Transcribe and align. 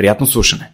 Приятно 0.00 0.26
слушане! 0.26 0.72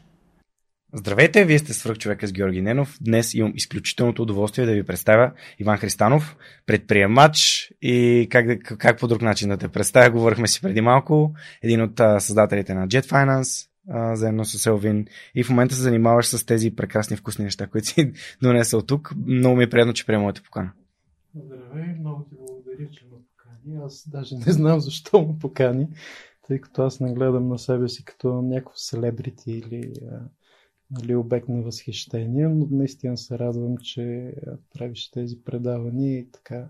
Здравейте, 0.93 1.45
вие 1.45 1.59
сте 1.59 1.73
свръх 1.73 1.99
човека 1.99 2.27
с 2.27 2.33
Георги 2.33 2.63
Ненов. 2.63 2.99
Днес 3.01 3.35
имам 3.35 3.53
изключителното 3.57 4.23
удоволствие 4.23 4.67
да 4.67 4.73
ви 4.73 4.83
представя 4.83 5.33
Иван 5.59 5.79
Христанов, 5.79 6.37
предприемач 6.67 7.69
и 7.83 8.27
как, 8.31 8.63
как 8.79 9.01
по 9.01 9.09
друг 9.09 9.23
начин 9.23 9.49
да 9.49 9.57
те 9.57 9.69
представя. 9.69 10.11
Говорихме 10.11 10.49
си 10.49 10.61
преди 10.61 10.81
малко, 10.81 11.35
един 11.63 11.83
от 11.83 11.97
създателите 12.19 12.75
на 12.75 12.89
Jet 12.89 13.07
Finance, 13.07 13.69
а, 13.91 14.17
заедно 14.17 14.45
с 14.45 14.67
Елвин 14.67 15.07
и 15.35 15.45
в 15.45 15.51
момента 15.51 15.75
се 15.75 15.83
занимаваш 15.83 16.27
с 16.27 16.47
тези 16.47 16.77
прекрасни 16.77 17.17
вкусни 17.17 17.45
неща, 17.45 17.67
които 17.67 17.89
си 17.89 18.13
донесъл 18.43 18.83
тук. 18.83 19.13
Много 19.27 19.57
ми 19.57 19.65
е 19.65 19.71
приятно, 19.71 19.95
че 19.95 20.07
приема 20.07 20.23
моята 20.23 20.43
покана. 20.43 20.73
Здравей, 21.35 21.95
много 22.01 22.25
ти 22.31 22.37
благодаря, 22.37 22.91
че 22.91 23.05
ме 23.05 23.11
покани. 23.11 23.85
Аз 23.85 24.09
даже 24.09 24.35
не 24.35 24.53
знам 24.53 24.81
защо 24.81 25.23
ме 25.23 25.39
покани, 25.41 25.89
тъй 26.47 26.61
като 26.61 26.83
аз 26.83 27.01
не 27.01 27.15
гледам 27.15 27.49
на 27.49 27.59
себе 27.59 27.89
си 27.89 28.05
като 28.05 28.43
някакво 28.43 28.77
селебрити 28.77 29.53
или 29.53 29.93
нали, 30.91 31.15
обект 31.15 31.49
на 31.49 31.63
възхищение, 31.63 32.49
но 32.49 32.69
наистина 32.71 33.17
се 33.17 33.39
радвам, 33.39 33.77
че 33.77 34.35
правиш 34.75 35.11
тези 35.11 35.37
предавания 35.45 36.19
и 36.19 36.31
така 36.31 36.69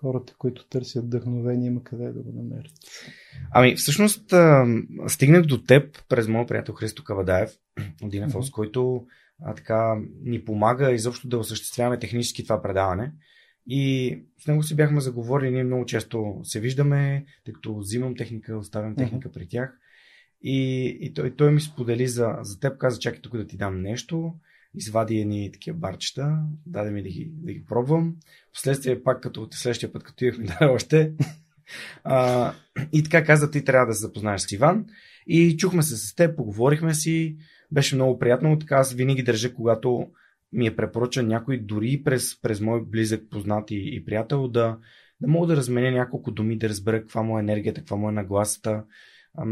хората, 0.00 0.34
които 0.38 0.68
търсят 0.68 1.04
вдъхновение, 1.04 1.66
има 1.66 1.82
къде 1.84 2.12
да 2.12 2.22
го 2.22 2.32
намерят. 2.32 2.72
Ами, 3.50 3.76
всъщност, 3.76 4.34
стигнах 5.08 5.42
до 5.42 5.62
теб 5.62 6.08
през 6.08 6.28
моят 6.28 6.48
приятел 6.48 6.74
Христо 6.74 7.04
Кавадаев 7.04 7.50
от 8.02 8.10
Динафос, 8.10 8.48
mm-hmm. 8.48 8.52
който 8.52 9.06
а, 9.42 9.54
така 9.54 10.00
ни 10.22 10.44
помага 10.44 10.92
изобщо 10.92 11.28
да 11.28 11.38
осъществяваме 11.38 11.98
технически 11.98 12.42
това 12.44 12.62
предаване. 12.62 13.12
И 13.66 14.18
с 14.38 14.46
него 14.46 14.62
си 14.62 14.76
бяхме 14.76 15.00
заговорили, 15.00 15.50
ние 15.50 15.64
много 15.64 15.86
често 15.86 16.40
се 16.44 16.60
виждаме, 16.60 17.24
тъй 17.44 17.54
като 17.54 17.78
взимам 17.78 18.16
техника, 18.16 18.56
оставям 18.56 18.96
техника 18.96 19.28
mm-hmm. 19.28 19.32
при 19.32 19.48
тях. 19.48 19.78
И, 20.42 20.84
и 21.00 21.14
той, 21.14 21.36
той 21.36 21.52
ми 21.52 21.60
сподели 21.60 22.08
за, 22.08 22.36
за 22.42 22.60
теб, 22.60 22.78
каза, 22.78 22.98
чакай 22.98 23.20
тук 23.20 23.36
да 23.36 23.46
ти 23.46 23.56
дам 23.56 23.82
нещо, 23.82 24.34
извади 24.74 25.18
едни 25.18 25.52
такива 25.52 25.78
барчета, 25.78 26.38
даде 26.66 26.90
ми 26.90 27.02
да 27.02 27.08
ги, 27.08 27.30
да 27.32 27.52
ги 27.52 27.64
пробвам. 27.64 28.16
Вследствие 28.52 29.02
пак, 29.02 29.22
като 29.22 29.48
следващия 29.50 29.92
път, 29.92 30.02
като 30.02 30.24
ми 30.24 30.32
даде 30.46 30.64
още. 30.64 31.12
а, 32.04 32.52
и 32.92 33.02
така 33.02 33.24
каза, 33.24 33.50
ти 33.50 33.64
трябва 33.64 33.86
да 33.86 33.94
се 33.94 34.00
запознаеш 34.00 34.40
с 34.40 34.52
Иван. 34.52 34.86
И 35.26 35.56
чухме 35.56 35.82
се 35.82 35.96
с 35.96 36.14
теб, 36.14 36.36
поговорихме 36.36 36.94
си, 36.94 37.36
беше 37.72 37.94
много 37.94 38.18
приятно. 38.18 38.58
Така 38.58 38.74
аз 38.74 38.92
винаги 38.92 39.22
държа, 39.22 39.54
когато 39.54 40.06
ми 40.52 40.66
е 40.66 40.76
препоръчан 40.76 41.26
някой, 41.26 41.58
дори 41.58 42.02
през, 42.04 42.40
през 42.40 42.60
мой 42.60 42.84
близък 42.84 43.30
познат 43.30 43.70
и, 43.70 43.96
и 43.96 44.04
приятел, 44.04 44.48
да, 44.48 44.78
да 45.20 45.28
мога 45.28 45.46
да 45.46 45.56
разменя 45.56 45.90
няколко 45.90 46.30
думи, 46.30 46.58
да 46.58 46.68
разбера 46.68 47.00
каква 47.00 47.22
му 47.22 47.38
е 47.38 47.40
енергията, 47.40 47.80
каква 47.80 47.96
му 47.96 48.08
е 48.08 48.12
нагласата, 48.12 48.84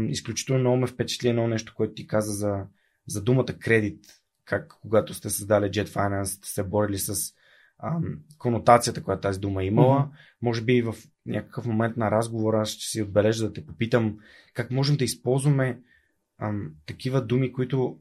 изключително 0.07 0.59
много 0.59 0.77
ме 0.77 0.87
впечатли 0.87 1.29
едно 1.29 1.47
нещо, 1.47 1.73
което 1.75 1.93
ти 1.93 2.07
каза 2.07 2.33
за, 2.33 2.65
за 3.07 3.23
думата 3.23 3.45
кредит. 3.59 4.05
Как 4.45 4.73
когато 4.81 5.13
сте 5.13 5.29
създали 5.29 5.65
Jet 5.65 5.87
Finance, 5.87 6.23
сте 6.23 6.47
се 6.47 6.63
борили 6.63 6.97
с 6.97 7.33
ам, 7.83 8.19
конотацията, 8.37 9.03
която 9.03 9.21
тази 9.21 9.39
дума 9.39 9.63
е 9.63 9.65
имала. 9.65 9.99
Mm-hmm. 9.99 10.41
Може 10.41 10.61
би 10.61 10.81
в 10.81 10.95
някакъв 11.25 11.65
момент 11.65 11.97
на 11.97 12.11
разговора 12.11 12.61
аз 12.61 12.69
ще 12.69 12.85
си 12.85 13.01
отбележа 13.01 13.47
да 13.47 13.53
те 13.53 13.65
попитам 13.65 14.17
как 14.53 14.71
можем 14.71 14.97
да 14.97 15.03
използваме 15.03 15.81
ам, 16.41 16.71
такива 16.85 17.25
думи, 17.25 17.53
които 17.53 17.99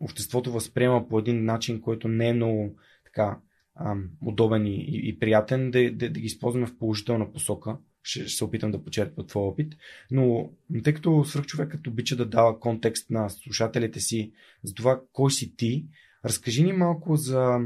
обществото 0.00 0.52
възприема 0.52 1.08
по 1.08 1.18
един 1.18 1.44
начин, 1.44 1.80
който 1.80 2.08
не 2.08 2.28
е 2.28 2.32
много 2.32 2.76
така 3.04 3.38
ам, 3.76 4.10
удобен 4.22 4.66
и, 4.66 5.00
и, 5.08 5.18
приятен, 5.18 5.70
да, 5.70 5.90
да, 5.90 6.10
да 6.10 6.20
ги 6.20 6.26
използваме 6.26 6.66
в 6.66 6.78
положителна 6.78 7.32
посока 7.32 7.76
ще, 8.02 8.20
ще 8.20 8.36
се 8.36 8.44
опитам 8.44 8.70
да 8.70 8.84
почерпя 8.84 9.26
твой 9.26 9.42
опит. 9.42 9.74
Но 10.10 10.50
тъй 10.84 10.94
като 10.94 11.24
свръхчовекът 11.24 11.86
обича 11.86 12.16
да 12.16 12.26
дава 12.26 12.60
контекст 12.60 13.10
на 13.10 13.30
слушателите 13.30 14.00
си 14.00 14.32
за 14.64 14.74
това 14.74 15.00
кой 15.12 15.30
си 15.30 15.56
ти, 15.56 15.86
разкажи 16.24 16.64
ни 16.64 16.72
малко 16.72 17.16
за, 17.16 17.58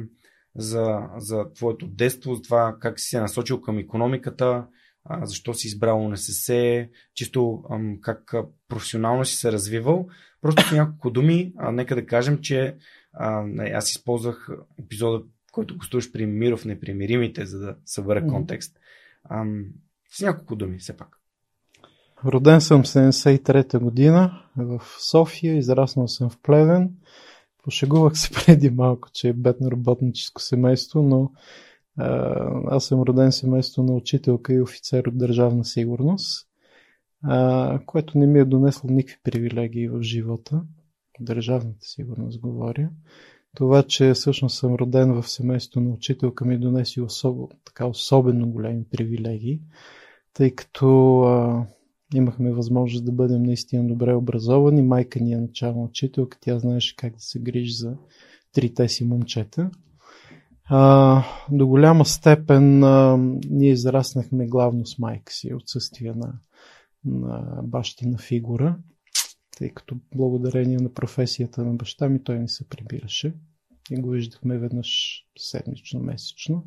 за, 0.57 1.09
за 1.17 1.53
твоето 1.53 1.87
детство, 1.87 2.35
за 2.35 2.43
това 2.43 2.77
как 2.81 3.01
си 3.01 3.09
се 3.09 3.21
насочил 3.21 3.61
към 3.61 3.79
економиката, 3.79 4.67
защо 5.23 5.55
си 5.55 5.67
избрал 5.67 6.09
НСС, 6.09 6.89
чисто 7.15 7.63
как 8.01 8.35
професионално 8.69 9.25
си 9.25 9.37
се 9.37 9.53
развивал. 9.53 10.09
Просто 10.41 10.75
няколко 10.75 11.11
думи, 11.11 11.53
а, 11.59 11.73
нека 11.73 11.95
да 11.95 12.07
кажем, 12.07 12.39
че 12.41 12.77
а, 13.13 13.45
аз 13.73 13.91
използвах 13.91 14.49
епизода, 14.79 15.25
който 15.53 15.77
гостуваш 15.77 16.13
при 16.13 16.27
Миров 16.27 16.65
Непримиримите, 16.65 17.47
за 17.47 17.59
да 17.59 17.77
събера 17.85 18.27
контекст. 18.27 18.77
С 20.11 20.21
няколко 20.21 20.57
думи, 20.57 20.79
все 20.79 20.97
пак. 20.97 21.19
Роден 22.25 22.61
съм 22.61 22.85
73-та 22.85 23.79
година 23.79 24.43
в 24.57 24.83
София, 25.11 25.57
израснал 25.57 26.09
съм 26.09 26.31
в 26.31 26.39
Плевен. 26.43 26.91
Пошегувах 27.65 28.19
се 28.19 28.31
преди 28.47 28.71
малко, 28.71 29.09
че 29.13 29.29
е 29.29 29.33
бедно 29.33 29.71
работническо 29.71 30.43
семейство, 30.43 31.03
но 31.03 31.23
а, 31.23 31.39
аз 32.67 32.85
съм 32.85 33.03
роден 33.03 33.31
в 33.31 33.35
семейство 33.35 33.83
на 33.83 33.93
учителка 33.93 34.55
и 34.55 34.63
офицер 34.63 35.05
от 35.05 35.19
държавна 35.19 35.65
сигурност, 35.65 36.49
което 37.87 38.19
не 38.19 38.27
ми 38.27 38.39
е 38.39 38.45
донесло 38.45 38.91
никакви 38.91 39.21
привилегии 39.23 39.89
в 39.89 40.03
живота. 40.03 40.63
Държавната 41.21 41.87
сигурност 41.87 42.41
говоря. 42.41 42.91
Това, 43.57 43.83
че 43.83 44.13
всъщност 44.13 44.59
съм 44.59 44.75
роден 44.75 45.13
в 45.13 45.29
семейство 45.29 45.81
на 45.81 45.91
учителка 45.91 46.45
ми 46.45 46.59
донеси 46.59 47.01
особо, 47.01 47.51
така 47.65 47.87
особено 47.87 48.51
големи 48.51 48.85
привилегии, 48.85 49.61
тъй 50.33 50.51
като 50.51 51.21
а, 51.21 51.67
имахме 52.15 52.53
възможност 52.53 53.05
да 53.05 53.13
бъдем 53.13 53.43
наистина 53.43 53.89
добре 53.89 54.15
образовани. 54.15 54.83
Майка 54.83 55.21
ни 55.21 55.33
е 55.33 55.37
начална 55.37 55.83
учителка, 55.83 56.39
тя 56.41 56.59
знаеше 56.59 56.97
как 56.97 57.13
да 57.13 57.21
се 57.21 57.39
грижи 57.39 57.73
за 57.73 57.97
трите 58.53 58.89
си 58.89 59.05
момчета. 59.05 59.71
А, 60.65 61.25
до 61.51 61.67
голяма 61.67 62.05
степен 62.05 62.85
а, 62.85 63.17
ние 63.51 63.71
израснахме 63.71 64.47
главно 64.47 64.87
с 64.87 64.99
майка 64.99 65.33
си, 65.33 65.55
отсъствие 65.55 66.13
на, 66.13 66.33
на 67.05 67.63
бащина 67.63 68.19
фигура, 68.19 68.77
тъй 69.59 69.71
като 69.71 69.97
благодарение 70.15 70.77
на 70.77 70.93
професията 70.93 71.65
на 71.65 71.75
баща 71.75 72.09
ми 72.09 72.25
той 72.25 72.39
не 72.39 72.49
се 72.49 72.69
прибираше 72.69 73.35
и 73.91 73.97
го 73.97 74.11
виждахме 74.11 74.59
веднъж 74.59 75.23
седмично, 75.39 76.01
месечно. 76.01 76.65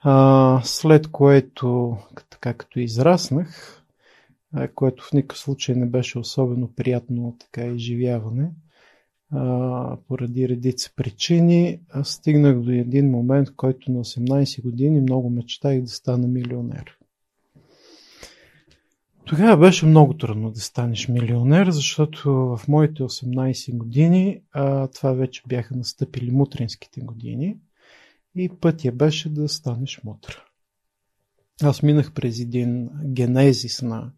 А, 0.00 0.60
след 0.64 1.08
което, 1.08 1.96
така 2.30 2.54
като 2.54 2.78
израснах, 2.80 3.82
което 4.74 5.04
в 5.04 5.12
никакъв 5.12 5.38
случай 5.38 5.74
не 5.74 5.86
беше 5.86 6.18
особено 6.18 6.74
приятно 6.74 7.36
така 7.40 7.66
изживяване, 7.66 8.50
поради 10.08 10.48
редица 10.48 10.90
причини, 10.96 11.80
аз 11.90 12.08
стигнах 12.08 12.60
до 12.60 12.70
един 12.70 13.10
момент, 13.10 13.48
в 13.48 13.56
който 13.56 13.92
на 13.92 14.04
18 14.04 14.62
години 14.62 15.00
много 15.00 15.30
мечтах 15.30 15.80
да 15.80 15.88
стана 15.88 16.28
милионер. 16.28 16.98
Тогава 19.24 19.56
беше 19.56 19.86
много 19.86 20.14
трудно 20.14 20.50
да 20.50 20.60
станеш 20.60 21.08
милионер, 21.08 21.70
защото 21.70 22.32
в 22.32 22.60
моите 22.68 23.02
18 23.02 23.76
години 23.76 24.40
а, 24.52 24.88
това 24.88 25.12
вече 25.12 25.42
бяха 25.48 25.76
настъпили 25.76 26.30
мутринските 26.30 27.00
години 27.00 27.56
и 28.36 28.48
пътя 28.60 28.92
беше 28.92 29.28
да 29.28 29.48
станеш 29.48 30.00
мутър. 30.04 30.44
Аз 31.62 31.82
минах 31.82 32.12
през 32.12 32.40
един 32.40 32.90
генезис 33.04 33.82
на, 33.82 34.12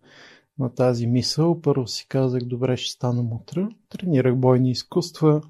на 0.58 0.74
тази 0.74 1.06
мисъл. 1.06 1.60
Първо 1.60 1.86
си 1.86 2.06
казах, 2.08 2.42
добре, 2.42 2.76
ще 2.76 2.92
стана 2.92 3.22
мутра. 3.22 3.68
Тренирах 3.88 4.36
бойни 4.36 4.70
изкуства. 4.70 5.42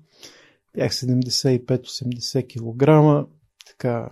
Бях 0.74 0.92
75-80 0.92 3.22
кг. 3.22 3.28
Така, 3.66 4.10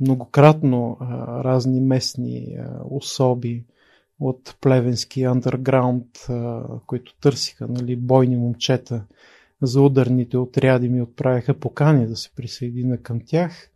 многократно 0.00 0.96
а, 1.00 1.44
разни 1.44 1.80
местни 1.80 2.56
а, 2.58 2.80
особи 2.90 3.64
от 4.20 4.56
плевенски 4.60 5.22
андерграунд, 5.22 6.06
които 6.86 7.14
търсиха 7.20 7.68
нали, 7.68 7.96
бойни 7.96 8.36
момчета 8.36 9.04
за 9.62 9.82
ударните 9.82 10.36
отряди, 10.36 10.88
ми 10.88 11.02
отправяха 11.02 11.54
покани 11.54 12.06
да 12.06 12.16
се 12.16 12.34
присъедина 12.34 12.96
към 12.96 13.20
тях. 13.26 13.70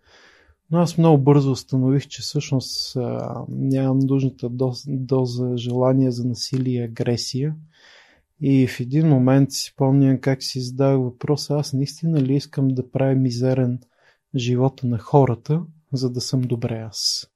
Но 0.70 0.78
аз 0.78 0.98
много 0.98 1.18
бързо 1.18 1.50
установих, 1.50 2.06
че 2.06 2.22
всъщност 2.22 2.96
а, 2.96 3.34
нямам 3.48 3.98
нужната 3.98 4.48
доза 4.86 5.56
желание 5.56 6.10
за 6.10 6.24
насилие 6.24 6.80
и 6.80 6.84
агресия. 6.84 7.54
И 8.40 8.66
в 8.66 8.80
един 8.80 9.08
момент 9.08 9.52
си 9.52 9.70
спомням 9.72 10.20
как 10.20 10.42
си 10.42 10.60
задавах 10.60 11.04
въпроса, 11.04 11.54
аз 11.54 11.72
наистина 11.72 12.22
ли 12.22 12.34
искам 12.34 12.68
да 12.68 12.90
правя 12.90 13.14
мизерен 13.14 13.80
живота 14.36 14.86
на 14.86 14.98
хората, 14.98 15.62
за 15.92 16.10
да 16.10 16.20
съм 16.20 16.40
добре 16.40 16.78
аз. 16.78 17.30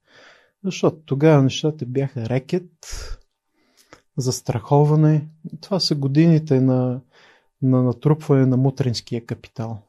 Защото 0.64 0.96
тогава 1.04 1.42
нещата 1.42 1.86
бяха 1.86 2.28
рекет, 2.28 2.70
застраховане. 4.16 5.28
Това 5.60 5.80
са 5.80 5.94
годините 5.94 6.60
на, 6.60 7.00
на 7.62 7.82
натрупване 7.82 8.46
на 8.46 8.56
мутринския 8.56 9.26
капитал 9.26 9.82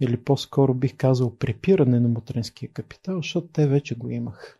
или 0.00 0.16
по-скоро 0.16 0.74
бих 0.74 0.96
казал 0.96 1.36
препиране 1.36 2.00
на 2.00 2.08
мутренския 2.08 2.68
капитал, 2.68 3.16
защото 3.16 3.46
те 3.46 3.66
вече 3.66 3.94
го 3.94 4.10
имах. 4.10 4.58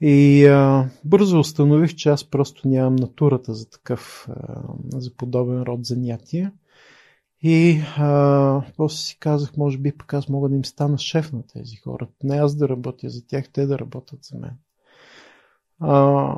И 0.00 0.46
а, 0.46 0.88
бързо 1.04 1.38
установих, 1.38 1.94
че 1.94 2.08
аз 2.08 2.24
просто 2.24 2.68
нямам 2.68 2.96
натурата 2.96 3.54
за 3.54 3.70
такъв, 3.70 4.28
а, 4.30 4.62
за 5.00 5.16
подобен 5.16 5.62
род 5.62 5.84
занятия. 5.84 6.52
И 7.42 7.82
а, 7.96 8.62
после 8.76 8.96
си 8.96 9.16
казах, 9.20 9.56
може 9.56 9.78
би 9.78 9.92
пък 9.92 10.14
аз 10.14 10.28
мога 10.28 10.48
да 10.48 10.56
им 10.56 10.64
стана 10.64 10.98
шеф 10.98 11.32
на 11.32 11.42
тези 11.46 11.76
хора. 11.76 12.08
Не 12.22 12.36
аз 12.36 12.56
да 12.56 12.68
работя 12.68 13.10
за 13.10 13.26
тях, 13.26 13.48
те 13.52 13.66
да 13.66 13.78
работят 13.78 14.24
за 14.24 14.38
мен. 14.38 14.56
А, 15.80 16.36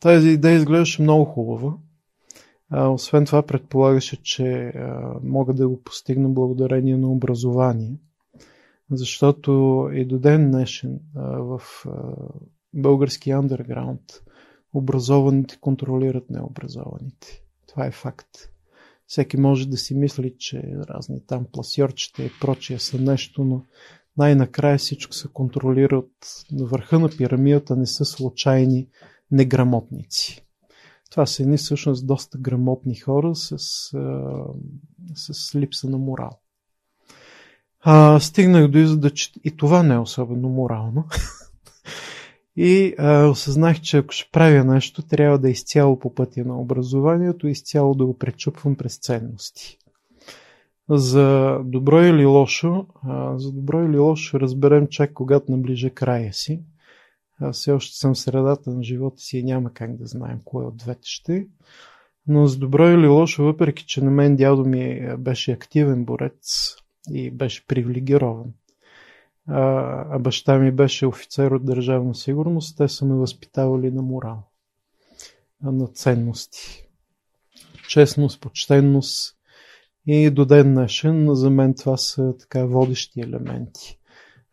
тази 0.00 0.28
идея 0.28 0.56
изглеждаше 0.56 1.02
много 1.02 1.24
хубава. 1.24 1.72
Освен 2.72 3.24
това 3.24 3.42
предполагаше, 3.42 4.22
че 4.22 4.72
мога 5.22 5.54
да 5.54 5.68
го 5.68 5.82
постигна 5.82 6.28
благодарение 6.28 6.96
на 6.96 7.12
образование, 7.12 7.96
защото 8.90 9.50
и 9.92 10.04
до 10.04 10.18
ден 10.18 10.50
днешен 10.50 11.00
в 11.14 11.62
български 12.74 13.30
андерграунд 13.30 14.02
образованите 14.74 15.58
контролират 15.60 16.30
необразованите. 16.30 17.42
Това 17.68 17.86
е 17.86 17.90
факт. 17.90 18.28
Всеки 19.06 19.36
може 19.36 19.68
да 19.68 19.76
си 19.76 19.94
мисли, 19.94 20.34
че 20.38 20.62
разни 20.88 21.26
там 21.26 21.46
пласьорчета 21.52 22.22
и 22.22 22.30
прочие 22.40 22.78
са 22.78 22.98
нещо, 22.98 23.44
но 23.44 23.64
най-накрая 24.16 24.78
всичко 24.78 25.14
се 25.14 25.28
контролира 25.32 25.98
от 25.98 26.12
върха 26.60 26.98
на 26.98 27.08
пирамидата, 27.08 27.76
не 27.76 27.86
са 27.86 28.04
случайни 28.04 28.88
неграмотници. 29.30 30.45
Това 31.10 31.26
са 31.26 31.42
едни 31.42 31.56
всъщност 31.56 32.06
доста 32.06 32.38
грамотни 32.38 32.94
хора 32.94 33.34
с, 33.34 33.58
с 35.14 35.54
липса 35.54 35.90
на 35.90 35.98
морал. 35.98 36.38
А, 37.88 38.20
стигнах 38.20 38.68
до 38.68 38.78
извода, 38.78 39.10
че 39.10 39.32
и 39.44 39.56
това 39.56 39.82
не 39.82 39.94
е 39.94 39.98
особено 39.98 40.48
морално. 40.48 41.04
и 42.56 42.94
а, 42.98 43.26
осъзнах, 43.26 43.80
че 43.80 43.98
ако 43.98 44.12
ще 44.12 44.30
правя 44.32 44.64
нещо, 44.64 45.02
трябва 45.02 45.38
да 45.38 45.48
е 45.48 45.50
изцяло 45.50 45.98
по 45.98 46.14
пътя 46.14 46.44
на 46.44 46.60
образованието, 46.60 47.48
изцяло 47.48 47.94
да 47.94 48.06
го 48.06 48.18
пречупвам 48.18 48.76
през 48.76 48.98
ценности. 48.98 49.78
За 50.90 51.58
добро 51.64 52.02
или 52.02 52.24
лошо, 52.24 52.86
а, 53.02 53.38
за 53.38 53.52
добро 53.52 53.84
или 53.84 53.98
лошо 53.98 54.40
разберем 54.40 54.86
чак 54.86 55.12
когато 55.12 55.52
наближа 55.52 55.90
края 55.90 56.32
си. 56.32 56.62
Аз 57.40 57.56
все 57.56 57.72
още 57.72 57.96
съм 57.96 58.14
в 58.14 58.18
средата 58.18 58.70
на 58.70 58.82
живота 58.82 59.18
си 59.18 59.38
и 59.38 59.44
няма 59.44 59.72
как 59.72 59.96
да 59.96 60.06
знаем 60.06 60.40
кое 60.44 60.64
от 60.64 60.76
двете 60.76 61.08
ще. 61.08 61.46
Но 62.26 62.46
с 62.46 62.56
добро 62.56 62.88
или 62.88 63.06
лошо, 63.06 63.44
въпреки 63.44 63.86
че 63.86 64.04
на 64.04 64.10
мен 64.10 64.36
дядо 64.36 64.64
ми 64.64 65.16
беше 65.18 65.52
активен 65.52 66.04
борец 66.04 66.74
и 67.10 67.30
беше 67.30 67.66
привилегирован, 67.66 68.52
а 69.48 70.18
баща 70.18 70.58
ми 70.58 70.70
беше 70.70 71.06
офицер 71.06 71.50
от 71.50 71.64
държавна 71.64 72.14
сигурност, 72.14 72.76
те 72.76 72.88
са 72.88 73.04
ме 73.04 73.14
възпитавали 73.14 73.90
на 73.90 74.02
морал, 74.02 74.42
на 75.62 75.86
ценности. 75.86 76.88
Честност, 77.88 78.40
почтенност 78.40 79.36
и 80.06 80.30
до 80.30 80.44
ден 80.44 80.74
днешен 80.74 81.34
за 81.34 81.50
мен 81.50 81.74
това 81.74 81.96
са 81.96 82.34
така 82.38 82.64
водещи 82.64 83.20
елементи 83.20 83.98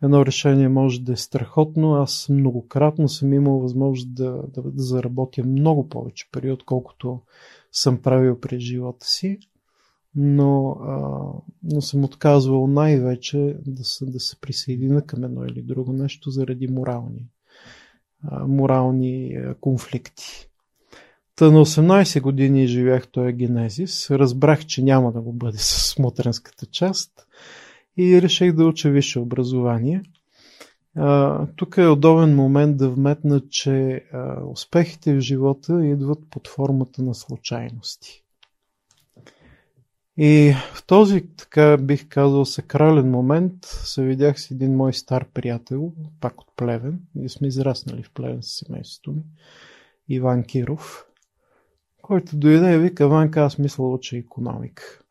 едно 0.03 0.25
решение 0.25 0.69
може 0.69 1.01
да 1.01 1.13
е 1.13 1.15
страхотно. 1.15 1.95
Аз 1.95 2.29
многократно 2.29 3.09
съм 3.09 3.33
имал 3.33 3.59
възможност 3.59 4.15
да, 4.15 4.43
да, 4.53 4.61
да 4.61 4.83
заработя 4.83 5.43
много 5.43 5.89
повече 5.89 6.29
пари, 6.31 6.51
отколкото 6.51 7.21
съм 7.71 7.97
правил 7.97 8.39
през 8.39 8.59
живота 8.59 9.07
си. 9.07 9.39
Но, 10.15 10.69
а, 10.71 10.97
но 11.63 11.81
съм 11.81 12.03
отказвал 12.03 12.67
най-вече 12.67 13.57
да 13.65 13.83
се, 13.83 14.05
да 14.05 14.19
се 14.19 14.41
присъедина 14.41 15.01
към 15.01 15.23
едно 15.23 15.45
или 15.45 15.61
друго 15.61 15.93
нещо 15.93 16.29
заради 16.29 16.67
морални, 16.67 17.27
а, 18.23 18.47
морални 18.47 19.37
конфликти. 19.61 20.49
Та 21.35 21.51
на 21.51 21.65
18 21.65 22.21
години 22.21 22.67
живях 22.67 23.07
този 23.07 23.33
генезис. 23.33 24.11
Разбрах, 24.11 24.65
че 24.65 24.83
няма 24.83 25.11
да 25.11 25.21
го 25.21 25.33
бъде 25.33 25.57
с 25.57 25.99
мутренската 25.99 26.65
част 26.65 27.27
и 27.97 28.21
реших 28.21 28.53
да 28.53 28.65
уча 28.65 28.89
висше 28.89 29.19
образование. 29.19 30.03
Тук 31.55 31.77
е 31.77 31.87
удобен 31.87 32.35
момент 32.35 32.77
да 32.77 32.89
вметна, 32.89 33.41
че 33.49 34.05
успехите 34.47 35.15
в 35.15 35.19
живота 35.19 35.85
идват 35.85 36.19
под 36.29 36.47
формата 36.47 37.03
на 37.03 37.15
случайности. 37.15 38.23
И 40.17 40.53
в 40.73 40.85
този, 40.85 41.27
така 41.37 41.77
бих 41.77 42.07
казал, 42.07 42.45
сакрален 42.45 43.11
момент 43.11 43.65
се 43.65 44.03
видях 44.03 44.41
с 44.41 44.51
един 44.51 44.75
мой 44.75 44.93
стар 44.93 45.25
приятел, 45.33 45.93
пак 46.19 46.41
от 46.41 46.47
Плевен, 46.55 46.99
и 47.19 47.29
сме 47.29 47.47
израснали 47.47 48.03
в 48.03 48.11
Плевен 48.11 48.43
с 48.43 48.47
семейството 48.47 49.11
ми, 49.11 49.21
Иван 50.09 50.43
Киров, 50.43 51.05
който 52.01 52.37
дойде 52.37 52.73
и 52.73 52.77
вика, 52.77 53.07
Ванка, 53.07 53.41
аз 53.41 53.57
мисля 53.57 53.93
уча 53.93 54.17
економика. 54.17 55.02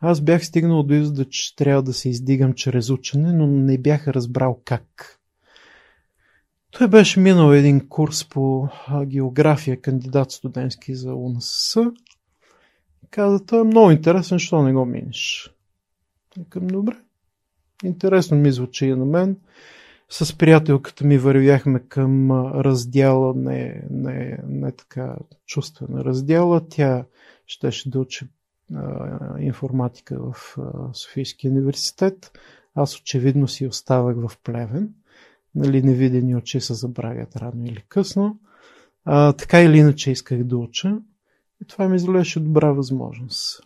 Аз 0.00 0.20
бях 0.20 0.44
стигнал 0.44 0.82
до 0.82 0.94
извода, 0.94 1.24
че 1.24 1.56
трябва 1.56 1.82
да 1.82 1.92
се 1.92 2.08
издигам 2.08 2.52
чрез 2.52 2.90
учене, 2.90 3.32
но 3.32 3.46
не 3.46 3.78
бях 3.78 4.08
разбрал 4.08 4.60
как. 4.64 5.18
Той 6.70 6.88
беше 6.88 7.20
минал 7.20 7.52
един 7.52 7.88
курс 7.88 8.28
по 8.28 8.68
география, 9.04 9.80
кандидат 9.80 10.30
студентски 10.30 10.94
за 10.94 11.14
УНСС. 11.14 11.92
Каза, 13.10 13.46
той 13.46 13.60
е 13.60 13.64
много 13.64 13.90
интересен, 13.90 14.38
що 14.38 14.62
не 14.62 14.72
го 14.72 14.84
минеш. 14.84 15.50
Към 16.48 16.66
добре. 16.66 16.96
Интересно 17.84 18.36
ми 18.36 18.52
звучи 18.52 18.86
и 18.86 18.94
на 18.94 19.04
мен. 19.04 19.36
С 20.08 20.38
приятелката 20.38 21.04
ми 21.04 21.18
вървяхме 21.18 21.80
към 21.88 22.30
раздяла, 22.52 23.34
не, 23.36 23.84
не, 23.90 24.38
не 24.48 24.72
така 24.72 25.16
чувствена 25.46 26.04
раздяла. 26.04 26.68
Тя 26.68 27.04
щеше 27.46 27.90
да 27.90 28.00
учи 28.00 28.28
информатика 29.38 30.18
в 30.20 30.56
Софийския 30.92 31.50
университет. 31.50 32.32
Аз 32.74 33.00
очевидно 33.00 33.48
си 33.48 33.66
оставах 33.66 34.16
в 34.16 34.38
Плевен. 34.44 34.94
Нали, 35.54 35.82
невидени 35.82 36.36
очи 36.36 36.60
се 36.60 36.74
забравят 36.74 37.36
рано 37.36 37.64
или 37.64 37.84
късно. 37.88 38.38
А, 39.04 39.32
така 39.32 39.62
или 39.62 39.78
иначе 39.78 40.10
исках 40.10 40.44
да 40.44 40.56
уча. 40.56 40.98
И 41.62 41.66
това 41.66 41.88
ми 41.88 41.96
изглеждаше 41.96 42.40
добра 42.40 42.72
възможност. 42.72 43.62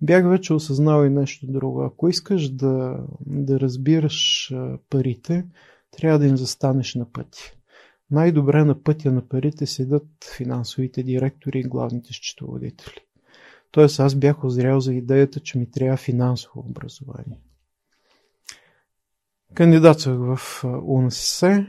Бях 0.00 0.28
вече 0.28 0.54
осъзнал 0.54 1.04
и 1.04 1.10
нещо 1.10 1.46
друго. 1.46 1.82
Ако 1.82 2.08
искаш 2.08 2.48
да, 2.48 2.98
да 3.26 3.60
разбираш 3.60 4.52
парите, 4.90 5.46
трябва 5.90 6.18
да 6.18 6.26
им 6.26 6.36
застанеш 6.36 6.94
на 6.94 7.12
пъти. 7.12 7.56
Най-добре 8.10 8.64
на 8.64 8.82
пътя 8.82 9.12
на 9.12 9.28
парите 9.28 9.66
седат 9.66 10.06
финансовите 10.36 11.02
директори 11.02 11.58
и 11.58 11.68
главните 11.68 12.12
счетоводители. 12.12 12.94
Тоест 13.70 14.00
аз 14.00 14.14
бях 14.14 14.44
озрял 14.44 14.80
за 14.80 14.94
идеята, 14.94 15.40
че 15.40 15.58
ми 15.58 15.70
трябва 15.70 15.96
финансово 15.96 16.60
образование. 16.60 17.38
Кандидатствах 19.54 20.36
в 20.36 20.64
УНСС 20.84 21.66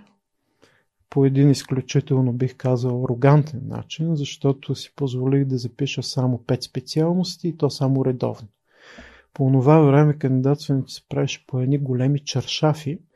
по 1.09 1.25
един 1.25 1.49
изключително 1.49 2.33
бих 2.33 2.55
казал 2.55 3.03
арогантен 3.03 3.61
начин, 3.67 4.15
защото 4.15 4.75
си 4.75 4.93
позволих 4.95 5.45
да 5.45 5.57
запиша 5.57 6.03
само 6.03 6.37
5 6.37 6.61
специалности 6.61 7.47
и 7.47 7.57
то 7.57 7.69
само 7.69 8.05
редовно. 8.05 8.47
По 9.33 9.51
това 9.51 9.79
време 9.79 10.17
кандидатстването 10.17 10.91
се 10.91 11.01
правеше 11.09 11.45
по 11.47 11.59
едни 11.59 11.77
големи 11.77 12.19
чаршафи, 12.19 12.99
в 12.99 13.10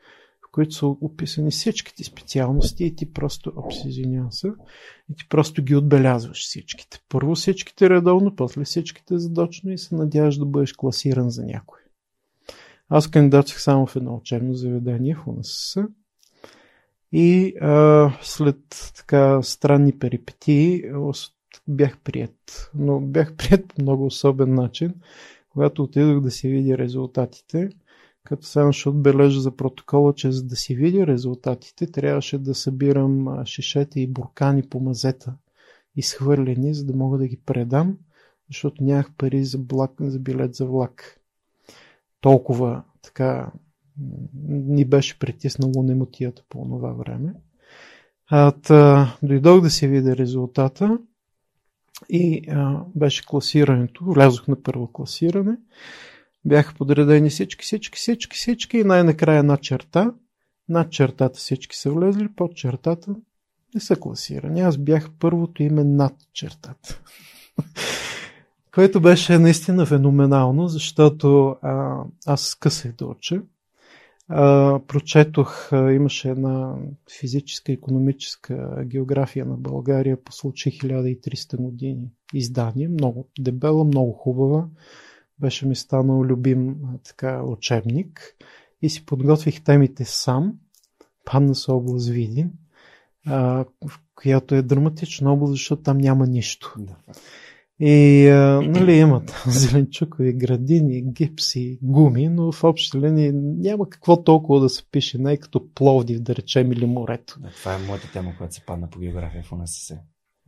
които 0.56 0.74
са 0.74 0.86
описани 0.86 1.50
всичките 1.50 2.04
специалности 2.04 2.84
и 2.84 2.96
ти 2.96 3.12
просто, 3.12 3.52
опс, 3.56 3.84
извинявам 3.84 4.32
се, 4.32 4.52
и 5.10 5.16
ти 5.16 5.28
просто 5.28 5.62
ги 5.62 5.76
отбелязваш 5.76 6.38
всичките. 6.38 7.00
Първо 7.08 7.34
всичките 7.34 7.90
редовно, 7.90 8.36
после 8.36 8.64
всичките 8.64 9.18
задочно 9.18 9.72
и 9.72 9.78
се 9.78 9.94
надяваш 9.94 10.36
да 10.36 10.46
бъдеш 10.46 10.72
класиран 10.72 11.30
за 11.30 11.44
някой. 11.44 11.78
Аз 12.88 13.08
кандидатствах 13.08 13.62
само 13.62 13.86
в 13.86 13.96
едно 13.96 14.14
учебно 14.14 14.54
заведение 14.54 15.14
в 15.14 15.28
УНСС 15.28 15.86
и 17.12 17.54
а, 17.60 18.12
след 18.22 18.92
така 18.96 19.42
странни 19.42 19.98
перипетии 19.98 20.82
бях 21.68 21.98
прият. 21.98 22.70
Но 22.74 23.00
бях 23.00 23.34
прият 23.36 23.68
по 23.68 23.82
много 23.82 24.06
особен 24.06 24.54
начин, 24.54 24.94
когато 25.48 25.82
отидох 25.82 26.20
да 26.20 26.30
си 26.30 26.48
видя 26.48 26.78
резултатите, 26.78 27.70
като 28.26 28.46
само 28.46 28.72
ще 28.72 28.88
отбележа 28.88 29.40
за 29.40 29.56
протокола, 29.56 30.14
че 30.14 30.32
за 30.32 30.44
да 30.44 30.56
си 30.56 30.74
видя 30.74 31.06
резултатите, 31.06 31.86
трябваше 31.86 32.38
да 32.38 32.54
събирам 32.54 33.44
шишета 33.44 34.00
и 34.00 34.06
буркани 34.06 34.62
по 34.62 34.80
мазета, 34.80 35.34
изхвърлени, 35.96 36.74
за 36.74 36.84
да 36.84 36.96
мога 36.96 37.18
да 37.18 37.28
ги 37.28 37.36
предам, 37.46 37.98
защото 38.50 38.84
нямах 38.84 39.10
пари 39.18 39.44
за, 39.44 39.58
влак, 39.72 39.92
за 40.00 40.18
билет 40.18 40.54
за 40.54 40.66
влак. 40.66 41.20
Толкова 42.20 42.82
така 43.02 43.52
ни 44.48 44.84
беше 44.84 45.18
притиснало 45.18 45.82
немотията 45.82 46.42
по 46.48 46.64
това 46.64 46.92
време. 46.92 47.34
А, 48.26 48.52
та, 48.52 49.16
дойдох 49.22 49.60
да 49.60 49.70
си 49.70 49.88
видя 49.88 50.16
резултата 50.16 50.98
и 52.08 52.42
а, 52.50 52.84
беше 52.94 53.26
класирането. 53.26 54.04
Влязох 54.04 54.48
на 54.48 54.62
първо 54.62 54.92
класиране. 54.92 55.56
Бяха 56.46 56.74
подредени 56.74 57.30
всички, 57.30 57.64
всички, 57.64 57.98
всички, 57.98 58.36
всички 58.36 58.78
и 58.78 58.84
най-накрая 58.84 59.38
една 59.38 59.56
черта. 59.56 60.12
Над 60.68 60.90
чертата 60.90 61.38
всички 61.38 61.76
са 61.76 61.90
влезли, 61.90 62.28
под 62.36 62.56
чертата 62.56 63.14
не 63.74 63.80
са 63.80 63.96
класирани. 63.96 64.60
Аз 64.60 64.78
бях 64.78 65.10
първото 65.18 65.62
име 65.62 65.84
над 65.84 66.14
чертата. 66.32 67.00
Което 68.74 69.00
беше 69.00 69.38
наистина 69.38 69.86
феноменално, 69.86 70.68
защото 70.68 71.56
а, 71.62 72.04
аз 72.26 72.42
скъсах 72.42 72.92
да 72.92 73.06
уча. 73.06 73.42
А, 74.28 74.78
прочетох, 74.86 75.72
а, 75.72 75.92
имаше 75.92 76.30
една 76.30 76.74
физическа, 77.20 77.72
економическа 77.72 78.84
география 78.84 79.46
на 79.46 79.56
България 79.56 80.24
по 80.24 80.32
случай 80.32 80.72
1300 80.72 81.56
години 81.56 82.10
издание. 82.34 82.88
Много 82.88 83.28
дебела, 83.38 83.84
много 83.84 84.12
хубава. 84.12 84.66
Беше 85.40 85.66
ми 85.66 85.76
станал 85.76 86.22
любим 86.22 86.76
така 87.04 87.42
учебник 87.42 88.36
и 88.82 88.90
си 88.90 89.06
подготвих 89.06 89.64
темите 89.64 90.04
сам. 90.04 90.54
Падна 91.24 91.54
с 91.54 91.68
област 91.68 92.08
Видин, 92.08 92.52
а, 93.26 93.64
в 93.88 94.00
която 94.14 94.54
е 94.54 94.62
драматична 94.62 95.32
област, 95.32 95.52
защото 95.52 95.82
там 95.82 95.98
няма 95.98 96.26
нищо. 96.26 96.74
Да. 96.78 96.96
И 97.80 98.28
а, 98.28 98.60
нали, 98.60 98.92
имат 98.92 99.42
зеленчукови 99.46 100.32
градини, 100.32 101.02
гипси, 101.02 101.78
гуми, 101.82 102.28
но 102.28 102.52
в 102.52 102.64
общи 102.64 102.98
линии 102.98 103.32
няма 103.34 103.88
какво 103.88 104.22
толкова 104.24 104.60
да 104.60 104.68
се 104.68 104.90
пише, 104.90 105.18
не 105.18 105.32
е 105.32 105.36
като 105.36 105.68
Пловдив, 105.74 106.20
да 106.20 106.36
речем, 106.36 106.72
или 106.72 106.86
морето. 106.86 107.40
Да, 107.40 107.50
това 107.50 107.74
е 107.74 107.78
моята 107.78 108.12
тема, 108.12 108.34
която 108.36 108.54
се 108.54 108.66
падна 108.66 108.90
по 108.90 108.98
география 108.98 109.42
в 109.42 109.52
УНСС. 109.52 109.98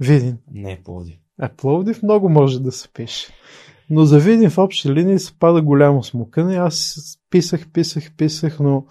Видин. 0.01 0.39
Не 0.53 0.73
е 0.73 0.83
Пловдив. 0.85 1.17
А 1.41 1.49
Пловдив 1.49 2.03
много 2.03 2.29
може 2.29 2.63
да 2.63 2.73
се 2.73 2.89
пише. 2.93 3.33
Но 3.91 4.05
за 4.05 4.19
Видин 4.19 4.51
в 4.51 4.59
общи 4.59 4.95
линии 4.95 5.19
пада 5.39 5.63
голямо 5.63 6.03
смукане. 6.05 6.57
Аз 6.57 6.99
писах, 7.31 7.69
писах, 7.73 8.13
писах, 8.17 8.61
но 8.61 8.87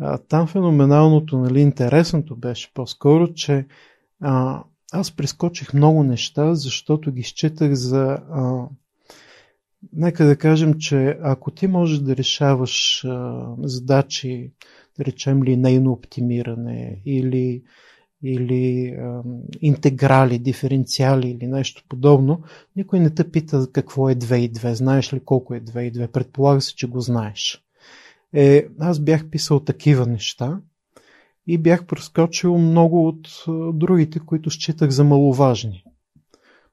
а, 0.00 0.18
там 0.18 0.46
феноменалното, 0.46 1.38
нали, 1.38 1.60
интересното 1.60 2.36
беше 2.36 2.74
по-скоро, 2.74 3.34
че 3.34 3.66
а, 4.20 4.62
аз 4.92 5.16
прескочих 5.16 5.74
много 5.74 6.02
неща, 6.02 6.54
защото 6.54 7.12
ги 7.12 7.22
считах 7.22 7.72
за. 7.72 8.18
А, 8.30 8.66
нека 9.92 10.24
да 10.24 10.36
кажем, 10.36 10.74
че 10.78 11.18
ако 11.22 11.50
ти 11.50 11.66
можеш 11.66 11.98
да 11.98 12.16
решаваш 12.16 13.04
а, 13.04 13.46
задачи, 13.58 14.52
да 14.98 15.04
речем 15.04 15.44
линейно 15.44 15.92
оптимиране 15.92 17.02
или, 17.06 17.62
или 18.22 18.88
а, 18.88 19.22
интеграли, 19.60 20.38
диференциали 20.38 21.30
или 21.30 21.46
нещо 21.46 21.84
подобно, 21.88 22.42
никой 22.76 23.00
не 23.00 23.10
те 23.10 23.30
пита 23.30 23.66
какво 23.72 24.10
е 24.10 24.14
2 24.14 24.36
и 24.36 24.52
2. 24.52 24.72
Знаеш 24.72 25.12
ли 25.12 25.20
колко 25.20 25.54
е 25.54 25.60
2 25.60 25.80
и 25.80 25.92
2? 25.92 26.06
Предполага 26.06 26.60
се, 26.60 26.74
че 26.74 26.86
го 26.86 27.00
знаеш. 27.00 27.62
Е, 28.32 28.66
аз 28.80 29.00
бях 29.00 29.30
писал 29.30 29.60
такива 29.60 30.06
неща 30.06 30.60
и 31.46 31.58
бях 31.58 31.86
прескочил 31.86 32.58
много 32.58 33.08
от 33.08 33.44
другите, 33.74 34.18
които 34.18 34.50
считах 34.50 34.90
за 34.90 35.04
маловажни. 35.04 35.84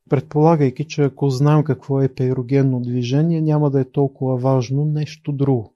Предполагайки, 0.09 0.85
че 0.87 1.03
ако 1.03 1.29
знам 1.29 1.63
какво 1.63 2.01
е 2.01 2.13
пейрогенно 2.13 2.79
движение, 2.81 3.41
няма 3.41 3.71
да 3.71 3.81
е 3.81 3.91
толкова 3.91 4.37
важно 4.37 4.85
нещо 4.85 5.31
друго. 5.31 5.73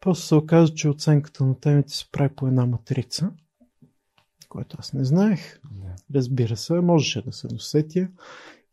Просто 0.00 0.26
се 0.26 0.34
оказа, 0.34 0.74
че 0.74 0.88
оценката 0.88 1.44
на 1.44 1.60
темите 1.60 1.92
се 1.92 2.10
прави 2.12 2.34
по 2.36 2.46
една 2.46 2.66
матрица, 2.66 3.30
което 4.50 4.76
аз 4.80 4.92
не 4.92 5.04
знаех. 5.04 5.60
Разбира 6.14 6.56
се, 6.56 6.72
можеше 6.74 7.22
да 7.22 7.32
се 7.32 7.48
досетя. 7.48 8.08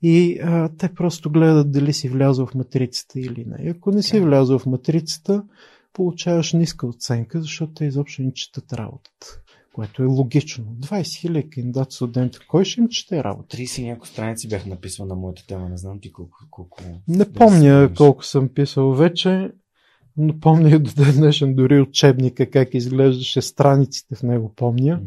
И 0.01 0.39
а, 0.43 0.69
те 0.77 0.93
просто 0.93 1.31
гледат 1.31 1.71
дали 1.71 1.93
си 1.93 2.09
влязъл 2.09 2.45
в 2.45 2.55
матрицата 2.55 3.19
или 3.19 3.45
не. 3.47 3.69
Ако 3.69 3.91
не 3.91 4.03
си 4.03 4.19
влязъл 4.19 4.59
в 4.59 4.65
матрицата, 4.65 5.43
получаваш 5.93 6.53
ниска 6.53 6.87
оценка, 6.87 7.41
защото 7.41 7.73
те 7.73 7.85
изобщо 7.85 8.21
не 8.21 8.33
четат 8.33 8.73
работата. 8.73 9.41
Което 9.73 10.03
е 10.03 10.05
логично. 10.05 10.65
20 10.65 11.01
000 11.01 11.49
кандидат 11.49 11.91
студент, 11.91 12.33
кой 12.47 12.65
ще 12.65 12.81
им 12.81 12.87
чете 12.89 13.23
работа? 13.23 13.57
30 13.57 13.83
няколко 13.83 14.07
страници 14.07 14.47
бях 14.47 14.65
написал 14.65 15.05
на 15.05 15.15
моята 15.15 15.45
тема, 15.47 15.69
не 15.69 15.77
знам 15.77 15.99
ти 15.99 16.11
колко. 16.11 16.37
колко 16.51 16.83
не 17.07 17.33
помня 17.33 17.89
колко 17.97 18.25
съм 18.25 18.49
писал 18.49 18.91
вече, 18.93 19.51
но 20.17 20.39
помня 20.39 20.69
и 20.69 20.79
до 20.79 20.93
ден 20.93 21.15
днешен 21.15 21.55
дори 21.55 21.81
учебника, 21.81 22.49
как 22.49 22.73
изглеждаше 22.73 23.41
страниците 23.41 24.15
в 24.15 24.23
него, 24.23 24.53
помня. 24.55 25.01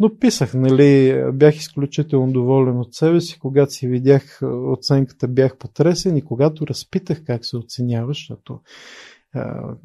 Но 0.00 0.18
писах, 0.18 0.54
нали, 0.54 1.22
бях 1.32 1.56
изключително 1.56 2.32
доволен 2.32 2.78
от 2.78 2.94
себе 2.94 3.20
си, 3.20 3.38
когато 3.38 3.72
си 3.72 3.88
видях 3.88 4.40
оценката, 4.42 5.28
бях 5.28 5.56
потресен 5.56 6.16
и 6.16 6.22
когато 6.22 6.66
разпитах 6.66 7.24
как 7.24 7.46
се 7.46 7.56
оценява, 7.56 8.08
защото 8.08 8.60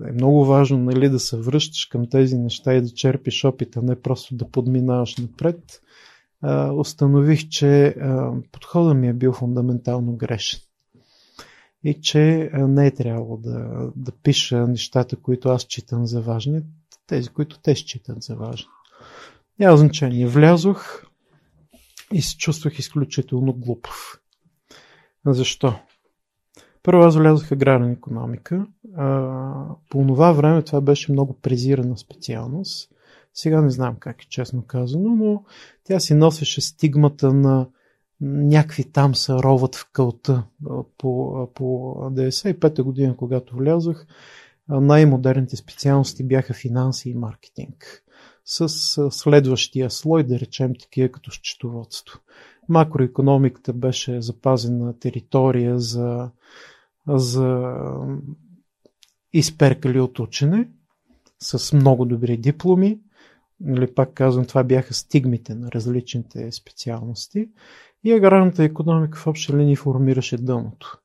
е 0.07 0.12
много 0.12 0.45
важно 0.45 0.77
нали, 0.77 1.10
да 1.10 1.19
се 1.19 1.38
връщаш 1.38 1.86
към 1.86 2.10
тези 2.10 2.38
неща 2.38 2.74
и 2.74 2.81
да 2.81 2.89
черпиш 2.89 3.45
опита, 3.45 3.81
не 3.81 4.01
просто 4.01 4.36
да 4.36 4.50
подминаваш 4.50 5.17
напред. 5.17 5.81
Установих, 6.77 7.50
че 7.50 7.95
подходът 8.51 8.98
ми 8.98 9.07
е 9.07 9.13
бил 9.13 9.34
фундаментално 9.34 10.15
грешен. 10.15 10.60
и 11.84 12.01
че 12.01 12.50
не 12.53 12.88
е 12.88 12.91
трябвало 12.91 13.38
да, 13.38 13.89
да 13.95 14.12
пиша 14.24 14.67
нещата, 14.67 15.15
които 15.15 15.50
аз 15.50 15.63
читам 15.63 16.05
за 16.05 16.22
важни, 16.22 16.62
тези, 17.07 17.29
които 17.29 17.60
те 17.62 17.75
считат 17.75 18.24
за 18.24 18.36
важни. 18.36 18.67
Няма 19.59 19.77
значение. 19.77 20.27
Влязох 20.27 21.05
и 22.13 22.21
се 22.21 22.38
чувствах 22.38 22.79
изключително 22.79 23.53
глупав. 23.53 24.21
Защо? 25.25 25.74
Първо 26.83 27.01
аз 27.01 27.15
влязох 27.15 27.47
в 27.47 27.51
аграрна 27.51 27.91
економика. 27.91 28.65
А, 28.95 29.65
по 29.89 30.07
това 30.07 30.31
време 30.31 30.62
това 30.62 30.81
беше 30.81 31.12
много 31.12 31.33
презирана 31.33 31.97
специалност. 31.97 32.91
Сега 33.33 33.62
не 33.62 33.69
знам 33.69 33.95
как 34.00 34.24
е 34.24 34.27
честно 34.29 34.62
казано, 34.62 35.15
но 35.15 35.43
тя 35.83 36.00
си 36.00 36.13
носеше 36.13 36.62
стигмата 36.62 37.33
на 37.33 37.67
някакви 38.21 38.83
там 38.83 39.15
са 39.15 39.43
роват 39.43 39.75
в 39.75 39.89
кълта 39.91 40.43
по, 40.97 41.47
по 41.55 41.95
95-та 42.12 42.83
година, 42.83 43.17
когато 43.17 43.55
влязох. 43.55 44.05
Най-модерните 44.69 45.55
специалности 45.55 46.24
бяха 46.24 46.53
финанси 46.53 47.09
и 47.09 47.15
маркетинг. 47.15 48.04
С 48.46 48.70
следващия 49.12 49.90
слой, 49.90 50.24
да 50.24 50.40
речем 50.40 50.74
такива 50.80 51.10
като 51.10 51.32
счетоводство. 51.32 52.20
Макроекономиката 52.70 53.74
беше 53.74 54.22
запазена 54.22 55.00
територия 55.00 55.80
за, 55.80 56.32
за 57.08 57.75
изперкали 59.34 60.00
от 60.00 60.20
учене 60.20 60.70
с 61.40 61.74
много 61.74 62.06
добри 62.06 62.38
дипломи. 62.38 63.00
Нали, 63.60 63.94
пак 63.94 64.14
казвам, 64.14 64.46
това 64.46 64.64
бяха 64.64 64.94
стигмите 64.94 65.56
на 65.56 65.72
различните 65.72 66.52
специалности. 66.52 67.50
И 68.04 68.14
аграрната 68.14 68.64
економика 68.64 69.18
в 69.20 69.28
обща 69.28 69.58
линии 69.58 69.75
формираше 69.75 70.38
дъното. 70.38 71.02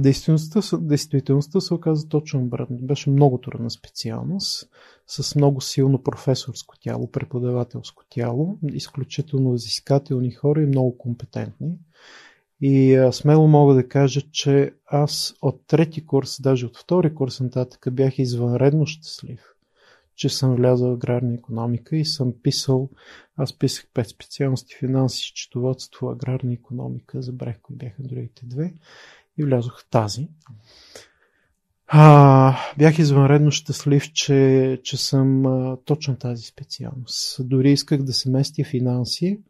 Действителността, 0.00 0.78
действителността 0.78 1.60
се 1.60 1.74
оказа 1.74 2.08
точно 2.08 2.40
обратно. 2.40 2.76
Беше 2.80 3.10
много 3.10 3.38
трудна 3.38 3.70
специалност, 3.70 4.70
с 5.06 5.34
много 5.34 5.60
силно 5.60 6.02
професорско 6.02 6.74
тяло, 6.80 7.10
преподавателско 7.10 8.04
тяло, 8.10 8.58
изключително 8.72 9.54
изискателни 9.54 10.30
хора 10.30 10.62
и 10.62 10.66
много 10.66 10.98
компетентни. 10.98 11.70
И 12.60 12.94
а, 12.94 13.12
смело 13.12 13.48
мога 13.48 13.74
да 13.74 13.88
кажа, 13.88 14.20
че 14.32 14.72
аз 14.86 15.34
от 15.42 15.66
трети 15.66 16.06
курс, 16.06 16.40
даже 16.42 16.66
от 16.66 16.76
втори 16.78 17.14
курс 17.14 17.40
нататък 17.40 17.86
бях 17.92 18.18
извънредно 18.18 18.86
щастлив 18.86 19.40
че 20.18 20.28
съм 20.28 20.56
влязъл 20.56 20.90
в 20.90 20.94
аграрна 20.94 21.34
економика 21.34 21.96
и 21.96 22.04
съм 22.04 22.34
писал, 22.42 22.88
аз 23.36 23.58
писах 23.58 23.86
пет 23.94 24.08
специалности 24.08 24.76
финанси, 24.78 25.22
счетоводство, 25.22 26.10
аграрна 26.10 26.52
економика, 26.52 27.22
забрах 27.22 27.60
кои 27.62 27.76
бяха 27.76 28.02
другите 28.02 28.46
две 28.46 28.74
и 29.38 29.44
влязох 29.44 29.80
в 29.80 29.90
тази. 29.90 30.28
А, 31.86 32.56
бях 32.78 32.98
извънредно 32.98 33.50
щастлив, 33.50 34.12
че, 34.12 34.80
че 34.84 34.96
съм 34.96 35.46
а, 35.46 35.76
точно 35.84 36.16
тази 36.16 36.42
специалност. 36.42 37.48
Дори 37.48 37.72
исках 37.72 38.02
да 38.02 38.12
се 38.12 38.30
местя 38.30 38.64
финанси. 38.64 39.40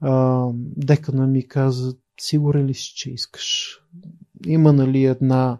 А, 0.00 0.48
декана 0.76 1.26
ми 1.26 1.48
каза, 1.48 1.94
сигурен 2.20 2.66
ли 2.66 2.74
си, 2.74 2.92
че 2.96 3.10
искаш? 3.10 3.78
Има 4.46 4.72
нали 4.72 5.04
една, 5.04 5.58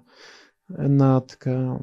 една 0.79 1.21
така 1.21 1.77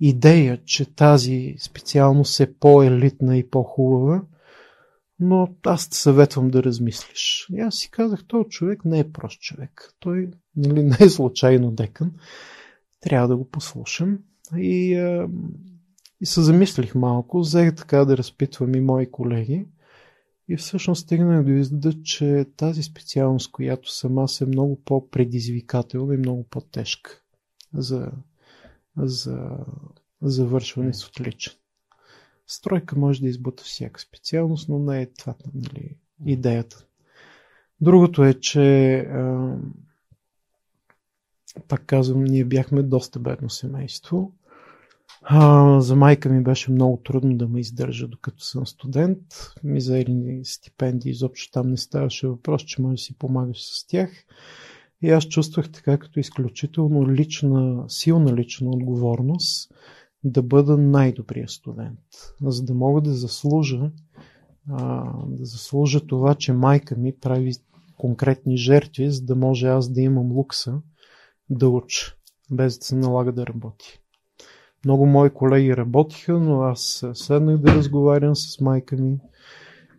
идея, 0.00 0.64
че 0.64 0.94
тази 0.94 1.56
специалност 1.58 2.40
е 2.40 2.54
по-елитна 2.54 3.36
и 3.36 3.50
по-хубава, 3.50 4.22
но 5.20 5.48
аз 5.62 5.88
те 5.88 5.96
съветвам 5.96 6.50
да 6.50 6.62
размислиш. 6.62 7.46
И 7.52 7.60
аз 7.60 7.74
си 7.74 7.90
казах, 7.90 8.24
този 8.26 8.48
човек 8.48 8.84
не 8.84 8.98
е 8.98 9.12
прост 9.12 9.40
човек. 9.40 9.94
Той 9.98 10.30
нали, 10.56 10.82
не 10.82 10.96
е 11.00 11.08
случайно 11.08 11.70
декан. 11.70 12.12
Трябва 13.00 13.28
да 13.28 13.36
го 13.36 13.50
послушам. 13.50 14.18
И, 14.56 14.94
а, 14.94 15.28
и 16.20 16.26
се 16.26 16.42
замислих 16.42 16.94
малко, 16.94 17.40
взех 17.40 17.74
така 17.74 18.04
да 18.04 18.16
разпитвам 18.16 18.74
и 18.74 18.80
мои 18.80 19.10
колеги. 19.10 19.66
И 20.48 20.56
всъщност 20.56 21.02
стигнах 21.02 21.44
до 21.44 21.50
извода, 21.50 22.02
че 22.02 22.46
тази 22.56 22.82
специалност, 22.82 23.52
която 23.52 23.90
съм 23.90 24.18
аз, 24.18 24.40
е 24.40 24.46
много 24.46 24.82
по-предизвикателна 24.84 26.14
и 26.14 26.18
много 26.18 26.44
по-тежка 26.50 27.20
за 27.74 28.12
за 28.96 29.48
завършване 30.22 30.94
с 30.94 31.08
отличен. 31.08 31.52
Стройка 32.46 32.96
може 32.98 33.20
да 33.20 33.28
избута 33.28 33.62
всяка 33.64 34.00
специалност, 34.00 34.68
но 34.68 34.78
не 34.78 35.02
е 35.02 35.06
това 35.06 35.34
нали, 35.54 35.96
идеята. 36.26 36.86
Другото 37.80 38.24
е, 38.24 38.34
че 38.34 38.96
а, 38.98 39.56
пак 41.68 41.86
казвам, 41.86 42.24
ние 42.24 42.44
бяхме 42.44 42.82
доста 42.82 43.18
бедно 43.18 43.50
семейство. 43.50 44.32
А, 45.22 45.80
за 45.80 45.96
майка 45.96 46.28
ми 46.28 46.42
беше 46.42 46.70
много 46.70 46.96
трудно 46.96 47.36
да 47.36 47.48
ме 47.48 47.60
издържа 47.60 48.08
докато 48.08 48.44
съм 48.44 48.66
студент. 48.66 49.20
Мизерни 49.64 50.44
стипендии, 50.44 51.10
изобщо 51.10 51.52
там 51.52 51.70
не 51.70 51.76
ставаше 51.76 52.26
въпрос, 52.26 52.62
че 52.62 52.82
може 52.82 52.94
да 52.94 52.98
си 52.98 53.18
помагаш 53.18 53.62
с 53.62 53.86
тях. 53.86 54.10
И 55.02 55.10
аз 55.10 55.28
чувствах 55.28 55.72
така 55.72 55.98
като 55.98 56.20
изключително 56.20 57.10
лична, 57.10 57.84
силна 57.88 58.36
лична 58.36 58.70
отговорност 58.70 59.74
да 60.24 60.42
бъда 60.42 60.76
най-добрия 60.76 61.48
студент, 61.48 61.98
за 62.42 62.64
да 62.64 62.74
мога 62.74 63.00
да 63.00 63.12
заслужа, 63.12 63.90
а, 64.68 65.12
да 65.26 65.44
заслужа 65.44 66.06
това, 66.06 66.34
че 66.34 66.52
майка 66.52 66.96
ми 66.96 67.12
прави 67.20 67.52
конкретни 67.96 68.56
жертви, 68.56 69.10
за 69.10 69.24
да 69.24 69.36
може 69.36 69.66
аз 69.66 69.92
да 69.92 70.00
имам 70.00 70.32
лукса 70.32 70.80
да 71.50 71.68
уча, 71.68 72.14
без 72.50 72.78
да 72.78 72.84
се 72.84 72.96
налага 72.96 73.32
да 73.32 73.46
работи. 73.46 74.00
Много 74.84 75.06
мои 75.06 75.30
колеги 75.30 75.76
работиха, 75.76 76.40
но 76.40 76.60
аз 76.60 77.04
седнах 77.14 77.58
да 77.58 77.74
разговарям 77.74 78.36
с 78.36 78.60
майка 78.60 78.96
ми 78.96 79.18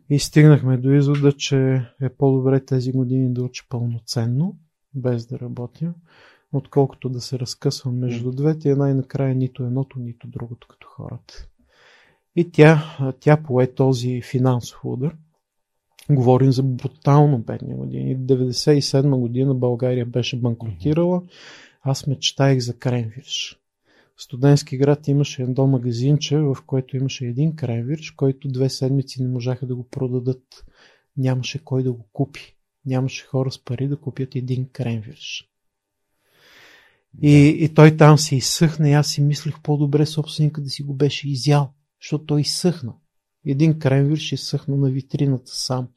и 0.10 0.20
стигнахме 0.20 0.78
до 0.78 0.92
извода, 0.92 1.32
че 1.32 1.86
е 2.02 2.10
по-добре 2.10 2.66
тези 2.66 2.92
години 2.92 3.34
да 3.34 3.44
уча 3.44 3.66
пълноценно, 3.70 4.58
без 4.94 5.26
да 5.28 5.40
работя, 5.40 5.94
отколкото 6.56 7.10
да 7.10 7.22
се 7.22 7.40
разкъсвам 7.40 8.00
между 8.00 8.32
двете 8.32 8.70
и 8.70 8.76
най-накрая 8.76 9.36
нито 9.36 9.64
едното, 9.64 10.00
нито 10.00 10.28
другото 10.28 10.68
като 10.68 10.88
хората. 10.88 11.48
И 12.36 12.52
тя, 12.52 12.98
тя 13.20 13.38
пое 13.38 13.74
този 13.74 14.22
финансов 14.22 14.80
удар. 14.86 15.16
Говорим 16.10 16.52
за 16.52 16.64
брутално 16.64 17.40
бедни 17.40 17.76
години. 17.76 18.18
97 18.18 19.20
година 19.20 19.56
България 19.56 20.06
беше 20.06 20.40
банкротирала. 20.40 21.24
Аз 21.82 22.08
мечтаях 22.08 22.60
за 22.60 22.78
кренвирш. 22.78 23.60
В 24.16 24.24
студентски 24.24 24.78
град 24.78 25.08
имаше 25.08 25.44
едно 25.44 25.68
магазинче, 25.68 26.38
в 26.38 26.58
което 26.66 26.98
имаше 26.98 27.26
един 27.26 27.56
кренвирш, 27.56 28.12
който 28.12 28.48
две 28.48 28.70
седмици 28.70 29.24
не 29.24 29.28
можаха 29.30 29.66
да 29.66 29.76
го 29.76 29.84
продадат. 29.84 30.66
Нямаше 31.18 31.64
кой 31.64 31.84
да 31.84 31.92
го 31.94 32.06
купи 32.14 32.56
нямаше 32.86 33.26
хора 33.26 33.52
с 33.52 33.64
пари 33.64 33.88
да 33.88 33.98
купят 33.98 34.36
един 34.36 34.70
кремвирш. 34.70 35.50
И, 37.22 37.58
и 37.60 37.74
той 37.74 37.98
там 37.98 38.18
се 38.18 38.36
изсъхна 38.36 38.90
и 38.90 38.94
аз 38.94 39.08
си 39.08 39.22
мислех 39.22 39.62
по-добре 39.64 40.06
собственика 40.06 40.62
да 40.62 40.70
си 40.70 40.84
го 40.84 40.94
беше 40.94 41.30
изял, 41.30 41.74
защото 42.02 42.26
той 42.26 42.42
изсъхна. 42.42 42.94
Един 43.46 43.80
кремвирш 43.80 44.32
изсъхна 44.32 44.76
на 44.78 44.90
витрината 44.90 45.52
сам. 45.52 45.88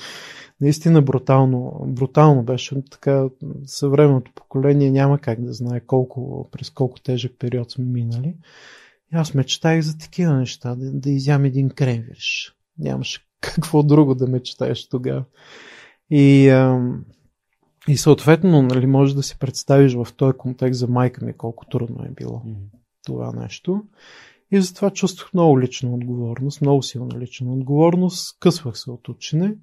Наистина 0.60 1.02
брутално, 1.02 1.84
брутално 1.86 2.42
беше. 2.42 2.82
Така, 2.90 3.28
съвременното 3.66 4.32
поколение 4.34 4.90
няма 4.90 5.18
как 5.18 5.44
да 5.44 5.52
знае 5.52 5.80
колко, 5.80 6.48
през 6.52 6.70
колко 6.70 7.00
тежък 7.00 7.32
период 7.38 7.70
сме 7.70 7.84
минали. 7.84 8.36
И 9.12 9.16
аз 9.16 9.34
мечтаях 9.34 9.84
за 9.84 9.98
такива 9.98 10.34
неща, 10.34 10.74
да, 10.74 10.92
да 10.92 11.10
изям 11.10 11.44
един 11.44 11.70
кремвирш. 11.70 12.54
Нямаше 12.78 13.20
какво 13.40 13.82
друго 13.82 14.14
да 14.14 14.26
мечтаеш 14.26 14.88
тогава. 14.88 15.24
И, 16.10 16.48
и 17.88 17.96
съответно, 17.96 18.62
нали, 18.62 18.86
може 18.86 19.14
да 19.14 19.22
си 19.22 19.38
представиш 19.38 19.94
в 19.94 20.06
този 20.16 20.38
контекст 20.38 20.80
за 20.80 20.88
майка 20.88 21.24
ми 21.24 21.36
колко 21.36 21.66
трудно 21.66 22.04
е 22.04 22.10
било 22.10 22.42
mm-hmm. 22.46 22.78
това 23.04 23.32
нещо. 23.32 23.82
И 24.50 24.60
затова 24.60 24.90
чувствах 24.90 25.34
много 25.34 25.60
лична 25.60 25.94
отговорност, 25.94 26.60
много 26.60 26.82
силна 26.82 27.18
лична 27.18 27.52
отговорност, 27.52 28.26
скъсвах 28.26 28.78
се 28.78 28.90
от 28.90 29.08
учене, 29.08 29.56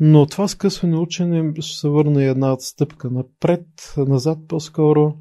но 0.00 0.26
това 0.26 0.48
скъсване 0.48 0.96
учене 0.96 1.52
ще 1.60 1.78
се 1.78 1.88
върна 1.88 2.22
и 2.22 2.26
една 2.26 2.56
стъпка 2.58 3.10
напред, 3.10 3.94
назад 3.96 4.38
по-скоро. 4.48 5.14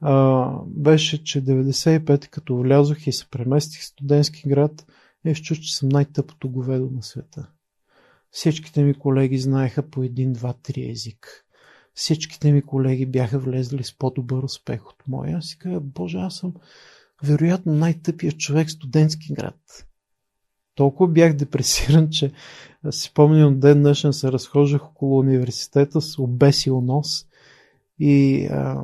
А, 0.00 0.50
беше, 0.66 1.24
че 1.24 1.44
95 1.44 2.28
като 2.28 2.56
влязох 2.56 3.06
и 3.06 3.12
се 3.12 3.30
преместих 3.30 3.80
в 3.80 3.84
студентски 3.84 4.48
град, 4.48 4.86
е, 5.24 5.34
чуш, 5.34 5.58
че 5.58 5.76
съм 5.76 5.88
най-тъпото 5.88 6.50
говедо 6.50 6.90
на 6.90 7.02
света. 7.02 7.48
Всичките 8.30 8.84
ми 8.84 8.94
колеги 8.94 9.38
знаеха 9.38 9.90
по 9.90 10.02
един, 10.02 10.32
два, 10.32 10.54
три 10.62 10.90
език. 10.90 11.43
Всичките 11.94 12.52
ми 12.52 12.62
колеги 12.62 13.06
бяха 13.06 13.38
влезли 13.38 13.84
с 13.84 13.98
по-добър 13.98 14.42
успех 14.42 14.86
от 14.86 15.02
моя. 15.08 15.36
Аз 15.36 15.44
си 15.46 15.58
казах, 15.58 15.80
боже, 15.80 16.18
аз 16.18 16.36
съм 16.36 16.54
вероятно 17.22 17.74
най-тъпия 17.74 18.32
човек 18.32 18.68
в 18.68 18.72
студентски 18.72 19.32
град. 19.34 19.86
Толкова 20.74 21.08
бях 21.08 21.32
депресиран, 21.32 22.10
че 22.10 22.32
си 22.90 23.10
помням 23.14 23.60
ден 23.60 23.82
днешен 23.82 24.12
се 24.12 24.32
разхождах 24.32 24.84
около 24.84 25.18
университета 25.18 26.00
с 26.00 26.18
обесил 26.18 26.80
нос 26.80 27.26
И, 27.98 28.46
а, 28.46 28.82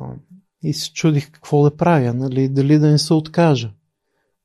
и 0.63 0.73
се 0.73 0.93
чудих 0.93 1.31
какво 1.31 1.63
да 1.63 1.77
правя, 1.77 2.13
нали, 2.13 2.49
дали 2.49 2.79
да 2.79 2.91
не 2.91 2.97
се 2.97 3.13
откажа. 3.13 3.73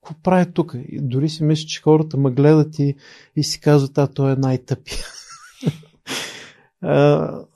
Какво 0.02 0.22
правя 0.22 0.46
тук? 0.52 0.74
И 0.88 1.00
дори 1.00 1.28
си 1.28 1.44
мисля, 1.44 1.66
че 1.66 1.82
хората 1.82 2.16
ме 2.16 2.30
гледат 2.30 2.78
и, 2.78 2.94
и 3.36 3.44
си 3.44 3.60
казват, 3.60 3.98
а 3.98 4.06
той 4.06 4.32
е 4.32 4.36
най-тъпия. 4.36 5.04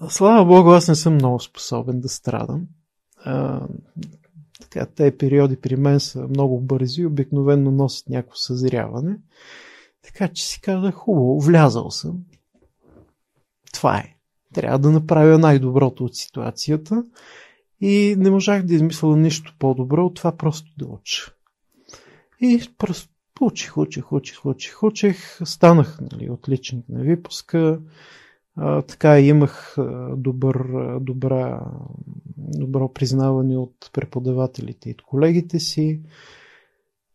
Слава 0.09 0.45
Богу, 0.45 0.71
аз 0.71 0.89
не 0.89 0.95
съм 0.95 1.15
много 1.15 1.41
способен 1.41 2.01
да 2.01 2.09
страдам. 2.09 2.67
А, 3.17 3.61
така, 4.61 4.87
тези 4.87 5.17
периоди 5.19 5.57
при 5.57 5.77
мен 5.77 6.01
са 6.01 6.29
много 6.29 6.61
бързи, 6.61 7.07
обикновено 7.07 7.71
носят 7.71 8.09
някакво 8.09 8.37
съзряване. 8.37 9.19
Така 10.03 10.29
че 10.29 10.47
си 10.47 10.61
казах, 10.61 10.95
хубаво, 10.95 11.41
влязал 11.41 11.91
съм. 11.91 12.19
Това 13.73 13.99
е. 13.99 14.17
Трябва 14.55 14.79
да 14.79 14.91
направя 14.91 15.39
най-доброто 15.39 16.05
от 16.05 16.17
ситуацията. 16.17 17.05
И 17.81 18.15
не 18.19 18.31
можах 18.31 18.63
да 18.63 18.75
измисля 18.75 19.17
нищо 19.17 19.55
по-добро 19.59 20.07
от 20.07 20.15
това 20.15 20.37
просто 20.37 20.71
да 20.79 20.87
уча. 20.87 21.33
И 22.41 22.69
просто 22.79 23.11
учих, 23.41 23.79
учих, 23.79 24.13
учих, 24.13 24.47
учих, 24.47 24.83
учих. 24.83 25.39
Станах 25.45 25.99
нали, 26.13 26.31
отличник 26.31 26.89
на 26.89 27.01
випуска. 27.01 27.81
А, 28.63 28.83
така 28.83 29.21
имах 29.21 29.77
добър, 30.17 30.69
добра, 31.01 31.61
добро 32.37 32.93
признаване 32.93 33.57
от 33.57 33.91
преподавателите 33.93 34.89
и 34.91 34.93
от 34.93 35.03
колегите 35.03 35.59
си. 35.59 36.01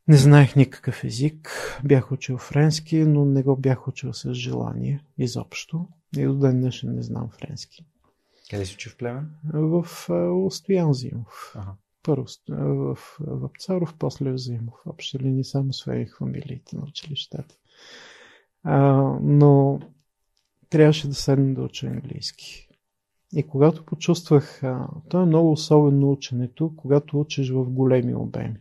Не 0.07 0.17
знаех 0.17 0.55
никакъв 0.55 1.03
език. 1.03 1.49
Бях 1.83 2.11
учил 2.11 2.37
френски, 2.37 2.97
но 2.97 3.25
не 3.25 3.43
го 3.43 3.55
бях 3.55 3.87
учил 3.87 4.13
с 4.13 4.33
желание 4.33 5.03
изобщо. 5.17 5.87
И 6.17 6.25
до 6.25 6.33
ден 6.33 6.59
днешен 6.59 6.95
не 6.95 7.01
знам 7.01 7.29
френски. 7.29 7.85
Къде 8.49 8.65
си 8.65 8.73
учил 8.75 8.91
в 8.91 8.97
племен? 8.97 9.29
В 9.53 9.85
Остоян 10.45 10.93
Зимов. 10.93 11.53
Ага. 11.55 11.73
Първо 12.03 12.25
в 12.49 12.97
Вапцаров, 13.19 13.93
после 13.99 14.31
в 14.31 14.37
Зимов. 14.37 14.75
Общо 14.85 15.19
ли 15.19 15.31
не 15.31 15.43
само 15.43 15.73
свои 15.73 16.05
фамилиите 16.05 16.75
на 16.75 16.83
училищата. 16.83 17.55
А, 18.63 18.79
но 19.21 19.79
трябваше 20.75 21.07
да 21.07 21.13
седна 21.13 21.53
да 21.53 21.61
уча 21.61 21.87
английски. 21.87 22.69
И 23.35 23.43
когато 23.43 23.85
почувствах, 23.85 24.63
а, 24.63 24.87
то 25.09 25.21
е 25.21 25.25
много 25.25 25.51
особено 25.51 26.11
ученето, 26.11 26.73
когато 26.77 27.19
учиш 27.19 27.49
в 27.49 27.69
големи 27.69 28.15
обеми. 28.15 28.57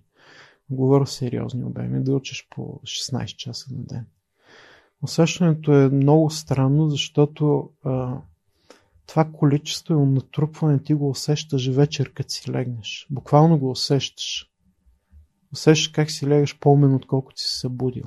Говоря 0.70 1.06
сериозни 1.06 1.64
обеми, 1.64 2.04
да 2.04 2.14
учиш 2.16 2.48
по 2.50 2.62
16 2.62 3.26
часа 3.26 3.66
на 3.74 3.82
ден. 3.82 4.06
Усещането 5.02 5.72
е 5.72 5.88
много 5.88 6.30
странно, 6.30 6.90
защото 6.90 7.70
а, 7.84 8.20
това 9.06 9.24
количество 9.32 9.94
и 9.94 10.06
натрупване 10.06 10.82
ти 10.82 10.94
го 10.94 11.10
усещаш 11.10 11.68
вечер, 11.68 12.12
като 12.12 12.32
си 12.32 12.50
легнеш. 12.50 13.06
Буквално 13.10 13.58
го 13.58 13.70
усещаш. 13.70 14.50
Усещаш 15.52 15.88
как 15.88 16.10
си 16.10 16.26
легаш 16.26 16.58
по-умен, 16.58 16.94
отколкото 16.94 17.40
си 17.40 17.46
се 17.48 17.58
събудил. 17.58 18.04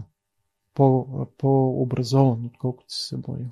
По, 0.73 1.07
по-образован, 1.37 2.45
отколкото 2.45 2.93
си 2.93 3.01
се 3.01 3.07
събудил. 3.07 3.47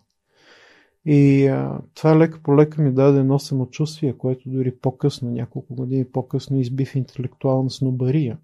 И 1.05 1.47
а, 1.47 1.81
това 1.93 2.19
лека 2.19 2.39
по 2.43 2.57
лека 2.57 2.81
ми 2.81 2.93
даде 2.93 3.19
едно 3.19 3.39
самочувствие, 3.39 4.17
което 4.17 4.49
дори 4.49 4.75
по-късно, 4.75 5.31
няколко 5.31 5.75
години 5.75 6.05
по-късно, 6.11 6.59
изби 6.59 6.85
в 6.85 6.95
интелектуална 6.95 7.69
снобария, 7.69 8.37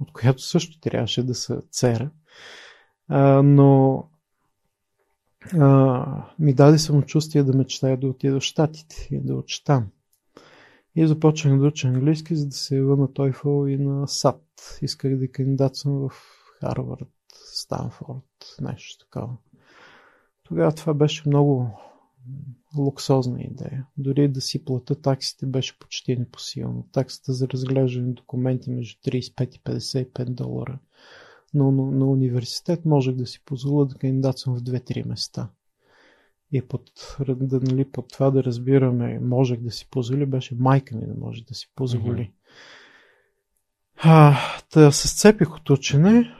от 0.00 0.12
която 0.12 0.42
също 0.42 0.80
трябваше 0.80 1.22
да 1.22 1.34
се 1.34 1.58
цера. 1.70 2.10
А, 3.08 3.42
но 3.42 4.04
а, 5.52 6.06
ми 6.38 6.54
даде 6.54 6.78
самочувствие 6.78 7.42
да 7.42 7.56
мечтая 7.56 7.96
да 7.96 8.06
отида 8.06 8.40
в 8.40 8.42
Штатите 8.42 9.08
и 9.10 9.20
да 9.20 9.34
уча 9.34 9.64
там. 9.64 9.86
И 10.96 11.06
започнах 11.06 11.58
да 11.58 11.66
уча 11.66 11.88
английски, 11.88 12.36
за 12.36 12.46
да 12.46 12.54
се 12.54 12.76
ява 12.76 12.96
на 12.96 13.08
TOEFL 13.08 13.68
и 13.68 13.76
на 13.76 14.08
САД. 14.08 14.42
Исках 14.82 15.16
да 15.16 15.32
кандидатствам 15.32 16.08
в 16.08 16.12
Харвард, 16.60 17.08
Станфорд, 17.34 18.56
нещо 18.60 19.04
такова. 19.04 19.36
Тогава 20.42 20.72
това 20.72 20.94
беше 20.94 21.28
много 21.28 21.70
луксозна 22.78 23.42
идея. 23.42 23.86
Дори 23.96 24.28
да 24.28 24.40
си 24.40 24.64
плата 24.64 25.00
таксите 25.00 25.46
беше 25.46 25.78
почти 25.78 26.16
непосилно. 26.16 26.88
Таксата 26.92 27.32
за 27.32 27.48
разглеждане 27.48 28.06
на 28.06 28.12
документи 28.12 28.70
между 28.70 29.00
35 29.10 29.56
и 29.56 29.60
55 29.60 30.24
долара. 30.24 30.78
Но 31.54 31.70
на, 31.70 31.90
на 31.90 32.06
университет 32.06 32.84
можех 32.84 33.14
да 33.14 33.26
си 33.26 33.44
позволя 33.44 33.84
да 33.84 33.94
кандидатствам 33.94 34.56
в 34.56 34.62
2-3 34.62 35.08
места. 35.08 35.48
И 36.52 36.62
под, 36.62 37.16
да, 37.28 37.60
нали, 37.60 37.84
под 37.84 38.12
това 38.12 38.30
да 38.30 38.44
разбираме, 38.44 39.18
можех 39.18 39.60
да 39.60 39.70
си 39.70 39.88
позволи, 39.90 40.26
беше 40.26 40.54
майка 40.54 40.96
ми 40.96 41.06
да 41.06 41.14
може 41.14 41.44
да 41.44 41.54
си 41.54 41.72
позволи. 41.74 42.20
Mm-hmm. 42.20 42.36
А, 43.98 44.36
да 44.74 44.92
се 44.92 45.08
сцепих 45.08 45.56
от 45.56 45.70
учене 45.70 46.34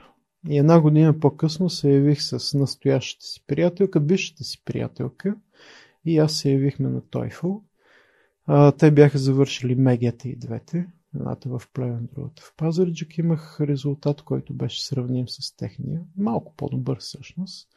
и 0.49 0.57
една 0.57 0.79
година 0.81 1.19
по-късно 1.19 1.69
се 1.69 1.91
явих 1.91 2.21
с 2.21 2.57
настоящата 2.57 3.25
си 3.25 3.43
приятелка, 3.47 3.99
бившата 3.99 4.43
си 4.43 4.61
приятелка 4.65 5.35
и 6.07 6.17
аз 6.17 6.33
се 6.33 6.51
явихме 6.51 6.89
на. 6.89 7.01
А, 8.45 8.71
те 8.71 8.91
бяха 8.91 9.17
завършили 9.17 9.75
мегията 9.75 10.29
и 10.29 10.35
двете. 10.35 10.87
Едната 11.15 11.49
в 11.49 11.61
Плевен, 11.73 12.09
другата 12.15 12.41
в 12.41 12.53
Пазарджик. 12.57 13.17
Имах 13.17 13.61
резултат, 13.61 14.21
който 14.21 14.53
беше 14.53 14.85
сравним 14.85 15.27
с 15.27 15.55
техния. 15.55 16.01
Малко 16.17 16.53
по-добър 16.57 16.99
всъщност. 16.99 17.69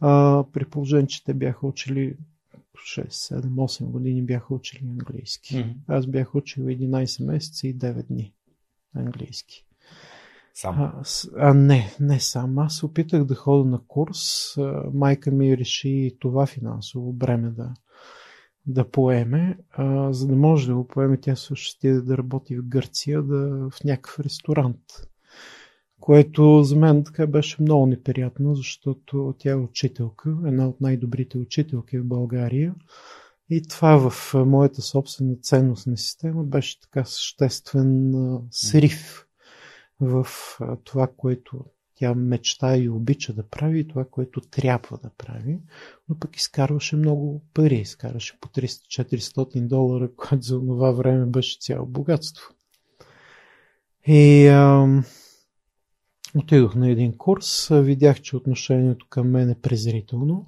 А, 0.00 0.44
при 0.52 0.64
положение, 0.64 1.06
че 1.06 1.24
те 1.24 1.34
бяха 1.34 1.66
учили 1.66 2.16
6, 2.74 3.08
7, 3.08 3.48
8 3.48 3.84
години 3.84 4.22
бяха 4.22 4.54
учили 4.54 4.80
английски. 4.82 5.54
Mm-hmm. 5.54 5.74
Аз 5.86 6.06
бях 6.06 6.34
учил 6.34 6.64
11 6.64 7.26
месеца 7.26 7.68
и 7.68 7.78
9 7.78 8.06
дни 8.06 8.34
английски. 8.94 9.66
Сам? 10.60 10.80
А, 10.80 11.02
а 11.36 11.54
не, 11.54 11.96
не 12.00 12.20
сам. 12.20 12.58
Аз 12.58 12.82
опитах 12.82 13.24
да 13.24 13.34
ходя 13.34 13.64
на 13.64 13.80
курс. 13.88 14.56
Майка 14.94 15.30
ми 15.30 15.56
реши 15.56 16.16
това 16.20 16.46
финансово 16.46 17.12
бреме 17.12 17.50
да, 17.50 17.74
да 18.66 18.90
поеме, 18.90 19.58
а, 19.70 20.12
за 20.12 20.26
да 20.26 20.36
може 20.36 20.66
да 20.66 20.74
го 20.74 20.86
поеме, 20.86 21.20
тя 21.20 21.36
също 21.36 21.54
ще 21.54 21.92
да 21.92 22.18
работи 22.18 22.56
в 22.56 22.62
Гърция, 22.62 23.22
да, 23.22 23.70
в 23.70 23.84
някакъв 23.84 24.20
ресторант. 24.20 24.80
Което 26.00 26.62
за 26.62 26.76
мен 26.76 27.04
така 27.04 27.26
беше 27.26 27.62
много 27.62 27.86
неприятно, 27.86 28.54
защото 28.54 29.34
тя 29.38 29.50
е 29.50 29.54
учителка, 29.54 30.36
една 30.46 30.68
от 30.68 30.80
най-добрите 30.80 31.38
учителки 31.38 31.98
в 31.98 32.04
България. 32.04 32.74
И 33.50 33.62
това 33.62 34.10
в 34.10 34.34
моята 34.34 34.82
собствена 34.82 35.36
ценностна 35.36 35.96
система 35.96 36.44
беше 36.44 36.80
така 36.80 37.04
съществен 37.04 38.12
срив 38.50 39.26
в 40.00 40.26
това, 40.84 41.06
което 41.16 41.64
тя 41.94 42.14
мечта 42.14 42.76
и 42.76 42.88
обича 42.88 43.32
да 43.32 43.48
прави 43.48 43.80
и 43.80 43.88
това, 43.88 44.04
което 44.04 44.40
трябва 44.40 44.98
да 45.02 45.10
прави, 45.18 45.58
но 46.08 46.18
пък 46.18 46.36
изкарваше 46.36 46.96
много 46.96 47.42
пари, 47.54 47.74
изкарваше 47.74 48.38
по 48.40 48.48
300-400 48.48 49.66
долара, 49.66 50.10
което 50.16 50.42
за 50.42 50.58
това 50.58 50.90
време 50.90 51.26
беше 51.26 51.58
цяло 51.60 51.86
богатство. 51.86 52.54
И 54.06 54.46
ам, 54.46 55.04
отидох 56.36 56.74
на 56.74 56.90
един 56.90 57.16
курс, 57.16 57.68
видях, 57.72 58.20
че 58.20 58.36
отношението 58.36 59.06
към 59.08 59.30
мен 59.30 59.50
е 59.50 59.60
презрително, 59.60 60.46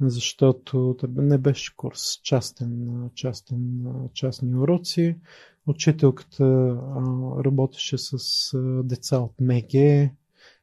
защото 0.00 0.96
не 1.16 1.38
беше 1.38 1.76
курс, 1.76 2.20
частен, 2.22 3.02
частен, 3.14 3.86
частни 4.14 4.58
уроци. 4.58 5.16
Учителката 5.66 6.76
работеше 7.44 7.98
с 7.98 8.18
деца 8.84 9.18
от 9.18 9.32
МГ, 9.40 10.10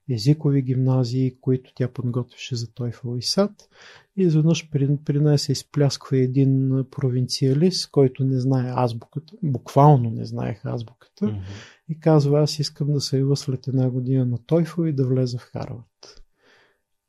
езикови 0.09 0.61
гимназии, 0.61 1.35
които 1.41 1.73
тя 1.75 1.87
подготвяше 1.87 2.55
за 2.55 2.67
TOEFL 2.67 3.17
и 3.17 3.21
САД. 3.21 3.69
И 4.17 4.23
изведнъж 4.23 4.69
при, 4.69 4.97
при 5.05 5.19
нея 5.19 5.39
се 5.39 5.51
изплясква 5.51 6.17
един 6.17 6.83
провинциалист, 6.91 7.91
който 7.91 8.23
не 8.23 8.39
знае 8.39 8.73
азбуката, 8.75 9.33
буквално 9.43 10.09
не 10.09 10.25
знаех 10.25 10.65
азбуката, 10.65 11.25
mm-hmm. 11.25 11.41
и 11.89 11.99
казва, 11.99 12.41
аз 12.41 12.59
искам 12.59 12.93
да 12.93 13.01
се 13.01 13.19
ява 13.19 13.37
след 13.37 13.67
една 13.67 13.89
година 13.89 14.25
на 14.25 14.37
TOEFL 14.37 14.89
и 14.89 14.93
да 14.93 15.07
влеза 15.07 15.37
в 15.37 15.41
Харвард. 15.41 15.92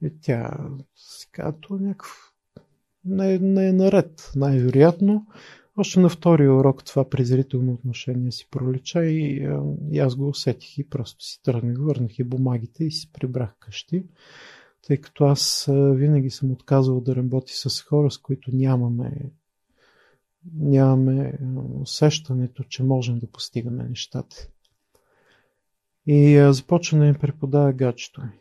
И 0.02 0.12
тя 0.20 0.58
си 0.96 1.28
казва, 1.32 1.60
то 1.60 1.74
някакъв 1.74 2.32
не, 3.04 3.38
не 3.38 3.68
е 3.68 3.72
наред, 3.72 4.32
най-вероятно. 4.36 5.26
Още 5.76 6.00
на 6.00 6.08
втория 6.08 6.54
урок 6.54 6.84
това 6.84 7.10
презрително 7.10 7.72
отношение 7.72 8.32
си 8.32 8.48
пролича 8.50 9.04
и, 9.04 9.48
и 9.90 9.98
аз 9.98 10.16
го 10.16 10.28
усетих 10.28 10.78
и 10.78 10.88
просто 10.88 11.24
си 11.24 11.42
тръгнах, 11.42 11.76
върнах 11.78 12.18
и 12.18 12.24
бумагите 12.24 12.84
и 12.84 12.90
си 12.90 13.12
прибрах 13.12 13.54
къщи, 13.60 14.06
тъй 14.86 14.96
като 14.96 15.24
аз 15.24 15.66
винаги 15.70 16.30
съм 16.30 16.50
отказал 16.50 17.00
да 17.00 17.16
работи 17.16 17.52
с 17.56 17.82
хора, 17.82 18.10
с 18.10 18.18
които 18.18 18.50
нямаме 18.52 19.32
нямаме 20.52 21.38
усещането, 21.80 22.64
че 22.64 22.82
можем 22.82 23.18
да 23.18 23.26
постигаме 23.26 23.84
нещата. 23.84 24.48
И 26.06 26.48
започна 26.50 26.98
да 26.98 27.04
ми 27.04 27.14
преподава 27.14 27.72
гаджето 27.72 28.22
ми. 28.22 28.32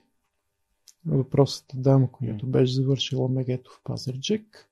Въпросът 1.05 1.73
е 1.73 1.77
дама, 1.77 2.11
която 2.11 2.47
беше 2.47 2.73
завършила 2.73 3.29
мегето 3.29 3.71
в 3.71 3.81
Пазарджик 3.83 4.69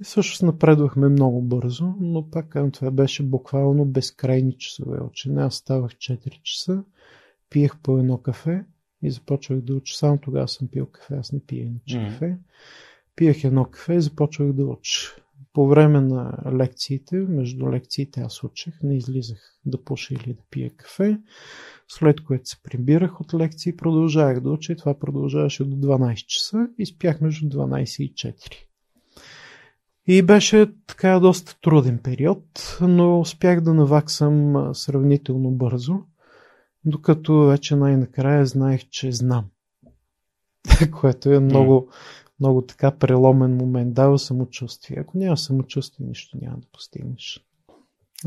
И 0.00 0.04
също 0.04 0.46
напредвахме 0.46 1.08
много 1.08 1.42
бързо, 1.42 1.94
но 2.00 2.30
пак 2.30 2.48
казвам, 2.48 2.70
това 2.70 2.90
беше 2.90 3.22
буквално 3.22 3.84
безкрайни 3.84 4.58
часове 4.58 5.00
учене. 5.00 5.42
Аз 5.42 5.54
ставах 5.54 5.92
4 5.92 6.42
часа, 6.42 6.84
пиех 7.50 7.78
по 7.82 7.98
едно 7.98 8.18
кафе 8.18 8.64
и 9.02 9.10
започвах 9.10 9.60
да 9.60 9.74
уча. 9.74 9.96
Само 9.96 10.18
тогава 10.18 10.48
съм 10.48 10.68
пил 10.68 10.86
кафе, 10.86 11.14
аз 11.14 11.32
не 11.32 11.40
пия 11.40 11.64
иначе 11.64 12.08
кафе. 12.08 12.38
Пиех 13.16 13.44
едно 13.44 13.64
кафе 13.64 13.94
и 13.94 14.00
започвах 14.00 14.52
да 14.52 14.64
уча. 14.64 15.25
По 15.56 15.68
време 15.68 16.00
на 16.00 16.38
лекциите, 16.52 17.16
между 17.16 17.70
лекциите 17.70 18.20
аз 18.20 18.44
учех, 18.44 18.74
не 18.82 18.96
излизах 18.96 19.58
да 19.66 19.84
пуша 19.84 20.14
или 20.14 20.32
да 20.32 20.42
пия 20.50 20.70
кафе. 20.76 21.18
След 21.88 22.24
което 22.24 22.48
се 22.48 22.62
прибирах 22.62 23.20
от 23.20 23.34
лекции, 23.34 23.76
продължавах 23.76 24.40
да 24.40 24.50
уча 24.50 24.76
това 24.76 24.98
продължаваше 24.98 25.64
до 25.64 25.76
12 25.76 26.14
часа 26.26 26.68
и 26.78 26.86
спях 26.86 27.20
между 27.20 27.48
12 27.48 28.02
и 28.02 28.14
4. 28.14 28.34
И 30.06 30.22
беше 30.22 30.72
така 30.86 31.20
доста 31.20 31.60
труден 31.60 31.98
период, 31.98 32.78
но 32.80 33.20
успях 33.20 33.60
да 33.60 33.74
наваксам 33.74 34.70
сравнително 34.74 35.50
бързо, 35.50 35.98
докато 36.84 37.46
вече 37.46 37.76
най-накрая 37.76 38.46
знаех, 38.46 38.88
че 38.90 39.12
знам. 39.12 39.44
Което 41.00 41.32
е 41.32 41.40
много, 41.40 41.90
много 42.40 42.62
така 42.62 42.90
преломен 42.90 43.56
момент. 43.56 43.94
Дава 43.94 44.18
самочувствие. 44.18 44.98
Ако 45.00 45.18
няма 45.18 45.36
самочувствие, 45.36 46.06
нищо 46.06 46.38
няма 46.40 46.58
да 46.58 46.66
постигнеш. 46.72 47.46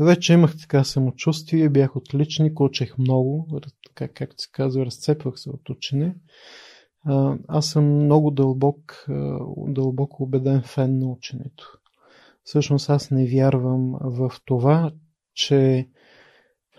Вече 0.00 0.32
имах 0.32 0.58
така 0.60 0.84
самочувствие, 0.84 1.68
бях 1.68 1.96
отличник, 1.96 2.60
учех 2.60 2.98
много, 2.98 3.60
така 3.86 4.08
както 4.08 4.42
се 4.42 4.48
казва, 4.52 4.86
разцепвах 4.86 5.40
се 5.40 5.50
от 5.50 5.70
учене. 5.70 6.16
Аз 7.48 7.66
съм 7.66 7.84
много 7.84 8.30
дълбок, 8.30 9.06
дълбоко 9.68 10.22
убеден 10.22 10.62
фен 10.62 10.98
на 10.98 11.06
ученето. 11.06 11.78
Всъщност 12.44 12.90
аз 12.90 13.10
не 13.10 13.26
вярвам 13.26 13.92
в 14.02 14.32
това, 14.44 14.90
че 15.34 15.88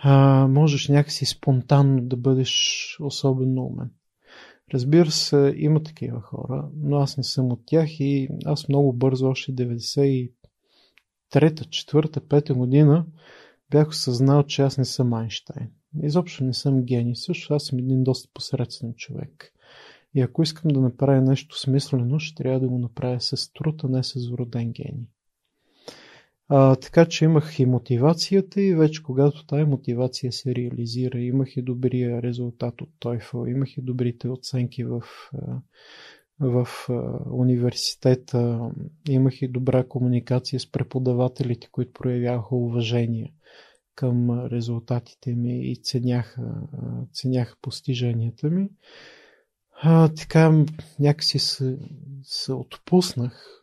а, 0.02 0.48
можеш 0.48 0.88
някакси 0.88 1.26
спонтанно 1.26 2.02
да 2.02 2.18
бъдеш 2.18 2.98
особено 3.02 3.64
умен. 3.64 3.92
Разбира 4.74 5.12
се, 5.12 5.54
има 5.58 5.84
такива 5.84 6.22
хора, 6.22 6.70
но 6.76 6.98
аз 6.98 7.18
не 7.18 7.24
съм 7.24 7.52
от 7.52 7.62
тях 7.66 8.00
и 8.00 8.30
аз 8.46 8.68
много 8.68 8.94
бързо, 8.94 9.28
още 9.28 9.52
93-та, 9.52 11.64
4-та, 11.64 12.20
5-та 12.20 12.54
година, 12.54 13.06
бях 13.70 13.90
осъзнал, 13.90 14.44
че 14.44 14.62
аз 14.62 14.78
не 14.78 14.86
съм 14.86 15.14
Айнштайн. 15.14 15.72
Изобщо 16.04 16.44
не 16.44 16.54
съм 16.54 16.84
гений. 16.84 17.16
Също 17.16 17.54
аз 17.54 17.64
съм 17.64 17.80
един 17.80 18.04
доста 18.04 18.30
посредствен 18.34 18.94
човек. 18.94 19.54
И 20.16 20.22
ако 20.22 20.44
искам 20.44 20.72
да 20.72 20.82
направя 20.82 21.22
нещо 21.22 21.60
смислено, 21.60 22.20
ще 22.20 22.44
трябва 22.44 22.60
да 22.60 22.68
го 22.68 22.78
направя 22.78 23.22
с 23.22 23.54
труд, 23.54 23.84
а 23.84 23.88
не 23.88 24.04
с 24.04 24.30
вроден 24.32 24.72
гений. 24.72 25.08
А, 26.54 26.76
така 26.76 27.06
че 27.06 27.26
имах 27.26 27.60
и 27.60 27.66
мотивацията 27.66 28.62
и 28.62 28.76
вече 28.76 29.04
когато 29.04 29.46
тази 29.46 29.64
мотивация 29.64 30.32
се 30.32 30.56
реализира, 30.56 31.20
имах 31.20 31.58
и 31.58 31.62
добрия 31.62 32.22
резултат 32.22 32.82
от 32.82 32.90
TOEFL, 33.00 33.52
имах 33.52 33.78
и 33.78 33.82
добрите 33.82 34.30
оценки 34.30 34.84
в, 34.84 35.02
в 36.40 36.68
университета, 37.32 38.72
имах 39.10 39.42
и 39.42 39.48
добра 39.48 39.84
комуникация 39.84 40.60
с 40.60 40.72
преподавателите, 40.72 41.68
които 41.72 41.94
проявяваха 41.94 42.56
уважение 42.56 43.34
към 43.96 44.46
резултатите 44.48 45.36
ми 45.36 45.72
и 45.72 45.76
ценяха, 45.76 46.54
ценяха 47.14 47.56
постиженията 47.62 48.50
ми. 48.50 48.70
А, 49.82 50.10
така 50.14 50.66
някакси 51.00 51.40
се, 51.40 51.78
се 52.24 52.54
отпуснах 52.54 53.62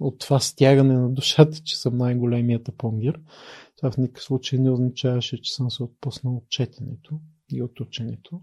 от 0.00 0.18
това 0.18 0.40
стягане 0.40 0.94
на 0.94 1.10
душата, 1.10 1.60
че 1.64 1.78
съм 1.78 1.96
най-големият 1.96 2.68
апонгир. 2.68 3.20
Това 3.76 3.90
в 3.90 3.96
никакъв 3.96 4.22
случай 4.22 4.58
не 4.58 4.70
означаваше, 4.70 5.42
че 5.42 5.54
съм 5.54 5.70
се 5.70 5.82
отпуснал 5.82 6.36
от 6.36 6.48
четенето 6.48 7.20
и 7.52 7.62
от 7.62 7.80
ученето. 7.80 8.40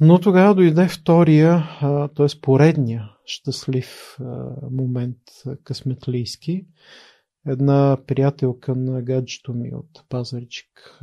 Но 0.00 0.20
тогава 0.20 0.54
дойде 0.54 0.88
втория, 0.88 1.62
т.е. 2.16 2.40
поредния 2.40 3.10
щастлив 3.24 4.18
момент 4.70 5.18
късметлийски. 5.64 6.66
Една 7.46 7.98
приятелка 8.06 8.74
на 8.74 9.02
гаджето 9.02 9.54
ми 9.54 9.74
от 9.74 10.04
Пазаричик, 10.08 11.00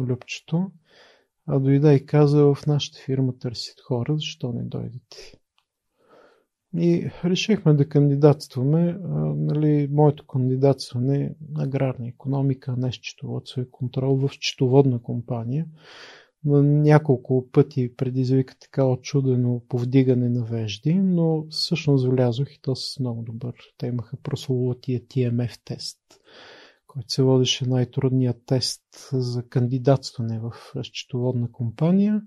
Любчето, 0.00 0.70
дойде 1.48 1.94
и 1.94 2.06
каза 2.06 2.44
в 2.44 2.66
нашата 2.66 2.98
фирма 3.04 3.38
търсят 3.38 3.80
хора, 3.80 4.14
защо 4.16 4.52
не 4.52 4.62
дойдете? 4.62 5.39
И 6.76 7.10
решихме 7.24 7.74
да 7.74 7.88
кандидатстваме. 7.88 8.98
А, 9.04 9.08
нали, 9.36 9.88
моето 9.92 10.26
кандидатстване 10.26 11.24
е 11.24 11.30
аграрна 11.58 12.08
економика, 12.08 12.74
не 12.78 12.92
счетоводство 12.92 13.60
и 13.60 13.70
контрол 13.70 14.16
в 14.16 14.28
счетоводна 14.32 15.02
компания. 15.02 15.66
На 16.44 16.62
няколко 16.62 17.46
пъти 17.52 17.96
предизвика 17.96 18.54
така 18.60 18.86
очудено 18.86 19.62
повдигане 19.68 20.28
на 20.28 20.44
вежди, 20.44 20.94
но 20.94 21.46
всъщност 21.50 22.08
влязох 22.08 22.54
и 22.54 22.60
то 22.62 22.76
с 22.76 23.00
много 23.00 23.22
добър. 23.22 23.54
Те 23.78 23.86
имаха 23.86 24.16
прословутия 24.16 25.00
TMF 25.00 25.60
тест 25.64 25.98
който 26.92 27.12
се 27.12 27.22
водеше 27.22 27.68
най-трудният 27.68 28.36
тест 28.46 28.82
за 29.12 29.42
кандидатстване 29.42 30.40
в 30.40 30.52
счетоводна 30.82 31.52
компания. 31.52 32.22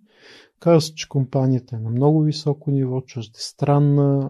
Казва 0.60 0.82
се, 0.82 0.96
че 0.96 1.10
компанията 1.10 1.76
е 1.76 1.80
на 1.80 1.90
много 1.90 2.22
високо 2.22 2.72
ниво, 2.72 3.02
чуждестранна, 3.02 4.30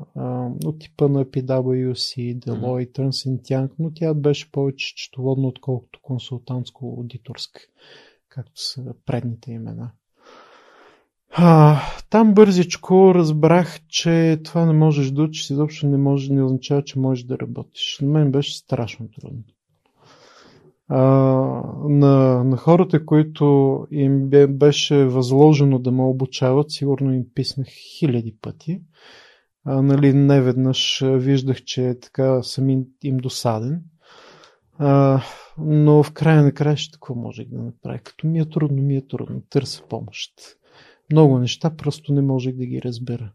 от 0.65 0.79
типа 0.79 1.07
на 1.07 1.25
PwC, 1.25 2.39
Deloitte, 2.39 2.99
Ernst 2.99 3.41
Young, 3.41 3.71
но 3.79 3.91
тя 3.93 4.13
беше 4.13 4.51
повече 4.51 4.87
счетоводна, 4.87 5.47
отколкото 5.47 5.99
консултантско-аудиторска, 6.03 7.59
както 8.29 8.61
са 8.61 8.93
предните 9.05 9.51
имена. 9.51 9.91
А, 11.29 11.81
там 12.09 12.33
бързичко 12.33 13.15
разбрах, 13.15 13.79
че 13.87 14.39
това 14.43 14.65
не 14.65 14.73
можеш 14.73 15.11
да 15.11 15.23
учиш, 15.23 15.49
изобщо 15.49 15.87
не, 15.87 15.97
може, 15.97 16.33
не 16.33 16.43
означава, 16.43 16.83
че 16.83 16.99
можеш 16.99 17.23
да 17.23 17.39
работиш. 17.39 17.99
На 18.01 18.07
мен 18.07 18.31
беше 18.31 18.57
страшно 18.57 19.07
трудно 19.11 19.43
а, 20.95 21.01
на, 21.89 22.43
на 22.43 22.57
хората, 22.57 23.05
които 23.05 23.79
им 23.91 24.29
беше 24.49 25.05
възложено 25.05 25.79
да 25.79 25.91
ме 25.91 26.03
обучават, 26.03 26.71
сигурно 26.71 27.13
им 27.13 27.25
писнах 27.35 27.67
хиляди 27.67 28.35
пъти. 28.41 28.81
А, 29.65 29.81
нали, 29.81 30.13
не 30.13 30.41
веднъж 30.41 31.03
виждах, 31.05 31.63
че 31.63 31.95
така 32.01 32.43
съм 32.43 32.69
им, 32.69 32.85
им 33.03 33.17
досаден. 33.17 33.81
А, 34.77 35.21
но 35.57 36.03
в 36.03 36.11
края 36.11 36.43
на 36.43 36.51
краища 36.51 36.93
какво 36.93 37.15
можех 37.15 37.47
да 37.49 37.63
направя? 37.63 37.99
Като 37.99 38.27
ми 38.27 38.39
е 38.39 38.49
трудно, 38.49 38.83
ми 38.83 38.95
е 38.95 39.07
трудно. 39.07 39.41
Търся 39.49 39.83
помощ. 39.89 40.33
Много 41.11 41.39
неща 41.39 41.69
просто 41.77 42.13
не 42.13 42.21
можех 42.21 42.55
да 42.55 42.65
ги 42.65 42.81
разбера. 42.81 43.31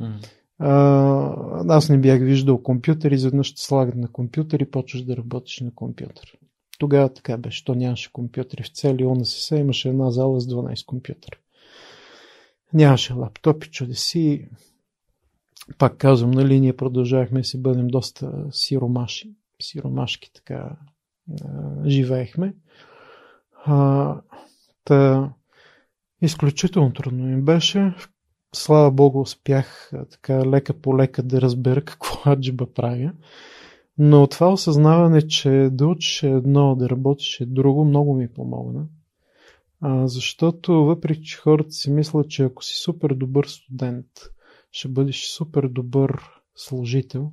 Mm. 0.00 0.26
А, 0.58 1.64
аз 1.68 1.88
не 1.88 1.98
бях 1.98 2.20
виждал 2.20 2.62
компютър, 2.62 3.10
изведнъж 3.10 3.46
ще 3.46 3.62
слагат 3.62 3.94
на 3.94 4.12
компютър 4.12 4.60
и 4.60 4.70
почваш 4.70 5.02
да 5.02 5.16
работиш 5.16 5.60
на 5.60 5.74
компютър. 5.74 6.38
Тогава 6.78 7.08
така 7.08 7.36
беше. 7.36 7.64
То 7.64 7.74
нямаше 7.74 8.12
компютри 8.12 8.62
в 8.62 8.68
цели 8.68 9.06
ОНСС, 9.06 9.56
имаше 9.56 9.88
една 9.88 10.10
зала 10.10 10.40
с 10.40 10.46
12 10.46 10.86
компютъра. 10.86 11.36
Нямаше 12.72 13.12
лаптопи, 13.12 13.70
чудеси. 13.70 14.48
Пак 15.78 15.96
казвам, 15.96 16.30
нали, 16.30 16.60
ние 16.60 16.76
продължавахме 16.76 17.40
да 17.40 17.44
си 17.44 17.62
бъдем 17.62 17.88
доста 17.88 18.46
сиромаши. 18.50 19.34
Сиромашки 19.62 20.32
така 20.32 20.76
живеехме. 21.86 22.54
А, 23.64 24.20
та, 24.84 25.30
изключително 26.22 26.92
трудно 26.92 27.24
ми 27.24 27.42
беше. 27.42 27.94
Слава 28.54 28.90
Богу, 28.90 29.20
успях 29.20 29.90
така 30.10 30.46
лека 30.46 30.74
по 30.74 30.98
лека 30.98 31.22
да 31.22 31.40
разбера 31.40 31.84
какво 31.84 32.30
аджиба 32.30 32.72
правя. 32.74 33.12
Но 33.98 34.26
това 34.26 34.52
осъзнаване, 34.52 35.28
че 35.28 35.68
да 35.72 35.86
учиш 35.86 36.22
е 36.22 36.30
едно, 36.30 36.76
да 36.76 36.90
работиш 36.90 37.40
е 37.40 37.46
друго, 37.46 37.84
много 37.84 38.14
ми 38.14 38.32
помогна. 38.32 38.86
А, 39.80 40.08
защото 40.08 40.84
въпреки, 40.84 41.24
че 41.24 41.36
хората 41.36 41.70
си 41.70 41.90
мислят, 41.90 42.30
че 42.30 42.44
ако 42.44 42.64
си 42.64 42.74
супер 42.74 43.14
добър 43.14 43.44
студент, 43.44 44.06
ще 44.72 44.88
бъдеш 44.88 45.24
супер 45.24 45.68
добър 45.68 46.22
служител, 46.54 47.32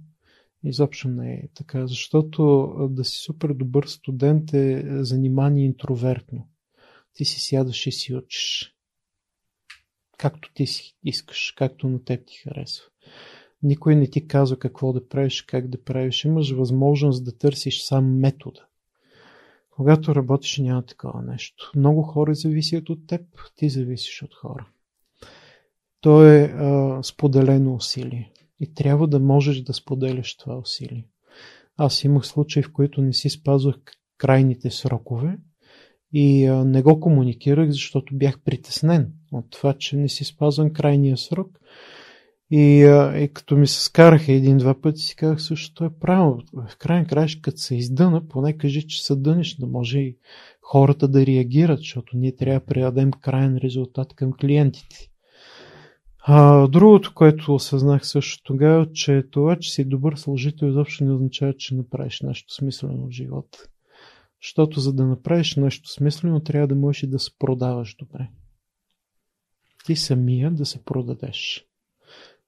изобщо 0.64 1.08
не 1.08 1.34
е 1.34 1.48
така. 1.56 1.88
Защото 1.88 2.68
да 2.90 3.06
си 3.06 3.18
супер 3.18 3.54
добър 3.54 3.86
студент 3.86 4.54
е 4.54 5.04
занимание 5.04 5.66
интровертно. 5.66 6.48
Ти 7.14 7.26
си 7.26 7.42
сядаш 7.42 7.88
и 7.88 7.92
си 7.92 8.16
учиш. 8.16 8.76
Както 10.18 10.54
ти 10.54 10.68
си 10.68 10.98
искаш, 11.04 11.54
както 11.58 11.90
на 11.90 12.04
теб 12.04 12.26
ти 12.28 12.38
харесва. 12.38 12.86
Никой 13.64 13.96
не 13.96 14.08
ти 14.08 14.28
казва 14.28 14.60
какво 14.60 14.94
да 14.94 15.08
правиш, 15.08 15.42
как 15.42 15.68
да 15.68 15.84
правиш. 15.84 16.26
Имаш 16.26 16.52
възможност 16.52 17.26
да 17.26 17.38
търсиш 17.38 17.82
сам 17.82 18.20
метода. 18.20 18.66
Когато 19.70 20.16
работиш, 20.16 20.58
няма 20.58 20.86
такова 20.86 21.22
нещо. 21.22 21.72
Много 21.76 22.02
хора 22.02 22.36
зависят 22.36 22.90
от 22.90 23.08
теб, 23.08 23.22
ти 23.56 23.70
зависиш 23.70 24.24
от 24.24 24.36
хора. 24.36 24.68
То 26.02 26.26
е 26.26 26.44
а, 26.44 27.00
споделено 27.04 27.74
усилие. 27.74 28.32
И 28.60 28.74
трябва 28.74 29.08
да 29.08 29.20
можеш 29.20 29.62
да 29.62 29.74
споделяш 29.74 30.38
това 30.38 30.58
усилие. 30.58 31.08
Аз 31.78 32.04
имах 32.04 32.26
случаи, 32.26 32.64
в 32.64 32.74
които 32.74 33.02
не 33.02 33.14
си 33.14 33.30
спазвах 33.30 33.76
крайните 34.18 34.70
срокове 34.70 35.38
и 36.14 36.46
а, 36.46 36.66
не 36.66 36.82
го 36.82 37.00
комуникирах, 37.00 37.70
защото 37.70 38.18
бях 38.18 38.40
притеснен 38.40 39.14
от 39.32 39.50
това, 39.50 39.74
че 39.74 39.98
не 39.98 40.10
си 40.10 40.24
спазвам 40.24 40.74
крайния 40.74 41.18
срок. 41.18 41.60
И, 42.54 42.80
и 43.24 43.30
като 43.34 43.56
ми 43.56 43.68
се 43.68 43.84
скараха 43.84 44.32
един-два 44.32 44.82
пъти, 44.82 45.02
си 45.02 45.16
казах 45.16 45.42
също, 45.42 45.86
е 45.86 45.90
правилно. 45.90 46.44
В 46.54 46.78
крайна 46.78 47.08
краищ, 47.08 47.42
като 47.42 47.58
се 47.58 47.76
издъна, 47.76 48.28
поне 48.28 48.58
кажи, 48.58 48.88
че 48.88 49.04
се 49.04 49.16
дъниш, 49.16 49.56
да 49.56 49.68
може 49.68 50.00
и 50.00 50.18
хората 50.62 51.08
да 51.08 51.26
реагират, 51.26 51.80
защото 51.80 52.18
ние 52.18 52.36
трябва 52.36 52.60
да 52.60 52.66
предадем 52.66 53.12
крайен 53.12 53.58
резултат 53.58 54.14
към 54.14 54.34
клиентите. 54.34 55.12
А, 56.24 56.68
другото, 56.68 57.12
което 57.16 57.56
осъзнах 57.56 58.08
също 58.08 58.44
тогава, 58.44 58.92
че 58.92 59.24
това, 59.32 59.56
че 59.56 59.72
си 59.72 59.86
добър 59.86 60.16
служител, 60.16 60.68
изобщо 60.68 61.04
не 61.04 61.14
означава, 61.14 61.54
че 61.54 61.76
направиш 61.76 62.22
нещо 62.22 62.54
смислено 62.54 63.08
в 63.08 63.12
живота. 63.12 63.60
Защото 64.44 64.80
за 64.80 64.94
да 64.94 65.06
направиш 65.06 65.56
нещо 65.56 65.90
смислено, 65.90 66.40
трябва 66.40 66.68
да 66.68 66.76
можеш 66.76 67.04
и 67.04 67.08
да 67.08 67.20
се 67.20 67.32
продаваш 67.40 67.96
добре. 68.00 68.30
Ти 69.86 69.96
самия 69.96 70.52
да 70.52 70.66
се 70.66 70.86
продадеш. 70.86 71.71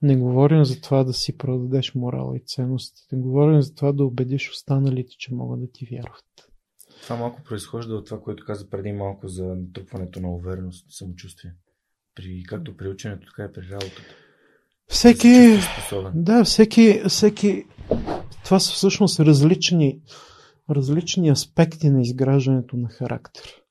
Не 0.04 0.18
говорим 0.18 0.66
за 0.66 0.82
това 0.82 1.04
да 1.04 1.13
си 1.13 1.38
продадеш 1.38 1.96
морала 1.96 2.38
и 2.38 2.44
ценностите. 2.46 3.16
Говорим 3.16 3.62
за 3.62 3.76
това 3.76 3.92
да 3.92 4.06
убедиш 4.06 4.52
останалите, 4.52 5.12
че 5.18 5.34
могат 5.34 5.62
да 5.62 5.72
ти 5.72 5.86
вярват. 5.92 6.26
Това 7.04 7.16
малко 7.16 7.42
произхожда 7.44 7.96
от 7.96 8.06
това, 8.06 8.22
което 8.22 8.46
каза 8.46 8.70
преди 8.70 8.92
малко 8.92 9.28
за 9.28 9.44
натрупването 9.44 10.20
на 10.20 10.36
увереност 10.36 10.89
и 10.89 10.94
самочувствие. 10.94 11.52
При, 12.16 12.44
както 12.44 12.78
при 12.78 12.88
ученето, 12.88 13.28
така 13.28 13.44
и 13.44 13.54
при 13.54 13.72
работата. 13.72 14.16
Всеки, 14.88 15.60
да, 16.16 16.44
всеки, 16.44 17.02
всеки, 17.08 17.66
това 18.44 18.60
са 18.60 18.74
всъщност 18.74 19.20
различни, 19.20 20.02
различни 20.70 21.30
аспекти 21.30 21.89
на 21.89 22.02
изграждането 22.02 22.78
на 22.78 22.89
характер. 22.89 23.62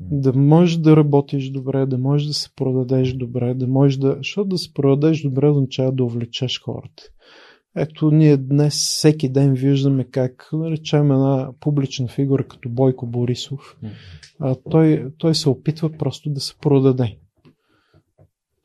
Да 0.00 0.32
можеш 0.32 0.76
да 0.76 0.96
работиш 0.96 1.50
добре, 1.50 1.86
да 1.86 1.98
можеш 1.98 2.26
да 2.26 2.34
се 2.34 2.50
продадеш 2.56 3.12
добре, 3.12 3.54
да 3.54 3.66
можеш 3.66 3.96
да... 3.96 4.14
Защото 4.16 4.48
да 4.48 4.58
се 4.58 4.74
продадеш 4.74 5.22
добре 5.22 5.48
означава 5.48 5.92
да 5.92 6.04
увлечеш 6.04 6.60
хората. 6.62 7.02
Ето, 7.76 8.10
ние 8.10 8.36
днес 8.36 8.74
всеки 8.74 9.28
ден 9.28 9.54
виждаме 9.54 10.04
как, 10.04 10.48
наречем 10.52 11.12
една 11.12 11.52
публична 11.60 12.08
фигура 12.08 12.44
като 12.44 12.68
Бойко 12.68 13.06
Борисов, 13.06 13.78
а 14.40 14.56
той, 14.70 15.12
той 15.18 15.34
се 15.34 15.48
опитва 15.48 15.90
просто 15.92 16.30
да 16.30 16.40
се 16.40 16.54
продаде. 16.58 17.16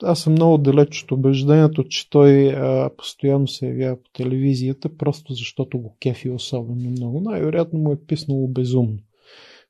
Аз 0.04 0.20
съм 0.20 0.34
много 0.34 0.58
далеч 0.58 1.04
от 1.04 1.12
убеждението, 1.12 1.84
че 1.84 2.10
той 2.10 2.50
а, 2.50 2.90
постоянно 2.98 3.48
се 3.48 3.68
явява 3.68 3.96
по 4.04 4.10
телевизията, 4.14 4.98
просто 4.98 5.34
защото 5.34 5.80
го 5.80 5.98
кефи 6.00 6.30
особено 6.30 6.90
много. 6.90 7.22
Най-вероятно 7.22 7.80
му 7.80 7.92
е 7.92 8.06
писнало 8.08 8.48
безумно. 8.48 8.98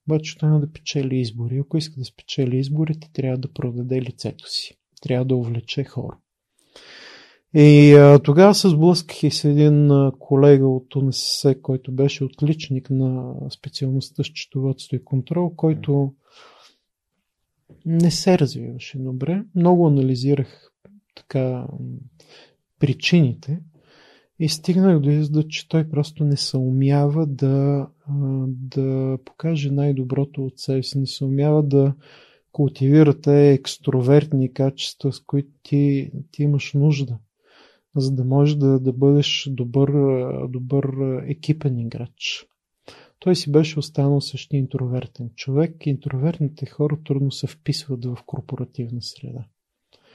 Обаче 0.07 0.37
той 0.37 0.59
да 0.59 0.71
печели 0.73 1.15
избори. 1.15 1.57
Ако 1.57 1.77
иска 1.77 1.99
да 1.99 2.05
спечели 2.05 2.57
изборите, 2.57 3.09
трябва 3.13 3.37
да 3.37 3.53
продаде 3.53 4.01
лицето 4.01 4.49
си. 4.49 4.77
Трябва 5.01 5.25
да 5.25 5.35
увлече 5.35 5.83
хора. 5.83 6.17
И 7.53 7.93
а, 7.93 8.19
тогава 8.19 8.55
се 8.55 8.69
сблъсках 8.69 9.23
и 9.23 9.31
с 9.31 9.43
един 9.43 9.91
а, 9.91 10.11
колега 10.19 10.67
от 10.67 10.95
УНСС, 10.95 11.61
който 11.61 11.91
беше 11.91 12.23
отличник 12.23 12.89
на 12.89 13.33
специалността 13.49 14.23
счетоводство 14.23 14.95
и 14.95 15.05
контрол, 15.05 15.55
който 15.55 16.13
не 17.85 18.11
се 18.11 18.39
развиваше 18.39 18.97
добре. 18.97 19.43
Много 19.55 19.87
анализирах 19.87 20.71
така 21.15 21.67
причините 22.79 23.59
и 24.39 24.49
стигнах 24.49 24.99
до 24.99 25.09
извода, 25.09 25.47
че 25.47 25.67
той 25.67 25.89
просто 25.89 26.23
не 26.23 26.37
се 26.37 26.57
умява 26.57 27.25
да, 27.25 27.87
да 28.47 29.17
покаже 29.25 29.71
най-доброто 29.71 30.45
от 30.45 30.59
себе 30.59 30.83
си, 30.83 30.99
не 30.99 31.07
се 31.07 31.25
умява 31.25 31.63
да 31.63 31.93
култивира 32.51 33.21
те 33.21 33.51
екстровертни 33.51 34.53
качества, 34.53 35.13
с 35.13 35.19
които 35.19 35.49
ти, 35.63 36.11
ти 36.31 36.43
имаш 36.43 36.73
нужда, 36.73 37.17
за 37.95 38.11
да 38.11 38.23
можеш 38.23 38.55
да, 38.55 38.79
да 38.79 38.93
бъдеш 38.93 39.49
добър, 39.51 39.91
добър 40.47 40.87
екипен 41.27 41.79
играч. 41.79 42.47
Той 43.19 43.35
си 43.35 43.51
беше 43.51 43.79
останал 43.79 44.21
същия 44.21 44.57
интровертен 44.57 45.29
човек. 45.35 45.85
Интровертните 45.85 46.65
хора 46.65 46.97
трудно 47.05 47.31
се 47.31 47.47
вписват 47.47 48.05
в 48.05 48.17
корпоративна 48.25 49.01
среда. 49.01 49.45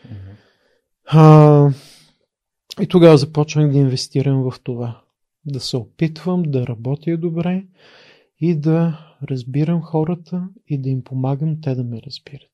Mm-hmm. 0.06 0.35
А, 1.06 1.72
и 2.83 2.87
тогава 2.87 3.18
започнах 3.18 3.72
да 3.72 3.78
инвестирам 3.78 4.50
в 4.50 4.61
това. 4.64 5.00
Да 5.44 5.61
се 5.61 5.76
опитвам 5.76 6.42
да 6.42 6.66
работя 6.66 7.16
добре 7.16 7.64
и 8.40 8.54
да 8.54 8.98
разбирам 9.30 9.83
хората 9.83 10.48
и 10.68 10.78
да 10.78 10.88
им 10.88 11.04
помагам 11.04 11.61
те 11.61 11.74
да 11.74 11.85
ме 11.85 12.00
разбират. 12.06 12.50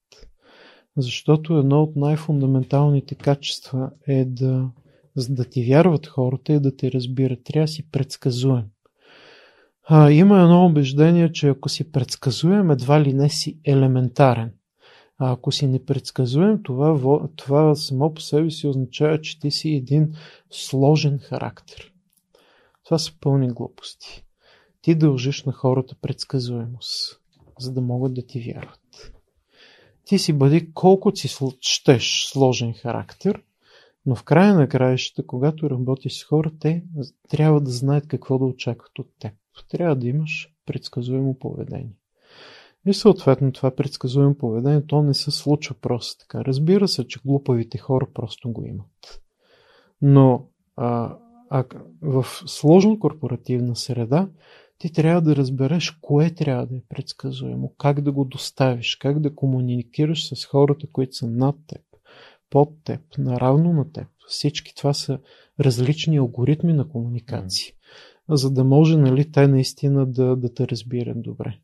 Защото 0.96 1.58
едно 1.58 1.82
от 1.82 1.96
най-фундаменталните 1.96 3.14
качества 3.14 3.90
е 4.06 4.24
да, 4.24 4.70
да 5.16 5.44
ти 5.44 5.64
вярват 5.64 6.06
хората 6.06 6.52
и 6.52 6.60
да 6.60 6.76
те 6.76 6.92
разбират. 6.92 7.44
Трябва 7.44 7.64
да 7.64 7.68
си 7.68 7.90
предсказуем. 7.90 8.64
А, 9.88 10.10
има 10.10 10.40
едно 10.40 10.66
убеждение, 10.66 11.32
че 11.32 11.48
ако 11.48 11.68
си 11.68 11.92
предсказуем, 11.92 12.70
едва 12.70 13.00
ли 13.00 13.12
не 13.12 13.28
си 13.28 13.60
елементарен. 13.64 14.52
А 15.18 15.32
ако 15.32 15.52
си 15.52 15.66
непредсказуем, 15.66 16.62
това, 16.62 17.28
това 17.36 17.74
само 17.74 18.14
по 18.14 18.20
себе 18.20 18.50
си 18.50 18.66
означава, 18.66 19.20
че 19.20 19.40
ти 19.40 19.50
си 19.50 19.68
един 19.68 20.14
сложен 20.50 21.18
характер. 21.18 21.92
Това 22.84 22.98
са 22.98 23.12
пълни 23.20 23.48
глупости. 23.48 24.24
Ти 24.80 24.94
дължиш 24.94 25.44
на 25.44 25.52
хората 25.52 25.94
предсказуемост, 26.02 27.20
за 27.58 27.72
да 27.72 27.80
могат 27.80 28.14
да 28.14 28.26
ти 28.26 28.40
вярват. 28.40 29.12
Ти 30.04 30.18
си 30.18 30.32
бъди 30.32 30.72
колкото 30.72 31.20
си 31.20 31.28
щеш 31.60 32.26
сложен 32.32 32.72
характер, 32.72 33.42
но 34.06 34.14
в 34.14 34.24
края 34.24 34.54
на 34.54 34.68
краищата, 34.68 35.26
когато 35.26 35.70
работиш 35.70 36.18
с 36.18 36.24
хора, 36.24 36.52
те 36.60 36.84
трябва 37.28 37.60
да 37.60 37.70
знаят 37.70 38.08
какво 38.08 38.38
да 38.38 38.44
очакват 38.44 38.98
от 38.98 39.08
теб 39.18 39.32
трябва 39.68 39.96
да 39.96 40.08
имаш 40.08 40.54
предсказуемо 40.66 41.38
поведение. 41.38 41.96
И 42.86 42.94
съответно 42.94 43.52
това 43.52 43.70
предсказуемо 43.70 44.34
поведение, 44.34 44.86
то 44.86 45.02
не 45.02 45.14
се 45.14 45.30
случва 45.30 45.74
просто 45.80 46.20
така. 46.20 46.44
Разбира 46.44 46.88
се, 46.88 47.06
че 47.06 47.20
глупавите 47.24 47.78
хора 47.78 48.06
просто 48.14 48.52
го 48.52 48.66
имат. 48.66 49.22
Но 50.02 50.48
а, 50.76 51.16
а, 51.50 51.64
в 52.02 52.26
сложна 52.46 52.98
корпоративна 52.98 53.76
среда 53.76 54.28
ти 54.78 54.92
трябва 54.92 55.22
да 55.22 55.36
разбереш 55.36 55.90
кое 55.90 56.30
трябва 56.30 56.66
да 56.66 56.76
е 56.76 56.82
предсказуемо, 56.88 57.74
как 57.78 58.00
да 58.00 58.12
го 58.12 58.24
доставиш, 58.24 58.96
как 58.96 59.20
да 59.20 59.34
комуникираш 59.34 60.28
с 60.34 60.44
хората, 60.44 60.86
които 60.92 61.16
са 61.16 61.26
над 61.26 61.56
теб, 61.66 61.82
под 62.50 62.84
теб, 62.84 63.00
наравно 63.18 63.72
на 63.72 63.92
теб. 63.92 64.06
Всички 64.28 64.74
това 64.74 64.94
са 64.94 65.18
различни 65.60 66.16
алгоритми 66.16 66.72
на 66.72 66.88
комуникация 66.88 67.72
за 68.28 68.50
да 68.50 68.64
може 68.64 68.96
нали, 68.96 69.32
те 69.32 69.48
наистина 69.48 70.06
да, 70.06 70.36
да 70.36 70.54
те 70.54 70.68
разбират 70.68 71.22
добре. 71.22 71.58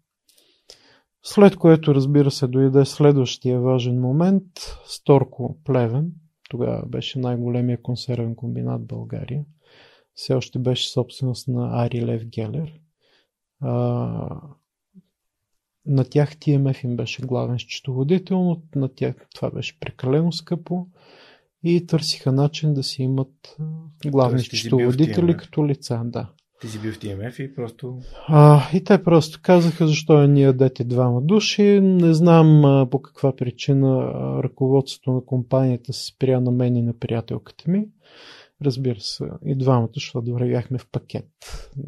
След 1.23 1.57
което, 1.57 1.95
разбира 1.95 2.31
се, 2.31 2.47
дойде 2.47 2.85
следващия 2.85 3.61
важен 3.61 4.01
момент 4.01 4.45
Сторко 4.85 5.59
Плевен. 5.65 6.13
Тогава 6.51 6.87
беше 6.87 7.19
най-големия 7.19 7.83
консервен 7.83 8.35
комбинат 8.35 8.83
в 8.83 8.87
България. 8.87 9.45
Все 10.15 10.35
още 10.35 10.59
беше 10.59 10.91
собственост 10.91 11.49
на 11.49 11.85
Ари 11.85 12.07
Лев 12.07 12.25
Гелер. 12.27 12.81
А, 13.61 14.41
на 15.87 16.05
тях 16.05 16.37
TMF 16.37 16.85
им 16.85 16.97
беше 16.97 17.23
главен 17.23 17.59
счетоводител, 17.59 18.43
но 18.43 18.63
на 18.75 18.89
тях 18.95 19.27
това 19.35 19.51
беше 19.51 19.81
прекалено 19.81 20.33
скъпо 20.33 20.87
и 21.63 21.87
търсиха 21.87 22.33
начин 22.33 22.75
да 22.75 22.83
си 22.83 23.03
имат 23.03 23.57
главни 24.07 24.41
счетоводители 24.41 25.37
като 25.37 25.67
лица. 25.67 26.03
Да. 26.05 26.31
Ти 26.63 26.69
си 26.69 26.79
бил 26.79 26.93
в 26.93 26.99
TMF 26.99 27.41
и 27.41 27.55
просто... 27.55 27.99
А, 28.29 28.63
и 28.75 28.85
те 28.85 29.03
просто 29.03 29.41
казаха 29.43 29.87
защо 29.87 30.23
е 30.23 30.29
ние 30.29 30.53
дете 30.53 30.85
двама 30.85 31.23
души. 31.23 31.81
Не 31.83 32.15
знам 32.15 32.65
а, 32.65 32.91
по 32.91 33.03
каква 33.03 33.37
причина 33.37 34.13
ръководството 34.43 35.13
на 35.13 35.25
компанията 35.25 35.93
се 35.93 36.07
спря 36.07 36.41
на 36.41 36.51
мен 36.51 36.77
и 36.77 36.83
на 36.83 36.99
приятелката 36.99 37.71
ми. 37.71 37.87
Разбира 38.65 39.01
се, 39.01 39.25
и 39.45 39.59
двамата, 39.59 39.89
защото 39.95 40.33
вървяхме 40.33 40.79
в 40.79 40.87
пакет. 40.93 41.29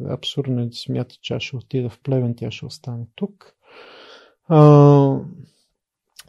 Абсурдно 0.09 0.61
е 0.61 0.65
да 0.65 0.75
смята, 0.75 1.15
че 1.21 1.33
аз 1.33 1.43
ще 1.43 1.55
отида 1.55 1.89
в 1.89 1.99
Плевен, 2.03 2.35
тя 2.37 2.51
ще 2.51 2.65
остане 2.65 3.05
тук. 3.15 3.53
А, 4.47 5.19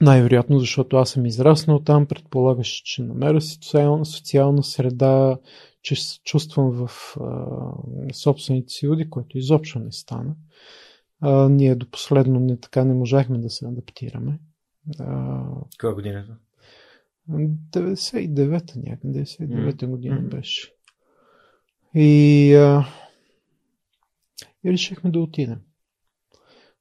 най-вероятно, 0.00 0.58
защото 0.58 0.96
аз 0.96 1.10
съм 1.10 1.26
израснал 1.26 1.80
там, 1.80 2.06
предполагаш, 2.06 2.68
че 2.68 3.02
намеря 3.02 3.40
социална, 3.40 4.04
социална 4.04 4.62
среда, 4.62 5.38
че 5.82 5.96
се 5.96 6.20
чувствам 6.24 6.70
в 6.70 7.16
а, 7.20 8.12
собствените 8.12 8.72
си 8.72 8.88
уди, 8.88 9.10
което 9.10 9.38
изобщо 9.38 9.78
не 9.78 9.92
стана. 9.92 10.36
А, 11.20 11.48
ние 11.48 11.74
до 11.74 11.90
последно 11.90 12.40
не, 12.40 12.60
така 12.60 12.84
не 12.84 12.94
можахме 12.94 13.38
да 13.38 13.50
се 13.50 13.66
адаптираме. 13.66 14.38
Коя 15.80 15.94
година 15.94 16.18
е 16.18 16.24
99-та 17.30 18.74
някъде, 18.76 19.24
99-та 19.24 19.86
година 19.86 20.20
беше. 20.20 20.72
И 21.94 22.54
а, 22.54 22.86
И 24.64 24.72
решихме 24.72 25.10
да 25.10 25.20
отидем. 25.20 25.60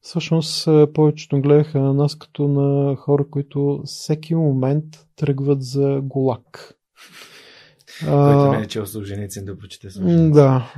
Всъщност, 0.06 0.68
повечето 0.94 1.42
гледаха 1.42 1.80
на 1.80 1.94
нас 1.94 2.16
като 2.16 2.48
на 2.48 2.96
хора, 2.96 3.26
които 3.30 3.82
всеки 3.86 4.36
момент 4.36 4.86
тръгват 5.16 5.64
за 5.64 6.02
голак. 6.04 6.76
Който 8.00 8.52
не 8.52 8.64
е 8.64 8.68
чел 8.68 8.86
служеници 8.86 9.46
да 9.46 9.58
прочете 9.58 9.90
служеници. 9.90 10.32
Да, 10.32 10.74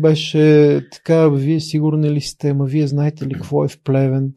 беше 0.00 0.80
така, 0.92 1.28
вие 1.28 1.60
сигурни 1.60 2.10
ли 2.10 2.20
сте, 2.20 2.52
ма 2.52 2.64
вие 2.64 2.86
знаете 2.86 3.26
ли 3.26 3.34
какво 3.34 3.64
е 3.64 3.68
в 3.68 3.80
Плевен? 3.82 4.34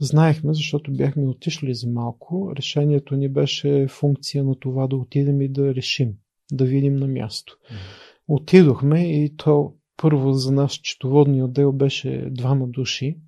Знаехме, 0.00 0.54
защото 0.54 0.92
бяхме 0.92 1.28
отишли 1.28 1.74
за 1.74 1.88
малко. 1.88 2.52
Решението 2.56 3.16
ни 3.16 3.28
беше 3.28 3.86
функция 3.88 4.44
на 4.44 4.54
това 4.54 4.86
да 4.86 4.96
отидем 4.96 5.40
и 5.40 5.48
да 5.48 5.74
решим, 5.74 6.12
да 6.52 6.64
видим 6.64 6.96
на 6.96 7.08
място. 7.08 7.56
Отидохме 8.28 9.24
и 9.24 9.36
то 9.36 9.72
първо 9.96 10.32
за 10.32 10.52
нас 10.52 10.72
четоводния 10.72 11.44
отдел 11.44 11.72
беше 11.72 12.28
двама 12.30 12.66
души, 12.68 13.18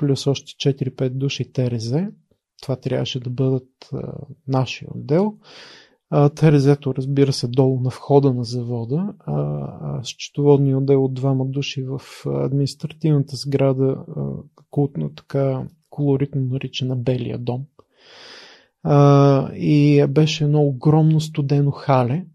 плюс 0.00 0.26
още 0.26 0.72
4-5 0.72 1.08
души 1.08 1.52
ТРЗ. 1.52 1.92
Това 2.62 2.76
трябваше 2.76 3.20
да 3.20 3.30
бъдат 3.30 3.68
а, 3.92 4.12
нашия 4.48 4.88
отдел. 4.94 5.34
ТРЗ-то, 6.34 6.94
разбира 6.94 7.32
се, 7.32 7.48
долу 7.48 7.80
на 7.80 7.90
входа 7.90 8.34
на 8.34 8.44
завода, 8.44 9.14
а, 9.18 9.32
а 9.80 10.00
счетоводния 10.04 10.78
отдел 10.78 11.04
от 11.04 11.14
двама 11.14 11.46
души 11.46 11.82
в 11.82 12.00
административната 12.26 13.36
сграда, 13.36 14.04
култно 14.70 15.14
така 15.14 15.66
колоритно 15.90 16.42
наричана 16.42 16.96
Белия 16.96 17.38
дом. 17.38 17.64
А, 18.82 19.52
и 19.54 20.06
беше 20.08 20.44
едно 20.44 20.62
огромно 20.62 21.20
студено 21.20 21.70
хале. 21.70 22.26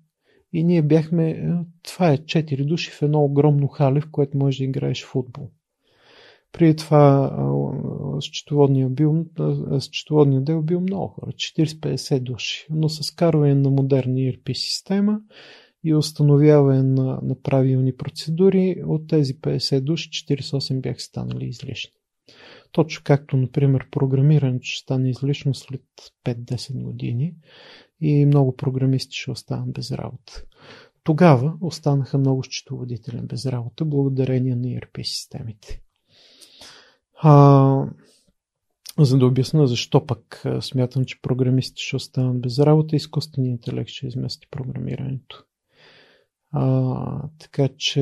И 0.54 0.64
ние 0.64 0.82
бяхме, 0.82 1.50
това 1.84 2.12
е 2.12 2.26
четири 2.26 2.66
души 2.66 2.92
в 2.92 3.02
едно 3.02 3.24
огромно 3.24 3.68
хале, 3.68 4.02
в 4.02 4.12
което 4.12 4.38
можеш 4.38 4.58
да 4.58 4.64
играеш 4.64 5.06
футбол. 5.06 5.50
При 6.58 6.76
това 6.76 7.32
счетоводния, 8.22 8.90
бил, 8.90 9.26
счетоводния 9.80 10.42
дел 10.42 10.62
бил 10.62 10.82
много 10.82 11.08
хора, 11.08 11.32
40-50 11.32 12.20
души, 12.20 12.68
но 12.70 12.90
с 12.90 13.12
карване 13.12 13.56
на 13.56 13.70
модерна 13.70 14.14
ERP 14.14 14.54
система 14.54 15.22
и 15.84 15.94
установяване 15.94 16.84
на, 16.84 17.20
на 17.24 17.42
правилни 17.42 17.96
процедури, 17.96 18.84
от 18.88 19.08
тези 19.08 19.36
50 19.40 19.82
души 19.82 20.10
48 20.10 20.82
бяха 20.82 21.00
станали 21.00 21.46
излишни. 21.46 21.92
Точно 22.72 23.02
както, 23.06 23.38
например, 23.38 23.88
програмирането 23.92 24.66
ще 24.66 24.84
стане 24.84 25.10
излишно 25.10 25.54
след 25.54 25.84
5-10 26.26 26.84
години 26.84 27.36
и 28.02 28.26
много 28.26 28.56
програмисти 28.56 29.18
ще 29.18 29.32
останат 29.32 29.74
без 29.74 29.92
работа. 29.92 30.44
Тогава 31.04 31.54
останаха 31.62 32.18
много 32.18 32.44
счетоводители 32.44 33.22
без 33.24 33.46
работа, 33.46 33.86
благодарение 33.86 34.56
на 34.56 34.68
ERP 34.68 35.04
системите. 35.04 35.82
А, 37.16 37.86
за 39.00 39.18
да 39.18 39.26
обясна 39.26 39.68
защо 39.68 40.06
пък 40.06 40.44
смятам, 40.62 41.06
че 41.06 41.22
програмистите 41.22 41.82
ще 41.82 41.96
останат 41.96 42.42
без 42.42 42.60
работа, 42.60 42.96
изкуственият 42.96 43.52
интелект 43.52 43.90
ще 43.90 44.08
измести 44.08 44.48
програмирането. 44.52 45.46
А, 46.52 47.22
така 47.40 47.70
че 47.78 48.02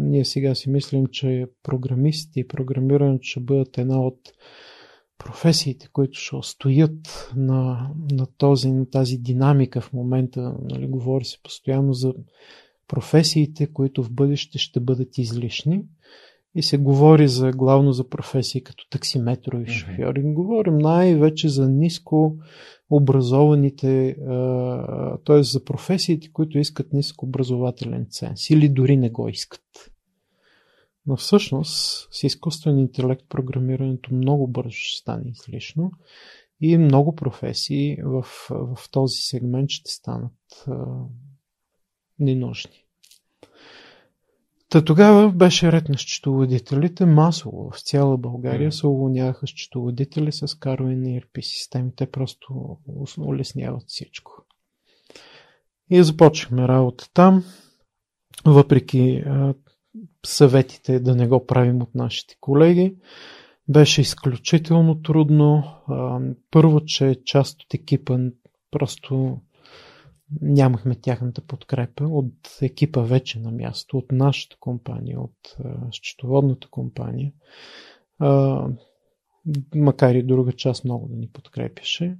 ние 0.00 0.24
сега 0.24 0.54
си 0.54 0.70
мислим, 0.70 1.06
че 1.06 1.46
програмисти 1.62 2.40
и 2.40 2.48
програмирането 2.48 3.22
ще 3.22 3.40
бъдат 3.40 3.78
една 3.78 4.00
от 4.00 4.20
професиите, 5.18 5.88
които 5.92 6.18
ще 6.18 6.36
устоят 6.36 7.30
на, 7.36 7.90
на, 8.10 8.26
този, 8.38 8.72
на 8.72 8.90
тази 8.90 9.18
динамика 9.18 9.80
в 9.80 9.92
момента. 9.92 10.54
Нали, 10.62 10.86
говори 10.86 11.24
се 11.24 11.42
постоянно 11.42 11.92
за 11.92 12.14
професиите, 12.88 13.72
които 13.72 14.02
в 14.02 14.12
бъдеще 14.12 14.58
ще 14.58 14.80
бъдат 14.80 15.18
излишни 15.18 15.84
и 16.54 16.62
се 16.62 16.78
говори 16.78 17.28
за, 17.28 17.50
главно 17.50 17.92
за 17.92 18.08
професии 18.08 18.62
като 18.62 18.88
таксиметрови 18.90 19.66
шофьори. 19.66 20.22
Mm-hmm. 20.22 20.32
Говорим 20.32 20.78
най-вече 20.78 21.48
за 21.48 21.68
ниско 21.68 22.36
образованите, 22.90 24.16
т.е. 25.24 25.42
за 25.42 25.64
професиите, 25.64 26.32
които 26.32 26.58
искат 26.58 26.92
ниско 26.92 27.26
образователен 27.26 28.06
ценз 28.10 28.50
или 28.50 28.68
дори 28.68 28.96
не 28.96 29.10
го 29.10 29.28
искат. 29.28 29.90
Но 31.06 31.16
всъщност 31.16 32.08
с 32.10 32.22
изкуствен 32.22 32.78
интелект 32.78 33.22
програмирането 33.28 34.14
много 34.14 34.46
бързо 34.46 34.70
ще 34.70 35.00
стане 35.00 35.24
излишно 35.30 35.90
и 36.60 36.78
много 36.78 37.14
професии 37.14 37.98
в, 38.04 38.22
в 38.50 38.90
този 38.90 39.16
сегмент 39.16 39.70
ще 39.70 39.90
станат 39.90 40.32
а, 40.66 40.86
ненужни. 42.18 42.83
Та 44.74 44.84
тогава 44.84 45.30
беше 45.30 45.72
ред 45.72 45.88
на 45.88 45.98
счетоводителите. 45.98 47.06
Масово 47.06 47.70
в 47.70 47.80
цяла 47.80 48.18
България 48.18 48.72
се 48.72 48.86
уволняваха 48.86 49.46
счетоводители 49.46 50.32
с 50.32 50.58
карване 50.58 50.96
на 50.96 51.20
ERP 51.20 51.40
системи. 51.40 51.92
Те 51.96 52.10
просто 52.10 52.78
улесняват 53.18 53.82
всичко. 53.86 54.32
И 55.90 56.02
започнахме 56.02 56.68
работа 56.68 57.08
там. 57.12 57.44
Въпреки 58.44 59.22
а, 59.26 59.54
съветите 60.26 61.00
да 61.00 61.14
не 61.14 61.28
го 61.28 61.46
правим 61.46 61.82
от 61.82 61.94
нашите 61.94 62.36
колеги, 62.40 62.96
беше 63.68 64.00
изключително 64.00 65.02
трудно. 65.02 65.64
А, 65.88 66.20
първо, 66.50 66.80
че 66.84 67.16
част 67.24 67.62
от 67.62 67.74
екипа 67.74 68.18
просто 68.70 69.38
нямахме 70.40 70.94
тяхната 70.94 71.40
подкрепа 71.40 72.04
от 72.04 72.58
екипа 72.62 73.02
вече 73.02 73.40
на 73.40 73.50
място, 73.50 73.98
от 73.98 74.12
нашата 74.12 74.56
компания, 74.60 75.20
от 75.20 75.56
счетоводната 75.92 76.68
компания, 76.68 77.32
а, 78.18 78.66
макар 79.74 80.14
и 80.14 80.22
друга 80.22 80.52
част 80.52 80.84
много 80.84 81.08
да 81.08 81.16
ни 81.16 81.28
подкрепяше. 81.28 82.18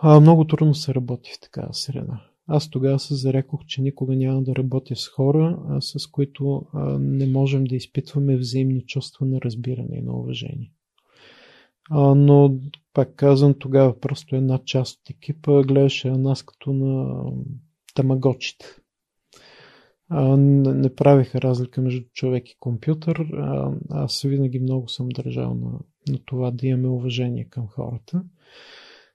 А, 0.00 0.20
много 0.20 0.46
трудно 0.46 0.74
се 0.74 0.94
работи 0.94 1.30
в 1.36 1.40
такава 1.40 1.74
среда. 1.74 2.26
Аз 2.46 2.70
тогава 2.70 2.98
се 2.98 3.14
зарекох, 3.14 3.60
че 3.66 3.82
никога 3.82 4.16
няма 4.16 4.42
да 4.42 4.56
работя 4.56 4.96
с 4.96 5.08
хора, 5.08 5.58
а, 5.68 5.80
с 5.80 6.06
които 6.06 6.66
а, 6.72 6.98
не 6.98 7.26
можем 7.26 7.64
да 7.64 7.76
изпитваме 7.76 8.36
взаимни 8.36 8.84
чувства 8.86 9.26
на 9.26 9.40
разбиране 9.40 9.96
и 9.96 10.02
на 10.02 10.12
уважение. 10.16 10.72
А, 11.90 12.14
но, 12.14 12.58
пак 12.94 13.14
казвам, 13.14 13.54
тогава 13.54 14.00
просто 14.00 14.36
една 14.36 14.58
част 14.64 15.00
от 15.00 15.10
екипа 15.10 15.62
гледаше 15.62 16.10
на 16.10 16.18
нас 16.18 16.42
като 16.42 16.72
на 16.72 17.24
тамагочите. 17.94 18.66
А, 20.08 20.36
не, 20.36 20.72
не 20.74 20.94
правиха 20.94 21.40
разлика 21.40 21.80
между 21.80 22.08
човек 22.12 22.50
и 22.50 22.56
компютър. 22.60 23.16
А, 23.32 23.72
аз 23.90 24.22
винаги 24.22 24.60
много 24.60 24.88
съм 24.88 25.08
държал 25.08 25.54
на, 25.54 25.70
на 26.08 26.18
това 26.24 26.50
да 26.50 26.66
имаме 26.66 26.88
уважение 26.88 27.44
към 27.44 27.68
хората. 27.68 28.22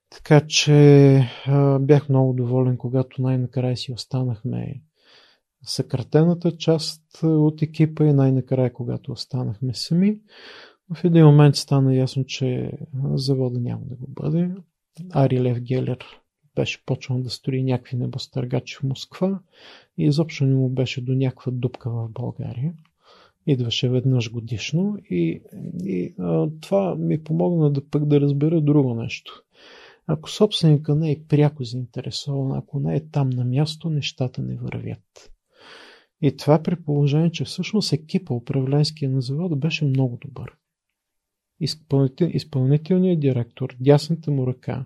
Така 0.09 0.41
че 0.47 1.15
а, 1.45 1.79
бях 1.79 2.09
много 2.09 2.33
доволен, 2.33 2.77
когато 2.77 3.21
най-накрая 3.21 3.77
си 3.77 3.93
останахме 3.93 4.81
съкратената 5.63 6.57
част 6.57 7.03
от 7.23 7.61
екипа 7.61 8.05
и 8.05 8.13
най-накрая, 8.13 8.73
когато 8.73 9.11
останахме 9.11 9.73
сами. 9.73 10.19
В 10.93 11.03
един 11.03 11.25
момент 11.25 11.55
стана 11.55 11.95
ясно, 11.95 12.25
че 12.25 12.71
завода 13.13 13.59
няма 13.59 13.81
да 13.85 13.95
го 13.95 14.05
бъде. 14.07 14.51
Ари 15.11 15.41
Лев 15.41 15.59
Гелер 15.59 16.05
беше 16.55 16.85
почнал 16.85 17.19
да 17.21 17.29
строи 17.29 17.63
някакви 17.63 17.97
небостъргачи 17.97 18.75
в 18.75 18.83
Москва 18.83 19.39
и 19.97 20.05
изобщо 20.05 20.45
не 20.45 20.55
му 20.55 20.69
беше 20.69 21.01
до 21.01 21.13
някаква 21.13 21.51
дупка 21.51 21.89
в 21.89 22.09
България. 22.09 22.73
Идваше 23.47 23.89
веднъж 23.89 24.31
годишно 24.31 24.97
и, 25.09 25.41
и 25.83 26.15
а, 26.19 26.49
това 26.61 26.95
ми 26.95 27.23
помогна 27.23 27.71
да 27.71 27.89
пък 27.89 28.05
да 28.05 28.21
разбера 28.21 28.61
друго 28.61 28.93
нещо. 28.93 29.43
Ако 30.07 30.29
собственика 30.29 30.95
не 30.95 31.11
е 31.11 31.23
пряко 31.27 31.63
заинтересован, 31.63 32.57
ако 32.57 32.79
не 32.79 32.95
е 32.95 33.09
там 33.09 33.29
на 33.29 33.45
място, 33.45 33.89
нещата 33.89 34.41
не 34.41 34.55
вървят. 34.55 35.31
И 36.21 36.37
това 36.37 36.63
при 36.63 36.75
положение, 36.75 37.31
че 37.31 37.45
всъщност 37.45 37.93
екипа 37.93 38.33
управленския 38.33 39.11
на 39.11 39.21
завода 39.21 39.55
беше 39.55 39.85
много 39.85 40.17
добър 40.21 40.57
изпълнител, 41.59 42.29
изпълнителният 42.33 43.19
директор, 43.19 43.75
дясната 43.79 44.31
му 44.31 44.47
ръка, 44.47 44.85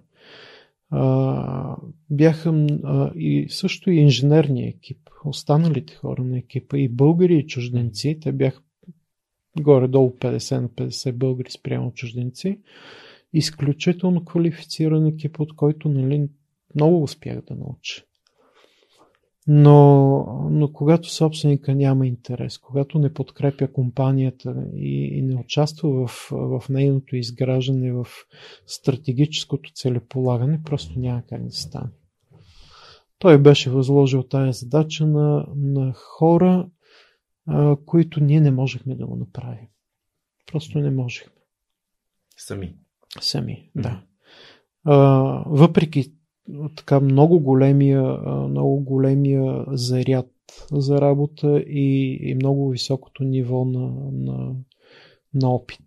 бяха 2.10 2.68
и 3.16 3.46
също 3.50 3.92
и 3.92 3.96
инженерния 3.96 4.70
екип, 4.70 5.10
останалите 5.26 5.96
хора 5.96 6.24
на 6.24 6.38
екипа, 6.38 6.78
и 6.78 6.90
българи 6.90 7.38
и 7.38 7.48
чужденци, 7.48 8.20
те 8.22 8.32
бяха 8.32 8.62
горе-долу 9.60 10.10
50 10.10 10.62
на 10.62 10.70
50 10.70 11.12
българи 11.12 11.52
спрямо 11.52 11.94
чужденци, 11.94 12.60
изключително 13.34 14.26
квалифициран 14.26 15.06
екип, 15.06 15.40
от 15.40 15.56
който 15.56 15.90
нали, 15.90 16.30
много 16.76 17.04
успях 17.04 17.42
да 17.42 17.56
науча. 17.56 18.04
Но, 19.48 20.48
но 20.52 20.74
когато 20.74 21.10
собственика 21.10 21.76
няма 21.76 22.08
интерес, 22.08 22.58
когато 22.58 23.00
не 23.00 23.14
подкрепя 23.14 23.74
компанията 23.74 24.66
и, 24.76 25.18
и 25.18 25.22
не 25.22 25.36
участва 25.36 26.08
в, 26.08 26.28
в 26.32 26.64
нейното 26.70 27.16
изграждане, 27.16 27.92
в 27.92 28.08
стратегическото 28.66 29.72
целеполагане, 29.74 30.64
просто 30.64 31.00
няма 31.00 31.24
как 31.30 31.44
да 31.44 31.52
стане. 31.52 31.90
Той 33.20 33.38
беше 33.38 33.70
възложил 33.70 34.24
тази 34.24 34.60
задача 34.60 35.08
на, 35.08 35.46
на 35.56 35.94
хора, 35.94 36.70
а, 37.48 37.78
които 37.86 38.24
ние 38.24 38.42
не 38.42 38.52
можехме 38.52 38.96
да 38.96 39.08
го 39.08 39.16
направим. 39.16 39.68
Просто 40.52 40.80
не 40.80 40.92
можехме. 40.92 41.42
Сами. 42.38 42.76
Сами, 43.22 43.70
да. 43.76 44.04
А, 44.84 44.96
въпреки 45.48 46.14
така 46.76 47.00
много 47.00 47.40
големия, 47.40 48.04
много 48.50 48.80
големия 48.80 49.66
заряд 49.68 50.32
за 50.72 51.02
работа 51.02 51.60
и, 51.60 52.18
и 52.22 52.36
много 52.36 52.70
високото 52.70 53.24
ниво 53.24 53.66
на, 53.66 54.12
на, 54.12 54.56
на 55.34 55.54
опит, 55.54 55.86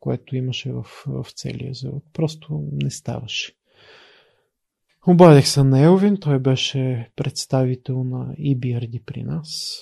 което 0.00 0.36
имаше 0.36 0.72
в, 0.72 0.86
в 1.06 1.26
целия 1.34 1.74
завод. 1.74 2.02
Просто 2.12 2.68
не 2.72 2.90
ставаше. 2.90 3.52
Обадих 5.06 5.48
се 5.48 5.62
на 5.62 5.80
Елвин, 5.80 6.16
той 6.20 6.38
беше 6.38 7.10
представител 7.16 8.04
на 8.04 8.34
EBRD 8.34 9.04
при 9.04 9.22
нас. 9.22 9.78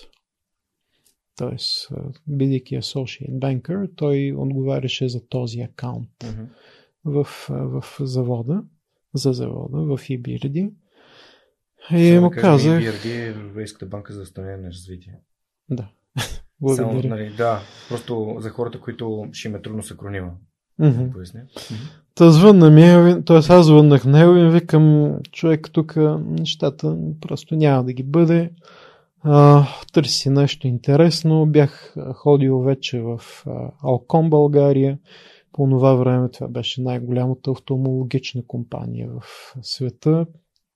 Тоест, 1.36 1.88
бидейки 2.26 2.76
Associate 2.76 3.38
Banker, 3.38 3.90
той 3.96 4.34
отговаряше 4.36 5.08
за 5.08 5.26
този 5.26 5.60
акаунт 5.60 6.10
mm-hmm. 6.18 6.46
в, 7.04 7.24
в 7.48 7.84
завода, 8.00 8.62
за 9.14 9.32
завода, 9.32 9.78
в 9.78 9.98
EBRD. 9.98 10.72
И 11.90 12.08
Само 12.08 12.20
му 12.20 12.30
казах... 12.30 12.82
EBRD 12.82 13.04
е 13.04 13.28
Европейската 13.28 13.86
банка 13.86 14.12
за 14.12 14.20
възстановяване 14.20 14.62
на 14.62 14.68
развитие. 14.68 15.14
Да. 15.70 15.88
Благодаря. 16.60 17.02
Само, 17.02 17.08
нали, 17.08 17.34
да, 17.36 17.60
просто 17.88 18.36
за 18.38 18.50
хората, 18.50 18.80
които 18.80 19.28
ще 19.32 19.48
им 19.48 19.54
е 19.54 19.62
трудно 19.62 19.82
с 19.82 19.90
акронима. 19.90 20.30
Mm-hmm. 20.80 21.12
Поясня. 21.12 21.40
Та 22.14 22.30
звънна 22.30 22.70
ми, 22.70 23.24
т.е. 23.24 23.36
аз 23.36 23.66
звъннах 23.66 24.04
него 24.04 24.36
и 24.36 24.50
викам, 24.50 25.16
човек 25.32 25.70
тук 25.72 25.96
нещата 26.20 26.96
просто 27.20 27.54
няма 27.54 27.84
да 27.84 27.92
ги 27.92 28.02
бъде. 28.02 28.50
А, 29.22 29.66
търси 29.92 30.30
нещо 30.30 30.66
интересно. 30.66 31.46
Бях 31.46 31.94
ходил 32.14 32.60
вече 32.60 33.00
в 33.00 33.20
Алкон 33.82 34.30
България. 34.30 34.98
По 35.52 35.68
това 35.70 35.94
време 35.94 36.30
това 36.30 36.48
беше 36.48 36.82
най-голямата 36.82 37.50
автомологична 37.50 38.46
компания 38.46 39.10
в 39.10 39.54
света. 39.62 40.26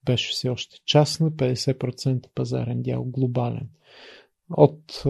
Беше 0.05 0.31
все 0.31 0.49
още 0.49 0.77
частна, 0.85 1.31
50% 1.31 2.25
пазарен 2.35 2.81
дял 2.81 3.03
глобален. 3.03 3.69
От 4.49 5.03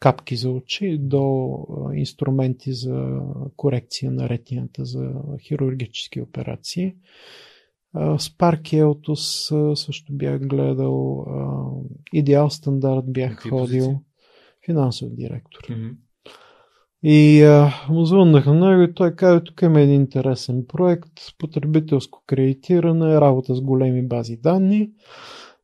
капки 0.00 0.36
за 0.36 0.50
очи 0.50 0.98
до 1.00 1.58
инструменти 1.94 2.72
за 2.72 3.20
корекция 3.56 4.10
на 4.10 4.28
ретината 4.28 4.84
за 4.84 5.14
хирургически 5.40 6.20
операции. 6.20 6.94
Spark 7.96 8.72
Елтос 8.72 9.52
също 9.74 10.12
бях 10.12 10.40
гледал. 10.40 11.26
Идеал 12.12 12.50
стандарт 12.50 13.04
бях 13.12 13.30
Какви 13.30 13.50
ходил. 13.50 13.84
Позиции? 13.84 14.04
Финансов 14.66 15.14
директор. 15.14 15.60
Mm-hmm. 15.60 15.94
И 17.02 17.42
а, 17.42 17.72
му 17.88 18.04
звъннах 18.04 18.46
на 18.46 18.54
него 18.70 18.82
и 18.82 18.94
той 18.94 19.16
каза, 19.16 19.44
тук 19.44 19.62
има 19.62 19.80
един 19.80 19.94
интересен 19.94 20.64
проект, 20.68 21.12
потребителско 21.38 22.22
кредитиране, 22.26 23.20
работа 23.20 23.54
с 23.54 23.60
големи 23.60 24.08
бази 24.08 24.36
данни. 24.36 24.90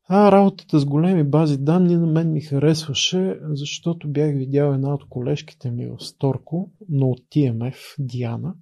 А 0.08 0.32
работата 0.32 0.78
с 0.78 0.84
големи 0.84 1.24
бази 1.24 1.58
данни 1.58 1.96
на 1.96 2.06
мен 2.06 2.32
ми 2.32 2.40
харесваше, 2.40 3.38
защото 3.42 4.08
бях 4.08 4.34
видял 4.34 4.72
една 4.72 4.94
от 4.94 5.08
колежките 5.08 5.70
ми 5.70 5.86
в 5.86 6.04
Сторко, 6.04 6.70
но 6.88 7.06
от 7.10 7.20
TMF, 7.20 7.76
Диана, 7.98 8.54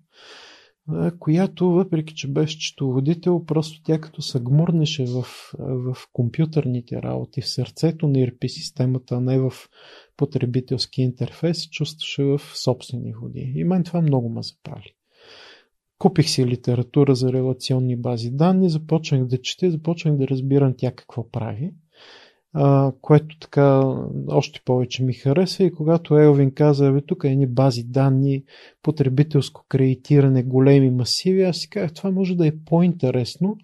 която, 1.18 1.70
въпреки 1.70 2.14
че 2.14 2.32
беше 2.32 2.58
четоводител, 2.58 3.44
просто 3.44 3.82
тя 3.84 4.00
като 4.00 4.22
се 4.22 4.40
гмурнеше 4.40 5.04
в, 5.04 5.22
в 5.58 5.96
компютърните 6.12 7.02
работи, 7.02 7.40
в 7.40 7.48
сърцето 7.48 8.08
на 8.08 8.12
ERP 8.12 8.46
системата, 8.46 9.14
а 9.14 9.20
не 9.20 9.38
в 9.38 9.52
потребителски 10.16 11.02
интерфейс, 11.02 11.70
чувстваше 11.70 12.22
в 12.22 12.40
собствени 12.54 13.14
води. 13.22 13.52
И 13.56 13.64
мен 13.64 13.84
това 13.84 14.00
много 14.00 14.28
ме 14.28 14.42
запали. 14.42 14.94
Купих 15.98 16.28
си 16.28 16.46
литература 16.46 17.14
за 17.14 17.32
релационни 17.32 17.96
бази 17.96 18.30
данни, 18.30 18.70
започнах 18.70 19.24
да 19.24 19.42
чета, 19.42 19.70
започнах 19.70 20.16
да 20.16 20.28
разбирам 20.28 20.74
тя 20.78 20.92
какво 20.92 21.30
прави, 21.30 21.74
а, 22.52 22.92
което 23.00 23.38
така 23.38 23.94
още 24.28 24.60
повече 24.64 25.04
ми 25.04 25.12
хареса 25.12 25.64
и 25.64 25.72
когато 25.72 26.18
Елвин 26.18 26.54
каза, 26.54 26.92
бе, 26.92 27.00
тук 27.00 27.24
е 27.24 27.34
ни 27.34 27.46
бази 27.46 27.84
данни, 27.84 28.44
потребителско 28.82 29.64
кредитиране, 29.68 30.42
големи 30.42 30.90
масиви, 30.90 31.42
аз 31.42 31.56
си 31.56 31.70
казах, 31.70 31.92
това 31.92 32.10
може 32.10 32.36
да 32.36 32.46
е 32.46 32.52
по-интересно 32.66 33.56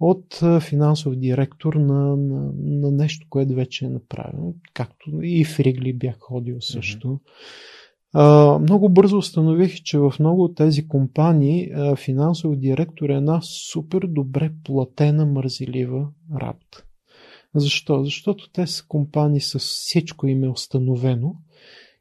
от 0.00 0.40
финансов 0.60 1.16
директор 1.16 1.74
на, 1.74 2.16
на, 2.16 2.52
на 2.56 2.90
нещо, 2.90 3.26
което 3.30 3.54
вече 3.54 3.84
е 3.84 3.88
направено, 3.88 4.54
както 4.74 5.22
и 5.22 5.44
в 5.44 5.60
Ригли 5.60 5.92
бях 5.92 6.16
ходил 6.20 6.60
също. 6.60 7.08
Mm-hmm. 7.08 7.20
А, 8.12 8.58
много 8.58 8.88
бързо 8.88 9.18
установих, 9.18 9.82
че 9.82 9.98
в 9.98 10.14
много 10.20 10.44
от 10.44 10.56
тези 10.56 10.88
компании 10.88 11.70
а, 11.74 11.96
финансов 11.96 12.56
директор 12.56 13.08
е 13.08 13.14
една 13.14 13.40
супер 13.42 14.00
добре 14.08 14.52
платена 14.64 15.26
мързелива 15.26 16.08
работа. 16.40 16.84
Защо? 17.54 18.04
Защото 18.04 18.50
те 18.52 18.66
са 18.66 18.84
компании 18.88 19.40
с 19.40 19.58
всичко 19.58 20.26
им 20.26 20.44
е 20.44 20.48
установено 20.48 21.36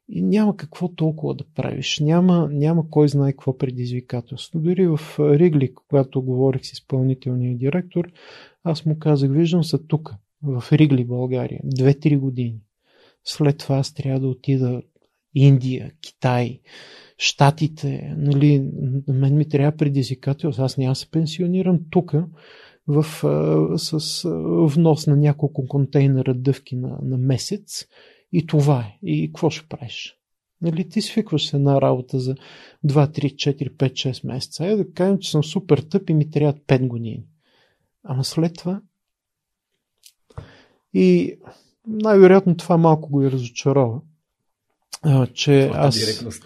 и 0.09 0.21
няма 0.21 0.57
какво 0.57 0.87
толкова 0.87 1.35
да 1.35 1.43
правиш. 1.55 1.99
Няма, 1.99 2.49
няма 2.51 2.89
кой 2.89 3.07
знае 3.07 3.31
какво 3.31 3.57
предизвикателство. 3.57 4.59
Дори 4.59 4.87
в 4.87 4.99
Ригли, 5.19 5.73
когато 5.73 6.21
говорих 6.21 6.65
с 6.65 6.71
изпълнителния 6.71 7.57
директор, 7.57 8.11
аз 8.63 8.85
му 8.85 8.99
казах, 8.99 9.31
виждам 9.31 9.63
се 9.63 9.77
тук, 9.77 10.13
в 10.43 10.63
Ригли, 10.71 11.05
България, 11.05 11.61
2-3 11.65 12.19
години. 12.19 12.59
След 13.23 13.57
това 13.57 13.75
аз 13.75 13.93
трябва 13.93 14.19
да 14.19 14.27
отида 14.27 14.81
Индия, 15.35 15.91
Китай, 16.01 16.59
Штатите, 17.17 18.13
нали, 18.17 18.59
на 19.07 19.13
мен 19.13 19.37
ми 19.37 19.49
трябва 19.49 19.77
предизвикателство. 19.77 20.63
Аз 20.63 20.77
няма 20.77 20.95
се 20.95 21.11
пенсионирам 21.11 21.79
тук 21.89 22.13
в, 22.87 23.05
с 23.77 24.21
внос 24.75 25.07
на 25.07 25.15
няколко 25.15 25.67
контейнера 25.67 26.33
дъвки 26.33 26.75
на, 26.75 26.99
на 27.01 27.17
месец 27.17 27.85
и 28.31 28.45
това 28.47 28.79
е. 28.79 28.97
И 29.03 29.27
какво 29.27 29.49
ще 29.49 29.67
правиш? 29.67 30.17
Нали, 30.61 30.89
ти 30.89 31.01
свикваш 31.01 31.49
се 31.49 31.57
една 31.57 31.81
работа 31.81 32.19
за 32.19 32.35
2, 32.35 32.39
3, 32.85 33.35
4, 33.35 33.69
5, 33.69 33.91
6 33.91 34.27
месеца. 34.27 34.65
Е 34.65 34.75
да 34.75 34.91
кажем, 34.91 35.19
че 35.19 35.31
съм 35.31 35.43
супер 35.43 35.77
тъп 35.77 36.09
и 36.09 36.13
ми 36.13 36.31
трябват 36.31 36.57
5 36.57 36.87
години. 36.87 37.23
Ама 38.03 38.23
след 38.23 38.53
това 38.57 38.81
и 40.93 41.37
най-вероятно 41.87 42.57
това 42.57 42.77
малко 42.77 43.09
го 43.09 43.23
и 43.23 43.31
разочарова 43.31 44.01
че 45.33 45.67
това 45.71 45.87
аз... 45.87 45.95
Директност. 45.95 46.45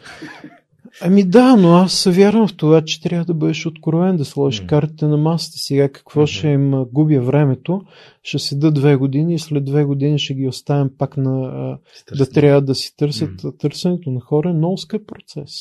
Ами 1.01 1.23
да, 1.23 1.55
но 1.55 1.73
аз 1.73 2.03
вярвам 2.03 2.47
в 2.47 2.55
това, 2.55 2.81
че 2.81 3.01
трябва 3.01 3.25
да 3.25 3.33
бъдеш 3.33 3.65
откровен, 3.65 4.17
да 4.17 4.25
сложиш 4.25 4.61
mm. 4.61 4.65
картите 4.65 5.05
на 5.05 5.17
масата. 5.17 5.57
Сега 5.57 5.89
какво 5.89 6.21
mm-hmm. 6.21 6.37
ще 6.37 6.47
им 6.47 6.85
губя 6.91 7.21
времето? 7.21 7.81
Ще 8.23 8.39
седа 8.39 8.71
две 8.71 8.95
години 8.95 9.33
и 9.33 9.39
след 9.39 9.65
две 9.65 9.83
години 9.83 10.19
ще 10.19 10.33
ги 10.33 10.47
оставям 10.47 10.89
пак 10.97 11.17
на, 11.17 11.77
да 12.17 12.29
трябва 12.29 12.61
да 12.61 12.75
си 12.75 12.97
търсят. 12.97 13.41
Mm. 13.41 13.59
Търсенето 13.59 14.11
на 14.11 14.19
хора 14.19 14.49
е 14.49 14.53
много 14.53 14.77
скъп 14.77 15.07
процес. 15.07 15.51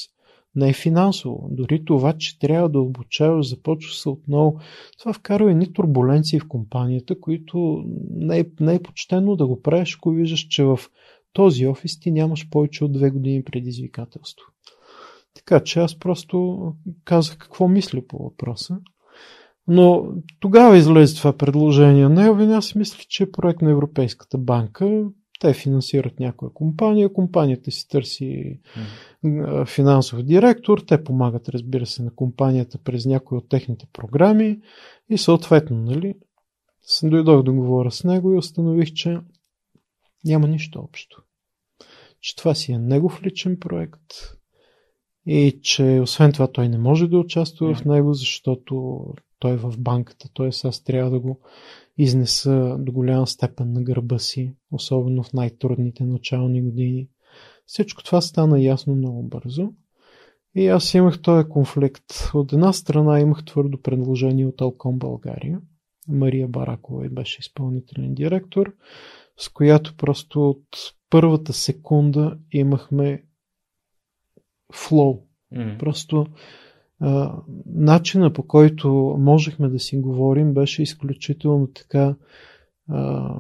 Не 0.55 0.69
е 0.69 0.73
финансово. 0.73 1.49
Дори 1.51 1.85
това, 1.85 2.13
че 2.13 2.39
трябва 2.39 2.69
да 2.69 2.81
обучаваш, 2.81 3.49
започва 3.49 3.95
се 3.95 4.09
отново. 4.09 4.61
Това 4.99 5.13
вкарва 5.13 5.51
едни 5.51 5.73
турбуленции 5.73 6.41
в 6.41 6.49
компанията, 6.49 7.21
които 7.21 7.85
не 8.11 8.39
е, 8.39 8.45
не 8.61 8.75
е 8.75 8.83
почтено 8.83 9.37
да 9.37 9.47
го 9.47 9.63
правиш, 9.63 9.97
ако 9.97 10.11
виждаш, 10.11 10.41
че 10.41 10.65
в 10.65 10.79
този 11.33 11.67
офис 11.67 12.01
ти 12.01 12.11
нямаш 12.11 12.49
повече 12.51 12.85
от 12.85 12.93
две 12.93 13.11
години 13.11 13.45
предизвикателство. 13.45 14.47
Така 15.39 15.65
че 15.65 15.81
аз 15.81 15.99
просто 15.99 16.59
казах 17.05 17.39
какво 17.39 17.69
мисля 17.69 18.07
по 18.09 18.19
въпроса. 18.19 18.79
Но 19.67 20.09
тогава 20.41 20.77
излезе 20.77 21.17
това 21.17 21.37
предложение 21.37 22.09
на 22.09 22.27
Елвин. 22.27 22.53
Аз 22.53 22.75
мисля, 22.75 23.05
че 23.09 23.23
е 23.23 23.31
проект 23.31 23.63
на 23.63 23.71
Европейската 23.71 24.39
банка. 24.39 25.05
Те 25.41 25.55
финансират 25.55 26.21
някоя 26.21 26.53
компания, 26.53 27.13
компанията 27.13 27.71
си 27.71 27.89
търси 27.89 28.61
mm. 29.25 29.67
финансов 29.67 30.23
директор, 30.23 30.79
те 30.79 31.05
помагат, 31.05 31.49
разбира 31.49 31.87
се, 31.87 32.03
на 32.03 32.15
компанията 32.15 32.79
през 32.85 33.07
някои 33.07 33.39
от 33.39 33.49
техните 33.49 33.87
програми 33.93 34.61
и 35.11 35.19
съответно, 35.19 35.77
нали, 35.77 36.15
дойдох 37.03 37.43
да 37.43 37.53
говоря 37.53 37.91
с 37.91 38.05
него 38.05 38.33
и 38.33 38.39
установих, 38.39 38.93
че 38.93 39.21
няма 40.25 40.49
нищо 40.49 40.81
общо. 40.81 41.23
Че 42.21 42.37
това 42.37 42.55
си 42.55 42.73
е 42.73 42.79
негов 42.79 43.23
личен 43.23 43.57
проект 43.61 44.38
и 45.27 45.59
че 45.63 46.01
освен 46.03 46.33
това 46.33 46.53
той 46.53 46.69
не 46.69 46.79
може 46.79 47.09
да 47.09 47.19
участва 47.19 47.75
в 47.75 47.85
него, 47.85 48.13
защото 48.15 49.05
той 49.39 49.53
е 49.53 49.57
в 49.57 49.75
банката, 49.79 50.29
т.е. 50.35 50.49
аз 50.69 50.85
трябва 50.85 51.11
да 51.11 51.21
го 51.21 51.41
изнеса 51.99 52.77
до 52.79 52.93
голяма 52.93 53.27
степен 53.27 53.73
на 53.73 53.83
гърба 53.83 54.19
си, 54.19 54.55
особено 54.73 55.23
в 55.23 55.33
най-трудните 55.33 56.05
начални 56.05 56.63
години. 56.63 57.09
Всичко 57.67 58.05
това 58.05 58.21
стана 58.21 58.61
ясно 58.61 58.95
много 58.95 59.23
бързо. 59.23 59.73
И 60.55 60.67
аз 60.67 60.95
имах 60.95 61.23
този 61.23 61.49
конфликт. 61.49 62.05
От 62.35 62.53
една 62.53 62.73
страна 62.73 63.21
имах 63.21 63.45
твърдо 63.45 63.83
предложение 63.83 64.47
от 64.47 64.61
Алком 64.61 64.99
България. 64.99 65.61
Мария 66.09 66.49
Баракова 66.49 67.09
беше 67.09 67.41
изпълнителен 67.41 68.15
директор. 68.15 68.75
с 69.37 69.49
която 69.49 69.97
просто 69.97 70.51
от 70.51 70.67
първата 71.11 71.53
секунда 71.53 72.39
имахме 72.53 73.23
флоу. 74.73 75.23
М. 75.53 75.77
Просто 75.79 76.27
а, 77.01 77.43
начина 77.67 78.33
по 78.33 78.43
който 78.43 79.17
можехме 79.19 79.69
да 79.69 79.79
си 79.79 79.99
говорим 79.99 80.55
беше 80.55 80.83
изключително 80.83 81.67
така 81.67 82.17
а, 82.89 83.35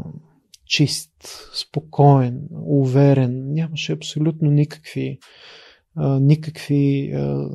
чист, 0.66 1.11
спокоен, 1.55 2.49
уверен. 2.53 3.53
Нямаше 3.53 3.93
абсолютно 3.93 4.51
никакви, 4.51 5.18
а, 5.95 6.20
никакви 6.20 7.12
а, 7.14 7.49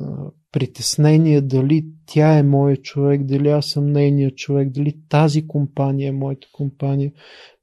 притеснения 0.52 1.42
дали 1.42 1.86
тя 2.06 2.38
е 2.38 2.42
моят 2.42 2.82
човек, 2.82 3.22
дали 3.22 3.48
аз 3.48 3.66
съм 3.66 3.92
нейният 3.92 4.36
човек, 4.36 4.70
дали 4.70 4.98
тази 5.08 5.46
компания 5.46 6.08
е 6.08 6.12
моята 6.12 6.48
компания. 6.52 7.12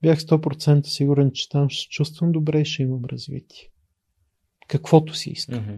Бях 0.02 0.20
100% 0.20 0.86
сигурен, 0.86 1.32
че 1.34 1.50
там 1.50 1.70
ще 1.70 1.84
се 1.84 1.90
чувствам 1.90 2.32
добре 2.32 2.62
и 2.62 2.66
ще 2.66 2.84
имам 2.84 3.06
развитие. 3.06 3.68
Каквото 4.68 5.16
си 5.16 5.30
искам. 5.30 5.64
Мгм. 5.64 5.76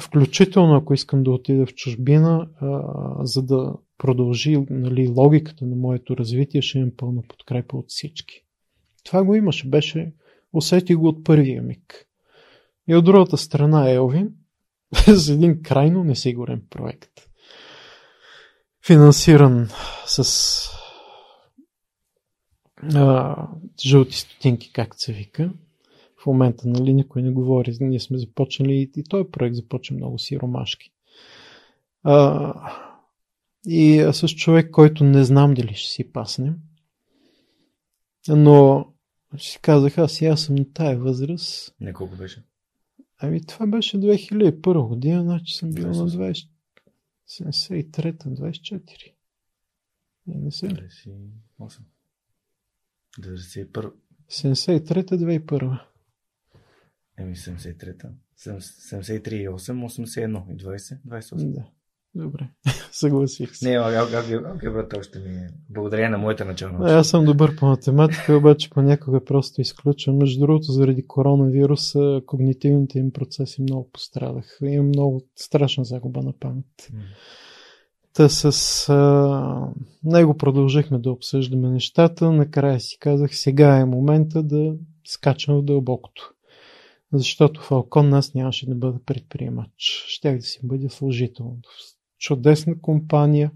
Включително 0.00 0.76
ако 0.76 0.94
искам 0.94 1.22
да 1.22 1.30
отида 1.30 1.66
в 1.66 1.74
чужбина, 1.74 2.48
а, 2.60 2.82
за 3.24 3.42
да 3.42 3.74
продължи 3.98 4.66
нали, 4.70 5.08
логиката 5.08 5.66
на 5.66 5.76
моето 5.76 6.16
развитие, 6.16 6.62
ще 6.62 6.78
имам 6.78 6.92
пълна 6.96 7.22
подкрепа 7.28 7.76
от 7.76 7.86
всички. 7.88 8.44
Това 9.04 9.24
го 9.24 9.34
имаше, 9.34 9.68
беше, 9.68 10.12
усетих 10.52 10.96
го 10.96 11.08
от 11.08 11.24
първия 11.24 11.62
миг. 11.62 12.06
И 12.88 12.94
от 12.94 13.04
другата 13.04 13.36
страна 13.36 13.90
Елвин, 13.90 14.34
с 15.16 15.28
един 15.28 15.62
крайно 15.62 16.04
несигурен 16.04 16.62
проект. 16.70 17.10
Финансиран 18.86 19.68
с 20.06 20.24
а, 22.94 23.36
жълти 23.86 24.16
стотинки, 24.16 24.72
както 24.72 24.98
се 24.98 25.12
вика. 25.12 25.52
В 26.22 26.26
момента, 26.26 26.68
нали, 26.68 26.92
никой 26.92 27.22
не 27.22 27.30
говори. 27.30 27.76
Ние 27.80 28.00
сме 28.00 28.18
започнали 28.18 28.90
и 28.96 29.04
този 29.04 29.30
проект 29.30 29.56
започна 29.56 29.96
много 29.96 30.18
сиромашки. 30.18 30.92
А, 32.02 32.54
и 33.66 34.10
с 34.12 34.28
човек, 34.28 34.70
който 34.70 35.04
не 35.04 35.24
знам 35.24 35.54
дали 35.54 35.74
ще 35.74 35.90
си 35.90 36.12
паснем. 36.12 36.56
Но 38.28 38.86
си 39.38 39.58
казах, 39.62 39.98
аз 39.98 40.20
и 40.20 40.26
аз 40.26 40.42
съм 40.42 40.54
на 40.54 40.72
тая 40.72 40.98
възраст. 40.98 41.74
Не 41.80 41.92
колко 41.92 42.16
беше? 42.16 42.42
Ами 43.18 43.46
това 43.46 43.66
беше 43.66 43.96
2001 43.96 44.88
година, 44.88 45.22
значи 45.22 45.54
съм 45.54 45.70
бил 45.70 45.86
на 45.86 45.94
28. 45.94 46.48
20... 47.28 47.60
73-та, 47.62 48.30
24. 48.30 49.12
Не, 50.26 50.34
не 50.34 50.50
се. 50.50 50.68
98. 50.68 51.80
91. 53.20 53.92
73-та, 54.30 55.16
2001. 55.16 55.80
Еми 57.20 57.36
73-та. 57.36 58.08
73 58.38 59.32
и 59.32 59.48
8, 59.48 59.84
81 59.84 60.52
и 60.52 60.56
20, 60.56 60.98
28. 61.08 61.52
Да. 61.52 61.64
Добре. 62.14 62.48
Съгласих 62.92 63.56
се. 63.56 63.68
Не, 63.68 63.76
алгебрата 63.76 64.98
още 64.98 65.18
ми 65.18 65.28
е. 65.28 65.50
Благодарение 65.70 66.10
на 66.10 66.18
моята 66.18 66.44
начална. 66.44 66.92
Аз 66.98 67.08
съм 67.08 67.24
добър 67.24 67.56
по 67.56 67.66
математика, 67.66 68.36
обаче 68.36 68.70
понякога 68.70 69.24
просто 69.24 69.60
изключвам. 69.60 70.16
Между 70.16 70.40
другото, 70.40 70.72
заради 70.72 71.06
коронавируса, 71.06 72.20
когнитивните 72.26 72.98
им 72.98 73.12
процеси 73.12 73.62
много 73.62 73.90
пострадаха. 73.92 74.68
Имам 74.68 74.86
много 74.86 75.22
страшна 75.36 75.84
загуба 75.84 76.22
на 76.22 76.32
памет. 76.40 76.90
М. 76.92 77.00
Та 78.14 78.28
с 78.28 78.88
а, 78.88 79.72
него 80.04 80.36
продължихме 80.36 80.98
да 80.98 81.10
обсъждаме 81.10 81.68
нещата. 81.68 82.32
Накрая 82.32 82.80
си 82.80 82.98
казах, 83.00 83.36
сега 83.36 83.76
е 83.76 83.84
момента 83.84 84.42
да 84.42 84.74
скачам 85.04 85.56
в 85.56 85.64
дълбокото. 85.64 86.34
Защото 87.12 87.60
Фалкон 87.60 88.14
аз 88.14 88.34
нямаше 88.34 88.68
да 88.68 88.74
бъда 88.74 88.98
предприемач. 89.06 90.04
Щях 90.06 90.36
да 90.36 90.42
си 90.42 90.60
бъда 90.62 90.90
служител. 90.90 91.56
Чудесна 92.18 92.80
компания 92.80 93.50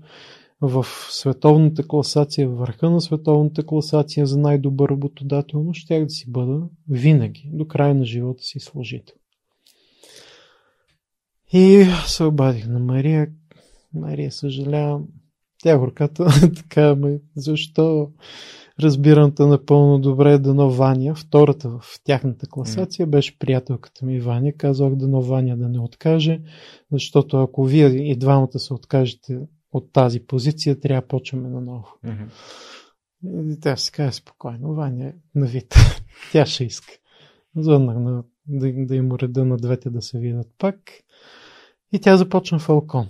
в 0.61 0.87
световната 1.11 1.89
класация, 1.89 2.49
в 2.49 2.55
върха 2.55 2.91
на 2.91 3.01
световната 3.01 3.67
класация 3.67 4.27
за 4.27 4.39
най-добър 4.39 4.89
работодател, 4.89 5.63
но 5.63 5.73
щях 5.73 6.05
да 6.05 6.11
си 6.11 6.31
бъда 6.31 6.63
винаги, 6.89 7.51
до 7.53 7.67
края 7.67 7.95
на 7.95 8.05
живота 8.05 8.43
си 8.43 8.61
служител. 8.61 9.15
И 11.53 11.87
се 12.07 12.25
обадих 12.25 12.67
на 12.69 12.79
Мария. 12.79 13.29
Мария, 13.95 14.33
съжалявам. 14.33 15.07
Тя 15.63 15.79
горката 15.79 16.27
така 16.57 16.95
ме, 16.95 17.21
защо 17.37 18.11
разбирам 18.81 19.35
те 19.35 19.47
напълно 19.47 19.99
добре 19.99 20.39
Дано 20.39 20.71
Ваня, 20.71 21.15
втората 21.15 21.71
в 21.71 21.83
тяхната 22.05 22.47
класация, 22.47 23.07
беше 23.07 23.39
приятелката 23.39 24.07
ми 24.07 24.21
Ваня. 24.21 24.53
Казах 24.53 24.95
Дано 24.95 25.21
Ваня 25.21 25.57
да 25.57 25.69
не 25.69 25.81
откаже, 25.81 26.41
защото 26.93 27.43
ако 27.43 27.65
вие 27.65 27.87
и 27.87 28.17
двамата 28.17 28.59
се 28.59 28.75
откажете 28.75 29.39
от 29.73 29.93
тази 29.93 30.21
позиция, 30.27 30.81
трябва 30.81 31.03
да 31.03 31.09
почваме 31.09 31.49
наново. 31.49 31.89
Мгм. 32.05 32.25
И 33.51 33.61
тя 33.61 33.77
се 33.77 33.93
каза 33.93 34.13
спокойно, 34.13 34.75
Ваня 34.75 35.07
е 35.07 35.15
на 35.35 35.47
вид. 35.47 35.75
Тя 36.33 36.47
ще 36.47 36.65
иска. 36.65 36.93
Звъннах 37.57 37.99
на, 37.99 38.25
да, 38.47 38.73
да 38.77 38.97
им 38.97 39.13
уреда 39.13 39.45
на 39.45 39.57
двете 39.57 39.91
да 39.91 40.03
се 40.03 40.19
видят 40.19 40.47
пак. 40.59 40.77
И 41.93 42.01
тя 42.01 42.17
започна 42.17 42.59
Фалкон. 42.59 43.09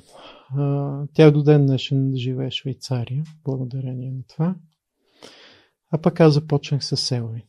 Тя 1.15 1.31
до 1.31 1.43
ден 1.43 1.67
днешен 1.67 2.13
живее 2.17 2.51
в 2.51 2.53
Швейцария, 2.53 3.25
благодарение 3.45 4.11
на 4.11 4.23
това. 4.29 4.55
А 5.95 5.99
пък 5.99 6.21
аз 6.21 6.35
започнах 6.35 6.85
с 6.85 6.97
Селви. 6.97 7.45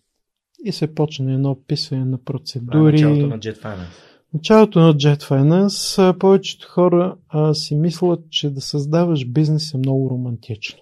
И 0.64 0.72
се 0.72 0.96
почна 0.96 1.34
едно 1.34 1.52
описване 1.52 2.06
на 2.06 2.18
Това 2.18 2.22
е 2.22 2.26
процедури. 2.26 2.92
началото 2.92 3.28
на 3.28 3.40
Jet 3.40 3.62
Finance. 3.62 3.86
Началото 4.34 4.80
на 4.80 4.94
Jet 4.94 5.24
Finance, 5.24 6.18
повечето 6.18 6.68
хора 6.68 7.18
а, 7.30 7.54
си 7.54 7.76
мислят, 7.76 8.20
че 8.30 8.50
да 8.50 8.62
създаваш 8.62 9.26
бизнес 9.26 9.74
е 9.74 9.78
много 9.78 10.10
романтично. 10.10 10.80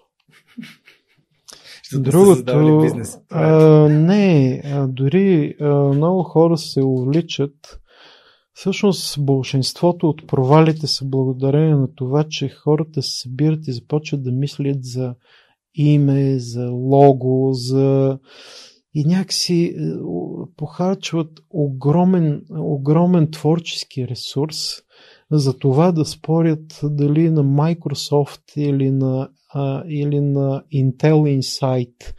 Защото 1.92 2.26
създавали 2.26 2.84
бизнес. 2.84 3.18
Това 3.30 3.42
а, 3.42 3.90
не, 3.90 4.62
а, 4.66 4.88
дори 4.88 5.56
а, 5.62 5.74
много 5.74 6.24
хора 6.24 6.58
се 6.58 6.84
увличат. 6.84 7.80
Всъщност, 8.54 9.26
большинството 9.26 10.10
от 10.10 10.28
провалите 10.28 10.88
са 10.88 11.06
благодарение 11.06 11.76
на 11.76 11.96
това, 11.96 12.26
че 12.30 12.50
хората 12.50 13.02
се 13.02 13.20
събират 13.22 13.68
и 13.68 13.74
започват 13.74 14.24
да 14.24 14.32
мислят 14.32 14.86
за 14.86 15.16
име, 15.76 16.40
за 16.40 16.70
лого, 16.70 17.50
за 17.54 18.20
и 18.96 19.06
някакси 19.06 19.64
е, 19.64 19.76
похарчват 20.58 21.40
огромен, 21.50 22.42
огромен 22.58 23.32
творчески 23.32 24.08
ресурс 24.08 24.58
за 25.32 25.58
това 25.58 25.92
да 25.92 26.06
спорят 26.06 26.80
дали 26.84 27.30
на 27.30 27.44
Microsoft 27.44 28.58
или 28.58 28.92
на, 28.92 29.30
а, 29.54 29.84
или 29.88 30.20
на 30.20 30.64
Intel 30.74 31.40
Insight 31.40 32.14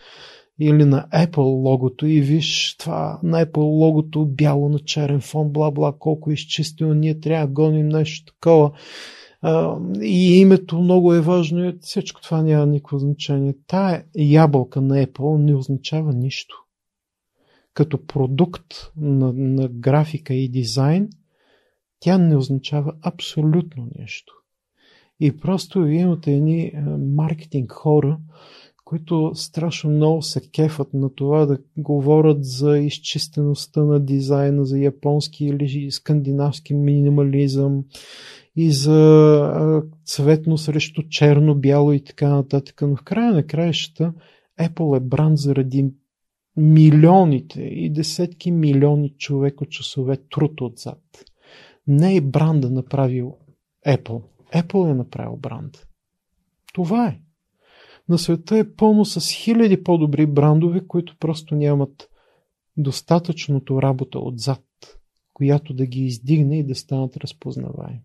или 0.61 0.85
на 0.85 1.07
Apple 1.15 1.65
логото 1.65 2.07
и 2.07 2.21
виж 2.21 2.77
това 2.79 3.21
на 3.23 3.47
Apple 3.47 3.57
логото 3.57 4.27
бяло 4.27 4.69
на 4.69 4.79
черен 4.79 5.21
фон, 5.21 5.53
бла 5.53 5.71
бла, 5.71 5.95
колко 5.99 6.31
изчистено, 6.31 6.95
ние 6.95 7.21
трябва 7.21 7.47
да 7.47 7.53
гоним 7.53 7.89
нещо 7.89 8.33
такова. 8.33 8.73
И 10.03 10.41
името 10.41 10.81
много 10.81 11.15
е 11.15 11.21
важно 11.21 11.65
и 11.65 11.79
всичко 11.81 12.23
това 12.23 12.43
няма 12.43 12.67
никакво 12.67 12.99
значение. 12.99 13.55
Тая 13.67 14.05
ябълка 14.17 14.81
на 14.81 15.07
Apple 15.07 15.39
не 15.39 15.55
означава 15.55 16.13
нищо. 16.13 16.57
Като 17.75 18.07
продукт 18.07 18.75
на, 18.97 19.33
на 19.33 19.69
графика 19.69 20.35
и 20.35 20.49
дизайн, 20.49 21.09
тя 22.01 22.19
не 22.19 22.37
означава 22.37 22.93
абсолютно 23.03 23.89
нещо. 23.99 24.35
И 25.21 25.37
просто 25.37 25.87
имате 25.87 26.33
едни 26.33 26.73
а, 26.75 26.81
маркетинг 26.99 27.73
хора, 27.73 28.19
които 28.85 29.33
страшно 29.35 29.91
много 29.91 30.23
се 30.23 30.51
кефат 30.51 30.95
на 30.95 31.15
това 31.15 31.47
да 31.47 31.59
говорят 31.77 32.45
за 32.45 32.79
изчистеността 32.79 33.83
на 33.83 34.01
дизайна, 34.01 34.65
за 34.65 34.79
японски 34.79 35.45
или 35.45 35.91
скандинавски 35.91 36.75
минимализъм 36.75 37.85
и 38.57 38.73
за 38.73 39.83
цветно 40.05 40.59
срещу 40.59 41.03
черно, 41.09 41.55
бяло 41.55 41.93
и 41.93 42.05
така 42.05 42.29
нататък. 42.29 42.83
Но 42.83 42.97
в 42.97 43.03
края 43.03 43.33
на 43.33 43.47
краищата 43.47 44.13
Apple 44.61 44.97
е 44.97 45.01
бранд 45.01 45.39
заради 45.39 45.91
милионите 46.57 47.63
и 47.63 47.91
десетки 47.91 48.51
милиони 48.51 49.15
човека 49.19 49.67
часове 49.67 50.17
труд 50.17 50.61
отзад. 50.61 51.25
Не 51.87 52.17
е 52.17 52.21
бранда 52.21 52.71
направил 52.71 53.37
Apple. 53.87 54.23
Apple 54.55 54.91
е 54.91 54.95
направил 54.95 55.37
бранд. 55.37 55.87
Това 56.73 57.07
е. 57.07 57.21
На 58.09 58.19
света 58.19 58.59
е 58.59 58.75
пълно 58.75 59.05
с 59.05 59.31
хиляди 59.31 59.83
по-добри 59.83 60.27
брандове, 60.27 60.87
които 60.87 61.17
просто 61.19 61.55
нямат 61.55 62.09
достатъчното 62.77 63.83
работа 63.83 64.19
отзад, 64.19 64.65
която 65.33 65.75
да 65.75 65.87
ги 65.87 66.01
издигне 66.01 66.59
и 66.59 66.67
да 66.67 66.75
станат 66.75 67.17
разпознаваеми. 67.17 68.03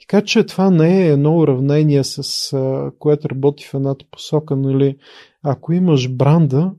Така 0.00 0.24
че 0.24 0.46
това 0.46 0.70
не 0.70 1.02
е 1.02 1.10
едно 1.10 1.38
уравнение, 1.38 2.04
с 2.04 2.52
а, 2.52 2.92
което 2.98 3.30
работи 3.30 3.64
в 3.64 3.74
едната 3.74 4.04
посока. 4.10 4.56
Нали? 4.56 4.96
Ако 5.42 5.72
имаш 5.72 6.08
бранда, 6.12 6.72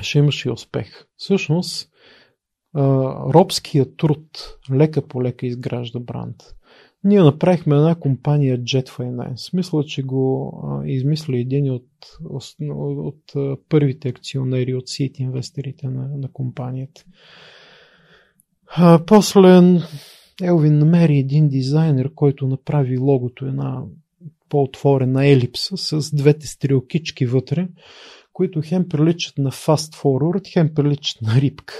ще 0.00 0.18
имаш 0.18 0.44
и 0.44 0.50
успех. 0.50 1.06
Всъщност, 1.16 1.90
робският 3.34 3.96
труд 3.96 4.58
лека 4.72 5.08
по 5.08 5.22
лека 5.22 5.46
изгражда 5.46 6.00
бранд. 6.00 6.36
Ние 7.04 7.20
направихме 7.20 7.76
една 7.76 7.94
компания 7.94 8.58
Jet 8.58 8.88
Finance. 8.88 9.54
Мисля, 9.54 9.84
че 9.84 10.02
го 10.02 10.52
а, 10.64 10.86
измисли 10.86 11.38
един 11.38 11.70
от, 11.70 11.88
от, 12.30 12.54
от 13.34 13.58
първите 13.68 14.08
акционери, 14.08 14.74
от 14.74 14.88
сит 14.88 15.18
инвесторите 15.18 15.88
на, 15.88 16.08
на 16.16 16.32
компанията. 16.32 17.04
А, 18.66 19.04
после 19.06 19.60
Елвин 20.42 20.78
намери 20.78 21.18
един 21.18 21.48
дизайнер, 21.48 22.14
който 22.14 22.46
направи 22.46 22.98
логото 22.98 23.46
една 23.46 23.82
по-отворена 24.48 25.26
елипса 25.26 25.76
с 25.76 26.16
двете 26.16 26.46
стрелкички 26.46 27.26
вътре, 27.26 27.68
които 28.32 28.62
хем 28.64 28.88
приличат 28.88 29.38
на 29.38 29.50
fast 29.50 29.94
forward, 29.94 30.52
хем 30.52 30.74
приличат 30.74 31.22
на 31.22 31.40
рибка. 31.40 31.74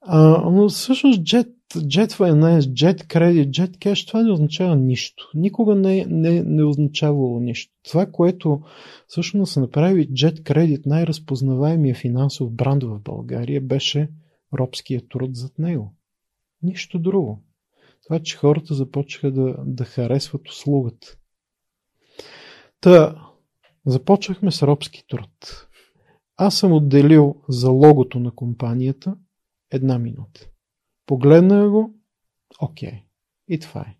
А, 0.00 0.50
но 0.50 0.68
всъщност 0.68 1.20
Jet, 1.20 1.48
Jet 1.74 2.12
Finance, 2.12 2.60
Jet 2.60 3.06
Credit, 3.06 3.50
Jet 3.50 3.78
Cash, 3.78 4.06
това 4.08 4.22
не 4.22 4.32
означава 4.32 4.76
нищо. 4.76 5.30
Никога 5.34 5.74
не, 5.74 6.06
не, 6.08 6.42
не 6.42 6.64
означавало 6.64 7.40
нищо. 7.40 7.72
Това, 7.88 8.06
което 8.06 8.60
всъщност 9.08 9.56
направи 9.56 10.08
Jet 10.08 10.40
Credit, 10.40 10.86
най-разпознаваемия 10.86 11.94
финансов 11.94 12.52
бранд 12.52 12.82
в 12.82 13.00
България, 13.00 13.60
беше 13.60 14.08
робския 14.58 15.02
труд 15.08 15.36
зад 15.36 15.58
него. 15.58 15.94
Нищо 16.62 16.98
друго. 16.98 17.44
Това, 18.04 18.20
че 18.20 18.36
хората 18.36 18.74
започнаха 18.74 19.32
да, 19.32 19.56
да 19.66 19.84
харесват 19.84 20.48
услугата. 20.48 21.16
Та, 22.80 23.26
започнахме 23.86 24.50
с 24.50 24.62
робски 24.62 25.04
труд. 25.08 25.68
Аз 26.36 26.58
съм 26.58 26.72
отделил 26.72 27.42
за 27.48 27.70
логото 27.70 28.18
на 28.18 28.30
компанията 28.30 29.16
една 29.70 29.98
минута. 29.98 30.48
Погледна 31.06 31.70
го, 31.70 31.94
окей. 32.60 33.02
И 33.48 33.58
това 33.58 33.80
е. 33.80 33.96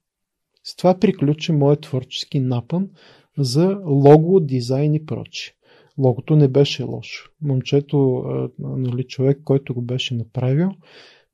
С 0.65 0.77
това 0.77 0.99
приключи 0.99 1.53
моят 1.53 1.81
творчески 1.81 2.41
напън 2.41 2.91
за 3.39 3.81
лого, 3.85 4.41
дизайн 4.41 4.95
и 4.95 5.07
прочи. 5.07 5.55
Логото 5.99 6.37
не 6.37 6.49
беше 6.49 6.83
лошо. 6.83 7.31
Момчето, 7.41 8.25
нали, 8.59 9.07
човек, 9.07 9.41
който 9.45 9.75
го 9.75 9.83
беше 9.83 10.15
направил, 10.15 10.71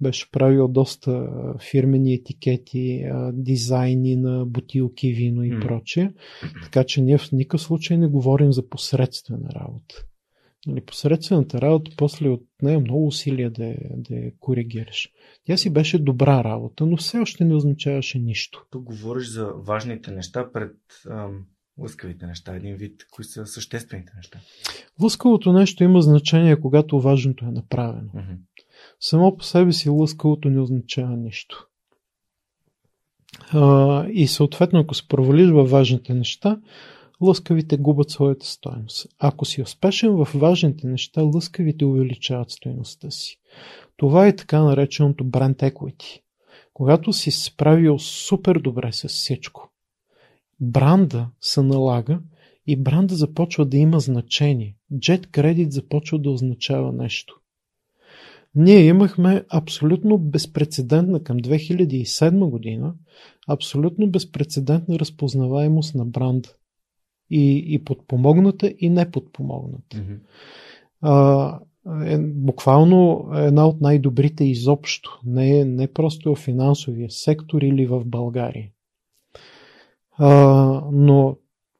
беше 0.01 0.30
правил 0.30 0.68
доста 0.68 1.28
фирмени 1.70 2.14
етикети, 2.14 3.05
дизайни 3.32 4.16
на 4.16 4.46
бутилки, 4.46 5.12
вино 5.12 5.44
и 5.44 5.61
прочее. 5.61 6.11
Така 6.62 6.84
че 6.84 7.03
ние 7.03 7.18
в 7.18 7.32
никакъв 7.32 7.62
случай 7.62 7.99
не 7.99 8.09
говорим 8.09 8.53
за 8.53 8.68
посредствена 8.68 9.49
работа. 9.55 10.05
Нали, 10.66 10.80
посредствената 10.80 11.61
работа 11.61 11.90
после 11.96 12.28
от 12.28 12.42
нея 12.62 12.80
много 12.80 13.07
усилия 13.07 13.51
да, 13.51 13.74
да 13.96 14.14
я 14.14 14.32
коригираш. 14.40 15.09
Тя 15.44 15.57
си 15.57 15.70
беше 15.70 15.99
добра 15.99 16.44
работа, 16.44 16.86
но 16.86 16.96
все 16.96 17.18
още 17.18 17.44
не 17.44 17.55
означаваше 17.55 18.18
нищо. 18.18 18.66
Тук 18.70 18.82
говориш 18.82 19.28
за 19.28 19.46
важните 19.46 20.11
неща 20.11 20.53
пред 20.53 20.76
ам, 21.11 21.44
лъскавите 21.78 22.26
неща. 22.26 22.57
Един 22.57 22.76
вид, 22.76 23.07
кои 23.11 23.24
са 23.24 23.46
съществените 23.46 24.12
неща. 24.16 24.38
Лъскавото 25.03 25.53
нещо 25.53 25.84
има 25.84 26.03
значение, 26.03 26.61
когато 26.61 27.01
важното 27.01 27.44
е 27.44 27.51
направено. 27.51 28.11
Mm-hmm. 28.14 28.36
Само 29.01 29.36
по 29.36 29.44
себе 29.44 29.72
си 29.72 29.88
лъскавото 29.88 30.51
не 30.51 30.61
означава 30.61 31.16
нищо. 31.16 31.66
А, 33.53 34.07
и 34.09 34.26
съответно, 34.26 34.80
ако 34.80 34.94
се 34.94 35.09
провалиш 35.09 35.51
във 35.51 35.70
важните 35.70 36.14
неща, 36.14 36.61
лъскавите 37.20 37.76
губят 37.76 38.11
своята 38.11 38.46
стоеност. 38.46 39.07
Ако 39.18 39.44
си 39.44 39.62
успешен 39.62 40.16
в 40.16 40.28
важните 40.34 40.86
неща, 40.86 41.22
лъскавите 41.22 41.84
увеличават 41.84 42.51
стоеността 42.51 43.11
си. 43.11 43.40
Това 43.96 44.26
е 44.26 44.36
така 44.36 44.62
нареченото 44.62 45.24
brand 45.24 45.72
equity. 45.72 46.20
Когато 46.74 47.12
си 47.12 47.30
справил 47.30 47.99
супер 47.99 48.59
добре 48.59 48.92
с 48.92 49.09
всичко, 49.09 49.72
бранда 50.61 51.28
се 51.40 51.62
налага 51.62 52.20
и 52.66 52.76
бранда 52.76 53.14
започва 53.14 53.66
да 53.66 53.76
има 53.76 54.01
значение. 54.01 54.76
Jet 54.92 55.26
Credit 55.26 55.68
започва 55.68 56.18
да 56.18 56.30
означава 56.30 56.92
нещо. 56.92 57.40
Ние 58.59 58.86
имахме 58.86 59.44
абсолютно 59.48 60.18
безпредседентна 60.18 61.22
към 61.22 61.38
2007 61.38 62.50
година, 62.50 62.94
абсолютно 63.48 64.11
безпредседентна 64.11 64.98
разпознаваемост 64.98 65.94
на 65.94 66.04
бранда. 66.04 66.48
И, 67.30 67.64
и 67.74 67.84
подпомогната, 67.84 68.74
и 68.78 68.90
неподпомогната. 68.90 69.96
Mm-hmm. 69.96 70.18
А, 71.00 71.61
е, 72.04 72.18
буквално 72.18 73.28
една 73.34 73.66
от 73.66 73.80
най-добрите 73.80 74.44
изобщо. 74.44 75.20
Не, 75.24 75.64
не 75.64 75.92
просто 75.92 76.34
в 76.34 76.38
финансовия 76.38 77.11
сектор 77.11 77.62
или 77.62 77.86
в 77.86 78.04
България. 78.04 78.70
А, 80.16 80.32
но 80.92 81.36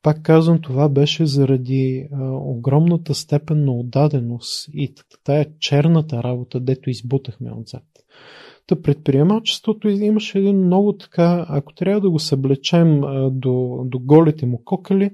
пак 0.09 0.23
казвам, 0.23 0.61
това 0.61 0.89
беше 0.89 1.27
заради 1.27 2.09
а, 2.13 2.31
огромната 2.31 3.15
степен 3.15 3.65
на 3.65 3.73
отдаденост 3.73 4.69
и 4.73 4.95
тая 5.25 5.47
черната 5.59 6.23
работа, 6.23 6.61
дето 6.61 6.91
избутахме 6.91 7.53
отзад. 7.53 7.83
Та 8.67 8.83
предприемачеството 8.83 9.89
имаше 9.89 10.39
един 10.39 10.65
много 10.65 10.93
така, 10.97 11.47
ако 11.49 11.75
трябва 11.75 12.01
да 12.01 12.11
го 12.11 12.19
съблечем 12.19 13.05
а, 13.05 13.31
до, 13.31 13.83
до 13.85 13.99
голите 13.99 14.47
му 14.47 14.63
кокали, 14.65 15.11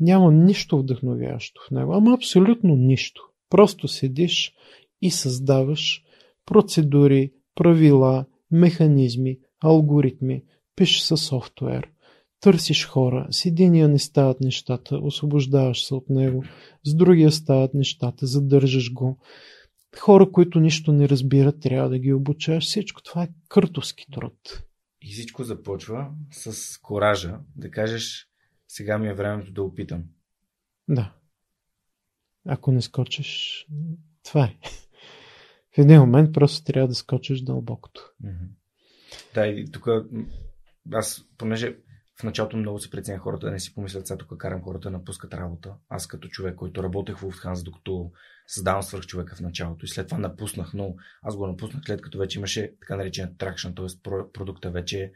няма 0.00 0.32
нищо 0.32 0.78
вдъхновяващо 0.78 1.60
в 1.68 1.70
него. 1.70 1.94
Ама 1.94 2.14
абсолютно 2.14 2.76
нищо. 2.76 3.22
Просто 3.50 3.88
седиш 3.88 4.52
и 5.02 5.10
създаваш 5.10 6.02
процедури, 6.46 7.32
правила, 7.54 8.24
механизми, 8.50 9.38
алгоритми, 9.60 10.42
пишеш 10.76 11.00
със 11.00 11.20
софтуер, 11.20 11.88
търсиш 12.42 12.86
хора, 12.86 13.26
с 13.30 13.46
единия 13.46 13.88
не 13.88 13.98
стават 13.98 14.40
нещата, 14.40 14.98
освобождаваш 15.02 15.86
се 15.86 15.94
от 15.94 16.10
него, 16.10 16.44
с 16.84 16.94
другия 16.94 17.32
стават 17.32 17.74
нещата, 17.74 18.26
задържаш 18.26 18.92
го. 18.92 19.18
Хора, 19.98 20.32
които 20.32 20.60
нищо 20.60 20.92
не 20.92 21.08
разбират, 21.08 21.60
трябва 21.60 21.88
да 21.88 21.98
ги 21.98 22.12
обучаваш. 22.12 22.64
Всичко 22.64 23.02
това 23.02 23.22
е 23.22 23.28
къртовски 23.48 24.06
труд. 24.12 24.62
И 25.02 25.12
всичко 25.12 25.44
започва 25.44 26.10
с 26.30 26.78
коража 26.78 27.38
да 27.56 27.70
кажеш 27.70 28.28
сега 28.68 28.98
ми 28.98 29.08
е 29.08 29.14
времето 29.14 29.52
да 29.52 29.62
опитам. 29.62 30.04
Да. 30.88 31.14
Ако 32.48 32.72
не 32.72 32.82
скочиш, 32.82 33.66
това 34.24 34.44
е. 34.44 34.56
В 35.74 35.78
един 35.78 36.00
момент 36.00 36.32
просто 36.32 36.64
трябва 36.64 36.88
да 36.88 36.94
скочиш 36.94 37.40
дълбокото. 37.40 38.12
Да, 39.34 39.46
и 39.46 39.70
тук 39.70 39.86
аз, 40.92 41.24
понеже 41.38 41.76
в 42.22 42.24
началото 42.24 42.56
много 42.56 42.78
се 42.78 42.90
преценя 42.90 43.18
хората 43.18 43.46
да 43.46 43.52
не 43.52 43.58
си 43.58 43.74
помислят, 43.74 44.06
сега 44.06 44.18
тук 44.18 44.38
карам 44.38 44.62
хората 44.62 44.90
да 44.90 44.98
напускат 44.98 45.34
работа. 45.34 45.74
Аз 45.88 46.06
като 46.06 46.28
човек, 46.28 46.54
който 46.54 46.82
работех 46.82 47.16
в 47.16 47.22
Lufthansa, 47.22 47.64
докато 47.64 48.10
създавам 48.46 48.82
свърх 48.82 49.06
човека 49.06 49.36
в 49.36 49.40
началото 49.40 49.84
и 49.84 49.88
след 49.88 50.08
това 50.08 50.18
напуснах, 50.18 50.74
но 50.74 50.94
аз 51.22 51.36
го 51.36 51.46
напуснах 51.46 51.82
след 51.86 52.02
като 52.02 52.18
вече 52.18 52.38
имаше 52.38 52.72
така 52.80 52.96
наречен 52.96 53.34
тракшн, 53.38 53.68
т.е. 53.76 54.10
продукта 54.32 54.70
вече 54.70 55.12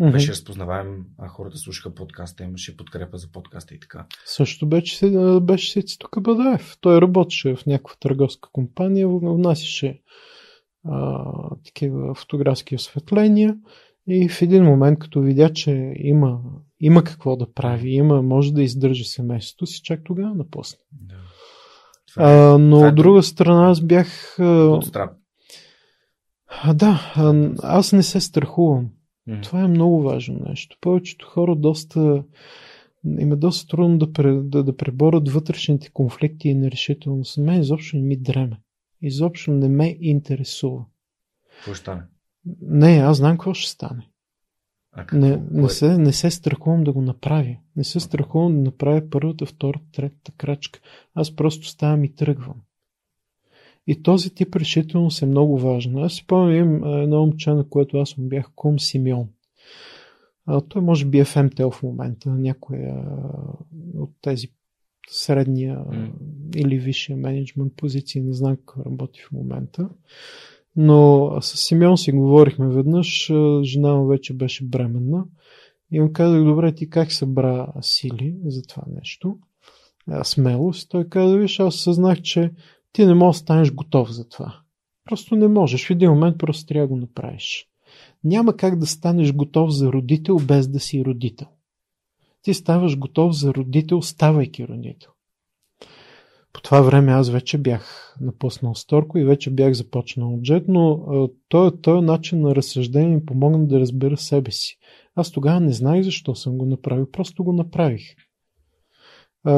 mm-hmm. 0.00 0.12
беше 0.12 0.30
разпознаваем, 0.30 1.04
а 1.18 1.28
хората 1.28 1.56
слушаха 1.56 1.94
подкаста, 1.94 2.44
имаше 2.44 2.76
подкрепа 2.76 3.18
за 3.18 3.32
подкаста 3.32 3.74
и 3.74 3.80
така. 3.80 4.06
Също 4.24 4.66
беше, 4.66 5.10
беше 5.42 5.70
си 5.70 5.98
тук 5.98 6.20
Бадаев. 6.20 6.76
Той 6.80 7.00
работеше 7.00 7.56
в 7.56 7.66
някаква 7.66 7.96
търговска 8.00 8.48
компания, 8.52 9.08
внасяше 9.08 10.00
а, 10.84 11.24
такива 11.64 12.14
фотографски 12.14 12.74
осветления 12.74 13.56
и 14.08 14.28
в 14.28 14.42
един 14.42 14.64
момент, 14.64 14.98
като 14.98 15.20
видя, 15.20 15.52
че 15.52 15.92
има, 15.96 16.40
има 16.80 17.04
какво 17.04 17.36
да 17.36 17.52
прави, 17.52 17.90
има, 17.90 18.22
може 18.22 18.52
да 18.52 18.62
издържа 18.62 19.04
семейството 19.04 19.66
си, 19.66 19.82
чак 19.82 20.00
тогава 20.04 20.34
напусна. 20.34 20.78
Да. 20.92 21.14
Е, 21.14 22.24
а, 22.24 22.58
но 22.58 22.88
от 22.88 22.94
друга 22.94 23.22
страна 23.22 23.70
аз 23.70 23.80
бях... 23.80 24.38
А, 26.62 26.74
да, 26.74 27.12
аз 27.62 27.92
не 27.92 28.02
се 28.02 28.20
страхувам. 28.20 28.88
Mm. 29.28 29.42
Това 29.42 29.60
е 29.60 29.68
много 29.68 30.02
важно 30.02 30.40
нещо. 30.48 30.76
Повечето 30.80 31.26
хора 31.26 31.56
доста 31.56 32.24
им 33.18 33.32
е 33.32 33.36
доста 33.36 33.68
трудно 33.68 33.98
да, 33.98 34.42
да, 34.42 34.64
да 34.64 34.76
преборят 34.76 35.28
вътрешните 35.28 35.90
конфликти 35.90 36.48
и 36.48 36.54
нерешителност. 36.54 37.38
Мен 37.38 37.60
изобщо 37.60 37.96
не 37.96 38.02
ми 38.02 38.16
дреме. 38.16 38.60
Изобщо 39.02 39.50
не 39.50 39.68
ме 39.68 39.96
интересува. 40.00 40.84
Какво 41.56 41.74
ще 41.74 41.80
стане? 41.80 42.02
Не, 42.60 42.98
аз 42.98 43.16
знам 43.16 43.32
какво 43.32 43.54
ще 43.54 43.70
стане. 43.70 44.08
А 44.92 45.06
какво? 45.06 45.26
Не, 45.26 45.42
не, 45.50 45.68
се, 45.68 45.98
не 45.98 46.12
се 46.12 46.30
страхувам 46.30 46.84
да 46.84 46.92
го 46.92 47.02
направя. 47.02 47.56
Не 47.76 47.84
се 47.84 48.00
страхувам 48.00 48.54
да 48.54 48.60
направя 48.60 49.02
първата, 49.10 49.46
втората, 49.46 49.84
третата 49.92 50.32
крачка. 50.36 50.80
Аз 51.14 51.36
просто 51.36 51.66
ставам 51.66 52.04
и 52.04 52.14
тръгвам. 52.14 52.56
И 53.86 54.02
този 54.02 54.34
тип 54.34 54.56
решителност 54.56 55.22
е 55.22 55.26
много 55.26 55.58
важна. 55.58 56.02
Аз 56.02 56.12
си 56.12 56.22
спомням 56.24 57.00
едно 57.02 57.20
момче, 57.20 57.50
на 57.50 57.68
което 57.68 57.98
аз 57.98 58.16
му 58.16 58.28
бях 58.28 58.50
кум 58.54 58.80
Симеон. 58.80 59.28
А, 60.46 60.60
той 60.60 60.82
може 60.82 61.04
би 61.04 61.18
е 61.18 61.24
в 61.24 61.36
МТЛ 61.36 61.70
в 61.70 61.82
момента, 61.82 62.30
някоя 62.30 63.04
от 63.94 64.10
тези 64.20 64.48
средния 65.10 65.78
mm. 65.78 66.10
или 66.56 66.78
висшия 66.78 67.16
менеджмент 67.16 67.76
позиции. 67.76 68.20
Не 68.20 68.32
знам 68.32 68.56
какво 68.56 68.84
работи 68.84 69.20
в 69.20 69.32
момента. 69.32 69.88
Но 70.80 71.32
с 71.40 71.56
Симеон 71.56 71.98
си 71.98 72.12
говорихме 72.12 72.68
веднъж. 72.68 73.32
Жена 73.62 73.94
му 73.94 74.06
вече 74.06 74.34
беше 74.34 74.64
бременна. 74.64 75.24
И 75.92 76.00
му 76.00 76.12
казах, 76.12 76.44
добре, 76.44 76.74
ти 76.74 76.90
как 76.90 77.12
събра 77.12 77.66
сили 77.80 78.36
за 78.44 78.62
това 78.62 78.82
нещо? 78.94 79.38
Смелост. 80.22 80.90
Той 80.90 81.08
каза, 81.08 81.36
виж, 81.36 81.60
аз 81.60 81.76
съзнах, 81.76 82.22
че 82.22 82.52
ти 82.92 83.06
не 83.06 83.14
можеш 83.14 83.38
да 83.38 83.44
станеш 83.44 83.72
готов 83.72 84.10
за 84.10 84.28
това. 84.28 84.60
Просто 85.04 85.36
не 85.36 85.48
можеш. 85.48 85.86
В 85.86 85.90
един 85.90 86.10
момент 86.10 86.38
просто 86.38 86.66
трябва 86.66 86.88
да 86.88 86.94
го 86.94 87.00
направиш. 87.00 87.66
Няма 88.24 88.56
как 88.56 88.78
да 88.78 88.86
станеш 88.86 89.32
готов 89.32 89.70
за 89.70 89.92
родител 89.92 90.36
без 90.36 90.68
да 90.68 90.80
си 90.80 91.04
родител. 91.04 91.46
Ти 92.42 92.54
ставаш 92.54 92.98
готов 92.98 93.36
за 93.36 93.54
родител, 93.54 94.02
ставайки 94.02 94.68
родител. 94.68 95.10
По 96.58 96.62
това 96.62 96.80
време 96.80 97.12
аз 97.12 97.30
вече 97.30 97.58
бях 97.58 98.14
напуснал 98.20 98.74
Сторко 98.74 99.18
и 99.18 99.24
вече 99.24 99.50
бях 99.50 99.72
започнал 99.72 100.38
джет, 100.42 100.64
но 100.68 101.00
този, 101.48 101.76
този 101.82 102.04
начин 102.04 102.40
на 102.40 102.54
разсъждение 102.54 103.14
ми 103.14 103.24
помогна 103.24 103.66
да 103.66 103.80
разбера 103.80 104.16
себе 104.16 104.50
си. 104.50 104.78
Аз 105.14 105.30
тогава 105.30 105.60
не 105.60 105.72
знаех 105.72 106.04
защо 106.04 106.34
съм 106.34 106.58
го 106.58 106.66
направил, 106.66 107.10
просто 107.10 107.44
го 107.44 107.52
направих. 107.52 108.02
А, 109.44 109.54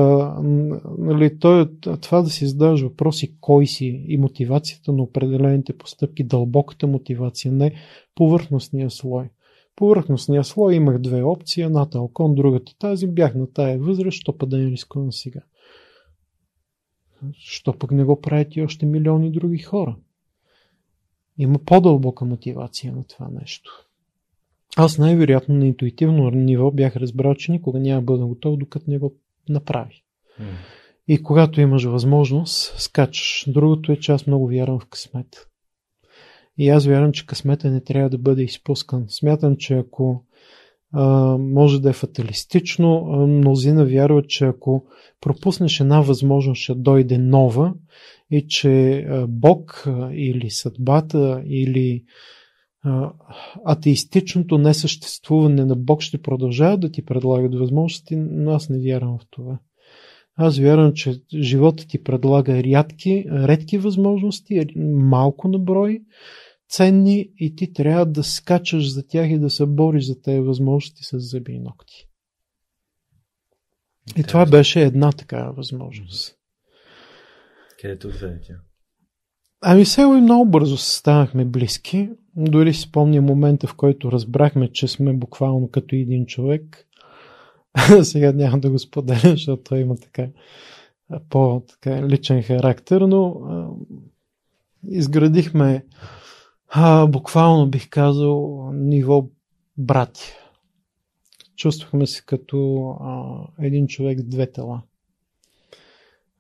нали, 0.99 1.39
то, 1.39 1.69
това 2.01 2.23
да 2.23 2.31
си 2.31 2.47
задаваш 2.47 2.83
въпроси 2.83 3.37
кой 3.41 3.67
си 3.67 4.05
и 4.09 4.17
мотивацията 4.17 4.93
на 4.93 5.03
определените 5.03 5.79
постъпки, 5.79 6.25
дълбоката 6.25 6.87
мотивация, 6.87 7.53
не 7.53 7.73
повърхностния 8.15 8.91
слой. 8.91 9.31
Повърхностния 9.77 10.45
слой 10.45 10.75
имах 10.75 10.99
две 10.99 11.23
опции, 11.23 11.63
едната 11.63 11.99
Алкон, 11.99 12.35
другата 12.35 12.73
тази, 12.79 13.07
бях 13.07 13.35
на 13.35 13.53
тая 13.53 13.79
възраст, 13.79 14.17
що 14.17 14.39
па 14.39 14.47
да 14.47 14.59
не 14.59 14.71
рискувам 14.71 15.13
сега. 15.13 15.41
Що 17.33 17.79
пък 17.79 17.91
не 17.91 18.05
го 18.05 18.21
правят 18.21 18.57
и 18.57 18.63
още 18.63 18.87
милиони 18.87 19.31
други 19.31 19.59
хора? 19.59 19.97
Има 21.39 21.59
по-дълбока 21.59 22.25
мотивация 22.25 22.93
на 22.93 23.05
това 23.05 23.29
нещо. 23.41 23.87
Аз 24.77 24.99
най-вероятно 24.99 25.55
на 25.55 25.67
интуитивно 25.67 26.31
ниво 26.31 26.71
бях 26.71 26.97
разбрал, 26.97 27.35
че 27.35 27.53
никога 27.53 27.81
няма 27.81 28.01
да 28.01 28.05
бъда 28.05 28.27
готов, 28.27 28.57
докато 28.57 28.91
не 28.91 28.99
го 28.99 29.15
направи. 29.49 30.03
Mm. 30.41 30.45
И 31.09 31.23
когато 31.23 31.61
имаш 31.61 31.85
възможност, 31.85 32.81
скачаш. 32.81 33.45
Другото 33.49 33.93
е, 33.93 33.97
че 33.97 34.13
аз 34.13 34.27
много 34.27 34.49
вярвам 34.49 34.81
в 34.81 34.87
късмет. 34.87 35.47
И 36.59 36.69
аз 36.69 36.87
вярвам, 36.87 37.13
че 37.13 37.27
късмета 37.27 37.71
не 37.71 37.81
трябва 37.81 38.11
да 38.11 38.19
бъде 38.19 38.43
изпускан. 38.43 39.05
Смятам, 39.09 39.57
че 39.57 39.75
ако 39.75 40.25
може 41.39 41.81
да 41.81 41.91
е 41.91 41.93
фаталистично, 41.93 43.05
мнозина 43.27 43.85
вярват, 43.85 44.29
че 44.29 44.45
ако 44.45 44.85
пропуснеш 45.21 45.81
една 45.81 46.01
възможност, 46.01 46.63
ще 46.63 46.75
дойде 46.75 47.19
нова 47.19 47.75
и 48.31 48.47
че 48.49 49.07
Бог 49.29 49.89
или 50.13 50.51
съдбата 50.51 51.43
или 51.47 52.05
атеистичното 53.65 54.59
несъществуване 54.59 55.65
на 55.65 55.77
Бог 55.77 56.03
ще 56.03 56.23
продължава 56.23 56.79
да 56.79 56.91
ти 56.91 57.05
предлагат 57.05 57.55
възможности, 57.55 58.17
но 58.17 58.51
аз 58.51 58.69
не 58.69 58.79
вярвам 58.79 59.19
в 59.19 59.27
това. 59.31 59.59
Аз 60.37 60.59
вярвам, 60.59 60.93
че 60.95 61.15
живота 61.35 61.87
ти 61.87 62.03
предлага 62.03 62.63
рядки, 62.65 63.25
редки 63.33 63.79
възможности, 63.79 64.67
малко 64.95 65.49
на 65.49 65.59
брой, 65.59 66.01
ценни 66.71 67.31
и 67.39 67.57
ти 67.57 67.73
трябва 67.73 68.07
да 68.07 68.25
скачаш 68.25 68.93
за 68.93 69.07
тях 69.07 69.31
и 69.31 69.39
да 69.39 69.51
се 69.51 69.67
бориш 69.67 70.05
за 70.05 70.23
тези 70.23 70.41
възможности 70.41 71.05
с 71.05 71.19
зъби 71.19 71.53
и 71.53 71.59
ногти. 71.59 72.09
И 74.17 74.23
това 74.23 74.47
беше 74.47 74.83
една 74.83 75.13
такава 75.13 75.53
възможност. 75.53 76.37
Където 77.81 78.09
отведе 78.09 78.41
тя? 78.47 78.55
Ами 79.61 79.85
село 79.85 80.15
и 80.15 80.21
много 80.21 80.51
бързо 80.51 80.77
станахме 80.77 81.45
близки. 81.45 82.11
Дори 82.37 82.75
си 82.75 82.81
спомня 82.81 83.23
момента, 83.23 83.67
в 83.67 83.75
който 83.75 84.13
разбрахме, 84.13 84.73
че 84.73 84.89
сме 84.89 85.13
буквално 85.13 85.71
като 85.71 85.97
един 85.97 86.27
човек. 86.27 86.89
Сега 88.03 88.33
няма 88.33 88.61
да 88.61 88.71
го 88.71 88.79
споделя, 88.79 89.21
защото 89.23 89.63
той 89.63 89.79
има 89.79 89.97
така 89.97 90.29
по-личен 91.31 92.43
характер, 92.43 93.01
но 93.01 93.27
а, 93.29 93.69
изградихме 94.89 95.85
а, 96.71 97.07
буквално 97.07 97.71
бих 97.71 97.89
казал 97.89 98.71
ниво 98.73 99.29
брати. 99.79 100.33
Чувствахме 101.57 102.07
се 102.07 102.23
като 102.27 102.89
а, 103.01 103.37
един 103.59 103.87
човек 103.87 104.21
с 104.21 104.25
две 104.25 104.53
тела. 104.53 104.83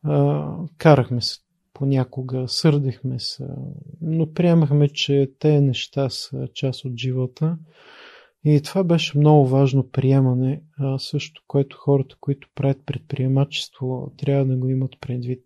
А, 0.03 0.49
карахме 0.78 1.20
се 1.20 1.39
понякога, 1.74 2.45
сърдихме 2.49 3.18
се, 3.18 3.47
но 4.01 4.33
приемахме, 4.33 4.89
че 4.89 5.31
те 5.39 5.61
неща 5.61 6.11
са 6.11 6.49
част 6.55 6.85
от 6.85 6.97
живота. 6.97 7.59
И 8.45 8.62
това 8.62 8.85
беше 8.85 9.18
много 9.18 9.47
важно 9.47 9.91
приемане, 9.91 10.62
а 10.78 10.99
също, 10.99 11.43
което 11.47 11.76
хората, 11.76 12.16
които 12.20 12.49
правят 12.55 12.87
предприемачество, 12.87 14.12
трябва 14.16 14.45
да 14.45 14.57
го 14.57 14.68
имат 14.68 14.97
предвид. 15.01 15.45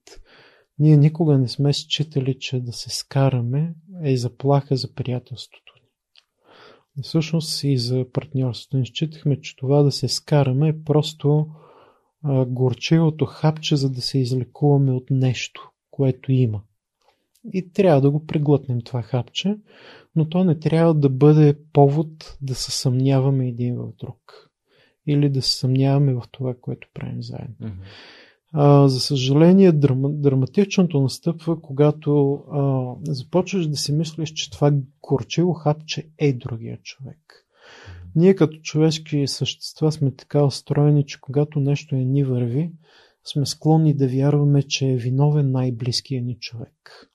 Ние 0.79 0.97
никога 0.97 1.39
не 1.39 1.49
сме 1.49 1.73
считали, 1.73 2.39
че 2.39 2.61
да 2.61 2.73
се 2.73 2.91
скараме 2.91 3.75
е 4.03 4.17
заплаха 4.17 4.77
за 4.77 4.95
приятелството 4.95 5.73
ни. 5.77 5.89
Всъщност 7.03 7.65
и 7.65 7.79
за 7.79 8.07
партньорството. 8.13 8.77
Не 8.77 8.85
считахме, 8.85 9.41
че 9.41 9.57
това 9.57 9.83
да 9.83 9.93
се 9.93 10.09
скараме 10.09 10.69
е 10.69 10.83
просто 10.85 11.47
а, 12.23 12.45
горчивото 12.45 13.27
хапче, 13.27 13.77
за 13.77 13.91
да 13.91 14.01
се 14.01 14.19
излекуваме 14.19 14.93
от 14.93 15.11
нещо, 15.11 15.71
което 15.91 16.33
има. 16.33 16.63
И 17.53 17.73
трябва 17.73 18.01
да 18.01 18.11
го 18.11 18.27
преглътнем 18.27 18.81
това 18.81 19.03
хапче, 19.03 19.57
но 20.17 20.29
то 20.29 20.45
не 20.45 20.59
трябва 20.59 20.95
да 20.95 21.09
бъде 21.09 21.59
повод 21.73 22.39
да 22.43 22.55
се 22.55 22.71
съмняваме 22.71 23.49
един 23.49 23.77
в 23.77 23.93
друг. 23.99 24.51
Или 25.07 25.29
да 25.29 25.43
се 25.43 25.59
съмняваме 25.59 26.15
в 26.15 26.23
това, 26.33 26.55
което 26.61 26.89
правим 26.95 27.23
заедно. 27.23 27.57
Mm-hmm. 27.61 28.24
А, 28.57 28.89
за 28.89 29.01
съжаление, 29.01 29.73
драма, 29.73 30.11
драматичното 30.11 31.01
настъпва, 31.01 31.61
когато 31.61 32.35
а, 32.35 32.95
започваш 33.13 33.67
да 33.67 33.77
си 33.77 33.93
мислиш, 33.93 34.33
че 34.33 34.51
това 34.51 34.73
горчиво 35.03 35.53
хапче 35.53 36.09
е 36.19 36.33
другия 36.33 36.79
човек. 36.83 37.47
Ние 38.17 38.35
като 38.35 38.57
човешки 38.57 39.27
същества 39.27 39.93
сме 39.93 40.11
така 40.17 40.45
устроени, 40.45 41.07
че 41.07 41.21
когато 41.21 41.61
нещо 41.61 41.95
е 41.95 41.99
ни 41.99 42.25
върви, 42.25 42.73
сме 43.25 43.47
склонни 43.47 43.95
да 43.95 44.09
вярваме, 44.09 44.63
че 44.63 44.87
е 44.87 44.97
виновен 44.97 45.51
най-близкия 45.51 46.23
ни 46.23 46.37
човек. 46.41 47.11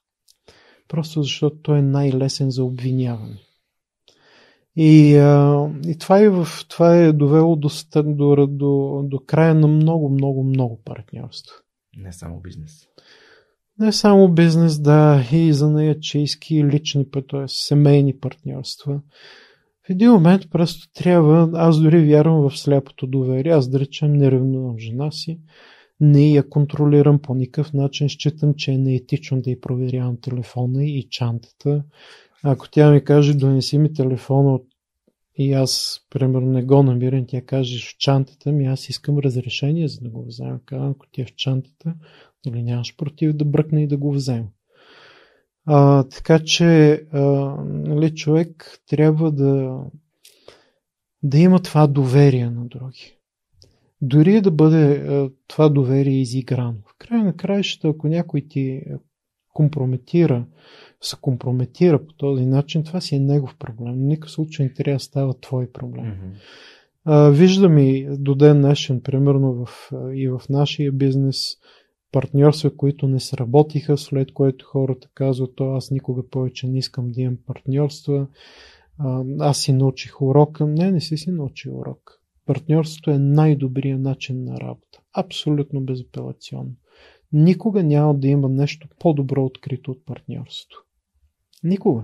Просто 0.87 1.23
защото 1.23 1.55
той 1.61 1.79
е 1.79 1.81
най-лесен 1.81 2.51
за 2.51 2.63
обвиняване. 2.63 3.39
И, 4.75 5.15
а, 5.17 5.67
и 5.87 5.97
това, 5.97 6.19
е 6.19 6.29
в, 6.29 6.47
това 6.69 6.95
е 6.95 7.11
довело 7.11 7.55
до, 7.55 7.69
до, 7.95 8.47
до, 8.47 9.01
до 9.03 9.19
края 9.19 9.55
на 9.55 9.67
много, 9.67 10.09
много, 10.09 10.43
много 10.43 10.81
партньорства. 10.85 11.55
Не 11.97 12.13
само 12.13 12.39
бизнес. 12.39 12.71
Не 13.79 13.91
само 13.91 14.29
бизнес, 14.29 14.79
да, 14.79 15.23
и 15.31 15.53
за 15.53 15.69
наячейски, 15.69 16.55
и 16.55 16.63
лични, 16.63 17.05
т.е. 17.11 17.43
семейни 17.47 18.17
партньорства. 18.19 19.01
В 19.87 19.89
един 19.89 20.11
момент 20.11 20.41
просто 20.49 20.93
трябва, 20.93 21.49
аз 21.53 21.81
дори 21.81 22.05
вярвам 22.05 22.49
в 22.49 22.57
сляпото 22.57 23.07
доверие, 23.07 23.51
аз 23.51 23.69
да 23.69 23.79
речем 23.79 24.13
не 24.13 24.31
ревнувам 24.31 24.79
жена 24.79 25.11
си, 25.11 25.39
не 25.99 26.31
я 26.31 26.49
контролирам 26.49 27.19
по 27.19 27.35
никакъв 27.35 27.73
начин, 27.73 28.09
считам, 28.09 28.53
че 28.53 28.71
е 28.71 28.77
неетично 28.77 29.41
да 29.41 29.51
й 29.51 29.59
проверявам 29.59 30.17
телефона 30.21 30.85
и 30.85 31.07
чантата. 31.09 31.83
Ако 32.43 32.69
тя 32.69 32.91
ми 32.91 33.03
каже, 33.03 33.33
донеси 33.33 33.77
ми 33.77 33.93
телефона 33.93 34.59
и 35.35 35.53
аз, 35.53 36.01
примерно, 36.09 36.51
не 36.51 36.63
го 36.63 36.83
намирам, 36.83 37.25
тя 37.27 37.41
каже 37.41 37.79
в 37.79 37.97
чантата 37.97 38.51
ми, 38.51 38.65
аз 38.65 38.89
искам 38.89 39.17
разрешение, 39.17 39.87
за 39.87 40.01
да 40.01 40.09
го 40.09 40.25
взема. 40.25 40.59
Казвам, 40.65 40.91
ако 40.91 41.07
ти 41.11 41.21
е 41.21 41.25
в 41.25 41.35
чантата, 41.35 41.95
нали 42.45 42.63
нямаш 42.63 42.95
против 42.97 43.33
да 43.33 43.45
бръкна 43.45 43.81
и 43.81 43.87
да 43.87 43.97
го 43.97 44.11
взема. 44.11 44.47
А, 45.65 46.03
така 46.03 46.39
че 46.39 46.91
а, 47.11 47.19
нали, 47.65 48.15
човек 48.15 48.79
трябва 48.87 49.31
да, 49.31 49.83
да 51.23 51.37
има 51.37 51.59
това 51.59 51.87
доверие 51.87 52.49
на 52.49 52.65
други. 52.65 53.17
Дори 54.01 54.41
да 54.41 54.51
бъде 54.51 54.91
а, 54.91 55.29
това 55.47 55.69
доверие 55.69 56.21
изиграно. 56.21 56.77
В 56.85 56.95
края 56.97 57.23
на 57.23 57.35
краищата, 57.35 57.87
ако 57.87 58.07
някой 58.07 58.41
ти 58.49 58.83
компрометира, 59.53 60.45
се 61.01 61.15
компрометира 61.21 62.05
по 62.05 62.13
този 62.13 62.45
начин, 62.45 62.83
това 62.83 63.01
си 63.01 63.15
е 63.15 63.19
негов 63.19 63.55
проблем. 63.59 63.93
В 63.93 63.97
никакъв 63.97 64.31
случай 64.31 64.65
не 64.65 64.73
трябва 64.73 64.95
да 64.95 64.99
става 64.99 65.39
твой 65.39 65.71
проблем. 65.71 66.05
Mm-hmm. 66.05 66.39
А, 67.05 67.29
виждам 67.29 67.77
и 67.77 68.07
до 68.17 68.35
ден 68.35 68.61
днешен, 68.61 69.01
примерно 69.01 69.65
в, 69.65 69.91
и 70.13 70.29
в 70.29 70.41
нашия 70.49 70.91
бизнес, 70.91 71.37
партньорства, 72.11 72.75
които 72.77 73.07
не 73.07 73.19
сработиха, 73.19 73.97
след 73.97 74.33
което 74.33 74.65
хората 74.65 75.07
казват, 75.13 75.55
то 75.55 75.73
аз 75.73 75.91
никога 75.91 76.29
повече 76.29 76.67
не 76.67 76.77
искам 76.77 77.11
да 77.11 77.21
имам 77.21 77.37
партньорства, 77.45 78.27
а, 78.97 79.23
аз 79.39 79.57
си 79.57 79.73
научих 79.73 80.21
урока. 80.21 80.67
Не, 80.67 80.91
не 80.91 81.01
си 81.01 81.17
си 81.17 81.31
научил 81.31 81.79
урок. 81.79 82.21
партньорството 82.45 83.11
е 83.11 83.17
най-добрият 83.17 84.01
начин 84.01 84.43
на 84.43 84.59
работа. 84.59 84.99
Абсолютно 85.13 85.81
безапелационно. 85.81 86.71
Никога 87.31 87.83
няма 87.83 88.15
да 88.15 88.27
има 88.27 88.49
нещо 88.49 88.87
по-добро 88.99 89.45
открито 89.45 89.91
от 89.91 90.05
партньорството. 90.05 90.85
Никога. 91.63 92.03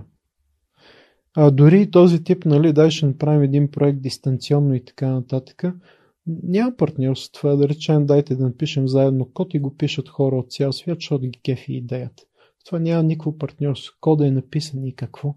А 1.36 1.50
дори 1.50 1.90
този 1.90 2.24
тип, 2.24 2.44
нали, 2.44 2.72
дай 2.72 2.90
ще 2.90 3.06
направим 3.06 3.42
един 3.42 3.70
проект 3.70 4.00
дистанционно 4.00 4.74
и 4.74 4.84
така 4.84 5.08
нататък, 5.08 5.62
няма 6.26 6.76
партньорство. 6.76 7.32
Това 7.32 7.52
е 7.52 7.56
да 7.56 7.68
речем, 7.68 8.06
дайте 8.06 8.36
да 8.36 8.44
напишем 8.44 8.88
заедно 8.88 9.30
код 9.32 9.54
и 9.54 9.58
го 9.58 9.76
пишат 9.76 10.08
хора 10.08 10.36
от 10.36 10.52
цял 10.52 10.72
свят, 10.72 10.98
защото 11.00 11.26
ги 11.26 11.40
кефи 11.44 11.72
идеята. 11.72 12.22
Това 12.64 12.78
няма 12.78 13.02
никакво 13.02 13.38
партньорство. 13.38 13.94
Кода 14.00 14.26
е 14.26 14.30
написан 14.30 14.84
и 14.84 14.94
какво? 14.94 15.34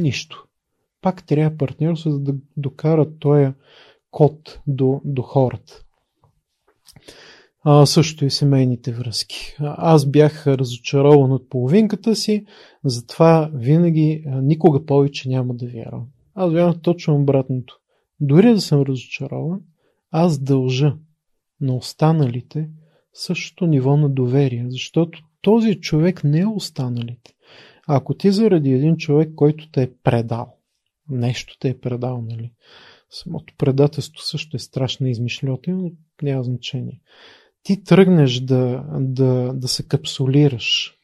Нищо. 0.00 0.46
Пак 1.00 1.26
трябва 1.26 1.56
партньорство, 1.56 2.10
за 2.10 2.20
да 2.20 2.34
докарат 2.56 3.18
този 3.18 3.52
код 4.10 4.60
до, 4.66 5.00
до 5.04 5.22
хората. 5.22 5.84
А, 7.70 7.86
също 7.86 8.24
и 8.24 8.30
семейните 8.30 8.92
връзки. 8.92 9.56
Аз 9.60 10.06
бях 10.06 10.46
разочарован 10.46 11.32
от 11.32 11.48
половинката 11.48 12.16
си, 12.16 12.44
затова 12.84 13.50
винаги, 13.54 14.24
никога 14.26 14.86
повече 14.86 15.28
няма 15.28 15.54
да 15.54 15.66
вярвам. 15.66 16.06
Аз 16.34 16.52
вярвам 16.52 16.80
точно 16.82 17.16
обратното. 17.16 17.78
Дори 18.20 18.54
да 18.54 18.60
съм 18.60 18.82
разочарован, 18.82 19.60
аз 20.10 20.38
дължа 20.38 20.96
на 21.60 21.76
останалите 21.76 22.70
същото 23.12 23.66
ниво 23.66 23.96
на 23.96 24.08
доверие, 24.08 24.66
защото 24.68 25.22
този 25.40 25.80
човек 25.80 26.24
не 26.24 26.40
е 26.40 26.46
останалите. 26.46 27.34
Ако 27.86 28.14
ти 28.14 28.30
заради 28.30 28.70
един 28.70 28.96
човек, 28.96 29.34
който 29.34 29.70
те 29.70 29.82
е 29.82 29.92
предал, 30.02 30.54
нещо 31.08 31.56
те 31.60 31.68
е 31.68 31.78
предал, 31.78 32.22
нали? 32.22 32.52
Самото 33.10 33.54
предателство 33.58 34.22
също 34.22 34.56
е 34.56 34.60
страшна 34.60 35.10
измишлета, 35.10 35.70
но 35.70 35.90
няма 36.22 36.44
значение. 36.44 37.00
Ти 37.62 37.84
тръгнеш 37.84 38.40
да, 38.40 38.84
да, 39.00 39.52
да 39.54 39.68
се 39.68 39.88
капсулираш 39.88 40.94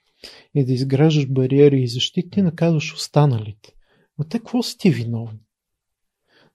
и 0.55 0.65
да 0.65 0.73
изграждаш 0.73 1.27
бариери 1.27 1.83
и 1.83 1.89
защити, 1.89 2.31
ти 2.31 2.43
наказваш 2.43 2.95
останалите. 2.95 3.75
Но 4.19 4.25
те 4.25 4.39
какво 4.39 4.63
са 4.63 4.79
ти 4.79 4.91
виновни? 4.91 5.39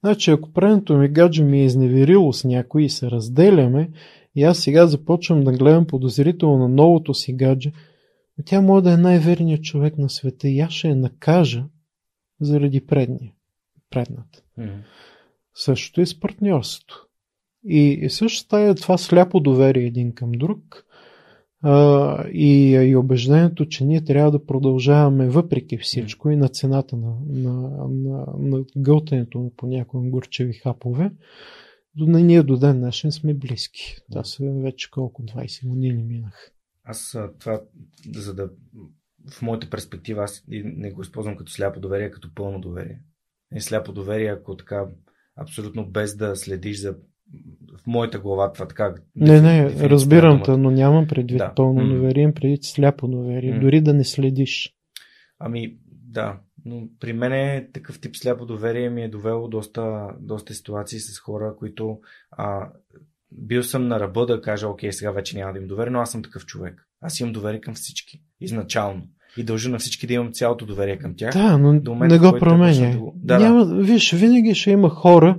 Значи, 0.04 0.32
ако 0.32 0.54
предното 0.54 0.98
ми 0.98 1.08
гадже 1.08 1.44
ми 1.44 1.60
е 1.60 1.66
изневерило 1.66 2.34
с 2.34 2.44
някой 2.44 2.84
и 2.84 2.90
се 2.90 3.12
разделяме, 3.12 3.90
и 4.36 4.44
аз 4.44 4.60
сега 4.60 4.88
започвам 4.88 5.44
да 5.44 5.52
гледам 5.52 5.88
подозрително 5.88 6.58
на 6.58 6.70
новото 6.70 7.14
си 7.14 7.34
гадже, 7.34 7.72
тя 8.46 8.62
може 8.62 8.84
да 8.84 8.94
е 8.94 8.98
най-верният 8.98 9.64
човек 9.64 9.98
на 9.98 10.10
света 10.10 10.50
и 10.50 10.60
аз 10.60 10.74
ще 10.74 10.88
я 10.88 10.96
накажа 10.96 11.66
заради 12.42 12.86
предния, 12.86 13.34
предната. 13.90 14.44
Mm-hmm. 14.60 14.84
Същото 15.54 16.02
и 16.02 16.06
с 16.06 16.20
партньорството. 16.20 17.09
И, 17.68 18.00
и 18.02 18.10
също 18.10 18.40
става 18.40 18.76
това 18.76 18.98
сляпо 18.98 19.40
доверие 19.40 19.86
един 19.86 20.14
към 20.14 20.32
друг 20.32 20.86
а, 21.62 22.28
и, 22.28 22.72
и 22.72 22.96
убеждението, 22.96 23.66
че 23.66 23.86
ние 23.86 24.04
трябва 24.04 24.32
да 24.32 24.46
продължаваме 24.46 25.30
въпреки 25.30 25.78
всичко 25.78 26.30
и 26.30 26.36
на 26.36 26.50
цената 26.50 26.98
на, 26.98 27.16
на, 27.30 27.54
на, 27.90 28.26
на 28.40 28.64
гълтенето 28.78 29.52
по 29.58 29.68
някои 29.68 30.10
горчеви 30.10 30.54
хапове, 30.54 31.12
до, 31.96 32.06
ние 32.06 32.44
до 32.44 32.58
ден 32.58 32.80
днешен 32.80 33.12
сме 33.12 33.34
близки. 33.34 33.96
Са 34.24 34.52
вече 34.52 34.92
колко 34.92 35.24
20 35.24 35.68
години 35.68 36.04
минах. 36.04 36.52
Аз 36.84 37.18
това, 37.40 37.62
за 38.16 38.34
да 38.34 38.50
в 39.32 39.42
моята 39.42 39.70
перспектива, 39.70 40.24
аз 40.24 40.44
не 40.48 40.92
го 40.92 41.02
използвам 41.02 41.38
като 41.38 41.52
сляпо 41.52 41.80
доверие, 41.80 42.12
като 42.12 42.34
пълно 42.36 42.62
доверие. 42.62 43.02
Не 43.52 43.62
сляпо 43.62 43.92
доверие, 43.92 44.28
ако 44.28 44.58
така 44.58 44.86
абсолютно 45.36 45.90
без 45.90 46.16
да 46.16 46.36
следиш 46.36 46.80
за 46.82 46.98
в 47.78 47.88
моята 47.88 48.20
глава 48.20 48.52
това 48.52 48.68
така. 48.68 48.96
Не, 49.16 49.42
не, 49.42 49.90
разбирам 49.90 50.42
те, 50.46 50.58
но 50.58 50.72
нямам 50.72 51.08
предвид 51.08 51.38
да. 51.38 51.54
пълно 51.56 51.88
доверие, 51.88 52.34
предвид 52.34 52.64
сляпо 52.64 53.08
доверие, 53.08 53.54
mm. 53.54 53.62
дори 53.62 53.82
да 53.82 53.94
не 53.94 54.04
следиш. 54.04 54.76
Ами, 55.40 55.78
да, 55.92 56.40
но 56.66 56.88
при 57.00 57.14
мен 57.14 57.34
е 57.34 57.68
такъв 57.74 58.02
тип 58.02 58.16
сляпо 58.16 58.46
доверие 58.46 58.90
ми 58.90 59.04
е 59.04 59.10
довело 59.10 59.48
доста, 59.48 60.10
доста 60.20 60.54
ситуации 60.54 61.00
с 61.00 61.20
хора, 61.20 61.56
които 61.60 62.00
а, 62.32 62.70
бил 63.32 63.64
съм 63.64 63.88
на 63.88 64.00
ръба 64.00 64.26
да 64.26 64.42
кажа, 64.42 64.68
окей, 64.68 64.92
сега 64.92 65.12
вече 65.12 65.38
няма 65.38 65.54
да 65.54 65.60
им 65.60 65.68
доверие, 65.68 65.92
но 65.92 66.00
аз 66.00 66.12
съм 66.12 66.24
такъв 66.24 66.46
човек. 66.46 66.88
Аз 67.02 67.20
имам 67.20 67.34
доверие 67.34 67.62
към 67.62 67.74
всички. 67.74 68.22
Изначално. 68.42 69.04
И 69.38 69.44
дължа 69.44 69.70
на 69.70 69.80
всички 69.80 70.08
да 70.08 70.14
имам 70.14 70.32
цялото 70.32 70.66
доверие 70.66 70.98
към 70.98 71.16
тях. 71.16 71.34
Да, 71.34 71.58
но 71.58 71.80
до 71.80 71.92
момента, 71.92 72.16
не 72.16 72.32
го 72.32 72.40
променя. 72.40 72.98
Да, 73.16 73.40
Няма, 73.40 73.66
да. 73.66 73.76
Виж, 73.76 74.14
винаги 74.14 74.56
ще 74.56 74.72
има 74.72 74.90
хора, 74.90 75.38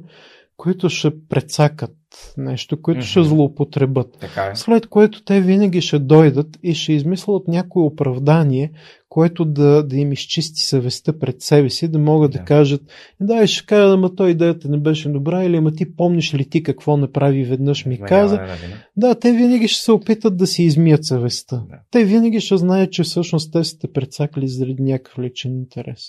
които 0.61 0.89
ще 0.89 1.27
прецакат 1.29 1.91
нещо, 2.37 2.83
които 2.83 3.01
mm-hmm. 3.01 3.11
ще 3.11 3.23
злоупотребят. 3.23 4.17
Така 4.21 4.45
е. 4.45 4.57
След 4.57 4.87
което 4.87 5.25
те 5.25 5.41
винаги 5.41 5.81
ще 5.81 5.99
дойдат 5.99 6.59
и 6.63 6.75
ще 6.75 6.93
измислят 6.93 7.49
някое 7.49 7.83
оправдание, 7.83 8.73
което 9.09 9.45
да, 9.45 9.83
да 9.83 9.97
им 9.97 10.13
изчисти 10.13 10.61
съвестта 10.61 11.19
пред 11.19 11.43
себе 11.43 11.71
си, 11.71 11.89
да 11.89 11.99
могат 11.99 12.33
да, 12.33 12.39
да 12.39 12.45
кажат, 12.45 12.83
да, 13.21 13.47
ще 13.47 13.67
кажа, 13.67 13.93
ама 13.93 14.15
той 14.15 14.31
идеята 14.31 14.69
не 14.69 14.79
беше 14.79 15.09
добра, 15.09 15.45
или 15.45 15.57
ама 15.57 15.73
ти 15.73 15.97
помниш 15.97 16.35
ли 16.35 16.49
ти 16.49 16.63
какво 16.63 16.97
направи 16.97 17.45
веднъж 17.45 17.87
ми 17.87 18.01
каза. 18.01 18.37
Да, 18.37 18.57
да, 18.97 19.15
те 19.15 19.33
винаги 19.33 19.69
ще 19.69 19.83
се 19.83 19.93
опитат 19.93 20.37
да 20.37 20.47
си 20.47 20.63
измият 20.63 21.05
съвестта. 21.05 21.57
Да. 21.57 21.77
Те 21.91 22.05
винаги 22.05 22.41
ще 22.41 22.57
знаят, 22.57 22.93
че 22.93 23.03
всъщност 23.03 23.53
те 23.53 23.65
сте 23.65 23.93
прецакали 23.93 24.49
заради 24.49 24.83
някакъв 24.83 25.19
личен 25.19 25.57
интерес. 25.57 26.01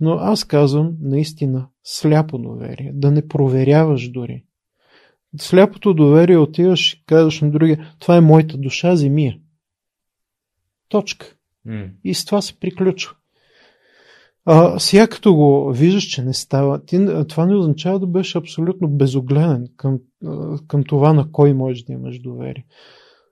Но 0.00 0.12
аз 0.12 0.44
казвам 0.44 0.92
наистина 1.00 1.66
сляпо 1.84 2.38
доверие, 2.38 2.90
да 2.94 3.10
не 3.10 3.28
проверяваш 3.28 4.10
дори. 4.10 4.44
Сляпото 5.40 5.94
доверие 5.94 6.38
отиваш 6.38 6.92
и 6.92 7.04
казваш 7.06 7.40
на 7.40 7.50
другия, 7.50 7.94
това 7.98 8.16
е 8.16 8.20
моята 8.20 8.58
душа, 8.58 8.96
земия. 8.96 9.36
Точка. 10.88 11.26
Mm. 11.66 11.90
И 12.04 12.14
с 12.14 12.24
това 12.24 12.42
се 12.42 12.60
приключва. 12.60 13.16
А, 14.44 14.78
сега 14.78 15.06
като 15.06 15.34
го 15.34 15.72
виждаш, 15.72 16.04
че 16.04 16.22
не 16.22 16.34
става, 16.34 16.84
ти, 16.84 17.06
това 17.28 17.46
не 17.46 17.56
означава 17.56 17.98
да 17.98 18.06
беше 18.06 18.38
абсолютно 18.38 18.88
безогледен 18.88 19.66
към, 19.76 19.98
към 20.68 20.84
това 20.84 21.12
на 21.12 21.32
кой 21.32 21.54
можеш 21.54 21.82
да 21.82 21.92
имаш 21.92 22.18
доверие. 22.18 22.64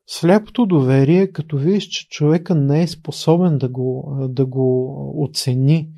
Сляпото 0.07 0.67
доверие, 0.67 1.33
като 1.33 1.57
видиш, 1.57 1.85
че 1.85 2.09
човека 2.09 2.55
не 2.55 2.83
е 2.83 2.87
способен 2.87 3.59
да 3.59 3.69
го, 3.69 4.17
да 4.29 4.47
го 4.47 4.95
оцени 5.25 5.89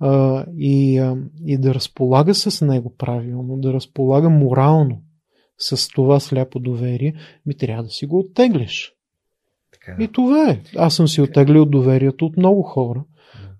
а, 0.00 0.44
и, 0.56 0.98
а, 0.98 1.16
и 1.46 1.58
да 1.58 1.74
разполага 1.74 2.34
с 2.34 2.66
него 2.66 2.94
правилно, 2.98 3.56
да 3.56 3.72
разполага 3.72 4.30
морално 4.30 5.02
с 5.58 5.88
това 5.88 6.20
сляпо 6.20 6.58
доверие, 6.58 7.14
ми 7.46 7.56
трябва 7.56 7.82
да 7.82 7.90
си 7.90 8.06
го 8.06 8.18
оттеглиш. 8.18 8.92
Така. 9.72 10.04
И 10.04 10.08
това 10.08 10.50
е. 10.50 10.60
Аз 10.76 10.96
съм 10.96 11.08
си 11.08 11.20
оттеглил 11.20 11.64
доверието 11.64 12.26
от 12.26 12.36
много 12.36 12.62
хора, 12.62 13.04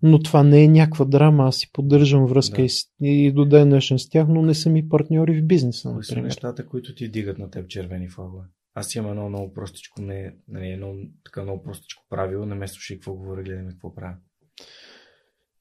но 0.02 0.18
това 0.22 0.42
не 0.42 0.64
е 0.64 0.68
някаква 0.68 1.04
драма. 1.04 1.44
Аз 1.44 1.56
си 1.56 1.72
поддържам 1.72 2.26
връзка 2.26 2.62
да. 2.62 2.68
и, 3.02 3.26
и 3.26 3.32
до 3.32 3.44
ден 3.44 3.68
днешен 3.68 3.98
с 3.98 4.08
тях, 4.08 4.26
но 4.28 4.42
не 4.42 4.54
са 4.54 4.70
ми 4.70 4.88
партньори 4.88 5.40
в 5.40 5.46
бизнеса. 5.46 5.92
Кои 5.94 6.04
са 6.04 6.16
нещата, 6.16 6.66
които 6.66 6.94
ти 6.94 7.08
дигат 7.08 7.38
на 7.38 7.50
теб 7.50 7.68
червени 7.68 8.08
флагове? 8.08 8.44
Аз 8.74 8.94
имам 8.94 9.10
едно 9.10 9.28
много 9.28 9.52
простичко, 9.52 10.02
не, 10.02 10.34
не 10.48 10.68
едно 10.68 10.94
така 11.24 11.42
много 11.42 11.62
простичко 11.62 12.04
правило, 12.10 12.46
не 12.46 12.54
ме 12.54 12.68
слушай 12.68 12.96
какво 12.96 13.14
говоря, 13.14 13.42
гледаме 13.42 13.70
какво 13.70 13.94
правя. 13.94 14.16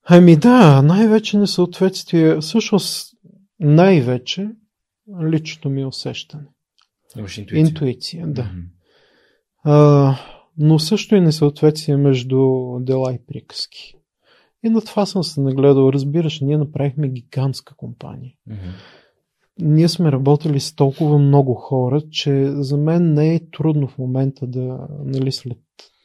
Ами 0.04 0.36
да, 0.36 0.82
най-вече 0.82 1.38
несъответствие, 1.38 2.38
всъщност 2.38 3.16
най-вече 3.60 4.50
личното 5.24 5.70
ми 5.70 5.86
усещане. 5.86 6.47
Имаш 7.18 7.38
интуиция. 7.38 7.68
Интуиция, 7.68 8.28
да. 8.28 8.43
Mm-hmm. 8.43 8.66
А, 9.64 10.16
но 10.58 10.80
също 10.80 11.16
и 11.16 11.22
несъответствие 11.22 11.97
между 11.97 12.39
дела 12.80 13.14
и 13.14 13.26
приказки. 13.28 13.95
И 14.64 14.70
на 14.70 14.82
това 14.82 15.06
съм 15.06 15.24
се 15.24 15.41
нагледал. 15.41 15.89
Разбираш, 15.89 16.41
ние 16.41 16.58
направихме 16.58 17.10
гигантска 17.10 17.76
компания. 17.76 18.34
Mm-hmm. 18.49 18.72
Ние 19.60 19.89
сме 19.89 20.12
работили 20.12 20.60
с 20.60 20.76
толкова 20.76 21.18
много 21.20 21.53
хора, 21.53 22.01
че 22.12 22.45
за 22.51 22.78
мен 22.78 23.14
не 23.14 23.36
е 23.36 23.49
трудно 23.51 23.88
в 23.88 23.97
момента 23.97 24.47
да, 24.47 24.88
нали, 25.06 25.32
след 25.32 25.58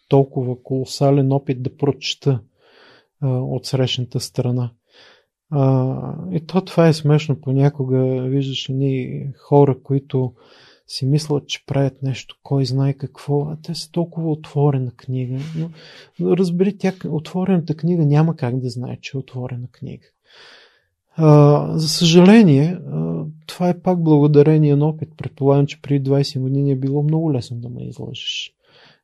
толкова 0.09 0.62
колосален 0.62 1.32
опит 1.32 1.62
да 1.62 1.76
прочета 1.76 2.40
а, 3.20 3.28
от 3.28 3.66
срещната 3.66 4.20
страна. 4.20 4.72
А, 5.51 6.14
и 6.32 6.46
то 6.46 6.61
това 6.61 6.88
е 6.88 6.92
смешно. 6.92 7.40
Понякога 7.40 8.22
виждаш 8.22 8.68
ни 8.68 9.24
хора, 9.38 9.76
които 9.82 10.32
си 10.86 11.07
мислят, 11.07 11.48
че 11.48 11.66
правят 11.66 12.03
нещо, 12.03 12.36
кой 12.42 12.64
знае 12.64 12.92
какво, 12.92 13.40
а 13.42 13.57
те 13.62 13.74
са 13.74 13.90
толкова 13.90 14.30
отворена 14.30 14.90
книга. 14.96 15.38
Но, 15.59 15.70
но 16.20 16.36
разбери, 16.36 16.78
тя, 16.78 16.92
отворената 17.09 17.74
книга 17.74 18.07
няма 18.07 18.36
как 18.36 18.61
да 18.61 18.70
знае, 18.70 18.98
че 19.01 19.16
е 19.16 19.18
отворена 19.18 19.68
книга. 19.72 20.07
А, 21.16 21.78
за 21.78 21.88
съжаление, 21.88 22.78
а, 22.92 23.24
това 23.46 23.68
е 23.68 23.80
пак 23.80 24.03
благодарение 24.03 24.76
на 24.76 24.86
опит. 24.86 25.09
Предполагам, 25.16 25.66
че 25.66 25.82
преди 25.82 26.11
20 26.11 26.40
години 26.40 26.72
е 26.72 26.76
било 26.76 27.03
много 27.03 27.32
лесно 27.32 27.57
да 27.57 27.68
ме 27.68 27.88
излъжеш. 27.88 28.53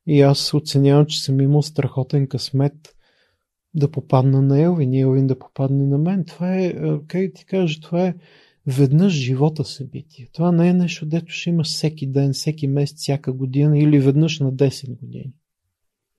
И 0.07 0.20
аз 0.20 0.55
оценявам, 0.55 1.07
че 1.07 1.22
съм 1.22 1.40
имал 1.40 1.62
страхотен 1.62 2.26
късмет 2.26 2.95
да 3.77 3.91
попадна 3.91 4.43
на 4.43 4.61
Елвин 4.61 4.93
и 4.93 5.01
Елвин 5.01 5.27
да 5.27 5.39
попадне 5.39 5.87
на 5.87 5.99
мен. 5.99 6.24
Това 6.24 6.57
е, 6.57 6.74
как 7.07 7.35
ти 7.35 7.45
кажа, 7.45 7.81
това 7.81 8.07
е 8.07 8.14
веднъж 8.66 9.12
живота 9.12 9.64
събитие. 9.64 10.29
Това 10.33 10.53
не 10.53 10.68
е 10.68 10.74
нещо, 10.74 11.07
дето 11.07 11.33
ще 11.33 11.51
имаш 11.51 11.66
всеки 11.66 12.07
ден, 12.07 12.33
всеки 12.33 12.66
месец, 12.66 12.99
всяка 12.99 13.33
година 13.33 13.79
или 13.79 13.99
веднъж 13.99 14.41
на 14.41 14.53
10 14.53 14.99
години. 14.99 15.33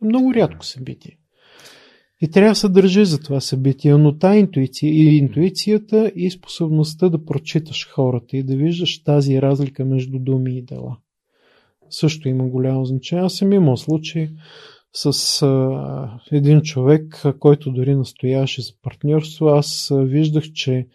Много 0.01 0.33
рядко 0.33 0.65
събитие. 0.65 1.17
И 2.21 2.31
трябва 2.31 2.51
да 2.51 2.55
се 2.55 2.69
държи 2.69 3.05
за 3.05 3.19
това 3.19 3.39
събитие, 3.39 3.97
но 3.97 4.17
та 4.17 4.37
интуиция 4.37 4.93
и 4.93 5.17
интуицията 5.17 6.11
и 6.15 6.31
способността 6.31 7.09
да 7.09 7.25
прочиташ 7.25 7.89
хората 7.91 8.37
и 8.37 8.43
да 8.43 8.55
виждаш 8.55 9.03
тази 9.03 9.41
разлика 9.41 9.85
между 9.85 10.19
думи 10.19 10.57
и 10.57 10.61
дела. 10.61 10.97
Също 11.89 12.29
има 12.29 12.47
голямо 12.47 12.85
значение. 12.85 13.23
Аз 13.23 13.33
съм 13.33 13.53
имал 13.53 13.77
случай 13.77 14.29
с 14.93 15.41
а, 15.41 16.19
един 16.31 16.61
човек, 16.61 17.23
който 17.39 17.71
дори 17.71 17.95
настояваше 17.95 18.61
за 18.61 18.71
партньорство. 18.81 19.45
Аз 19.45 19.91
виждах, 19.95 20.43
че 20.51 20.87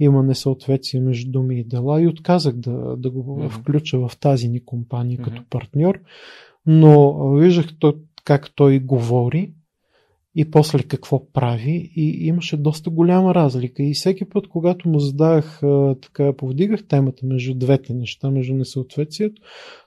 има 0.00 0.22
несъответствие 0.22 1.00
между 1.00 1.30
думи 1.30 1.60
и 1.60 1.64
дела 1.64 2.02
и 2.02 2.08
отказах 2.08 2.54
да, 2.54 2.96
да 2.96 3.10
го 3.10 3.22
mm-hmm. 3.24 3.48
включа 3.50 4.08
в 4.08 4.18
тази 4.20 4.48
ни 4.48 4.64
компания 4.64 5.18
mm-hmm. 5.18 5.24
като 5.24 5.42
партньор, 5.50 6.00
но 6.66 7.28
виждах 7.30 7.66
то, 7.78 7.94
как 8.24 8.54
той 8.54 8.78
говори 8.78 9.52
и 10.34 10.50
после 10.50 10.82
какво 10.82 11.32
прави 11.32 11.92
и 11.96 12.26
имаше 12.26 12.56
доста 12.56 12.90
голяма 12.90 13.34
разлика 13.34 13.82
и 13.82 13.94
всеки 13.94 14.24
път, 14.24 14.48
когато 14.48 14.88
му 14.88 14.98
задавах, 15.00 15.60
така, 16.02 16.36
повдигах 16.36 16.86
темата 16.86 17.26
между 17.26 17.54
двете 17.54 17.94
неща, 17.94 18.30
между 18.30 18.54
несъответствието, 18.54 19.42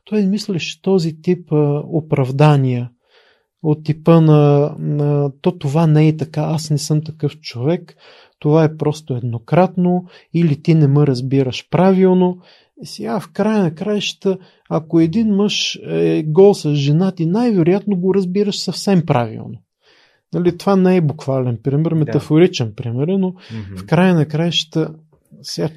той 0.06 0.26
мислеше 0.26 0.82
този 0.82 1.22
тип 1.22 1.52
а, 1.52 1.84
оправдания 1.86 2.90
от 3.64 3.84
типа 3.84 4.22
на, 4.22 4.76
на 4.80 5.32
то 5.42 5.58
това 5.58 5.88
не 5.88 6.08
е 6.08 6.18
така, 6.18 6.42
аз 6.42 6.70
не 6.70 6.78
съм 6.78 7.04
такъв 7.04 7.40
човек, 7.40 7.96
това 8.40 8.64
е 8.64 8.78
просто 8.78 9.16
еднократно 9.16 10.06
или 10.34 10.62
ти 10.62 10.76
не 10.76 10.88
ме 10.88 11.08
разбираш 11.08 11.70
правилно. 11.70 12.38
Сега 12.84 13.20
в 13.20 13.30
края 13.34 13.64
на 13.64 13.76
краищата, 13.76 14.38
ако 14.70 15.00
един 15.00 15.28
мъж 15.28 15.80
е 15.88 16.24
гол 16.24 16.54
с 16.54 16.76
жена 16.76 17.12
ти, 17.12 17.26
най-вероятно 17.26 17.96
го 17.96 18.14
разбираш 18.14 18.60
съвсем 18.60 19.06
правилно. 19.06 19.62
Нали, 20.34 20.58
това 20.58 20.76
не 20.76 20.96
е 20.96 21.02
буквален 21.02 21.60
пример, 21.64 21.94
метафоричен 21.94 22.68
да. 22.68 22.76
пример, 22.76 23.08
но 23.08 23.32
mm-hmm. 23.32 23.78
в 23.78 23.86
края 23.86 24.16
на 24.16 24.26
краищата 24.26 24.94
сега 25.42 25.70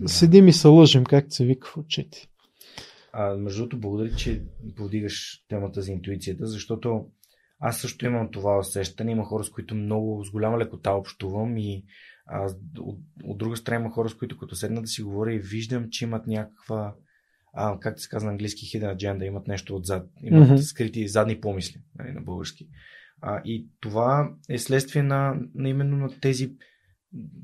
да. 0.00 0.08
седим 0.08 0.48
и 0.48 0.52
се 0.52 0.68
лъжим, 0.68 1.04
както 1.04 1.34
се 1.34 1.44
вика 1.44 1.68
в 1.68 1.76
очите. 1.76 2.28
А, 3.16 3.36
между 3.36 3.58
другото, 3.58 3.80
благодаря, 3.80 4.16
че 4.16 4.44
повдигаш 4.76 5.44
темата 5.48 5.82
за 5.82 5.92
интуицията, 5.92 6.46
защото 6.46 7.06
аз 7.58 7.80
също 7.80 8.06
имам 8.06 8.30
това 8.30 8.58
усещане. 8.58 9.12
Има 9.12 9.24
хора, 9.24 9.44
с 9.44 9.50
които 9.50 9.74
много 9.74 10.24
с 10.24 10.30
голяма 10.30 10.58
лекота 10.58 10.92
общувам 10.92 11.58
и 11.58 11.84
а, 12.26 12.50
от, 12.78 12.98
от 13.24 13.38
друга 13.38 13.56
страна 13.56 13.80
има 13.80 13.90
хора, 13.90 14.08
с 14.08 14.14
които 14.14 14.38
като 14.38 14.56
седна 14.56 14.80
да 14.80 14.86
си 14.86 15.02
говоря 15.02 15.34
и 15.34 15.38
виждам, 15.38 15.86
че 15.90 16.04
имат 16.04 16.26
някаква 16.26 16.94
а, 17.52 17.80
как 17.80 18.00
се 18.00 18.08
казва 18.08 18.26
на 18.26 18.32
английски 18.32 18.66
hidden 18.66 18.96
agenda, 18.96 19.24
имат 19.24 19.46
нещо 19.46 19.76
отзад, 19.76 20.10
имат 20.22 20.48
mm-hmm. 20.48 20.56
скрити 20.56 21.08
задни 21.08 21.40
помисли 21.40 21.80
нали, 21.98 22.12
на 22.12 22.20
български. 22.20 22.68
А, 23.20 23.42
и 23.44 23.68
това 23.80 24.34
е 24.48 24.58
следствие 24.58 25.02
на, 25.02 25.34
на 25.54 25.68
именно 25.68 25.96
на 25.96 26.20
тези 26.20 26.52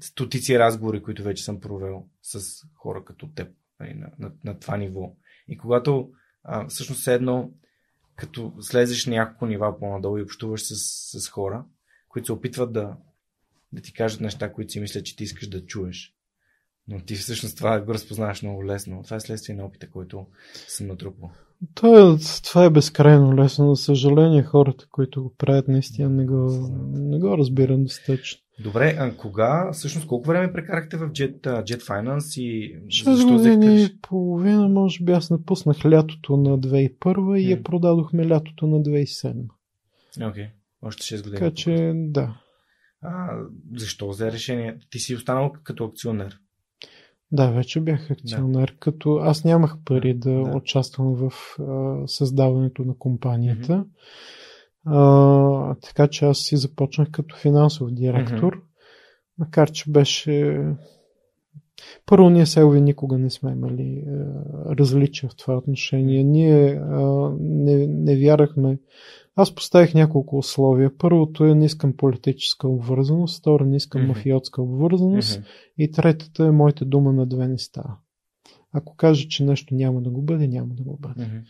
стотици 0.01 0.59
разговори, 0.59 1.03
които 1.03 1.23
вече 1.23 1.45
съм 1.45 1.61
провел 1.61 2.07
с 2.23 2.41
хора 2.75 3.05
като 3.05 3.29
теб 3.29 3.49
нали, 3.81 3.95
на, 3.95 4.11
на, 4.19 4.33
на 4.45 4.59
това 4.59 4.77
ниво. 4.77 5.17
И 5.51 5.59
когато 5.59 6.11
а, 6.45 6.69
всъщност 6.69 7.09
едно 7.09 7.51
като 8.17 8.53
слезеш 8.61 9.07
няколко 9.07 9.47
нива 9.47 9.79
по-надолу 9.79 10.19
и 10.19 10.23
общуваш 10.23 10.63
с, 10.63 10.75
с 11.21 11.29
хора, 11.29 11.65
които 12.09 12.27
се 12.27 12.33
опитват 12.33 12.73
да, 12.73 12.97
да 13.73 13.83
ти 13.83 13.93
кажат 13.93 14.21
неща, 14.21 14.53
които 14.53 14.73
си 14.73 14.81
мислят, 14.81 15.05
че 15.05 15.17
ти 15.17 15.25
искаш 15.25 15.49
да 15.49 15.67
чуеш. 15.67 16.15
Но 16.89 17.01
ти 17.01 17.15
всъщност 17.15 17.57
това 17.57 17.81
го 17.81 17.95
разпознаваш 17.95 18.43
много 18.43 18.67
лесно. 18.67 19.03
Това 19.03 19.17
е 19.17 19.21
следствие 19.21 19.57
на 19.57 19.65
опита, 19.65 19.91
който 19.91 20.27
съм 20.69 20.87
натрупал. 20.87 21.31
Това 21.75 22.01
е, 22.01 22.17
това 22.45 22.65
е 22.65 22.71
безкрайно 22.71 23.37
лесно. 23.37 23.75
За 23.75 23.83
съжаление, 23.83 24.43
хората, 24.43 24.87
които 24.91 25.23
го 25.23 25.35
правят, 25.39 25.69
наистина 25.69 26.09
не 26.09 26.25
го, 26.25 26.69
не 26.93 27.19
го 27.19 27.39
разбирам 27.39 27.85
достатъчно. 27.85 28.41
Добре, 28.63 28.97
а 28.99 29.17
кога, 29.17 29.71
всъщност 29.73 30.07
колко 30.07 30.29
време 30.29 30.53
прекарахте 30.53 30.97
в 30.97 31.09
Jet, 31.09 31.41
Jet 31.41 31.83
Finance 31.83 32.41
и 32.41 32.79
6 32.87 33.33
години 33.33 33.83
и 33.83 33.99
половина, 34.03 34.69
може 34.69 35.05
би 35.05 35.13
аз 35.13 35.31
напуснах 35.31 35.85
лятото 35.85 36.37
на 36.37 36.59
2001 36.59 36.99
mm. 36.99 37.39
и 37.39 37.51
я 37.51 37.63
продадохме 37.63 38.29
лятото 38.29 38.67
на 38.67 38.77
2007. 38.77 39.45
Окей, 40.23 40.45
okay. 40.45 40.51
още 40.83 41.03
6 41.03 41.17
години. 41.17 41.39
Така 41.39 41.55
че, 41.55 41.93
да. 41.95 42.41
А, 43.03 43.39
защо 43.77 44.09
взе 44.09 44.33
решение? 44.33 44.79
Ти 44.91 44.99
си 44.99 45.15
останал 45.15 45.53
като 45.65 45.85
акционер. 45.85 46.39
Да, 47.33 47.51
вече 47.51 47.81
бях 47.81 48.11
акционер, 48.11 48.69
да. 48.69 48.77
като 48.79 49.17
аз 49.17 49.45
нямах 49.45 49.77
пари 49.85 50.15
да, 50.15 50.31
да. 50.31 50.57
участвам 50.57 51.15
в 51.15 51.33
а, 51.61 52.09
създаването 52.09 52.83
на 52.83 52.95
компанията. 52.99 53.73
Mm-hmm. 53.73 53.87
А, 54.87 55.75
така 55.75 56.09
че 56.09 56.25
аз 56.25 56.39
си 56.39 56.57
започнах 56.57 57.11
като 57.11 57.37
финансов 57.37 57.91
директор, 57.91 58.55
mm-hmm. 58.55 58.63
макар 59.39 59.71
че 59.71 59.91
беше. 59.91 60.65
Първо, 62.07 62.31
ние 62.31 62.47
селви 62.47 62.81
никога 62.81 63.19
не 63.19 63.31
сме 63.31 63.53
имали 63.53 64.05
а, 64.07 64.77
различия 64.77 65.31
в 65.31 65.37
това 65.37 65.57
отношение. 65.57 66.25
Ние 66.25 66.73
а, 66.73 67.31
не, 67.41 67.87
не 67.87 68.17
вярахме. 68.17 68.79
Аз 69.37 69.55
поставих 69.55 69.95
няколко 69.95 70.39
условия. 70.39 70.99
Първото 70.99 71.45
е 71.45 71.55
не 71.55 71.65
искам 71.65 71.97
политическа 71.97 72.69
обвързаност, 72.69 73.39
второ 73.39 73.65
не 73.65 73.77
искам 73.77 74.03
mm-hmm. 74.03 74.09
мафиотска 74.09 74.63
обвързаност 74.63 75.41
mm-hmm. 75.41 75.75
и 75.79 75.91
третата 75.91 76.45
е 76.45 76.51
моите 76.51 76.85
дума 76.85 77.13
на 77.13 77.27
две 77.27 77.49
не 77.49 77.59
става. 77.59 77.97
Ако 78.73 78.97
кажа, 78.97 79.29
че 79.29 79.45
нещо 79.45 79.75
няма 79.75 80.03
да 80.03 80.11
го 80.11 80.23
бъде, 80.23 80.49
няма 80.49 80.75
да 80.75 80.83
го 80.83 80.99
бъде. 81.01 81.23
Mm-hmm. 81.23 81.43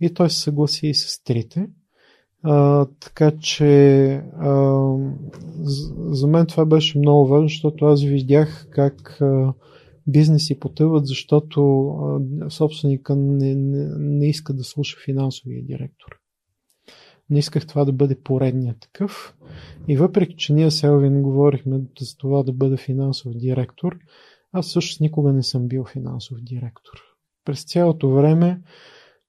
И 0.00 0.14
той 0.14 0.30
се 0.30 0.40
съгласи 0.40 0.86
и 0.86 0.94
с 0.94 1.22
трите. 1.24 1.66
А, 2.46 2.86
така 3.00 3.30
че 3.40 4.06
а, 4.38 4.82
за 6.06 6.26
мен 6.26 6.46
това 6.46 6.64
беше 6.64 6.98
много 6.98 7.26
важно, 7.26 7.48
защото 7.48 7.84
аз 7.84 8.02
видях 8.02 8.66
как 8.70 9.20
а, 9.20 9.54
бизнеси 10.06 10.60
потъват, 10.60 11.06
защото 11.06 11.88
а, 11.88 12.20
собственика 12.50 13.16
не, 13.16 13.54
не, 13.54 13.88
не 13.98 14.28
иска 14.28 14.52
да 14.52 14.64
слуша 14.64 14.96
финансовия 15.04 15.64
директор. 15.64 16.18
Не 17.30 17.38
исках 17.38 17.66
това 17.66 17.84
да 17.84 17.92
бъде 17.92 18.20
поредният 18.20 18.80
такъв. 18.80 19.34
И 19.88 19.96
въпреки, 19.96 20.36
че 20.36 20.52
ние 20.52 20.70
с 20.70 20.84
Елвин 20.84 21.22
говорихме 21.22 21.80
за 22.00 22.16
това 22.16 22.42
да 22.42 22.52
бъда 22.52 22.76
финансов 22.76 23.32
директор, 23.34 23.98
аз 24.52 24.66
също 24.66 25.02
никога 25.02 25.32
не 25.32 25.42
съм 25.42 25.68
бил 25.68 25.84
финансов 25.84 26.38
директор. 26.40 27.00
През 27.44 27.64
цялото 27.64 28.10
време 28.10 28.60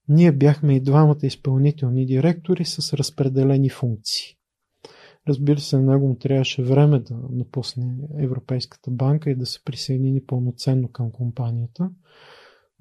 ние 0.09 0.31
бяхме 0.31 0.75
и 0.75 0.81
двамата 0.81 1.17
изпълнителни 1.23 2.05
директори 2.05 2.65
с 2.65 2.93
разпределени 2.93 3.69
функции. 3.69 4.35
Разбира 5.27 5.59
се, 5.59 5.77
много 5.77 6.07
му 6.07 6.15
трябваше 6.15 6.63
време 6.63 6.99
да 6.99 7.15
напусне 7.31 7.97
Европейската 8.19 8.91
банка 8.91 9.29
и 9.31 9.35
да 9.35 9.45
се 9.45 9.63
присъедини 9.65 10.25
пълноценно 10.25 10.87
към 10.87 11.11
компанията. 11.11 11.89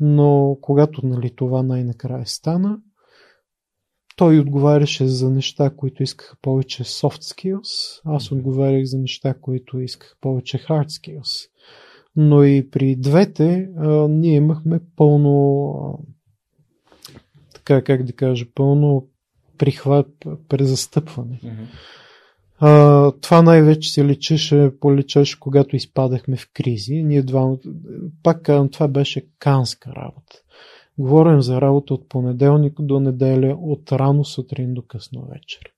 Но 0.00 0.58
когато 0.60 1.06
нали, 1.06 1.34
това 1.36 1.62
най-накрая 1.62 2.26
стана, 2.26 2.78
той 4.16 4.38
отговаряше 4.38 5.06
за 5.06 5.30
неща, 5.30 5.70
които 5.76 6.02
искаха 6.02 6.36
повече 6.42 6.84
soft 6.84 7.22
skills, 7.22 8.00
аз 8.04 8.32
отговарях 8.32 8.84
за 8.84 8.98
неща, 8.98 9.34
които 9.40 9.80
искаха 9.80 10.16
повече 10.20 10.58
hard 10.58 10.86
skills. 10.86 11.48
Но 12.16 12.44
и 12.44 12.70
при 12.70 12.96
двете 12.96 13.68
а, 13.78 14.08
ние 14.08 14.34
имахме 14.34 14.80
пълно 14.96 16.06
така, 17.64 17.84
как 17.84 18.02
да 18.02 18.12
кажа, 18.12 18.46
пълно 18.54 19.06
прихват, 19.58 20.26
презастъпване. 20.48 21.40
Mm-hmm. 21.44 21.66
А, 22.58 23.12
това 23.20 23.42
най-вече 23.42 23.92
се 23.92 24.04
личеше, 24.04 24.72
поличеше, 24.80 25.40
когато 25.40 25.76
изпадахме 25.76 26.36
в 26.36 26.50
кризи. 26.54 27.02
Ние 27.02 27.22
два, 27.22 27.56
пак 28.22 28.42
казвам, 28.42 28.68
това 28.68 28.88
беше 28.88 29.26
канска 29.38 29.90
работа. 29.90 30.36
Говорим 30.98 31.42
за 31.42 31.60
работа 31.60 31.94
от 31.94 32.08
понеделник 32.08 32.80
до 32.80 33.00
неделя, 33.00 33.56
от 33.60 33.92
рано 33.92 34.24
сутрин 34.24 34.74
до 34.74 34.82
късно 34.82 35.26
вечер. 35.26 35.72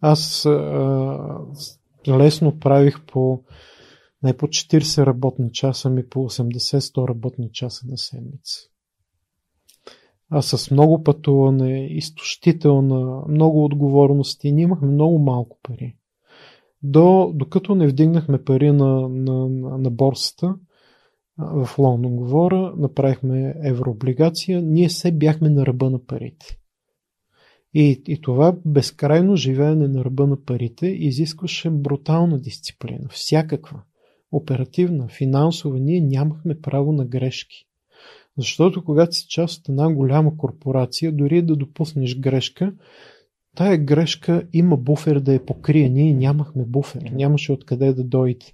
Аз 0.00 0.46
а, 0.46 1.38
лесно 2.08 2.58
правих 2.58 3.00
по 3.06 3.42
не 4.22 4.36
по 4.36 4.46
40 4.46 5.06
работни 5.06 5.52
часа, 5.52 5.90
ми 5.90 6.08
по 6.08 6.30
80-100 6.30 7.08
работни 7.08 7.50
часа 7.52 7.86
на 7.88 7.98
седмица 7.98 8.68
а 10.30 10.42
с 10.42 10.70
много 10.70 11.02
пътуване, 11.02 11.86
изтощителна, 11.86 13.22
много 13.28 13.64
отговорности. 13.64 14.52
Ние 14.52 14.62
имахме 14.62 14.88
много 14.88 15.18
малко 15.18 15.58
пари. 15.62 15.96
До, 16.82 17.32
докато 17.34 17.74
не 17.74 17.86
вдигнахме 17.86 18.44
пари 18.44 18.72
на, 18.72 19.08
на, 19.08 19.48
на 19.78 19.90
борсата, 19.90 20.54
в 21.38 21.68
Лондон 21.78 22.16
говоря, 22.16 22.72
направихме 22.76 23.54
еврооблигация, 23.64 24.62
ние 24.62 24.88
все 24.88 25.12
бяхме 25.12 25.48
на 25.48 25.66
ръба 25.66 25.90
на 25.90 26.06
парите. 26.06 26.58
И, 27.74 28.02
и 28.06 28.20
това 28.20 28.56
безкрайно 28.64 29.36
живеене 29.36 29.88
на 29.88 30.04
ръба 30.04 30.26
на 30.26 30.44
парите 30.44 30.86
изискваше 30.86 31.70
брутална 31.70 32.40
дисциплина, 32.40 33.08
всякаква. 33.10 33.82
оперативна, 34.32 35.08
финансова, 35.08 35.78
ние 35.78 36.00
нямахме 36.00 36.60
право 36.60 36.92
на 36.92 37.04
грешки. 37.04 37.67
Защото 38.38 38.84
когато 38.84 39.16
си 39.16 39.26
част 39.28 39.60
от 39.60 39.68
една 39.68 39.94
голяма 39.94 40.36
корпорация, 40.36 41.12
дори 41.12 41.42
да 41.42 41.56
допуснеш 41.56 42.18
грешка, 42.18 42.72
тая 43.56 43.78
грешка 43.78 44.42
има 44.52 44.76
буфер 44.76 45.20
да 45.20 45.32
я 45.32 45.46
покрие. 45.46 45.88
Ние 45.88 46.14
нямахме 46.14 46.64
буфер, 46.64 47.02
нямаше 47.12 47.52
откъде 47.52 47.92
да 47.92 48.04
дойде. 48.04 48.46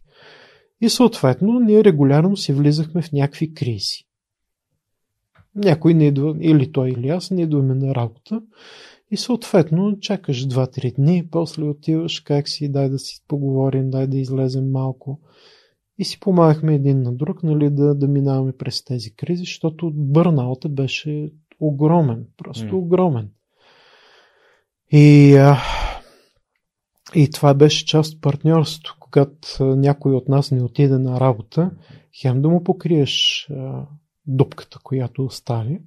И 0.81 0.89
съответно, 0.89 1.61
ние 1.61 1.85
регулярно 1.85 2.37
си 2.37 2.53
влизахме 2.53 3.03
в 3.03 3.13
някакви 3.13 3.55
кризи. 3.55 4.05
Някой 5.55 5.95
не 5.95 6.07
идва, 6.07 6.37
или 6.41 6.73
той, 6.73 6.91
или 6.91 7.09
аз, 7.09 7.31
не 7.31 7.43
идваме 7.43 7.75
на 7.75 7.95
работа. 7.95 8.43
И 9.11 9.17
съответно, 9.17 10.01
чакаш 10.01 10.49
2-3 10.49 10.95
дни, 10.95 11.29
после 11.31 11.65
отиваш, 11.65 12.21
как 12.21 12.49
си, 12.49 12.73
дай 12.73 12.89
да 12.89 12.99
си 12.99 13.25
поговорим, 13.29 13.91
дай 13.91 14.07
да 14.07 14.19
излезем 14.19 14.71
малко. 14.71 15.21
И 15.99 16.05
си 16.05 16.21
помагахме 16.21 16.75
един 16.75 17.03
на 17.03 17.13
друг, 17.13 17.43
нали, 17.43 17.71
да, 17.71 17.95
да 17.95 18.09
минаваме 18.09 18.53
през 18.53 18.85
тези 18.85 19.15
кризи, 19.15 19.41
защото 19.41 19.91
бърнаута 19.95 20.69
беше 20.69 21.33
огромен, 21.61 22.27
просто 22.37 22.65
mm. 22.65 22.73
огромен. 22.73 23.31
И, 24.91 25.35
а, 25.35 25.59
и 27.15 27.31
това 27.31 27.55
беше 27.55 27.87
част 27.87 28.15
от 28.15 28.21
партньорството. 28.21 28.97
Когато 29.01 29.65
някой 29.65 30.15
от 30.15 30.29
нас 30.29 30.51
не 30.51 30.63
отиде 30.63 30.99
на 30.99 31.21
работа, 31.21 31.71
хем 32.21 32.43
да 32.43 32.49
му 32.49 32.65
покриеш 32.65 33.47
а, 33.51 33.87
дупката, 34.27 34.79
която 34.83 35.25
остави, 35.25 35.81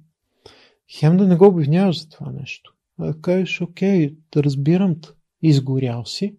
хем 0.98 1.16
да 1.16 1.26
не 1.26 1.36
го 1.36 1.46
обвиняваш 1.46 2.00
за 2.00 2.08
това 2.08 2.32
нещо. 2.32 2.74
А 2.98 3.14
кажеш, 3.20 3.60
окей, 3.60 4.16
да 4.32 4.42
разбирам, 4.42 4.96
изгорял 5.42 6.04
си, 6.04 6.36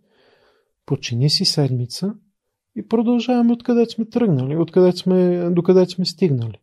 почини 0.85 1.29
си 1.29 1.45
седмица 1.45 2.13
и 2.79 2.87
продължаваме 2.87 3.53
откъде 3.53 3.85
сме 3.85 4.05
тръгнали, 4.05 4.57
откъде 4.57 4.91
сме, 4.91 5.49
докъде 5.49 5.85
сме 5.85 6.05
стигнали. 6.05 6.57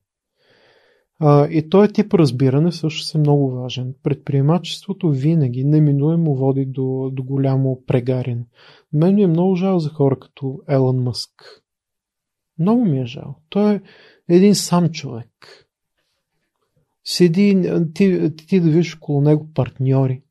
А, 1.18 1.48
и 1.51 1.68
този 1.68 1.93
тип 1.93 2.14
разбиране 2.14 2.72
също 2.72 3.18
е 3.18 3.20
много 3.20 3.51
важен. 3.51 3.94
Предприемачеството 4.02 5.10
винаги 5.10 5.64
неминуемо 5.64 6.34
води 6.34 6.66
до, 6.66 7.10
до 7.12 7.22
голямо 7.22 7.82
прегаряне. 7.86 8.47
Мен 8.93 9.14
ми 9.14 9.22
е 9.22 9.26
много 9.26 9.56
жал 9.56 9.78
за 9.78 9.88
хора 9.88 10.18
като 10.18 10.60
Елън 10.68 10.97
Мъск. 10.97 11.62
Много 12.59 12.84
ми 12.84 13.01
е 13.01 13.06
жал. 13.06 13.36
Той 13.48 13.74
е 13.74 13.80
един 14.28 14.55
сам 14.55 14.90
човек. 14.90 15.66
Седи, 17.05 17.72
ти, 17.94 18.30
ти 18.48 18.60
да 18.60 18.70
виж 18.70 18.97
около 18.97 19.20
него 19.20 19.48
партньори. 19.55 20.22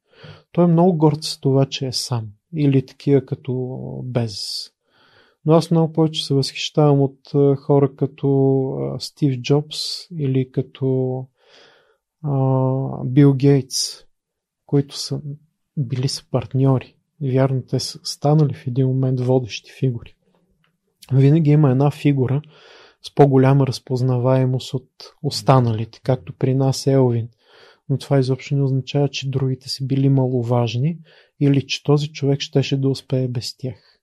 Той 0.51 0.63
е 0.63 0.67
много 0.67 0.97
горд 0.97 1.23
с 1.23 1.39
това, 1.39 1.65
че 1.65 1.87
е 1.87 1.91
сам. 1.91 2.27
Или 2.55 2.85
такива 2.85 3.25
като 3.25 3.79
без. 4.03 4.35
Но 5.45 5.53
аз 5.53 5.71
много 5.71 5.93
повече 5.93 6.25
се 6.25 6.33
възхищавам 6.33 7.01
от 7.01 7.19
хора 7.57 7.95
като 7.95 8.97
Стив 8.99 9.41
Джобс 9.41 9.77
или 10.17 10.51
като 10.51 11.27
Бил 13.05 13.33
Гейтс, 13.33 13.77
които 14.65 14.97
са 14.97 15.21
били 15.77 16.07
са 16.07 16.29
партньори. 16.31 16.95
Вярно, 17.21 17.61
те 17.61 17.79
са 17.79 17.99
станали 18.03 18.53
в 18.53 18.67
един 18.67 18.87
момент 18.87 19.19
водещи 19.19 19.71
фигури. 19.79 20.15
Винаги 21.13 21.51
има 21.51 21.71
една 21.71 21.91
фигура 21.91 22.41
с 23.01 23.15
по-голяма 23.15 23.67
разпознаваемост 23.67 24.73
от 24.73 24.89
останалите, 25.23 25.99
както 26.03 26.33
при 26.33 26.55
нас 26.55 26.87
Елвин. 26.87 27.29
Но 27.89 27.97
това 27.97 28.19
изобщо 28.19 28.55
не 28.55 28.63
означава, 28.63 29.09
че 29.09 29.29
другите 29.29 29.69
са 29.69 29.85
били 29.85 30.09
маловажни 30.09 30.97
или 31.39 31.67
че 31.67 31.83
този 31.83 32.07
човек 32.07 32.41
щеше 32.41 32.77
да 32.77 32.89
успее 32.89 33.27
без 33.27 33.57
тях. 33.57 33.94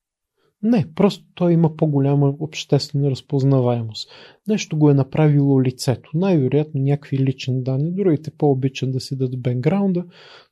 Не, 0.62 0.94
просто 0.94 1.24
той 1.34 1.52
има 1.52 1.76
по-голяма 1.76 2.34
обществена 2.38 3.10
разпознаваемост. 3.10 4.10
Нещо 4.48 4.78
го 4.78 4.90
е 4.90 4.94
направило 4.94 5.62
лицето. 5.62 6.10
Най-вероятно 6.14 6.80
някакви 6.80 7.18
лични 7.18 7.62
данни. 7.62 7.94
Другите 7.94 8.30
по-обичат 8.30 8.92
да 8.92 9.00
седат 9.00 9.34
в 9.34 9.38
бекграунда, 9.38 10.04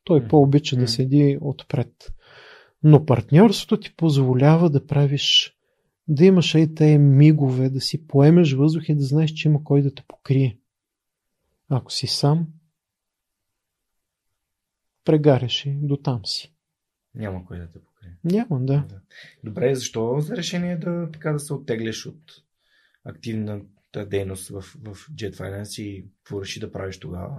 той 0.03 0.27
по-обича 0.27 0.75
да 0.75 0.87
седи 0.87 1.37
отпред. 1.41 2.13
Но 2.83 3.05
партньорството 3.05 3.79
ти 3.79 3.95
позволява 3.95 4.69
да 4.69 4.85
правиш, 4.85 5.55
да 6.07 6.25
имаш 6.25 6.55
и 6.55 6.75
тези 6.75 6.97
мигове, 6.97 7.69
да 7.69 7.81
си 7.81 8.07
поемеш 8.07 8.53
въздух 8.53 8.89
и 8.89 8.95
да 8.95 9.03
знаеш, 9.03 9.31
че 9.31 9.47
има 9.47 9.63
кой 9.63 9.81
да 9.81 9.93
те 9.93 10.03
покрие. 10.07 10.57
Ако 11.69 11.91
си 11.91 12.07
сам, 12.07 12.47
прегаряш 15.05 15.65
и 15.65 15.77
до 15.81 15.97
там 15.97 16.21
си. 16.25 16.53
Няма 17.15 17.45
кой 17.45 17.57
да 17.57 17.65
те 17.65 17.79
покрие. 17.79 17.90
Няма, 18.23 18.59
да. 18.59 18.83
Добре, 19.43 19.75
защо 19.75 20.19
за 20.19 20.37
решение 20.37 20.77
да, 20.77 21.09
така, 21.13 21.31
да 21.31 21.39
се 21.39 21.53
оттеглиш 21.53 22.05
от 22.05 22.21
активната 23.03 24.05
дейност 24.05 24.49
в, 24.49 24.61
в 24.61 24.95
Jet 24.95 25.35
Finance 25.35 25.81
и 25.81 26.05
какво 26.23 26.41
реши 26.41 26.59
да 26.59 26.71
правиш 26.71 26.99
тогава? 26.99 27.37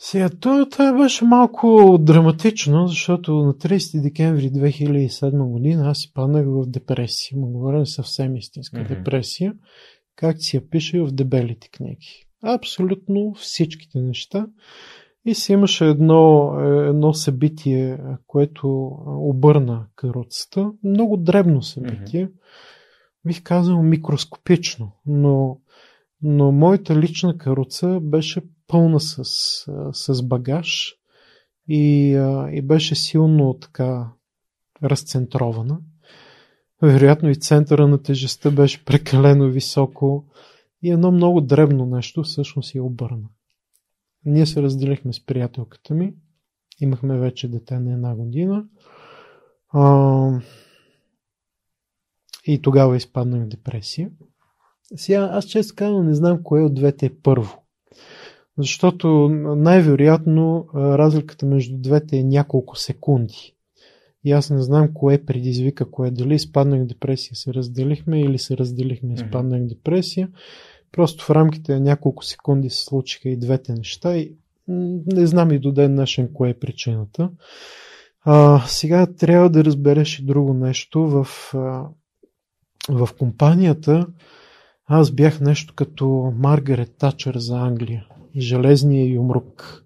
Сега, 0.00 0.28
това, 0.40 0.68
това 0.68 0.92
беше 0.92 1.24
малко 1.24 1.98
драматично, 2.00 2.88
защото 2.88 3.32
на 3.32 3.54
30 3.54 4.02
декември 4.02 4.50
2007 4.50 5.50
година 5.50 5.90
аз 5.90 5.98
си 5.98 6.12
паднах 6.14 6.46
в 6.46 6.66
депресия. 6.66 7.38
Му 7.38 7.46
говоря 7.46 7.86
съвсем 7.86 8.36
истинска 8.36 8.76
mm-hmm. 8.76 8.88
депресия, 8.88 9.54
как 10.16 10.42
си 10.42 10.56
я 10.56 10.70
пише 10.70 11.00
в 11.00 11.10
дебелите 11.10 11.68
книги. 11.68 12.26
Абсолютно 12.42 13.34
всичките 13.34 13.98
неща. 13.98 14.46
И 15.28 15.34
си 15.34 15.52
имаше 15.52 15.86
едно, 15.86 16.52
едно 16.88 17.14
събитие, 17.14 17.98
което 18.26 18.68
обърна 19.06 19.86
каруцата. 19.96 20.72
Много 20.84 21.16
дребно 21.16 21.62
събитие. 21.62 22.26
Mm-hmm. 22.26 22.32
Бих 23.26 23.42
казал 23.42 23.82
микроскопично, 23.82 24.92
но, 25.06 25.60
но 26.22 26.52
моята 26.52 26.96
лична 26.96 27.38
каруца 27.38 27.98
беше 28.02 28.42
пълна 28.66 29.00
с, 29.00 29.24
с 29.92 30.22
багаж 30.22 30.94
и, 31.68 32.10
и 32.52 32.62
беше 32.62 32.94
силно 32.94 33.54
така 33.54 34.12
разцентрована. 34.82 35.80
Вероятно 36.82 37.30
и 37.30 37.34
центъра 37.34 37.88
на 37.88 38.02
тежестта 38.02 38.50
беше 38.50 38.84
прекалено 38.84 39.48
високо 39.48 40.24
и 40.82 40.90
едно 40.90 41.10
много 41.10 41.40
дребно 41.40 41.86
нещо 41.86 42.22
всъщност 42.22 42.74
я 42.74 42.82
обърна. 42.82 43.28
Ние 44.24 44.46
се 44.46 44.62
разделихме 44.62 45.12
с 45.12 45.26
приятелката 45.26 45.94
ми. 45.94 46.14
Имахме 46.80 47.18
вече 47.18 47.48
дете 47.48 47.78
на 47.78 47.92
една 47.92 48.14
година. 48.14 48.64
А, 49.68 50.40
и 52.46 52.62
тогава 52.62 52.96
изпаднах 52.96 53.44
в 53.44 53.48
депресия. 53.48 54.10
Сега, 54.96 55.30
аз 55.32 55.44
често 55.46 55.74
казвам, 55.76 56.06
не 56.06 56.14
знам 56.14 56.42
кое 56.42 56.62
от 56.62 56.74
двете 56.74 57.06
е 57.06 57.14
първо. 57.22 57.62
Защото 58.58 59.28
най-вероятно 59.56 60.66
разликата 60.74 61.46
между 61.46 61.78
двете 61.78 62.16
е 62.16 62.24
няколко 62.24 62.76
секунди. 62.76 63.54
И 64.24 64.32
аз 64.32 64.50
не 64.50 64.62
знам 64.62 64.94
кое 64.94 65.24
предизвика 65.24 65.90
кое. 65.90 66.10
Дали 66.10 66.34
изпаднах 66.34 66.82
в 66.82 66.86
депресия, 66.86 67.36
се 67.36 67.54
разделихме 67.54 68.20
или 68.20 68.38
се 68.38 68.56
разделихме, 68.56 69.14
изпаднах 69.14 69.62
в 69.62 69.66
депресия. 69.66 70.28
Просто 70.92 71.24
в 71.24 71.30
рамките 71.30 71.74
на 71.74 71.80
няколко 71.80 72.24
секунди 72.24 72.70
се 72.70 72.84
случиха 72.84 73.28
и 73.28 73.36
двете 73.36 73.72
неща 73.72 74.16
и 74.16 74.36
не 75.06 75.26
знам 75.26 75.52
и 75.52 75.58
до 75.58 75.72
ден 75.72 75.94
днешен 75.94 76.32
кое 76.32 76.50
е 76.50 76.58
причината. 76.58 77.30
А, 78.20 78.64
сега 78.66 79.06
трябва 79.06 79.50
да 79.50 79.64
разбереш 79.64 80.18
и 80.18 80.24
друго 80.24 80.54
нещо. 80.54 81.08
В, 81.08 81.26
а, 81.54 81.88
в 82.88 83.08
компанията 83.18 84.06
аз 84.86 85.10
бях 85.10 85.40
нещо 85.40 85.74
като 85.74 86.32
Маргарет 86.36 86.96
Тачър 86.98 87.38
за 87.38 87.58
Англия. 87.58 88.06
Железния 88.36 89.06
юмрук. 89.06 89.84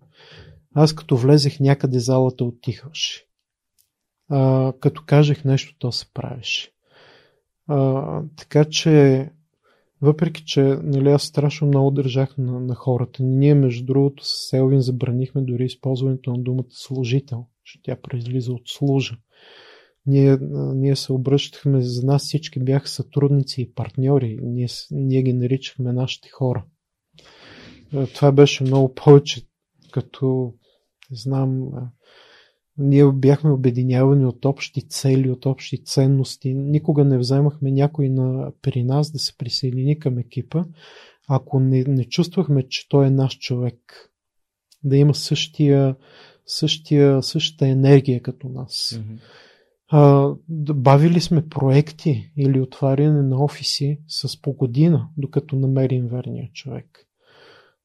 Аз 0.74 0.92
като 0.92 1.16
влезех 1.16 1.60
някъде 1.60 1.98
залата 1.98 2.44
отихваше. 2.44 3.26
Като 4.80 5.02
кажех 5.06 5.44
нещо, 5.44 5.74
то 5.78 5.92
се 5.92 6.12
правеше. 6.14 6.70
А, 7.66 8.22
така 8.36 8.64
че 8.64 9.28
въпреки, 10.02 10.44
че 10.44 10.62
нали, 10.62 11.08
аз 11.08 11.22
страшно 11.22 11.66
много 11.66 11.90
държах 11.90 12.38
на, 12.38 12.60
на 12.60 12.74
хората. 12.74 13.22
Ние, 13.22 13.54
между 13.54 13.84
другото, 13.84 14.24
с 14.24 14.48
Селвин 14.48 14.80
забранихме 14.80 15.42
дори 15.42 15.64
използването 15.64 16.30
на 16.30 16.42
думата 16.42 16.66
служител, 16.70 17.46
че 17.64 17.82
тя 17.82 17.96
произлиза 18.02 18.52
от 18.52 18.62
служа. 18.66 19.16
Ние, 20.06 20.38
ние 20.74 20.96
се 20.96 21.12
обръщахме, 21.12 21.82
за 21.82 22.06
нас 22.06 22.22
всички 22.22 22.64
бяха 22.64 22.88
сътрудници 22.88 23.62
и 23.62 23.72
партньори. 23.74 24.38
Ние, 24.42 24.68
ние 24.90 25.22
ги 25.22 25.32
наричахме 25.32 25.92
нашите 25.92 26.28
хора. 26.28 26.64
Това 28.14 28.32
беше 28.32 28.64
много 28.64 28.94
повече 28.94 29.42
като, 29.92 30.54
знам, 31.10 31.68
ние 32.78 33.12
бяхме 33.12 33.50
обединявани 33.50 34.26
от 34.26 34.44
общи 34.44 34.88
цели, 34.88 35.30
от 35.30 35.46
общи 35.46 35.84
ценности. 35.84 36.54
Никога 36.54 37.04
не 37.04 37.18
вземахме 37.18 37.70
някой 37.70 38.08
на, 38.08 38.52
при 38.62 38.82
нас 38.82 39.12
да 39.12 39.18
се 39.18 39.36
присъедини 39.36 39.98
към 39.98 40.18
екипа, 40.18 40.64
ако 41.28 41.60
не, 41.60 41.84
не 41.88 42.04
чувствахме, 42.04 42.68
че 42.68 42.88
той 42.88 43.06
е 43.06 43.10
наш 43.10 43.38
човек. 43.38 44.10
Да 44.84 44.96
има 44.96 45.14
същия, 45.14 45.96
същия, 46.46 47.22
същата 47.22 47.66
енергия 47.66 48.22
като 48.22 48.48
нас. 48.48 48.72
Mm-hmm. 48.72 49.18
А, 49.88 50.34
бавили 50.74 51.20
сме 51.20 51.48
проекти 51.48 52.32
или 52.36 52.60
отваряне 52.60 53.22
на 53.22 53.44
офиси 53.44 54.00
с 54.08 54.42
по 54.42 54.52
година, 54.52 55.08
докато 55.16 55.56
намерим 55.56 56.06
верния 56.06 56.50
човек. 56.52 57.06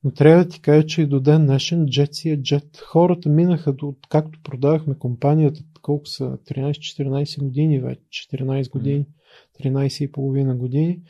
Но 0.03 0.11
трябва 0.11 0.43
да 0.43 0.49
ти 0.49 0.61
кажа, 0.61 0.85
че 0.85 1.01
и 1.01 1.07
до 1.07 1.19
ден 1.19 1.45
днешен 1.45 1.85
джет 1.85 2.15
си 2.15 2.29
е 2.29 2.41
джет. 2.41 2.77
Хората 2.77 3.29
минаха, 3.29 3.73
до, 3.73 3.95
както 4.09 4.39
продавахме 4.43 4.97
компанията, 4.97 5.61
колко 5.81 6.05
са 6.05 6.23
13-14 6.23 7.43
години 7.43 7.79
вече, 7.79 8.01
14 8.11 8.69
години, 8.69 9.05
13 9.63 10.03
и 10.03 10.11
половина 10.11 10.55
години, 10.55 11.01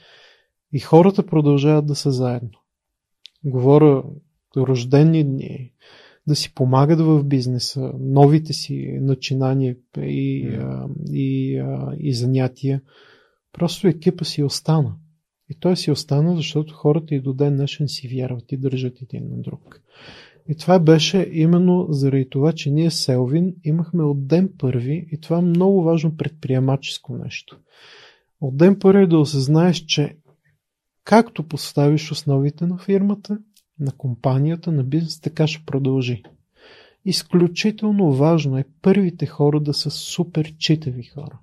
и 0.74 0.80
хората 0.80 1.26
продължават 1.26 1.86
да 1.86 1.96
са 1.96 2.12
заедно. 2.12 2.60
Говоря 3.46 4.04
рождени 4.58 5.24
дни, 5.24 5.74
да 6.28 6.36
си 6.36 6.54
помагат 6.54 7.00
в 7.00 7.24
бизнеса, 7.24 7.92
новите 8.00 8.54
си 8.54 8.98
начинания 9.02 9.76
и, 9.98 10.02
и, 10.02 10.48
и, 11.14 11.64
и 12.00 12.14
занятия. 12.14 12.82
Просто 13.54 13.88
екипа 13.88 14.26
си 14.26 14.44
остана. 14.44 14.96
И 15.50 15.56
той 15.60 15.78
си 15.78 15.92
остана, 15.92 16.36
защото 16.36 16.74
хората 16.74 17.16
и 17.16 17.20
до 17.20 17.34
ден 17.34 17.56
днешен 17.56 17.88
си 17.88 18.08
вярват 18.08 18.52
и 18.52 18.58
държат 18.58 19.02
един 19.02 19.30
на 19.30 19.38
друг. 19.38 19.82
И 20.50 20.56
това 20.56 20.80
беше 20.80 21.30
именно 21.32 21.88
заради 21.90 22.30
това, 22.30 22.54
че 22.54 22.72
ние 22.72 22.92
Селвин 22.92 23.56
имахме 23.64 24.04
от 24.04 24.28
ден 24.28 24.50
първи, 24.58 25.08
и 25.12 25.20
това 25.20 25.38
е 25.38 25.42
много 25.42 25.84
важно 25.84 26.18
предприемаческо 26.18 27.18
нещо. 27.18 27.60
От 28.42 28.58
ден 28.58 28.80
първи 28.80 29.08
да 29.08 29.20
осъзнаеш, 29.20 29.78
че 29.78 30.18
както 31.04 31.48
поставиш 31.48 32.12
основите 32.12 32.66
на 32.66 32.78
фирмата, 32.78 33.38
на 33.80 33.92
компанията, 33.92 34.72
на 34.72 34.84
бизнес, 34.84 35.22
така 35.22 35.48
ще 35.48 35.66
продължи. 35.66 36.24
Изключително 37.06 38.12
важно 38.12 38.58
е 38.58 38.66
първите 38.82 39.26
хора 39.26 39.60
да 39.60 39.74
са 39.74 39.92
супер 39.92 40.54
читави 40.58 41.04
хора. 41.04 41.40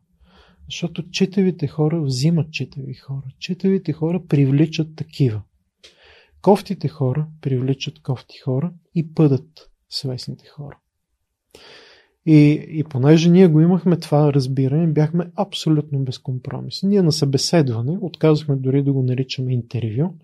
Защото 0.70 1.10
читавите 1.10 1.66
хора 1.66 2.02
взимат 2.02 2.52
читави 2.52 2.94
хора. 2.94 3.24
Читавите 3.38 3.92
хора 3.92 4.22
привличат 4.28 4.96
такива. 4.96 5.42
Кофтите 6.42 6.88
хора 6.88 7.26
привличат 7.40 8.02
кофти 8.02 8.38
хора 8.38 8.72
и 8.94 9.14
пъдат 9.14 9.70
свестните 9.88 10.44
хора. 10.46 10.78
И, 12.26 12.66
и 12.68 12.84
понеже 12.84 13.30
ние 13.30 13.48
го 13.48 13.60
имахме 13.60 13.96
това 13.96 14.32
разбиране, 14.32 14.86
бяхме 14.86 15.30
абсолютно 15.36 16.04
безкомпромисни. 16.04 16.88
Ние 16.88 17.02
на 17.02 17.12
събеседване, 17.12 17.98
отказахме 18.00 18.56
дори 18.56 18.82
да 18.82 18.92
го 18.92 19.02
наричаме 19.02 19.52
интервю, 19.52 20.14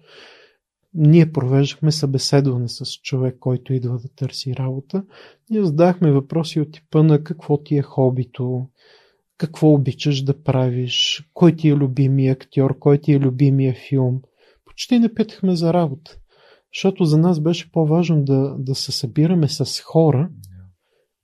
ние 0.95 1.33
провеждахме 1.33 1.93
събеседване 1.93 2.69
с 2.69 2.85
човек, 3.03 3.37
който 3.41 3.73
идва 3.73 3.99
да 3.99 4.09
търси 4.09 4.57
работа. 4.57 5.05
Ние 5.51 5.65
задахме 5.65 6.13
въпроси 6.13 6.61
от 6.61 6.73
типа 6.73 7.03
на 7.03 7.25
какво 7.25 7.63
ти 7.63 7.77
е 7.77 7.83
хобито, 7.83 8.67
какво 9.41 9.73
обичаш 9.73 10.23
да 10.23 10.43
правиш, 10.43 11.25
кой 11.35 11.57
ти 11.57 11.69
е 11.69 11.77
любимия 11.77 12.33
актьор, 12.33 12.79
кой 12.79 12.99
ти 12.99 13.13
е 13.13 13.21
любимия 13.21 13.75
филм. 13.89 14.23
Почти 14.65 14.99
не 14.99 15.15
питахме 15.15 15.57
за 15.57 15.75
работа. 15.75 16.17
Защото 16.75 17.05
за 17.05 17.19
нас 17.19 17.41
беше 17.41 17.73
по-важно 17.73 18.25
да, 18.25 18.57
да 18.59 18.75
се 18.75 18.93
събираме 18.93 19.49
с 19.49 19.81
хора, 19.81 20.31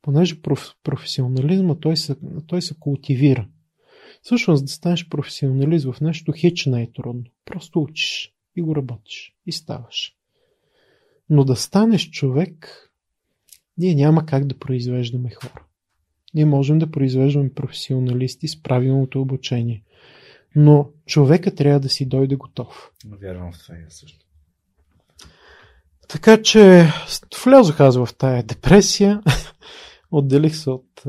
понеже 0.02 0.42
проф, 0.42 0.74
професионализма 0.82 1.74
той 1.74 1.96
се, 1.96 2.16
той 2.46 2.62
се 2.62 2.74
култивира. 2.80 3.48
Всъщност 4.22 4.64
да 4.64 4.70
станеш 4.70 5.08
професионалист 5.08 5.92
в 5.92 6.00
нещо 6.00 6.32
хич 6.32 6.66
не 6.66 6.82
е 6.82 6.92
трудно. 6.92 7.24
Просто 7.44 7.80
учиш 7.80 8.32
и 8.56 8.62
го 8.62 8.76
работиш 8.76 9.34
и 9.46 9.52
ставаш. 9.52 10.12
Но 11.30 11.44
да 11.44 11.56
станеш 11.56 12.10
човек, 12.10 12.90
ние 13.78 13.94
няма 13.94 14.26
как 14.26 14.46
да 14.46 14.58
произвеждаме 14.58 15.30
хора. 15.30 15.66
Ние 16.36 16.44
можем 16.44 16.78
да 16.78 16.90
произвеждаме 16.90 17.54
професионалисти 17.54 18.48
с 18.48 18.62
правилното 18.62 19.20
обучение. 19.20 19.82
Но 20.56 20.90
човека 21.06 21.54
трябва 21.54 21.80
да 21.80 21.88
си 21.88 22.08
дойде 22.08 22.36
готов. 22.36 22.90
Вярвам 23.22 23.52
в 23.52 23.58
това 23.58 23.74
и 23.74 23.84
също. 23.88 24.26
Така 26.08 26.42
че 26.42 26.86
влязох 27.44 27.80
аз 27.80 27.96
в 27.96 28.08
тая 28.18 28.42
депресия, 28.42 29.22
отделих 30.10 30.56
се 30.56 30.70
от... 30.70 31.02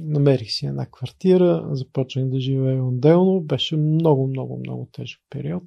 намерих 0.00 0.50
си 0.50 0.66
една 0.66 0.86
квартира, 0.86 1.68
започнах 1.70 2.28
да 2.28 2.40
живея 2.40 2.84
отделно, 2.84 3.40
беше 3.40 3.76
много, 3.76 4.26
много, 4.26 4.58
много 4.58 4.88
тежък 4.92 5.20
период. 5.30 5.64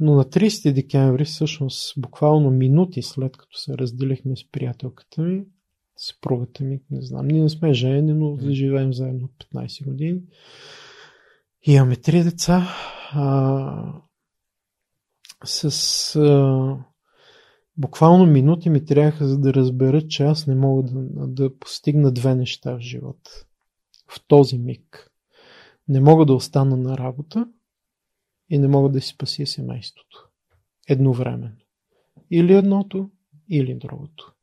Но 0.00 0.14
на 0.14 0.24
30 0.24 0.72
декември, 0.72 1.24
всъщност 1.24 2.00
буквално 2.00 2.50
минути 2.50 3.02
след 3.02 3.36
като 3.36 3.58
се 3.58 3.78
разделихме 3.78 4.36
с 4.36 4.50
приятелката 4.50 5.22
ми, 5.22 5.44
съпругата 5.98 6.64
ми, 6.64 6.80
не 6.90 7.02
знам, 7.02 7.26
ние 7.26 7.42
не 7.42 7.48
сме 7.48 7.72
жени, 7.72 8.14
но 8.14 8.36
да 8.36 8.52
живеем 8.52 8.92
заедно 8.92 9.24
от 9.24 9.46
15 9.54 9.84
години. 9.84 10.22
И 11.66 11.72
имаме 11.72 11.96
три 11.96 12.22
деца. 12.22 12.68
А, 13.12 13.92
с 15.44 16.16
а, 16.16 16.76
буквално 17.76 18.26
минути 18.26 18.70
ми 18.70 18.84
трябваха 18.84 19.28
за 19.28 19.38
да 19.38 19.54
разбера, 19.54 20.08
че 20.08 20.24
аз 20.24 20.46
не 20.46 20.54
мога 20.54 20.82
да, 20.82 21.26
да 21.26 21.58
постигна 21.58 22.12
две 22.12 22.34
неща 22.34 22.76
в 22.76 22.80
живота. 22.80 23.30
В 24.08 24.26
този 24.26 24.58
миг. 24.58 25.10
Не 25.88 26.00
мога 26.00 26.26
да 26.26 26.34
остана 26.34 26.76
на 26.76 26.98
работа 26.98 27.48
и 28.50 28.58
не 28.58 28.68
мога 28.68 28.88
да 28.88 29.00
си 29.00 29.08
спася 29.08 29.46
семейството. 29.46 30.28
Едновременно. 30.88 31.56
Или 32.30 32.54
едното, 32.54 33.10
или 33.50 33.74
другото. 33.74 34.34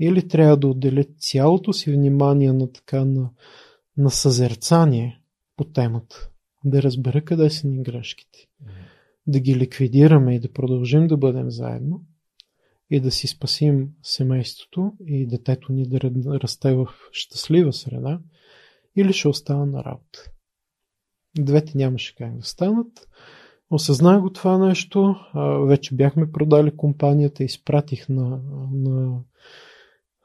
Или 0.00 0.28
трябва 0.28 0.56
да 0.56 0.68
отделя 0.68 1.04
цялото 1.18 1.72
си 1.72 1.92
внимание 1.92 2.52
на 2.52 2.72
така 2.72 3.04
на, 3.04 3.30
на 3.96 4.10
съзерцание 4.10 5.20
по 5.56 5.64
темата. 5.64 6.30
Да 6.64 6.82
разбера 6.82 7.24
къде 7.24 7.50
са 7.50 7.68
ни 7.68 7.82
грешките. 7.82 8.38
Да 9.26 9.40
ги 9.40 9.56
ликвидираме 9.56 10.34
и 10.34 10.40
да 10.40 10.52
продължим 10.52 11.06
да 11.06 11.16
бъдем 11.16 11.50
заедно. 11.50 12.04
И 12.90 13.00
да 13.00 13.10
си 13.10 13.26
спасим 13.26 13.88
семейството 14.02 14.92
и 15.06 15.26
детето 15.26 15.72
ни 15.72 15.88
да 15.88 16.00
расте 16.40 16.74
в 16.74 16.86
щастлива 17.12 17.72
среда. 17.72 18.20
Или 18.96 19.12
ще 19.12 19.28
остана 19.28 19.66
на 19.66 19.84
работа. 19.84 20.30
Двете 21.38 21.72
нямаше 21.78 22.14
как 22.14 22.36
да 22.36 22.42
станат. 22.42 23.08
Осъзнах 23.70 24.20
го 24.20 24.32
това 24.32 24.58
нещо. 24.58 25.16
Вече 25.66 25.94
бяхме 25.94 26.32
продали 26.32 26.76
компанията, 26.76 27.44
изпратих 27.44 28.08
на, 28.08 28.40
на, 28.72 29.20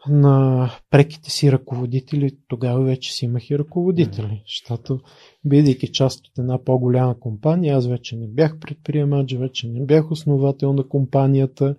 на 0.10 0.70
преките 0.90 1.32
си 1.32 1.52
ръководители. 1.52 2.38
Тогава 2.48 2.84
вече 2.84 3.14
си 3.14 3.26
имах 3.26 3.50
и 3.50 3.60
ръководители. 3.60 4.44
Защото, 4.48 5.00
бидейки 5.46 5.92
част 5.92 6.28
от 6.28 6.38
една 6.38 6.64
по-голяма 6.64 7.20
компания, 7.20 7.78
аз 7.78 7.88
вече 7.88 8.16
не 8.16 8.28
бях 8.28 8.60
предприемач, 8.60 9.34
вече 9.34 9.68
не 9.68 9.86
бях 9.86 10.12
основател 10.12 10.74
на 10.74 10.88
компанията. 10.88 11.76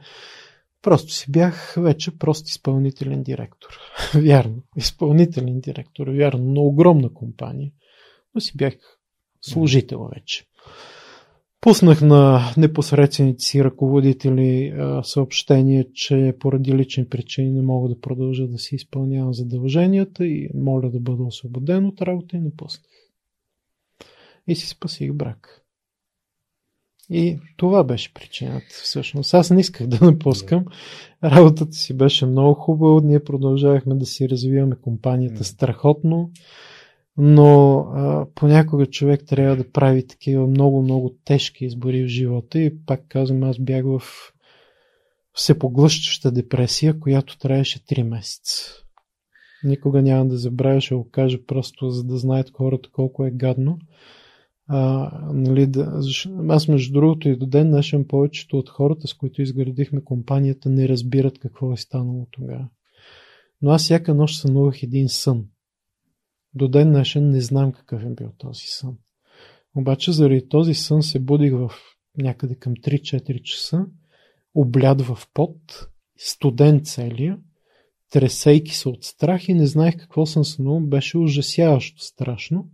Просто 0.83 1.13
си 1.13 1.33
бях 1.33 1.75
вече 1.77 2.19
прост 2.19 2.49
изпълнителен 2.49 3.23
директор. 3.23 3.69
вярно. 4.15 4.63
Изпълнителен 4.77 5.61
директор, 5.61 6.07
вярно. 6.09 6.53
На 6.53 6.61
огромна 6.61 7.15
компания. 7.15 7.73
Но 8.35 8.41
си 8.41 8.53
бях 8.57 8.75
служител 9.41 10.09
вече. 10.15 10.45
Пуснах 11.63 12.01
на 12.01 12.41
непосредствените 12.57 13.45
си 13.45 13.65
ръководители 13.65 14.75
съобщение, 15.03 15.93
че 15.95 16.35
поради 16.41 16.75
лични 16.75 17.09
причини 17.09 17.51
не 17.51 17.63
мога 17.63 17.89
да 17.89 18.01
продължа 18.01 18.47
да 18.47 18.59
си 18.59 18.75
изпълнявам 18.75 19.35
задълженията 19.35 20.27
и 20.27 20.49
моля 20.55 20.91
да 20.91 21.01
бъда 21.01 21.23
освободен 21.23 21.87
от 21.87 22.03
работа 22.03 22.37
и 22.37 22.41
напуснах. 22.41 22.91
И 24.47 24.55
си 24.55 24.69
спасих 24.69 25.13
брак. 25.13 25.63
И 27.11 27.39
това 27.57 27.85
беше 27.85 28.15
причината. 28.15 28.67
Всъщност 28.71 29.35
аз 29.35 29.51
не 29.51 29.61
исках 29.61 29.87
да 29.87 30.07
напускам. 30.07 30.65
Работата 31.25 31.73
си 31.73 31.97
беше 31.97 32.27
много 32.27 32.55
хубава. 32.55 33.01
Ние 33.05 33.25
продължавахме 33.25 33.95
да 33.95 34.07
си 34.07 34.29
развиваме 34.29 34.77
компанията 34.83 35.45
страхотно. 35.45 36.31
Но 37.17 37.79
а, 37.79 38.27
понякога 38.35 38.87
човек 38.87 39.25
трябва 39.27 39.57
да 39.57 39.71
прави 39.71 40.07
такива 40.07 40.47
много, 40.47 40.83
много 40.83 41.15
тежки 41.25 41.65
избори 41.65 42.05
в 42.05 42.07
живота 42.07 42.61
и 42.61 42.85
пак 42.87 43.09
казвам, 43.09 43.43
аз 43.43 43.59
бях 43.59 43.85
в 43.85 44.03
всепоглъщаща 45.33 46.33
депресия, 46.33 47.01
която 47.01 47.39
траеше 47.39 47.85
3 47.85 48.03
месеца. 48.03 48.83
Никога 49.65 50.03
няма 50.03 50.27
да 50.27 50.37
забравя, 50.37 50.81
ще 50.81 50.95
го 50.95 51.11
кажа 51.11 51.39
просто 51.47 51.91
за 51.91 52.05
да 52.05 52.19
знаят 52.19 52.51
хората 52.51 52.89
колко 52.93 53.25
е 53.25 53.31
гадно. 53.31 53.79
А, 54.69 55.11
нали, 55.33 55.67
да, 55.67 56.01
аз 56.49 56.69
между 56.69 56.93
другото 56.93 57.29
и 57.29 57.37
до 57.37 57.47
ден 57.47 57.71
днешен 57.71 58.05
повечето 58.09 58.59
от 58.59 58.69
хората, 58.69 59.09
с 59.09 59.15
които 59.15 59.43
изградихме 59.43 60.05
компанията, 60.05 60.71
не 60.71 60.89
разбират 60.89 61.39
какво 61.39 61.73
е 61.73 61.77
станало 61.77 62.27
тогава. 62.31 62.69
Но 63.63 63.71
аз 63.71 63.83
всяка 63.83 64.15
нощ 64.15 64.41
сънувах 64.41 64.83
един 64.83 65.09
сън. 65.09 65.45
До 66.55 66.69
ден 66.69 66.93
днешен 66.93 67.31
не 67.31 67.41
знам 67.41 67.73
какъв 67.73 68.03
е 68.03 68.15
бил 68.15 68.33
този 68.39 68.67
сън. 68.67 68.97
Обаче 69.77 70.13
заради 70.13 70.49
този 70.49 70.75
сън 70.75 71.03
се 71.03 71.19
будих 71.19 71.53
в 71.53 71.71
някъде 72.19 72.55
към 72.55 72.75
3-4 72.75 73.43
часа, 73.43 73.87
обляд 74.55 75.03
в 75.03 75.19
пот, 75.35 75.89
студен 76.17 76.81
целия, 76.85 77.39
тресейки 78.11 78.75
се 78.75 78.89
от 78.89 79.05
страх 79.05 79.49
и 79.49 79.55
не 79.55 79.67
знаех 79.67 79.97
какво 79.97 80.27
съм 80.27 80.45
сънувал. 80.45 80.81
Беше 80.81 81.19
ужасяващо 81.19 82.03
страшно. 82.03 82.69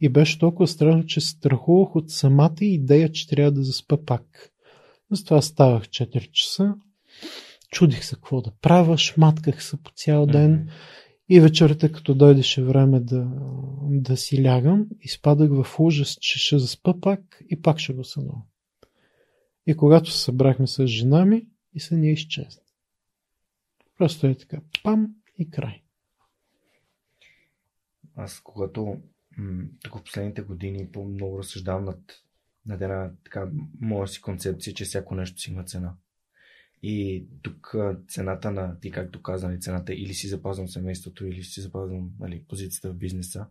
И 0.00 0.08
беше 0.08 0.38
толкова 0.38 0.66
страшно, 0.66 1.06
че 1.06 1.20
страхувах 1.20 1.96
от 1.96 2.10
самата 2.10 2.56
идея, 2.60 3.12
че 3.12 3.28
трябва 3.28 3.52
да 3.52 3.62
заспа 3.62 4.04
пак. 4.04 4.52
Затова 5.10 5.42
ставах 5.42 5.88
4 5.88 6.30
часа. 6.30 6.74
Чудих 7.70 8.04
се 8.04 8.14
какво 8.14 8.40
да 8.40 8.52
правя, 8.62 8.98
шматках 8.98 9.64
се 9.64 9.82
по 9.82 9.90
цял 9.94 10.26
ден. 10.26 10.58
Mm-hmm. 10.58 10.70
И 11.28 11.40
вечерта, 11.40 11.92
като 11.92 12.14
дойдеше 12.14 12.64
време 12.64 13.00
да, 13.00 13.30
да 13.82 14.16
си 14.16 14.44
лягам, 14.44 14.86
изпадах 15.00 15.50
в 15.50 15.80
ужас, 15.80 16.16
че 16.20 16.38
ще 16.38 16.58
заспа 16.58 17.00
пак 17.00 17.42
и 17.50 17.62
пак 17.62 17.78
ще 17.78 17.92
го 17.92 18.04
сънувам. 18.04 18.42
И 19.66 19.76
когато 19.76 20.10
се 20.10 20.24
събрахме 20.24 20.66
с 20.66 20.86
жена 20.86 21.24
ми, 21.24 21.46
и 21.74 21.80
съня 21.80 22.06
изчезна. 22.06 22.62
Просто 23.98 24.26
е 24.26 24.34
така, 24.34 24.60
пам 24.82 25.14
и 25.38 25.50
край. 25.50 25.82
Аз, 28.16 28.40
когато 28.40 29.02
м- 29.36 29.64
тук 29.82 29.98
в 29.98 30.02
последните 30.02 30.42
години 30.42 30.88
по-много 30.92 31.38
разсъждавам 31.38 31.84
над, 31.84 32.00
над 32.66 32.80
една 32.80 33.12
така 33.24 33.50
моя 33.80 34.08
си 34.08 34.20
концепция, 34.20 34.74
че 34.74 34.84
всяко 34.84 35.14
нещо 35.14 35.40
си 35.40 35.50
има 35.50 35.64
цена. 35.64 35.96
И 36.82 37.26
тук 37.42 37.76
цената 38.08 38.50
на, 38.50 38.80
ти 38.80 38.90
както 38.90 39.22
каза, 39.22 39.48
нали, 39.48 39.60
цената 39.60 39.94
или 39.94 40.14
си 40.14 40.28
запазвам 40.28 40.68
семейството, 40.68 41.26
или 41.26 41.42
си 41.42 41.60
запазвам 41.60 42.10
нали, 42.20 42.44
позицията 42.48 42.90
в 42.90 42.96
бизнеса. 42.96 43.46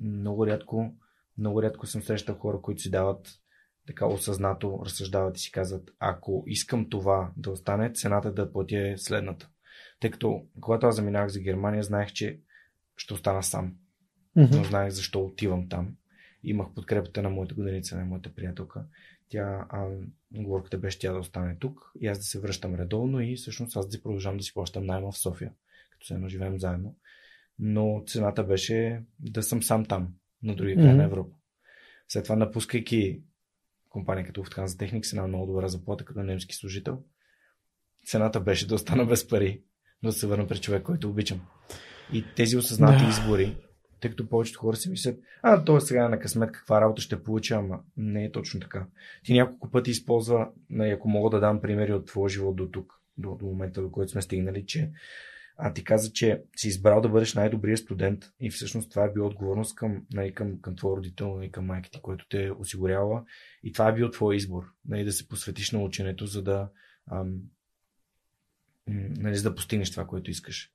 Много 0.00 0.46
рядко, 0.46 0.94
много 1.38 1.62
рядко 1.62 1.86
съм 1.86 2.02
срещал 2.02 2.34
хора, 2.34 2.60
които 2.62 2.82
си 2.82 2.90
дават 2.90 3.40
така 3.86 4.06
осъзнато 4.06 4.82
разсъждават 4.84 5.36
и 5.36 5.40
си 5.40 5.52
казват, 5.52 5.90
ако 5.98 6.44
искам 6.46 6.90
това 6.90 7.32
да 7.36 7.50
остане, 7.50 7.92
цената 7.92 8.32
да 8.32 8.52
платя 8.52 8.88
е 8.88 8.98
следната. 8.98 9.48
Тъй 10.00 10.10
като 10.10 10.46
когато 10.60 10.86
аз 10.86 10.96
заминах 10.96 11.28
за 11.28 11.40
Германия, 11.40 11.82
знаех, 11.82 12.12
че 12.12 12.40
ще 12.96 13.14
остана 13.14 13.42
сам. 13.42 13.74
Mm-hmm. 14.36 14.56
Но 14.56 14.64
знаех 14.64 14.90
защо 14.90 15.24
отивам 15.24 15.68
там. 15.68 15.96
Имах 16.42 16.66
подкрепата 16.74 17.22
на 17.22 17.30
моята 17.30 17.54
годеница, 17.54 17.96
на 17.96 18.04
моята 18.04 18.34
приятелка. 18.34 18.84
Тя, 19.34 19.66
а, 19.68 19.86
говорката 20.32 20.78
беше 20.78 20.98
тя 20.98 21.12
да 21.12 21.18
остане 21.18 21.56
тук 21.60 21.92
и 22.00 22.06
аз 22.06 22.18
да 22.18 22.24
се 22.24 22.40
връщам 22.40 22.74
редовно 22.74 23.20
и 23.20 23.36
всъщност 23.36 23.76
аз 23.76 23.88
да 23.88 24.02
продължавам 24.02 24.38
да 24.38 24.44
си 24.44 24.54
плащам 24.54 24.86
найма 24.86 25.12
в 25.12 25.18
София, 25.18 25.52
като 25.90 26.06
се 26.06 26.14
едно 26.14 26.28
живеем 26.28 26.58
заедно. 26.58 26.96
Но 27.58 28.02
цената 28.06 28.44
беше 28.44 29.02
да 29.18 29.42
съм 29.42 29.62
сам 29.62 29.84
там, 29.84 30.08
на 30.42 30.56
другия 30.56 30.76
край 30.76 30.86
mm-hmm. 30.86 30.96
на 30.96 31.04
Европа. 31.04 31.36
След 32.08 32.24
това, 32.24 32.36
напускайки 32.36 33.20
компания 33.88 34.26
като 34.26 34.44
Lufthansa 34.44 34.66
Technics, 34.66 35.12
една 35.12 35.26
много 35.26 35.46
добра 35.46 35.68
заплата 35.68 36.04
като 36.04 36.22
немски 36.22 36.54
служител, 36.54 37.02
цената 38.06 38.40
беше 38.40 38.68
да 38.68 38.74
остана 38.74 39.06
без 39.06 39.28
пари, 39.28 39.62
но 40.02 40.08
да 40.08 40.12
се 40.12 40.26
върна 40.26 40.46
при 40.46 40.58
човек, 40.58 40.82
който 40.82 41.10
обичам. 41.10 41.40
И 42.12 42.24
тези 42.36 42.56
осъзнати 42.56 43.04
да. 43.04 43.10
избори, 43.10 43.56
тъй 44.04 44.10
като 44.10 44.28
повечето 44.28 44.60
хора 44.60 44.76
си 44.76 44.90
мислят, 44.90 45.18
а, 45.42 45.64
то 45.64 45.76
е 45.76 45.80
сега 45.80 46.08
на 46.08 46.18
късмет 46.18 46.52
каква 46.52 46.80
работа 46.80 47.02
ще 47.02 47.22
получа, 47.22 47.54
ама 47.54 47.80
не 47.96 48.24
е 48.24 48.32
точно 48.32 48.60
така. 48.60 48.86
Ти 49.24 49.32
няколко 49.32 49.70
пъти 49.70 49.90
използва, 49.90 50.48
ако 50.92 51.08
мога 51.08 51.30
да 51.30 51.40
дам 51.40 51.60
примери 51.60 51.92
от 51.92 52.06
твоя 52.06 52.28
живот 52.28 52.56
до 52.56 52.68
тук, 52.68 53.00
до, 53.18 53.34
до 53.34 53.46
момента, 53.46 53.82
до 53.82 53.90
който 53.90 54.12
сме 54.12 54.22
стигнали, 54.22 54.66
че 54.66 54.90
а 55.56 55.72
ти 55.72 55.84
каза, 55.84 56.12
че 56.12 56.42
си 56.56 56.68
избрал 56.68 57.00
да 57.00 57.08
бъдеш 57.08 57.34
най-добрият 57.34 57.78
студент 57.78 58.24
и 58.40 58.50
всъщност 58.50 58.90
това 58.90 59.04
е 59.04 59.12
било 59.12 59.26
отговорност 59.26 59.74
към, 59.74 60.06
нали, 60.12 60.34
към, 60.34 60.60
към 60.60 60.76
твоя 60.76 60.96
родител 60.96 61.36
нали, 61.36 61.50
към 61.50 61.66
майка 61.66 61.90
ти, 61.90 62.00
който 62.02 62.28
те 62.28 62.44
е 62.44 62.52
осигурява. 62.52 63.24
И 63.62 63.72
това 63.72 63.88
е 63.88 63.94
бил 63.94 64.10
твой 64.10 64.36
избор, 64.36 64.64
нали, 64.88 65.04
да 65.04 65.12
се 65.12 65.28
посветиш 65.28 65.70
на 65.70 65.82
ученето, 65.82 66.26
за 66.26 66.42
да, 66.42 66.68
ам, 67.10 67.40
нали, 68.86 69.36
за 69.36 69.50
да 69.50 69.54
постигнеш 69.54 69.90
това, 69.90 70.06
което 70.06 70.30
искаш. 70.30 70.70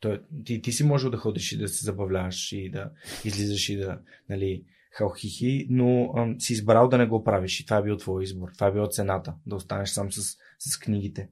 Той, 0.00 0.22
ти, 0.44 0.62
ти 0.62 0.72
си 0.72 0.84
можел 0.84 1.10
да 1.10 1.16
ходиш 1.16 1.52
и 1.52 1.58
да 1.58 1.68
се 1.68 1.84
забавляваш 1.84 2.52
и 2.52 2.70
да 2.70 2.90
излизаш 3.24 3.68
и 3.68 3.76
да, 3.76 4.00
нали, 4.28 4.64
халхихи, 4.90 5.66
но 5.70 6.12
ам, 6.16 6.40
си 6.40 6.52
избрал 6.52 6.88
да 6.88 6.98
не 6.98 7.06
го 7.06 7.24
правиш 7.24 7.60
и 7.60 7.64
това 7.64 7.76
е 7.76 7.82
бил 7.82 7.96
твой 7.96 8.24
избор. 8.24 8.48
Това 8.54 8.66
е 8.66 8.72
било 8.72 8.86
цената, 8.86 9.34
да 9.46 9.56
останеш 9.56 9.88
сам 9.88 10.12
с, 10.12 10.36
с 10.58 10.78
книгите. 10.78 11.28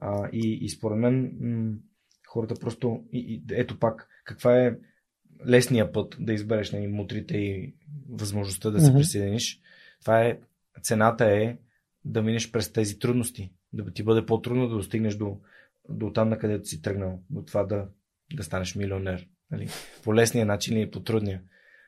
А, 0.00 0.28
и, 0.32 0.58
и 0.62 0.68
според 0.68 0.98
мен 0.98 1.36
м- 1.40 1.76
хората 2.28 2.54
просто... 2.60 3.04
И, 3.12 3.18
и, 3.18 3.42
ето 3.54 3.78
пак, 3.78 4.08
каква 4.24 4.60
е 4.60 4.76
лесния 5.46 5.92
път 5.92 6.16
да 6.20 6.32
избереш 6.32 6.72
на 6.72 6.78
нали, 6.78 6.90
мутрите 6.90 7.36
и 7.36 7.74
възможността 8.08 8.70
да 8.70 8.80
се 8.80 8.86
mm-hmm. 8.86 8.96
присъединиш. 8.96 9.60
Това 10.00 10.22
е... 10.22 10.38
Цената 10.82 11.24
е 11.24 11.56
да 12.04 12.22
минеш 12.22 12.50
през 12.50 12.72
тези 12.72 12.98
трудности. 12.98 13.52
Да 13.72 13.92
ти 13.92 14.02
бъде 14.02 14.26
по-трудно 14.26 14.68
да 14.68 14.74
достигнеш 14.74 15.14
до, 15.14 15.40
до 15.88 16.12
там, 16.12 16.28
на 16.28 16.38
където 16.38 16.68
си 16.68 16.82
тръгнал. 16.82 17.22
До 17.30 17.42
това 17.42 17.64
да 17.64 17.88
да 18.34 18.42
станеш 18.42 18.74
милионер. 18.74 19.26
Нали? 19.50 19.68
По 20.04 20.14
лесния 20.14 20.46
начин 20.46 20.78
и 20.78 20.90
по 20.90 21.00
трудния. 21.00 21.40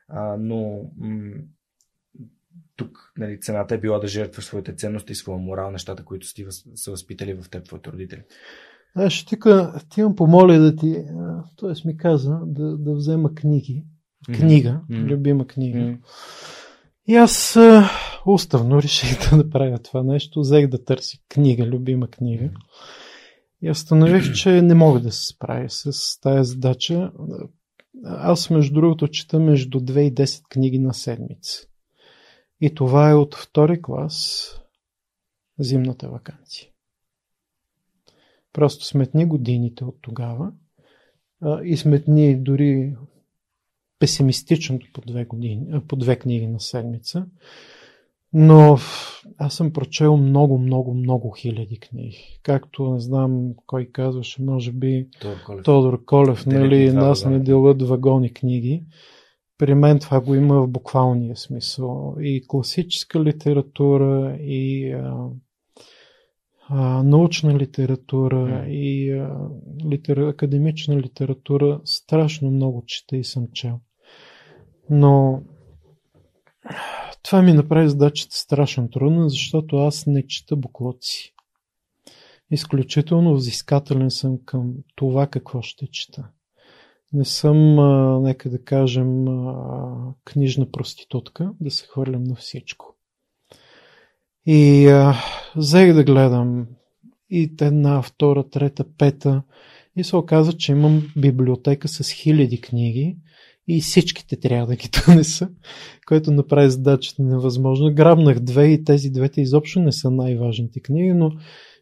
А, 0.09 0.37
но 0.37 0.91
м- 0.97 1.43
тук 2.77 3.13
нали, 3.19 3.41
цената 3.41 3.75
е 3.75 3.81
била 3.81 3.99
да 3.99 4.07
жертваш 4.07 4.45
своите 4.45 4.75
ценности, 4.75 5.15
своя 5.15 5.39
морал, 5.39 5.71
нещата, 5.71 6.05
които 6.05 6.27
си 6.27 6.47
са 6.75 6.91
възпитали 6.91 7.35
в 7.35 7.51
теб, 7.51 7.65
твоите 7.65 7.93
родители. 7.93 8.23
Аз 8.95 9.13
ще 9.13 9.37
тук 9.37 9.47
ти 9.91 10.01
имам 10.01 10.17
помоля 10.17 10.59
да 10.59 10.77
ти, 10.77 10.97
т.е. 11.61 11.89
ми 11.89 11.97
каза 11.97 12.41
да, 12.47 12.77
да 12.77 12.95
взема 12.95 13.35
книги. 13.35 13.85
Книга, 14.27 14.81
mm-hmm. 14.91 15.05
любима 15.05 15.47
книга. 15.47 15.79
Mm-hmm. 15.79 15.99
И 17.09 17.17
аз 17.17 17.57
а, 17.57 17.91
уставно 18.27 18.83
реших 18.83 19.31
да 19.31 19.37
направя 19.37 19.79
това 19.79 20.03
нещо. 20.03 20.41
Взех 20.41 20.67
да 20.67 20.85
търси 20.85 21.25
книга, 21.29 21.67
любима 21.67 22.09
книга. 22.09 22.45
Mm-hmm. 22.45 22.57
И 23.63 23.71
установих, 23.71 24.33
че 24.33 24.63
не 24.63 24.75
мога 24.75 25.01
да 25.01 25.13
се 25.13 25.27
справя 25.27 25.71
с 25.71 26.21
тази 26.21 26.51
задача. 26.51 27.13
Аз, 28.05 28.51
между 28.51 28.75
другото, 28.75 29.09
чета 29.09 29.41
между 29.41 29.81
2 29.81 30.01
и 30.01 30.15
10 30.15 30.43
книги 30.49 30.79
на 30.79 30.95
седмица. 30.95 31.67
И 32.61 32.75
това 32.75 33.11
е 33.11 33.15
от 33.15 33.35
втори 33.35 33.83
клас 33.83 34.49
зимната 35.59 36.09
вакансия. 36.09 36.69
Просто 38.53 38.85
сметни 38.85 39.27
годините 39.27 39.85
от 39.85 39.99
тогава 40.01 40.53
и 41.65 41.77
сметни 41.77 42.43
дори 42.43 42.97
песимистичното 43.99 44.87
по 44.93 45.01
две, 45.01 45.25
години, 45.25 45.81
по 45.89 45.97
две 45.97 46.19
книги 46.19 46.47
на 46.47 46.61
седмица. 46.61 47.27
Но 48.35 48.79
аз 49.39 49.55
съм 49.55 49.73
прочел 49.73 50.17
много, 50.17 50.59
много, 50.59 50.95
много 50.95 51.31
хиляди 51.31 51.79
книги. 51.79 52.41
Както 52.43 52.95
не 52.95 53.01
знам 53.01 53.51
кой 53.67 53.87
казваше, 53.93 54.43
може 54.43 54.73
би 54.73 55.09
Тодор 55.21 55.43
Колев, 55.47 55.65
Тодор 55.65 56.05
Колев 56.05 56.47
нали, 56.47 56.93
нас 56.93 57.25
не 57.25 57.41
делят 57.41 57.83
вагони 57.83 58.33
книги. 58.33 58.85
При 59.59 59.75
мен 59.75 59.99
това 59.99 60.21
го 60.21 60.35
има 60.35 60.63
в 60.63 60.69
буквалния 60.69 61.37
смисъл. 61.37 62.17
И 62.21 62.45
класическа 62.49 63.25
литература, 63.25 64.37
и 64.41 64.93
а, 64.93 65.29
а, 66.69 67.03
научна 67.03 67.59
литература, 67.59 68.37
mm. 68.37 68.69
и 68.69 69.11
а, 69.11 69.49
литер... 69.91 70.17
академична 70.17 70.97
литература. 70.97 71.81
Страшно 71.85 72.51
много 72.51 72.83
чета 72.87 73.17
и 73.17 73.25
съм 73.25 73.47
чел. 73.53 73.81
Но 74.91 75.43
това 77.23 77.43
ми 77.43 77.53
направи 77.53 77.89
задачата 77.89 78.37
страшно 78.37 78.91
трудна, 78.91 79.29
защото 79.29 79.77
аз 79.77 80.07
не 80.07 80.27
чета 80.27 80.57
буклоци. 80.57 81.35
Изключително 82.51 83.35
взискателен 83.35 84.11
съм 84.11 84.39
към 84.45 84.75
това 84.95 85.27
какво 85.27 85.63
ще 85.63 85.87
чета. 85.87 86.29
Не 87.13 87.25
съм, 87.25 87.79
а, 87.79 88.21
нека 88.21 88.51
да 88.51 88.65
кажем, 88.65 89.29
а, 89.29 90.15
книжна 90.25 90.71
проститутка, 90.71 91.53
да 91.61 91.71
се 91.71 91.87
хвърлям 91.87 92.25
на 92.25 92.35
всичко. 92.35 92.97
И 94.47 94.87
а, 94.87 95.15
взех 95.57 95.95
да 95.95 96.05
гледам 96.05 96.67
и 97.31 97.55
една, 97.61 98.03
втора, 98.03 98.49
трета, 98.49 98.85
пета 98.99 99.43
и 99.97 100.05
се 100.05 100.17
оказа, 100.17 100.53
че 100.53 100.73
имам 100.73 101.13
библиотека 101.17 101.89
с 101.89 102.11
хиляди 102.11 102.61
книги 102.61 103.17
и 103.69 103.81
всичките 103.81 104.41
трябва 104.41 104.67
да 104.67 104.77
ги 104.77 104.89
донеса, 105.07 105.49
което 106.07 106.31
направи 106.31 106.71
задачата 106.71 107.23
невъзможно. 107.23 107.95
Грабнах 107.95 108.41
две 108.41 108.67
и 108.67 108.85
тези 108.85 109.11
двете 109.11 109.41
изобщо 109.41 109.81
не 109.81 109.93
са 109.93 110.11
най-важните 110.11 110.81
книги, 110.81 111.13
но 111.13 111.31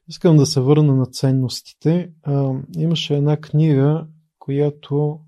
искам 0.09 0.37
да 0.37 0.47
се 0.47 0.61
върна 0.61 0.97
на 0.97 1.07
ценностите. 1.07 2.11
А, 2.23 2.53
имаше 2.79 3.17
една 3.17 3.37
книга, 3.37 4.07
която 4.39 5.21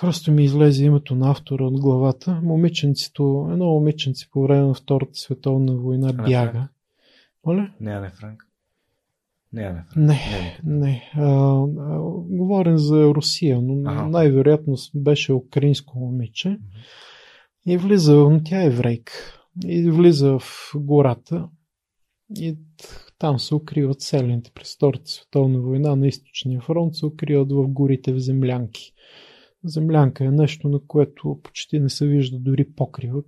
просто 0.00 0.32
ми 0.32 0.44
излезе 0.44 0.84
името 0.84 1.14
на 1.14 1.30
автора 1.30 1.64
от 1.64 1.80
главата. 1.80 2.40
Момиченцето, 2.42 3.48
едно 3.52 3.66
момиченце 3.66 4.26
по 4.30 4.42
време 4.42 4.66
на 4.66 4.74
Втората 4.74 5.14
световна 5.14 5.76
война 5.76 6.12
бяга. 6.12 6.68
Моля? 7.46 7.70
Не, 7.80 8.00
не, 8.00 8.10
Франк. 8.10 8.49
Не, 9.52 9.70
не. 9.70 9.84
Не, 9.96 10.60
не. 10.64 11.10
А, 11.14 11.24
а, 11.24 12.00
говорим 12.28 12.78
за 12.78 13.04
Русия, 13.04 13.60
но 13.62 13.90
ага. 13.90 14.08
най-вероятно 14.08 14.74
беше 14.94 15.32
украинско 15.32 15.98
момиче. 15.98 16.58
И 17.66 17.76
влиза, 17.76 18.40
тя 18.44 18.62
е 18.62 18.66
еврейка, 18.66 19.12
и 19.66 19.90
влиза 19.90 20.38
в 20.38 20.72
гората 20.74 21.48
И 22.38 22.58
там 23.18 23.38
се 23.38 23.54
укриват 23.54 24.00
селените 24.00 24.50
през 24.54 24.74
Втората 24.74 25.10
световна 25.10 25.60
война 25.60 25.96
на 25.96 26.08
източния 26.08 26.60
фронт, 26.60 26.96
се 26.96 27.06
укриват 27.06 27.52
в 27.52 27.68
горите 27.68 28.12
в 28.12 28.18
землянки. 28.18 28.92
Землянка 29.64 30.24
е 30.24 30.30
нещо, 30.30 30.68
на 30.68 30.80
което 30.86 31.40
почти 31.42 31.80
не 31.80 31.88
се 31.88 32.06
вижда 32.06 32.38
дори 32.38 32.72
покрива. 32.76 33.22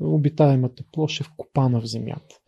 Обитаемата 0.00 0.84
площ 0.92 1.20
е 1.20 1.24
вкопана 1.24 1.80
в 1.80 1.86
земята. 1.86 2.38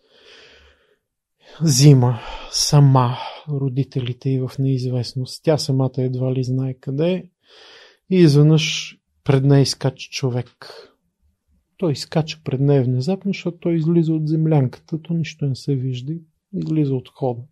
Зима, 1.62 2.20
сама, 2.50 3.16
родителите 3.48 4.30
и 4.30 4.40
в 4.40 4.50
неизвестност. 4.58 5.44
Тя 5.44 5.58
самата 5.58 5.90
едва 5.98 6.34
ли 6.34 6.44
знае 6.44 6.74
къде 6.74 7.10
е. 7.10 7.24
И 8.10 8.16
изведнъж 8.16 8.96
пред 9.24 9.44
нея 9.44 9.60
изкача 9.60 10.10
човек. 10.10 10.48
Той 11.76 11.92
изкача 11.92 12.40
пред 12.44 12.60
нея 12.60 12.84
внезапно, 12.84 13.32
защото 13.32 13.58
той 13.58 13.74
излиза 13.74 14.12
от 14.12 14.28
землянката, 14.28 15.02
то 15.02 15.14
нищо 15.14 15.46
не 15.46 15.54
се 15.54 15.74
вижда 15.74 16.14
излиза 16.54 16.94
от 16.94 17.08
хода. 17.08 17.42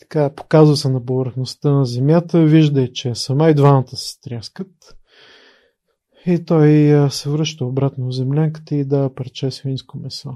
Така, 0.00 0.34
показва 0.34 0.76
се 0.76 0.88
на 0.88 1.04
повърхността 1.04 1.70
на 1.70 1.84
земята, 1.84 2.44
вижда, 2.44 2.92
че 2.92 3.14
сама 3.14 3.50
и 3.50 3.54
двамата 3.54 3.96
се 3.96 4.10
стряскат. 4.10 4.96
И 6.26 6.44
той 6.44 6.90
се 7.10 7.30
връща 7.30 7.64
обратно 7.64 8.06
в 8.06 8.14
землянката 8.14 8.74
и 8.74 8.84
дава 8.84 9.14
парче 9.14 9.50
свинско 9.50 9.98
месо. 9.98 10.30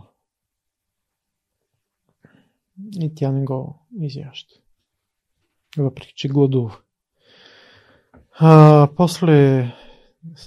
И 3.01 3.15
тя 3.15 3.33
не 3.33 3.45
го 3.45 3.87
изяща. 4.01 4.55
Въпреки, 5.77 6.13
че 6.17 6.29
гладува. 6.29 6.79
А, 8.39 8.89
после 8.97 9.73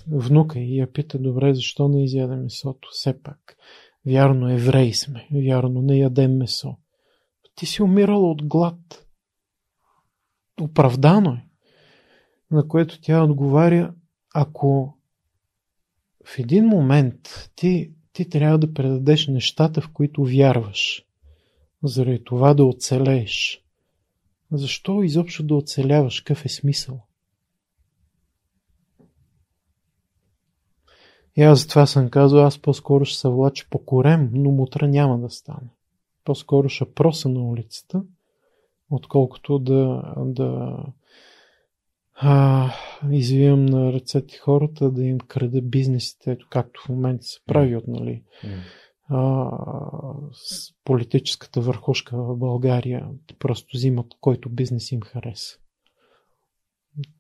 внука 0.07 0.59
и 0.59 0.77
я 0.77 0.91
пита, 0.93 1.19
добре, 1.19 1.53
защо 1.53 1.87
не 1.87 2.03
изяде 2.03 2.35
месото? 2.35 2.89
Все 2.91 3.23
пак, 3.23 3.57
вярно 4.05 4.49
евреи 4.49 4.93
сме, 4.93 5.27
вярно 5.31 5.81
не 5.81 5.97
ядем 5.97 6.37
месо. 6.37 6.77
Ти 7.55 7.65
си 7.65 7.83
умирала 7.83 8.31
от 8.31 8.47
глад. 8.47 9.07
Оправдано 10.61 11.31
е. 11.31 11.47
На 12.51 12.67
което 12.67 13.01
тя 13.01 13.23
отговаря, 13.23 13.93
ако 14.33 14.97
в 16.25 16.39
един 16.39 16.65
момент 16.65 17.49
ти, 17.55 17.93
ти 18.13 18.29
трябва 18.29 18.59
да 18.59 18.73
предадеш 18.73 19.27
нещата, 19.27 19.81
в 19.81 19.91
които 19.93 20.23
вярваш, 20.23 21.06
заради 21.83 22.23
това 22.23 22.53
да 22.53 22.65
оцелееш. 22.65 23.63
Защо 24.51 25.03
изобщо 25.03 25.43
да 25.43 25.55
оцеляваш? 25.55 26.21
Какъв 26.21 26.45
е 26.45 26.49
смисъл? 26.49 27.01
И 31.37 31.41
аз 31.41 31.61
затова 31.61 31.85
съм 31.85 32.09
казал, 32.09 32.45
аз 32.45 32.59
по-скоро 32.59 33.05
ще 33.05 33.19
се 33.19 33.27
влача 33.27 33.67
по 33.69 33.85
корем, 33.85 34.29
но 34.33 34.51
мутра 34.51 34.87
няма 34.87 35.19
да 35.19 35.29
стане. 35.29 35.69
По-скоро 36.23 36.69
ще 36.69 36.93
проса 36.93 37.29
на 37.29 37.41
улицата, 37.41 38.03
отколкото 38.89 39.59
да, 39.59 40.13
да 40.17 40.77
а, 42.13 42.71
извивам 43.11 43.65
на 43.65 43.93
ръцете 43.93 44.37
хората, 44.37 44.91
да 44.91 45.03
им 45.03 45.19
крада 45.19 45.61
бизнесите, 45.61 46.37
както 46.49 46.81
в 46.81 46.89
момента 46.89 47.23
се 47.23 47.39
прави 47.45 47.75
от 47.75 47.87
нали, 47.87 48.23
а, 49.09 49.49
с 50.33 50.73
политическата 50.83 51.61
върхушка 51.61 52.17
в 52.17 52.37
България. 52.37 53.09
Просто 53.39 53.77
взимат 53.77 54.07
който 54.21 54.49
бизнес 54.49 54.91
им 54.91 55.01
хареса. 55.01 55.57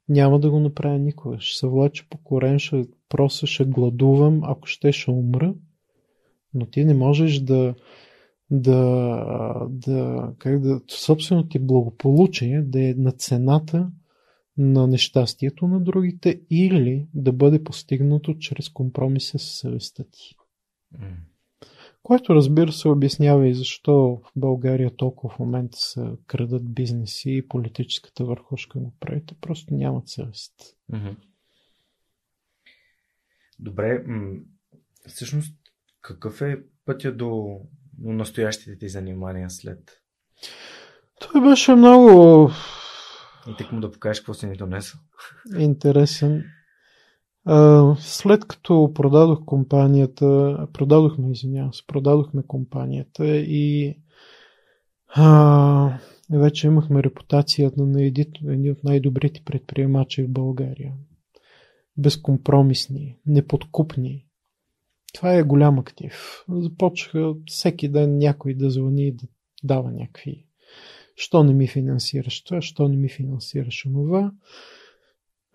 Няма 0.09 0.39
да 0.39 0.51
го 0.51 0.59
направя 0.59 0.99
никога. 0.99 1.39
Ще 1.39 1.59
се 1.59 1.67
влача 1.67 2.05
по 2.09 2.17
корен, 2.17 2.59
ще 2.59 2.85
проса, 3.09 3.47
ще 3.47 3.65
гладувам, 3.65 4.41
ако 4.43 4.67
ще, 4.67 4.91
ще 4.91 5.11
умра. 5.11 5.55
Но 6.53 6.65
ти 6.65 6.85
не 6.85 6.93
можеш 6.93 7.39
да, 7.39 7.75
да, 8.51 9.67
да, 9.69 10.33
как 10.37 10.61
да, 10.61 10.81
собственото 10.87 11.49
ти 11.49 11.59
благополучие 11.59 12.61
да 12.61 12.89
е 12.89 12.93
на 12.93 13.11
цената 13.11 13.91
на 14.57 14.87
нещастието 14.87 15.67
на 15.67 15.79
другите 15.79 16.41
или 16.49 17.07
да 17.13 17.33
бъде 17.33 17.63
постигнато 17.63 18.33
чрез 18.33 18.69
компромиса 18.69 19.39
с 19.39 19.59
съвестта 19.59 20.03
ти. 20.03 20.35
Mm. 20.95 21.15
Което 22.07 22.35
разбира 22.35 22.71
се 22.71 22.87
обяснява 22.87 23.47
и 23.47 23.53
защо 23.53 24.21
в 24.23 24.31
България 24.35 24.95
толкова 24.95 25.35
в 25.35 25.39
момента 25.39 25.77
се 25.77 26.01
крадат 26.27 26.73
бизнеси 26.73 27.31
и 27.31 27.47
политическата 27.47 28.25
върхушка 28.25 28.79
го 28.79 28.93
правите. 28.99 29.35
Просто 29.41 29.73
нямат 29.73 30.09
съвест. 30.09 30.53
Добре, 33.59 34.03
всъщност 35.07 35.57
какъв 36.01 36.41
е 36.41 36.63
пътя 36.85 37.11
до, 37.11 37.59
до 37.97 38.11
настоящите 38.11 38.77
ти 38.77 38.89
занимания 38.89 39.49
след? 39.49 40.01
Той 41.19 41.41
беше 41.41 41.75
много... 41.75 42.49
И 43.47 43.57
тък 43.57 43.71
му 43.71 43.79
да 43.79 43.91
покажеш 43.91 44.21
какво 44.21 44.33
си 44.33 44.47
ни 44.47 44.57
донесъл. 44.57 44.99
Интересен. 45.59 46.43
След 47.99 48.47
като 48.47 48.91
продадох 48.95 49.45
компанията, 49.45 50.57
продадохме, 50.73 51.31
извинявам 51.31 51.73
се, 51.73 51.87
продадохме 51.87 52.43
компанията 52.47 53.37
и 53.37 53.97
а, 55.07 55.99
вече 56.29 56.67
имахме 56.67 57.03
репутацията 57.03 57.81
на 57.83 58.03
едни 58.03 58.71
от 58.71 58.83
най-добрите 58.83 59.41
предприемачи 59.45 60.23
в 60.23 60.29
България. 60.29 60.93
Безкомпромисни, 61.97 63.17
неподкупни. 63.25 64.25
Това 65.13 65.33
е 65.33 65.43
голям 65.43 65.79
актив. 65.79 66.45
Започнаха 66.49 67.33
всеки 67.45 67.89
ден 67.89 68.17
някой 68.17 68.53
да 68.53 68.69
звъни 68.69 69.07
и 69.07 69.11
да 69.11 69.27
дава 69.63 69.91
някакви. 69.91 70.45
Що 71.15 71.43
не 71.43 71.53
ми 71.53 71.67
финансираш 71.67 72.43
това, 72.43 72.61
що 72.61 72.87
не 72.87 72.97
ми 72.97 73.09
финансираш 73.09 73.85
онова. 73.85 74.31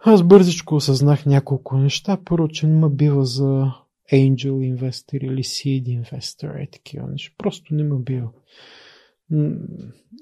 Аз 0.04 0.22
бързичко 0.22 0.74
осъзнах 0.74 1.26
няколко 1.26 1.76
неща. 1.76 2.18
Първо, 2.24 2.48
че 2.48 2.66
не 2.66 2.80
ме 2.80 2.88
бива 2.88 3.24
за 3.24 3.72
Angel 4.12 4.74
Investor 4.76 5.18
или 5.24 5.42
Seed 5.42 6.02
Investor, 6.02 6.62
е 6.62 6.70
такива 6.70 7.06
неща. 7.06 7.34
Просто 7.38 7.74
не 7.74 7.84
ме 7.84 7.98
бива. 7.98 8.30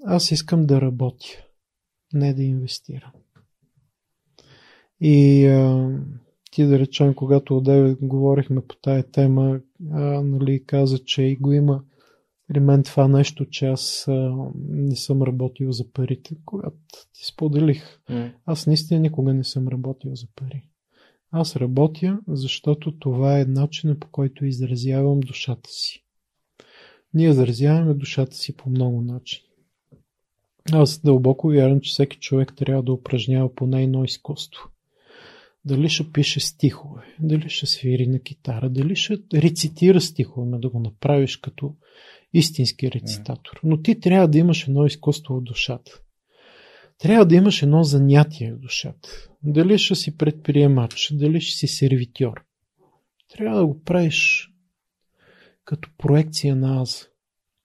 Аз 0.04 0.30
искам 0.30 0.66
да 0.66 0.80
работя, 0.80 1.26
не 2.12 2.34
да 2.34 2.42
инвестирам. 2.42 3.12
И 5.00 5.46
а, 5.46 5.90
ти 6.50 6.64
да 6.64 6.78
речем, 6.78 7.14
когато 7.14 7.56
отдеве 7.56 7.96
говорихме 8.02 8.60
по 8.66 8.76
тая 8.76 9.02
тема, 9.02 9.60
а, 9.90 10.00
нали, 10.22 10.64
каза, 10.66 10.98
че 10.98 11.22
и 11.22 11.36
го 11.36 11.52
има 11.52 11.82
при 12.50 12.60
мен 12.60 12.82
това 12.82 13.08
нещо, 13.08 13.46
че 13.46 13.66
аз 13.66 14.08
а, 14.08 14.34
не 14.68 14.96
съм 14.96 15.22
работил 15.22 15.72
за 15.72 15.92
парите, 15.92 16.36
когато 16.44 16.76
ти 17.12 17.26
споделих. 17.26 18.00
Mm. 18.10 18.32
Аз 18.46 18.66
наистина 18.66 19.00
никога 19.00 19.34
не 19.34 19.44
съм 19.44 19.68
работил 19.68 20.14
за 20.14 20.26
пари. 20.36 20.62
Аз 21.30 21.56
работя, 21.56 22.18
защото 22.28 22.98
това 22.98 23.40
е 23.40 23.44
начинът 23.44 24.00
по 24.00 24.08
който 24.10 24.44
изразявам 24.44 25.20
душата 25.20 25.70
си. 25.70 26.04
Ние 27.14 27.28
изразяваме 27.28 27.94
душата 27.94 28.36
си 28.36 28.56
по 28.56 28.70
много 28.70 29.00
начини. 29.00 29.48
Аз 30.72 31.00
дълбоко 31.00 31.48
вярвам, 31.48 31.80
че 31.80 31.90
всеки 31.90 32.18
човек 32.18 32.52
трябва 32.56 32.82
да 32.82 32.92
упражнява 32.92 33.54
поне 33.54 33.82
едно 33.82 34.04
изкуство. 34.04 34.68
Дали 35.64 35.88
ще 35.88 36.12
пише 36.12 36.40
стихове, 36.40 37.02
дали 37.20 37.48
ще 37.48 37.66
свири 37.66 38.06
на 38.06 38.18
китара, 38.20 38.70
дали 38.70 38.96
ще 38.96 39.18
рецитира 39.34 40.00
стихове, 40.00 40.58
да 40.58 40.68
го 40.68 40.80
направиш 40.80 41.36
като 41.36 41.74
истински 42.32 42.90
рецитатор. 42.90 43.60
Но 43.62 43.82
ти 43.82 44.00
трябва 44.00 44.28
да 44.28 44.38
имаш 44.38 44.68
едно 44.68 44.86
изкуство 44.86 45.36
в 45.36 45.42
душата. 45.42 46.00
Трябва 46.98 47.26
да 47.26 47.34
имаш 47.34 47.62
едно 47.62 47.82
занятие 47.82 48.52
в 48.52 48.58
душата. 48.58 49.08
Дали 49.42 49.78
ще 49.78 49.94
си 49.94 50.16
предприемач, 50.16 51.12
дали 51.12 51.40
ще 51.40 51.58
си 51.58 51.66
сервитьор. 51.66 52.44
Трябва 53.28 53.58
да 53.58 53.66
го 53.66 53.82
правиш 53.82 54.50
като 55.64 55.90
проекция 55.98 56.56
на 56.56 56.80
аз, 56.80 57.08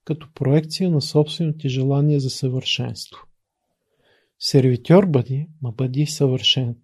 като 0.04 0.30
проекция 0.34 0.92
на 0.92 1.02
собственото 1.02 1.58
ти 1.58 1.70
желание 1.70 2.20
за 2.20 2.30
съвършенство. 2.30 3.20
Сервитьор 4.40 5.06
бъди, 5.06 5.48
ма 5.62 5.72
бъди 5.72 6.06
съвършен. 6.06 6.76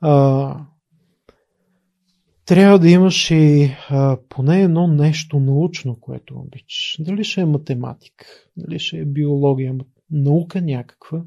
А, 0.00 0.66
трябва 2.46 2.78
да 2.78 2.90
имаш 2.90 3.30
и 3.30 3.70
а, 3.90 4.18
поне 4.28 4.62
едно 4.62 4.86
нещо 4.86 5.40
научно, 5.40 6.00
което 6.00 6.38
обичаш. 6.38 6.96
Дали 7.00 7.24
ще 7.24 7.40
е 7.40 7.44
математика, 7.44 8.26
дали 8.56 8.78
ще 8.78 8.98
е 8.98 9.04
биология, 9.04 9.74
наука 10.10 10.62
някаква, 10.62 11.22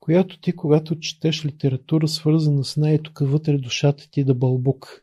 която 0.00 0.40
ти, 0.40 0.56
когато 0.56 0.98
четеш 0.98 1.44
литература, 1.44 2.08
свързана 2.08 2.64
с 2.64 2.76
нея, 2.76 3.02
тук 3.02 3.18
вътре 3.22 3.58
душата 3.58 4.10
ти 4.10 4.24
да 4.24 4.34
бълбук. 4.34 5.02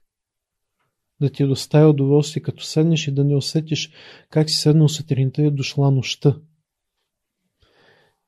Да 1.22 1.30
ти 1.30 1.46
доставя 1.46 1.90
удоволствие, 1.90 2.44
като 2.44 2.64
седнеш 2.64 3.08
и 3.08 3.12
да 3.12 3.24
не 3.24 3.36
усетиш 3.36 3.92
как 4.30 4.50
си 4.50 4.56
седнал 4.56 4.90
сутринта 4.90 5.42
и 5.42 5.46
е 5.46 5.52
дошла 5.52 5.92
нощта. 5.92 6.38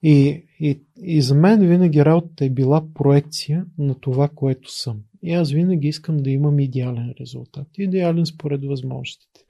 И, 0.03 0.45
и, 0.59 0.81
и 0.97 1.21
за 1.21 1.35
мен 1.35 1.67
винаги 1.67 2.05
работата 2.05 2.45
е 2.45 2.49
била 2.49 2.93
проекция 2.93 3.65
на 3.77 3.99
това, 3.99 4.29
което 4.29 4.71
съм. 4.71 5.01
И 5.25 5.33
аз 5.33 5.51
винаги 5.51 5.87
искам 5.87 6.17
да 6.17 6.29
имам 6.29 6.59
идеален 6.59 7.13
резултат. 7.21 7.67
Идеален 7.77 8.25
според 8.25 8.65
възможностите. 8.65 9.41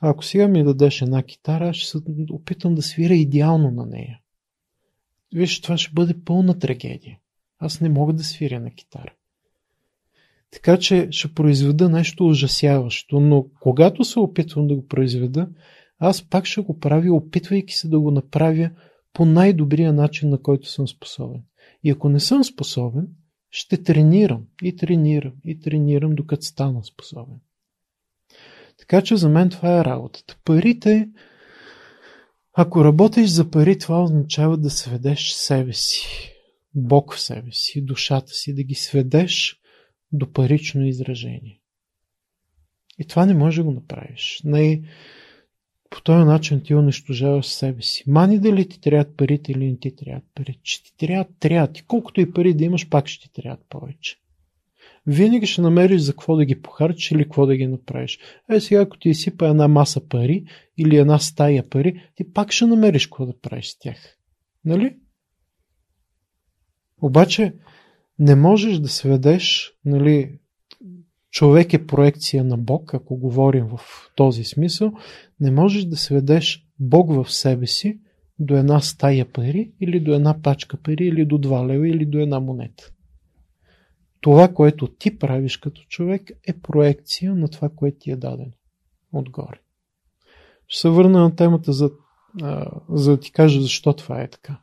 Ако 0.00 0.24
сега 0.24 0.48
ми 0.48 0.64
дадеш 0.64 1.02
една 1.02 1.22
китара, 1.22 1.68
аз 1.68 1.76
ще 1.76 1.90
се 1.90 1.98
опитам 2.30 2.74
да 2.74 2.82
свиря 2.82 3.14
идеално 3.14 3.70
на 3.70 3.86
нея. 3.86 4.20
Виж, 5.34 5.60
това 5.60 5.78
ще 5.78 5.92
бъде 5.92 6.14
пълна 6.24 6.58
трагедия. 6.58 7.18
Аз 7.58 7.80
не 7.80 7.88
мога 7.88 8.12
да 8.12 8.24
свиря 8.24 8.60
на 8.60 8.70
китара. 8.70 9.12
Така 10.50 10.78
че 10.78 11.08
ще 11.10 11.34
произведа 11.34 11.88
нещо 11.88 12.26
ужасяващо, 12.26 13.20
но 13.20 13.46
когато 13.60 14.04
се 14.04 14.18
опитвам 14.18 14.66
да 14.66 14.74
го 14.76 14.86
произведа, 14.86 15.48
аз 15.98 16.28
пак 16.28 16.46
ще 16.46 16.60
го 16.60 16.78
правя, 16.78 17.14
опитвайки 17.14 17.74
се 17.74 17.88
да 17.88 18.00
го 18.00 18.10
направя 18.10 18.70
по 19.12 19.24
най-добрия 19.24 19.92
начин, 19.92 20.28
на 20.28 20.42
който 20.42 20.68
съм 20.68 20.88
способен. 20.88 21.42
И 21.84 21.90
ако 21.90 22.08
не 22.08 22.20
съм 22.20 22.44
способен, 22.44 23.08
ще 23.52 23.82
тренирам 23.82 24.46
и 24.62 24.76
тренирам 24.76 25.32
и 25.44 25.60
тренирам, 25.60 26.14
докато 26.14 26.42
стана 26.42 26.84
способен. 26.84 27.40
Така 28.78 29.02
че 29.02 29.16
за 29.16 29.28
мен 29.28 29.50
това 29.50 29.78
е 29.80 29.84
работата. 29.84 30.36
Парите, 30.44 31.08
ако 32.52 32.84
работиш 32.84 33.30
за 33.30 33.50
пари, 33.50 33.78
това 33.78 34.02
означава 34.02 34.56
да 34.56 34.70
сведеш 34.70 35.30
себе 35.30 35.72
си, 35.72 36.06
Бог 36.74 37.14
в 37.14 37.20
себе 37.20 37.52
си, 37.52 37.84
душата 37.84 38.32
си, 38.32 38.54
да 38.54 38.62
ги 38.62 38.74
сведеш 38.74 39.60
до 40.12 40.32
парично 40.32 40.86
изражение. 40.86 41.60
И 42.98 43.06
това 43.06 43.26
не 43.26 43.34
можеш 43.34 43.56
да 43.56 43.64
го 43.64 43.72
направиш. 43.72 44.40
Не, 44.44 44.82
по 45.92 46.02
този 46.02 46.24
начин 46.24 46.60
ти 46.64 46.74
унищожаваш 46.74 47.46
себе 47.46 47.82
си. 47.82 48.04
Мани 48.06 48.38
дали 48.38 48.68
ти 48.68 48.80
трябват 48.80 49.16
парите 49.16 49.52
или 49.52 49.70
не 49.70 49.78
ти 49.78 49.96
трябват 49.96 50.24
пари. 50.34 50.58
Че 50.62 50.84
ти 50.84 50.96
трябват, 50.96 51.28
трябват. 51.40 51.78
И 51.78 51.82
колкото 51.82 52.20
и 52.20 52.32
пари 52.32 52.54
да 52.54 52.64
имаш, 52.64 52.88
пак 52.88 53.06
ще 53.06 53.28
ти 53.28 53.42
трябват 53.42 53.60
повече. 53.68 54.16
Винаги 55.06 55.46
ще 55.46 55.60
намериш 55.60 56.00
за 56.00 56.12
какво 56.12 56.36
да 56.36 56.44
ги 56.44 56.62
похарчиш 56.62 57.10
или 57.10 57.24
какво 57.24 57.46
да 57.46 57.56
ги 57.56 57.66
направиш. 57.66 58.18
Е, 58.50 58.60
сега 58.60 58.80
ако 58.80 58.98
ти 58.98 59.08
изсипа 59.08 59.48
една 59.48 59.68
маса 59.68 60.08
пари 60.08 60.44
или 60.78 60.96
една 60.96 61.18
стая 61.18 61.68
пари, 61.68 62.02
ти 62.14 62.32
пак 62.32 62.52
ще 62.52 62.66
намериш 62.66 63.06
какво 63.06 63.26
да 63.26 63.40
правиш 63.40 63.66
с 63.66 63.78
тях. 63.78 64.16
Нали? 64.64 64.96
Обаче 67.02 67.54
не 68.18 68.34
можеш 68.34 68.78
да 68.78 68.88
сведеш, 68.88 69.72
нали, 69.84 70.38
човек 71.32 71.72
е 71.74 71.86
проекция 71.86 72.44
на 72.44 72.58
Бог, 72.58 72.94
ако 72.94 73.16
говорим 73.16 73.66
в 73.66 73.80
този 74.16 74.44
смисъл, 74.44 74.92
не 75.40 75.50
можеш 75.50 75.84
да 75.84 75.96
сведеш 75.96 76.66
Бог 76.80 77.14
в 77.14 77.32
себе 77.32 77.66
си 77.66 78.00
до 78.38 78.56
една 78.56 78.80
стая 78.80 79.32
пари 79.32 79.72
или 79.80 80.00
до 80.00 80.14
една 80.14 80.42
пачка 80.42 80.76
пари 80.76 81.04
или 81.04 81.24
до 81.24 81.38
два 81.38 81.66
лева 81.66 81.88
или 81.88 82.06
до 82.06 82.18
една 82.18 82.40
монета. 82.40 82.90
Това, 84.20 84.48
което 84.48 84.86
ти 84.88 85.18
правиш 85.18 85.56
като 85.56 85.82
човек 85.88 86.30
е 86.48 86.60
проекция 86.60 87.34
на 87.34 87.48
това, 87.48 87.68
което 87.76 87.96
ти 88.00 88.10
е 88.10 88.16
дадено 88.16 88.52
отгоре. 89.12 89.60
Ще 90.66 90.80
се 90.80 90.88
върна 90.88 91.20
на 91.20 91.36
темата 91.36 91.72
за, 91.72 91.90
за 92.88 93.10
да 93.10 93.20
ти 93.20 93.32
кажа 93.32 93.60
защо 93.60 93.92
това 93.92 94.22
е 94.22 94.28
така. 94.28 94.60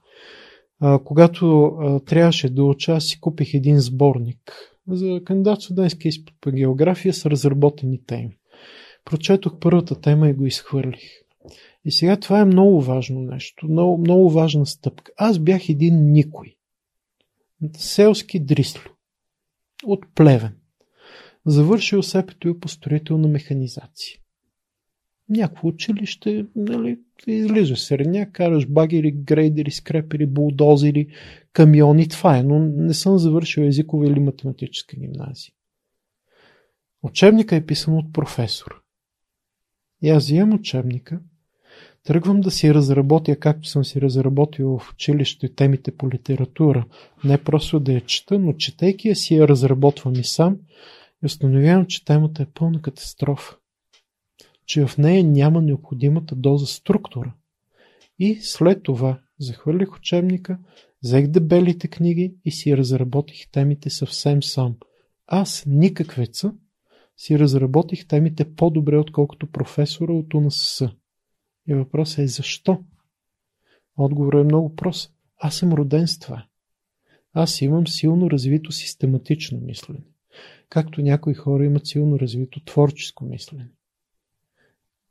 Когато 1.04 1.74
трябваше 2.06 2.50
да 2.50 2.64
уча, 2.64 3.02
си 3.02 3.20
купих 3.20 3.54
един 3.54 3.80
сборник 3.80 4.76
за 4.95 5.22
кандидат 5.26 5.61
студентски 5.61 6.07
изпит 6.07 6.36
по 6.41 6.52
география 6.52 7.14
с 7.14 7.26
разработени 7.26 8.06
теми. 8.06 8.38
Прочетох 9.06 9.60
първата 9.60 10.02
тема 10.02 10.30
и 10.30 10.34
го 10.34 10.45
изхвърлих. 10.45 11.10
И 11.86 11.91
сега 11.91 12.20
това 12.20 12.40
е 12.40 12.45
много 12.45 12.82
важно 12.82 13.22
нещо, 13.22 13.68
много, 13.68 13.98
много 13.98 14.30
важна 14.30 14.66
стъпка. 14.66 15.11
Аз 15.18 15.40
бях 15.40 15.70
един 15.70 16.11
никой. 16.11 16.56
Селски 17.78 18.40
дрисло. 18.40 18.91
От 19.86 20.06
плевен. 20.16 20.56
Завършил 21.45 22.03
СПТУ 22.03 22.60
по 22.60 22.68
строителна 22.68 23.28
механизация 23.28 24.19
някакво 25.30 25.68
училище, 25.68 26.45
нали, 26.56 26.99
излизаш 27.27 27.80
средня, 27.80 28.31
караш 28.31 28.65
багери, 28.65 29.11
грейдери, 29.11 29.72
скрепери, 29.72 30.26
булдозери, 30.26 31.07
камиони, 31.53 32.07
това 32.07 32.38
е, 32.38 32.43
но 32.43 32.60
не 32.60 32.93
съм 32.93 33.18
завършил 33.18 33.61
езикова 33.61 34.07
или 34.07 34.19
математическа 34.19 34.97
гимназия. 34.97 35.53
Учебника 37.03 37.56
е 37.56 37.65
писан 37.65 37.97
от 37.97 38.14
професор. 38.14 38.81
И 40.01 40.10
аз 40.10 40.23
взимам 40.23 40.53
учебника, 40.53 41.19
тръгвам 42.03 42.41
да 42.41 42.51
си 42.51 42.73
разработя, 42.73 43.35
както 43.35 43.68
съм 43.68 43.85
си 43.85 44.01
разработил 44.01 44.77
в 44.77 44.91
училище 44.91 45.56
темите 45.56 45.97
по 45.97 46.10
литература. 46.10 46.85
Не 47.23 47.38
просто 47.38 47.80
да 47.80 47.93
я 47.93 48.01
чета, 48.01 48.39
но 48.39 48.53
четейки 48.53 49.07
я 49.07 49.15
си 49.15 49.35
я 49.35 49.47
разработвам 49.47 50.14
и 50.14 50.23
сам 50.23 50.57
и 51.23 51.26
установявам, 51.26 51.85
че 51.85 52.06
темата 52.06 52.43
е 52.43 52.47
пълна 52.53 52.81
катастрофа 52.81 53.57
че 54.70 54.86
в 54.86 54.98
нея 54.98 55.24
няма 55.24 55.62
необходимата 55.62 56.36
доза 56.36 56.66
структура. 56.66 57.34
И 58.20 58.40
след 58.41 58.84
това 58.84 59.22
захвърлих 59.40 59.96
учебника, 59.96 60.60
взех 61.04 61.28
дебелите 61.28 61.88
книги 61.88 62.36
и 62.46 62.52
си 62.52 62.78
разработих 62.78 63.52
темите 63.52 63.90
съвсем 63.90 64.44
сам. 64.44 64.76
Аз, 65.28 65.64
никаквеца, 65.68 66.54
си 67.18 67.40
разработих 67.40 68.08
темите 68.08 68.56
по-добре, 68.56 68.98
отколкото 68.98 69.52
професора 69.52 70.14
от 70.14 70.34
УНСС. 70.34 70.91
И 71.68 71.74
въпросът 71.74 72.20
е 72.20 72.28
защо? 72.28 72.84
Отговорът 73.98 74.41
е 74.41 74.46
много 74.46 74.76
прост. 74.76 75.14
Аз 75.38 75.56
съм 75.56 75.74
роден 75.74 76.08
с 76.08 76.20
това. 76.20 76.46
Аз 77.34 77.62
имам 77.62 77.88
силно 77.88 78.32
развито 78.32 78.72
систематично 78.72 79.60
мислене. 79.62 80.00
Както 80.70 81.02
някои 81.02 81.34
хора 81.34 81.66
имат 81.66 81.88
силно 81.88 82.20
развито 82.20 82.64
творческо 82.64 83.26
мислене. 83.26 83.70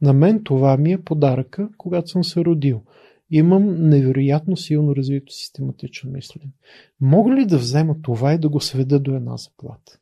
На 0.02 0.12
мен 0.12 0.44
това 0.44 0.76
ми 0.76 0.92
е 0.92 1.02
подаръка, 1.04 1.68
когато 1.76 2.08
съм 2.08 2.24
се 2.24 2.40
родил. 2.40 2.82
Имам 3.30 3.88
невероятно 3.88 4.56
силно 4.56 4.96
развито 4.96 5.32
систематично 5.32 6.10
мислене. 6.10 6.52
Мога 7.00 7.36
ли 7.36 7.44
да 7.44 7.58
взема 7.58 7.96
това 8.02 8.34
и 8.34 8.38
да 8.38 8.48
го 8.48 8.60
сведа 8.60 8.98
до 8.98 9.14
една 9.14 9.36
заплата? 9.36 9.98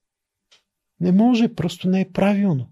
Не 1.00 1.12
може, 1.12 1.54
просто 1.54 1.88
не 1.88 2.00
е 2.00 2.10
правилно. 2.12 2.68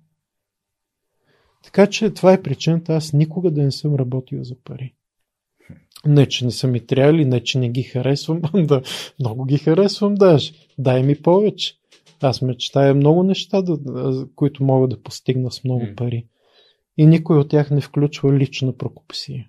Така 1.64 1.86
че 1.86 2.10
това 2.10 2.32
е 2.32 2.42
причината 2.42 2.92
аз 2.92 3.12
никога 3.12 3.50
да 3.50 3.62
не 3.62 3.72
съм 3.72 3.94
работил 3.94 4.44
за 4.44 4.54
пари. 4.64 4.94
Не, 6.06 6.26
че 6.26 6.44
не 6.44 6.50
са 6.50 6.66
ми 6.66 6.86
трябвали, 6.86 7.24
не, 7.24 7.42
че 7.42 7.58
не 7.58 7.68
ги 7.68 7.82
харесвам, 7.82 8.42
да, 8.54 8.82
много 9.20 9.44
ги 9.44 9.58
харесвам 9.58 10.14
даже. 10.14 10.52
Дай 10.78 11.02
ми 11.02 11.22
повече. 11.22 11.74
Аз 12.22 12.42
мечтая 12.42 12.94
много 12.94 13.22
неща, 13.22 13.62
да, 13.62 14.26
които 14.36 14.64
мога 14.64 14.88
да 14.88 15.02
постигна 15.02 15.50
с 15.50 15.64
много 15.64 15.86
пари 15.96 16.26
и 16.96 17.06
никой 17.06 17.38
от 17.38 17.48
тях 17.48 17.70
не 17.70 17.80
включва 17.80 18.32
лична 18.32 18.76
прокопсия. 18.76 19.48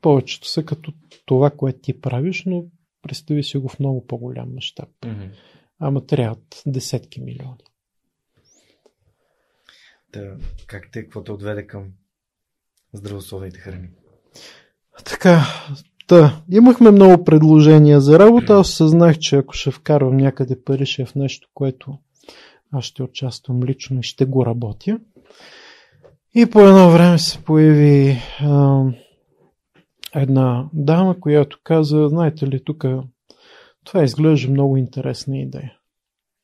Повечето 0.00 0.48
са 0.48 0.64
като 0.64 0.92
това, 1.26 1.50
което 1.50 1.78
ти 1.78 2.00
правиш, 2.00 2.44
но 2.46 2.64
представи 3.02 3.44
си 3.44 3.58
го 3.58 3.68
в 3.68 3.78
много 3.78 4.06
по-голям 4.06 4.54
мащаб. 4.54 4.88
Mm-hmm. 5.00 5.30
Ама 5.78 6.06
трябват 6.06 6.62
десетки 6.66 7.20
милиони. 7.20 7.64
Да, 10.12 10.36
как 10.66 10.88
те, 10.92 11.02
какво 11.02 11.24
те 11.24 11.32
отведе 11.32 11.66
към 11.66 11.92
здравословните 12.92 13.58
храни? 13.58 13.88
Така, 15.04 15.40
да, 16.08 16.42
имахме 16.50 16.90
много 16.90 17.24
предложения 17.24 18.00
за 18.00 18.18
работа. 18.18 18.54
Аз 18.54 18.70
съзнах, 18.70 19.18
че 19.18 19.36
ако 19.36 19.54
ще 19.54 19.70
вкарвам 19.70 20.16
някъде 20.16 20.64
пари, 20.64 20.86
ще 20.86 21.02
е 21.02 21.06
в 21.06 21.14
нещо, 21.14 21.48
което 21.54 21.98
аз 22.70 22.84
ще 22.84 23.02
участвам 23.02 23.62
лично 23.62 24.00
и 24.00 24.02
ще 24.02 24.24
го 24.24 24.46
работя. 24.46 25.00
И 26.34 26.50
по 26.50 26.60
едно 26.60 26.90
време 26.90 27.18
се 27.18 27.44
появи 27.44 28.18
а, 28.40 28.82
една 30.14 30.68
дама, 30.72 31.20
която 31.20 31.58
каза, 31.64 32.08
знаете 32.08 32.46
ли, 32.46 32.64
тук 32.64 32.84
това 33.84 34.04
изглежда 34.04 34.50
много 34.50 34.76
интересна 34.76 35.38
идея. 35.38 35.74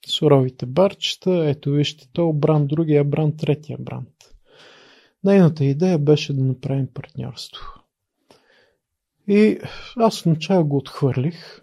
Суровите 0.06 0.66
барчета, 0.66 1.44
ето 1.48 1.70
вижте, 1.70 2.08
то 2.12 2.32
бранд, 2.32 2.68
другия 2.68 3.04
бранд, 3.04 3.36
третия 3.36 3.78
бранд. 3.80 4.08
Нейната 5.24 5.64
идея 5.64 5.98
беше 5.98 6.32
да 6.32 6.44
направим 6.44 6.88
партньорство. 6.94 7.62
И 9.28 9.58
аз 9.96 10.24
начало 10.24 10.64
го 10.64 10.76
отхвърлих, 10.76 11.60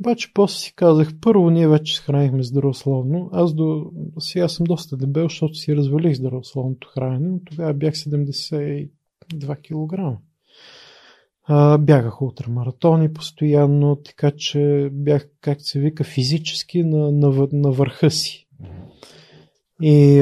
обаче 0.00 0.30
после 0.34 0.58
си 0.58 0.72
казах, 0.74 1.08
първо 1.20 1.50
ние 1.50 1.68
вече 1.68 2.02
хранихме 2.02 2.42
здравословно. 2.42 3.30
Аз 3.32 3.54
до 3.54 3.90
сега 4.18 4.48
съм 4.48 4.64
доста 4.64 4.96
дебел, 4.96 5.24
защото 5.24 5.54
си 5.54 5.76
развалих 5.76 6.16
здравословното 6.16 6.88
хранене, 6.88 7.28
но 7.28 7.40
тогава 7.44 7.74
бях 7.74 7.94
72 7.94 8.88
кг. 9.38 10.18
А, 11.48 11.78
бягах 11.78 12.22
ултрамаратони 12.22 13.12
постоянно, 13.12 13.96
така 13.96 14.30
че 14.30 14.88
бях, 14.92 15.28
как 15.40 15.58
се 15.60 15.80
вика, 15.80 16.04
физически 16.04 16.82
на, 16.82 17.12
на, 17.12 17.48
на 17.52 17.70
върха 17.70 18.10
си. 18.10 18.48
И 19.82 20.20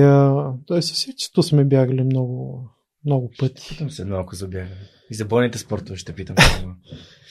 той 0.66 0.82
със 0.82 0.96
всичкото 0.96 1.42
сме 1.42 1.64
бягали 1.64 2.04
много, 2.04 2.68
много 3.04 3.30
пъти. 3.38 3.68
Питам 3.68 3.90
се 3.90 4.04
малко 4.04 4.34
за 4.34 4.48
бягане. 4.48 4.76
И 5.10 5.14
за 5.14 5.24
бойните 5.24 5.58
спортове 5.58 5.96
ще 5.96 6.12
питам. 6.12 6.36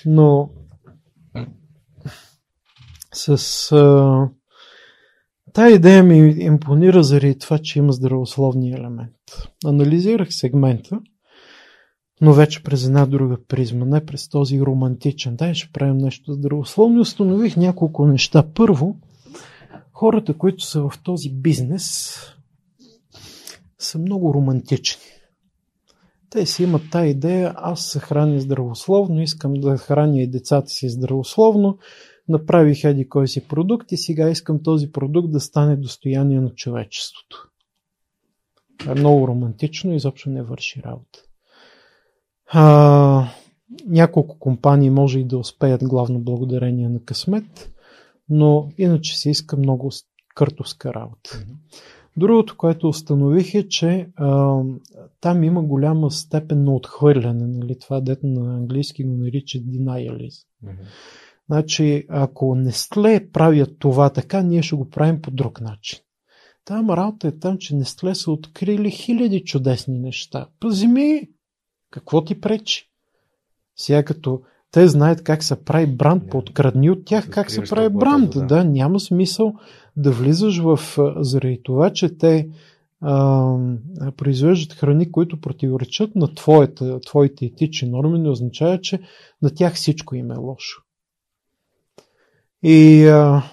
Но 0.05 0.49
с 3.13 3.71
а, 3.71 4.29
Тая 5.53 5.75
идея 5.75 6.03
ми 6.03 6.35
импонира 6.39 7.03
заради 7.03 7.39
това, 7.39 7.59
че 7.59 7.79
има 7.79 7.93
здравословния 7.93 8.77
елемент. 8.77 9.15
Анализирах 9.65 10.27
сегмента, 10.31 10.99
но 12.21 12.33
вече 12.33 12.63
през 12.63 12.85
една 12.85 13.05
друга 13.05 13.37
призма, 13.47 13.85
не 13.85 14.05
през 14.05 14.29
този 14.29 14.61
романтичен. 14.61 15.35
Дай 15.35 15.53
ще 15.53 15.71
правим 15.73 15.97
нещо 15.97 16.33
здравословно. 16.33 17.01
Установих 17.01 17.57
няколко 17.57 18.05
неща. 18.05 18.43
Първо, 18.55 18.97
хората, 19.91 20.37
които 20.37 20.63
са 20.63 20.81
в 20.81 20.91
този 21.03 21.29
бизнес, 21.29 22.17
са 23.79 23.99
много 23.99 24.33
романтични. 24.33 25.03
Те 26.29 26.45
си 26.45 26.63
имат 26.63 26.81
тази 26.91 27.09
идея, 27.09 27.53
аз 27.55 27.85
се 27.85 27.99
храня 27.99 28.39
здравословно, 28.39 29.21
искам 29.21 29.53
да 29.53 29.77
храня 29.77 30.21
и 30.21 30.27
децата 30.27 30.69
си 30.69 30.89
здравословно, 30.89 31.77
направих 32.29 32.83
еди 32.83 33.09
кой 33.09 33.27
си 33.27 33.47
продукт 33.47 33.91
и 33.91 33.97
сега 33.97 34.29
искам 34.29 34.63
този 34.63 34.91
продукт 34.91 35.31
да 35.31 35.39
стане 35.39 35.75
достояние 35.75 36.41
на 36.41 36.49
човечеството. 36.49 37.49
Е 38.87 38.93
много 38.93 39.27
романтично 39.27 39.93
и 39.93 39.95
изобщо 39.95 40.29
не 40.29 40.43
върши 40.43 40.83
работа. 40.83 41.19
А, 42.47 43.27
няколко 43.85 44.39
компании 44.39 44.89
може 44.89 45.19
и 45.19 45.25
да 45.25 45.37
успеят 45.37 45.83
главно 45.83 46.19
благодарение 46.19 46.89
на 46.89 47.03
късмет, 47.03 47.71
но 48.29 48.69
иначе 48.77 49.19
се 49.19 49.29
иска 49.29 49.57
много 49.57 49.91
къртовска 50.35 50.93
работа. 50.93 51.45
Другото, 52.17 52.57
което 52.57 52.87
установих 52.87 53.55
е, 53.55 53.67
че 53.67 54.09
а, 54.15 54.59
там 55.21 55.43
има 55.43 55.63
голяма 55.63 56.11
степен 56.11 56.63
на 56.63 56.75
отхвърляне. 56.75 57.47
Нали? 57.47 57.79
Това 57.79 58.01
дете 58.01 58.27
на 58.27 58.55
английски 58.55 59.03
го 59.03 59.13
нарича 59.13 59.57
denialism. 59.57 60.45
Mm-hmm. 60.65 60.85
Значи, 61.49 62.05
ако 62.09 62.55
Нестле 62.55 63.29
правят 63.33 63.79
това 63.79 64.09
така, 64.09 64.41
ние 64.41 64.61
ще 64.61 64.75
го 64.75 64.89
правим 64.89 65.21
по 65.21 65.31
друг 65.31 65.61
начин. 65.61 65.99
Там 66.65 66.89
работа 66.89 67.27
е 67.27 67.31
там, 67.31 67.57
че 67.57 67.75
Нестле 67.75 68.15
са 68.15 68.31
открили 68.31 68.91
хиляди 68.91 69.43
чудесни 69.43 69.99
неща. 69.99 70.47
Вземи, 70.63 71.29
какво 71.91 72.23
ти 72.23 72.41
пречи? 72.41 72.89
Сега 73.75 74.03
като 74.03 74.41
те 74.71 74.87
знаят 74.87 75.23
как 75.23 75.43
се 75.43 75.63
прави 75.63 75.87
бранд, 75.87 76.29
подкрадни 76.29 76.89
от 76.89 77.05
тях 77.05 77.29
как 77.29 77.51
се 77.51 77.61
прави 77.61 77.89
бранд. 77.89 78.31
Да. 78.31 78.45
да, 78.45 78.63
няма 78.63 78.99
смисъл 78.99 79.53
да 79.97 80.11
влизаш 80.11 80.59
в... 80.59 80.79
Заради 81.17 81.61
това, 81.63 81.89
че 81.93 82.17
те 82.17 82.49
а, 83.01 83.55
произвеждат 84.17 84.77
храни, 84.77 85.11
които 85.11 85.41
противоречат 85.41 86.15
на 86.15 86.33
твоята, 86.33 86.99
твоите 86.99 87.45
етични 87.45 87.89
норми, 87.89 88.19
не 88.19 88.29
означава, 88.29 88.81
че 88.81 88.99
на 89.41 89.49
тях 89.49 89.73
всичко 89.73 90.15
им 90.15 90.31
е 90.31 90.37
лошо. 90.37 90.82
И 92.63 93.07
а, 93.07 93.43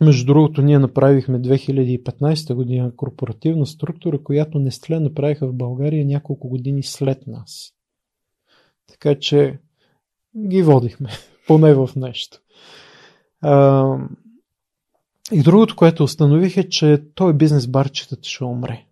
между 0.00 0.26
другото, 0.26 0.62
ние 0.62 0.78
направихме 0.78 1.40
2015 1.40 2.54
година 2.54 2.96
корпоративна 2.96 3.66
структура, 3.66 4.22
която 4.22 4.58
Нестле 4.58 5.00
направиха 5.00 5.46
в 5.46 5.54
България 5.54 6.06
няколко 6.06 6.48
години 6.48 6.82
след 6.82 7.26
нас. 7.26 7.72
Така 8.86 9.18
че 9.18 9.58
ги 10.48 10.62
водихме, 10.62 11.08
поне 11.46 11.74
в 11.74 11.90
нещо. 11.96 12.38
А, 13.40 13.84
и 15.32 15.42
другото, 15.42 15.76
което 15.76 16.04
установих 16.04 16.56
е, 16.56 16.68
че 16.68 17.02
той 17.14 17.36
бизнес 17.36 17.66
барчетът 17.66 18.24
ще 18.24 18.44
умре. 18.44 18.85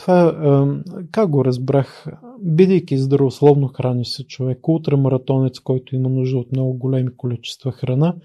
Това, 0.00 0.82
как 1.10 1.30
го 1.30 1.44
разбрах, 1.44 2.06
бидейки 2.38 2.98
здравословно 2.98 3.68
храни 3.68 4.04
се 4.04 4.26
човек, 4.26 4.68
ултрамаратонец, 4.68 5.60
който 5.60 5.96
има 5.96 6.08
нужда 6.08 6.38
от 6.38 6.52
много 6.52 6.78
големи 6.78 7.16
количества 7.16 7.72
храна, 7.72 8.16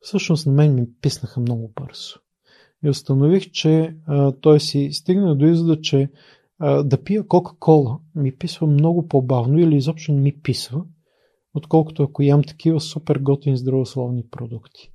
всъщност 0.00 0.46
на 0.46 0.52
мен 0.52 0.74
ми 0.74 0.86
писнаха 1.00 1.40
много 1.40 1.72
бързо. 1.80 2.14
И 2.84 2.88
установих, 2.88 3.50
че 3.50 3.96
а, 4.06 4.32
той 4.32 4.60
си 4.60 4.88
стигна 4.92 5.36
до 5.36 5.46
извода, 5.46 5.80
че 5.80 6.10
а, 6.58 6.82
да 6.82 7.02
пия 7.02 7.26
Кока-Кола 7.26 7.98
ми 8.14 8.36
писва 8.36 8.66
много 8.66 9.08
по-бавно 9.08 9.58
или 9.58 9.76
изобщо 9.76 10.12
не 10.12 10.20
ми 10.20 10.40
писва, 10.42 10.82
отколкото 11.54 12.02
ако 12.02 12.22
ям 12.22 12.42
такива 12.42 12.80
супер 12.80 13.18
готини 13.18 13.56
здравословни 13.56 14.24
продукти. 14.30 14.92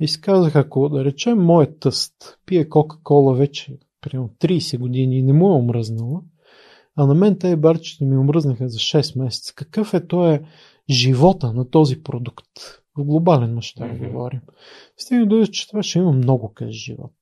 И 0.00 0.08
си 0.08 0.20
казах, 0.20 0.56
ако 0.56 0.88
да 0.88 1.04
речем 1.04 1.38
моят 1.38 1.80
тъст 1.80 2.38
пие 2.46 2.68
Кока-Кола 2.68 3.34
вече 3.34 3.78
примерно 4.00 4.30
30 4.40 4.78
години 4.78 5.18
и 5.18 5.22
не 5.22 5.32
му 5.32 5.48
е 5.48 5.58
омръзнала, 5.58 6.22
а 6.96 7.06
на 7.06 7.14
мен 7.14 7.38
тези 7.38 7.56
барчета 7.56 8.04
ми 8.04 8.16
омръзнаха 8.16 8.68
за 8.68 8.78
6 8.78 9.22
месеца. 9.22 9.54
Какъв 9.54 9.94
е 9.94 10.06
този 10.06 10.40
живота 10.90 11.52
на 11.52 11.70
този 11.70 12.02
продукт? 12.02 12.46
В 12.98 13.04
глобален 13.04 13.54
мащаб 13.54 13.84
mm-hmm. 13.84 14.08
говорим. 14.08 14.40
Стигна 14.96 15.26
до 15.26 15.46
че 15.46 15.68
това 15.68 15.82
ще 15.82 15.98
има 15.98 16.12
много 16.12 16.52
къс 16.54 16.70
живот. 16.70 17.12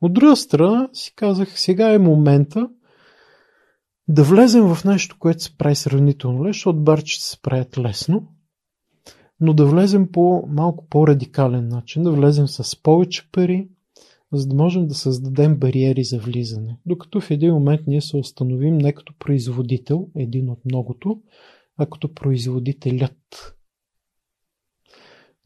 От 0.00 0.12
друга 0.12 0.36
страна 0.36 0.88
си 0.92 1.14
казах, 1.14 1.60
сега 1.60 1.92
е 1.92 1.98
момента 1.98 2.68
да 4.08 4.24
влезем 4.24 4.74
в 4.74 4.84
нещо, 4.84 5.16
което 5.18 5.42
се 5.42 5.56
прави 5.56 5.74
сравнително 5.74 6.38
лесно, 6.38 6.52
защото 6.52 6.84
барчета 6.84 7.24
се 7.24 7.42
правят 7.42 7.78
лесно, 7.78 8.28
но 9.40 9.54
да 9.54 9.66
влезем 9.66 10.12
по 10.12 10.44
малко 10.48 10.86
по-радикален 10.88 11.68
начин, 11.68 12.02
да 12.02 12.12
влезем 12.12 12.48
с 12.48 12.82
повече 12.82 13.30
пари, 13.32 13.68
за 14.32 14.46
да 14.46 14.54
можем 14.54 14.86
да 14.86 14.94
създадем 14.94 15.56
бариери 15.56 16.04
за 16.04 16.18
влизане. 16.18 16.78
Докато 16.86 17.20
в 17.20 17.30
един 17.30 17.52
момент 17.52 17.80
ние 17.86 18.00
се 18.00 18.16
установим 18.16 18.78
не 18.78 18.92
като 18.92 19.14
производител, 19.18 20.08
един 20.16 20.50
от 20.50 20.64
многото, 20.64 21.22
а 21.76 21.86
като 21.86 22.14
производителят. 22.14 23.56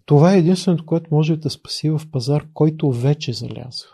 Това 0.05 0.35
е 0.35 0.39
единственото, 0.39 0.87
което 0.87 1.15
може 1.15 1.37
да 1.37 1.51
спаси 1.51 1.91
в 1.91 2.01
пазар, 2.13 2.47
който 2.55 2.93
вече 2.93 3.33
залязва. 3.33 3.89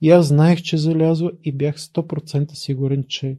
И 0.00 0.10
аз 0.10 0.26
знаех, 0.26 0.62
че 0.62 0.76
залязва 0.76 1.32
и 1.44 1.52
бях 1.52 1.78
100% 1.78 2.54
сигурен, 2.54 3.04
че 3.08 3.38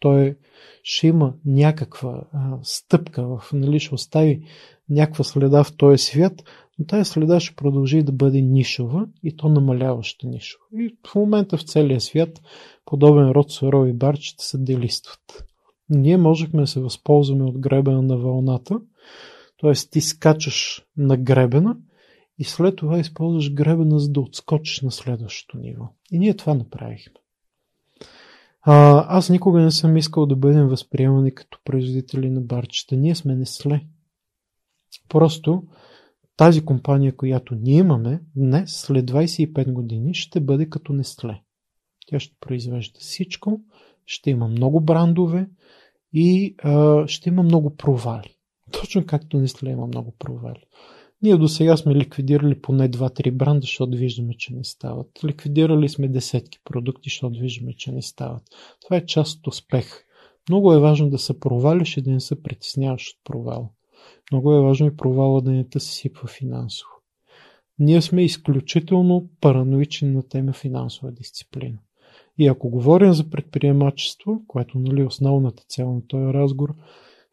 той 0.00 0.36
ще 0.82 1.06
има 1.06 1.34
някаква 1.44 2.24
а, 2.32 2.58
стъпка, 2.62 3.26
в, 3.26 3.52
нали, 3.52 3.80
ще 3.80 3.94
остави 3.94 4.42
някаква 4.88 5.24
следа 5.24 5.64
в 5.64 5.76
този 5.76 6.04
свят, 6.04 6.42
но 6.78 6.86
тази 6.86 7.10
следа 7.10 7.40
ще 7.40 7.56
продължи 7.56 8.02
да 8.02 8.12
бъде 8.12 8.40
нишова 8.40 9.06
и 9.22 9.36
то 9.36 9.48
намаляваща 9.48 10.26
нишова. 10.26 10.64
И 10.78 10.96
в 11.06 11.14
момента 11.14 11.56
в 11.56 11.62
целия 11.62 12.00
свят 12.00 12.40
подобен 12.84 13.30
род 13.30 13.50
сурови 13.50 13.92
барчета 13.92 14.44
се 14.44 14.58
делистват. 14.58 15.44
Ние 15.90 16.16
можехме 16.16 16.60
да 16.60 16.66
се 16.66 16.80
възползваме 16.80 17.44
от 17.44 17.58
гребена 17.58 18.02
на 18.02 18.16
вълната, 18.16 18.80
т.е. 19.60 19.72
ти 19.72 20.00
скачаш 20.00 20.82
на 20.96 21.16
гребена 21.16 21.76
и 22.38 22.44
след 22.44 22.76
това 22.76 22.98
използваш 22.98 23.52
гребена, 23.52 23.98
за 23.98 24.10
да 24.10 24.20
отскочиш 24.20 24.80
на 24.80 24.90
следващото 24.90 25.58
ниво. 25.58 25.84
И 26.12 26.18
ние 26.18 26.36
това 26.36 26.54
направихме. 26.54 27.14
А, 28.62 29.04
аз 29.16 29.30
никога 29.30 29.60
не 29.60 29.70
съм 29.70 29.96
искал 29.96 30.26
да 30.26 30.36
бъдем 30.36 30.68
възприемани 30.68 31.34
като 31.34 31.58
производители 31.64 32.30
на 32.30 32.40
барчета. 32.40 32.96
Ние 32.96 33.14
сме 33.14 33.36
Несле. 33.36 33.80
Просто 35.08 35.62
тази 36.38 36.64
компания, 36.64 37.16
която 37.16 37.54
ние 37.54 37.78
имаме 37.78 38.20
днес, 38.36 38.70
след 38.70 39.10
25 39.10 39.72
години, 39.72 40.14
ще 40.14 40.40
бъде 40.40 40.68
като 40.68 40.92
Нестле. 40.92 41.42
Тя 42.06 42.20
ще 42.20 42.36
произвежда 42.40 42.98
всичко, 43.00 43.60
ще 44.06 44.30
има 44.30 44.48
много 44.48 44.80
брандове 44.80 45.48
и 46.12 46.54
а, 46.58 47.06
ще 47.06 47.28
има 47.28 47.42
много 47.42 47.76
провали. 47.76 48.36
Точно 48.72 49.06
както 49.06 49.38
Нестле 49.38 49.70
има 49.70 49.86
много 49.86 50.14
провали. 50.18 50.64
Ние 51.22 51.36
до 51.36 51.48
сега 51.48 51.76
сме 51.76 51.94
ликвидирали 51.94 52.60
поне 52.60 52.90
2-3 52.90 53.30
бранда, 53.30 53.60
защото 53.60 53.96
виждаме, 53.96 54.34
че 54.34 54.54
не 54.54 54.64
стават. 54.64 55.24
Ликвидирали 55.24 55.88
сме 55.88 56.08
десетки 56.08 56.58
продукти, 56.64 57.08
защото 57.08 57.40
виждаме, 57.40 57.72
че 57.72 57.92
не 57.92 58.02
стават. 58.02 58.42
Това 58.84 58.96
е 58.96 59.06
част 59.06 59.38
от 59.38 59.46
успех. 59.46 60.04
Много 60.48 60.72
е 60.72 60.80
важно 60.80 61.10
да 61.10 61.18
се 61.18 61.40
провалиш 61.40 61.96
и 61.96 62.02
да 62.02 62.10
не 62.10 62.20
се 62.20 62.42
притесняваш 62.42 63.08
от 63.08 63.24
провал. 63.24 63.72
Много 64.32 64.52
е 64.54 64.60
важно 64.60 64.86
и 64.86 64.96
провала 64.96 65.42
да 65.42 65.50
не 65.50 65.68
те 65.68 65.80
се 65.80 65.92
сипва 65.92 66.28
финансово. 66.28 66.90
Ние 67.78 68.02
сме 68.02 68.24
изключително 68.24 69.28
параноични 69.40 70.10
на 70.10 70.28
тема 70.28 70.52
финансова 70.52 71.12
дисциплина. 71.12 71.78
И 72.38 72.46
ако 72.46 72.70
говорим 72.70 73.12
за 73.12 73.30
предприемачество, 73.30 74.42
което 74.46 74.78
нали, 74.78 75.00
е 75.00 75.06
основната 75.06 75.62
цел 75.68 75.94
на 75.94 76.06
този 76.06 76.24
разговор, 76.24 76.74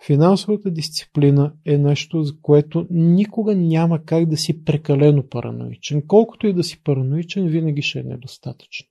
финансовата 0.05 0.71
дисциплина 0.71 1.53
е 1.65 1.77
нещо, 1.77 2.23
за 2.23 2.33
което 2.41 2.87
никога 2.89 3.55
няма 3.55 4.05
как 4.05 4.25
да 4.25 4.37
си 4.37 4.63
прекалено 4.63 5.29
параноичен. 5.29 6.03
Колкото 6.07 6.47
и 6.47 6.53
да 6.53 6.63
си 6.63 6.83
параноичен, 6.83 7.47
винаги 7.47 7.81
ще 7.81 7.99
е 7.99 8.03
недостатъчно. 8.03 8.87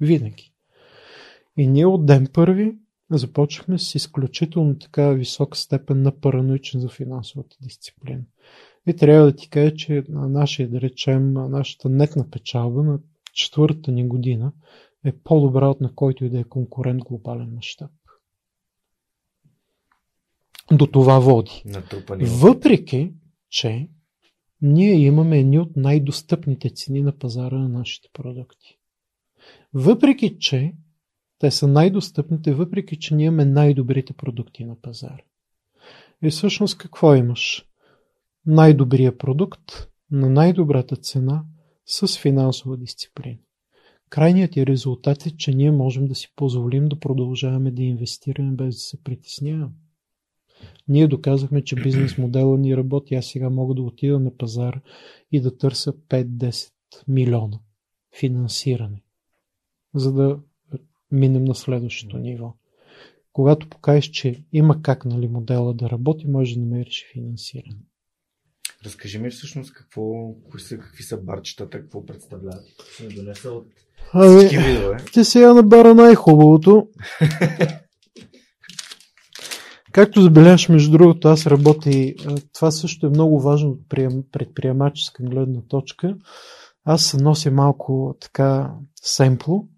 Винаги. 0.00 0.52
И 1.56 1.66
ние 1.66 1.86
от 1.86 2.06
ден 2.06 2.26
първи 2.32 2.76
започнахме 3.10 3.78
с 3.78 3.94
изключително 3.94 4.78
така 4.78 5.08
висока 5.08 5.58
степен 5.58 6.02
на 6.02 6.20
параноичен 6.20 6.80
за 6.80 6.88
финансовата 6.88 7.56
дисциплина. 7.62 8.22
И 8.86 8.96
трябва 8.96 9.26
да 9.26 9.36
ти 9.36 9.50
кажа, 9.50 9.74
че 9.74 10.04
на 10.08 10.28
нашия, 10.28 10.68
да 10.68 10.80
речем, 10.80 11.32
нашата 11.32 11.88
нетна 11.88 12.30
печалба 12.30 12.82
на 12.82 12.98
четвъртата 13.32 13.92
ни 13.92 14.08
година 14.08 14.52
е 15.04 15.12
по-добра 15.12 15.68
от 15.68 15.80
на 15.80 15.94
който 15.94 16.24
и 16.24 16.30
да 16.30 16.40
е 16.40 16.44
конкурент 16.44 17.04
глобален 17.04 17.54
мащаб. 17.54 17.90
До 20.72 20.86
това 20.86 21.18
води. 21.18 21.62
Натрупани. 21.64 22.24
Въпреки, 22.24 23.12
че 23.48 23.88
ние 24.62 24.94
имаме 24.94 25.38
едни 25.38 25.58
от 25.58 25.76
най-достъпните 25.76 26.70
цени 26.70 27.02
на 27.02 27.18
пазара 27.18 27.58
на 27.58 27.68
нашите 27.68 28.08
продукти. 28.12 28.78
Въпреки, 29.74 30.38
че 30.38 30.74
те 31.38 31.50
са 31.50 31.68
най-достъпните, 31.68 32.54
въпреки, 32.54 32.98
че 32.98 33.14
ние 33.14 33.26
имаме 33.26 33.44
най-добрите 33.44 34.12
продукти 34.12 34.64
на 34.64 34.80
пазара. 34.80 35.22
И 36.22 36.30
всъщност 36.30 36.78
какво 36.78 37.14
имаш? 37.14 37.66
Най-добрия 38.46 39.18
продукт 39.18 39.88
на 40.10 40.30
най-добрата 40.30 40.96
цена 40.96 41.44
с 41.86 42.18
финансова 42.18 42.76
дисциплина. 42.76 43.38
Крайният 44.10 44.52
ти 44.52 44.66
резултат 44.66 45.26
е, 45.26 45.36
че 45.36 45.54
ние 45.54 45.70
можем 45.70 46.06
да 46.06 46.14
си 46.14 46.32
позволим 46.36 46.88
да 46.88 47.00
продължаваме 47.00 47.70
да 47.70 47.82
инвестираме 47.82 48.52
без 48.52 48.74
да 48.74 48.80
се 48.80 49.02
притесняваме. 49.02 49.72
Ние 50.88 51.06
доказахме, 51.06 51.64
че 51.64 51.76
бизнес 51.76 52.18
модела 52.18 52.58
ни 52.58 52.76
работи. 52.76 53.14
Аз 53.14 53.26
сега 53.26 53.50
мога 53.50 53.74
да 53.74 53.82
отида 53.82 54.20
на 54.20 54.36
пазар 54.36 54.80
и 55.32 55.40
да 55.40 55.56
търся 55.56 55.92
5-10 55.92 56.72
милиона 57.08 57.58
финансиране, 58.18 59.02
за 59.94 60.12
да 60.12 60.38
минем 61.10 61.44
на 61.44 61.54
следващото 61.54 62.18
ниво. 62.18 62.54
Когато 63.32 63.68
покажеш, 63.68 64.04
че 64.04 64.44
има 64.52 64.82
как 64.82 65.04
нали, 65.04 65.28
модела 65.28 65.74
да 65.74 65.90
работи, 65.90 66.26
може 66.26 66.54
да 66.54 66.60
намериш 66.60 67.06
финансиране. 67.12 67.80
Разкажи 68.84 69.18
ми 69.18 69.30
всъщност 69.30 69.72
какво, 69.72 70.34
кои 70.50 70.60
са, 70.60 70.78
какви 70.78 71.02
са 71.02 71.16
барчетата, 71.16 71.80
какво 71.80 72.06
представляват. 72.06 72.64
Ще 72.94 73.08
донеса 73.08 73.50
от 73.50 73.66
Ами, 74.12 74.38
всички 74.38 74.58
видове. 74.58 74.96
ти 75.12 75.24
сега 75.24 75.54
на 75.54 75.62
бара 75.62 75.94
най-хубавото. 75.94 76.88
Както 79.92 80.22
забележаш, 80.22 80.68
между 80.68 80.92
другото, 80.98 81.28
аз 81.28 81.46
работя 81.46 81.90
и 81.90 82.16
това 82.54 82.70
също 82.70 83.06
е 83.06 83.10
много 83.10 83.40
важно 83.40 83.70
от 83.70 83.80
прием- 83.88 84.24
предприемаческа 84.32 85.22
гледна 85.22 85.60
точка. 85.68 86.16
Аз 86.84 87.14
нося 87.14 87.50
малко 87.50 88.16
така 88.20 88.74
семпло 89.02 89.68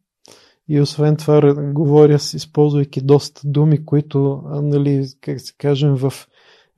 и 0.68 0.80
освен 0.80 1.16
това 1.16 1.54
говоря, 1.72 2.18
с- 2.18 2.34
използвайки 2.34 3.00
доста 3.00 3.40
думи, 3.44 3.84
които, 3.84 4.42
нали, 4.62 5.06
как 5.20 5.40
се 5.40 5.54
кажем, 5.58 5.94
в 5.94 6.12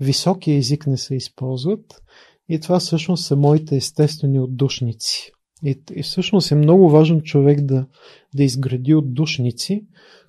високия 0.01 0.57
език 0.57 0.87
не 0.87 0.97
се 0.97 1.15
използват. 1.15 2.03
И 2.49 2.61
това 2.61 2.79
всъщност 2.79 3.27
са 3.27 3.37
моите 3.37 3.77
естествени 3.77 4.41
отдушници. 4.41 5.33
И, 5.65 5.81
и 5.95 6.03
всъщност 6.03 6.51
е 6.51 6.55
много 6.55 6.91
важно 6.91 7.23
човек 7.23 7.61
да, 7.61 7.87
да 8.35 8.45
изгради 8.45 8.95
отдушници, 8.95 9.87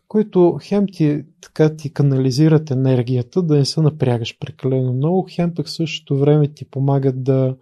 които 0.07 0.59
хем 0.63 0.85
ти, 0.91 1.23
така 1.41 1.75
ти 1.75 1.93
канализират 1.93 2.71
енергията, 2.71 3.41
да 3.43 3.55
не 3.55 3.65
се 3.65 3.81
напрягаш 3.81 4.39
прекалено 4.39 4.93
много, 4.93 5.27
хем 5.31 5.53
пък 5.53 5.69
същото 5.69 6.19
време 6.19 6.47
ти 6.47 6.69
помагат 6.69 7.23
да, 7.23 7.55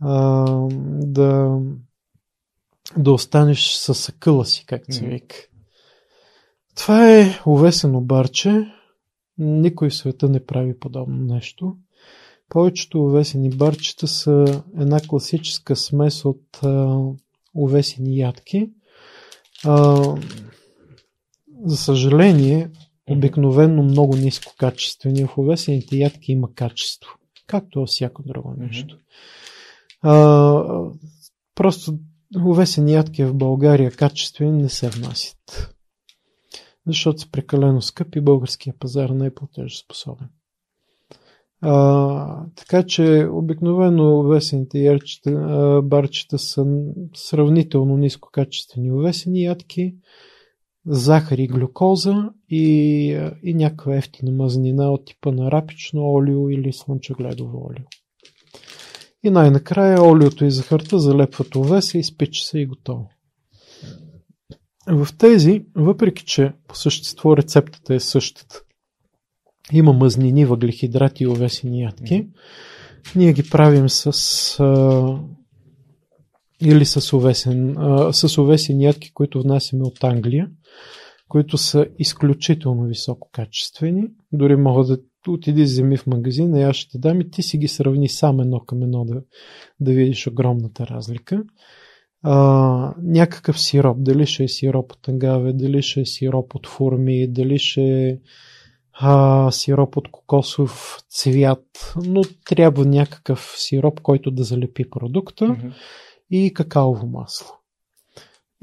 а, 0.00 0.44
да, 1.02 1.58
да 2.96 3.12
останеш 3.12 3.72
със 3.72 4.08
акъла 4.08 4.44
си, 4.44 4.64
както 4.66 4.92
се 4.92 5.06
вика. 5.06 5.36
Това 6.76 7.18
е 7.18 7.40
увесено 7.46 8.00
барче. 8.00 8.66
Никой 9.38 9.90
в 9.90 9.94
света 9.94 10.28
не 10.28 10.46
прави 10.46 10.78
подобно 10.78 11.34
нещо. 11.34 11.76
Повечето 12.48 13.04
увесени 13.04 13.50
барчета 13.50 14.08
са 14.08 14.62
една 14.78 15.00
класическа 15.08 15.76
смес 15.76 16.24
от 16.24 16.62
а, 16.62 16.98
увесени 17.54 18.18
ядки. 18.18 18.70
А, 19.64 20.04
за 21.64 21.76
съжаление, 21.76 22.70
обикновено 23.10 23.82
много 23.82 24.16
ниско 24.16 24.54
качествени. 24.58 25.24
В 25.24 25.38
увесените 25.38 25.96
ядки 25.96 26.32
има 26.32 26.54
качество, 26.54 27.10
както 27.46 27.80
във 27.80 27.88
всяко 27.88 28.22
друго 28.22 28.54
нещо. 28.58 28.98
А, 30.02 30.64
просто 31.54 31.98
увесени 32.38 32.92
ядки 32.92 33.24
в 33.24 33.34
България 33.34 33.90
качествени 33.90 34.62
не 34.62 34.68
се 34.68 34.88
внасят. 34.88 35.74
Защото 36.86 37.20
са 37.20 37.30
прекалено 37.30 37.82
скъпи, 37.82 38.20
българския 38.20 38.74
пазар 38.78 39.10
не 39.10 39.26
е 39.26 39.34
платежоспособен. 39.34 40.28
А, 41.62 42.46
така 42.56 42.82
че 42.82 43.28
обикновено 43.32 44.18
увесените 44.18 44.78
ярчета, 44.78 45.80
барчета 45.84 46.38
са 46.38 46.66
сравнително 47.14 47.96
нискокачествени 47.96 48.92
увесени 48.92 49.42
ядки, 49.42 49.94
захар 50.86 51.38
и 51.38 51.46
глюкоза 51.46 52.30
и, 52.48 52.62
и 53.42 53.54
някаква 53.54 53.96
ефтина 53.96 54.32
мазнина 54.32 54.90
от 54.90 55.04
типа 55.04 55.32
на 55.32 55.50
рапично 55.50 56.12
олио 56.12 56.48
или 56.48 56.72
слънчогледово 56.72 57.66
олио. 57.70 57.86
И 59.24 59.30
най-накрая 59.30 60.02
олиото 60.02 60.44
и 60.44 60.50
захарта 60.50 60.98
залепват 60.98 61.56
овеса, 61.56 61.98
изпича 61.98 62.44
се 62.44 62.58
и 62.58 62.66
готово. 62.66 63.10
В 64.86 65.08
тези, 65.18 65.64
въпреки 65.76 66.24
че 66.24 66.52
по 66.68 66.76
същество 66.76 67.36
рецептата 67.36 67.94
е 67.94 68.00
същата, 68.00 68.62
има 69.72 69.92
мъзнини, 69.92 70.44
въглехидрати 70.44 71.24
и 71.24 71.26
овесени 71.26 71.82
ядки, 71.82 72.28
ние 73.16 73.32
ги 73.32 73.50
правим 73.50 73.88
с 73.88 74.06
а, 74.60 75.18
или 76.60 76.84
с, 76.84 77.12
овесен, 77.16 77.76
а, 77.78 78.12
с 78.12 78.38
овесени 78.38 78.84
ядки, 78.84 79.12
които 79.12 79.42
внасяме 79.42 79.82
от 79.84 80.04
Англия, 80.04 80.50
които 81.28 81.58
са 81.58 81.86
изключително 81.98 82.84
висококачествени. 82.84 84.02
Дори 84.32 84.56
мога 84.56 84.84
да 84.84 84.98
отиди 85.28 85.62
вземи 85.62 85.96
в 85.96 86.06
магазина 86.06 86.60
и 86.60 86.62
аз 86.62 86.76
ще 86.76 86.90
ти 86.90 86.98
дам 86.98 87.20
и 87.20 87.30
ти 87.30 87.42
си 87.42 87.58
ги 87.58 87.68
сравни 87.68 88.08
сам 88.08 88.40
едно 88.40 88.60
към 88.60 88.82
едно 88.82 89.04
да, 89.04 89.22
да 89.80 89.92
видиш 89.92 90.26
огромната 90.26 90.86
разлика. 90.86 91.42
А, 92.22 92.94
някакъв 93.02 93.60
сироп, 93.60 93.96
дали 94.00 94.26
ще 94.26 94.44
е 94.44 94.48
сироп 94.48 94.92
от 94.92 95.08
агаве, 95.08 95.52
дали 95.52 95.82
ще 95.82 96.00
е 96.00 96.06
сироп 96.06 96.54
от 96.54 96.66
форми, 96.66 97.32
дали 97.32 97.58
ще 97.58 98.08
е 98.08 98.18
а, 98.92 99.50
сироп 99.50 99.96
от 99.96 100.10
кокосов 100.10 100.98
цвят, 101.08 101.94
но 102.06 102.22
трябва 102.44 102.84
някакъв 102.84 103.54
сироп, 103.56 104.00
който 104.00 104.30
да 104.30 104.44
залепи 104.44 104.90
продукта 104.90 105.44
Мгм. 105.48 105.68
и 106.30 106.52
какаово 106.54 107.06
масло. 107.06 107.59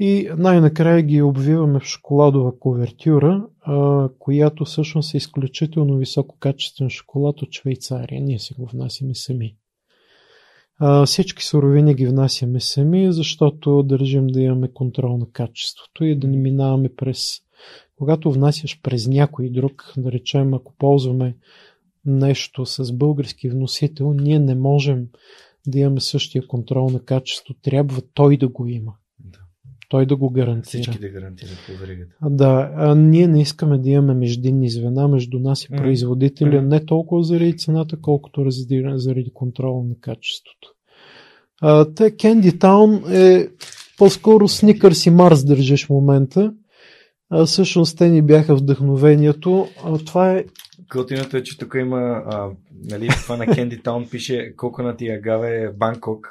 И 0.00 0.30
най-накрая 0.36 1.02
ги 1.02 1.22
обвиваме 1.22 1.80
в 1.80 1.84
шоколадова 1.84 2.58
кувертюра, 2.58 3.46
а, 3.60 4.08
която 4.18 4.64
всъщност 4.64 5.14
е 5.14 5.16
изключително 5.16 5.96
висококачествен 5.96 6.90
шоколад 6.90 7.42
от 7.42 7.52
Швейцария. 7.52 8.20
Ние 8.20 8.38
си 8.38 8.54
го 8.54 8.66
внасяме 8.66 9.14
сами. 9.14 9.56
Всички 11.06 11.44
суровини 11.44 11.94
ги 11.94 12.06
внасяме 12.06 12.60
сами, 12.60 13.12
защото 13.12 13.82
държим 13.82 14.26
да 14.26 14.40
имаме 14.40 14.72
контрол 14.72 15.16
на 15.16 15.30
качеството 15.32 16.04
и 16.04 16.18
да 16.18 16.28
не 16.28 16.36
минаваме 16.36 16.88
през... 16.96 17.40
Когато 17.96 18.32
внасяш 18.32 18.80
през 18.82 19.06
някой 19.06 19.50
друг, 19.50 19.92
да 19.96 20.12
речем, 20.12 20.54
ако 20.54 20.74
ползваме 20.78 21.36
нещо 22.04 22.66
с 22.66 22.92
български 22.92 23.48
вносител, 23.48 24.12
ние 24.12 24.38
не 24.38 24.54
можем 24.54 25.06
да 25.66 25.78
имаме 25.78 26.00
същия 26.00 26.46
контрол 26.46 26.90
на 26.90 27.04
качество. 27.04 27.54
Трябва 27.62 28.02
той 28.14 28.36
да 28.36 28.48
го 28.48 28.66
има. 28.66 28.94
Той 29.88 30.06
да 30.06 30.16
го 30.16 30.30
гарантира. 30.30 30.82
Всички 30.82 30.98
да 30.98 31.08
гарантират 31.08 31.58
по 31.66 31.80
веригата. 31.80 32.14
Да, 32.22 32.72
а 32.76 32.94
ние 32.94 33.26
не 33.26 33.40
искаме 33.40 33.78
да 33.78 33.90
имаме 33.90 34.14
междинни 34.14 34.70
звена 34.70 35.08
между 35.08 35.38
нас 35.38 35.64
и 35.64 35.68
производителя, 35.68 36.62
не 36.62 36.86
толкова 36.86 37.22
заради 37.22 37.56
цената, 37.56 37.96
колкото 38.02 38.44
заради 38.48 39.30
контрола 39.34 39.84
на 39.84 39.94
качеството. 40.00 40.74
А, 41.60 41.94
те 41.94 42.02
Candy 42.02 42.50
Town 42.50 43.12
е 43.12 43.48
по-скоро 43.98 44.48
Snickers 44.48 45.08
и 45.08 45.10
Марс 45.10 45.44
държиш 45.44 45.86
в 45.86 45.90
момента. 45.90 46.54
А, 47.30 47.46
всъщност 47.46 47.98
те 47.98 48.08
ни 48.08 48.22
бяха 48.22 48.56
вдъхновението. 48.56 49.68
А, 49.84 49.98
това 49.98 50.32
е 50.32 50.44
Готиното 50.90 51.36
е, 51.36 51.42
че 51.42 51.58
тук 51.58 51.74
има, 51.78 52.22
а, 52.26 52.50
нали, 52.84 53.08
това 53.08 53.36
на 53.36 53.46
Candy 53.46 53.82
Town 53.82 54.10
пише 54.10 54.54
Coconut 54.56 55.02
и 55.02 55.10
Агаве 55.10 55.72
Банкок 55.76 56.28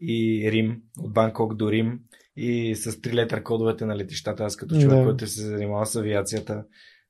и 0.00 0.48
Рим, 0.52 0.76
от 0.98 1.12
Банкок 1.12 1.54
до 1.54 1.72
Рим 1.72 2.00
и 2.36 2.76
с 2.76 3.00
три 3.00 3.12
летър 3.12 3.42
кодовете 3.42 3.84
на 3.86 3.96
летищата. 3.96 4.44
Аз 4.44 4.56
като 4.56 4.74
човек, 4.74 4.98
Да. 4.98 5.04
който 5.04 5.26
се 5.26 5.40
занимава 5.42 5.86
с 5.86 5.96
авиацията, 5.96 6.64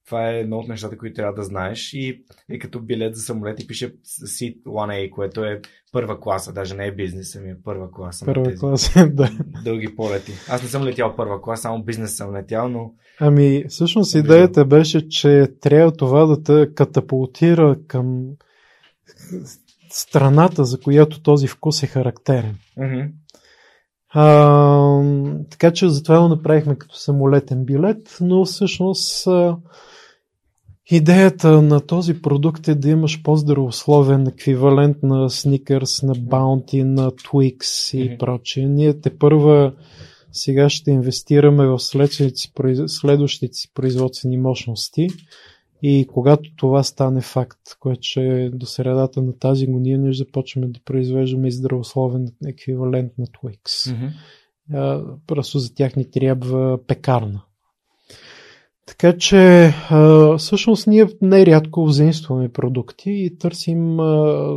това 0.07 0.31
е 0.31 0.41
едно 0.41 0.59
от 0.59 0.69
нещата, 0.69 0.99
които 0.99 1.15
трябва 1.15 1.35
да 1.35 1.43
знаеш. 1.43 1.93
И 1.93 2.25
е 2.51 2.59
като 2.59 2.81
билет 2.81 3.17
за 3.17 3.23
самолет 3.23 3.63
и 3.63 3.67
пише 3.67 3.95
Seat 4.25 4.63
1A, 4.63 5.11
което 5.11 5.45
е 5.45 5.61
първа 5.93 6.21
класа, 6.21 6.53
даже 6.53 6.75
не 6.75 6.87
е 6.87 6.95
бизнес, 6.95 7.37
ами 7.37 7.51
е 7.51 7.57
първа 7.65 7.91
класа. 7.91 8.25
първа 8.25 8.45
тези 8.45 8.59
класа. 8.59 9.07
да. 9.13 9.31
Дълги 9.65 9.97
полети. 9.97 10.33
Аз 10.49 10.63
не 10.63 10.69
съм 10.69 10.83
летял 10.85 11.17
първа 11.17 11.43
класа, 11.43 11.63
само 11.63 11.85
бизнес 11.85 12.17
съм 12.17 12.37
летял, 12.37 12.69
но 12.69 12.95
Ами, 13.21 13.65
всъщност 13.69 14.15
идеята 14.15 14.65
беше, 14.65 15.09
че 15.09 15.47
трябва 15.61 15.93
това 15.93 16.27
да 16.27 16.43
те 16.43 16.75
катапултира 16.75 17.77
към 17.87 18.27
страната, 19.91 20.65
за 20.65 20.81
която 20.81 21.23
този 21.23 21.49
вкус 21.49 21.83
е 21.83 21.87
характерен. 21.87 22.57
мгм, 22.77 23.01
А, 24.17 25.03
така 25.51 25.73
че 25.73 25.89
затова 25.89 26.21
го 26.21 26.29
направихме 26.29 26.77
като 26.77 26.97
самолетен 26.97 27.65
билет, 27.65 28.19
но 28.21 28.45
всъщност 28.45 29.27
а, 29.27 29.57
Идеята 30.87 31.63
на 31.63 31.81
този 31.81 32.23
продукт 32.23 32.69
е 32.69 32.75
да 32.75 32.89
имаш 32.89 33.23
по-здравословен 33.23 34.27
еквивалент 34.27 34.97
на 35.03 35.31
Snickers, 35.31 36.07
на 36.07 36.15
Bounty, 36.15 36.83
на 36.83 37.11
Twix 37.11 37.95
и 37.99 38.05
Мгм. 38.05 38.19
прочее. 38.19 38.67
Ние 38.67 39.01
те 39.01 39.19
първа 39.19 39.73
сега 40.33 40.69
ще 40.69 40.91
инвестираме 40.91 41.67
в 41.67 41.79
следващите 42.89 43.55
си 43.55 43.71
производствени 43.75 44.37
мощности 44.37 45.09
и 45.87 46.07
когато 46.07 46.51
това 46.57 46.83
стане 46.83 47.21
факт, 47.21 47.61
което 47.81 48.01
ще 48.03 48.21
е 48.21 48.51
до 48.51 48.67
средата 48.67 49.23
на 49.23 49.39
тази 49.39 49.67
година, 49.67 49.99
ние 49.99 50.13
ще 50.13 50.25
започваме 50.25 50.69
да 50.69 50.81
произвеждаме 50.85 51.49
и 51.49 51.53
здравословен 51.53 52.29
еквивалент 52.47 53.13
на 53.19 53.27
Twix. 53.27 53.95
А, 54.73 55.03
просто 55.27 55.59
за 55.59 55.75
тях 55.75 55.97
ни 55.97 56.11
трябва 56.11 56.79
пекарна. 56.87 57.43
Така 58.87 59.17
че 59.19 59.73
а, 59.91 60.37
всъщност 60.39 60.87
ние 60.87 61.07
нерядко 61.23 61.85
взаимстваме 61.85 62.49
продукти 62.49 63.11
и 63.11 63.39
търсим 63.39 64.01
а, 64.01 64.05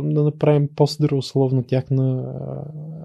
да 0.04 0.24
направим 0.24 0.68
по-здравословна 0.76 1.66
тяхна 1.66 2.24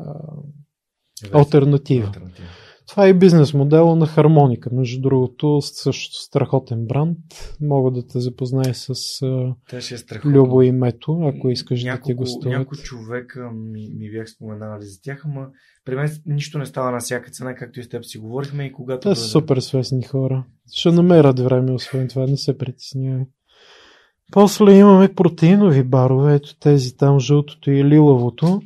а, 0.06 1.40
альтернатива. 1.40 2.08
Алтернатива. 2.08 2.48
Това 2.88 3.08
е 3.08 3.14
бизнес 3.14 3.54
модела 3.54 3.96
на 3.96 4.06
Хармоника. 4.06 4.70
Между 4.74 5.02
другото, 5.02 5.62
също 5.62 6.16
страхотен 6.16 6.86
бранд. 6.86 7.18
Мога 7.62 7.92
да 7.92 8.08
те 8.08 8.20
запозная 8.20 8.74
с 8.74 8.90
а, 9.22 9.56
Те 9.70 9.82
ще 9.82 9.96
е 9.96 9.98
страхотно. 9.98 10.32
Любо 10.32 10.62
името, 10.62 11.20
ако 11.24 11.50
искаш 11.50 11.80
да 11.80 11.84
ти 11.84 11.90
няколко, 11.90 12.16
гостуват. 12.16 12.58
Няколко 12.58 12.76
човека 12.76 13.52
ми, 13.52 13.90
ми 13.98 14.12
бях 14.12 14.30
споменали 14.30 14.86
за 14.86 15.02
тях, 15.02 15.22
ама 15.26 15.48
при 15.86 15.96
мен 15.96 16.10
нищо 16.26 16.58
не 16.58 16.66
става 16.66 16.92
на 16.92 17.00
всяка 17.00 17.32
цена, 17.32 17.56
както 17.56 17.80
и 17.80 17.84
с 17.84 17.90
теб 17.90 18.06
си 18.06 18.18
говорихме 18.18 18.66
и 18.66 18.72
когато... 18.72 19.10
Те 19.10 19.16
са 19.16 19.26
супер 19.26 19.58
свестни 19.58 20.04
хора. 20.04 20.46
Ще 20.72 20.92
намерят 20.92 21.40
време, 21.40 21.72
освен 21.72 22.08
това, 22.08 22.26
не 22.28 22.38
се 22.38 22.58
притеснявай. 22.58 23.26
После 24.32 24.74
имаме 24.74 25.14
протеинови 25.16 25.84
барове, 25.84 26.36
ето 26.36 26.60
тези 26.60 26.98
там, 26.98 27.20
жълтото 27.20 27.72
и 27.72 27.84
лилавото. 27.84 28.62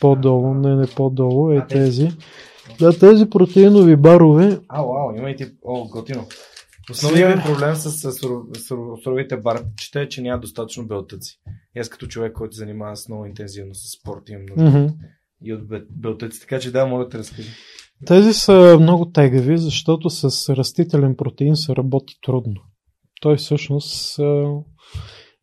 По-долу, 0.00 0.54
не, 0.54 0.76
не 0.76 0.86
по-долу, 0.86 1.50
е 1.50 1.66
тези. 1.66 2.06
тези. 2.06 2.16
Да, 2.78 2.98
тези 2.98 3.30
протеинови 3.30 3.96
барове, 3.96 4.60
Ау, 4.68 4.96
ау, 4.96 5.16
имайте... 5.18 5.52
О, 5.64 5.88
готино. 5.88 6.26
Основният 6.90 7.30
Сега- 7.30 7.36
ми 7.48 7.54
проблем 7.54 7.74
с, 7.74 7.90
с, 7.90 8.12
суров- 8.12 8.58
суров- 8.58 9.02
суровите 9.04 9.36
барчета 9.36 10.00
е, 10.00 10.08
че 10.08 10.22
няма 10.22 10.40
достатъчно 10.40 10.86
белтъци. 10.86 11.40
И 11.76 11.80
аз 11.80 11.88
като 11.88 12.06
човек, 12.06 12.32
който 12.32 12.54
се 12.54 12.58
занимава 12.58 12.96
с 12.96 13.08
много 13.08 13.26
интензивно 13.26 13.74
с 13.74 13.98
спорт, 13.98 14.28
имам 14.28 14.42
нужда 14.56 14.78
мгм, 14.78 14.92
и 15.44 15.52
от 15.52 15.68
бе- 15.68 15.86
белтъци. 15.90 16.40
Така 16.40 16.58
че 16.60 16.72
да, 16.72 16.86
мога 16.86 17.04
да 17.04 17.10
те 17.10 17.18
разкажа. 17.18 17.50
тези 18.06 18.32
са 18.34 18.76
много 18.80 19.10
тегави, 19.10 19.58
защото 19.58 20.10
с 20.10 20.54
растителен 20.56 21.16
протеин 21.16 21.56
се 21.56 21.76
работи 21.76 22.14
трудно. 22.26 22.60
Той 23.20 23.36
всъщност 23.36 24.18
а, 24.18 24.48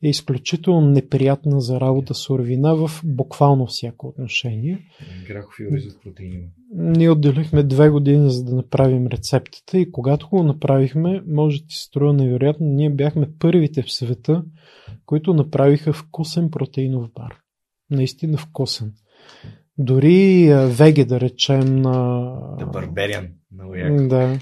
е 0.03 0.09
изключително 0.09 0.89
неприятна 0.89 1.61
за 1.61 1.79
работа 1.79 2.13
суровина 2.13 2.75
в 2.75 3.01
буквално 3.03 3.65
всяко 3.65 4.07
отношение. 4.07 4.79
Грахов 5.27 5.55
и 5.59 5.73
ориз 5.73 5.85
от 5.85 6.01
протеини. 6.01 6.49
Ние 6.75 7.09
отделихме 7.09 7.63
две 7.63 7.89
години 7.89 8.31
за 8.31 8.43
да 8.43 8.55
направим 8.55 9.07
рецептата 9.07 9.79
и 9.79 9.91
когато 9.91 10.29
го 10.29 10.43
направихме, 10.43 11.23
може 11.27 11.61
да 11.61 11.67
ти 11.67 11.75
се 11.75 11.83
струва 11.83 12.13
невероятно, 12.13 12.67
ние 12.67 12.89
бяхме 12.89 13.29
първите 13.39 13.81
в 13.81 13.91
света, 13.91 14.43
които 15.05 15.33
направиха 15.33 15.93
вкусен 15.93 16.51
протеинов 16.51 17.09
бар. 17.15 17.35
Наистина 17.89 18.37
вкусен. 18.37 18.93
Дори 19.77 20.49
а, 20.49 20.67
веге, 20.67 21.05
да 21.05 21.19
речем, 21.19 21.75
на... 21.75 21.91
The 22.59 22.65
Barbarian. 22.65 23.29
Много 23.51 23.75
яко. 23.75 24.07
Да. 24.07 24.39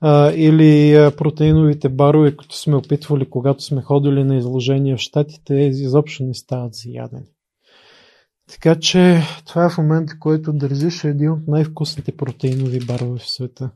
А, 0.00 0.32
или 0.32 0.94
а, 0.94 1.16
протеиновите 1.16 1.88
барове, 1.88 2.36
които 2.36 2.56
сме 2.56 2.76
опитвали, 2.76 3.30
когато 3.30 3.64
сме 3.64 3.82
ходили 3.82 4.24
на 4.24 4.36
изложения 4.36 4.96
в 4.96 5.00
Штатите, 5.00 5.54
изобщо 5.54 6.22
не 6.22 6.34
стават 6.34 6.74
за 6.74 6.90
ядене. 6.90 7.26
Така 8.52 8.74
че 8.74 9.22
това 9.46 9.64
е 9.64 9.70
в 9.70 9.78
момента, 9.78 10.18
който 10.18 10.52
държиш 10.52 11.04
е 11.04 11.08
един 11.08 11.32
от 11.32 11.48
най-вкусните 11.48 12.16
протеинови 12.16 12.80
барове 12.86 13.18
в 13.18 13.28
света. 13.30 13.70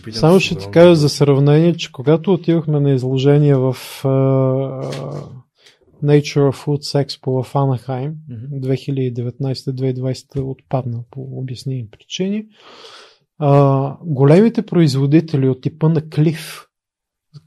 Ще 0.00 0.12
Само 0.12 0.40
ще 0.40 0.54
ти 0.58 0.70
кажа 0.70 0.96
за 0.96 1.08
сравнение, 1.08 1.76
че 1.76 1.92
когато 1.92 2.32
отивахме 2.32 2.80
на 2.80 2.90
изложение 2.90 3.54
в 3.54 3.76
а, 4.04 4.08
Nature 6.04 6.50
of 6.50 6.64
Foods 6.64 7.06
Expo 7.06 7.42
в 7.42 7.54
Анахайм, 7.54 8.14
Мгм. 8.28 8.66
2019-2020 8.68 10.50
отпадна 10.50 11.04
по 11.10 11.28
обясними 11.32 11.88
причини. 11.90 12.46
А, 13.38 13.96
големите 14.02 14.66
производители 14.66 15.48
от 15.48 15.60
типа 15.60 15.88
на 15.88 16.08
Клиф, 16.08 16.66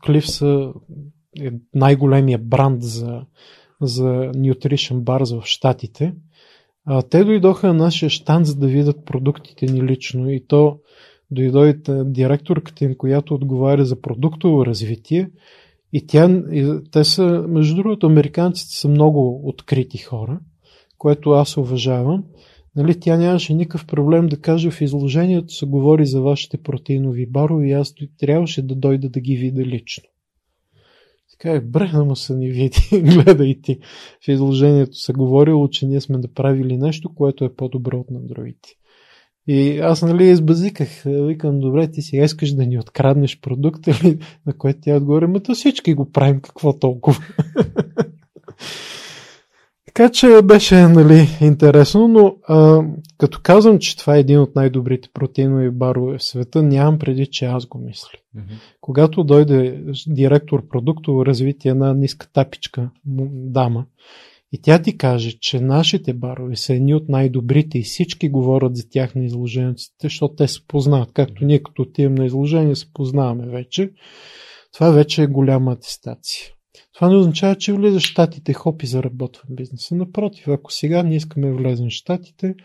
Клиф 0.05 0.27
са 0.27 0.73
е 1.41 1.51
най-големия 1.73 2.37
бранд 2.37 2.83
за, 2.83 3.21
за 3.81 4.07
Nutrition 4.31 5.03
Bars 5.03 5.41
в 5.41 5.45
Штатите, 5.45 6.13
а, 6.85 7.01
те 7.01 7.23
дойдоха 7.23 7.67
на 7.67 7.73
нашия 7.73 8.09
штанд, 8.09 8.45
за 8.45 8.55
да 8.55 8.67
видят 8.67 9.05
продуктите 9.05 9.65
ни 9.65 9.83
лично. 9.83 10.31
И 10.31 10.47
то 10.47 10.79
дойде 11.31 12.03
директорката 12.03 12.85
им, 12.85 12.97
която 12.97 13.33
отговаря 13.33 13.85
за 13.85 14.01
продуктово 14.01 14.65
развитие. 14.65 15.31
И 15.93 16.07
тя, 16.07 16.29
и 16.51 16.79
те 16.91 17.03
са, 17.03 17.45
между 17.47 17.75
другото, 17.75 18.07
американците 18.07 18.75
са 18.75 18.87
много 18.87 19.41
открити 19.43 19.97
хора, 19.97 20.39
което 20.97 21.31
аз 21.31 21.57
уважавам. 21.57 22.23
Нали, 22.75 22.99
тя 22.99 23.17
нямаше 23.17 23.53
никакъв 23.53 23.85
проблем 23.85 24.27
да 24.27 24.41
каже 24.41 24.71
в 24.71 24.81
изложението 24.81 25.53
се 25.53 25.65
говори 25.65 26.05
за 26.05 26.21
вашите 26.21 26.57
протеинови 26.57 27.25
барове 27.25 27.67
и 27.67 27.71
аз 27.71 27.93
трябваше 28.19 28.61
да 28.61 28.75
дойда 28.75 29.09
да 29.09 29.19
ги 29.19 29.35
видя 29.35 29.65
лично. 29.65 30.03
Така 31.31 31.55
е, 31.55 31.61
брехна 31.61 32.05
му 32.05 32.15
се 32.15 32.35
ни 32.35 32.49
види, 32.49 32.79
гледай 33.01 33.59
ти. 33.61 33.79
В 34.25 34.27
изложението 34.27 34.95
се 34.95 35.13
говорило, 35.13 35.67
че 35.67 35.87
ние 35.87 36.01
сме 36.01 36.17
направили 36.17 36.77
нещо, 36.77 37.15
което 37.15 37.45
е 37.45 37.55
по-добро 37.55 37.99
от 37.99 38.11
на 38.11 38.19
другите. 38.19 38.69
И 39.47 39.79
аз 39.79 40.01
нали 40.01 40.29
избазиках, 40.29 40.89
викам, 41.05 41.59
добре, 41.59 41.91
ти 41.91 42.01
сега 42.01 42.23
искаш 42.23 42.51
да 42.51 42.65
ни 42.65 42.79
откраднеш 42.79 43.39
продукт, 43.39 43.87
на 44.45 44.57
което 44.57 44.79
тя 44.81 44.95
отговори, 44.95 45.27
ма 45.27 45.41
всички 45.53 45.93
го 45.93 46.11
правим, 46.11 46.41
какво 46.41 46.79
толкова. 46.79 47.23
така 49.99 50.11
че 50.11 50.41
беше 50.43 50.75
нали, 50.75 51.27
интересно, 51.41 52.07
но 52.07 52.35
а, 52.47 52.81
като 53.17 53.39
казвам, 53.43 53.79
че 53.79 53.97
това 53.97 54.15
е 54.15 54.19
един 54.19 54.39
от 54.39 54.55
най-добрите 54.55 55.09
протеинови 55.13 55.69
барове 55.69 56.17
в 56.17 56.23
света, 56.23 56.63
нямам 56.63 56.99
преди, 56.99 57.27
че 57.27 57.45
аз 57.45 57.65
го 57.65 57.77
мисля. 57.77 58.09
Мгм. 58.35 58.53
Когато 58.81 59.23
дойде 59.23 59.83
директор 60.07 60.67
продуктово 60.67 61.25
развитие, 61.25 61.71
една 61.71 61.93
ниска 61.93 62.27
тапичка 62.33 62.89
дама, 63.31 63.85
и 64.51 64.61
тя 64.61 64.81
ти 64.81 64.97
каже, 64.97 65.37
че 65.39 65.59
нашите 65.59 66.13
барове 66.13 66.55
са 66.55 66.73
едни 66.73 66.95
от 66.95 67.09
най-добрите 67.09 67.77
и 67.79 67.83
всички 67.83 68.29
говорят 68.29 68.75
за 68.75 68.89
тях 68.89 69.15
на 69.15 69.25
изложението, 69.25 69.81
защото 70.03 70.35
те 70.35 70.47
се 70.47 70.67
познават. 70.67 71.11
Както 71.13 71.45
ние 71.45 71.63
като 71.63 71.81
отиваме 71.81 72.19
на 72.19 72.25
изложение 72.25 72.75
се 72.75 72.93
познаваме 72.93 73.47
вече. 73.47 73.91
Това 74.73 74.91
вече 74.91 75.23
е 75.23 75.27
голяма 75.27 75.71
атестация. 75.71 76.45
Това 76.99 77.09
не 77.09 77.17
означава, 77.17 77.55
че 77.55 77.73
влизаш 77.73 78.03
в 78.03 78.09
щатите 78.09 78.53
хоп 78.53 78.83
и 78.83 78.87
заработва 78.87 79.43
бизнеса. 79.49 79.95
Напротив, 79.95 80.47
ако 80.47 80.71
сега 80.71 81.03
ние 81.03 81.17
искаме 81.17 81.47
да 81.47 81.53
влезем 81.53 81.87
в 81.87 81.91
щатите, 81.91 82.55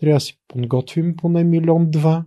трябва 0.00 0.16
да 0.16 0.20
си 0.20 0.40
подготвим 0.48 1.16
поне 1.16 1.44
милион-два, 1.44 2.24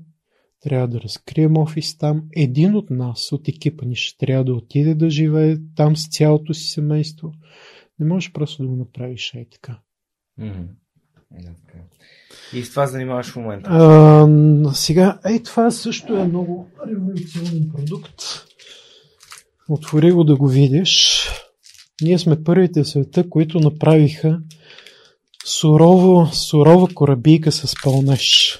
трябва 0.62 0.88
да 0.88 1.02
разкрием 1.02 1.58
офис 1.58 1.98
там. 1.98 2.24
Един 2.36 2.76
от 2.76 2.90
нас, 2.90 3.32
от 3.32 3.48
екипа 3.48 3.86
ни, 3.86 3.96
ще 3.96 4.26
трябва 4.26 4.44
да 4.44 4.54
отиде 4.54 4.96
да 4.96 5.10
живее 5.10 5.58
там 5.76 5.96
с 5.96 6.10
цялото 6.10 6.54
си 6.54 6.68
семейство. 6.68 7.32
Не 8.00 8.06
можеш 8.06 8.32
просто 8.32 8.64
да 8.64 8.70
го 8.70 8.76
направиш 8.76 9.34
ей 9.36 9.50
така. 9.50 9.80
Така. 11.46 11.80
И 12.54 12.64
с 12.64 12.70
това 12.70 12.88
занимаваш 12.88 13.32
в 13.32 13.36
момента. 13.36 13.70
А, 13.72 14.74
сега, 14.74 15.20
ей, 15.26 15.44
това 15.44 15.72
също 15.72 16.18
е 16.18 16.28
много 16.28 16.68
революционен 16.88 17.72
продукт. 17.76 18.24
Отвори 19.70 20.12
го 20.12 20.24
да 20.24 20.36
го 20.36 20.48
видиш. 20.48 21.28
Ние 22.02 22.20
сме 22.20 22.44
първите 22.44 22.84
в 22.84 22.88
света, 22.90 23.30
които 23.30 23.60
направиха 23.60 24.40
сурово, 25.46 26.30
сурова 26.34 26.88
корабийка 26.94 27.52
с 27.52 27.74
пълнеж. 27.84 28.60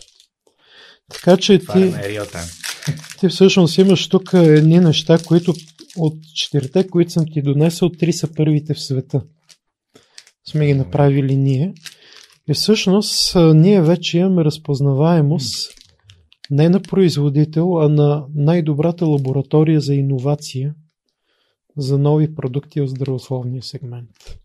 Така 1.12 1.38
че 1.38 1.60
Това 1.60 1.74
ти, 1.74 1.82
е 1.82 2.20
time. 2.20 3.20
ти 3.20 3.28
всъщност 3.28 3.78
имаш 3.78 4.10
тук 4.10 4.30
едни 4.34 4.80
неща, 4.80 5.18
които 5.26 5.54
от 5.98 6.14
четирите, 6.36 6.88
които 6.88 7.12
съм 7.12 7.26
ти 7.34 7.42
донесъл, 7.42 7.90
три 7.90 8.14
са 8.14 8.34
първите 8.34 8.74
в 8.74 8.82
света. 8.82 9.22
Сме 10.50 10.66
ги 10.66 10.74
направили 10.74 11.36
ние. 11.36 11.74
И 12.50 12.54
всъщност 12.54 13.36
ние 13.36 13.82
вече 13.82 14.18
имаме 14.18 14.46
разпознаваемост 14.46 15.80
не 16.52 16.70
на 16.70 16.82
производител, 16.82 17.80
а 17.82 17.90
на 17.90 18.26
най-добрата 18.36 19.06
лаборатория 19.06 19.82
за 19.82 19.96
иновация 19.96 20.74
за 21.82 21.98
нови 21.98 22.36
продукти 22.36 22.82
в 22.82 22.88
здравословния 22.88 23.64
сегмент. 23.64 24.40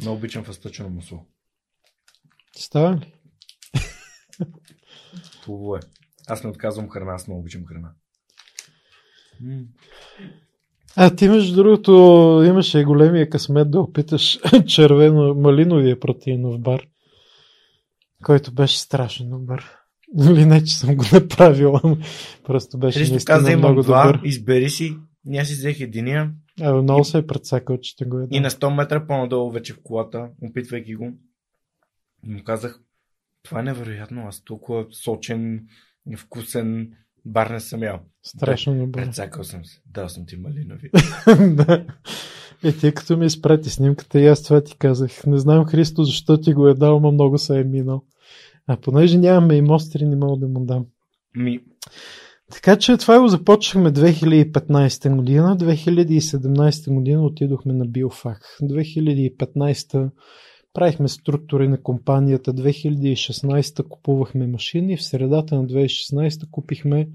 Много 0.00 0.16
обичам 0.16 0.44
фъстъчено 0.44 0.90
масло. 0.90 1.26
Става 2.56 2.96
ли? 2.96 3.12
Хубаво 5.44 5.76
е. 5.76 5.80
Аз 6.26 6.44
не 6.44 6.50
отказвам 6.50 6.88
храна, 6.88 7.14
аз 7.14 7.26
много 7.26 7.40
обичам 7.40 7.66
храна. 7.66 7.92
А 10.96 11.16
ти 11.16 11.28
между 11.28 11.56
другото 11.56 11.92
имаше 12.46 12.84
големия 12.84 13.30
късмет 13.30 13.70
да 13.70 13.80
опиташ 13.80 14.38
червено-малиновия 14.66 16.00
протеинов 16.00 16.60
бар, 16.60 16.86
който 18.24 18.52
беше 18.52 18.78
страшно 18.78 19.38
добър. 19.38 19.77
Или 20.20 20.46
не, 20.46 20.64
че 20.64 20.78
съм 20.78 20.96
го 20.96 21.04
направил, 21.12 21.74
просто 22.44 22.78
беше 22.78 22.98
Христо 22.98 23.14
наистина 23.14 23.38
каза, 23.38 23.56
много 23.56 23.82
два, 23.82 24.06
добър. 24.06 24.20
избери 24.24 24.70
си. 24.70 24.96
Ние 25.24 25.44
си 25.44 25.52
взех 25.52 25.80
единия 25.80 26.32
А, 26.60 26.72
много 26.72 27.04
се 27.04 27.18
е 27.18 27.26
прецакал, 27.26 27.78
че 27.80 27.96
те 27.96 28.04
го 28.04 28.20
е 28.20 28.26
и 28.30 28.40
на 28.40 28.50
100 28.50 28.74
метра 28.74 29.06
по-надолу 29.06 29.50
вече 29.50 29.72
в 29.72 29.78
колата, 29.82 30.28
опитвайки 30.42 30.94
го, 30.94 31.12
му 32.26 32.44
казах, 32.44 32.80
това 33.42 33.60
е 33.60 33.62
невероятно, 33.62 34.26
аз 34.28 34.44
толкова 34.44 34.86
сочен, 34.90 35.66
вкусен 36.16 36.92
бар 37.24 37.50
не 37.50 37.60
съм 37.60 37.82
ял. 37.82 38.00
Страшно 38.22 38.74
добър. 38.74 39.04
Прецакал 39.04 39.44
съм 39.44 39.64
се. 39.64 39.80
Дал 39.86 40.08
съм 40.08 40.26
ти 40.26 40.36
малинови. 40.36 40.90
да. 41.54 41.86
И 42.64 42.78
ти 42.78 42.94
като 42.94 43.16
ми 43.16 43.26
изпрати 43.26 43.70
снимката 43.70 44.20
и 44.20 44.26
аз 44.26 44.42
това 44.42 44.60
ти 44.60 44.76
казах. 44.76 45.26
Не 45.26 45.38
знам 45.38 45.66
Христо 45.66 46.04
защо 46.04 46.40
ти 46.40 46.52
го 46.52 46.68
е 46.68 46.74
дал, 46.74 47.00
но 47.00 47.12
много 47.12 47.38
се 47.38 47.60
е 47.60 47.64
минал. 47.64 48.02
А 48.68 48.76
понеже 48.76 49.18
нямаме 49.18 49.54
и 49.54 49.62
мостри, 49.62 50.04
не 50.04 50.16
мога 50.16 50.36
да 50.36 50.48
му 50.48 50.64
дам. 50.64 50.86
Ми, 51.36 51.60
Така 52.52 52.76
че 52.78 52.96
това 52.96 53.20
го 53.20 53.28
започнахме 53.28 53.92
2015 53.92 55.16
година. 55.16 55.56
2017 55.56 56.94
година 56.94 57.22
отидохме 57.22 57.72
на 57.72 57.86
Биофак. 57.86 58.56
2015 58.62 60.10
правихме 60.74 61.08
структури 61.08 61.68
на 61.68 61.82
компанията. 61.82 62.54
2016 62.54 63.88
купувахме 63.88 64.46
машини. 64.46 64.96
В 64.96 65.02
средата 65.02 65.54
на 65.54 65.66
2016 65.66 66.50
купихме 66.50 67.08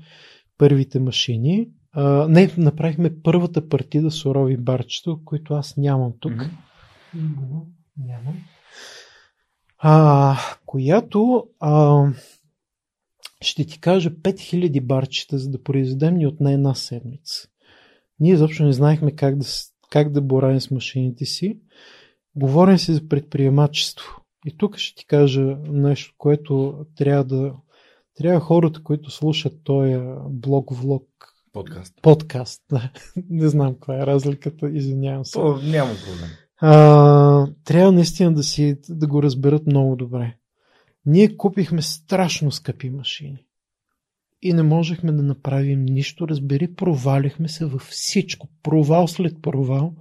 първите 0.58 1.00
машини. 1.00 1.68
А, 1.92 2.28
не, 2.28 2.50
направихме 2.58 3.22
първата 3.24 3.70
партида 3.70 4.12
сурови 4.12 4.58
барчета, 4.58 5.16
които 5.26 5.54
аз 5.54 5.78
нямам 5.78 6.14
тук. 6.20 6.34
Мгм, 7.14 7.62
Нямам. 7.98 8.36
А, 9.86 10.38
която 10.66 11.48
а, 11.60 12.06
ще 13.42 13.66
ти 13.66 13.80
кажа 13.80 14.10
5000 14.12 14.82
барчета, 14.82 15.38
за 15.38 15.50
да 15.50 15.64
произведем 15.64 16.16
ни 16.16 16.28
от 16.28 16.40
на 16.40 16.52
една 16.52 16.76
седмица. 16.76 17.48
Ние 18.20 18.34
изобщо 18.34 18.64
не 18.64 18.74
знаехме 18.74 19.12
как 19.12 19.38
да, 19.38 19.46
как 19.90 20.12
да 20.12 20.22
боравим 20.22 20.62
с 20.62 20.72
машините 20.72 21.26
си. 21.26 21.60
Говорим 22.36 22.78
си 22.78 22.94
за 22.94 23.08
предприемачество. 23.08 24.06
И 24.46 24.58
тук 24.58 24.78
ще 24.78 24.96
ти 24.96 25.06
кажа 25.08 25.58
нещо, 25.68 26.14
което 26.18 26.86
трябва 26.96 27.24
да. 27.24 27.54
Трябва 28.16 28.40
хората, 28.40 28.84
които 28.84 29.12
слушат 29.12 29.54
този 29.64 29.96
блог-влог 30.30 31.08
подкаст. 31.54 31.94
подкаст. 32.02 32.62
Да. 32.70 32.92
Не 33.30 33.48
знам 33.48 33.74
каква 33.74 33.96
е 33.96 34.06
разликата, 34.06 34.70
извинявам 34.70 35.26
се. 35.26 35.34
То, 35.34 35.58
няма 35.58 35.92
проблем. 36.06 36.30
А, 36.66 37.48
трябва 37.64 37.92
наистина 37.92 38.34
да, 38.34 38.44
си, 38.44 38.76
да 38.90 39.08
го 39.08 39.24
разберат 39.24 39.68
много 39.68 39.96
добре. 39.96 40.36
Ние 41.06 41.38
купихме 41.38 41.82
страшно 41.82 42.52
скъпи 42.52 42.90
машини. 42.90 43.46
И 44.42 44.54
не 44.54 44.64
можехме 44.64 45.12
да 45.12 45.24
направим 45.24 45.86
нищо. 45.86 46.28
Разбери, 46.28 46.76
провалихме 46.76 47.48
се 47.48 47.66
във 47.66 47.82
всичко. 47.82 48.48
Провал 48.64 49.08
след 49.08 49.42
провал. 49.42 49.94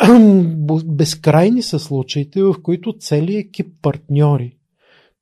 Безкрайни 0.84 1.62
са 1.62 1.78
случаите, 1.78 2.42
в 2.42 2.54
които 2.62 2.98
целият 2.98 3.46
екип 3.46 3.66
партньори 3.82 4.60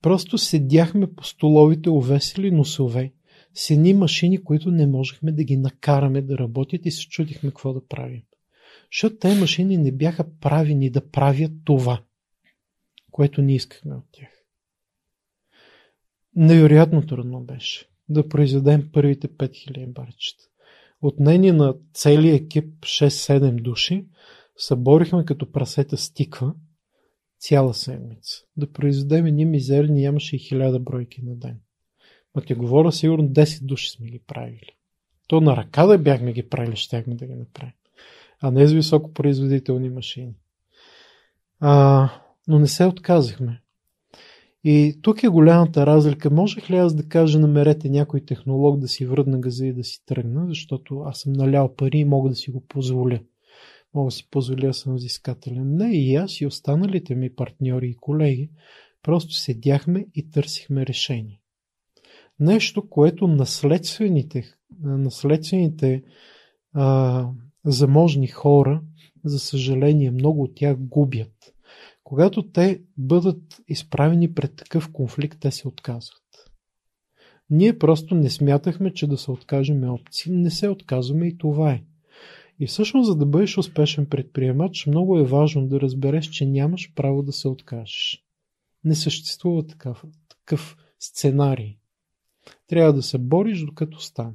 просто 0.02 0.38
седяхме 0.38 1.14
по 1.14 1.24
столовите 1.24 1.90
увесили 1.90 2.50
носове 2.50 3.12
с 3.54 3.70
едни 3.70 3.94
машини, 3.94 4.44
които 4.44 4.70
не 4.70 4.86
можехме 4.86 5.32
да 5.32 5.44
ги 5.44 5.56
накараме 5.56 6.22
да 6.22 6.38
работят 6.38 6.86
и 6.86 6.90
се 6.90 7.08
чудихме 7.08 7.50
какво 7.50 7.72
да 7.72 7.86
правим. 7.86 8.22
Защото 8.92 9.16
тези 9.16 9.40
машини 9.40 9.76
не 9.76 9.92
бяха 9.92 10.24
правени 10.40 10.90
да 10.90 11.10
правят 11.10 11.52
това, 11.64 12.02
което 13.10 13.42
ние 13.42 13.56
искахме 13.56 13.94
от 13.94 14.04
тях. 14.12 14.28
Невероятно 16.36 17.06
трудно 17.06 17.40
беше 17.40 17.86
да 18.08 18.28
произведем 18.28 18.88
първите 18.92 19.28
5000 19.28 19.86
барчета. 19.86 20.44
Отнени 21.02 21.52
на 21.52 21.74
целия 21.94 22.34
екип 22.34 22.80
6-7 22.80 23.62
души, 23.62 24.06
съборихме 24.56 25.24
като 25.24 25.52
прасета 25.52 25.96
с 25.96 26.12
тиква 26.12 26.54
цяла 27.38 27.74
седмица. 27.74 28.44
Да 28.56 28.72
произведем 28.72 29.26
едни 29.26 29.44
мизерни, 29.44 30.02
нямаше 30.02 30.36
и 30.36 30.38
1000 30.38 30.78
бройки 30.78 31.22
на 31.22 31.36
ден. 31.36 31.60
Ма 32.34 32.42
ти 32.42 32.54
говоря, 32.54 32.92
сигурно 32.92 33.28
10 33.28 33.64
души 33.64 33.90
сме 33.90 34.06
ги 34.06 34.18
правили. 34.18 34.72
То 35.26 35.40
на 35.40 35.56
ръка 35.56 35.86
да 35.86 35.98
бяхме 35.98 36.32
ги 36.32 36.48
правили, 36.48 36.76
щяхме 36.76 37.14
да 37.14 37.26
ги 37.26 37.34
направим 37.34 37.72
а 38.42 38.50
не 38.50 38.66
с 38.66 38.72
високопроизводителни 38.72 39.90
машини. 39.90 40.34
А, 41.60 42.10
но 42.48 42.58
не 42.58 42.66
се 42.66 42.84
отказахме. 42.84 43.62
И 44.64 44.98
тук 45.02 45.22
е 45.22 45.28
голямата 45.28 45.86
разлика. 45.86 46.30
Можех 46.30 46.70
ли 46.70 46.76
аз 46.76 46.94
да 46.94 47.08
кажа, 47.08 47.38
намерете 47.38 47.88
някой 47.88 48.20
технолог 48.20 48.78
да 48.78 48.88
си 48.88 49.06
върна 49.06 49.38
газа 49.40 49.66
и 49.66 49.72
да 49.72 49.84
си 49.84 50.04
тръгна, 50.06 50.46
защото 50.48 51.00
аз 51.00 51.18
съм 51.18 51.32
налял 51.32 51.74
пари 51.74 51.98
и 51.98 52.04
мога 52.04 52.28
да 52.28 52.34
си 52.34 52.50
го 52.50 52.66
позволя. 52.66 53.20
Мога 53.94 54.06
да 54.06 54.10
си 54.10 54.30
позволя 54.30 54.72
съм 54.72 54.94
взискателен. 54.94 55.76
Не, 55.76 55.96
и 55.96 56.14
аз 56.14 56.40
и 56.40 56.46
останалите 56.46 57.14
ми 57.14 57.34
партньори 57.34 57.88
и 57.88 57.96
колеги 57.96 58.50
просто 59.02 59.34
седяхме 59.34 60.06
и 60.14 60.30
търсихме 60.30 60.86
решение. 60.86 61.40
Нещо, 62.40 62.88
което 62.88 63.26
наследствените, 63.26 64.44
наследствените 64.82 66.02
а, 66.72 67.26
заможни 67.70 68.26
хора, 68.26 68.82
за 69.24 69.38
съжаление, 69.38 70.10
много 70.10 70.42
от 70.42 70.54
тях 70.54 70.76
губят. 70.78 71.54
Когато 72.04 72.42
те 72.42 72.82
бъдат 72.96 73.60
изправени 73.68 74.34
пред 74.34 74.56
такъв 74.56 74.92
конфликт, 74.92 75.40
те 75.40 75.50
се 75.50 75.68
отказват. 75.68 76.22
Ние 77.50 77.78
просто 77.78 78.14
не 78.14 78.30
смятахме, 78.30 78.94
че 78.94 79.06
да 79.06 79.18
се 79.18 79.30
откажем 79.30 79.90
опции. 79.90 80.32
Не 80.32 80.50
се 80.50 80.68
отказваме 80.68 81.26
и 81.26 81.38
това 81.38 81.72
е. 81.72 81.82
И 82.60 82.66
всъщност, 82.66 83.06
за 83.06 83.16
да 83.16 83.26
бъдеш 83.26 83.58
успешен 83.58 84.06
предприемач, 84.06 84.86
много 84.86 85.18
е 85.18 85.24
важно 85.24 85.66
да 85.66 85.80
разбереш, 85.80 86.26
че 86.26 86.46
нямаш 86.46 86.92
право 86.94 87.22
да 87.22 87.32
се 87.32 87.48
откажеш. 87.48 88.24
Не 88.84 88.94
съществува 88.94 89.66
такъв, 89.66 90.04
такъв 90.28 90.76
сценарий. 90.98 91.76
Трябва 92.66 92.92
да 92.92 93.02
се 93.02 93.18
бориш, 93.18 93.60
докато 93.60 94.00
стане. 94.00 94.34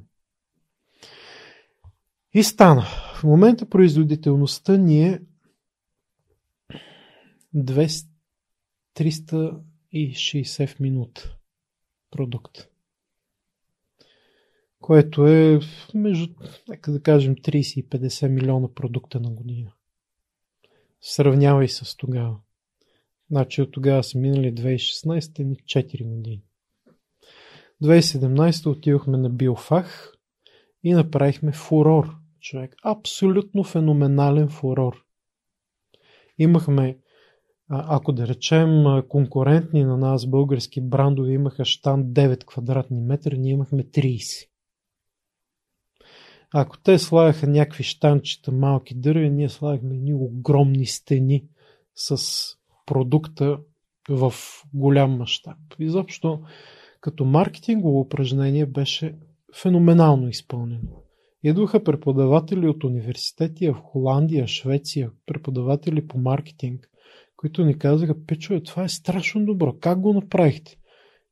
И 2.34 2.42
стана. 2.42 2.82
В 3.14 3.24
момента 3.24 3.66
производителността 3.66 4.76
ни 4.76 5.08
е 5.08 5.20
200, 7.54 8.06
360 8.94 10.66
в 10.66 10.80
минута 10.80 11.36
продукт. 12.10 12.68
Което 14.80 15.26
е 15.26 15.60
между, 15.94 16.34
нека 16.68 16.92
да 16.92 17.02
кажем, 17.02 17.36
30 17.36 17.80
и 17.80 17.88
50 17.88 18.28
милиона 18.28 18.68
продукта 18.74 19.20
на 19.20 19.30
година. 19.30 19.72
Сравнявай 21.00 21.68
с 21.68 21.96
тогава. 21.96 22.36
Значи 23.30 23.62
от 23.62 23.72
тогава 23.72 24.04
са 24.04 24.18
минали 24.18 24.54
2016 24.54 25.44
ни 25.44 25.56
4 25.56 26.04
години. 26.04 26.42
2017 27.82 28.66
отидохме 28.66 29.16
на 29.18 29.30
Биофах 29.30 30.16
и 30.82 30.92
направихме 30.92 31.52
фурор 31.52 32.23
човек. 32.44 32.74
Абсолютно 32.84 33.64
феноменален 33.64 34.48
фурор. 34.48 35.04
Имахме, 36.38 36.98
ако 37.68 38.12
да 38.12 38.28
речем, 38.28 38.84
конкурентни 39.08 39.84
на 39.84 39.96
нас 39.96 40.26
български 40.26 40.80
брандове 40.80 41.32
имаха 41.32 41.64
штан 41.64 42.04
9 42.04 42.44
квадратни 42.44 43.00
метра, 43.00 43.36
ние 43.36 43.52
имахме 43.52 43.84
30. 43.84 44.48
Ако 46.54 46.78
те 46.78 46.98
слагаха 46.98 47.46
някакви 47.46 47.84
штанчета, 47.84 48.52
малки 48.52 48.94
дърви, 48.94 49.30
ние 49.30 49.48
слагахме 49.48 49.94
едни 49.94 50.14
огромни 50.14 50.86
стени 50.86 51.44
с 51.94 52.16
продукта 52.86 53.58
в 54.08 54.34
голям 54.74 55.16
мащаб. 55.16 55.56
Изобщо, 55.78 56.42
като 57.00 57.24
маркетингово 57.24 58.00
упражнение 58.00 58.66
беше 58.66 59.18
феноменално 59.54 60.28
изпълнено. 60.28 61.03
Идваха 61.46 61.84
преподаватели 61.84 62.68
от 62.68 62.84
университети 62.84 63.70
в 63.70 63.74
Холандия, 63.74 64.46
Швеция, 64.46 65.10
преподаватели 65.26 66.06
по 66.06 66.18
маркетинг, 66.18 66.90
които 67.36 67.64
ни 67.64 67.78
казаха, 67.78 68.26
печове, 68.26 68.62
това 68.62 68.84
е 68.84 68.88
страшно 68.88 69.44
добро, 69.44 69.76
как 69.80 70.00
го 70.00 70.12
направихте? 70.12 70.76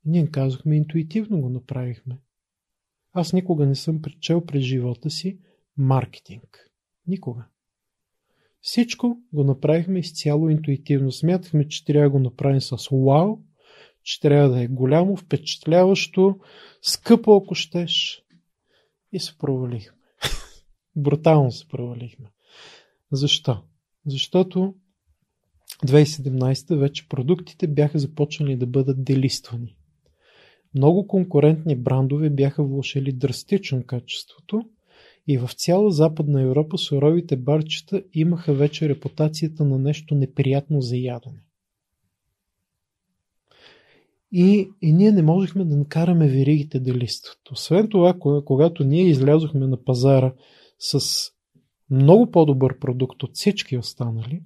И 0.07 0.11
ние 0.11 0.27
казахме, 0.27 0.77
интуитивно 0.77 1.41
го 1.41 1.49
направихме. 1.49 2.19
Аз 3.13 3.33
никога 3.33 3.67
не 3.67 3.75
съм 3.75 4.03
причел 4.03 4.45
през 4.45 4.63
живота 4.63 5.11
си 5.11 5.39
маркетинг. 5.77 6.71
Никога. 7.07 7.45
Всичко 8.61 9.19
го 9.33 9.45
направихме 9.45 9.99
изцяло 9.99 10.49
интуитивно. 10.49 11.13
Смятахме, 11.13 11.69
че 11.69 11.85
трябва 11.85 12.11
да 12.11 12.11
го 12.11 12.19
направим 12.19 12.61
с 12.61 12.89
вау, 12.93 13.39
че 14.03 14.21
трябва 14.21 14.49
да 14.49 14.63
е 14.63 14.67
голямо, 14.67 15.17
впечатляващо, 15.17 16.39
скъпо, 16.83 17.37
ако 17.37 17.55
щеш. 17.55 18.23
И 19.13 19.21
се 19.21 19.39
провалихме. 19.39 20.02
Брутално 20.97 21.53
се 21.53 21.69
провалихме. 21.69 22.31
Защо? 23.13 23.63
Защото 24.07 24.75
2017 25.87 26.77
вече 26.77 27.09
продуктите 27.09 27.67
бяха 27.67 27.99
започнали 27.99 28.57
да 28.57 28.67
бъдат 28.67 29.05
делиствани. 29.05 29.77
Много 30.75 31.07
конкурентни 31.07 31.77
брандове 31.77 32.31
бяха 32.31 32.65
влушили 32.65 33.13
драстично 33.13 33.87
качеството 33.87 34.63
и 35.27 35.39
в 35.39 35.51
цяла 35.57 35.91
Западна 35.91 36.43
Европа 36.43 36.79
суровите 36.79 37.37
барчета 37.37 38.03
имаха 38.13 38.55
вече 38.55 38.89
репутацията 38.89 39.65
на 39.65 39.79
нещо 39.79 40.15
неприятно 40.15 40.81
за 40.81 40.97
ядене. 40.97 41.43
И, 44.33 44.71
и 44.83 44.93
ние 44.93 45.13
не 45.13 45.23
можехме 45.23 45.65
да 45.65 45.77
накараме 45.77 46.29
веригите 46.29 46.81
да 46.81 46.95
листват. 46.95 47.39
Освен 47.53 47.89
това, 47.89 48.15
когато 48.45 48.85
ние 48.85 49.09
излязохме 49.09 49.67
на 49.67 49.85
пазара 49.85 50.35
с 50.79 51.01
много 51.91 52.31
по-добър 52.31 52.79
продукт 52.79 53.23
от 53.23 53.31
всички 53.35 53.79
останали, 53.79 54.43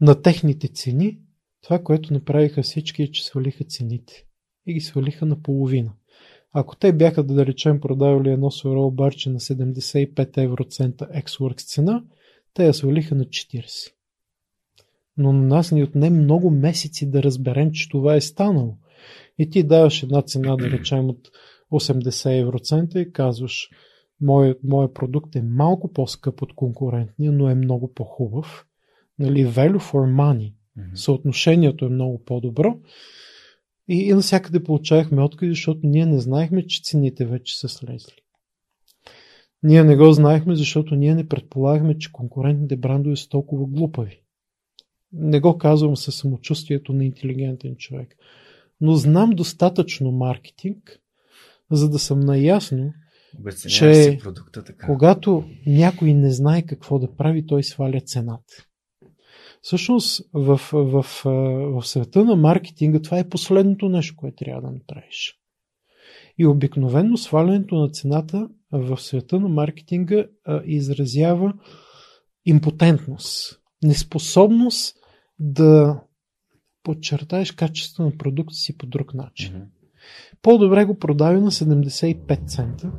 на 0.00 0.22
техните 0.22 0.68
цени, 0.68 1.18
това, 1.62 1.82
което 1.82 2.12
направиха 2.12 2.62
всички 2.62 3.02
е, 3.02 3.10
че 3.10 3.24
свалиха 3.24 3.64
цените. 3.64 4.24
И 4.66 4.74
ги 4.74 4.80
свалиха 4.80 5.26
на 5.26 5.42
половина. 5.42 5.92
Ако 6.52 6.76
те 6.76 6.92
бяха, 6.92 7.22
да, 7.22 7.34
да 7.34 7.46
речем, 7.46 7.80
продавали 7.80 8.30
едно 8.30 8.50
сурово 8.50 8.90
барче 8.90 9.30
на 9.30 9.40
75 9.40 10.44
евроцента 10.44 11.08
Xworks 11.14 11.66
цена, 11.66 12.04
те 12.54 12.66
я 12.66 12.74
свалиха 12.74 13.14
на 13.14 13.24
40. 13.24 13.92
Но 15.18 15.32
на 15.32 15.46
нас 15.46 15.72
ни 15.72 15.82
отне 15.82 16.10
много 16.10 16.50
месеци 16.50 17.10
да 17.10 17.22
разберем, 17.22 17.72
че 17.72 17.88
това 17.88 18.14
е 18.14 18.20
станало. 18.20 18.76
И 19.38 19.50
ти 19.50 19.62
даваш 19.62 20.02
една 20.02 20.22
цена, 20.22 20.56
да 20.56 20.70
речем, 20.70 21.10
от 21.10 21.28
80 21.72 22.40
евроцента 22.40 23.00
и 23.00 23.12
казваш, 23.12 23.68
моят, 24.20 24.64
моят 24.64 24.94
продукт 24.94 25.36
е 25.36 25.42
малко 25.42 25.92
по-скъп 25.92 26.42
от 26.42 26.54
конкурентния, 26.54 27.32
но 27.32 27.48
е 27.48 27.54
много 27.54 27.94
по-хубав 27.94 28.64
нали, 29.18 29.46
value 29.46 29.78
for 29.78 30.14
money. 30.14 30.52
Mm-hmm. 30.78 30.94
Съотношението 30.94 31.84
е 31.84 31.88
много 31.88 32.24
по-добро. 32.24 32.78
И, 33.88 33.94
и 33.94 34.12
навсякъде 34.12 34.64
получавахме 34.64 35.22
откази, 35.22 35.50
защото 35.50 35.80
ние 35.82 36.06
не 36.06 36.18
знаехме, 36.18 36.66
че 36.66 36.82
цените 36.82 37.26
вече 37.26 37.58
са 37.58 37.68
слезли. 37.68 38.12
Ние 39.62 39.84
не 39.84 39.96
го 39.96 40.12
знаехме, 40.12 40.56
защото 40.56 40.94
ние 40.94 41.14
не 41.14 41.28
предполагахме, 41.28 41.98
че 41.98 42.12
конкурентните 42.12 42.76
брандове 42.76 43.16
са 43.16 43.28
толкова 43.28 43.66
глупави. 43.66 44.22
Не 45.12 45.40
го 45.40 45.58
казвам 45.58 45.96
със 45.96 46.14
самочувствието 46.14 46.92
на 46.92 47.04
интелигентен 47.04 47.76
човек. 47.76 48.16
Но 48.80 48.94
знам 48.94 49.30
достатъчно 49.30 50.10
маркетинг, 50.10 51.00
за 51.70 51.90
да 51.90 51.98
съм 51.98 52.20
наясно, 52.20 52.92
че 53.68 54.18
продукта, 54.22 54.64
така. 54.64 54.86
когато 54.86 55.44
някой 55.66 56.14
не 56.14 56.32
знае 56.32 56.62
какво 56.62 56.98
да 56.98 57.16
прави, 57.16 57.46
той 57.46 57.62
сваля 57.62 58.00
цената. 58.00 58.64
Всъщност 59.62 60.22
в, 60.32 60.60
в, 60.72 61.02
в, 61.02 61.24
в 61.80 61.86
света 61.86 62.24
на 62.24 62.36
маркетинга 62.36 63.00
това 63.00 63.18
е 63.18 63.28
последното 63.28 63.88
нещо, 63.88 64.16
което 64.16 64.36
трябва 64.36 64.62
да 64.62 64.70
направиш. 64.70 65.34
И 66.38 66.46
обикновено 66.46 67.16
свалянето 67.16 67.74
на 67.74 67.88
цената 67.90 68.48
в 68.72 69.00
света 69.00 69.40
на 69.40 69.48
маркетинга 69.48 70.26
а, 70.44 70.62
изразява 70.64 71.54
импотентност, 72.44 73.60
неспособност 73.82 74.97
да 75.38 76.00
подчертаеш 76.82 77.52
качеството 77.52 78.02
на 78.02 78.18
продукта 78.18 78.54
си 78.54 78.78
по 78.78 78.86
друг 78.86 79.14
начин. 79.14 79.52
Mm-hmm. 79.52 79.68
По-добре 80.42 80.84
го 80.84 80.98
продавай 80.98 81.40
на 81.40 81.50
75 81.50 82.46
цента 82.46 82.92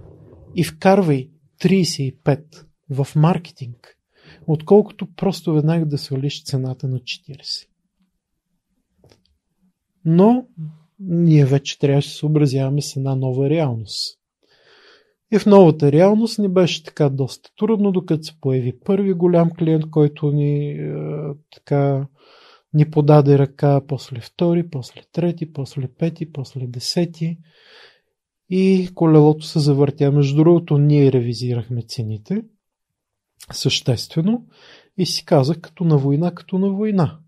и 0.55 0.63
вкарвай 0.63 1.29
35 1.61 2.65
в 2.89 3.07
маркетинг 3.15 3.97
отколкото 4.47 5.07
просто 5.15 5.53
веднага 5.53 5.85
да 5.85 5.97
свалиш 5.97 6.43
цената 6.43 6.87
на 6.87 6.99
40. 6.99 7.67
Но 10.05 10.47
ние 10.99 11.45
вече 11.45 11.79
трябваше 11.79 12.07
да 12.07 12.11
се 12.11 12.17
съобразяваме 12.17 12.81
с 12.81 12.95
една 12.95 13.15
нова 13.15 13.49
реалност. 13.49 14.18
И 15.31 15.39
в 15.39 15.45
новата 15.45 15.91
реалност 15.91 16.39
ни 16.39 16.47
беше 16.47 16.83
така 16.83 17.09
доста 17.09 17.49
трудно, 17.57 17.91
докато 17.91 18.23
се 18.23 18.39
появи 18.41 18.79
първи 18.79 19.13
голям 19.13 19.51
клиент, 19.51 19.89
който 19.91 20.31
ни 20.31 20.71
е, 20.71 20.93
така 21.53 22.07
ни 22.73 22.91
подаде 22.91 23.37
ръка, 23.37 23.81
после 23.87 24.21
втори, 24.21 24.69
после 24.69 25.01
трети, 25.11 25.53
после 25.53 25.87
пети, 25.87 26.31
после 26.31 26.67
десети. 26.67 27.37
И 28.49 28.89
колелото 28.95 29.45
се 29.45 29.59
завъртя. 29.59 30.11
Между 30.11 30.37
другото, 30.37 30.77
ние 30.77 31.11
ревизирахме 31.11 31.81
цените 31.81 32.41
съществено 33.53 34.45
и 34.97 35.05
си 35.05 35.25
казах 35.25 35.61
като 35.61 35.83
на 35.83 35.97
война, 35.97 36.31
като 36.31 36.57
на 36.57 36.69
война. 36.69 37.19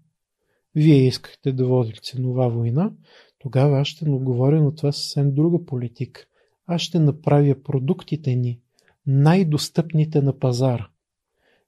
Вие 0.76 1.08
искахте 1.08 1.52
да 1.52 1.66
водите 1.66 2.00
ценова 2.04 2.48
война, 2.48 2.92
тогава 3.40 3.80
аз 3.80 3.88
ще 3.88 4.10
отговоря 4.10 4.62
на 4.62 4.76
това 4.76 4.92
съвсем 4.92 5.34
друга 5.34 5.66
политика. 5.66 6.26
Аз 6.74 6.82
ще 6.82 7.00
направя 7.00 7.64
продуктите 7.64 8.36
ни 8.36 8.60
най-достъпните 9.08 10.22
на 10.22 10.40
пазара. 10.40 10.90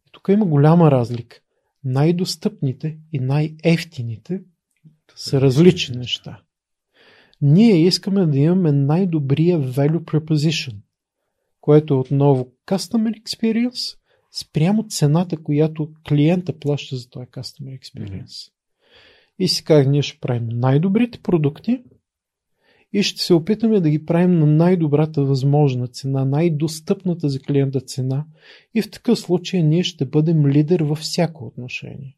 И 0.07 0.09
тук 0.11 0.27
има 0.29 0.45
голяма 0.45 0.91
разлика. 0.91 1.39
Най-достъпните 1.83 2.97
и 3.13 3.19
най-ефтините 3.19 4.41
са 5.15 5.41
различни 5.41 5.97
неща. 5.97 6.41
Ние 7.41 7.85
искаме 7.85 8.25
да 8.25 8.39
имаме 8.39 8.71
най-добрия 8.71 9.59
value 9.59 9.99
proposition, 9.99 10.75
което 11.61 11.93
е 11.93 11.97
отново 11.97 12.51
Customer 12.67 13.23
Experience 13.23 13.97
спрямо 14.31 14.87
цената, 14.87 15.37
която 15.37 15.91
клиента 16.07 16.59
плаща 16.59 16.95
за 16.95 17.09
този 17.09 17.25
Customer 17.25 17.79
Experience. 17.79 18.25
Mm-hmm. 18.25 18.51
И 19.39 19.47
си 19.47 19.63
казах, 19.63 19.87
ние 19.87 20.01
ще 20.01 20.19
правим 20.19 20.47
най-добрите 20.49 21.19
продукти 21.21 21.83
и 22.93 23.03
ще 23.03 23.21
се 23.21 23.33
опитаме 23.33 23.79
да 23.79 23.89
ги 23.89 24.05
правим 24.05 24.39
на 24.39 24.45
най-добрата 24.45 25.23
възможна 25.23 25.87
цена, 25.87 26.25
най-достъпната 26.25 27.29
за 27.29 27.39
клиента 27.39 27.81
цена 27.81 28.25
и 28.75 28.81
в 28.81 28.91
такъв 28.91 29.19
случай 29.19 29.63
ние 29.63 29.83
ще 29.83 30.05
бъдем 30.05 30.47
лидер 30.47 30.79
във 30.79 30.97
всяко 30.97 31.45
отношение. 31.45 32.17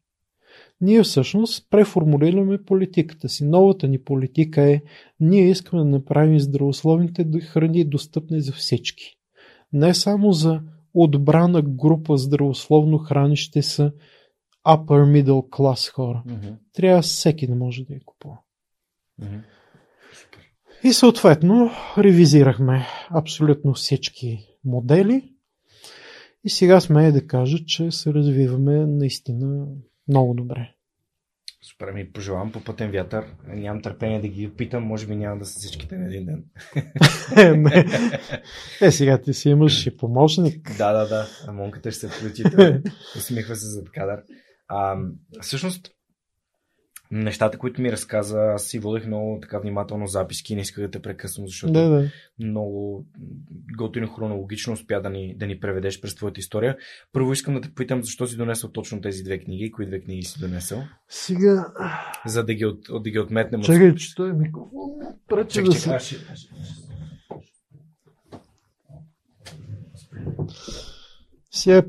Ние 0.80 1.02
всъщност 1.02 1.66
преформулираме 1.70 2.62
политиката 2.62 3.28
си. 3.28 3.44
Новата 3.44 3.88
ни 3.88 3.98
политика 3.98 4.62
е, 4.62 4.82
ние 5.20 5.50
искаме 5.50 5.82
да 5.82 5.88
направим 5.88 6.40
здравословните 6.40 7.40
храни 7.40 7.84
достъпни 7.84 8.40
за 8.40 8.52
всички. 8.52 9.18
Не 9.72 9.94
само 9.94 10.32
за 10.32 10.60
отбрана 10.94 11.62
група 11.62 12.16
здравословно 12.16 12.98
хранище 12.98 13.62
са 13.62 13.92
upper 14.66 15.22
middle 15.22 15.48
class 15.48 15.92
хора. 15.92 16.22
Mm-hmm. 16.26 16.54
Трябва 16.72 17.02
всеки 17.02 17.46
да 17.46 17.54
може 17.54 17.84
да 17.84 17.94
я 17.94 18.00
купува. 18.04 18.38
Mm-hmm. 19.22 19.40
И 20.84 20.92
съответно 20.92 21.70
ревизирахме 21.98 22.86
абсолютно 23.10 23.74
всички 23.74 24.46
модели 24.64 25.32
и 26.44 26.50
сега 26.50 26.80
сме 26.80 27.12
да 27.12 27.26
кажа, 27.26 27.58
че 27.66 27.90
се 27.90 28.14
развиваме 28.14 28.86
наистина 28.86 29.66
много 30.08 30.34
добре. 30.34 30.72
Супер, 31.62 31.92
ми 31.92 32.12
пожелавам 32.12 32.52
по 32.52 32.64
пътен 32.64 32.90
вятър. 32.90 33.24
Нямам 33.46 33.82
търпение 33.82 34.20
да 34.20 34.28
ги 34.28 34.46
опитам, 34.46 34.82
може 34.82 35.06
би 35.06 35.16
няма 35.16 35.38
да 35.38 35.44
са 35.44 35.58
всичките 35.58 35.96
на 35.96 36.06
един 36.06 36.26
ден. 36.26 36.44
е, 38.82 38.90
сега 38.90 39.20
ти 39.20 39.34
си 39.34 39.48
имаш 39.48 39.86
и 39.86 39.96
помощник. 39.96 40.76
да, 40.78 40.92
да, 40.92 41.08
да. 41.08 41.52
Монката 41.52 41.90
ще 41.90 42.00
се 42.00 42.08
включи. 42.08 42.42
Усмихва 43.16 43.56
се 43.56 43.66
зад 43.66 43.90
кадър. 43.90 44.22
А, 44.68 44.96
всъщност, 45.40 45.90
нещата, 47.10 47.58
които 47.58 47.82
ми 47.82 47.92
разказа, 47.92 48.38
аз 48.40 48.64
си 48.64 48.78
водих 48.78 49.06
много 49.06 49.38
така 49.42 49.58
внимателно 49.58 50.06
записки 50.06 50.52
и 50.52 50.56
не 50.56 50.62
исках 50.62 50.84
да 50.84 50.90
те 50.90 51.02
прекъсвам, 51.02 51.46
защото 51.46 51.72
да, 51.72 51.88
да. 51.88 52.10
много 52.38 53.06
готино 53.76 54.08
хронологично 54.08 54.72
успя 54.72 55.00
да 55.00 55.10
ни, 55.10 55.36
да 55.36 55.46
ни 55.46 55.60
преведеш 55.60 56.00
през 56.00 56.14
твоята 56.14 56.40
история. 56.40 56.76
Първо 57.12 57.32
искам 57.32 57.54
да 57.54 57.60
те 57.60 57.74
питам, 57.74 58.02
защо 58.02 58.26
си 58.26 58.36
донесъл 58.36 58.70
точно 58.70 59.00
тези 59.00 59.22
две 59.22 59.38
книги, 59.38 59.72
кои 59.72 59.86
две 59.86 60.00
книги 60.00 60.22
си 60.22 60.40
донесъл? 60.40 60.82
Сега... 61.08 61.72
За 62.26 62.44
да 62.44 62.54
ги, 62.54 62.64
от, 62.64 62.80
да 63.02 63.10
ги 63.10 63.18
отметнем. 63.18 63.62
Чакай, 63.62 63.94
че 63.94 64.14
той 64.14 64.30
е 64.30 64.32
микрофон. 64.32 64.90
Прече 65.28 65.62
да 65.62 65.72
се... 65.72 65.98
Сега, 71.50 71.82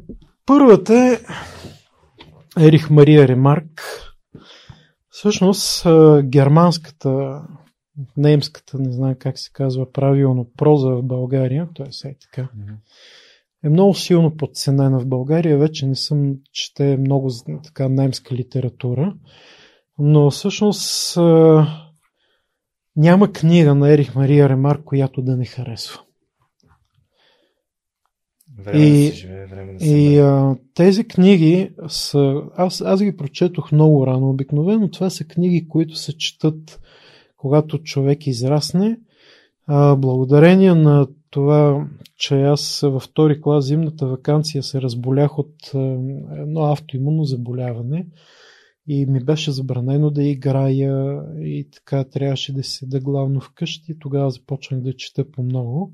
първата 0.45 0.93
е 0.93 1.19
Ерих 2.59 2.89
Мария 2.89 3.27
Ремарк, 3.27 3.81
Всъщност, 5.17 5.87
германската, 6.23 7.41
немската, 8.17 8.79
не 8.79 8.91
знам 8.91 9.15
как 9.19 9.39
се 9.39 9.51
казва 9.53 9.91
правилно, 9.91 10.49
проза 10.57 10.89
в 10.89 11.03
България, 11.03 11.69
т.е. 11.75 12.09
е 12.09 12.15
така, 12.21 12.49
е 13.63 13.69
много 13.69 13.93
силно 13.93 14.37
подценена 14.37 14.99
в 14.99 15.07
България. 15.07 15.57
Вече 15.57 15.87
не 15.87 15.95
съм 15.95 16.35
чете 16.51 16.97
много 16.97 17.31
така 17.63 17.89
немска 17.89 18.35
литература, 18.35 19.15
но 19.99 20.31
всъщност 20.31 21.17
няма 22.95 23.33
книга 23.33 23.75
на 23.75 23.93
Ерих 23.93 24.15
Мария 24.15 24.49
Ремар, 24.49 24.83
която 24.83 25.21
да 25.21 25.37
не 25.37 25.45
харесва. 25.45 26.01
Време 28.57 28.85
И- 28.85 29.09
да 29.09 29.15
живее, 29.15 29.45
време 29.45 29.73
да 29.73 29.79
се 29.79 29.95
И 29.95 30.19
а, 30.19 30.55
тези 30.73 31.07
книги 31.07 31.71
са. 31.87 32.41
Аз, 32.55 32.81
аз 32.81 33.03
ги 33.03 33.17
прочетох 33.17 33.71
много 33.71 34.07
рано. 34.07 34.29
Обикновено 34.29 34.91
това 34.91 35.09
са 35.09 35.23
книги, 35.23 35.67
които 35.67 35.95
се 35.95 36.17
четат, 36.17 36.79
когато 37.37 37.77
човек 37.77 38.27
израсне. 38.27 38.99
А, 39.67 39.95
благодарение 39.95 40.73
на 40.73 41.07
това, 41.29 41.87
че 42.17 42.41
аз 42.41 42.79
във 42.81 43.03
втори 43.03 43.41
клас 43.41 43.65
зимната 43.65 44.07
вакансия 44.07 44.63
се 44.63 44.81
разболях 44.81 45.39
от 45.39 45.55
едно 46.37 46.63
автоимунно 46.63 47.23
заболяване 47.23 48.07
и 48.87 49.05
ми 49.05 49.23
беше 49.23 49.51
забранено 49.51 50.09
да 50.09 50.23
играя 50.23 51.23
и 51.39 51.67
така 51.71 52.03
трябваше 52.03 52.53
да 52.53 52.63
седа 52.63 52.99
главно 52.99 53.41
вкъщи. 53.41 53.99
Тогава 53.99 54.31
започнах 54.31 54.81
да 54.81 54.93
чета 54.93 55.31
по 55.31 55.43
много. 55.43 55.93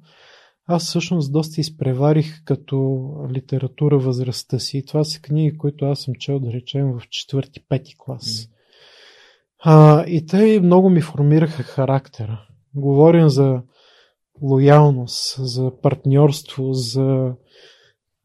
Аз 0.68 0.85
всъщност 0.85 1.34
доста 1.34 1.61
изпреварих 1.61 2.44
като 2.45 3.07
литература 3.31 3.98
възрастта 3.98 4.60
си. 4.60 4.85
Това 4.85 5.03
са 5.03 5.22
книги, 5.22 5.57
които 5.57 5.85
аз 5.85 5.99
съм 5.99 6.14
чел, 6.19 6.40
да 6.40 6.53
речем, 6.53 6.91
в 6.91 7.02
четвърти-пети 7.10 7.95
клас. 7.98 8.49
А, 9.60 10.06
и 10.07 10.26
те 10.26 10.60
много 10.60 10.90
ми 10.90 11.02
формираха 11.02 11.64
характера. 11.64 12.48
Говорим 12.76 13.30
за 13.30 13.61
лоялност, 14.41 15.35
за 15.45 15.72
партньорство, 15.81 16.73
за 16.73 17.34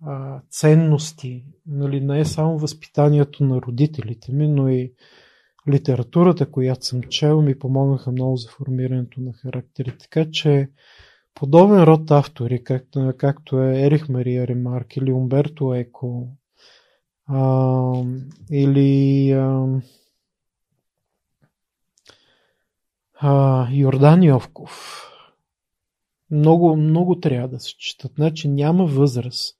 а, 0.06 0.40
ценности. 0.50 1.44
Нали, 1.66 2.00
не 2.00 2.20
е 2.20 2.24
само 2.24 2.58
възпитанието 2.58 3.44
на 3.44 3.62
родителите 3.62 4.32
ми, 4.32 4.48
но 4.48 4.68
и 4.68 4.92
литературата, 5.70 6.50
която 6.50 6.86
съм 6.86 7.02
чел, 7.02 7.42
ми 7.42 7.58
помогнаха 7.58 8.12
много 8.12 8.36
за 8.36 8.48
формирането 8.48 9.20
на 9.20 9.32
характери. 9.32 9.92
Така 9.98 10.30
че 10.30 10.68
подобен 11.34 11.82
род 11.82 12.10
автори, 12.10 12.64
както, 13.18 13.60
е 13.60 13.82
Ерих 13.82 14.08
Мария 14.08 14.46
Ремарк 14.46 14.96
или 14.96 15.12
Умберто 15.12 15.74
Еко, 15.74 16.28
а, 17.26 18.02
или 18.50 19.30
а, 19.30 19.66
а, 23.14 23.66
Йордан 23.72 24.22
Йовков, 24.22 25.04
много, 26.30 26.76
много 26.76 27.20
трябва 27.20 27.48
да 27.48 27.60
се 27.60 27.76
четат. 27.78 28.12
Значи 28.14 28.48
няма 28.48 28.86
възраст. 28.86 29.58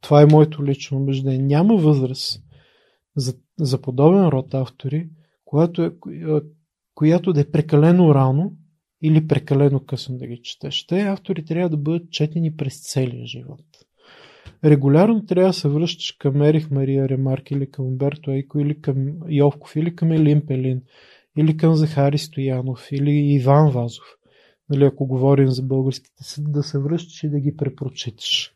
Това 0.00 0.22
е 0.22 0.26
моето 0.26 0.64
лично 0.64 0.98
убеждение. 0.98 1.38
Няма 1.38 1.76
възраст 1.76 2.42
за, 3.16 3.34
за 3.58 3.80
подобен 3.82 4.28
род 4.28 4.54
автори, 4.54 5.08
която 5.44 5.82
е, 5.82 5.90
коя- 5.90 6.42
която 6.94 7.32
да 7.32 7.40
е 7.40 7.50
прекалено 7.50 8.14
рано 8.14 8.52
или 9.06 9.26
прекалено 9.26 9.80
късно 9.80 10.18
да 10.18 10.26
ги 10.26 10.40
четеш. 10.42 10.86
Те 10.86 11.00
автори 11.00 11.44
трябва 11.44 11.68
да 11.68 11.76
бъдат 11.76 12.10
четени 12.10 12.56
през 12.56 12.92
целия 12.92 13.26
живот. 13.26 13.64
Регулярно 14.64 15.26
трябва 15.26 15.48
да 15.48 15.52
се 15.52 15.68
връщаш 15.68 16.12
към 16.12 16.42
Ерих 16.42 16.70
Мария 16.70 17.08
Ремарк 17.08 17.50
или 17.50 17.70
към 17.70 17.86
Умберто 17.86 18.30
Ейко 18.30 18.58
или 18.58 18.80
към 18.80 19.16
Йовков 19.28 19.76
или 19.76 19.96
към 19.96 20.12
Елин 20.12 20.46
Пелин 20.46 20.82
или 21.38 21.56
към 21.56 21.74
Захари 21.74 22.18
Стоянов 22.18 22.88
или 22.92 23.10
Иван 23.10 23.70
Вазов. 23.70 24.04
Нали, 24.70 24.84
ако 24.84 25.06
говорим 25.06 25.48
за 25.48 25.62
българските, 25.62 26.24
да 26.38 26.62
се 26.62 26.78
връщаш 26.78 27.22
и 27.22 27.28
да 27.28 27.40
ги 27.40 27.56
препрочиташ. 27.56 28.52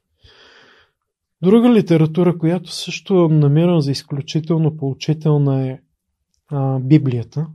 Друга 1.42 1.72
литература, 1.72 2.38
която 2.38 2.72
също 2.72 3.28
намирам 3.28 3.80
за 3.80 3.90
изключително 3.90 4.76
поучителна 4.76 5.68
е 5.68 5.78
а, 6.48 6.78
Библията. 6.78 7.46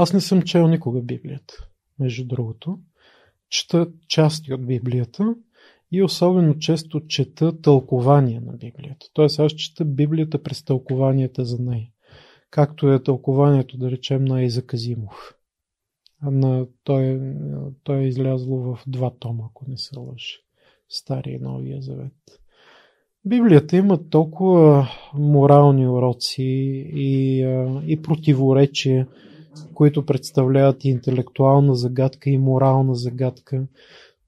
Аз 0.00 0.12
не 0.12 0.20
съм 0.20 0.42
чел 0.42 0.68
никога 0.68 1.00
Библията, 1.00 1.68
между 1.98 2.24
другото. 2.24 2.78
Чета 3.50 3.88
части 4.08 4.54
от 4.54 4.66
Библията 4.66 5.34
и 5.92 6.02
особено 6.02 6.58
често 6.58 7.06
чета 7.06 7.60
тълкования 7.60 8.40
на 8.40 8.52
Библията. 8.52 9.06
Тоест 9.12 9.38
аз 9.38 9.52
чета 9.52 9.84
Библията 9.84 10.42
през 10.42 10.64
тълкованията 10.64 11.44
за 11.44 11.58
нея. 11.62 11.88
Както 12.50 12.92
е 12.92 13.02
тълкованието, 13.02 13.78
да 13.78 13.90
речем, 13.90 14.24
на 14.24 14.42
Изак 14.42 14.74
Азимов. 14.74 15.34
А 16.22 16.30
На, 16.30 16.66
той, 16.84 17.20
той 17.82 17.98
е 17.98 18.08
излязло 18.08 18.58
в 18.58 18.80
два 18.86 19.10
тома, 19.18 19.44
ако 19.50 19.64
не 19.68 19.76
се 19.76 19.98
лъжи. 19.98 20.36
Стария 20.88 21.36
и 21.36 21.38
Новия 21.38 21.82
Завет. 21.82 22.40
Библията 23.24 23.76
има 23.76 24.08
толкова 24.08 24.88
морални 25.14 25.88
уроци 25.88 26.42
и, 26.94 27.38
и 27.86 28.02
противоречия, 28.02 29.08
които 29.74 30.06
представляват 30.06 30.84
и 30.84 30.88
интелектуална 30.88 31.74
загадка, 31.74 32.30
и 32.30 32.38
морална 32.38 32.94
загадка. 32.94 33.66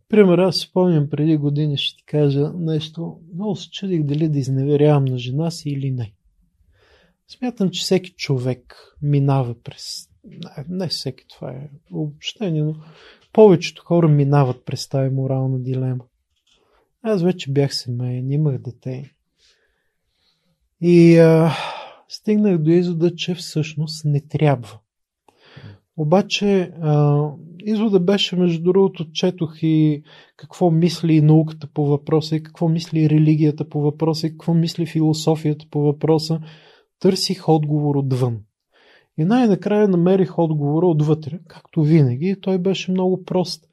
Пример, 0.08 0.38
аз 0.38 0.56
спомням 0.56 1.10
преди 1.10 1.36
години, 1.36 1.76
ще 1.76 1.96
ти 1.96 2.04
кажа 2.04 2.52
нещо. 2.56 3.18
Много 3.34 3.56
се 3.56 3.70
чудих 3.70 4.02
дали 4.02 4.28
да 4.28 4.38
изневерявам 4.38 5.04
на 5.04 5.18
жена 5.18 5.50
си 5.50 5.70
или 5.70 5.90
не. 5.90 6.12
Смятам, 7.28 7.70
че 7.70 7.82
всеки 7.82 8.10
човек 8.10 8.94
минава 9.02 9.54
през... 9.64 10.08
Не, 10.24 10.64
не 10.68 10.88
всеки, 10.88 11.24
това 11.28 11.50
е 11.50 11.70
обобщение, 11.92 12.62
но 12.62 12.74
повечето 13.32 13.84
хора 13.84 14.08
минават 14.08 14.64
през 14.64 14.88
тази 14.88 15.14
морална 15.14 15.58
дилема. 15.58 16.04
Аз 17.02 17.22
вече 17.22 17.52
бях 17.52 17.74
семейен, 17.74 18.30
имах 18.30 18.58
дете. 18.58 19.14
И 20.80 21.18
а, 21.18 21.52
стигнах 22.08 22.58
до 22.58 22.70
извода, 22.70 23.14
че 23.14 23.34
всъщност 23.34 24.04
не 24.04 24.20
трябва. 24.20 24.78
Обаче, 26.00 26.72
а, 26.80 27.22
извода 27.58 28.00
беше, 28.00 28.36
между 28.36 28.62
другото, 28.62 29.12
четох 29.12 29.62
и 29.62 30.02
какво 30.36 30.70
мисли 30.70 31.20
науката 31.20 31.66
по 31.74 31.86
въпроса, 31.86 32.36
и 32.36 32.42
какво 32.42 32.68
мисли 32.68 33.10
религията 33.10 33.68
по 33.68 33.80
въпроса, 33.80 34.26
и 34.26 34.30
какво 34.30 34.54
мисли 34.54 34.86
философията 34.86 35.66
по 35.70 35.80
въпроса. 35.80 36.40
Търсих 36.98 37.48
отговор 37.48 37.96
отвън. 37.96 38.40
И 39.18 39.24
най-накрая 39.24 39.88
намерих 39.88 40.38
отговора 40.38 40.86
отвътре, 40.86 41.40
както 41.48 41.82
винаги, 41.82 42.28
и 42.28 42.40
той 42.40 42.58
беше 42.58 42.90
много 42.92 43.24
прост. 43.24 43.66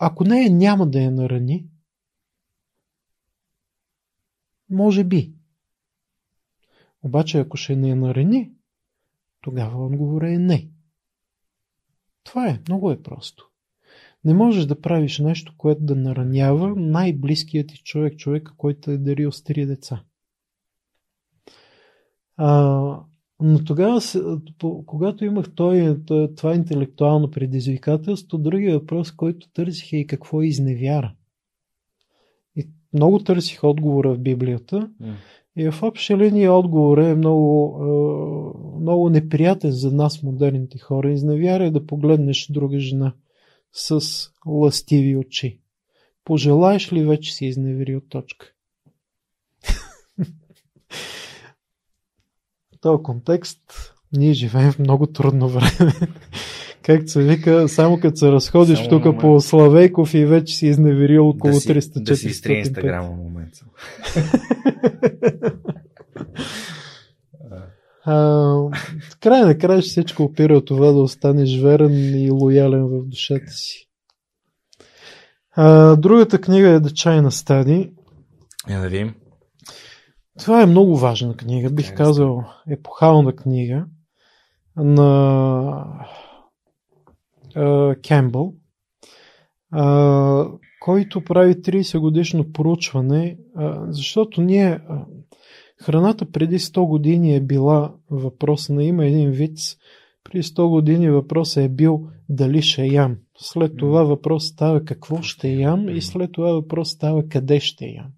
Ако 0.00 0.24
нея 0.24 0.50
няма 0.50 0.86
да 0.86 1.00
я 1.00 1.10
нарани, 1.10 1.66
може 4.70 5.04
би. 5.04 5.32
Обаче, 7.02 7.38
ако 7.38 7.56
ще 7.56 7.76
не 7.76 7.88
я 7.88 7.96
нарани, 7.96 8.52
тогава 9.40 9.86
отговорът 9.86 10.30
е 10.30 10.38
не. 10.38 10.68
Това 12.24 12.48
е, 12.48 12.60
много 12.68 12.90
е 12.90 13.02
просто. 13.02 13.48
Не 14.24 14.34
можеш 14.34 14.66
да 14.66 14.80
правиш 14.80 15.18
нещо, 15.18 15.54
което 15.58 15.82
да 15.82 15.96
наранява 15.96 16.74
най-близкият 16.76 17.68
ти 17.68 17.82
човек, 17.84 18.16
човека, 18.16 18.54
който 18.56 18.90
е 18.90 18.98
дарил 18.98 19.32
с 19.32 19.42
три 19.42 19.66
деца. 19.66 20.02
А, 22.36 23.00
но 23.40 23.64
тогава, 23.64 24.00
когато 24.86 25.24
имах 25.24 25.54
той, 25.54 25.98
това 26.36 26.54
интелектуално 26.54 27.30
предизвикателство, 27.30 28.38
другия 28.38 28.78
въпрос, 28.78 29.12
който 29.12 29.48
търсих 29.52 29.92
е 29.92 29.96
и 29.96 30.06
какво 30.06 30.42
е 30.42 30.46
изневяра. 30.46 31.14
И 32.56 32.68
много 32.92 33.18
търсих 33.18 33.64
отговора 33.64 34.14
в 34.14 34.18
Библията. 34.18 34.90
М. 35.00 35.16
И 35.56 35.70
в 35.70 35.82
общи 35.82 36.16
линии 36.16 36.48
отговорът 36.48 37.06
е 37.06 37.14
много, 37.14 37.78
много 38.80 39.10
неприятен 39.10 39.70
за 39.70 39.92
нас, 39.92 40.22
модерните 40.22 40.78
хора. 40.78 41.12
Изневяра 41.12 41.64
е 41.64 41.70
да 41.70 41.86
погледнеш 41.86 42.46
друга 42.50 42.78
жена 42.78 43.14
с 43.72 44.00
ластиви 44.46 45.16
очи. 45.16 45.60
Пожелаеш 46.24 46.92
ли 46.92 47.04
вече 47.04 47.34
си 47.34 47.46
изневерил 47.46 48.00
точка? 48.00 48.46
В 52.72 52.78
този 52.80 53.02
контекст 53.02 53.92
ние 54.12 54.32
живеем 54.32 54.72
в 54.72 54.78
много 54.78 55.06
трудно 55.06 55.48
време. 55.48 55.92
Както 56.82 57.10
се 57.10 57.22
вика, 57.22 57.68
само 57.68 58.00
като 58.00 58.16
се 58.16 58.32
разходиш 58.32 58.78
Само 58.78 58.90
тук 58.90 59.04
момент. 59.04 59.20
по 59.20 59.40
Славейков 59.40 60.14
и 60.14 60.26
вече 60.26 60.54
си 60.54 60.66
изневерил 60.66 61.28
около 61.28 61.52
да 61.52 61.60
си, 61.60 61.68
300 61.68 62.02
да 62.02 62.16
си 62.16 62.28
изтрие 62.28 62.56
400 62.56 62.58
инстаграма 62.58 63.08
в 63.08 63.16
момента. 63.16 63.58
А, 68.04 68.14
в 69.10 69.18
края 69.20 69.46
на 69.46 69.58
края 69.58 69.82
всичко 69.82 70.22
опира 70.22 70.56
от 70.56 70.66
това 70.66 70.86
да 70.86 70.98
останеш 70.98 71.60
верен 71.60 72.22
и 72.24 72.30
лоялен 72.30 72.86
в 72.86 73.08
душата 73.08 73.50
си. 73.52 73.88
А, 75.52 75.96
другата 75.96 76.40
книга 76.40 76.68
е 76.68 76.80
The 76.80 76.88
China 76.88 77.28
Study. 77.28 77.90
Я 78.70 78.80
да 78.80 78.88
видим. 78.88 79.14
Това 80.38 80.62
е 80.62 80.66
много 80.66 80.96
важна 80.96 81.36
книга, 81.36 81.70
бих 81.70 81.94
казал 81.94 82.44
епохална 82.70 83.36
книга 83.36 83.84
на 84.76 85.84
Кембъл, 88.02 88.54
който 90.80 91.24
прави 91.24 91.54
30 91.54 91.98
годишно 91.98 92.52
проучване, 92.52 93.38
защото 93.88 94.40
ние 94.40 94.80
храната 95.82 96.30
преди 96.30 96.58
100 96.58 96.88
години 96.88 97.34
е 97.34 97.40
била 97.40 97.94
въпрос 98.10 98.68
на 98.68 98.84
има 98.84 99.06
един 99.06 99.30
вид. 99.30 99.58
При 100.24 100.42
100 100.42 100.68
години 100.68 101.10
въпросът 101.10 101.64
е 101.64 101.68
бил 101.68 102.06
дали 102.28 102.62
ще 102.62 102.86
ям. 102.86 103.16
След 103.36 103.76
това 103.76 104.04
въпрос 104.04 104.46
става 104.46 104.84
какво 104.84 105.22
ще 105.22 105.48
ям 105.48 105.88
и 105.88 106.00
след 106.00 106.32
това 106.32 106.52
въпрос 106.52 106.90
става 106.90 107.28
къде 107.28 107.60
ще 107.60 107.84
ям. 107.84 108.10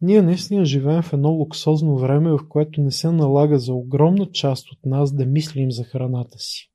Ние 0.00 0.22
наистина 0.22 0.64
живеем 0.64 1.02
в 1.02 1.12
едно 1.12 1.30
луксозно 1.30 1.98
време, 1.98 2.30
в 2.30 2.38
което 2.48 2.80
не 2.80 2.90
се 2.90 3.10
налага 3.10 3.58
за 3.58 3.74
огромна 3.74 4.26
част 4.26 4.72
от 4.72 4.78
нас 4.86 5.14
да 5.14 5.26
мислим 5.26 5.70
за 5.70 5.84
храната 5.84 6.38
си. 6.38 6.69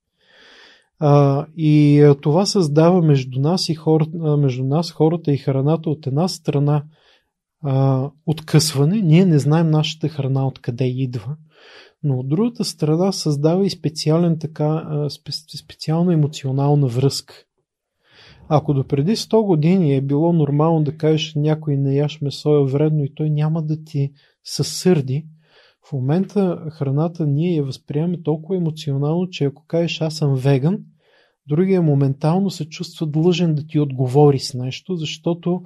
А, 0.99 1.45
и 1.57 2.01
а, 2.01 2.15
това 2.15 2.45
създава 2.45 3.01
между 3.01 3.39
нас, 3.39 3.69
и 3.69 3.75
хор, 3.75 4.05
между 4.37 4.63
нас 4.63 4.91
хората 4.91 5.31
и 5.31 5.37
храната 5.37 5.89
от 5.89 6.07
една 6.07 6.27
страна 6.27 6.83
а, 7.63 8.09
откъсване. 8.25 9.01
Ние 9.01 9.25
не 9.25 9.39
знаем 9.39 9.69
нашата 9.69 10.09
храна 10.09 10.47
откъде 10.47 10.85
идва. 10.85 11.35
Но 12.03 12.19
от 12.19 12.29
другата 12.29 12.63
страна 12.63 13.11
създава 13.11 13.65
и 13.65 13.69
специален 13.69 14.39
така, 14.39 14.87
специална 15.63 16.13
емоционална 16.13 16.87
връзка. 16.87 17.35
Ако 18.49 18.73
до 18.73 18.87
преди 18.87 19.15
100 19.15 19.45
години 19.45 19.95
е 19.95 20.01
било 20.01 20.33
нормално 20.33 20.83
да 20.83 20.97
кажеш 20.97 21.33
някой 21.35 21.77
не 21.77 21.95
яш 21.95 22.21
месо 22.21 22.57
е 22.57 22.71
вредно 22.71 23.03
и 23.03 23.13
той 23.15 23.29
няма 23.29 23.63
да 23.63 23.83
ти 23.83 24.11
съсърди, 24.43 25.25
в 25.89 25.93
момента 25.93 26.67
храната 26.71 27.27
ние 27.27 27.55
я 27.55 27.63
възприемаме 27.63 28.23
толкова 28.23 28.57
емоционално, 28.57 29.29
че 29.29 29.45
ако 29.45 29.65
кажеш 29.67 30.01
аз 30.01 30.15
съм 30.15 30.35
веган, 30.35 30.79
другия 31.47 31.81
моментално 31.81 32.49
се 32.49 32.69
чувства 32.69 33.07
длъжен 33.07 33.55
да 33.55 33.67
ти 33.67 33.79
отговори 33.79 34.39
с 34.39 34.53
нещо, 34.53 34.95
защото 34.95 35.61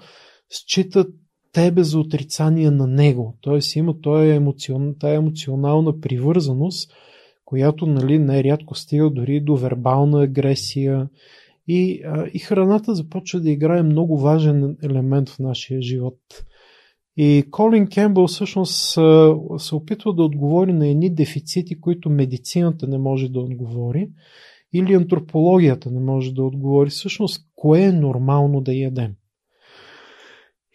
считат 0.49 1.07
тебе 1.53 1.83
за 1.83 1.99
отрицание 1.99 2.71
на 2.71 2.87
него. 2.87 3.37
Тоест 3.41 3.75
има 3.75 4.01
тая, 4.01 4.35
емоцион, 4.35 4.95
тая 4.99 5.15
емоционална 5.15 5.99
привързаност, 6.01 6.91
която 7.45 7.85
нали, 7.85 8.19
най-рядко 8.19 8.75
стига 8.75 9.09
дори 9.09 9.41
до 9.41 9.55
вербална 9.55 10.23
агресия. 10.23 11.09
И, 11.67 12.01
а, 12.05 12.27
и 12.33 12.39
храната 12.39 12.95
започва 12.95 13.39
да 13.39 13.49
играе 13.49 13.83
много 13.83 14.17
важен 14.17 14.77
елемент 14.83 15.29
в 15.29 15.39
нашия 15.39 15.81
живот. 15.81 16.17
И 17.17 17.43
Колин 17.51 17.87
Кембъл 17.87 18.27
всъщност 18.27 18.91
се 19.57 19.75
опитва 19.75 20.13
да 20.13 20.23
отговори 20.23 20.73
на 20.73 20.87
едни 20.87 21.15
дефицити, 21.15 21.81
които 21.81 22.09
медицината 22.09 22.87
не 22.87 22.97
може 22.97 23.29
да 23.29 23.39
отговори, 23.39 24.09
или 24.73 24.93
антропологията 24.93 25.91
не 25.91 25.99
може 25.99 26.33
да 26.33 26.43
отговори. 26.43 26.89
Всъщност, 26.89 27.45
кое 27.55 27.81
е 27.81 27.91
нормално 27.91 28.61
да 28.61 28.73
ядем? 28.73 29.11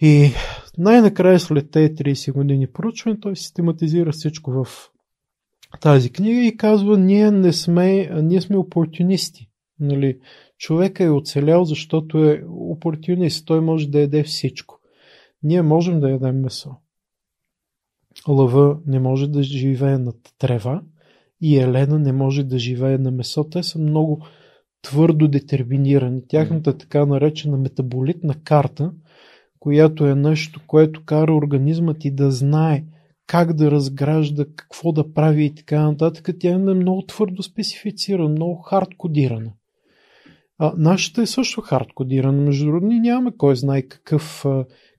И 0.00 0.30
най-накрая 0.78 1.40
след 1.40 1.70
тези 1.70 1.94
30 1.94 2.32
години 2.32 2.66
проучване 2.66 3.20
той 3.20 3.36
систематизира 3.36 4.12
всичко 4.12 4.50
в 4.50 4.66
тази 5.80 6.10
книга 6.10 6.40
и 6.40 6.56
казва, 6.56 6.98
ние 6.98 7.30
не 7.30 7.52
сме, 7.52 8.10
ние 8.22 8.40
сме 8.40 8.56
опортунисти. 8.56 9.48
Нали? 9.80 10.18
Човека 10.58 11.04
е 11.04 11.10
оцелял, 11.10 11.64
защото 11.64 12.24
е 12.24 12.44
опортунист. 12.48 13.46
Той 13.46 13.60
може 13.60 13.88
да 13.88 14.00
яде 14.00 14.22
всичко. 14.22 14.80
Ние 15.44 15.62
можем 15.62 16.00
да 16.00 16.10
ядем 16.10 16.40
месо. 16.40 16.76
Лъва 18.28 18.78
не 18.86 19.00
може 19.00 19.28
да 19.28 19.42
живее 19.42 19.98
над 19.98 20.16
трева 20.38 20.82
и 21.40 21.58
Елена 21.58 21.98
не 21.98 22.12
може 22.12 22.44
да 22.44 22.58
живее 22.58 22.98
на 22.98 23.10
месо. 23.10 23.44
Те 23.44 23.62
са 23.62 23.78
много 23.78 24.26
твърдо 24.82 25.28
детерминирани. 25.28 26.26
Тяхната 26.28 26.78
така 26.78 27.06
наречена 27.06 27.56
метаболитна 27.56 28.34
карта– 28.44 28.92
която 29.64 30.06
е 30.06 30.14
нещо, 30.14 30.60
което 30.66 31.04
кара 31.04 31.34
организмът 31.34 31.98
ти 31.98 32.10
да 32.10 32.30
знае 32.30 32.84
как 33.26 33.52
да 33.52 33.70
разгражда, 33.70 34.44
какво 34.56 34.92
да 34.92 35.12
прави 35.12 35.44
и 35.44 35.54
така 35.54 35.82
нататък, 35.82 36.28
тя 36.40 36.50
е 36.50 36.58
много 36.58 37.02
твърдо 37.06 37.42
специфицирана, 37.42 38.28
много 38.28 38.62
хардкодирана. 38.62 39.52
А, 40.58 40.72
нашата 40.76 41.22
е 41.22 41.26
също 41.26 41.60
хардкодирана. 41.60 42.42
Между 42.42 42.64
другото, 42.64 42.86
ние 42.86 43.00
нямаме 43.00 43.32
кой 43.38 43.56
знае 43.56 43.82
какъв, 43.82 44.44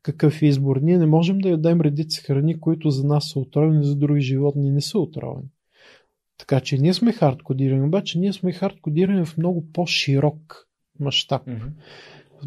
какъв 0.06 0.41
избор. 0.41 0.77
Ние 0.82 0.98
не 0.98 1.06
можем 1.06 1.38
да 1.38 1.49
ядем 1.49 1.82
редица 1.82 2.22
храни, 2.22 2.60
които 2.60 2.90
за 2.90 3.07
нас 3.07 3.30
са 3.30 3.40
отровени, 3.40 3.86
за 3.86 3.95
други 3.95 4.22
животни 4.22 4.72
не 4.72 4.82
са 4.82 4.99
отровени. 4.99 5.48
Така 6.38 6.60
че 6.60 6.77
ние 6.77 6.94
сме 6.94 7.11
хардкодирани, 7.11 7.88
обаче 7.88 8.19
ние 8.19 8.34
сме 8.34 8.52
хардкодирани 8.52 9.26
в 9.26 9.38
много 9.38 9.72
по-широк 9.73 10.68
мащаб. 10.99 11.45
Mm-hmm 11.45 11.72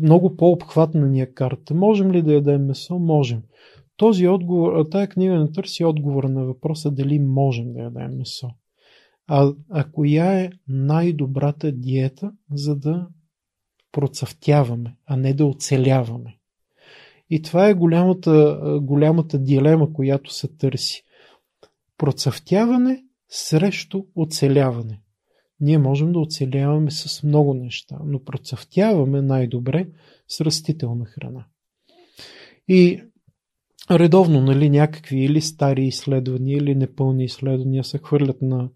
много 0.00 0.36
по-обхватна 0.36 1.08
ни 1.08 1.20
е 1.20 1.26
карта. 1.26 1.74
Можем 1.74 2.12
ли 2.12 2.22
да 2.22 2.32
ядем 2.32 2.66
месо? 2.66 2.98
Можем. 2.98 3.42
Този 3.96 4.28
отговор, 4.28 4.86
тая 4.90 5.08
книга 5.08 5.38
не 5.38 5.52
търси 5.52 5.84
отговор 5.84 6.24
на 6.24 6.44
въпроса 6.44 6.90
дали 6.90 7.18
можем 7.18 7.72
да 7.72 7.80
ядем 7.80 8.16
месо. 8.16 8.50
А, 9.26 9.52
а 9.70 9.84
коя 9.84 10.40
е 10.40 10.50
най-добрата 10.68 11.72
диета, 11.72 12.32
за 12.52 12.76
да 12.76 13.08
процъфтяваме, 13.92 14.96
а 15.06 15.16
не 15.16 15.34
да 15.34 15.46
оцеляваме. 15.46 16.37
И 17.30 17.42
това 17.42 17.68
е 17.68 17.74
голямата, 17.74 18.60
голямата 18.82 19.38
дилема, 19.38 19.92
която 19.92 20.34
се 20.34 20.48
търси. 20.48 21.02
Процъфтяване 21.98 23.04
срещу 23.28 24.04
оцеляване. 24.14 25.00
Ние 25.60 25.78
можем 25.78 26.12
да 26.12 26.18
оцеляваме 26.18 26.90
с 26.90 27.22
много 27.22 27.54
неща, 27.54 27.98
но 28.04 28.24
процъфтяваме 28.24 29.22
най-добре 29.22 29.88
с 30.28 30.40
растителна 30.40 31.04
храна. 31.04 31.44
И 32.68 33.02
редовно 33.90 34.40
нали, 34.40 34.70
някакви 34.70 35.18
или 35.18 35.40
стари 35.40 35.86
изследвания, 35.86 36.56
или 36.56 36.74
непълни 36.74 37.24
изследвания 37.24 37.84
се 37.84 37.98
хвърлят 37.98 38.42
на, 38.42 38.68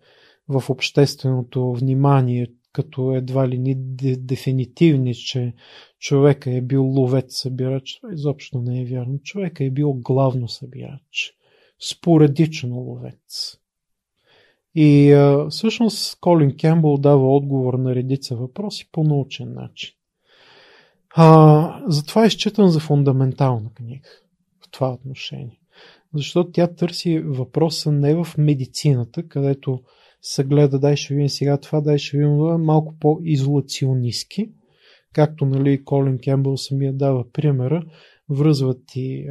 в 0.48 0.70
общественото 0.70 1.72
внимание, 1.72 2.46
като 2.72 3.14
едва 3.14 3.48
ли 3.48 3.58
ни 3.58 3.74
дефинитивни, 4.16 5.14
че 5.14 5.54
човека 5.98 6.50
е 6.50 6.60
бил 6.60 6.84
ловец-събирач. 6.84 7.98
Това 8.00 8.14
изобщо 8.14 8.58
не 8.58 8.80
е 8.80 8.84
вярно. 8.84 9.18
Човека 9.22 9.64
е 9.64 9.70
бил 9.70 9.92
главно 9.92 10.48
събирач. 10.48 11.34
Споредично 11.90 12.76
ловец. 12.76 13.56
И 14.74 15.12
а, 15.12 15.46
всъщност 15.50 16.20
Колин 16.20 16.56
Кембъл 16.56 16.96
дава 16.96 17.36
отговор 17.36 17.74
на 17.74 17.94
редица 17.94 18.36
въпроси 18.36 18.88
по 18.92 19.04
научен 19.04 19.54
начин. 19.54 19.94
А, 21.14 21.82
затова 21.86 22.26
изчитам 22.26 22.68
за 22.68 22.80
фундаментална 22.80 23.70
книга 23.74 24.08
в 24.60 24.70
това 24.70 24.92
отношение. 24.92 25.60
Защото 26.14 26.52
тя 26.52 26.66
търси 26.66 27.18
въпроса 27.18 27.92
не 27.92 28.14
в 28.14 28.26
медицината, 28.38 29.28
където 29.28 29.82
се 30.22 30.44
гледа, 30.44 30.78
дай 30.78 30.96
ще 30.96 31.14
видим 31.14 31.28
сега 31.28 31.56
това, 31.56 31.80
дай 31.80 31.98
ще 31.98 32.16
видим 32.16 32.36
това, 32.36 32.58
малко 32.58 32.94
по-изолационистки, 33.00 34.50
както 35.14 35.46
нали, 35.46 35.84
Колин 35.84 36.18
Кембъл 36.18 36.56
самия 36.56 36.92
дава 36.92 37.24
примера, 37.32 37.84
връзват 38.30 38.78
ти, 38.86 39.26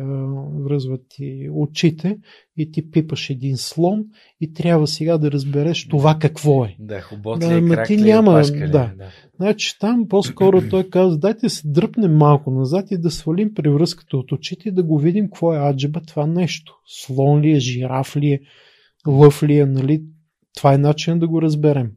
връзват 0.66 1.02
ти 1.10 1.50
очите 1.52 2.18
и 2.58 2.72
ти 2.72 2.92
пипаш 2.92 3.30
един 3.30 3.58
слон 3.58 4.04
и 4.42 4.54
трябва 4.54 4.88
сега 4.88 5.18
да 5.18 5.32
разбереш 5.32 5.88
това 5.88 6.18
какво 6.20 6.66
е. 6.66 6.76
Да, 6.80 7.02
хубот 7.02 7.40
да, 7.40 7.62
ли, 7.62 7.70
крак 7.70 7.88
ти 7.88 7.98
ли, 7.98 8.04
няма, 8.04 8.32
пашка 8.32 8.58
ли, 8.58 8.72
да. 8.72 8.94
да. 8.98 9.12
Значи 9.36 9.80
там 9.80 10.08
по-скоро 10.10 10.62
той 10.70 10.90
казва, 10.90 11.18
дайте 11.18 11.50
се 11.50 11.62
дръпнем 11.66 12.16
малко 12.16 12.52
назад 12.52 12.92
и 12.92 12.98
да 12.98 13.12
свалим 13.12 13.54
превръзката 13.54 14.18
от 14.18 14.32
очите 14.32 14.70
и 14.70 14.72
да 14.72 14.84
го 14.84 15.00
видим 15.00 15.26
какво 15.26 15.54
е 15.54 15.70
аджеба 15.70 16.02
това 16.02 16.28
нещо. 16.28 16.74
Слон 16.88 17.42
ли 17.42 17.52
е, 17.52 17.60
жираф 17.60 18.18
ли 18.18 18.28
е, 18.28 18.40
лъв 19.08 19.44
ли 19.44 19.58
е, 19.58 19.66
нали? 19.66 20.04
Това 20.56 20.74
е 20.74 20.78
начин 20.78 21.20
да 21.20 21.28
го 21.28 21.42
разберем. 21.42 21.92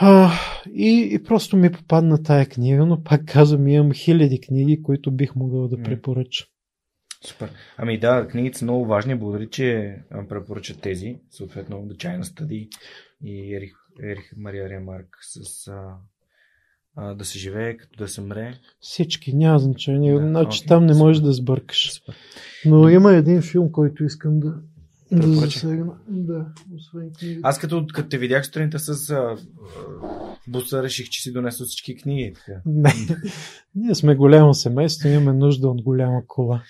А, 0.00 0.32
и, 0.72 1.08
и 1.12 1.22
просто 1.22 1.56
ми 1.56 1.72
попадна 1.72 2.22
тая 2.22 2.46
книга, 2.46 2.86
но 2.86 3.02
пак 3.02 3.24
казвам, 3.26 3.68
имам 3.68 3.92
хиляди 3.92 4.40
книги, 4.40 4.82
които 4.82 5.10
бих 5.10 5.36
могъл 5.36 5.68
да 5.68 5.82
препоръчам. 5.82 6.46
Супер. 7.26 7.50
Ами 7.76 7.98
да, 7.98 8.28
книгите 8.28 8.58
са 8.58 8.64
много 8.64 8.86
важни. 8.86 9.14
Благодаря, 9.14 9.48
че 9.48 9.96
препоръчат 10.28 10.80
тези. 10.80 11.16
Съответно, 11.30 11.76
The 11.76 11.96
China 11.96 12.22
Study 12.22 12.68
и 13.24 13.56
Ерих, 13.56 13.72
Ерих 14.02 14.32
Мария 14.36 14.68
Ремарк 14.68 15.18
с 15.20 15.68
а, 15.68 15.96
а, 16.96 17.14
да 17.14 17.24
се 17.24 17.38
живее, 17.38 17.76
като 17.76 17.98
да 17.98 18.08
се 18.08 18.20
мре. 18.20 18.54
Всички, 18.80 19.34
няма 19.34 19.58
значение. 19.58 20.14
Да, 20.14 20.28
значи 20.28 20.60
okay, 20.60 20.68
там 20.68 20.86
не 20.86 20.94
можеш 20.94 21.22
да 21.22 21.32
сбъркаш. 21.32 21.92
Супер. 21.92 22.16
Но 22.64 22.88
има 22.88 23.12
един 23.12 23.42
филм, 23.42 23.72
който 23.72 24.04
искам 24.04 24.40
да 24.40 24.54
да 25.12 25.26
засегна. 25.32 25.92
Да, 26.08 26.46
освен 26.76 27.10
книги. 27.18 27.40
Аз 27.42 27.58
като, 27.58 27.86
като 27.94 28.08
те 28.08 28.18
видях 28.18 28.46
сутринта 28.46 28.78
с 28.78 29.10
а, 29.10 29.36
буса, 30.48 30.82
реших, 30.82 31.08
че 31.08 31.22
си 31.22 31.32
донесъл 31.32 31.66
всички 31.66 31.96
книги. 31.96 32.32
Така. 32.34 32.60
Не. 32.66 32.92
Ние 33.74 33.94
сме 33.94 34.14
голямо 34.14 34.54
семейство, 34.54 35.08
имаме 35.08 35.32
нужда 35.32 35.68
от 35.68 35.82
голяма 35.82 36.22
кола. 36.26 36.62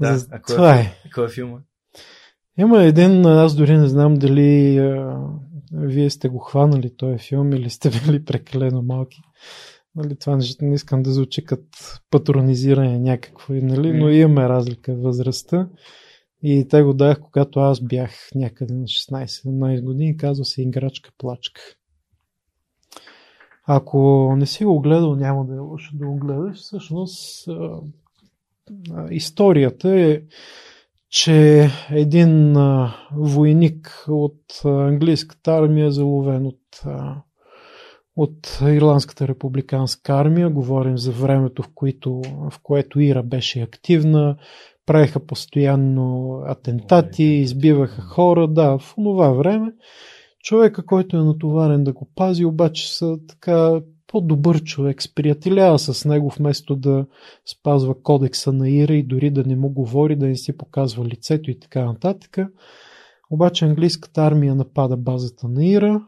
Да, 0.00 0.18
За... 0.18 0.26
а 0.30 0.40
кой, 0.40 0.54
Това 0.54 0.74
е. 0.74 0.94
Кой 1.14 1.24
е 1.24 1.28
филма? 1.28 1.58
Има 2.58 2.82
един, 2.82 3.26
аз 3.26 3.56
дори 3.56 3.78
не 3.78 3.88
знам 3.88 4.14
дали 4.14 4.78
а, 4.78 5.20
вие 5.72 6.10
сте 6.10 6.28
го 6.28 6.38
хванали 6.38 6.96
този 6.96 7.18
филм 7.18 7.52
или 7.52 7.70
сте 7.70 7.90
били 8.06 8.24
прекалено 8.24 8.82
малки. 8.82 9.20
Нали, 9.96 10.16
това 10.16 10.38
не 10.60 10.74
искам 10.74 11.02
да 11.02 11.12
звучи 11.12 11.44
като 11.44 11.64
патронизиране 12.10 12.98
някакво, 12.98 13.54
нали, 13.54 13.92
но 13.92 14.08
имаме 14.08 14.48
разлика 14.48 14.94
в 14.94 15.02
възрастта. 15.02 15.68
И 16.46 16.68
те 16.68 16.82
го 16.82 16.94
дах, 16.94 17.20
когато 17.20 17.60
аз 17.60 17.80
бях 17.80 18.10
някъде 18.34 18.74
на 18.74 18.84
16-17 18.84 19.82
години. 19.82 20.16
Казва 20.16 20.44
се 20.44 20.62
Играчка 20.62 21.10
плачка. 21.18 21.60
Ако 23.66 24.32
не 24.36 24.46
си 24.46 24.64
го 24.64 24.80
гледал, 24.80 25.14
няма 25.14 25.46
да 25.46 25.54
е 25.54 25.58
лошо 25.58 25.96
да 25.96 26.06
го 26.06 26.16
гледаш. 26.16 26.58
Всъщност, 26.58 27.48
историята 29.10 30.00
е, 30.00 30.20
че 31.08 31.68
един 31.90 32.56
войник 33.16 34.04
от 34.08 34.64
английската 34.64 35.52
армия 35.54 35.86
е 35.86 35.90
заловен 35.90 36.46
от, 36.46 36.82
от 38.16 38.58
Ирландската 38.62 39.28
републиканска 39.28 40.12
армия. 40.12 40.50
Говорим 40.50 40.98
за 40.98 41.12
времето, 41.12 41.62
в, 41.62 41.68
което, 41.74 42.22
в 42.50 42.52
което 42.62 43.00
Ира 43.00 43.22
беше 43.22 43.60
активна. 43.60 44.36
Правиха 44.86 45.26
постоянно 45.26 46.38
атентати, 46.46 47.22
избиваха 47.22 48.02
хора. 48.02 48.48
Да, 48.48 48.78
в 48.78 48.94
това 48.94 49.32
време 49.32 49.72
човека, 50.44 50.86
който 50.86 51.16
е 51.16 51.24
натоварен 51.24 51.84
да 51.84 51.92
го 51.92 52.10
пази, 52.14 52.44
обаче 52.44 52.94
са 52.96 53.18
така 53.28 53.80
по-добър 54.06 54.62
човек, 54.62 55.02
сприятелява 55.02 55.78
с 55.78 56.04
него, 56.04 56.32
вместо 56.38 56.76
да 56.76 57.06
спазва 57.46 58.02
кодекса 58.02 58.52
на 58.52 58.70
Ира 58.70 58.94
и 58.94 59.02
дори 59.02 59.30
да 59.30 59.44
не 59.44 59.56
му 59.56 59.70
говори, 59.70 60.16
да 60.16 60.26
не 60.26 60.36
си 60.36 60.56
показва 60.56 61.04
лицето 61.04 61.50
и 61.50 61.60
така 61.60 61.84
нататък. 61.84 62.38
Обаче 63.30 63.64
английската 63.64 64.22
армия 64.22 64.54
напада 64.54 64.96
базата 64.96 65.48
на 65.48 65.66
Ира, 65.66 66.06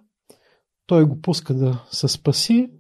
той 0.87 1.05
го 1.05 1.21
пуска 1.21 1.55
да 1.55 1.85
се 1.91 2.09
спаси. 2.09 2.71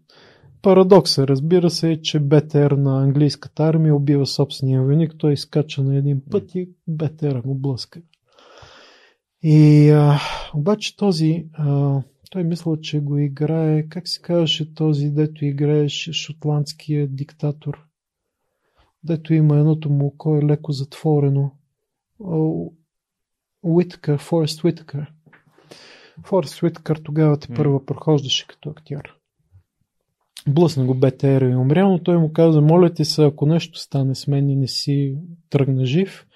Парадокса, 0.66 1.28
разбира 1.28 1.70
се, 1.70 1.90
е, 1.90 2.02
че 2.02 2.20
БТР 2.20 2.76
на 2.76 3.02
английската 3.02 3.64
армия 3.64 3.94
убива 3.94 4.26
собствения 4.26 4.82
войник, 4.82 5.14
той 5.18 5.32
изкача 5.32 5.82
на 5.82 5.96
един 5.96 6.22
път 6.30 6.54
и 6.54 6.70
БТР 6.88 7.40
го 7.40 7.54
блъска. 7.54 8.02
И 9.42 9.90
а, 9.90 10.18
обаче 10.54 10.96
този, 10.96 11.46
а, 11.52 12.02
той 12.30 12.44
мисля, 12.44 12.80
че 12.80 13.00
го 13.00 13.18
играе, 13.18 13.88
как 13.88 14.08
се 14.08 14.22
казваше 14.22 14.74
този, 14.74 15.10
дето 15.10 15.44
играеше 15.44 16.12
шотландския 16.12 17.08
диктатор, 17.08 17.86
дето 19.04 19.34
има 19.34 19.58
едното 19.58 19.90
му 19.90 20.06
око 20.06 20.36
е 20.36 20.42
леко 20.42 20.72
затворено. 20.72 21.50
Уиткър, 23.62 24.18
Форест 24.18 24.64
Уиткър. 24.64 25.12
Форест 26.24 26.62
Уиткър 26.62 26.96
тогава 27.04 27.38
те 27.38 27.54
първа 27.54 27.86
прохождаше 27.86 28.46
като 28.46 28.70
актьор. 28.70 29.16
Блъсна 30.48 30.84
го 30.84 30.94
БТР 30.94 31.42
и 31.42 31.56
умря, 31.56 31.88
но 31.88 32.02
той 32.02 32.18
му 32.18 32.32
каза, 32.32 32.60
моля 32.60 32.94
ти 32.94 33.04
се, 33.04 33.24
ако 33.24 33.46
нещо 33.46 33.78
стане 33.78 34.14
с 34.14 34.26
мен 34.26 34.50
и 34.50 34.56
не 34.56 34.68
си 34.68 35.16
тръгна 35.50 35.86
жив, 35.86 36.26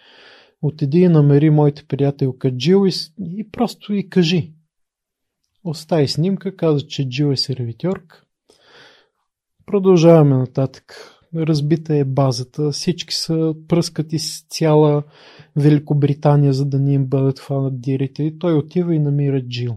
отиди 0.63 0.99
и 0.99 1.09
намери 1.09 1.51
моите 1.51 1.85
приятелка 1.85 2.57
Джил 2.57 2.87
и, 2.87 2.93
и 3.21 3.51
просто 3.51 3.95
и 3.95 4.09
кажи. 4.09 4.53
Остави 5.65 6.09
снимка, 6.09 6.57
каза, 6.57 6.87
че 6.87 7.09
Джил 7.09 7.33
е 7.33 7.37
сервитьорка. 7.37 8.25
Продължаваме 9.67 10.37
нататък. 10.37 11.17
Разбита 11.35 11.97
е 11.97 12.05
базата. 12.05 12.71
Всички 12.71 13.15
са 13.15 13.55
пръскати 13.69 14.19
с 14.19 14.47
цяла 14.49 15.03
Великобритания, 15.57 16.53
за 16.53 16.65
да 16.65 16.79
не 16.79 16.93
им 16.93 17.07
бъдат 17.07 17.39
фанат 17.39 17.81
дирите. 17.81 18.23
И 18.23 18.39
той 18.39 18.55
отива 18.55 18.95
и 18.95 18.99
намира 18.99 19.43
Джил. 19.49 19.77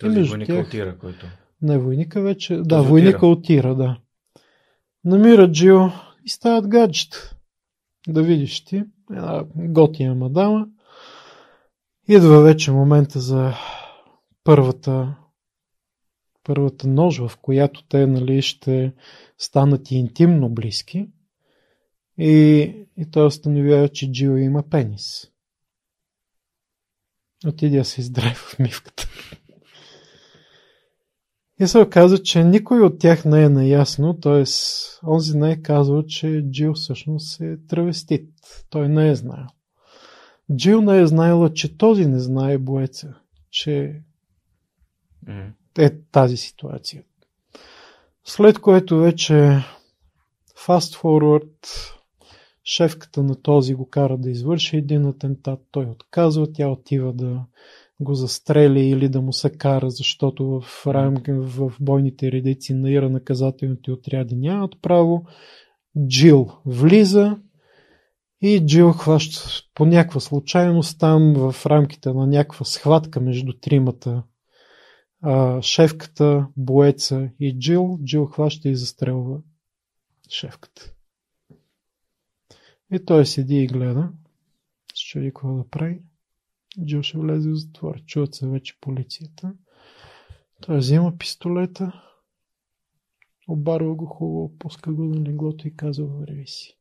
Този 0.00 0.22
войника 0.22 0.54
тях... 0.54 0.66
отира, 0.66 0.98
който... 0.98 1.26
Не, 1.62 1.78
войника 1.78 2.22
вече... 2.22 2.56
Да, 2.56 2.82
войника 2.82 3.26
отира, 3.26 3.74
да. 3.74 3.98
Намира 5.04 5.52
Джил 5.52 5.90
и 6.24 6.28
стават 6.28 6.68
гаджета. 6.68 7.36
Да 8.08 8.22
видиш 8.22 8.64
ти 8.64 8.84
една 9.10 9.44
готина 9.56 10.14
мадама. 10.14 10.68
Идва 12.08 12.42
вече 12.42 12.72
момента 12.72 13.20
за 13.20 13.52
първата, 14.44 15.16
първата 16.44 16.88
нож, 16.88 17.18
в 17.18 17.32
която 17.42 17.84
те 17.88 18.06
нали, 18.06 18.42
ще 18.42 18.94
станат 19.38 19.90
и 19.90 19.96
интимно 19.96 20.48
близки. 20.50 21.08
И, 22.18 22.60
и 22.96 23.10
той 23.10 23.26
установява, 23.26 23.88
че 23.88 24.12
Джио 24.12 24.36
има 24.36 24.62
пенис. 24.62 25.30
Отидя 27.46 27.84
се 27.84 28.00
издрай 28.00 28.34
в 28.34 28.58
мивката. 28.58 29.08
И 31.60 31.66
се 31.66 31.78
оказа, 31.78 32.22
че 32.22 32.44
никой 32.44 32.80
от 32.80 32.98
тях 32.98 33.24
не 33.24 33.42
е 33.42 33.48
наясно, 33.48 34.20
т.е. 34.20 34.44
онзи 35.06 35.38
не 35.38 35.50
е 35.50 35.62
казал, 35.62 36.02
че 36.02 36.44
Джил 36.50 36.74
всъщност 36.74 37.40
е 37.40 37.56
травестит. 37.68 38.30
Той 38.70 38.88
не 38.88 39.08
е 39.10 39.14
знаел. 39.14 39.46
Джил 40.56 40.80
не 40.80 41.00
е 41.00 41.06
знаела, 41.06 41.52
че 41.52 41.78
този 41.78 42.06
не 42.06 42.18
знае 42.18 42.58
боеца, 42.58 43.14
че 43.50 44.02
е 45.78 45.90
тази 46.12 46.36
ситуация. 46.36 47.02
След 48.24 48.58
което 48.58 48.98
вече 48.98 49.64
fast 50.66 51.02
forward 51.02 51.68
шефката 52.64 53.22
на 53.22 53.42
този 53.42 53.74
го 53.74 53.88
кара 53.90 54.18
да 54.18 54.30
извърши 54.30 54.76
един 54.76 55.06
атентат, 55.06 55.60
той 55.70 55.84
отказва, 55.84 56.52
тя 56.52 56.68
отива 56.68 57.12
да 57.12 57.44
го 58.00 58.14
застрели 58.14 58.80
или 58.80 59.08
да 59.08 59.20
му 59.20 59.32
се 59.32 59.50
кара, 59.50 59.90
защото 59.90 60.60
в, 60.60 60.86
рамки, 60.86 61.32
в 61.32 61.72
бойните 61.80 62.32
редици 62.32 62.74
на 62.74 62.90
Ира 62.90 63.10
наказателните 63.10 63.92
отряди 63.92 64.36
нямат 64.36 64.74
право. 64.82 65.26
Джил 66.08 66.50
влиза 66.66 67.36
и 68.40 68.66
Джил 68.66 68.92
хваща 68.92 69.40
по 69.74 69.86
някаква 69.86 70.20
случайност 70.20 70.98
там 70.98 71.34
в 71.36 71.66
рамките 71.66 72.12
на 72.12 72.26
някаква 72.26 72.64
схватка 72.64 73.20
между 73.20 73.52
тримата 73.52 74.22
шефката, 75.60 76.46
боеца 76.56 77.30
и 77.40 77.58
Джил. 77.58 77.98
Джил 78.04 78.26
хваща 78.26 78.68
и 78.68 78.76
застрелва 78.76 79.40
шефката. 80.30 80.92
И 82.92 83.04
той 83.04 83.26
седи 83.26 83.56
и 83.56 83.66
гледа. 83.66 84.12
Чуди 84.94 85.26
какво 85.26 85.56
да 85.56 85.68
прави. 85.70 86.02
Джо 86.84 87.02
ще 87.02 87.18
влезе 87.18 87.50
в 87.50 87.54
затвор. 87.54 88.04
Чуват 88.04 88.34
се 88.34 88.48
вече 88.48 88.80
полицията. 88.80 89.54
Той 90.60 90.78
взима 90.78 91.18
пистолета, 91.18 92.02
обарва 93.48 93.94
го 93.94 94.06
хубаво, 94.06 94.58
пуска 94.58 94.92
го 94.92 95.04
на 95.04 95.22
леглото 95.28 95.68
и 95.68 95.76
казва 95.76 96.06
върви 96.06 96.46
си. 96.46 96.78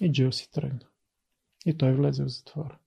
И 0.00 0.12
Джил 0.12 0.32
си 0.32 0.50
тръгна. 0.50 0.88
И 1.66 1.76
той 1.76 1.94
влезе 1.94 2.24
в 2.24 2.28
затвора. 2.28 2.78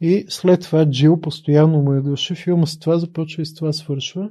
И 0.00 0.26
след 0.28 0.62
това 0.62 0.90
Джил 0.90 1.20
постоянно 1.20 1.82
му 1.82 1.92
е 1.92 2.00
души. 2.00 2.34
Филма 2.34 2.66
с 2.66 2.78
това 2.78 2.98
започва 2.98 3.42
и 3.42 3.46
с 3.46 3.54
това 3.54 3.72
свършва. 3.72 4.30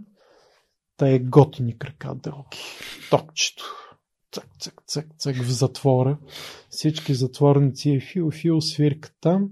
Та 0.97 1.09
е 1.09 1.19
готини 1.19 1.77
крака 1.77 2.15
дълги. 2.15 2.57
Токчето 3.09 3.84
цък, 4.35 4.47
цък, 4.59 4.81
цък, 4.87 5.07
цък 5.17 5.35
в 5.35 5.51
затвора. 5.51 6.17
Всички 6.69 7.13
затворници 7.13 7.89
е 7.89 7.99
фил, 7.99 8.31
фил 8.31 8.61
свирка 8.61 9.11
там. 9.21 9.49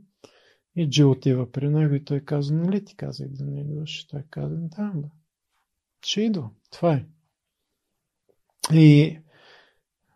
И 0.75 0.89
Джи 0.89 1.03
отива 1.03 1.51
при 1.51 1.69
него 1.69 1.95
и 1.95 2.05
той 2.05 2.19
казва, 2.19 2.55
нали 2.55 2.85
ти 2.85 2.95
казах 2.95 3.27
да 3.29 3.45
не 3.45 3.61
идваш? 3.61 4.07
Той 4.07 4.23
каза, 4.29 4.55
да, 4.55 4.91
бе. 4.95 5.07
Ще 6.05 6.21
идва. 6.21 6.49
Това 6.71 6.93
е. 6.93 7.05
И 8.73 9.19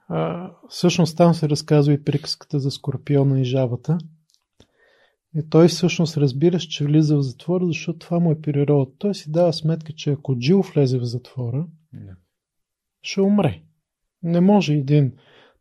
а, 0.08 0.52
всъщност 0.70 1.18
там 1.18 1.34
се 1.34 1.50
разказва 1.50 1.94
и 1.94 2.04
приказката 2.04 2.60
за 2.60 2.72
Скорпиона 2.72 3.40
и 3.42 3.44
жабата. 3.44 3.98
И 5.36 5.50
той 5.50 5.68
всъщност 5.68 6.18
разбира, 6.18 6.60
че 6.60 6.86
влиза 6.86 7.18
в 7.18 7.22
затвора, 7.22 7.68
защото 7.68 8.00
това 8.00 8.20
му 8.20 8.32
е 8.32 8.42
природа. 8.42 8.92
Той 8.98 9.16
си 9.16 9.32
дава 9.32 9.54
сметка, 9.54 9.94
че 9.94 10.12
ако 10.12 10.38
Джил 10.40 10.62
влезе 10.62 11.00
в 11.00 11.06
затвора, 11.06 11.68
yeah. 11.96 12.16
ще 13.02 13.22
умре. 13.22 13.67
Не 14.28 14.42
може 14.42 14.74
един 14.74 15.14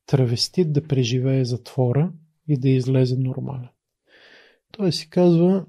травестит 0.07 0.73
да 0.73 0.87
преживее 0.87 1.45
затвора 1.45 2.13
и 2.49 2.59
да 2.59 2.69
излезе 2.69 3.17
нормален. 3.17 3.69
Той 4.73 4.93
си 4.93 5.11
казва, 5.11 5.67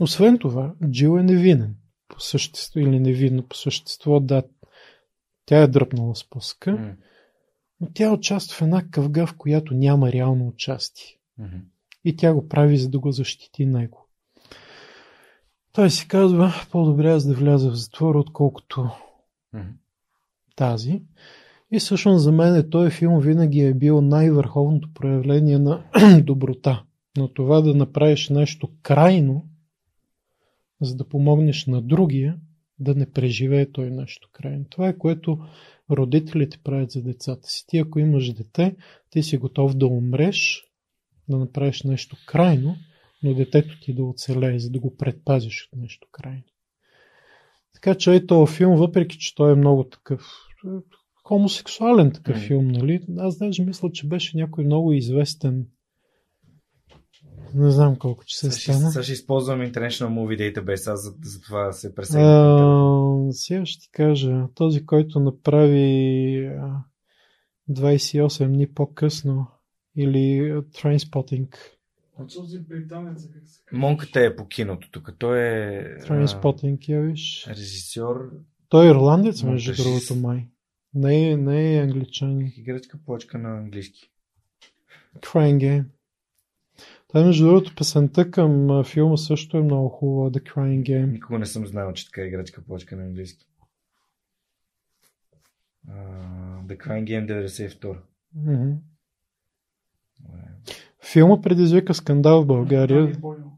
освен 0.00 0.38
това, 0.38 0.74
Джил 0.90 1.18
е 1.18 1.22
невинен 1.22 1.76
по 2.08 2.20
същество 2.20 2.80
или 2.80 3.00
невинно 3.00 3.48
по 3.48 3.56
същество, 3.56 4.20
да, 4.20 4.42
тя 5.46 5.62
е 5.62 5.66
дръпнала 5.66 6.16
спуска, 6.16 6.70
mm. 6.70 6.94
но 7.80 7.88
тя 7.94 8.12
участва 8.12 8.56
в 8.56 8.62
една 8.62 8.90
къвга, 8.90 9.26
в 9.26 9.36
която 9.36 9.74
няма 9.74 10.12
реално 10.12 10.48
участие. 10.48 11.18
Mm-hmm. 11.40 11.60
И 12.04 12.16
тя 12.16 12.34
го 12.34 12.48
прави, 12.48 12.78
за 12.78 12.90
да 12.90 12.98
го 12.98 13.12
защити 13.12 13.66
него. 13.66 14.08
Той 15.72 15.90
си 15.90 16.08
казва, 16.08 16.52
по-добре 16.70 17.10
аз 17.10 17.26
да 17.26 17.34
вляза 17.34 17.70
в 17.70 17.74
затвора, 17.74 18.18
отколкото 18.18 18.90
mm-hmm. 19.54 19.72
тази. 20.56 21.02
И 21.72 21.78
всъщност 21.78 22.22
за 22.22 22.32
мен 22.32 22.70
този 22.70 22.90
филм 22.90 23.20
винаги 23.20 23.60
е 23.60 23.74
бил 23.74 24.00
най-върховното 24.00 24.88
проявление 24.94 25.58
на 25.58 25.84
доброта. 26.22 26.84
Но 27.16 27.28
това 27.28 27.60
да 27.60 27.74
направиш 27.74 28.28
нещо 28.28 28.68
крайно, 28.82 29.48
за 30.80 30.96
да 30.96 31.08
помогнеш 31.08 31.66
на 31.66 31.82
другия, 31.82 32.36
да 32.78 32.94
не 32.94 33.10
преживее 33.10 33.72
той 33.72 33.90
нещо 33.90 34.28
крайно. 34.32 34.64
Това 34.70 34.88
е 34.88 34.98
което 34.98 35.38
родителите 35.90 36.58
правят 36.64 36.90
за 36.90 37.02
децата 37.02 37.48
си. 37.48 37.64
Ти 37.66 37.78
ако 37.78 37.98
имаш 37.98 38.32
дете, 38.32 38.76
ти 39.10 39.22
си 39.22 39.36
готов 39.36 39.76
да 39.76 39.86
умреш, 39.86 40.64
да 41.28 41.38
направиш 41.38 41.82
нещо 41.82 42.16
крайно, 42.26 42.76
но 43.22 43.34
детето 43.34 43.80
ти 43.80 43.94
да 43.94 44.04
оцелее, 44.04 44.58
за 44.58 44.70
да 44.70 44.80
го 44.80 44.96
предпазиш 44.96 45.68
от 45.72 45.78
нещо 45.78 46.08
крайно. 46.12 46.42
Така 47.74 47.94
че 47.94 48.14
е 48.14 48.26
този 48.26 48.56
филм, 48.56 48.76
въпреки 48.76 49.18
че 49.18 49.34
той 49.34 49.52
е 49.52 49.56
много 49.56 49.84
такъв 49.84 50.22
хомосексуален 51.24 52.12
такъв 52.12 52.36
mm. 52.36 52.46
филм, 52.46 52.68
нали? 52.68 53.00
Аз 53.18 53.38
даже 53.38 53.64
мисля, 53.64 53.92
че 53.92 54.08
беше 54.08 54.36
някой 54.36 54.64
много 54.64 54.92
известен 54.92 55.66
не 57.54 57.70
знам 57.70 57.96
колко 57.96 58.24
че 58.24 58.38
се 58.38 58.50
стана. 58.50 58.90
Сега 58.90 59.02
ще 59.02 59.12
използвам 59.12 59.60
International 59.60 60.08
Movie 60.08 60.54
Database, 60.54 60.92
аз 60.92 61.02
за, 61.02 61.14
за 61.22 61.40
това 61.40 61.72
се 61.72 61.94
пресегна. 61.94 63.32
Сега 63.32 63.66
ще 63.66 63.80
ти 63.80 63.90
кажа, 63.90 64.46
този, 64.54 64.86
който 64.86 65.20
направи 65.20 66.50
28 67.70 68.46
дни 68.46 68.66
по-късно 68.66 69.46
или 69.96 70.52
Trainspotting. 70.52 71.56
Този 72.34 72.58
британец, 72.58 73.26
как 73.32 73.48
се 73.48 73.62
казва? 73.64 73.78
Монката 73.78 74.20
е 74.20 74.36
по 74.36 74.46
киното 74.48 74.90
тук. 74.90 75.12
Той 75.18 75.38
е... 75.40 75.98
Trainspotting, 75.98 76.88
я 76.88 77.00
виж. 77.00 77.46
Режисьор. 77.48 78.30
Той 78.68 78.86
е 78.86 78.90
ирландец, 78.90 79.42
между 79.42 79.82
другото, 79.82 80.16
май. 80.16 80.48
Не 80.94 81.30
е, 81.30 81.36
не 81.36 81.76
е 81.76 81.82
англичанин. 81.82 82.52
Играчка 82.56 82.98
плочка 83.06 83.38
на 83.38 83.58
английски. 83.58 84.10
Crying 85.18 85.56
Game. 85.56 85.84
Та, 87.08 87.24
между 87.24 87.46
другото, 87.46 87.74
песента 87.74 88.30
към 88.30 88.84
филма 88.84 89.16
също 89.16 89.56
е 89.56 89.62
много 89.62 89.88
хубава, 89.88 90.30
The 90.30 90.42
Crying 90.42 90.82
Game. 90.82 91.12
Никога 91.12 91.38
не 91.38 91.46
съм 91.46 91.66
знал, 91.66 91.92
че 91.92 92.06
така 92.06 92.22
е 92.22 92.26
играчка 92.26 92.64
плочка 92.64 92.96
на 92.96 93.02
английски. 93.02 93.46
Uh, 95.88 96.66
The 96.66 96.76
Crying 96.86 97.04
Game 97.04 97.48
92. 97.48 97.98
Mm-hmm. 98.36 98.76
Филма 101.12 101.40
предизвика 101.40 101.94
скандал 101.94 102.42
в 102.42 102.46
България. 102.46 103.02
Дани 103.02 103.18
Бойл. 103.18 103.52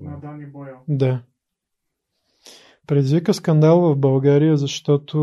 На 0.00 0.20
Дани 0.20 0.46
Бойл. 0.46 0.76
Да. 0.88 1.22
Предизвика 2.86 3.34
скандал 3.34 3.80
в 3.80 3.96
България, 3.96 4.56
защото 4.56 5.18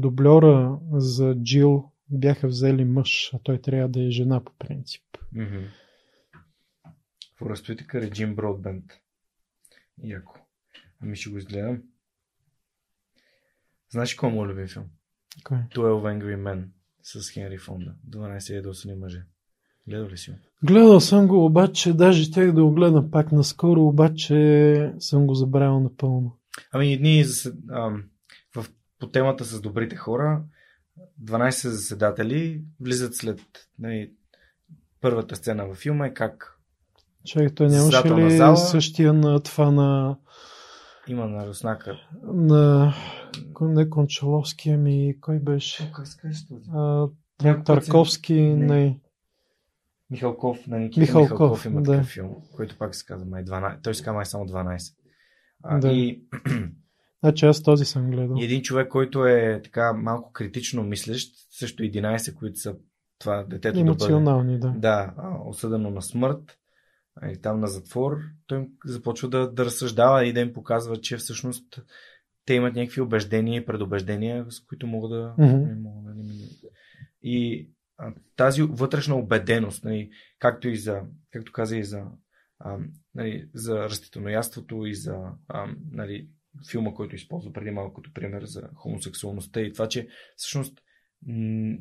дублера 0.00 0.78
за 0.92 1.34
Джил 1.42 1.90
бяха 2.10 2.48
взели 2.48 2.84
мъж, 2.84 3.30
а 3.34 3.38
той 3.38 3.58
трябва 3.58 3.88
да 3.88 4.02
е 4.02 4.10
жена 4.10 4.44
по 4.44 4.52
принцип. 4.58 5.02
Mm-hmm. 5.34 5.66
Форестовите 7.38 8.00
Режим 8.00 8.34
Бродбенд. 8.34 8.84
Яко. 10.02 10.38
Ами 11.02 11.16
ще 11.16 11.30
го 11.30 11.38
изгледам. 11.38 11.82
Знаеш 13.90 14.14
кой 14.14 14.28
е 14.28 14.32
моят 14.32 14.50
любим 14.50 14.68
филм? 14.68 14.84
Кой? 15.44 15.56
12 15.56 15.74
Angry 15.74 16.36
Men 16.36 16.64
с 17.02 17.30
Хенри 17.30 17.58
Фонда. 17.58 17.94
12 18.10 18.54
ядосани 18.54 18.94
мъже. 18.94 19.22
Гледал 19.88 20.08
ли 20.08 20.16
си 20.16 20.30
го? 20.30 20.36
Гледал 20.62 21.00
съм 21.00 21.26
го, 21.26 21.44
обаче 21.44 21.92
даже 21.92 22.30
тях 22.30 22.52
да 22.52 22.64
го 22.64 22.70
гледам 22.70 23.10
пак 23.10 23.32
наскоро, 23.32 23.82
обаче 23.82 24.92
съм 24.98 25.26
го 25.26 25.34
забравил 25.34 25.80
напълно. 25.80 26.38
Ами 26.72 26.92
едни 26.92 27.24
ам, 27.70 28.04
в, 28.56 28.66
по 29.00 29.08
темата 29.08 29.44
с 29.44 29.60
добрите 29.60 29.96
хора, 29.96 30.42
12 31.24 31.68
заседатели 31.68 32.62
влизат 32.80 33.14
след 33.14 33.40
нали, 33.78 34.12
първата 35.00 35.36
сцена 35.36 35.66
във 35.66 35.76
филма 35.76 36.06
е 36.06 36.14
как 36.14 36.52
Чакай, 37.24 37.54
той 37.54 37.68
нямаше 37.68 38.14
ли 38.14 38.36
зала, 38.36 38.56
същия 38.56 39.12
на 39.12 39.40
това 39.40 39.70
на... 39.70 40.16
Има 41.08 41.26
на 41.26 41.46
Руснака. 41.46 42.00
На... 42.22 42.94
Не 43.60 43.90
Кончаловски, 43.90 44.70
ами 44.70 45.16
кой 45.20 45.38
беше? 45.38 45.92
Как 45.92 46.06
казва 46.22 46.46
този? 46.48 47.62
Тарковски, 47.64 48.34
не. 48.34 48.66
не. 48.66 49.00
Михалков, 50.10 50.66
на 50.66 50.78
Никита 50.78 51.00
Михалков, 51.00 51.30
Михалков 51.30 51.64
има 51.64 51.82
да. 51.82 51.92
такъв 51.92 52.06
филм, 52.06 52.36
който 52.56 52.78
пак 52.78 52.94
се 52.94 53.06
казва 53.06 53.26
май 53.26 53.44
12. 53.44 53.82
Той 53.82 53.94
се 53.94 54.04
казва 54.04 54.14
май 54.14 54.26
само 54.26 54.44
12. 54.44 54.95
Да. 55.80 55.92
И, 55.92 56.22
Значи 57.24 57.46
аз 57.46 57.62
този 57.62 57.84
съм 57.84 58.10
гледал. 58.10 58.36
и 58.38 58.44
един 58.44 58.62
човек, 58.62 58.88
който 58.88 59.26
е 59.26 59.60
така 59.64 59.92
малко 59.92 60.32
критично 60.32 60.82
мислещ, 60.82 61.34
също 61.50 61.82
11, 61.82 62.34
които 62.34 62.58
са 62.58 62.76
това 63.18 63.44
детето 63.44 63.78
да 63.78 63.80
бъде 63.80 63.80
Емоционални, 63.80 64.58
да. 64.58 64.74
да, 64.76 65.14
осъдено 65.46 65.90
на 65.90 66.02
смърт 66.02 66.58
и 67.32 67.40
там 67.40 67.60
на 67.60 67.66
затвор, 67.66 68.16
той 68.46 68.58
им 68.58 68.68
започва 68.84 69.28
да, 69.28 69.52
да 69.52 69.64
разсъждава 69.64 70.26
и 70.26 70.32
да 70.32 70.40
им 70.40 70.52
показва, 70.52 71.00
че 71.00 71.16
всъщност 71.16 71.80
те 72.44 72.54
имат 72.54 72.74
някакви 72.74 73.00
убеждения 73.00 73.60
и 73.60 73.66
предубеждения, 73.66 74.46
с 74.48 74.60
които 74.60 74.86
могат 74.86 75.10
да... 75.10 75.34
Не- 75.38 75.76
И 77.22 77.68
а, 77.98 78.14
тази 78.36 78.62
вътрешна 78.62 79.14
убеденост, 79.14 79.84
нали, 79.84 80.10
както 80.38 80.68
и 80.68 80.76
за, 80.76 81.00
както 81.32 81.52
каза 81.52 81.76
и 81.76 81.84
за, 81.84 82.02
а, 82.66 82.78
нали, 83.14 83.48
за 83.54 83.78
растителноядството 83.78 84.86
и 84.86 84.94
за 84.94 85.16
а, 85.48 85.66
нали, 85.90 86.28
филма, 86.70 86.94
който 86.94 87.14
използва 87.14 87.52
преди 87.52 87.70
малко 87.70 87.94
като 87.94 88.12
пример 88.14 88.44
за 88.44 88.68
хомосексуалността 88.74 89.60
и 89.60 89.72
това, 89.72 89.88
че 89.88 90.08
всъщност 90.36 90.78
м- 91.26 91.76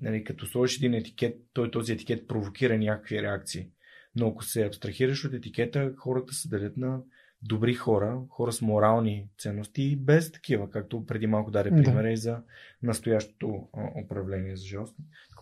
нали, 0.00 0.24
като 0.24 0.46
сложиш 0.46 0.76
един 0.76 0.94
етикет, 0.94 1.36
той 1.52 1.70
този 1.70 1.92
етикет 1.92 2.28
провокира 2.28 2.78
някакви 2.78 3.22
реакции. 3.22 3.68
Но 4.16 4.28
ако 4.28 4.44
се 4.44 4.66
абстрахираш 4.66 5.24
от 5.24 5.32
етикета, 5.32 5.94
хората 5.96 6.32
се 6.32 6.48
делят 6.48 6.76
на 6.76 7.00
добри 7.42 7.74
хора, 7.74 8.20
хора 8.28 8.52
с 8.52 8.62
морални 8.62 9.28
ценности 9.38 9.82
и 9.82 9.96
без 9.96 10.32
такива, 10.32 10.70
както 10.70 11.06
преди 11.06 11.26
малко 11.26 11.50
даде 11.50 11.70
Да. 11.70 11.76
примера 11.76 12.12
и 12.12 12.16
за 12.16 12.42
настоящото 12.82 13.68
управление 14.04 14.56
за 14.56 14.64
жалост. 14.66 14.96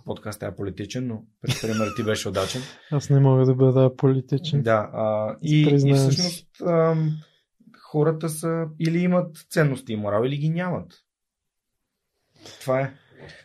Подкаст 0.05 0.42
е 0.42 0.57
политичен, 0.57 1.07
но 1.07 1.23
примерът 1.62 1.97
ти 1.97 2.02
беше 2.02 2.28
удачен. 2.28 2.62
Аз 2.91 3.10
не 3.10 3.20
мога 3.20 3.44
да 3.44 3.55
бъда 3.55 3.97
политичен. 3.97 4.62
Да, 4.62 4.91
а, 4.92 5.36
и, 5.42 5.62
и 5.86 5.94
всъщност 5.94 6.47
ам, 6.66 7.12
хората 7.91 8.28
са 8.28 8.66
или 8.81 8.99
имат 8.99 9.36
ценности 9.50 9.92
и 9.92 9.97
морал, 9.97 10.24
или 10.24 10.36
ги 10.36 10.50
нямат. 10.50 10.92
Това 12.60 12.81
е. 12.81 12.92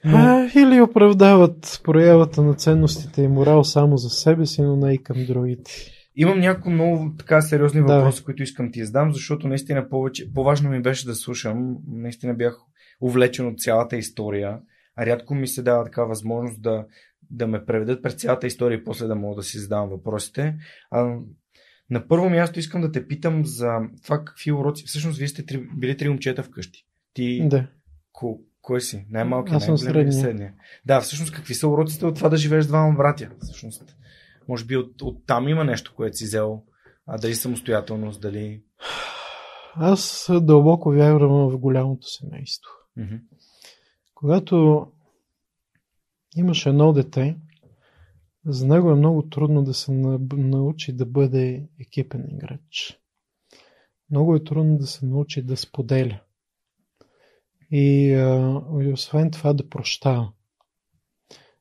Но, 0.06 0.18
А, 0.18 0.50
или 0.56 0.82
оправдават 0.82 1.82
проявата 1.84 2.42
на 2.42 2.54
ценностите 2.54 3.22
и 3.22 3.28
морал 3.28 3.64
само 3.64 3.98
за 3.98 4.10
себе 4.10 4.46
си, 4.46 4.62
но 4.62 4.76
не 4.76 4.94
и 4.94 5.04
към 5.04 5.26
другите. 5.26 5.72
имам 6.16 6.40
някои 6.40 6.74
много 6.74 7.14
така 7.18 7.42
сериозни 7.42 7.82
Да. 7.86 7.96
въпроси, 7.96 8.24
които 8.24 8.44
искам 8.44 8.72
ти 8.72 8.86
задам, 8.86 9.14
защото 9.14 9.48
наистина 9.48 9.90
повече, 9.90 10.34
по-важно 10.34 10.70
ми 10.70 10.82
беше 10.82 11.06
да 11.06 11.16
слушам. 11.16 11.78
Наистина 11.88 12.34
бях 12.34 12.58
увлечен 13.02 13.48
от 13.48 13.60
цялата 13.60 13.98
история. 13.98 14.60
Рядко 15.00 15.36
ми 15.36 15.48
се 15.48 15.62
дава 15.62 15.84
така 15.84 16.04
възможност 16.04 16.62
да, 16.62 16.86
да 17.32 17.48
ме 17.48 17.66
преведат 17.66 18.04
през 18.04 18.14
цялата 18.14 18.48
история 18.48 18.78
и 18.78 18.84
после 18.84 19.08
да 19.08 19.16
мога 19.16 19.36
да 19.36 19.44
си 19.44 19.60
задавам 19.60 19.90
въпросите. 19.90 20.56
А, 20.92 21.18
на 21.90 22.08
първо 22.08 22.30
място 22.30 22.60
искам 22.60 22.82
да 22.82 22.92
те 22.92 23.08
питам 23.08 23.46
за 23.46 23.80
това 24.04 24.24
какви 24.26 24.52
уроци. 24.52 24.84
Всъщност, 24.88 25.18
вие 25.18 25.28
сте 25.28 25.46
три, 25.46 25.68
били 25.78 25.98
три 25.98 26.10
момчета 26.10 26.44
вкъщи. 26.44 26.86
Ти 27.14 27.48
Да. 27.48 27.68
Ко, 28.12 28.42
кой 28.62 28.82
си? 28.82 29.06
Най-малкият, 29.10 29.56
Аз 29.56 29.66
съм 29.66 29.78
средния. 29.78 30.14
средния? 30.14 30.54
Да, 30.86 31.02
всъщност 31.02 31.34
какви 31.34 31.54
са 31.54 31.68
уроците 31.68 32.06
от 32.06 32.16
това 32.16 32.30
да 32.30 32.38
живееш 32.38 32.66
двама 32.66 32.98
братя? 32.98 33.30
Всъщност, 33.40 33.96
може 34.48 34.66
би 34.66 34.78
от, 34.78 35.02
от 35.02 35.26
там 35.28 35.48
има 35.48 35.64
нещо, 35.64 35.94
което 35.96 36.18
си 36.18 36.26
взел. 36.26 36.64
А 37.08 37.18
дали 37.18 37.36
самостоятелност, 37.36 38.22
дали... 38.22 38.62
Аз 39.76 40.30
дълбоко 40.42 40.92
вярвам 40.92 41.50
в 41.50 41.58
голямото 41.58 42.08
семейство. 42.08 42.72
Мгм. 42.98 43.16
Когато 44.20 44.88
имаш 46.36 46.66
едно 46.66 46.94
дете, 46.94 47.38
за 48.46 48.68
него 48.68 48.92
е 48.92 48.96
много 48.96 49.30
трудно 49.30 49.64
да 49.64 49.74
се 49.74 49.92
на- 49.92 50.20
научи 50.32 50.94
да 50.94 51.06
бъде 51.06 51.68
екипен 51.80 52.26
играч. 52.32 53.00
Много 54.12 54.36
е 54.36 54.44
трудно 54.44 54.78
да 54.78 54.88
се 54.88 55.06
научи 55.06 55.42
да 55.42 55.58
споделя. 55.58 56.20
И, 57.72 58.08
и 58.82 58.92
освен 58.94 59.32
това 59.32 59.54
да 59.54 59.70
прощава. 59.70 60.32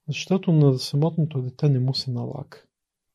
Защото 0.08 0.52
на 0.52 0.78
самотното 0.78 1.42
дете 1.42 1.68
не 1.68 1.78
му 1.78 1.94
се 1.94 2.10
налага. 2.10 2.62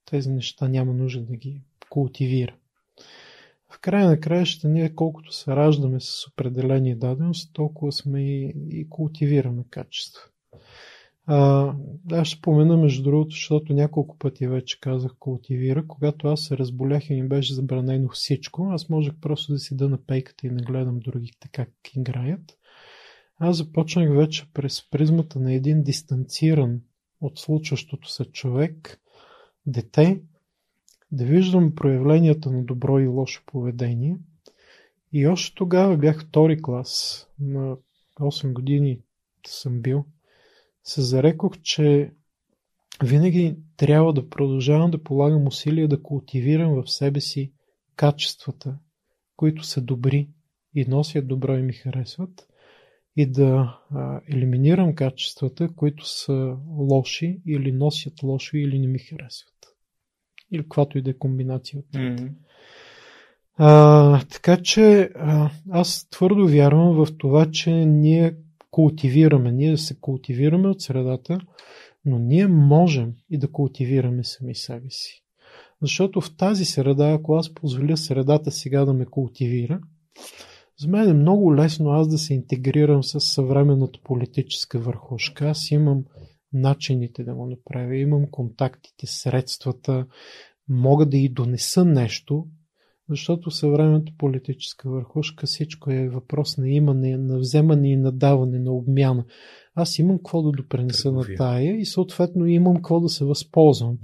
Тези 0.06 0.30
неща 0.30 0.68
няма 0.68 0.94
нужда 0.94 1.22
да 1.22 1.36
ги 1.36 1.62
култивира. 1.90 2.56
В 3.74 3.80
края 3.80 4.08
на 4.08 4.20
краища 4.20 4.70
ние 4.70 4.96
колкото 4.96 5.32
се 5.32 5.56
раждаме 5.56 6.00
с 6.00 6.28
определени 6.28 6.96
дадености, 6.96 7.54
толкова 7.54 7.92
сме 7.92 8.22
и, 8.22 8.54
и 8.70 8.90
култивираме 8.90 9.64
качества. 9.70 10.22
А, 11.26 11.74
аз 12.12 12.28
ще 12.28 12.38
спомена 12.38 12.78
между 12.78 13.04
другото, 13.04 13.30
защото 13.30 13.74
няколко 13.74 14.18
пъти 14.18 14.48
вече 14.48 14.80
казах 14.80 15.12
култивира. 15.20 15.88
Когато 15.88 16.28
аз 16.28 16.42
се 16.42 16.58
разболях 16.58 17.10
и 17.10 17.22
ми 17.22 17.28
беше 17.28 17.54
забранено 17.54 18.10
всичко, 18.10 18.68
аз 18.72 18.90
можех 18.90 19.14
просто 19.22 19.54
да 19.54 19.60
си 19.60 19.76
дъна 19.76 19.98
пейката 20.08 20.48
и 20.48 20.50
не 20.50 20.64
гледам 20.64 21.00
другите 21.00 21.50
как 21.52 21.70
играят. 21.98 22.58
Аз 23.40 23.58
започнах 23.58 24.16
вече 24.16 24.46
през 24.54 24.90
призмата 24.90 25.40
на 25.40 25.54
един 25.54 25.84
дистанциран 25.84 26.82
от 27.22 27.40
случващото 27.40 28.10
се 28.10 28.26
човек, 28.26 29.02
дете, 29.66 30.22
да 31.14 31.26
виждам 31.26 31.76
проявленията 31.76 32.52
на 32.52 32.64
добро 32.64 33.00
и 33.00 33.08
лошо 33.08 33.44
поведение. 33.46 34.18
И 35.12 35.28
още 35.28 35.56
тогава 35.56 35.98
бях 35.98 36.22
втори 36.22 36.62
клас, 36.62 37.28
на 37.40 37.78
8 38.20 38.54
години 38.54 39.00
съм 39.48 39.82
бил, 39.82 40.06
се 40.84 41.02
зарекох, 41.02 41.58
че 41.62 42.12
винаги 43.04 43.56
трябва 43.78 44.14
да 44.14 44.30
продължавам 44.30 44.92
да 44.92 45.04
полагам 45.04 45.48
усилия 45.48 45.88
да 45.88 46.04
култивирам 46.04 46.82
в 46.82 46.92
себе 46.92 47.22
си 47.22 47.52
качествата, 47.96 48.78
които 49.36 49.64
са 49.64 49.82
добри 49.82 50.30
и 50.76 50.86
носят 50.86 51.28
добро 51.28 51.58
и 51.58 51.62
ми 51.62 51.74
харесват, 51.74 52.48
и 53.16 53.26
да 53.26 53.80
а, 53.92 54.22
елиминирам 54.28 54.96
качествата, 54.96 55.70
които 55.76 56.10
са 56.10 56.58
лоши 56.68 57.42
или 57.48 57.72
носят 57.72 58.24
лошо 58.24 58.58
или 58.58 58.80
не 58.80 58.88
ми 58.88 59.00
харесват. 59.00 59.73
Или 60.54 60.64
каквато 60.64 60.98
и 60.98 61.02
да 61.02 61.10
е 61.10 61.14
комбинация 61.14 61.80
от 61.80 61.86
Mm-hmm. 61.86 62.30
а, 63.58 64.26
така 64.32 64.58
че 64.58 65.10
а, 65.16 65.50
аз 65.72 66.08
твърдо 66.10 66.48
вярвам 66.48 67.06
в 67.06 67.08
това, 67.18 67.52
че 67.52 67.72
ние 67.72 68.36
култивираме, 68.72 69.52
ние 69.52 69.78
се 69.78 70.00
култивираме 70.00 70.68
от 70.68 70.82
средата, 70.82 71.40
но 72.06 72.20
ние 72.20 72.48
можем 72.48 73.14
и 73.30 73.38
да 73.38 73.52
култивираме 73.52 74.24
сами 74.24 74.56
себе 74.56 74.90
си. 74.90 75.24
Защото 75.82 76.22
в 76.22 76.36
тази 76.36 76.66
среда, 76.66 77.10
ако 77.10 77.36
аз 77.36 77.54
позволя 77.54 77.98
средата 77.98 78.52
сега 78.52 78.86
да 78.86 78.94
ме 78.94 79.06
култивира, 79.06 79.80
за 80.80 80.88
мен 80.88 81.10
е 81.10 81.14
много 81.14 81.56
лесно 81.56 81.90
аз 81.90 82.08
да 82.08 82.18
се 82.18 82.34
интегрирам 82.34 83.04
с 83.04 83.20
съвременната 83.20 84.00
политическа 84.04 84.80
върхушка. 84.80 85.46
Аз 85.46 85.72
имам 85.72 86.04
начините 86.54 87.24
да 87.24 87.36
го 87.36 87.46
направя, 87.46 87.96
имам 87.96 88.32
контактите, 88.32 89.08
средствата, 89.08 90.06
мога 90.70 91.06
да 91.06 91.18
и 91.18 91.30
донеса 91.30 91.86
нещо, 91.86 92.48
защото 93.10 93.52
съвременната 93.52 94.12
политическа 94.18 94.90
върхушка 94.90 95.48
всичко 95.48 95.92
е 95.92 96.10
въпрос 96.10 96.58
на 96.58 96.70
имане, 96.70 97.18
на 97.18 97.40
вземане 97.40 97.92
и 97.92 97.98
на 97.98 98.12
даване, 98.12 98.60
на 98.60 98.72
обмяна. 98.72 99.26
Аз 99.76 100.00
имам 100.00 100.18
какво 100.18 100.42
да 100.42 100.52
допренеса 100.52 101.12
на 101.12 101.20
Търговия. 101.20 101.38
тая 101.38 101.78
и 101.78 101.86
съответно 101.86 102.46
имам 102.46 102.76
какво 102.76 103.00
да 103.00 103.10
се 103.10 103.26
възползвам. 103.26 103.98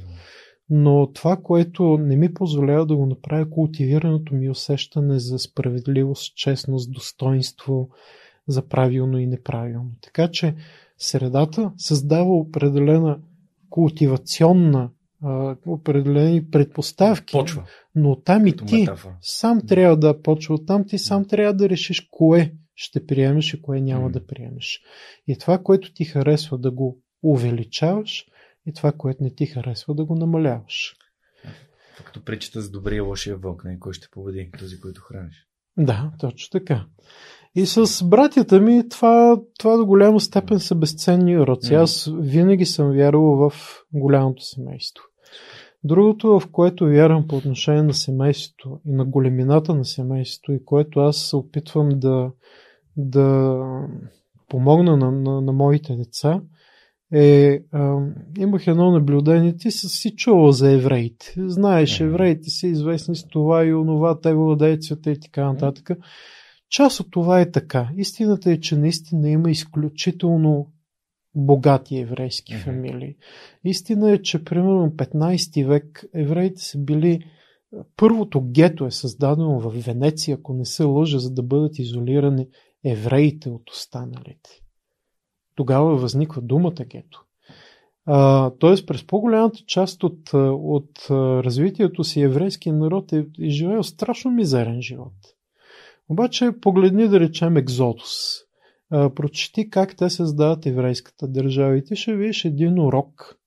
Но 0.70 1.12
това, 1.14 1.38
което 1.38 1.98
не 1.98 2.16
ми 2.16 2.34
позволява 2.34 2.86
да 2.86 2.96
го 2.96 3.06
направя, 3.06 3.50
култивираното 3.50 4.36
ми 4.36 4.50
усещане 4.50 5.20
за 5.20 5.40
справедливост, 5.40 6.36
честност, 6.36 6.92
достоинство, 6.92 7.90
за 8.48 8.68
правилно 8.68 9.20
и 9.20 9.28
неправилно. 9.28 9.92
Така 10.02 10.28
че 10.32 10.56
средата 11.00 11.72
създава 11.78 12.30
определена 12.30 13.20
култивационна, 13.70 14.90
определени 15.68 16.50
предпоставки, 16.50 17.32
Почва. 17.32 17.64
но 17.96 18.16
там 18.16 18.48
и 18.48 18.56
ти 18.56 18.80
метафора. 18.80 19.18
сам 19.22 19.62
трябва 19.68 19.98
да 19.98 20.22
почва 20.22 20.66
там, 20.66 20.86
ти 20.88 20.98
сам 20.98 21.26
трябва 21.28 21.54
да 21.54 21.70
решиш 21.70 22.08
кое 22.12 22.54
ще 22.76 23.06
приемеш 23.06 23.54
и 23.54 23.62
кое 23.62 23.82
няма 23.82 24.02
М. 24.04 24.12
да 24.12 24.26
приемеш. 24.26 24.82
И 25.28 25.38
това, 25.38 25.58
което 25.58 25.94
ти 25.94 26.06
харесва 26.06 26.58
да 26.58 26.72
го 26.72 27.00
увеличаваш, 27.24 28.26
и 28.66 28.74
това, 28.74 28.92
което 28.92 29.24
не 29.24 29.36
ти 29.36 29.46
харесва 29.46 29.96
да 29.96 30.06
го 30.06 30.16
намаляваш. 30.16 30.96
Като 32.06 32.26
причата 32.26 32.62
за 32.62 32.72
добрия 32.72 32.98
и 32.98 33.02
лошия 33.02 33.38
вълк, 33.38 33.64
не? 33.66 33.80
кой 33.80 33.94
ще 33.94 34.08
победи? 34.12 34.52
Този, 34.60 34.80
който 34.80 35.02
храниш. 35.02 35.48
Да, 35.78 36.12
точно 36.20 36.60
така. 36.60 36.86
И 37.56 37.66
с 37.66 38.06
братята 38.06 38.62
ми 38.62 38.90
това, 38.90 39.42
това 39.60 39.78
до 39.78 39.86
голяма 39.86 40.20
степен 40.20 40.60
са 40.60 40.76
безценни 40.76 41.38
уроци. 41.38 41.74
Аз 41.74 42.12
винаги 42.20 42.66
съм 42.66 42.92
вярвал 42.92 43.50
в 43.50 43.54
голямото 43.94 44.44
семейство. 44.44 45.04
Другото, 45.84 46.40
в 46.40 46.48
което 46.52 46.86
вярвам 46.86 47.28
по 47.28 47.36
отношение 47.36 47.84
на 47.84 47.94
семейството 47.94 48.80
и 48.86 48.92
на 48.92 49.06
големината 49.06 49.76
на 49.76 49.86
семейството 49.86 50.52
и 50.52 50.66
което 50.66 51.00
аз 51.00 51.18
се 51.18 51.36
опитвам 51.36 51.90
да, 51.94 52.32
да 52.98 53.58
помогна 54.50 54.98
на, 54.98 55.12
на, 55.12 55.42
на 55.42 55.54
моите 55.54 55.96
деца, 55.96 56.42
е, 57.14 57.60
а, 57.72 57.98
имах 58.38 58.68
едно 58.68 58.92
наблюдение, 58.92 59.58
ти 59.58 59.72
си, 59.72 59.88
си 59.90 60.16
чувал 60.16 60.52
за 60.52 60.72
евреите. 60.72 61.34
Знаеш, 61.38 62.00
евреите 62.00 62.50
са 62.50 62.68
известни 62.68 63.16
с 63.16 63.28
това 63.28 63.66
и 63.66 63.74
онова, 63.74 64.20
те 64.20 64.34
владеят 64.34 64.84
света 64.84 65.12
и 65.12 65.20
така 65.20 65.46
нататък. 65.54 65.90
Част 66.70 67.00
от 67.00 67.12
това 67.12 67.42
е 67.42 67.52
така. 67.52 67.90
Истината 67.98 68.52
е, 68.52 68.60
че 68.60 68.78
наистина 68.78 69.30
има 69.30 69.52
изключително 69.52 70.72
богати 71.36 71.98
еврейски 71.98 72.54
Мгм. 72.54 72.64
фамилии. 72.64 73.16
Истина 73.64 74.12
е, 74.12 74.22
че 74.22 74.44
примерно 74.44 74.92
15 74.92 75.68
век 75.68 76.06
евреите 76.14 76.62
са 76.62 76.78
били 76.78 77.24
Първото 77.98 78.42
гето 78.42 78.86
е 78.86 78.92
създадено 78.92 79.60
в 79.60 79.70
Венеция, 79.70 80.36
ако 80.36 80.54
не 80.54 80.66
се 80.66 80.84
лъжа, 80.84 81.20
за 81.20 81.34
да 81.34 81.44
бъдат 81.44 81.80
изолирани 81.80 82.48
евреите 82.86 83.50
от 83.50 83.70
останалите. 83.70 84.50
Тогава 85.56 85.96
възниква 85.96 86.42
думата 86.42 86.86
гето. 86.86 87.26
А, 88.06 88.50
тоест, 88.50 88.88
през 88.88 89.08
по-голямата 89.08 89.60
част 89.68 90.04
от, 90.04 90.34
от 90.34 91.08
развитието 91.44 92.04
си 92.04 92.22
еврейския 92.22 92.74
народ 92.74 93.14
е, 93.14 93.26
е 93.42 93.50
живеел 93.50 93.84
страшно 93.84 94.32
мизерен 94.32 94.82
живот. 94.82 95.14
Обаче, 96.10 96.52
погледни 96.62 97.08
да 97.08 97.20
речем 97.20 97.58
Екзодус. 97.58 98.12
Прочети 98.90 99.70
как 99.70 99.96
те 99.96 100.10
създават 100.10 100.66
еврейската 100.66 101.28
държава 101.28 101.78
и 101.78 101.84
ти 101.84 101.96
ще 101.96 102.16
видиш 102.16 102.46
един 102.46 102.80
урок, 102.80 103.38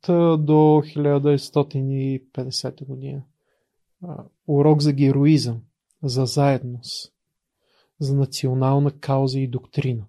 та 0.00 0.36
до 0.36 0.82
1950 0.82 2.84
година. 2.84 3.22
Урок 4.46 4.82
за 4.82 4.92
героизъм, 4.92 5.62
за 6.02 6.26
заедност, 6.26 7.12
за 8.00 8.16
национална 8.16 8.90
кауза 8.90 9.40
и 9.40 9.48
доктрина. 9.48 10.04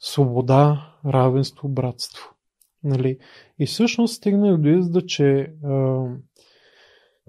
Свобода, 0.00 0.94
равенство, 1.06 1.68
братство. 1.68 2.34
Нали? 2.84 3.18
И 3.58 3.66
всъщност 3.66 4.14
стигнах 4.14 4.60
до 4.60 4.68
извода, 4.68 5.06
че 5.06 5.52
а, 5.64 6.04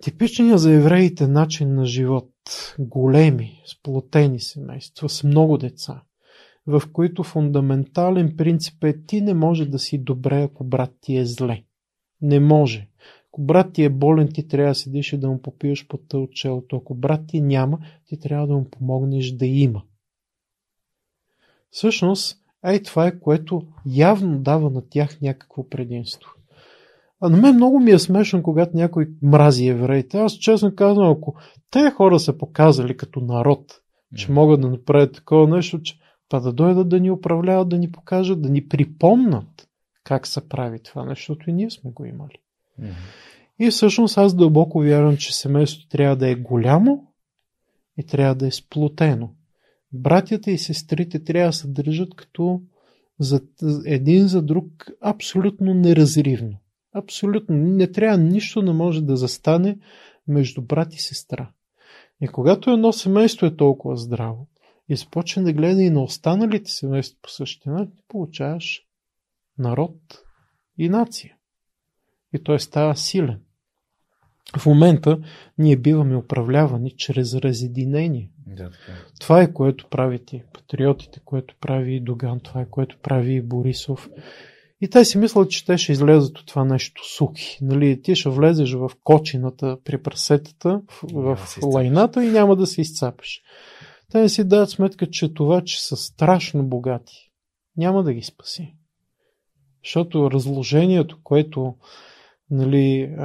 типичният 0.02 0.60
за 0.60 0.72
евреите 0.72 1.28
начин 1.28 1.76
на 1.76 1.86
живот, 1.86 2.32
големи, 2.80 3.62
сплотени 3.66 4.40
семейства 4.40 5.10
с 5.10 5.24
много 5.24 5.58
деца, 5.58 6.02
в 6.68 6.82
които 6.94 7.24
фундаментален 7.24 8.36
принцип 8.38 8.84
е 8.84 9.06
ти 9.06 9.22
не 9.22 9.34
може 9.34 9.66
да 9.66 9.80
си 9.80 9.98
добре, 9.98 10.42
ако 10.42 10.64
брат 10.64 10.92
ти 11.02 11.18
е 11.18 11.26
зле. 11.26 11.64
Не 12.22 12.40
може. 12.40 12.88
Ако 13.28 13.42
брат 13.42 13.74
ти 13.74 13.84
е 13.84 13.90
болен, 13.90 14.30
ти 14.34 14.48
трябва 14.48 14.72
да 14.72 14.76
седиш 14.76 15.14
и 15.14 15.18
да 15.18 15.30
му 15.30 15.42
попиеш 15.42 15.88
под 15.88 16.14
от 16.14 16.32
челото. 16.32 16.76
Ако 16.76 16.96
брат 16.96 17.22
ти 17.28 17.42
няма, 17.42 17.80
ти 18.06 18.20
трябва 18.20 18.48
да 18.48 18.54
му 18.54 18.70
помогнеш 18.70 19.32
да 19.32 19.46
има. 19.46 19.82
Всъщност, 21.70 22.38
ей 22.66 22.84
това 22.84 23.08
е, 23.08 23.20
което 23.20 23.62
явно 23.86 24.40
дава 24.40 24.70
на 24.70 24.82
тях 24.90 25.22
някакво 25.22 25.70
предимство. 25.70 26.32
А 27.22 27.30
на 27.30 27.38
мен 27.38 27.56
много 27.56 27.80
ми 27.80 27.92
е 27.92 28.00
смешно, 28.00 28.44
когато 28.44 28.78
някой 28.78 29.08
мрази 29.22 29.68
евреите. 29.68 30.18
Аз 30.18 30.34
честно 30.34 30.76
казвам, 30.76 31.12
ако 31.12 31.36
те 31.72 31.92
хора 31.92 32.20
са 32.20 32.38
показали 32.38 32.98
като 32.98 33.20
народ, 33.20 33.82
че 34.16 34.32
могат 34.32 34.62
да 34.62 34.70
направят 34.70 35.14
такова 35.14 35.56
нещо, 35.56 35.82
че 35.82 36.00
па 36.30 36.42
да 36.42 36.54
дойдат 36.54 36.90
да 36.90 37.00
ни 37.00 37.12
управляват, 37.12 37.70
да 37.70 37.78
ни 37.78 37.92
покажат, 37.92 38.42
да 38.42 38.50
ни 38.50 38.68
припомнат 38.68 39.68
как 40.08 40.28
се 40.28 40.50
прави 40.50 40.80
това 40.80 41.06
нещо, 41.06 41.22
защото 41.22 41.50
и 41.50 41.54
ние 41.54 41.70
сме 41.70 41.92
го 41.92 42.06
имали. 42.06 42.40
Мгм. 42.80 42.92
И 43.60 43.70
всъщност 43.70 44.18
аз 44.18 44.36
дълбоко 44.36 44.80
вярвам, 44.80 45.18
че 45.18 45.36
семейството 45.36 45.90
трябва 45.90 46.16
да 46.16 46.30
е 46.30 46.36
голямо 46.36 47.08
и 47.98 48.04
трябва 48.04 48.36
да 48.36 48.48
е 48.48 48.52
сплотено. 48.52 49.30
Братята 49.94 50.52
и 50.52 50.58
сестрите 50.58 51.24
трябва 51.24 51.50
да 51.50 51.54
се 51.54 51.68
държат 51.68 52.16
като 52.16 52.62
за, 53.20 53.42
един 53.86 54.28
за 54.28 54.42
друг 54.42 54.88
абсолютно 55.02 55.74
неразривно. 55.74 56.58
Абсолютно. 56.94 57.56
Не 57.56 57.92
трябва 57.92 58.18
нищо 58.18 58.62
не 58.62 58.74
може 58.74 59.02
да 59.02 59.18
застане 59.18 59.78
между 60.28 60.62
брат 60.62 60.96
и 60.96 61.02
сестра. 61.02 61.50
И 62.22 62.28
когато 62.28 62.72
едно 62.72 62.94
семейство 62.94 63.46
е 63.46 63.56
толкова 63.56 63.98
здраво 63.98 64.48
и 64.90 64.96
започне 64.96 65.44
да 65.44 65.54
гледа 65.54 65.82
и 65.82 65.90
на 65.90 66.04
останалите 66.04 66.72
семейства 66.72 67.18
по 67.22 67.30
същия 67.30 67.74
начин, 67.74 67.94
получаваш 68.08 68.82
народ 69.58 69.96
и 70.78 70.90
нация. 70.90 71.36
И 72.34 72.44
той 72.44 72.60
става 72.60 72.96
силен. 72.96 73.42
В 74.58 74.66
момента 74.66 75.20
ние 75.58 75.78
биваме 75.78 76.16
управлявани 76.16 76.92
чрез 76.98 77.36
разединение. 77.36 78.32
Да, 78.48 78.64
така. 78.64 78.92
е. 78.92 79.20
Това 79.20 79.42
е 79.42 79.54
което 79.54 79.88
правите 79.90 80.36
и 80.36 80.44
патриотите, 80.54 81.20
което 81.26 81.56
прави 81.62 81.96
и 81.96 82.00
Доган, 82.00 82.40
това 82.40 82.62
е 82.62 82.70
което 82.70 82.98
прави 82.98 83.34
и 83.34 83.42
Борисов. 83.42 84.10
И 84.82 84.90
те 84.90 85.06
си 85.06 85.18
мислят, 85.18 85.52
че 85.52 85.66
те 85.66 85.78
ще 85.78 85.92
излезат 85.92 86.38
от 86.38 86.48
това 86.48 86.66
нещо 86.66 87.02
сухи. 87.16 87.58
Нали, 87.62 88.02
ти 88.02 88.16
ще 88.16 88.30
влезеш 88.30 88.74
в 88.74 88.92
кочината 89.04 89.78
при 89.84 90.04
прасетата, 90.04 90.82
в, 91.04 91.36
в 91.36 91.58
лайната 91.64 92.26
и 92.26 92.28
няма 92.28 92.56
да 92.56 92.68
се 92.68 92.82
изцапаш. 92.82 93.42
Те 94.12 94.22
не 94.22 94.30
си 94.30 94.44
дадат 94.44 94.70
сметка, 94.70 95.10
че 95.10 95.34
това, 95.34 95.62
че 95.62 95.84
са 95.84 95.98
страшно 95.98 96.64
богати, 96.64 97.32
няма 97.78 98.04
да 98.04 98.14
ги 98.14 98.24
спаси. 98.24 98.76
Защото 99.84 100.32
разложението, 100.32 101.20
което 101.24 101.76
нали, 102.50 103.16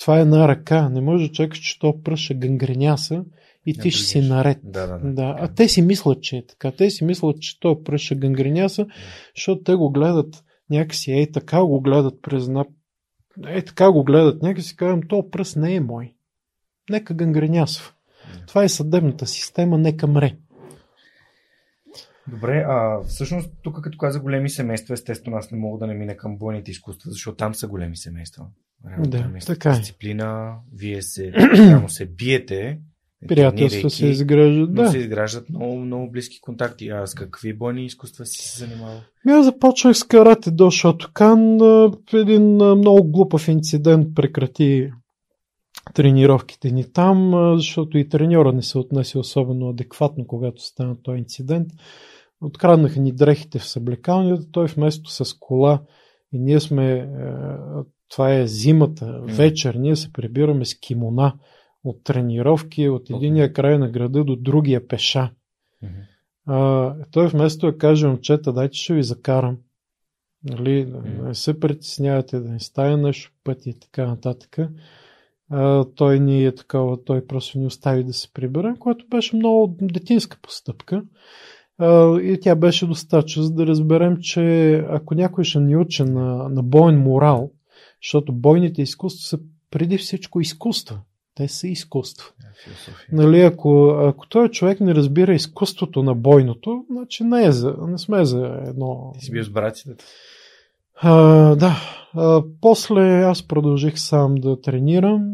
това 0.00 0.18
е 0.18 0.22
една 0.22 0.48
ръка, 0.48 0.88
не 0.88 1.00
може 1.00 1.28
да 1.28 1.32
чакаш, 1.32 1.58
че 1.58 1.78
то 1.78 2.02
пръша 2.02 2.34
гангреняса 2.34 3.24
и 3.66 3.78
ти 3.78 3.90
ще 3.90 4.06
си 4.06 4.20
наред. 4.20 4.58
Да, 4.62 4.86
да, 4.86 4.98
да. 4.98 5.12
Да, 5.12 5.36
а 5.38 5.54
те 5.54 5.68
си 5.68 5.82
мислят, 5.82 6.22
че 6.22 6.36
е 6.36 6.46
така. 6.46 6.72
Те 6.72 6.90
си 6.90 7.04
мислят, 7.04 7.40
че 7.40 7.60
той 7.60 7.82
пръша 7.82 8.14
гангреняса, 8.14 8.86
защото 9.36 9.62
те 9.62 9.74
го 9.74 9.90
гледат 9.90 10.44
някакси, 10.70 11.12
ей 11.12 11.32
така 11.32 11.64
го 11.64 11.80
гледат 11.80 12.22
през 12.22 12.46
една... 12.46 12.64
Е 13.46 13.64
така 13.64 13.92
го 13.92 14.04
гледат, 14.04 14.42
някакси 14.42 14.76
казвам, 14.76 15.00
то 15.08 15.30
пръст 15.30 15.56
не 15.56 15.74
е 15.74 15.80
мой. 15.80 16.14
Нека 16.90 17.14
гангренясва. 17.14 17.92
Това 18.46 18.64
е 18.64 18.68
съдебната 18.68 19.26
система, 19.26 19.78
нека 19.78 20.06
мре. 20.06 20.36
Добре, 22.30 22.64
а 22.68 23.00
всъщност 23.02 23.50
тук 23.62 23.80
като 23.82 23.98
каза 23.98 24.20
големи 24.20 24.50
семейства, 24.50 24.94
естествено 24.94 25.36
аз 25.36 25.50
не 25.50 25.58
мога 25.58 25.78
да 25.78 25.86
не 25.86 25.94
мина 25.94 26.16
към 26.16 26.38
бойните 26.38 26.70
изкуства, 26.70 27.10
защото 27.10 27.36
там 27.36 27.54
са 27.54 27.68
големи 27.68 27.96
семейства. 27.96 28.46
Реално 28.90 29.10
Да, 29.10 29.22
там 29.22 29.36
е 29.36 29.38
така 29.38 29.70
е. 29.70 29.78
Дисциплина, 29.78 30.54
вие 30.74 31.02
се, 31.02 31.32
реално 31.32 31.88
се 31.88 32.06
биете, 32.06 32.78
Приятелства 33.28 33.90
се 33.90 34.06
изграждат. 34.06 34.74
Да. 34.74 34.90
се 34.90 34.98
изграждат 34.98 35.50
много, 35.50 35.76
много 35.76 36.10
близки 36.10 36.40
контакти. 36.40 36.88
А 36.88 37.06
с 37.06 37.14
какви 37.14 37.52
бойни 37.52 37.86
изкуства 37.86 38.26
си 38.26 38.48
се 38.48 38.58
занимавал? 38.58 39.00
Аз 39.28 39.44
започнах 39.44 39.96
с 39.96 40.04
карате 40.04 40.50
до 40.50 40.70
Шотокан. 40.70 41.60
а, 41.60 41.90
Един 42.14 42.54
много 42.54 43.10
глупав 43.10 43.48
инцидент 43.48 44.14
прекрати 44.14 44.90
тренировките 45.94 46.70
ни 46.70 46.92
там, 46.92 47.32
защото 47.56 47.98
и 47.98 48.08
треньора 48.08 48.52
не 48.52 48.62
се 48.62 48.78
отнесе 48.78 49.18
особено 49.18 49.68
адекватно, 49.68 50.26
когато 50.26 50.62
стана 50.62 51.02
този 51.02 51.18
инцидент. 51.18 51.68
Откраднаха 52.40 53.00
ни 53.00 53.12
дрехите 53.12 53.58
в 53.58 53.64
съблекалнията, 53.64 54.50
той 54.50 54.66
вместо 54.66 55.10
с 55.10 55.34
кола 55.34 55.82
и 56.32 56.38
ние 56.38 56.60
сме, 56.60 56.92
е, 56.92 57.06
това 58.08 58.34
е 58.34 58.46
зимата, 58.46 59.20
вечер, 59.22 59.74
ние 59.74 59.96
се 59.96 60.12
прибираме 60.12 60.64
с 60.64 60.74
кимона 60.80 61.34
от 61.84 62.04
тренировки 62.04 62.88
от 62.88 63.10
единия 63.10 63.52
край 63.52 63.78
на 63.78 63.90
града 63.90 64.24
до 64.24 64.36
другия 64.36 64.88
пеша. 64.88 65.30
А, 66.46 66.94
той 67.10 67.28
вместо 67.28 67.66
да 67.66 67.78
каже, 67.78 68.06
момчета, 68.06 68.52
дайте 68.52 68.74
ще 68.74 68.94
ви 68.94 69.02
закарам. 69.02 69.58
Нали, 70.44 70.84
да 70.84 71.00
не 71.00 71.34
се 71.34 71.60
притеснявате, 71.60 72.40
да 72.40 72.48
не 72.48 72.60
стане 72.60 72.96
нещо 72.96 73.30
по 73.30 73.44
пътя 73.44 73.70
и 73.70 73.80
така 73.80 74.06
нататък. 74.06 74.58
А, 75.50 75.84
той 75.84 76.20
ни 76.20 76.44
е 76.44 76.54
такова, 76.54 77.04
той 77.04 77.26
просто 77.26 77.58
ни 77.58 77.66
остави 77.66 78.04
да 78.04 78.12
се 78.12 78.32
приберем, 78.32 78.76
което 78.76 79.06
беше 79.08 79.36
много 79.36 79.76
детинска 79.80 80.38
постъпка. 80.42 81.02
А, 81.78 82.20
и 82.20 82.40
тя 82.40 82.54
беше 82.54 82.86
достатъчна, 82.86 83.42
за 83.42 83.50
да 83.50 83.66
разберем, 83.66 84.16
че 84.20 84.72
ако 84.88 85.14
някой 85.14 85.44
ще 85.44 85.60
ни 85.60 85.76
учи 85.76 86.02
на, 86.02 86.48
на 86.48 86.62
боен 86.62 86.98
морал, 86.98 87.50
защото 88.02 88.32
бойните 88.32 88.82
изкуства 88.82 89.26
са 89.26 89.38
преди 89.70 89.98
всичко 89.98 90.40
изкуства. 90.40 91.00
Те 91.34 91.48
са 91.48 91.68
изкуства. 91.68 92.26
Философия. 92.64 93.08
Нали, 93.12 93.40
ако, 93.40 93.88
ако 93.88 94.28
този 94.28 94.50
човек 94.50 94.80
не 94.80 94.94
разбира 94.94 95.34
изкуството 95.34 96.02
на 96.02 96.14
бойното, 96.14 96.84
значи 96.90 97.24
не, 97.24 97.44
е 97.44 97.52
за, 97.52 97.76
не 97.80 97.98
сме 97.98 98.24
за 98.24 98.60
едно. 98.66 99.12
Ти 99.18 99.24
си 99.24 99.32
бил 99.32 99.44
с 99.44 99.50
братите. 99.50 99.90
А, 101.00 101.54
да. 101.56 101.76
А, 102.14 102.42
после 102.60 103.22
аз 103.22 103.48
продължих 103.48 103.98
сам 103.98 104.34
да 104.34 104.60
тренирам. 104.60 105.32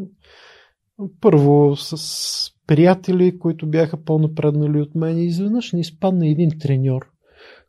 Първо 1.20 1.76
с 1.76 2.51
приятели, 2.67 3.39
които 3.39 3.67
бяха 3.67 4.05
по-напреднали 4.05 4.81
от 4.81 4.94
мен. 4.94 5.18
И 5.18 5.25
изведнъж 5.25 5.73
ни 5.73 5.81
изпадна 5.81 6.28
един 6.28 6.59
треньор, 6.59 7.02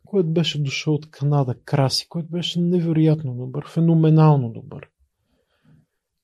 който 0.06 0.28
беше 0.28 0.62
дошъл 0.62 0.94
от 0.94 1.10
Канада, 1.10 1.54
Краси, 1.64 2.08
който 2.08 2.28
беше 2.30 2.60
невероятно 2.60 3.34
добър, 3.34 3.68
феноменално 3.68 4.48
добър. 4.48 4.88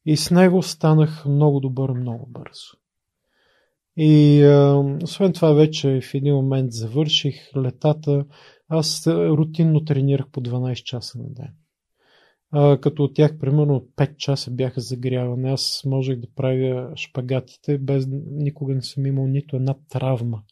И 0.07 0.17
с 0.17 0.31
него 0.31 0.63
станах 0.63 1.27
много 1.27 1.61
добър 1.61 1.91
много 1.91 2.27
бързо. 2.29 2.77
И 3.97 4.43
а, 4.43 4.85
освен 5.03 5.33
това 5.33 5.53
вече 5.53 6.01
в 6.01 6.15
един 6.15 6.35
момент 6.35 6.73
завърших 6.73 7.57
летата. 7.57 8.25
Аз 8.69 9.07
рутинно 9.07 9.85
тренирах 9.85 10.31
по 10.33 10.41
12 10.41 10.75
часа 10.75 11.19
на 11.19 11.29
ден. 11.29 11.55
А, 12.55 12.79
като 12.81 13.05
от 13.05 13.15
тях 13.15 13.39
примерно 13.39 13.77
от 13.77 13.89
5 13.97 14.17
часа 14.17 14.51
бяха 14.51 14.81
загряване. 14.81 15.51
Аз 15.51 15.83
можех 15.87 16.19
да 16.19 16.27
правя 16.37 16.93
шпагатите, 16.97 17.79
без 17.79 18.07
никога 18.31 18.75
не 18.75 18.83
съм 18.83 19.07
имал 19.07 19.27
нито 19.27 19.57
една 19.57 19.75
травма. 19.91 20.43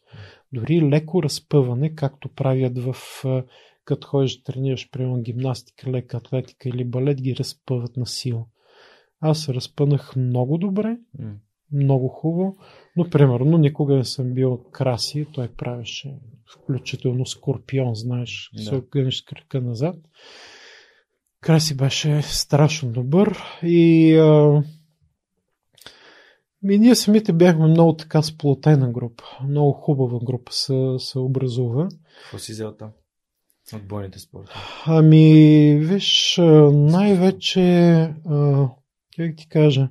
Дори 0.53 0.83
леко 0.83 1.23
разпъване, 1.23 1.95
както 1.95 2.29
правят 2.29 2.79
в 2.79 2.95
като 3.85 4.09
ходиш 4.09 4.43
тренираш, 4.43 4.91
примерно 4.91 5.23
гимнастика, 5.23 5.91
лека 5.91 6.17
атлетика 6.17 6.69
или 6.69 6.85
балет, 6.85 7.23
ги 7.23 7.37
разпъват 7.37 7.97
на 7.97 8.07
сила. 8.07 8.45
Аз 9.21 9.41
се 9.41 9.55
разпънах 9.55 10.17
много 10.17 10.59
добре, 10.59 10.99
много 11.73 12.09
хубаво, 12.09 12.57
но 12.97 13.11
примерно 13.11 13.59
никога 13.59 13.97
не 13.97 14.05
съм 14.05 14.35
бил 14.35 14.65
краси, 14.73 15.27
той 15.33 15.49
правеше 15.49 16.19
включително 16.55 17.27
скорпион, 17.27 17.95
знаеш, 17.95 18.51
Да. 18.55 18.63
се 18.63 18.75
огънеш 18.75 19.23
кръка 19.23 19.61
назад. 19.61 19.97
Краси 21.41 21.77
беше 21.77 22.23
страшно 22.23 22.93
добър 22.93 23.43
и, 23.63 24.15
а, 24.17 24.63
и 26.71 26.79
ние 26.79 26.95
самите 26.95 27.33
бяхме 27.33 27.67
много 27.67 27.97
така 27.97 28.23
сплотена 28.23 28.93
група, 28.93 29.25
много 29.49 29.73
хубава 29.73 30.19
група 30.25 30.53
се, 30.53 30.95
се 30.99 31.19
образува. 31.19 31.89
Какво 32.23 32.39
си 32.39 32.53
взел 32.53 32.73
там? 32.73 32.91
От 33.75 33.89
бойните 33.89 34.19
спорта. 34.19 34.53
Ами, 34.87 35.79
виж, 35.81 36.37
най-вече, 36.73 37.61
а, 38.27 38.69
как 39.17 39.37
ти 39.37 39.49
кажа, 39.49 39.89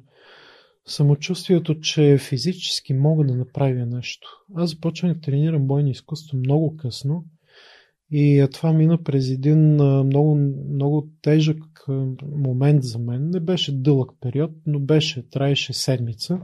самочувствието, 0.86 1.80
че 1.80 2.18
физически 2.18 2.94
мога 2.94 3.26
да 3.26 3.36
направя 3.36 3.86
нещо. 3.86 4.28
Аз 4.56 4.69
започнах 4.69 5.14
да 5.14 5.22
тренирам 5.22 5.68
бойни 5.68 5.92
изкуства 5.92 6.38
много 6.38 6.78
късно 6.78 7.26
и 8.11 8.47
това 8.53 8.73
мина 8.73 9.03
през 9.03 9.29
един 9.29 9.73
много, 10.05 10.35
много 10.73 11.09
тежък 11.21 11.57
момент 12.35 12.83
за 12.83 12.99
мен. 12.99 13.29
Не 13.29 13.39
беше 13.39 13.81
дълъг 13.81 14.11
период, 14.21 14.51
но 14.65 14.79
беше, 14.79 15.29
траеше 15.29 15.73
седмица. 15.73 16.39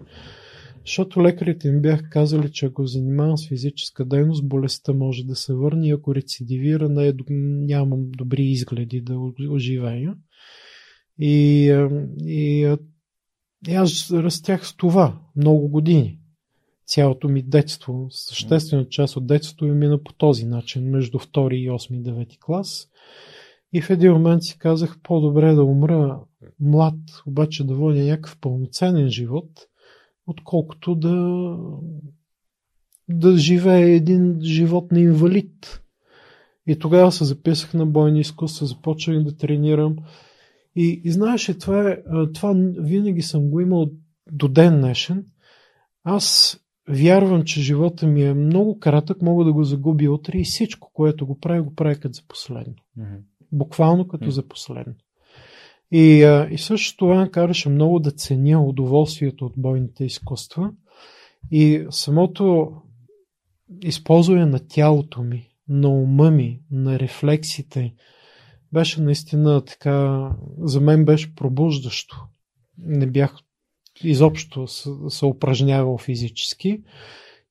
Защото 0.86 1.24
лекарите 1.24 1.72
ми 1.72 1.82
бяха 1.82 2.10
казали, 2.10 2.52
че 2.52 2.66
ако 2.66 2.86
занимавам 2.86 3.38
с 3.38 3.48
физическа 3.48 4.06
дейност, 4.06 4.48
болестта 4.48 4.94
може 4.94 5.24
да 5.24 5.36
се 5.36 5.54
върне 5.54 5.88
и 5.88 5.92
ако 5.92 6.16
рецидивира, 6.16 6.90
не 6.90 7.08
е, 7.08 7.14
нямам 7.30 8.12
добри 8.12 8.44
изгледи 8.44 9.02
да 9.02 9.20
оживея. 9.50 10.16
И, 11.20 11.66
и, 12.26 12.76
и 13.68 13.74
аз 13.74 14.12
растях 14.12 14.68
с 14.68 14.76
това 14.76 15.20
много 15.36 15.70
години. 15.70 16.20
Цялото 16.86 17.30
ми 17.30 17.42
детство, 17.42 18.08
съществена 18.10 18.90
част 18.90 19.18
от 19.18 19.28
детството 19.28 19.66
ми 19.66 19.72
мина 19.72 20.04
по 20.04 20.14
този 20.14 20.46
начин, 20.46 20.90
между 20.90 21.20
2 21.20 21.54
и 21.54 21.70
8 21.70 21.94
и 21.94 22.04
9 22.04 22.40
клас. 22.40 22.90
И 23.74 23.82
в 23.82 23.90
един 23.90 24.12
момент 24.12 24.44
си 24.44 24.58
казах, 24.58 24.98
по-добре 25.04 25.54
да 25.54 25.64
умра 25.64 26.20
млад, 26.60 26.96
обаче 27.26 27.64
да 27.64 27.76
водя 27.76 28.04
някакъв 28.04 28.38
пълноценен 28.42 29.10
живот, 29.10 29.50
отколкото 30.28 30.96
да, 30.96 31.58
да 33.10 33.38
живее 33.38 33.96
един 33.96 34.42
живот 34.42 34.92
на 34.92 35.00
инвалид. 35.00 35.82
И 36.68 36.80
тогава 36.80 37.12
се 37.12 37.26
записах 37.26 37.74
на 37.74 37.86
бойни 37.86 38.20
изкуства, 38.20 38.66
започнах 38.66 39.24
да 39.24 39.38
тренирам. 39.38 39.96
И, 40.76 41.02
и 41.04 41.12
знаеш, 41.12 41.52
това, 41.60 41.90
е, 41.90 42.04
това 42.34 42.54
винаги 42.78 43.22
съм 43.22 43.50
го 43.50 43.60
имал 43.60 43.92
до 44.32 44.48
ден 44.48 44.80
днешен. 44.82 45.26
Аз 46.04 46.58
вярвам, 46.90 47.44
че 47.44 47.62
живота 47.62 48.08
ми 48.08 48.24
е 48.24 48.34
много 48.34 48.80
кратък, 48.80 49.22
мога 49.22 49.46
да 49.46 49.54
го 49.54 49.64
загубя 49.64 50.12
утре 50.12 50.38
и 50.38 50.44
всичко, 50.44 50.92
което 50.94 51.26
го 51.26 51.40
правя, 51.40 51.64
го 51.64 51.76
правя 51.76 51.96
като 51.96 52.14
за 52.14 52.22
последно. 52.28 52.76
Буквално 53.52 54.08
като 54.08 54.26
М. 54.26 54.32
за 54.32 54.48
последно. 54.48 54.94
И, 55.92 56.24
а, 56.24 56.48
и 56.52 56.58
също 56.58 56.98
това 56.98 57.30
караше 57.30 57.70
много 57.70 58.00
да 58.00 58.12
ценя 58.12 58.62
удоволствието 58.64 59.46
от 59.46 59.54
бойните 59.58 60.06
изкуства 60.06 60.72
и 61.52 61.86
самото 61.90 62.72
използване 63.84 64.46
на 64.46 64.60
тялото 64.68 65.24
ми, 65.24 65.50
на 65.68 65.90
ума 65.90 66.32
ми, 66.32 66.62
на 66.72 67.00
рефлексите, 67.00 67.94
беше 68.74 69.02
наистина 69.02 69.66
така, 69.66 70.30
за 70.58 70.82
мен 70.82 71.06
беше 71.06 71.36
пробуждащо. 71.36 72.26
Не 72.78 73.08
бях 73.08 73.38
изобщо 74.04 74.68
се, 75.10 75.26
упражнявал 75.26 75.98
физически. 75.98 76.82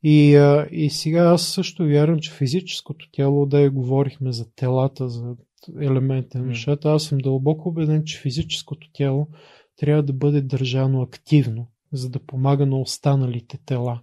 И, 0.02 0.30
и 0.70 0.90
сега 0.90 1.20
аз 1.20 1.48
също 1.48 1.86
вярвам, 1.86 2.20
че 2.20 2.32
физическото 2.32 3.08
тяло, 3.12 3.46
да 3.46 3.60
я 3.60 3.70
говорихме 3.70 4.32
за 4.32 4.54
телата, 4.54 5.08
за 5.08 5.36
елементи 5.80 6.38
на 6.38 6.44
нещата, 6.44 6.88
аз 6.88 7.04
съм 7.04 7.18
дълбоко 7.18 7.68
убеден, 7.68 8.04
че 8.04 8.20
физическото 8.20 8.88
тяло 8.92 9.28
трябва 9.76 10.02
да 10.02 10.12
бъде 10.12 10.40
държано 10.40 11.02
активно, 11.02 11.66
за 11.92 12.10
да 12.10 12.18
помага 12.18 12.66
на 12.66 12.80
останалите 12.80 13.58
тела. 13.66 14.00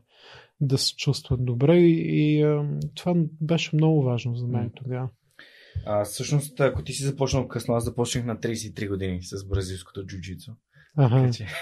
да 0.61 0.77
се 0.77 0.95
чувстват 0.95 1.45
добре 1.45 1.77
и, 1.77 2.37
и 2.37 2.43
а, 2.43 2.79
това 2.95 3.13
беше 3.41 3.75
много 3.75 4.03
важно 4.03 4.35
за 4.35 4.47
мен 4.47 4.71
тогава. 4.75 5.09
А, 5.85 6.03
всъщност, 6.03 6.59
ако 6.59 6.83
ти 6.83 6.93
си 6.93 7.03
започнал 7.03 7.47
късно, 7.47 7.73
аз 7.73 7.85
започнах 7.85 8.25
на 8.25 8.37
33 8.37 8.89
години 8.89 9.23
с 9.23 9.47
бразилското 9.47 10.05
джуджицу. 10.05 10.51
Ага. 10.97 11.15
Така 11.15 11.31
че... 11.33 11.47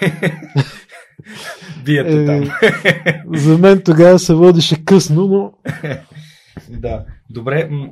Е, 1.88 2.26
там. 2.26 2.50
За 3.34 3.58
мен 3.58 3.82
тогава 3.84 4.18
се 4.18 4.34
водеше 4.34 4.84
късно, 4.84 5.26
но 5.26 5.52
да. 6.80 7.04
Добре, 7.30 7.68
м- 7.70 7.88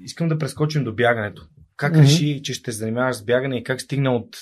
искам 0.00 0.28
да 0.28 0.38
прескочим 0.38 0.84
до 0.84 0.94
бягането. 0.94 1.42
Как 1.76 1.92
Мгм. 1.92 2.02
реши, 2.02 2.40
че 2.44 2.54
ще 2.54 2.72
се 2.72 2.78
занимаваш 2.78 3.16
с 3.16 3.24
бягане 3.24 3.56
и 3.56 3.64
как 3.64 3.80
стигна 3.80 4.16
от... 4.16 4.36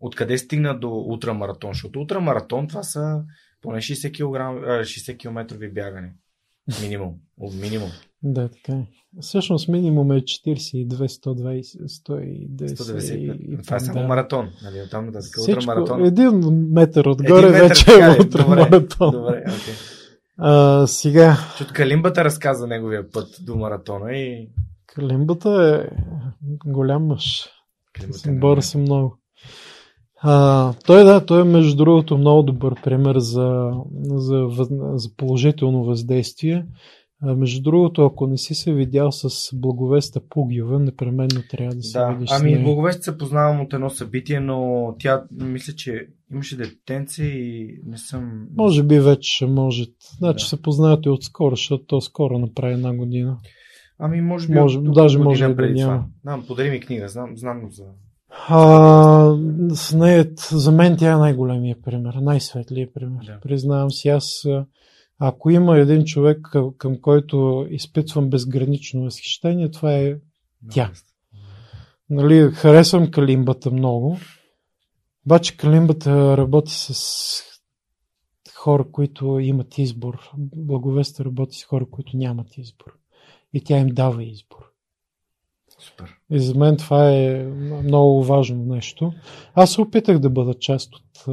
Откъде 0.00 0.38
стигна 0.38 0.80
до 0.80 0.88
ултрамаратон? 0.90 1.72
Защото 1.72 2.00
ултрамаратон 2.00 2.68
това 2.68 2.82
са 2.82 3.22
поне 3.62 3.78
60 3.78 4.12
кг, 4.12 4.40
а, 4.66 4.84
60 4.84 5.18
км 5.18 5.68
бягане. 5.74 6.12
Минимум. 6.82 7.14
Минимум. 7.60 7.90
да, 8.22 8.48
така 8.48 8.72
е. 8.72 8.86
Всъщност 9.20 9.68
минимум 9.68 10.12
е 10.12 10.20
42, 10.20 10.86
120, 10.86 11.62
110 12.06 12.66
195. 12.66 13.14
и, 13.14 13.62
Това 13.62 13.76
е 13.76 13.80
само 13.80 14.00
да. 14.00 14.06
маратон. 14.06 14.50
Нали? 14.62 14.82
Оттам 14.86 15.06
нататък. 15.06 15.30
Всичко, 15.36 15.58
Ултрамаратон. 15.58 16.04
един 16.04 16.68
метър 16.72 17.06
отгоре 17.06 17.46
Един 17.46 17.52
метър, 17.52 17.68
вече 17.68 17.92
е 17.92 18.20
ултрамаратон. 18.20 19.10
Добре, 19.10 19.44
окей. 19.46 19.74
А, 20.36 20.86
сега, 20.86 21.36
Чут 21.58 21.72
Калимбата 21.72 22.24
разказа 22.24 22.66
неговия 22.66 23.10
път 23.10 23.28
до 23.40 23.56
маратона 23.56 24.12
и... 24.12 24.48
Калимбата 24.86 25.82
е 25.84 25.96
голям 26.64 27.06
мъж. 27.06 27.48
Калимбата 27.92 28.30
не 28.30 28.38
Бора 28.38 28.58
е. 28.58 28.62
се 28.62 28.78
много. 28.78 29.18
А, 30.22 30.72
той 30.86 31.04
да, 31.04 31.26
той 31.26 31.40
е 31.40 31.44
между 31.44 31.76
другото 31.76 32.18
много 32.18 32.42
добър 32.42 32.82
пример 32.84 33.18
за, 33.18 33.70
за, 34.02 34.46
за 34.94 35.08
положително 35.16 35.84
въздействие. 35.84 36.66
А, 37.22 37.34
между 37.34 37.62
другото, 37.62 38.04
ако 38.04 38.26
не 38.26 38.36
си 38.38 38.54
се 38.54 38.72
видял 38.72 39.12
с 39.12 39.28
благовеста 39.56 40.20
Пугиова, 40.28 40.78
непременно 40.78 41.42
трябва 41.50 41.74
да 41.74 41.82
се 41.82 41.98
Да, 41.98 42.10
видиш 42.12 42.30
ами. 42.32 42.62
Благовест 42.62 43.02
се 43.02 43.18
познавам 43.18 43.60
от 43.60 43.72
едно 43.72 43.90
събитие, 43.90 44.40
но 44.40 44.94
тя 44.98 45.24
мисля, 45.40 45.72
че 45.72 46.06
имаше 46.32 46.56
детенце 46.56 47.22
и 47.24 47.80
не 47.86 47.96
съм... 47.96 48.46
Може 48.56 48.82
би 48.82 49.00
вече 49.00 49.46
може. 49.46 49.84
Значи 50.18 50.44
Да. 50.44 50.48
се 50.48 50.62
познавате 50.62 51.08
отскоро, 51.10 51.56
защото 51.56 51.84
то 51.86 52.00
скоро 52.00 52.38
направи 52.38 52.72
една 52.74 52.96
година. 52.96 53.38
Ами 53.98 54.20
може 54.20 54.48
би 54.48 54.54
Може- 54.54 54.78
от 54.78 54.94
даже 54.94 55.18
може 55.18 55.44
и 55.44 55.54
да 55.54 55.70
няма. 55.70 56.04
Да, 56.24 56.38
подари 56.48 56.70
ми 56.70 56.80
книга, 56.80 57.08
знам, 57.08 57.36
знам 57.36 57.62
за... 57.70 57.84
А, 58.46 59.36
с 59.70 59.96
нея, 59.96 60.30
за 60.50 60.72
мен 60.72 60.96
тя 60.96 61.12
е 61.12 61.16
най-големия 61.16 61.82
пример, 61.82 62.14
най-светлият 62.14 62.94
пример. 62.94 63.24
Да. 63.24 63.40
Признавам 63.40 63.90
си, 63.90 64.08
аз 64.08 64.46
ако 65.18 65.50
има 65.50 65.78
един 65.78 66.04
човек, 66.04 66.40
към, 66.52 66.74
към 66.78 67.00
който 67.00 67.66
изпитвам 67.70 68.30
безгранично 68.30 69.02
възхищение, 69.02 69.70
това 69.70 69.94
е 69.94 70.16
Тя. 70.70 70.92
Нали, 72.10 72.50
харесвам 72.50 73.10
калимбата 73.10 73.70
много, 73.70 74.18
обаче 75.26 75.56
калимбата 75.56 76.36
работи 76.36 76.72
с 76.74 77.42
хора, 78.54 78.84
които 78.92 79.38
имат 79.38 79.78
избор. 79.78 80.30
Благовеста 80.38 81.24
работи 81.24 81.58
с 81.58 81.64
хора, 81.64 81.86
които 81.90 82.16
нямат 82.16 82.56
избор. 82.56 82.92
И 83.52 83.64
тя 83.64 83.78
им 83.78 83.88
дава 83.88 84.24
избор. 84.24 84.67
Супер. 85.78 86.14
И 86.30 86.40
за 86.40 86.54
мен 86.54 86.76
това 86.76 87.10
е 87.10 87.44
много 87.84 88.24
важно 88.24 88.64
нещо. 88.64 89.12
Аз 89.54 89.72
се 89.72 89.80
опитах 89.80 90.18
да 90.18 90.30
бъда 90.30 90.54
част 90.54 90.94
от 90.94 91.24
а, 91.28 91.32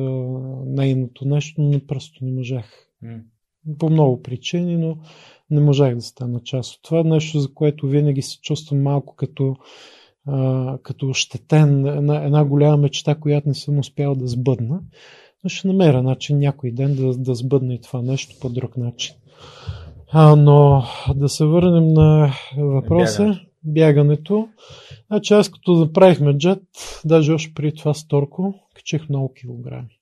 нейното 0.66 1.26
нещо, 1.26 1.62
но 1.62 1.80
просто 1.88 2.26
не 2.26 2.32
можах. 2.32 2.66
М. 3.02 3.18
По 3.80 3.90
много 3.90 4.22
причини, 4.22 4.78
но 4.78 4.98
не 5.50 5.62
можах 5.62 5.96
да 5.96 6.02
стана 6.02 6.40
част 6.44 6.74
от 6.74 6.84
това. 6.84 7.04
Нещо, 7.04 7.40
за 7.40 7.54
което 7.54 7.88
винаги 7.88 8.22
се 8.22 8.40
чувствам 8.42 8.82
малко 8.82 9.16
като, 9.16 9.56
а, 10.28 10.78
като 10.84 11.10
ощетен. 11.10 11.88
Една, 11.88 12.26
една 12.26 12.46
голяма 12.46 12.78
мечта, 12.78 13.16
която 13.16 13.48
не 13.48 13.56
съм 13.56 13.80
успял 13.80 14.16
да 14.16 14.28
сбъдна. 14.28 14.80
Но 15.44 15.50
ще 15.50 15.68
намеря 15.68 16.04
начин 16.04 16.40
някой 16.40 16.72
ден 16.72 16.96
да, 16.96 17.18
да 17.18 17.36
сбъдна 17.36 17.74
и 17.74 17.82
това 17.82 18.02
нещо 18.02 18.36
по 18.42 18.50
друг 18.50 18.78
начин. 18.78 19.16
А, 20.12 20.36
но 20.36 20.84
да 21.16 21.30
се 21.30 21.46
върнем 21.46 21.88
на 21.94 22.34
въпроса. 22.58 23.24
Бягането. 23.24 23.46
Бягането. 23.66 24.50
Значи 25.08 25.34
аз 25.34 25.50
като 25.50 25.76
направихме 25.76 26.38
джет, 26.38 26.64
даже 27.06 27.32
още 27.32 27.54
преди 27.54 27.76
това 27.78 27.94
с 27.94 28.08
Торко, 28.08 28.54
качих 28.76 29.10
много 29.10 29.34
килограми. 29.34 30.00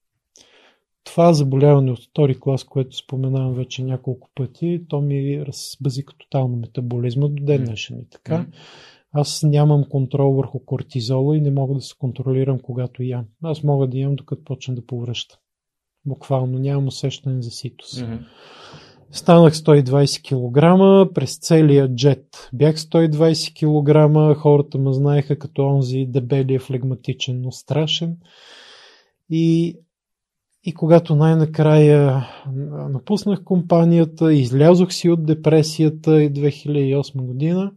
Това 1.04 1.34
заболяване 1.34 1.92
от 1.92 2.04
втори 2.04 2.40
клас, 2.40 2.64
което 2.64 2.98
споменавам 2.98 3.54
вече 3.54 3.84
няколко 3.84 4.30
пъти, 4.36 4.82
то 4.90 5.02
ми 5.02 5.46
разбазика 5.46 6.14
тотално 6.18 6.56
метаболизма 6.56 7.28
до 7.28 7.44
ден 7.44 7.64
днешен 7.64 8.00
и 8.00 8.10
така. 8.10 8.46
Аз 9.12 9.44
нямам 9.44 9.86
контрол 9.90 10.34
върху 10.34 10.60
кортизола 10.60 11.38
и 11.38 11.42
не 11.42 11.52
мога 11.52 11.74
да 11.74 11.82
се 11.82 11.96
контролирам 12.00 12.60
когато 12.60 13.04
ям. 13.04 13.26
Аз 13.44 13.64
мога 13.64 13.88
да 13.88 13.98
ям 13.98 14.16
докато 14.16 14.44
почна 14.44 14.76
да 14.76 14.86
повръщам. 14.86 15.40
Буквално 16.06 16.60
нямам 16.60 16.88
усещане 16.88 17.42
за 17.42 17.52
ситост. 17.52 18.02
Мгм. 18.02 18.16
Станах 19.14 19.54
120 19.54 20.22
кг 20.22 21.14
през 21.14 21.38
целия 21.38 21.96
джет. 21.96 22.50
Бях 22.54 22.76
120 22.76 23.54
кг, 23.54 24.40
хората 24.40 24.78
ме 24.78 24.94
знаеха 24.94 25.40
като 25.40 25.66
онзи 25.66 26.06
дебелия 26.10 26.60
флегматичен, 26.60 27.42
но 27.42 27.52
страшен. 27.52 28.18
И, 29.30 29.78
и 30.64 30.74
когато 30.74 31.16
най-накрая 31.16 32.28
напуснах 32.90 33.44
компанията, 33.44 34.34
излязох 34.34 34.94
си 34.94 35.10
от 35.10 35.26
депресията 35.26 36.24
и 36.24 36.34
2008 36.34 37.22
година, 37.22 37.72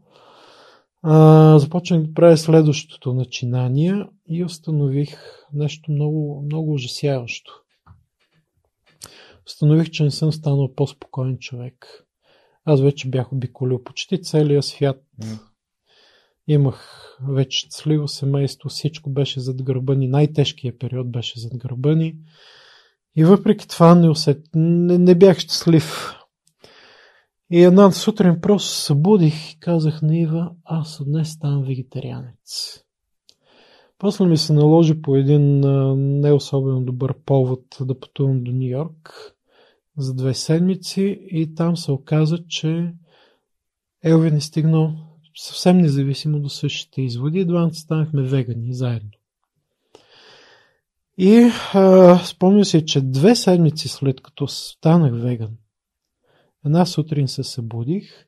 а, 1.03 1.59
започнах 1.59 2.03
да 2.03 2.15
правя 2.15 2.37
следващото 2.37 3.15
начинание 3.15 4.05
и 4.29 4.45
установих 4.45 5.19
нещо 5.53 5.93
много, 5.93 6.43
много 6.47 6.73
ужасяващо 6.73 7.66
установих, 9.47 9.91
че 9.91 10.05
не 10.05 10.11
съм 10.11 10.33
станал 10.33 10.75
по-спокоен 10.75 11.39
човек. 11.39 12.07
Аз 12.65 12.81
вече 12.81 13.09
бях 13.09 13.33
обиколил 13.33 13.85
почти 13.85 14.23
целия 14.23 14.63
свят. 14.63 15.03
М. 15.25 15.39
Имах 16.49 17.03
вече 17.29 17.59
щастливо 17.59 18.09
семейство, 18.09 18.69
всичко 18.69 19.11
беше 19.11 19.41
зад 19.41 19.63
гърба 19.63 19.95
ни. 19.95 20.09
Най-тежкият 20.09 20.79
период 20.79 21.11
беше 21.11 21.41
зад 21.41 21.57
гърба 21.57 21.95
ни. 21.95 22.17
И 23.17 23.25
въпреки 23.25 23.69
това 23.69 23.95
не, 23.95 24.09
усет... 24.09 24.43
не, 24.55 24.99
не 24.99 25.15
бях 25.15 25.39
щастлив. 25.39 26.13
И 27.51 27.63
една 27.63 27.91
сутрин 27.91 28.41
просто 28.41 28.69
събудих 28.69 29.53
и 29.53 29.61
казах 29.61 30.03
на 30.03 30.19
Ива, 30.19 30.51
аз 30.65 31.01
от 31.01 31.07
днес 31.07 31.31
ставам 31.31 31.65
вегетарианец. 31.65 32.81
После 33.99 34.27
ми 34.27 34.37
се 34.37 34.53
наложи 34.53 35.03
по 35.03 35.17
един 35.17 35.61
не 36.21 36.33
особено 36.33 36.85
добър 36.85 37.15
повод 37.27 37.63
да 37.81 38.01
пътувам 38.01 38.45
до 38.45 38.53
Нью 38.53 38.69
Йорк 38.69 39.36
за 39.97 40.15
две 40.15 40.35
седмици 40.35 41.27
и 41.31 41.55
там 41.55 41.77
се 41.77 41.93
оказа, 41.93 42.39
че 42.49 42.93
Елвин 44.05 44.35
е 44.35 44.41
стигнал 44.41 44.93
съвсем 45.37 45.79
независимо 45.79 46.41
до 46.41 46.49
същите 46.49 47.03
изводи. 47.03 47.45
Двамата 47.45 47.75
станахме 47.75 48.23
вегани 48.23 48.75
заедно. 48.75 49.11
И 51.19 51.51
а, 51.75 52.65
си, 52.65 52.87
че 52.87 53.01
две 53.01 53.35
седмици 53.35 53.89
след 53.89 54.21
като 54.21 54.49
станах 54.49 55.23
веган, 55.23 55.57
една 56.67 56.87
сутрин 56.87 57.29
се 57.29 57.43
събудих 57.43 58.27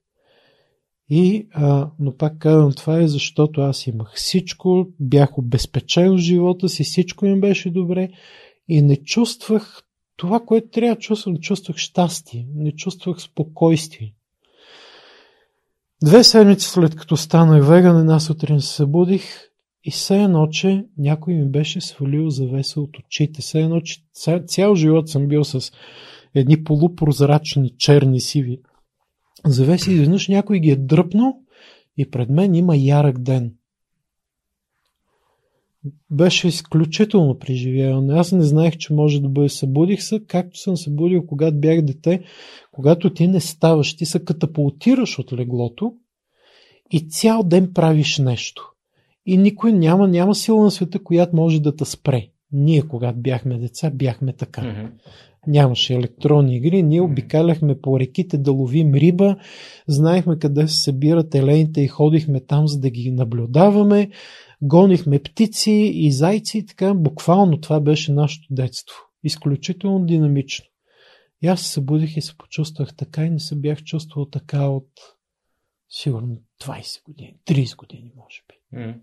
и, 1.10 1.48
а, 1.52 1.90
но 1.98 2.16
пак 2.16 2.38
казвам, 2.38 2.72
това 2.72 3.00
е 3.00 3.08
защото 3.08 3.60
аз 3.60 3.86
имах 3.86 4.12
всичко, 4.14 4.88
бях 5.00 5.38
обезпечен 5.38 6.14
в 6.14 6.18
живота 6.18 6.68
си, 6.68 6.84
всичко 6.84 7.26
им 7.26 7.40
беше 7.40 7.70
добре 7.70 8.08
и 8.68 8.82
не 8.82 8.96
чувствах 8.96 9.82
това, 10.18 10.40
което 10.40 10.68
трябва 10.68 10.94
да 10.94 11.00
чувствам. 11.00 11.36
Чувствах 11.36 11.76
щастие, 11.76 12.46
не 12.54 12.72
чувствах 12.72 13.20
спокойствие. 13.20 14.14
Две 16.02 16.24
седмици 16.24 16.68
след 16.68 16.96
като 16.96 17.16
станах 17.16 17.68
веган, 17.68 18.00
една 18.00 18.20
сутрин 18.20 18.60
се 18.60 18.74
събудих 18.74 19.24
и 19.84 19.90
все 19.90 20.22
едно, 20.22 20.46
че 20.46 20.84
някой 20.98 21.34
ми 21.34 21.50
беше 21.50 21.80
свалил 21.80 22.30
завеса 22.30 22.80
от 22.80 22.98
очите. 22.98 23.42
Все 23.42 23.60
едно, 23.60 23.80
че 23.80 24.02
ця- 24.16 24.46
цял 24.46 24.74
живот 24.74 25.08
съм 25.08 25.28
бил 25.28 25.44
с 25.44 25.72
едни 26.34 26.64
полупрозрачни 26.64 27.76
черни 27.78 28.20
сиви 28.20 28.60
завеси. 29.46 29.92
Изведнъж 29.92 30.28
някой 30.28 30.60
ги 30.60 30.70
е 30.70 30.76
дръпнал 30.76 31.36
и 31.96 32.10
пред 32.10 32.30
мен 32.30 32.54
има 32.54 32.76
ярък 32.76 33.18
ден. 33.18 33.54
Беше 36.10 36.48
изключително 36.48 37.38
преживяване. 37.38 38.14
Аз 38.14 38.32
не 38.32 38.42
знаех, 38.42 38.76
че 38.76 38.92
може 38.92 39.20
да 39.20 39.28
бъде. 39.28 39.48
Събудих 39.48 40.02
се, 40.02 40.20
както 40.26 40.58
съм 40.58 40.76
събудил, 40.76 41.26
когато 41.26 41.60
бях 41.60 41.82
дете, 41.82 42.22
когато 42.72 43.14
ти 43.14 43.26
не 43.26 43.40
ставаш, 43.40 43.96
ти 43.96 44.06
се 44.06 44.24
катапултираш 44.24 45.18
от 45.18 45.32
леглото 45.32 45.92
и 46.90 47.08
цял 47.08 47.42
ден 47.42 47.72
правиш 47.74 48.18
нещо. 48.18 48.72
И 49.26 49.36
никой 49.36 49.72
няма, 49.72 50.08
няма 50.08 50.34
сила 50.34 50.62
на 50.62 50.70
света, 50.70 51.02
която 51.02 51.36
може 51.36 51.60
да 51.60 51.76
те 51.76 51.84
спре. 51.84 52.28
Ние, 52.52 52.82
когато 52.82 53.18
бяхме 53.18 53.58
деца, 53.58 53.90
бяхме 53.90 54.32
така. 54.32 54.90
Нямаше 55.46 55.94
електронни 55.94 56.56
игри, 56.56 56.82
ние 56.82 57.00
обикаляхме 57.00 57.80
по 57.80 58.00
реките 58.00 58.38
да 58.38 58.52
ловим 58.52 58.94
риба, 58.94 59.36
знаехме 59.88 60.38
къде 60.38 60.68
се 60.68 60.82
събират 60.82 61.34
елените 61.34 61.80
и 61.80 61.88
ходихме 61.88 62.40
там, 62.40 62.68
за 62.68 62.80
да 62.80 62.90
ги 62.90 63.10
наблюдаваме, 63.10 64.10
гонихме 64.62 65.22
птици 65.22 65.92
и 65.94 66.12
зайци 66.12 66.58
и 66.58 66.66
така. 66.66 66.94
Буквално 66.94 67.60
това 67.60 67.80
беше 67.80 68.12
нашето 68.12 68.54
детство. 68.54 68.96
Изключително 69.24 70.06
динамично. 70.06 70.64
И 71.42 71.46
аз 71.46 71.60
се 71.60 71.72
събудих 71.72 72.16
и 72.16 72.20
се 72.20 72.36
почувствах 72.36 72.96
така 72.96 73.24
и 73.24 73.30
не 73.30 73.40
се 73.40 73.56
бях 73.56 73.82
чувствал 73.82 74.26
така 74.26 74.68
от 74.68 74.88
сигурно 75.88 76.36
20 76.62 77.04
години, 77.04 77.38
30 77.46 77.76
години, 77.76 78.12
може 78.16 78.40
би. 78.48 78.78
Мгм. 78.80 78.98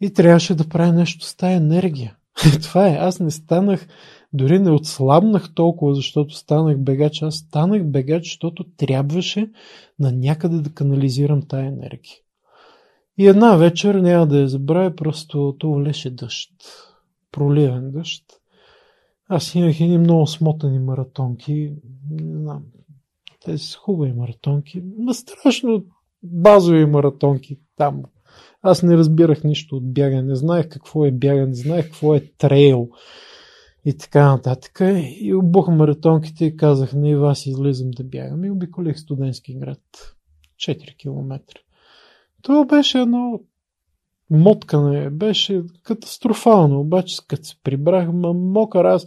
И 0.00 0.12
трябваше 0.12 0.54
да 0.54 0.68
правя 0.68 0.92
нещо 0.92 1.24
с 1.24 1.36
тая 1.36 1.56
енергия. 1.56 2.16
Това 2.62 2.88
е. 2.88 2.96
Аз 2.96 3.20
не 3.20 3.30
станах, 3.30 3.88
дори 4.32 4.58
не 4.58 4.70
отслабнах 4.70 5.54
толкова, 5.54 5.94
защото 5.94 6.34
станах 6.34 6.78
бегач. 6.78 7.22
Аз 7.22 7.34
станах 7.34 7.84
бегач, 7.84 8.24
защото 8.24 8.64
трябваше 8.76 9.50
на 9.98 10.12
някъде 10.12 10.56
да 10.56 10.74
канализирам 10.74 11.42
тая 11.48 11.66
енергия. 11.66 12.16
И 13.18 13.26
една 13.26 13.56
вечер, 13.56 13.94
няма 13.94 14.26
да 14.26 14.40
я 14.40 14.48
забравя, 14.48 14.96
просто 14.96 15.56
то 15.58 15.70
валеше 15.70 16.10
дъжд. 16.10 16.50
Проливен 17.32 17.90
дъжд. 17.90 18.24
Аз 19.28 19.54
имах 19.54 19.80
едни 19.80 19.98
много 19.98 20.26
смотани 20.26 20.78
маратонки. 20.78 21.72
Не 22.10 22.38
знам. 22.38 22.64
Те 23.44 23.58
са 23.58 23.78
хубави 23.78 24.12
маратонки. 24.12 24.82
Ма 24.98 25.14
страшно 25.14 25.84
базови 26.22 26.86
маратонки 26.86 27.58
там. 27.76 28.02
Аз 28.62 28.82
не 28.82 28.96
разбирах 28.96 29.44
нищо 29.44 29.76
от 29.76 29.92
бягане. 29.92 30.22
Не 30.22 30.34
знаех 30.34 30.68
какво 30.68 31.04
е 31.04 31.10
бягане, 31.10 31.46
не 31.46 31.54
знаех 31.54 31.84
какво 31.84 32.14
е 32.14 32.20
трейл 32.38 32.88
и 33.84 33.96
така 33.96 34.32
нататък. 34.32 34.80
И 35.20 35.34
обух 35.34 35.68
маратонките 35.68 36.44
и 36.44 36.56
казах, 36.56 36.92
на 36.92 37.18
вас 37.18 37.46
излизам 37.46 37.90
да 37.90 38.04
бягам. 38.04 38.44
И 38.44 38.50
обиколих 38.50 38.98
студентски 38.98 39.54
град. 39.54 40.14
4 40.56 40.96
км. 40.96 41.40
Това 42.42 42.64
беше 42.64 42.98
едно 42.98 43.40
моткане, 44.30 45.10
беше 45.10 45.62
катастрофално, 45.82 46.80
обаче 46.80 47.16
като 47.28 47.44
се 47.44 47.56
прибрах, 47.62 48.12
ма 48.12 48.32
мокър 48.32 48.84
аз, 48.84 49.06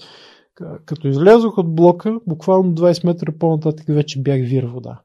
като 0.85 1.07
излязох 1.07 1.57
от 1.57 1.75
блока, 1.75 2.19
буквално 2.27 2.75
20 2.75 3.05
метра 3.05 3.31
по-нататък 3.39 3.85
вече 3.87 4.21
бях 4.21 4.41
вир 4.41 4.63
вода. 4.63 5.01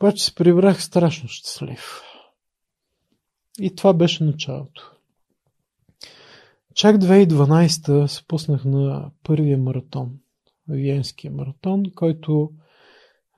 Обаче 0.00 0.24
се 0.24 0.34
прибрах 0.34 0.82
страшно 0.82 1.28
щастлив. 1.28 2.00
И 3.60 3.74
това 3.74 3.92
беше 3.92 4.24
началото. 4.24 4.90
Чак 6.74 6.96
2012 6.96 8.06
се 8.06 8.26
пуснах 8.26 8.64
на 8.64 9.10
първия 9.22 9.58
маратон, 9.58 10.10
Виенския 10.68 11.30
маратон, 11.30 11.82
който 11.94 12.50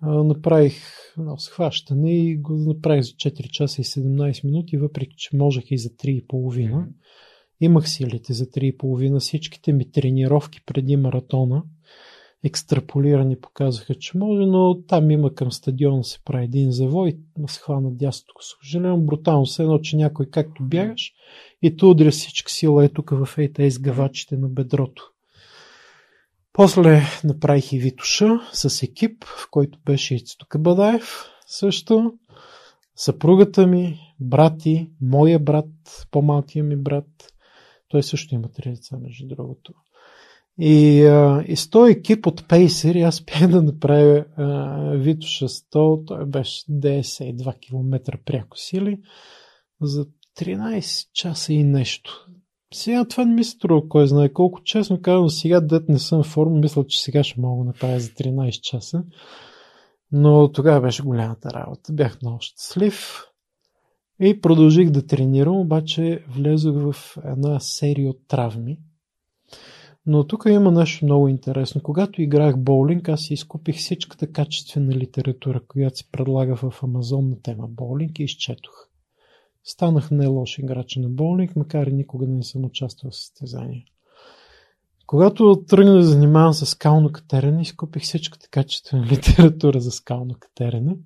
направих 0.02 0.74
едно 1.18 1.38
схващане 1.38 2.18
и 2.18 2.36
го 2.36 2.56
направих 2.56 3.02
за 3.02 3.12
4 3.12 3.50
часа 3.50 3.80
и 3.80 3.84
17 3.84 4.44
минути, 4.44 4.76
въпреки 4.76 5.14
че 5.16 5.36
можех 5.36 5.64
и 5.70 5.78
за 5.78 5.88
3,5. 5.88 6.86
Имах 7.60 7.88
силите 7.88 8.32
за 8.32 8.46
3,5. 8.46 9.18
Всичките 9.18 9.72
ми 9.72 9.90
тренировки 9.90 10.60
преди 10.66 10.96
маратона, 10.96 11.62
екстраполирани, 12.44 13.40
показаха, 13.40 13.94
че 13.94 14.18
може, 14.18 14.46
но 14.46 14.82
там 14.82 15.10
има 15.10 15.34
към 15.34 15.52
стадиона 15.52 16.04
се 16.04 16.18
прави 16.24 16.44
един 16.44 16.72
завой, 16.72 17.18
ма 17.38 17.48
се 17.48 17.60
хвана 17.60 17.90
дясното 17.90 18.34
Съжалявам 18.40 19.06
брутално, 19.06 19.44
все 19.44 19.62
едно, 19.62 19.78
че 19.78 19.96
някой 19.96 20.26
както 20.30 20.64
бягаш 20.64 21.12
и 21.62 21.76
ту 21.76 21.90
удря 21.90 22.10
всичка 22.10 22.50
сила 22.50 22.84
е 22.84 22.88
тук 22.88 23.10
в 23.10 23.38
ей 23.38 23.52
тези 23.52 23.80
гавачите 23.80 24.36
на 24.36 24.48
бедрото. 24.48 25.12
После 26.56 27.02
направих 27.24 27.72
и 27.72 27.78
Витуша 27.78 28.40
с 28.52 28.82
екип, 28.82 29.24
в 29.24 29.48
който 29.50 29.78
беше 29.86 30.14
Ицето 30.14 30.46
Кабадаев 30.48 31.24
също, 31.46 32.12
съпругата 32.94 33.66
ми, 33.66 33.98
брати, 34.20 34.90
моя 35.00 35.38
брат, 35.38 36.06
по-малкия 36.10 36.64
ми 36.64 36.76
брат. 36.76 37.06
Той 37.88 38.02
също 38.02 38.34
има 38.34 38.48
три 38.52 38.70
деца, 38.70 38.96
между 39.02 39.26
другото. 39.26 39.72
И, 40.58 41.02
а, 41.02 41.44
и 41.48 41.56
с 41.56 41.70
този 41.70 41.92
екип 41.92 42.26
от 42.26 42.48
пейсери 42.48 43.00
аз 43.00 43.16
спях 43.16 43.48
да 43.48 43.62
направя 43.62 44.24
а, 44.36 44.90
Витуша 44.90 45.48
100, 45.48 46.06
той 46.06 46.26
беше 46.26 46.66
92 46.66 47.60
км 47.60 48.18
пряко 48.24 48.58
сили 48.58 49.00
за 49.80 50.06
13 50.38 51.12
часа 51.12 51.52
и 51.52 51.64
нещо. 51.64 52.26
Сега 52.74 53.04
това 53.04 53.24
не 53.24 53.34
ми 53.34 53.44
се 53.44 53.50
струва, 53.50 53.88
кой 53.88 54.06
знае 54.06 54.32
колко. 54.32 54.62
Честно 54.62 55.02
казвам, 55.02 55.30
сега 55.30 55.60
дет 55.60 55.88
не 55.88 55.98
съм 55.98 56.22
в 56.22 56.26
форма, 56.26 56.58
мисля, 56.58 56.86
че 56.86 57.02
сега 57.02 57.24
ще 57.24 57.40
мога 57.40 57.64
да 57.64 57.66
направя 57.66 58.00
за 58.00 58.08
13 58.08 58.60
часа. 58.60 59.04
Но 60.12 60.52
тогава 60.52 60.80
беше 60.80 61.02
голямата 61.02 61.50
работа. 61.50 61.92
Бях 61.92 62.22
много 62.22 62.38
щастлив. 62.40 63.22
И 64.20 64.40
продължих 64.40 64.90
да 64.90 65.06
тренирам, 65.06 65.56
обаче 65.56 66.24
влезох 66.28 66.74
в 66.76 67.16
една 67.24 67.60
серия 67.60 68.10
от 68.10 68.28
травми. 68.28 68.78
Но 70.06 70.26
тук 70.26 70.44
има 70.48 70.70
нещо 70.72 71.04
много 71.04 71.28
интересно. 71.28 71.82
Когато 71.82 72.22
играх 72.22 72.58
боулинг, 72.58 73.08
аз 73.08 73.30
изкупих 73.30 73.76
всичката 73.76 74.32
качествена 74.32 74.92
литература, 74.92 75.60
която 75.68 75.96
се 75.96 76.10
предлага 76.10 76.56
в 76.56 76.82
Амазон 76.82 77.30
на 77.30 77.42
тема 77.42 77.68
боулинг 77.68 78.18
и 78.18 78.22
изчетох. 78.22 78.74
Станах 79.68 80.10
не 80.10 80.26
лош 80.26 80.58
играч 80.58 80.96
на 80.96 81.08
боулинг, 81.08 81.56
макар 81.56 81.86
и 81.86 81.92
никога 81.92 82.26
не 82.26 82.42
съм 82.42 82.64
участвал 82.64 83.10
в 83.10 83.16
състезания. 83.16 83.84
Когато 85.06 85.64
тръгнах 85.68 85.94
да 85.94 86.02
занимавам 86.02 86.52
с 86.52 86.66
скално 86.66 87.12
катерене, 87.12 87.62
изкупих 87.62 88.02
всичката 88.02 88.48
качествена 88.48 89.06
литература 89.06 89.80
за 89.80 89.90
скално 89.90 90.34
катерене. 90.38 90.96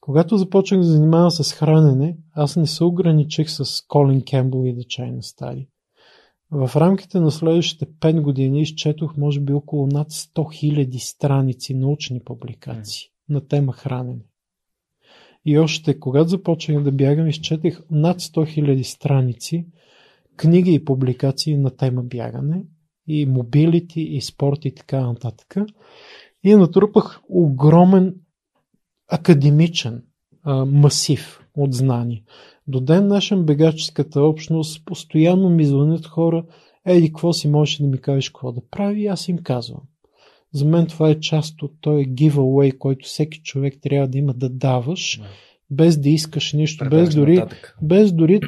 Когато 0.00 0.36
започнах 0.36 0.80
да 0.80 0.86
занимавам 0.86 1.30
с 1.30 1.52
хранене, 1.52 2.16
аз 2.32 2.56
не 2.56 2.66
се 2.66 2.84
ограничих 2.84 3.50
с 3.50 3.86
Колин 3.88 4.24
Кембъл 4.24 4.64
и 4.66 4.74
да 4.74 4.84
чайна 4.84 5.22
стади. 5.22 5.68
В 6.50 6.70
рамките 6.76 7.20
на 7.20 7.30
следващите 7.30 7.86
5 7.86 8.20
години 8.20 8.60
изчетох 8.60 9.16
може 9.16 9.40
би 9.40 9.52
около 9.52 9.86
над 9.86 10.10
100 10.10 10.32
000 10.32 10.98
страници 10.98 11.74
научни 11.74 12.20
публикации 12.20 13.08
на 13.28 13.48
тема 13.48 13.72
хранене. 13.72 14.24
И 15.46 15.58
още, 15.58 16.00
когато 16.00 16.28
започнах 16.28 16.82
да 16.82 16.92
бягам, 16.92 17.26
изчетих 17.26 17.80
над 17.90 18.20
100 18.20 18.60
000 18.60 18.82
страници 18.82 19.66
книги 20.36 20.74
и 20.74 20.84
публикации 20.84 21.56
на 21.56 21.70
тема 21.70 22.02
бягане 22.02 22.64
и 23.06 23.26
мобилити, 23.26 24.00
и 24.00 24.20
спорт 24.20 24.64
и 24.64 24.74
така 24.74 25.06
нататък. 25.06 25.56
И 26.44 26.54
натрупах 26.54 27.20
огромен 27.28 28.14
академичен 29.08 30.02
а, 30.42 30.64
масив 30.64 31.40
от 31.56 31.74
знания. 31.74 32.22
До 32.66 32.80
ден 32.80 33.08
днешен 33.08 33.44
бегаческата 33.44 34.22
общност 34.22 34.84
постоянно 34.84 35.50
ми 35.50 35.64
звънят 35.64 36.06
хора, 36.06 36.44
еди, 36.86 37.08
какво 37.08 37.32
си 37.32 37.48
можеш 37.48 37.78
да 37.78 37.86
ми 37.86 38.00
кажеш 38.00 38.28
какво 38.28 38.52
да 38.52 38.60
прави, 38.70 39.06
аз 39.06 39.28
им 39.28 39.38
казвам. 39.38 39.82
За 40.54 40.64
мен 40.64 40.86
това 40.86 41.10
е 41.10 41.20
част 41.20 41.62
от 41.62 41.72
този 41.80 42.04
giveaway, 42.04 42.78
който 42.78 43.06
всеки 43.06 43.40
човек 43.42 43.74
трябва 43.82 44.08
да 44.08 44.18
има 44.18 44.34
да 44.34 44.48
даваш, 44.48 45.20
без 45.70 45.98
да 45.98 46.08
искаш 46.08 46.52
нищо, 46.52 46.88
без 46.90 47.14
дори, 47.14 47.36
нататък. 47.36 47.76
без 47.82 48.12
дори 48.12 48.40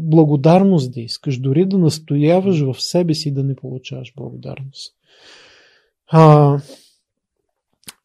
благодарност 0.00 0.92
да 0.92 1.00
искаш, 1.00 1.38
дори 1.38 1.66
да 1.66 1.78
настояваш 1.78 2.60
в 2.60 2.74
себе 2.82 3.14
си 3.14 3.34
да 3.34 3.42
не 3.42 3.56
получаваш 3.56 4.12
благодарност. 4.16 4.94
А, 6.08 6.58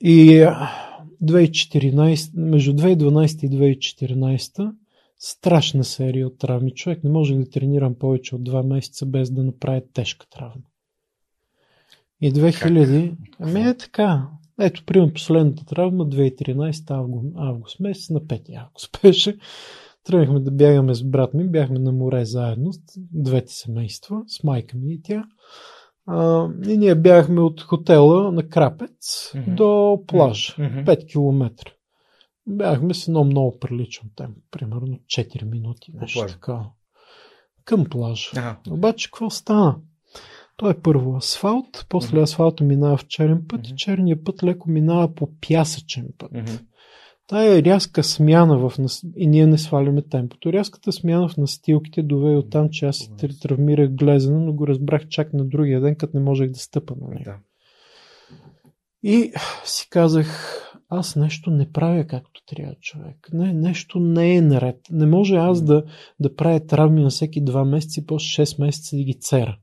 и 0.02 0.40
а, 0.40 0.70
2014, 1.24 2.32
между 2.36 2.74
2012 2.74 3.46
и 3.46 3.78
2014 3.80 4.72
страшна 5.20 5.84
серия 5.84 6.28
от 6.28 6.38
травми. 6.38 6.74
Човек 6.74 7.04
не 7.04 7.10
може 7.10 7.36
да 7.36 7.50
тренирам 7.50 7.96
повече 7.96 8.36
от 8.36 8.42
2 8.42 8.68
месеца 8.68 9.06
без 9.06 9.32
да 9.32 9.44
направи 9.44 9.82
тежка 9.94 10.26
травма. 10.30 10.64
И 12.22 12.34
2000... 12.34 13.16
Ами 13.40 13.62
е 13.62 13.78
така. 13.78 14.28
Ето, 14.60 14.84
примерно 14.86 15.14
последната 15.14 15.66
травма, 15.66 16.06
2013 16.06 16.92
август, 16.92 17.26
август 17.38 17.80
месец, 17.80 18.10
на 18.10 18.22
5 18.22 18.56
август 18.58 19.00
беше. 19.04 19.38
Тръгнахме 20.04 20.40
да 20.40 20.52
бягаме 20.52 20.94
с 20.94 21.04
брат 21.04 21.34
ми, 21.34 21.50
бяхме 21.50 21.80
на 21.80 21.92
море 21.92 22.26
заедно, 22.26 22.74
с 22.74 22.80
двете 22.98 23.54
семейства, 23.54 24.22
с 24.28 24.44
майка 24.44 24.78
ми 24.78 24.94
и 24.94 25.02
тя. 25.02 25.24
А, 26.06 26.50
и 26.68 26.78
ние 26.78 26.96
бяхме 26.96 27.42
от 27.42 27.62
хотела 27.62 28.32
на 28.32 28.50
Крапец 28.50 29.32
Мгм. 29.36 29.56
до 29.56 30.00
плаж, 30.08 30.56
Мгм. 30.58 30.86
5 30.86 31.06
км. 31.12 31.52
Бяхме 32.48 32.94
с 32.94 33.08
едно 33.08 33.24
много 33.24 33.60
прилично 33.60 34.10
темпо, 34.16 34.42
примерно 34.52 35.00
4 35.08 35.44
минути, 35.46 35.92
нещо 35.94 36.20
плажа? 36.20 36.34
такова. 36.34 36.70
Към 37.66 37.86
плажа. 37.86 38.30
Ага. 38.36 38.58
Обаче 38.70 39.12
какво 39.12 39.30
стана? 39.30 39.76
Той 40.62 40.72
е 40.72 40.82
първо 40.84 41.16
асфалт, 41.16 41.86
после 41.90 42.22
асфалта 42.22 42.64
минава 42.64 42.98
в 42.98 43.08
черен 43.08 43.46
път 43.48 43.68
и 43.68 43.70
Мгм. 43.70 43.76
черния 43.78 44.24
път 44.24 44.44
леко 44.44 44.70
минава 44.70 45.16
по 45.16 45.30
пясъчен 45.48 46.08
път. 46.18 46.32
Мгм. 46.32 46.52
тая 47.28 47.64
рязка 47.64 48.04
смяна 48.04 48.70
в 48.70 48.78
нас... 48.78 49.02
и 49.18 49.28
ние 49.28 49.48
не 49.48 49.58
сваляме 49.58 50.02
темпото. 50.02 50.54
Рязката 50.54 50.92
смяна 50.92 51.28
в 51.28 51.38
настилките 51.38 52.04
доведе 52.04 52.36
от 52.36 52.50
там, 52.50 52.70
че 52.72 52.86
аз 52.86 53.12
травмирах 53.42 53.90
глезена, 53.90 54.40
но 54.40 54.54
го 54.54 54.68
разбрах 54.68 55.08
чак 55.08 55.34
на 55.34 55.46
другия 55.46 55.82
ден, 55.82 55.96
като 55.96 56.18
не 56.18 56.24
можех 56.24 56.52
да 56.52 56.60
стъпа 56.60 56.96
на 57.02 57.08
него. 57.08 57.24
Да. 57.26 57.38
И 59.04 59.32
си 59.66 59.88
казах, 59.90 60.58
аз 60.90 61.16
нещо 61.16 61.52
не 61.52 61.72
правя 61.72 62.08
както 62.08 62.42
трябва 62.46 62.76
човек. 62.82 63.30
Не, 63.34 63.54
нещо 63.54 64.00
не 64.00 64.36
е 64.36 64.42
наред. 64.42 64.78
Не 64.92 65.06
може 65.06 65.36
аз 65.36 65.62
да, 65.62 65.84
да 66.20 66.36
правя 66.36 66.66
травми 66.66 67.02
на 67.04 67.10
всеки 67.10 67.44
два 67.44 67.66
месеца 67.66 68.00
и 68.00 68.06
после 68.06 68.44
6 68.46 68.66
месеца 68.66 68.96
да 68.98 69.04
ги 69.04 69.20
цера. 69.20 69.58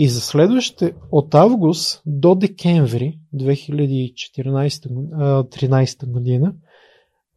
И 0.00 0.08
за 0.08 0.20
следващите 0.20 0.94
от 1.12 1.34
август 1.34 2.02
до 2.06 2.34
декември 2.34 3.18
2013 3.34 6.06
година 6.06 6.54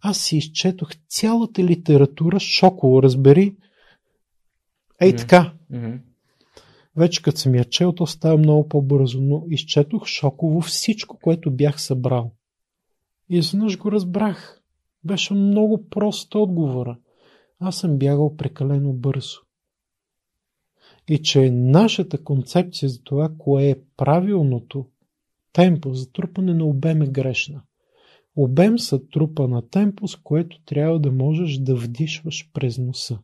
аз 0.02 0.18
си 0.18 0.38
изчетох 0.38 0.90
цялата 1.08 1.64
литература, 1.64 2.40
шоково, 2.40 3.04
разбери. 3.04 3.56
Ей 5.00 5.16
така. 5.16 5.54
Вече 6.96 7.22
като 7.22 7.38
съм 7.38 7.56
я 7.56 7.66
чел, 7.66 7.92
то 7.92 8.08
става 8.08 8.38
много 8.38 8.68
по-бързо, 8.68 9.22
но 9.22 9.44
изчетох 9.50 10.06
шоково 10.06 10.62
всичко, 10.62 11.18
което 11.22 11.52
бях 11.52 11.82
събрал. 11.82 12.32
И 13.30 13.38
изведнъж 13.38 13.78
го 13.78 13.92
разбрах. 13.92 14.62
Беше 15.04 15.34
много 15.34 15.90
прост 15.90 16.36
отговора. 16.36 16.98
Аз 17.60 17.78
съм 17.78 17.98
бягал 17.98 18.36
прекалено 18.36 18.94
бързо. 18.94 19.40
И 21.12 21.22
че 21.22 21.52
нашата 21.52 22.24
концепция 22.24 22.90
за 22.90 23.04
това, 23.04 23.30
кое 23.38 23.70
е 23.70 23.80
правилното 23.98 24.86
темпо 25.54 25.94
за 25.94 26.12
трупане 26.12 26.54
на 26.54 26.66
обем 26.66 27.02
е 27.02 27.08
грешна. 27.08 27.62
Обем 28.36 28.80
са 28.80 29.08
трупа 29.08 29.48
на 29.48 29.70
темпо, 29.70 30.08
с 30.08 30.16
което 30.16 30.62
трябва 30.66 31.00
да 31.00 31.12
можеш 31.12 31.58
да 31.58 31.76
вдишваш 31.76 32.50
през 32.54 32.78
носа. 32.78 33.20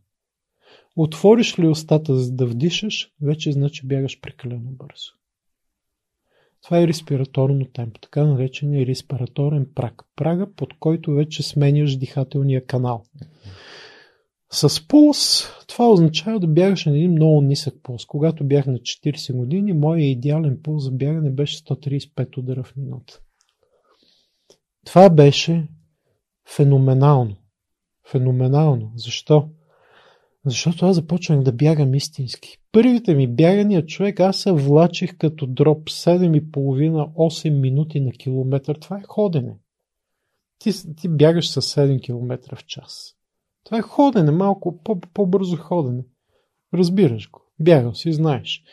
Отвориш 0.96 1.60
ли 1.60 1.68
устата 1.68 2.16
за 2.16 2.32
да 2.32 2.46
вдишаш, 2.46 3.12
вече 3.22 3.52
значи 3.52 3.88
бягаш 3.88 4.22
прекалено 4.22 4.72
бързо. 4.72 5.12
Това 6.64 6.82
е 6.82 6.88
респираторно 6.88 7.66
темпо, 7.66 8.00
така 8.00 8.26
наречения 8.26 8.86
респираторен 8.86 9.68
праг. 9.76 10.04
Прага, 10.16 10.48
под 10.56 10.74
който 10.80 11.12
вече 11.12 11.44
сменяш 11.44 11.98
дихателния 11.98 12.66
канал. 12.66 13.04
С 14.52 14.88
пулс 14.88 15.44
това 15.68 15.92
означава 15.92 16.40
да 16.40 16.48
бягаш 16.48 16.86
на 16.86 16.98
един 16.98 17.12
много 17.12 17.42
нисък 17.42 17.74
пулс. 17.84 18.06
Когато 18.06 18.44
бях 18.44 18.66
на 18.66 18.78
40 18.78 19.34
години, 19.34 19.74
моят 19.74 20.04
идеален 20.04 20.60
пулс 20.64 20.84
за 20.84 20.92
бягане 20.92 21.30
беше 21.30 21.58
135 21.64 22.38
удара 22.38 22.64
в 22.64 22.76
минута. 22.76 23.20
Това 24.86 25.10
беше 25.10 25.68
феноменално. 26.56 27.36
Феноменално. 28.12 28.92
Защо? 28.96 29.50
Защото 30.46 30.86
аз 30.86 30.96
започнах 30.96 31.44
да 31.44 31.52
бягам 31.52 31.94
истински. 31.94 32.58
Първите 32.72 33.16
ми 33.16 33.28
бягания 33.28 33.86
човек, 33.86 34.20
аз 34.20 34.38
се 34.38 34.52
влачих 34.52 35.18
като 35.18 35.48
дроп 35.48 35.90
7,5-8 35.90 37.50
минути 37.50 38.00
на 38.00 38.12
километър. 38.12 38.76
Това 38.76 38.98
е 38.98 39.04
ходене. 39.08 39.58
Ти, 40.60 40.96
ти 40.96 41.10
бягаш 41.10 41.50
с 41.50 41.62
7 41.62 42.02
км 42.02 42.56
в 42.56 42.66
час. 42.66 43.17
Това 43.68 43.78
е 43.78 43.82
ходене, 43.82 44.32
малко 44.32 44.84
по- 44.84 45.00
по-бързо 45.00 45.58
ходене. 45.58 46.04
Разбираш 46.74 47.30
го. 47.32 47.42
Бягал 47.60 47.94
си, 47.94 48.14
знаеш. 48.14 48.64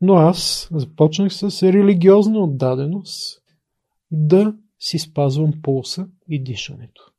Но 0.00 0.14
аз 0.14 0.68
започнах 0.72 1.32
с 1.34 1.62
религиозна 1.62 2.38
отдаденост 2.38 3.42
да 4.10 4.54
си 4.78 4.98
спазвам 4.98 5.52
пулса 5.62 6.06
и 6.28 6.42
дишането. 6.42 7.12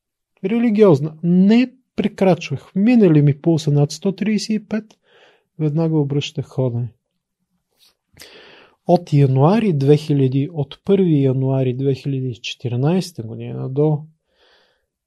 Религиозна. 0.43 1.13
Не 1.23 1.71
прекрачвах. 1.95 2.71
Минали 2.75 3.21
ми 3.21 3.41
пулса 3.41 3.71
над 3.71 3.91
135, 3.91 4.85
веднага 5.59 5.97
обръщах 5.97 6.45
ходене. 6.45 6.93
От 8.87 9.13
януари 9.13 9.73
2000, 9.73 10.49
от 10.53 10.75
1 10.75 11.23
януари 11.23 11.77
2014 11.77 13.25
година 13.25 13.69
до 13.69 14.03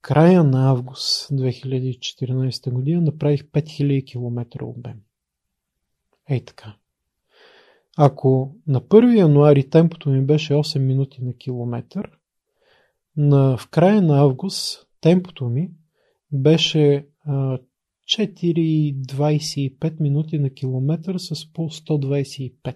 края 0.08 0.44
на 0.44 0.70
август 0.70 1.28
2014 1.28 2.70
година 2.70 3.00
направих 3.00 3.42
5000 3.42 4.04
км 4.04 4.64
обем. 4.64 5.00
Ей 6.30 6.44
така. 6.44 6.76
Ако 7.96 8.54
на 8.66 8.80
1 8.80 9.18
януари 9.18 9.70
темпото 9.70 10.10
ми 10.10 10.26
беше 10.26 10.52
8 10.52 10.78
минути 10.78 11.24
на 11.24 11.36
километър, 11.36 12.10
на, 13.16 13.56
в 13.56 13.68
края 13.68 14.02
на 14.02 14.20
август 14.20 14.86
темпото 15.00 15.48
ми 15.48 15.70
беше 16.32 17.06
а, 17.24 17.58
4,25 18.08 20.00
минути 20.00 20.38
на 20.38 20.50
километър 20.50 21.18
с 21.18 21.52
по 21.52 21.62
125. 21.62 22.74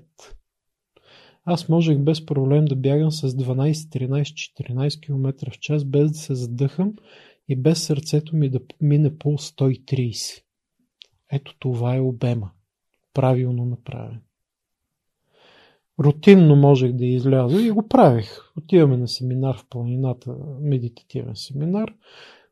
Аз 1.44 1.68
можех 1.68 1.98
без 1.98 2.26
проблем 2.26 2.64
да 2.64 2.76
бягам 2.76 3.10
с 3.10 3.28
12, 3.28 3.72
13, 3.72 4.22
14 4.68 5.00
км 5.00 5.50
в 5.50 5.58
час, 5.58 5.84
без 5.84 6.12
да 6.12 6.18
се 6.18 6.34
задъхам 6.34 6.94
и 7.48 7.56
без 7.56 7.84
сърцето 7.84 8.36
ми 8.36 8.50
да 8.50 8.60
мине 8.80 9.18
по 9.18 9.28
130. 9.28 10.42
Ето 11.32 11.54
това 11.58 11.96
е 11.96 12.00
обема. 12.00 12.50
Правилно 13.14 13.64
направен. 13.64 14.20
Рутинно 15.98 16.56
можех 16.56 16.92
да 16.92 17.04
изляза 17.04 17.62
и 17.62 17.70
го 17.70 17.88
правих. 17.88 18.52
Отиваме 18.58 18.96
на 18.96 19.08
семинар 19.08 19.56
в 19.58 19.66
планината, 19.70 20.36
медитативен 20.60 21.36
семинар. 21.36 21.94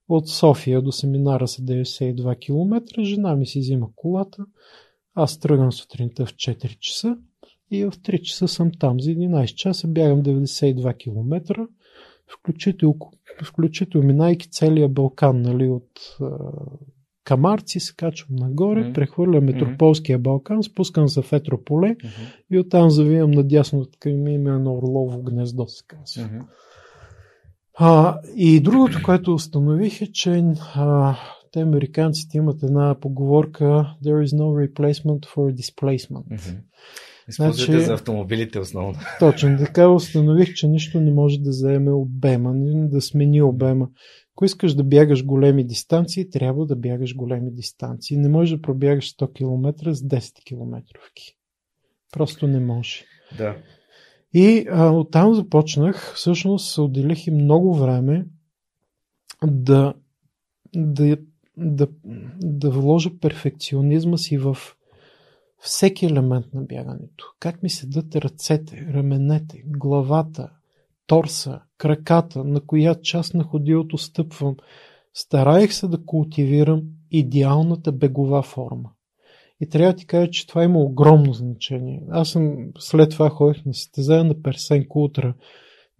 От 0.08 0.28
София 0.28 0.82
до 0.82 0.92
семинара 0.92 1.48
са 1.48 1.62
92 1.62 2.38
км. 2.38 3.02
Жена 3.04 3.36
ми 3.36 3.46
си 3.46 3.60
взима 3.60 3.88
колата. 3.96 4.46
Аз 5.14 5.38
тръгвам 5.38 5.72
сутринта 5.72 6.26
в 6.26 6.34
4 6.34 6.78
часа 6.78 7.18
и 7.70 7.84
в 7.84 7.90
3 7.90 8.22
часа 8.22 8.48
съм 8.48 8.70
там. 8.78 9.00
За 9.00 9.10
11 9.10 9.54
часа 9.54 9.88
бягам 9.88 10.22
92 10.22 10.96
км, 10.96 11.66
включително, 12.34 12.96
включително 13.44 14.06
минайки 14.06 14.48
целия 14.50 14.88
Балкан, 14.88 15.42
нали, 15.42 15.68
от 15.68 15.90
Камарци 17.24 17.80
се 17.80 17.94
качвам 17.96 18.36
нагоре, 18.36 18.80
Мгм. 18.80 18.92
прехвърлям 18.92 19.44
Метрополския 19.44 20.18
Балкан, 20.18 20.62
спускам 20.62 21.08
се 21.08 21.22
в 21.22 21.32
Етрополе 21.32 21.88
Мгм. 21.88 22.10
и 22.50 22.58
оттам 22.58 22.90
завивам 22.90 23.30
надясно, 23.30 23.86
ми 24.06 24.34
има 24.34 24.50
едно 24.50 24.74
орлово 24.74 25.22
гнездо, 25.22 25.66
се 25.66 25.84
казва. 25.86 26.22
Мгм. 26.24 26.44
А, 27.78 28.20
и 28.36 28.60
другото, 28.60 28.98
което 29.04 29.34
установих 29.34 30.02
е, 30.02 30.12
че 30.12 30.44
а, 30.74 31.16
те 31.52 31.60
американците 31.60 32.38
имат 32.38 32.62
една 32.62 32.96
поговорка 33.00 33.64
There 34.04 34.24
is 34.24 34.38
no 34.38 34.68
replacement 34.68 35.26
for 35.26 35.54
displacement. 35.54 36.24
Мгм. 36.30 36.60
Използвате 37.30 37.72
Значи- 37.72 37.86
за 37.86 37.94
автомобилите 37.94 38.58
основно. 38.58 38.98
Точно 39.18 39.58
така 39.58 39.88
установих, 39.88 40.54
че 40.54 40.68
нищо 40.68 41.00
не 41.00 41.12
може 41.12 41.38
да 41.38 41.52
заеме 41.52 41.92
обема, 41.92 42.52
да 42.88 43.00
смени 43.00 43.42
обема. 43.42 43.88
Ако 44.36 44.44
искаш 44.44 44.74
да 44.74 44.84
бягаш 44.84 45.24
големи 45.24 45.64
дистанции, 45.64 46.30
трябва 46.30 46.66
да 46.66 46.76
бягаш 46.76 47.14
големи 47.14 47.52
дистанции. 47.52 48.16
Не 48.16 48.28
можеш 48.28 48.56
да 48.56 48.62
пробягаш 48.62 49.16
100 49.16 49.32
км 49.32 49.94
с 49.94 50.02
10 50.02 50.44
километровки. 50.44 51.36
Просто 52.12 52.46
не 52.46 52.60
може. 52.60 53.04
Да. 53.38 53.56
И 54.34 54.66
а, 54.70 54.90
оттам 54.90 55.34
започнах, 55.34 56.14
всъщност 56.14 56.74
се 56.74 56.80
отделих 56.80 57.26
и 57.26 57.30
много 57.30 57.74
време 57.74 58.26
да, 59.44 59.94
да, 60.74 61.16
да, 61.56 61.88
да 62.42 62.70
вложа 62.70 63.10
перфекционизма 63.20 64.16
си 64.16 64.38
в 64.38 64.56
всеки 65.60 66.06
елемент 66.06 66.46
на 66.54 66.62
бягането. 66.62 67.24
Как 67.40 67.62
ми 67.62 67.70
седат 67.70 68.16
ръцете, 68.16 68.86
раменете, 68.94 69.62
главата, 69.66 70.50
торса, 71.06 71.60
краката, 71.78 72.44
на 72.44 72.60
коя 72.60 72.94
част 72.94 73.34
на 73.34 73.44
ходилото 73.44 73.98
стъпвам. 73.98 74.56
Стараех 75.14 75.72
се 75.72 75.88
да 75.88 76.04
култивирам 76.04 76.82
идеалната 77.10 77.92
бегова 77.92 78.42
форма. 78.42 78.90
И 79.60 79.68
трябва 79.68 79.92
да 79.92 79.96
ти 79.96 80.06
кажа, 80.06 80.30
че 80.30 80.46
това 80.46 80.64
има 80.64 80.78
огромно 80.78 81.32
значение. 81.32 82.02
Аз 82.10 82.28
съм 82.28 82.56
след 82.78 83.10
това 83.10 83.30
ходих 83.30 83.64
на 83.64 83.74
състезания 83.74 84.24
на 84.24 84.42
Персенко 84.42 85.02
утра. 85.02 85.34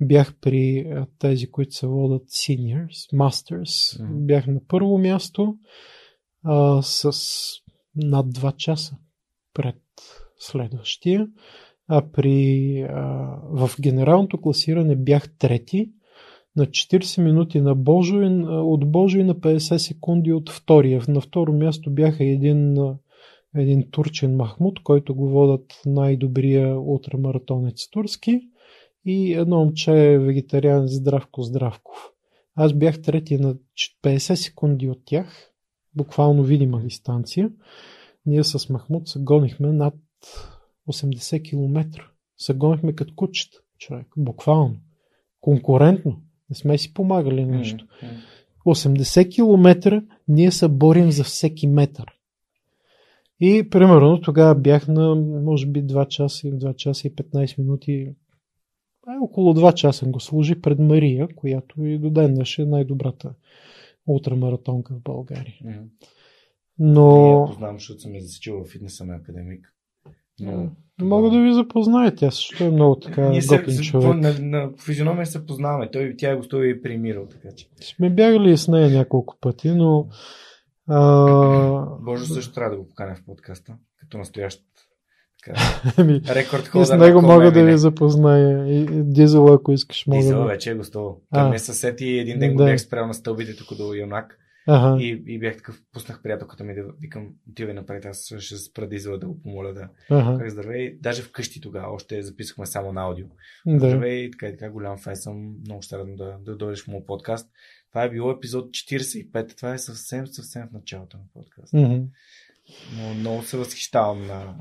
Бях 0.02 0.34
при 0.40 0.92
тези, 1.18 1.50
които 1.50 1.74
се 1.74 1.86
водят 1.86 2.22
seniors, 2.22 3.14
masters. 3.14 4.04
Мгм. 4.04 4.26
Бях 4.26 4.46
на 4.46 4.60
първо 4.68 4.98
място 4.98 5.56
а, 6.44 6.82
с 6.82 7.12
над 7.96 8.26
2 8.26 8.56
часа 8.56 8.96
пред 9.54 9.82
следващия. 10.38 11.28
А 11.88 12.02
при, 12.12 12.80
а, 12.82 13.36
в 13.52 13.70
генералното 13.80 14.40
класиране 14.40 14.96
бях 14.96 15.36
трети 15.38 15.90
на 16.56 16.66
40 16.66 17.22
минути 17.22 17.60
на 17.60 17.74
Божо 17.74 18.22
и, 18.22 18.44
от 18.46 18.90
Божо 18.92 19.18
и 19.18 19.24
на 19.24 19.34
50 19.34 19.76
секунди 19.76 20.32
от 20.32 20.50
втория. 20.50 21.02
На 21.08 21.20
второ 21.20 21.52
място 21.52 21.90
бяха 21.90 22.24
един, 22.24 22.76
един 23.56 23.90
турчен 23.90 24.36
Махмуд, 24.36 24.82
който 24.82 25.14
го 25.14 25.28
водят 25.28 25.80
най-добрия 25.86 26.80
ултрамаратонец 26.80 27.90
турски 27.90 28.40
и 29.04 29.32
едно 29.34 29.58
момче 29.58 30.18
вегетарианец 30.18 30.90
Здравко 30.90 31.42
Здравков. 31.42 32.10
Аз 32.54 32.72
бях 32.72 33.02
трети 33.02 33.36
на 33.36 33.54
50 34.04 34.34
секунди 34.34 34.88
от 34.88 34.98
тях, 35.04 35.52
буквално 35.94 36.42
видима 36.42 36.80
дистанция. 36.80 37.50
Ние 38.26 38.44
с 38.44 38.68
Махмуд 38.68 39.08
се 39.08 39.18
гонихме 39.18 39.72
над 39.72 39.94
80 40.88 41.42
км. 41.42 42.02
Се 42.38 42.54
гонихме 42.54 42.92
като 42.92 43.14
кучета, 43.14 43.58
човек. 43.78 44.06
Буквално. 44.16 44.76
Конкурентно. 45.40 46.22
Не 46.50 46.56
сме 46.56 46.78
си 46.78 46.94
помагали 46.94 47.44
нещо. 47.44 47.86
80 48.66 49.34
км 49.34 50.02
ние 50.28 50.50
се 50.50 50.68
борим 50.68 51.10
за 51.10 51.24
всеки 51.24 51.66
метър. 51.66 52.06
И 53.40 53.70
примерно 53.70 54.20
тогава 54.20 54.54
бях 54.54 54.88
на 54.88 55.14
може 55.44 55.66
би 55.66 55.84
2 55.84 56.08
часа, 56.08 56.48
2 56.48 56.76
часа 56.76 57.08
и 57.08 57.14
15 57.14 57.58
минути. 57.58 58.14
А, 59.06 59.18
около 59.22 59.54
2 59.54 59.74
часа 59.74 60.06
го 60.06 60.20
служи 60.20 60.60
пред 60.60 60.78
Мария, 60.78 61.28
която 61.36 61.84
и 61.84 61.98
до 61.98 62.10
ден 62.10 62.40
е 62.58 62.64
най-добрата 62.64 63.34
ултрамаратонка 64.06 64.94
в 64.94 65.02
България. 65.02 65.54
Мгм. 65.64 65.84
Но 66.80 67.40
Я 67.40 67.46
познавам, 67.46 67.78
защото 67.78 68.00
съм 68.00 68.14
я 68.14 68.20
засечил 68.22 68.64
в 68.64 68.68
фитнеса 68.68 69.04
на 69.04 69.16
академик. 69.16 69.66
Но... 70.40 70.70
мога 71.00 71.30
да 71.30 71.40
ви 71.40 71.52
запозная, 71.54 72.14
тя 72.14 72.30
също 72.30 72.64
е 72.64 72.70
много 72.70 72.96
така 72.96 73.28
Ние 73.28 73.42
се, 73.42 73.58
готин 73.58 73.74
се- 73.74 73.82
човек. 73.82 74.16
на, 74.16 74.34
на 74.40 74.70
физиономия 74.78 75.26
се 75.26 75.46
познаваме. 75.46 75.90
Той, 75.90 76.14
тя 76.18 76.30
е 76.30 76.36
гостува 76.36 76.66
и 76.66 76.82
при 76.82 76.96
Миро, 76.96 77.26
така 77.26 77.48
че. 77.56 77.66
Сме 77.82 78.10
бягали 78.10 78.56
с 78.56 78.68
нея 78.68 78.90
няколко 78.90 79.36
пъти, 79.40 79.70
но 79.70 80.06
а, 80.88 81.86
Боже, 82.00 82.26
също 82.26 82.54
трябва 82.54 82.70
да 82.70 82.82
го 82.82 82.88
поканя 82.88 83.14
в 83.14 83.24
подкаста, 83.24 83.74
като 83.96 84.18
настоящ 84.18 84.62
ами, 85.96 86.20
рекорд 86.28 86.68
холдър. 86.68 86.86
с 86.86 86.96
него 86.96 87.22
мога 87.22 87.52
да 87.52 87.64
ви 87.64 87.78
запозная. 87.78 88.66
И, 88.68 88.80
и 88.80 88.86
Дизел, 89.04 89.54
ако 89.54 89.72
искаш, 89.72 90.06
мога 90.06 90.18
Дизел 90.18 90.38
да... 90.38 90.44
вече 90.44 90.70
е 90.70 90.74
гостувал. 90.74 91.20
А. 91.30 91.40
Той 91.40 91.50
ме 91.50 91.58
съсети 91.58 92.04
и 92.04 92.18
един 92.18 92.38
ден 92.38 92.52
го 92.52 92.58
Да. 92.58 92.64
бях 92.64 92.80
спрял 92.80 93.06
на 93.06 93.14
стълбите 93.14 93.56
тук 93.56 93.76
до 93.76 93.94
Юнак. 93.94 94.38
Ага, 94.68 95.02
И, 95.02 95.24
и 95.26 95.38
бях 95.38 95.56
такъв, 95.56 95.82
пуснах 95.92 96.22
приятелката 96.22 96.64
ми 96.64 96.74
да 96.74 96.82
викам, 97.00 97.28
отивай 97.50 97.74
напред, 97.74 98.04
аз 98.04 98.34
ще 98.38 98.56
спра 98.56 98.88
Дизела 98.88 99.18
да 99.18 99.26
го 99.26 99.42
помоля 99.42 99.72
да. 99.72 99.88
ага, 100.10 100.50
здравей, 100.50 100.98
даже 101.00 101.22
вкъщи 101.22 101.60
тогава, 101.60 101.94
още 101.94 102.22
записахме 102.22 102.66
само 102.66 102.92
на 102.92 103.02
аудио. 103.02 103.26
да. 103.66 103.78
Здравей, 103.78 104.30
така 104.30 104.46
и 104.46 104.52
така, 104.52 104.70
голям 104.70 104.98
фен 104.98 105.16
съм, 105.16 105.54
много 105.66 105.82
ще 105.82 105.98
радвам 105.98 106.16
да, 106.16 106.38
да 106.40 106.56
дойдеш 106.56 106.84
в 106.84 106.88
моят 106.88 107.06
подкаст. 107.06 107.50
Това 107.90 108.04
е 108.04 108.10
било 108.10 108.30
епизод 108.30 108.70
45, 108.70 109.56
това 109.56 109.74
е 109.74 109.78
съвсем, 109.78 110.26
съвсем 110.26 110.68
в 110.68 110.72
началото 110.72 111.16
на 111.16 111.22
подкаста. 111.34 111.76
Мгм. 111.76 112.04
Но 112.96 113.14
много 113.14 113.42
се 113.42 113.56
възхищавам 113.56 114.26
на, 114.26 114.54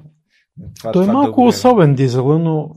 на 0.58 0.74
това. 0.74 0.92
Той 0.92 1.04
е 1.04 1.06
това 1.06 1.14
малко 1.14 1.26
дълго 1.26 1.48
особен 1.48 1.96
дизела, 1.96 2.40
но... 2.40 2.76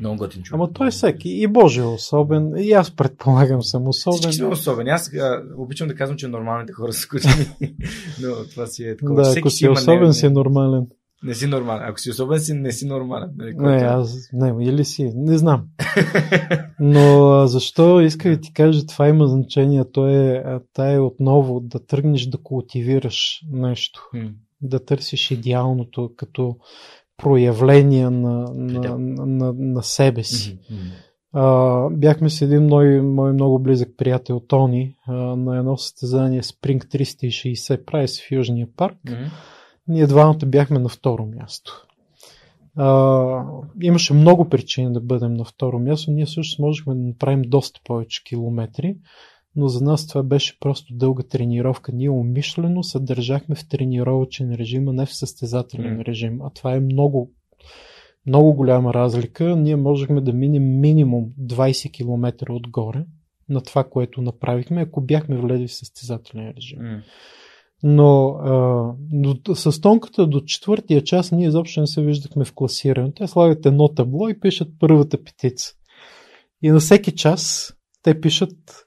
Много 0.00 0.16
готин 0.16 0.42
човек. 0.42 0.54
Ама 0.54 0.72
той 0.72 0.88
е 0.88 0.90
всеки. 0.90 1.28
И 1.28 1.46
Боже 1.46 1.80
е 1.80 1.84
особен. 1.84 2.52
И 2.58 2.72
аз 2.72 2.90
предполагам 2.90 3.62
съм 3.62 3.88
особен. 3.88 4.18
Всички 4.18 4.32
сме 4.32 4.46
особени. 4.46 4.90
Аз 4.90 5.14
а, 5.14 5.42
обичам 5.56 5.88
да 5.88 5.94
казвам, 5.94 6.18
че 6.18 6.28
нормалните 6.28 6.72
хора 6.72 6.92
са 6.92 7.00
скучни. 7.00 7.30
Но 8.22 8.48
това 8.50 8.66
си 8.66 8.84
е 8.84 8.96
такова. 8.96 9.22
Да, 9.22 9.30
Всеки 9.30 9.38
ако 9.38 9.50
си 9.50 9.68
особен, 9.68 10.06
не, 10.06 10.12
си 10.12 10.28
нормален. 10.28 10.86
Не 11.22 11.34
си 11.34 11.46
нормален. 11.46 11.88
Ако 11.88 12.00
си 12.00 12.10
особен, 12.10 12.40
си 12.40 12.54
не 12.54 12.72
си 12.72 12.86
нормален. 12.86 13.30
Нали, 13.36 13.54
Не, 13.56 13.76
е. 13.76 13.84
аз 13.84 14.28
не, 14.32 14.64
или 14.64 14.84
си, 14.84 15.12
не 15.14 15.38
знам. 15.38 15.64
Но 16.80 17.30
а, 17.30 17.46
защо 17.46 18.00
иска 18.00 18.30
да 18.30 18.40
ти 18.40 18.52
кажа, 18.52 18.86
това 18.86 19.08
има 19.08 19.26
значение. 19.26 19.84
То 19.92 20.08
е, 20.08 20.42
а, 20.46 20.60
та 20.72 20.92
е 20.92 20.98
отново 20.98 21.60
да 21.60 21.86
тръгнеш 21.86 22.26
да 22.26 22.38
култивираш 22.38 23.40
нещо. 23.52 24.10
Да 24.60 24.84
търсиш 24.84 25.30
идеалното 25.30 26.10
като 26.16 26.56
проявление 27.16 28.10
на, 28.10 28.52
на, 28.54 28.98
на, 28.98 29.52
на, 29.52 29.82
себе 29.82 30.22
си. 30.22 30.58
А, 31.32 31.88
бяхме 31.90 32.30
с 32.30 32.42
един 32.42 32.66
мой, 32.66 33.02
мой 33.02 33.32
много 33.32 33.58
близък 33.58 33.88
приятел 33.96 34.40
Тони 34.40 34.96
а, 35.06 35.12
на 35.12 35.58
едно 35.58 35.76
състезание 35.76 36.42
Spring 36.42 36.84
360 36.84 37.84
прави 37.84 38.08
се 38.08 38.22
в 38.22 38.30
Южния 38.30 38.68
парк. 38.76 38.96
Мгм. 39.08 39.24
Ние 39.88 40.06
двамата 40.06 40.46
бяхме 40.46 40.78
на 40.78 40.88
второ 40.88 41.26
място. 41.26 41.86
А, 42.76 43.44
имаше 43.82 44.14
много 44.14 44.48
причини 44.48 44.92
да 44.92 45.00
бъдем 45.00 45.34
на 45.34 45.44
второ 45.44 45.78
място. 45.78 46.10
Ние 46.10 46.26
също 46.26 46.62
можехме 46.62 46.94
да 46.94 47.00
направим 47.00 47.42
доста 47.42 47.80
повече 47.84 48.24
километри, 48.24 48.96
но 49.56 49.68
за 49.68 49.84
нас 49.84 50.06
това 50.06 50.22
беше 50.22 50.60
просто 50.60 50.94
дълга 50.94 51.22
тренировка. 51.22 51.92
Ние 51.92 52.10
умишлено 52.10 52.82
се 52.82 53.00
държахме 53.00 53.54
в 53.54 53.68
тренировачен 53.68 54.54
режим, 54.54 54.88
а 54.88 54.92
не 54.92 55.06
в 55.06 55.14
състезателен 55.14 55.96
М. 55.96 56.04
режим. 56.04 56.42
А 56.42 56.50
това 56.50 56.74
е 56.74 56.80
много, 56.80 57.30
много 58.26 58.54
голяма 58.54 58.94
разлика. 58.94 59.56
Ние 59.56 59.76
можехме 59.76 60.20
да 60.20 60.32
минем 60.32 60.80
минимум 60.80 61.24
20 61.40 61.92
км 61.92 62.52
отгоре 62.52 63.04
на 63.48 63.60
това, 63.60 63.84
което 63.84 64.22
направихме, 64.22 64.80
ако 64.80 65.00
бяхме 65.00 65.36
влезли 65.36 65.66
в 65.66 65.74
състезателен 65.74 66.52
режим. 66.56 66.78
М. 66.82 67.02
Но, 67.82 68.28
а, 68.28 68.52
но 69.12 69.54
с 69.54 69.80
тонката 69.80 70.26
до 70.26 70.40
четвъртия 70.40 71.04
час 71.04 71.32
ние 71.32 71.46
изобщо 71.46 71.80
не 71.80 71.86
се 71.86 72.02
виждахме 72.02 72.44
в 72.44 72.54
класирането. 72.54 73.22
Те 73.22 73.26
слагат 73.26 73.66
едно 73.66 73.88
табло 73.88 74.28
и 74.28 74.40
пишат 74.40 74.68
първата 74.80 75.24
петица. 75.24 75.72
И 76.62 76.70
на 76.70 76.80
всеки 76.80 77.12
час 77.12 77.72
те 78.02 78.20
пишат 78.20 78.83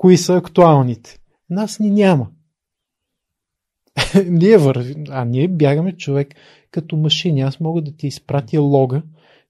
кои 0.00 0.16
са 0.16 0.36
актуалните. 0.36 1.18
Нас 1.50 1.80
ни 1.80 1.90
няма. 1.90 2.28
ние 4.26 4.58
вървим, 4.58 5.04
а 5.08 5.24
ние 5.24 5.48
бягаме 5.48 5.96
човек 5.96 6.34
като 6.70 6.96
машини. 6.96 7.40
Аз 7.40 7.60
мога 7.60 7.82
да 7.82 7.96
ти 7.96 8.06
изпратя 8.06 8.60
лога. 8.60 9.02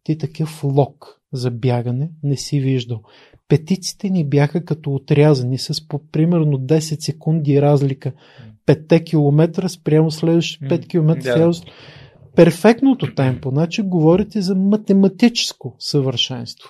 Ти 0.02 0.18
такъв 0.18 0.64
лог 0.64 1.20
за 1.32 1.50
бягане 1.50 2.10
не 2.22 2.36
си 2.36 2.60
виждал. 2.60 3.02
Петиците 3.48 4.10
ни 4.10 4.28
бяха 4.28 4.64
като 4.64 4.94
отрязани 4.94 5.58
с 5.58 5.88
по 5.88 5.98
примерно 5.98 6.58
10 6.58 6.78
секунди 6.78 7.62
разлика. 7.62 8.12
5 8.66 9.04
км 9.10 9.68
спрямо 9.68 10.10
следващите 10.10 10.64
5 10.64 10.88
км. 10.88 11.22
Да. 11.22 11.52
Перфектното 12.36 13.14
темпо. 13.14 13.50
Значи 13.50 13.82
говорите 13.82 14.40
за 14.40 14.54
математическо 14.54 15.76
съвършенство. 15.78 16.68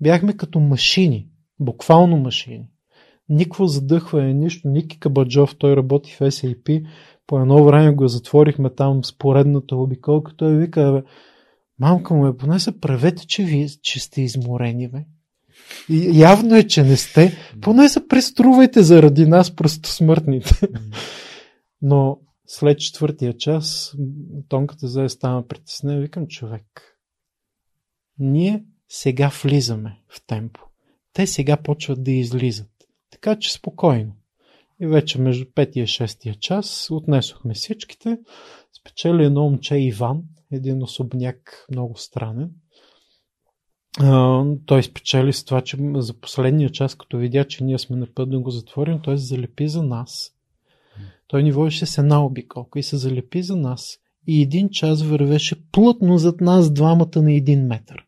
Бяхме 0.00 0.32
като 0.32 0.60
машини. 0.60 1.28
Буквално 1.60 2.16
машини. 2.16 2.68
Никво 3.28 3.66
задъхване, 3.66 4.34
нищо. 4.34 4.68
Ники 4.68 5.00
Кабаджов, 5.00 5.56
той 5.58 5.76
работи 5.76 6.12
в 6.12 6.18
SAP. 6.18 6.86
По 7.26 7.40
едно 7.40 7.64
време 7.64 7.94
го 7.94 8.08
затворихме 8.08 8.70
там 8.70 9.04
с 9.04 9.18
поредната 9.18 9.76
обиколка. 9.76 10.36
Той 10.36 10.56
вика, 10.56 10.92
бе, 10.92 11.02
мамка 11.78 12.14
му, 12.14 12.32
бе, 12.32 12.38
поне 12.38 12.60
се 12.60 12.80
правете, 12.80 13.26
че, 13.26 13.44
ви, 13.44 13.68
че 13.82 14.00
сте 14.00 14.22
изморени, 14.22 14.88
бе. 14.88 15.04
И 15.88 16.20
явно 16.20 16.56
е, 16.56 16.66
че 16.66 16.82
не 16.82 16.96
сте. 16.96 17.36
Поне 17.60 17.88
се 17.88 18.08
преструвайте 18.08 18.82
заради 18.82 19.26
нас, 19.26 19.56
просто 19.56 19.88
смъртните. 19.88 20.68
Но 21.82 22.20
след 22.46 22.78
четвъртия 22.78 23.36
час, 23.36 23.94
тонката 24.48 24.88
зае 24.88 25.08
стана 25.08 25.46
притеснена. 25.46 26.00
Викам, 26.00 26.26
човек, 26.26 26.98
ние 28.18 28.64
сега 28.88 29.30
влизаме 29.42 30.00
в 30.08 30.26
темпо. 30.26 30.60
Те 31.14 31.26
сега 31.26 31.56
почват 31.56 32.04
да 32.04 32.12
излизат. 32.12 32.70
Така 33.10 33.38
че 33.38 33.52
спокойно. 33.52 34.12
И 34.80 34.86
вече 34.86 35.20
между 35.20 35.44
5 35.44 35.70
и 35.70 35.82
6 35.82 36.38
час 36.38 36.88
отнесохме 36.90 37.54
всичките. 37.54 38.18
Спечели 38.80 39.24
едно 39.24 39.42
момче 39.42 39.76
Иван, 39.76 40.22
един 40.52 40.82
особняк 40.82 41.66
много 41.70 41.96
странен. 41.96 42.50
Той 44.66 44.82
спечели 44.82 45.32
с 45.32 45.44
това, 45.44 45.60
че 45.60 45.76
за 45.94 46.14
последния 46.14 46.70
час, 46.70 46.94
като 46.94 47.18
видя, 47.18 47.44
че 47.44 47.64
ние 47.64 47.78
сме 47.78 47.96
на 47.96 48.06
път 48.14 48.30
да 48.30 48.40
го 48.40 48.50
затворим, 48.50 49.00
той 49.02 49.18
се 49.18 49.24
залепи 49.24 49.68
за 49.68 49.82
нас. 49.82 50.30
Той 51.26 51.42
ни 51.42 51.52
водеше 51.52 51.86
с 51.86 51.98
една 51.98 52.24
обиколка 52.24 52.78
и 52.78 52.82
се 52.82 52.96
залепи 52.96 53.42
за 53.42 53.56
нас. 53.56 53.98
И 54.26 54.42
един 54.42 54.68
час 54.70 55.02
вървеше 55.02 55.70
плътно 55.72 56.18
зад 56.18 56.40
нас 56.40 56.72
двамата 56.72 57.22
на 57.22 57.32
един 57.32 57.66
метър. 57.66 58.06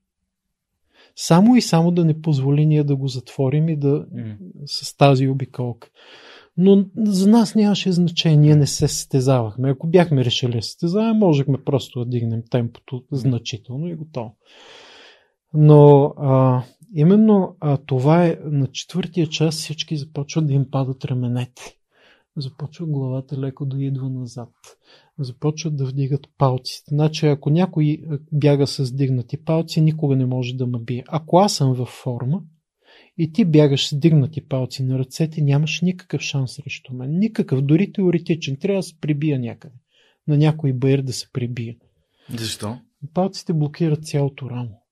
Само 1.17 1.57
и 1.57 1.63
само 1.63 1.91
да 1.91 2.05
не 2.05 2.21
позволи 2.21 2.67
ние 2.67 2.85
да 2.85 2.97
го 2.97 3.09
затворим 3.09 3.69
и 3.69 3.77
да 3.77 4.07
М. 4.13 4.37
с 4.67 4.97
тази 4.97 5.29
обиколка. 5.29 5.89
Но 6.57 6.85
за 6.97 7.29
нас 7.29 7.55
нямаше 7.55 7.93
значение, 7.93 8.39
ние 8.39 8.57
не 8.57 8.67
се 8.67 8.89
състезавахме. 8.89 9.71
Ако 9.71 9.87
бяхме 9.87 10.25
решили 10.25 10.53
да 10.53 10.63
състезаваме, 10.63 11.19
можехме 11.19 11.65
просто 11.65 11.99
да 11.99 12.11
дигнем 12.11 12.43
темпото 12.51 13.05
значително 13.13 13.89
и 13.89 13.95
готово. 13.95 14.37
Но 15.55 16.15
а, 16.19 16.63
именно 16.95 17.57
а, 17.61 17.77
това 17.77 18.27
е 18.27 18.39
на 18.45 18.67
четвъртия 18.67 19.27
час 19.27 19.55
всички 19.55 19.97
започват 19.97 20.47
да 20.47 20.53
им 20.53 20.71
падат 20.71 21.05
раменете. 21.05 21.77
Започва 22.37 22.87
главата 22.87 23.39
леко 23.39 23.67
да 23.67 23.85
идва 23.85 24.11
назад. 24.11 24.53
Започват 25.19 25.77
да 25.77 25.87
вдигат 25.87 26.29
палците. 26.39 26.85
Значи, 26.89 27.27
ако 27.27 27.51
някой 27.51 28.03
бяга 28.33 28.67
с 28.67 28.93
дигнати 28.93 29.37
палци, 29.45 29.81
никога 29.81 30.17
не 30.17 30.27
може 30.27 30.55
да 30.55 30.67
ме 30.67 30.79
бие. 30.79 31.05
Ако 31.09 31.39
аз 31.39 31.55
съм 31.55 31.75
във 31.75 31.89
форма 31.89 32.43
и 33.19 33.33
ти 33.33 33.45
бягаш 33.45 33.89
с 33.89 33.99
дигнати 33.99 34.41
палци 34.41 34.83
на 34.83 34.99
ръцете, 34.99 35.43
нямаш 35.43 35.81
никакъв 35.81 36.21
шанс 36.21 36.53
срещу 36.53 36.95
мен. 36.95 37.19
Никакъв, 37.19 37.63
дори 37.63 37.93
теоретичен. 37.93 38.57
Трябва 38.57 38.79
да 38.79 38.83
се 38.83 39.01
прибия 39.01 39.39
някъде. 39.39 39.75
На 40.29 40.37
някой 40.37 40.73
байер 40.73 41.03
да 41.03 41.13
се 41.13 41.33
прибие. 41.33 41.79
Защо? 42.39 42.79
Палците 43.15 43.53
блокират 43.53 44.05
цялото 44.05 44.51
рамо. 44.51 44.83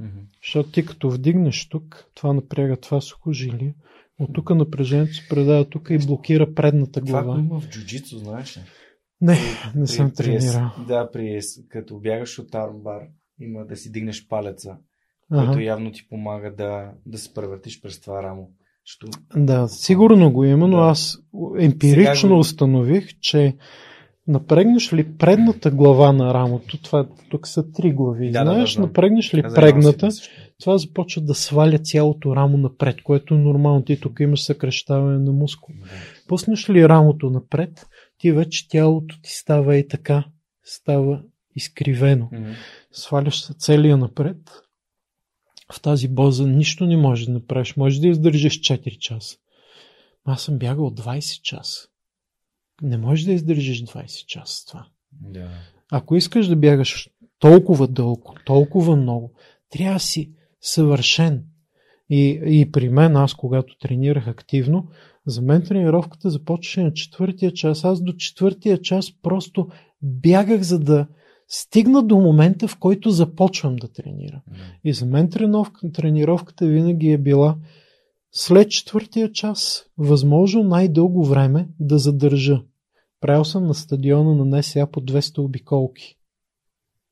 Мгм. 0.00 0.18
Защото 0.42 0.70
ти 0.70 0.86
като 0.86 1.10
вдигнеш 1.10 1.68
тук, 1.68 2.10
това 2.14 2.32
напряга 2.32 2.76
това 2.76 3.00
сухожилие. 3.00 3.74
От 4.18 4.34
тук 4.34 4.50
напрежението 4.50 5.14
се 5.14 5.28
предава 5.28 5.64
тук 5.64 5.88
и 5.90 6.06
блокира 6.06 6.54
предната 6.54 7.00
Това 7.00 7.22
глава. 7.22 7.34
го 7.34 7.46
има 7.46 7.60
в 7.60 7.68
джуджицу, 7.68 8.18
знаеш 8.18 8.56
ли? 8.56 8.60
Не, 9.20 9.38
не 9.74 9.82
При- 9.82 9.86
съм 9.86 10.10
при- 10.10 10.14
тренирал. 10.24 10.70
Да, 10.88 11.10
при, 11.12 11.40
като 11.68 11.98
бягаш 11.98 12.38
от 12.38 12.54
армбар, 12.54 13.00
има 13.40 13.64
да 13.66 13.76
си 13.76 13.92
дигнеш 13.92 14.28
палеца, 14.28 14.76
Ага. 15.30 15.46
който 15.46 15.60
явно 15.60 15.92
ти 15.92 16.08
помага 16.08 16.54
да, 16.54 16.90
да 17.06 17.18
се 17.18 17.34
превъртиш 17.34 17.80
през 17.82 18.00
това 18.00 18.22
рамо. 18.22 18.48
Що... 18.84 19.06
Да, 19.36 19.68
сигурно 19.68 20.32
го 20.32 20.44
има, 20.44 20.66
но 20.68 20.76
Да. 20.76 20.82
аз 20.82 21.18
емпирично 21.58 22.14
Сега 22.28 22.34
установих, 22.34 23.08
че 23.20 23.56
напрегнеш 24.28 24.92
ли 24.92 25.16
предната 25.16 25.70
глава 25.70 26.12
на 26.12 26.34
рамото, 26.34 26.82
това 26.82 27.08
тук 27.30 27.48
са 27.48 27.72
три 27.72 27.92
глави, 27.92 28.30
Да, 28.30 28.44
да, 28.44 28.50
знаеш, 28.50 28.70
да, 28.70 28.74
знам. 28.74 28.86
напрегнеш 28.88 29.34
ли 29.34 29.42
Аз 29.44 29.54
предната, 29.54 29.98
знам 29.98 30.10
си, 30.10 30.30
това 30.60 30.78
започва 30.78 31.22
да 31.22 31.34
сваля 31.34 31.78
цялото 31.78 32.36
рамо 32.36 32.56
напред, 32.56 33.02
което 33.02 33.34
е 33.34 33.38
нормално. 33.38 33.84
Ти 33.84 34.00
тук 34.00 34.20
имаш 34.20 34.44
съкрещаване 34.44 35.18
на 35.18 35.32
мускул. 35.32 35.74
да. 35.80 35.88
Пуснеш 36.28 36.70
ли 36.70 36.88
рамото 36.88 37.30
напред, 37.30 37.86
ти 38.18 38.32
вече 38.32 38.68
тялото 38.68 39.20
ти 39.22 39.30
става 39.30 39.76
и 39.76 39.88
така, 39.88 40.24
става 40.64 41.22
изкривено. 41.54 42.28
Мгм. 42.32 42.52
Сваляш 42.92 43.40
се 43.40 43.54
целия 43.54 43.96
напред. 43.96 44.36
В 45.72 45.80
тази 45.80 46.08
боза 46.08 46.46
нищо 46.46 46.86
не 46.86 46.96
можеш 46.96 47.26
да 47.26 47.32
направиш. 47.32 47.76
Може 47.76 48.00
да 48.00 48.08
издържиш 48.08 48.60
4 48.60 48.98
часа. 48.98 49.36
Аз 50.24 50.42
съм 50.42 50.58
бягал 50.58 50.90
20 50.90 51.42
часа. 51.42 51.88
Не 52.82 52.96
можеш 52.96 53.24
да 53.24 53.32
издържиш 53.32 53.84
20 53.84 54.26
часа 54.26 54.66
това. 54.66 54.86
Да. 55.12 55.50
Ако 55.92 56.16
искаш 56.16 56.46
да 56.46 56.56
бягаш 56.56 57.10
толкова 57.38 57.88
дълго, 57.88 58.34
толкова 58.44 58.96
много, 58.96 59.32
трябва 59.70 59.94
да 59.94 60.00
си 60.00 60.32
съвършен. 60.60 61.44
И, 62.10 62.40
и 62.46 62.72
при 62.72 62.88
мен, 62.88 63.16
аз 63.16 63.34
когато 63.34 63.78
тренирах 63.78 64.28
активно, 64.28 64.88
за 65.26 65.42
мен 65.42 65.62
тренировката 65.62 66.30
започваше 66.30 66.82
на 66.82 66.92
четвъртия 66.92 67.52
час. 67.52 67.84
Аз 67.84 68.02
до 68.02 68.12
четвъртия 68.12 68.80
час 68.80 69.12
просто 69.22 69.68
бягах, 70.02 70.62
за 70.62 70.78
да 70.78 71.06
стигна 71.48 72.02
до 72.02 72.16
момента, 72.16 72.68
в 72.68 72.78
който 72.78 73.10
започвам 73.10 73.76
да 73.76 73.88
тренирам. 73.88 74.40
И 74.84 74.92
за 74.92 75.06
мен 75.06 75.30
тренировка, 75.30 75.92
тренировката 75.92 76.66
винаги 76.66 77.12
е 77.12 77.18
била 77.18 77.56
след 78.32 78.70
четвъртия 78.70 79.32
час, 79.32 79.86
възможно 79.98 80.64
най-дълго 80.64 81.24
време 81.24 81.68
да 81.80 81.98
задържа. 81.98 82.62
Правил 83.20 83.44
съм 83.44 83.66
на 83.66 83.74
стадиона 83.74 84.34
на 84.34 84.58
НСА 84.58 84.86
по 84.92 85.00
200 85.00 85.38
обиколки. 85.38 86.16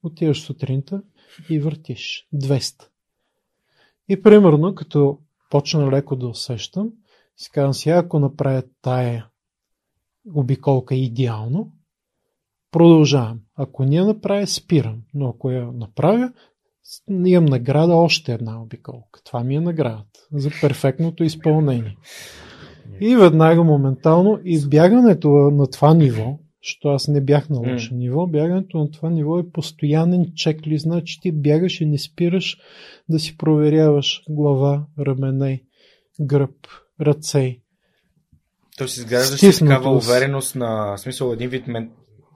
Отиваш 0.02 0.42
сутринта 0.42 1.02
и 1.50 1.58
въртиш 1.58 2.28
200. 2.34 2.88
И 4.08 4.22
примерно, 4.22 4.74
като 4.74 5.18
почна 5.50 5.90
леко 5.90 6.16
да 6.16 6.28
усещам, 6.28 6.92
си 7.36 7.50
казвам 7.50 7.74
сега, 7.74 7.96
ако 7.96 8.18
направя 8.18 8.62
тая 8.82 9.26
обиколка 10.34 10.94
идеално, 10.94 11.72
продължавам. 12.70 13.40
Ако 13.56 13.84
не 13.84 13.96
я 13.96 14.04
направя, 14.04 14.46
спирам. 14.46 15.02
Но 15.14 15.28
ако 15.28 15.50
я 15.50 15.72
направя, 15.72 16.32
имам 17.24 17.44
награда 17.44 17.94
още 17.94 18.32
една 18.32 18.62
обиколка. 18.62 19.20
Това 19.24 19.44
ми 19.44 19.56
е 19.56 19.60
наградата 19.60 20.20
за 20.32 20.50
перфектното 20.60 21.24
изпълнение. 21.24 21.96
И 23.00 23.16
веднага, 23.16 23.64
моментално, 23.64 24.40
избягането 24.44 25.28
на 25.30 25.70
това 25.70 25.94
ниво, 25.94 26.38
що 26.60 26.88
аз 26.88 27.08
не 27.08 27.20
бях 27.20 27.50
на 27.50 27.58
лошо 27.58 27.94
ниво, 27.94 28.26
бягането 28.26 28.78
на 28.78 28.90
това 28.90 29.10
ниво 29.10 29.38
е 29.38 29.50
постоянен 29.50 30.32
чеклист. 30.34 30.82
Значи 30.82 31.20
ти 31.20 31.32
бягаш 31.32 31.80
и 31.80 31.86
не 31.86 31.98
спираш 31.98 32.58
да 33.08 33.18
си 33.18 33.36
проверяваш 33.36 34.22
глава, 34.28 34.86
рамене, 34.98 35.62
гръб, 36.20 36.54
ръце. 37.00 37.58
То 38.78 38.88
си 38.88 39.00
изграждаш 39.00 39.40
си 39.40 39.58
такава 39.58 39.96
увереност 39.96 40.54
на 40.54 40.94
в 40.96 41.00
смисъл 41.00 41.32
един 41.32 41.48
вид 41.48 41.66
мен, 41.66 41.90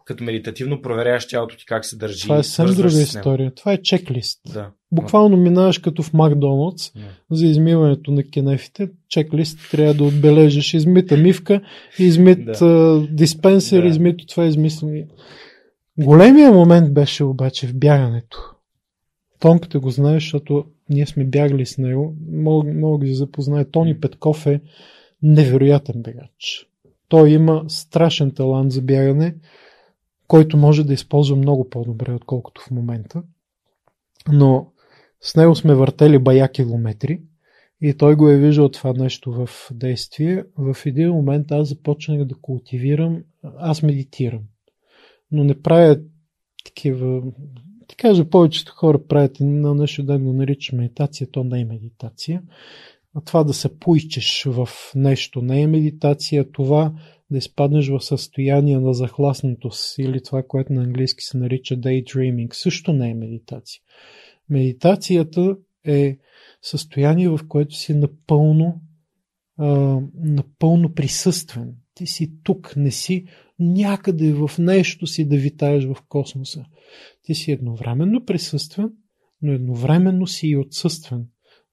като 0.05 0.25
медитативно 0.25 0.83
проверяваш 0.83 1.29
тялото 1.29 1.57
ти 1.57 1.65
как 1.67 1.85
се 1.85 1.97
държи. 1.97 2.23
Това 2.23 2.39
е 2.39 2.43
съвсем 2.43 2.77
друга 2.77 3.03
история. 3.03 3.55
Това 3.55 3.73
е 3.73 3.83
чеклист. 3.83 4.41
Да. 4.53 4.71
Буквално 4.93 5.37
минаваш 5.37 5.79
като 5.79 6.03
в 6.03 6.13
Макдоналдс 6.13 6.93
Да. 6.93 7.01
за 7.31 7.47
измиването 7.47 8.11
на 8.11 8.23
кенефите. 8.31 8.91
Чеклист 9.09 9.59
трябва 9.71 9.95
да 9.95 10.05
отбележиш 10.05 10.75
измита 10.75 11.17
мивка, 11.17 11.61
измит 11.99 12.45
да. 12.45 13.07
диспенсер, 13.11 13.83
Да. 13.83 13.89
измито 13.89 14.27
това, 14.27 14.47
измислено. 14.47 15.05
Големия 15.99 16.53
момент 16.53 16.95
беше 16.95 17.25
обаче 17.25 17.67
в 17.67 17.75
бягането. 17.75 18.39
Тонката 19.41 19.81
го 19.81 19.91
знаеш, 19.91 20.23
защото 20.23 20.65
ние 20.91 21.07
сме 21.07 21.25
бягали 21.25 21.67
с 21.67 21.79
него. 21.79 22.17
Мога, 22.33 22.73
мога 22.73 22.99
да 22.99 23.07
ги 23.07 23.15
запознае. 23.15 23.65
Тони 23.65 24.01
Петков 24.01 24.47
е 24.47 24.61
невероятен 25.23 26.03
бегач. 26.03 26.67
Той 27.09 27.31
има 27.31 27.65
страшен 27.69 28.31
талант 28.31 28.73
за 28.73 28.83
бягане, 28.83 29.35
който 30.27 30.57
може 30.57 30.85
да 30.85 30.95
използва 30.95 31.37
много 31.37 31.71
по-добре, 31.71 32.13
отколкото 32.13 32.63
в 32.63 32.71
момента. 32.71 33.23
Но 34.33 34.73
с 35.21 35.37
него 35.37 35.55
сме 35.55 35.75
въртели 35.75 36.19
бая 36.19 36.49
километри 36.53 37.21
и 37.81 37.95
той 37.95 38.17
го 38.17 38.29
е 38.29 38.39
виждал 38.39 38.69
това 38.69 38.93
нещо 38.93 39.33
в 39.33 39.49
действие. 39.73 40.45
В 40.57 40.77
един 40.87 41.11
момент 41.11 41.53
аз 41.53 41.69
започнах 41.69 42.25
да 42.25 42.35
култивирам, 42.35 43.23
аз 43.59 43.83
медитирам, 43.83 44.43
но 45.33 45.45
не 45.45 45.63
правя 45.63 46.01
такива, 46.65 47.23
ти 47.89 47.97
кажа, 47.97 48.31
повечето 48.31 48.73
хора 48.73 49.07
правят 49.09 49.41
едно 49.41 49.75
нещо, 49.75 50.03
да 50.03 50.19
го 50.19 50.33
нарича 50.33 50.77
медитация, 50.77 51.31
то 51.31 51.45
не 51.45 51.61
е 51.61 51.65
медитация. 51.65 52.43
А 53.15 53.21
това 53.21 53.45
да 53.45 53.55
се 53.55 53.79
поичеш 53.79 54.45
в 54.47 54.69
нещо 54.95 55.43
не 55.43 55.61
е 55.61 55.67
медитация, 55.67 56.53
това 56.53 56.93
да 57.31 57.39
изпаднеш 57.39 57.89
в 57.89 58.01
състояние 58.01 58.79
на 58.79 58.95
захласнатост 58.95 59.99
или 59.99 60.23
това, 60.23 60.43
което 60.43 60.73
на 60.73 60.83
английски 60.83 61.25
се 61.25 61.39
нарича 61.39 61.77
daydreaming, 61.77 62.55
също 62.55 62.93
не 62.93 63.11
е 63.11 63.15
медитация. 63.15 63.83
Медитацията 64.51 65.57
е 65.85 66.19
състояние, 66.63 67.29
в 67.29 67.41
което 67.49 67.75
си 67.75 67.95
напълно, 67.95 68.81
а, 69.59 70.01
напълно 70.15 70.95
присъствен. 70.95 71.75
Ти 71.95 72.07
си 72.07 72.33
тук, 72.43 72.77
не 72.77 72.91
си 72.91 73.25
някъде 73.59 74.33
в 74.33 74.51
нещо 74.59 75.07
си 75.07 75.29
да 75.29 75.37
витаеш 75.37 75.85
в 75.85 75.97
космоса. 76.09 76.65
Ти 77.23 77.35
си 77.35 77.53
едновременно 77.53 78.25
присъствен, 78.25 78.93
но 79.43 79.53
едновременно 79.53 80.27
си 80.27 80.49
и 80.49 80.57
отсъствен. 80.57 81.27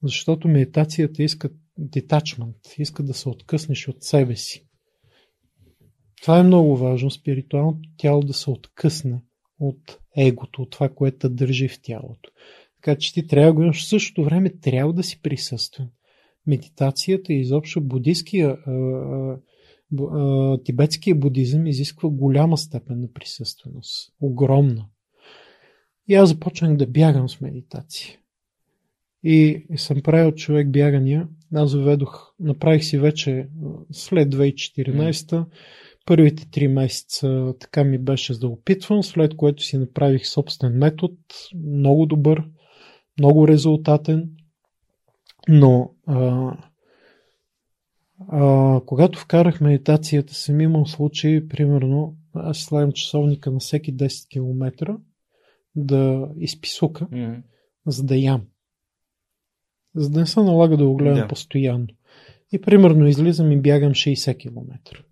Защото 0.04 0.48
медитацията 0.48 1.24
иска 1.24 1.50
детачмент, 1.78 2.56
иска 2.78 3.04
да 3.04 3.14
се 3.14 3.30
откъснеш 3.30 3.88
от 3.88 4.04
себе 4.04 4.36
си. 4.36 4.66
Това 6.22 6.40
е 6.40 6.44
много 6.44 6.78
важно, 6.78 7.12
спиритуалното 7.12 7.90
тяло 7.98 8.22
да 8.22 8.34
се 8.34 8.50
откъсне 8.50 9.22
от 9.60 10.00
егото, 10.18 10.62
от 10.62 10.70
това, 10.70 10.90
което 10.90 11.30
държи 11.30 11.68
в 11.68 11.82
тялото. 11.82 12.30
Така 12.76 12.98
че 12.98 13.14
ти 13.14 13.28
трябва 13.28 13.48
да 13.48 13.54
го 13.54 13.62
имаш 13.62 13.84
в 13.84 13.88
същото 13.88 14.24
време, 14.24 14.60
трябва 14.62 14.94
да 14.94 15.04
си 15.04 15.22
присъствен. 15.22 15.90
Медитацията 16.48 17.34
и 17.34 17.40
изобщо 17.40 17.82
буддийския, 17.82 18.50
а, 18.50 18.72
а, 18.72 19.38
тибетския 20.64 21.16
будизъм 21.16 21.68
изисква 21.68 22.10
голяма 22.10 22.58
степен 22.58 23.02
на 23.02 23.08
присъственост. 23.14 24.14
Огромна. 24.22 24.86
И 26.08 26.16
аз 26.16 26.30
започнах 26.30 26.78
да 26.78 26.88
бягам 26.88 27.30
с 27.30 27.42
медитация. 27.42 28.18
И, 29.24 29.66
съм 29.76 30.02
правил 30.02 30.32
човек 30.32 30.72
бягания. 30.72 31.28
Аз 31.54 31.72
заведох, 31.72 32.34
направих 32.40 32.84
си 32.84 32.98
вече 32.98 33.48
след 33.92 34.36
2014 34.36 35.46
Първите 36.06 36.50
три 36.52 36.68
месеца 36.68 37.54
така 37.60 37.84
ми 37.84 37.98
беше 37.98 38.40
да 38.40 38.48
опитвам, 38.48 39.04
след 39.04 39.38
което 39.38 39.64
си 39.64 39.78
направих 39.78 40.28
собствен 40.28 40.78
метод, 40.78 41.14
много 41.56 42.06
добър, 42.06 42.44
много 43.20 43.48
резултатен, 43.48 44.30
но 45.48 45.92
а, 46.08 46.52
а, 48.28 48.82
когато 48.86 49.20
вкарах 49.20 49.62
медитацията, 49.62 50.34
съм 50.34 50.62
имал 50.62 50.86
случаи, 50.86 51.48
примерно, 51.48 52.16
аз 52.34 52.58
слагам 52.58 52.92
часовника 52.92 53.52
на 53.52 53.60
всеки 53.60 53.96
10 53.98 54.30
км 54.30 54.98
да 55.76 56.30
изписука, 56.38 57.08
Мгм. 57.12 57.34
за 57.88 58.04
да 58.04 58.16
ям. 58.16 58.42
За 59.96 60.10
да 60.10 60.20
не 60.20 60.26
се 60.26 60.40
налага 60.40 60.78
да 60.78 60.86
го 60.88 60.96
гледам 60.96 61.20
Да. 61.20 61.28
постоянно. 61.28 61.88
И 62.52 62.62
примерно 62.62 63.08
излизам 63.08 63.52
и 63.52 63.62
бягам 63.62 63.92
60 63.92 64.38
км. 64.38 65.04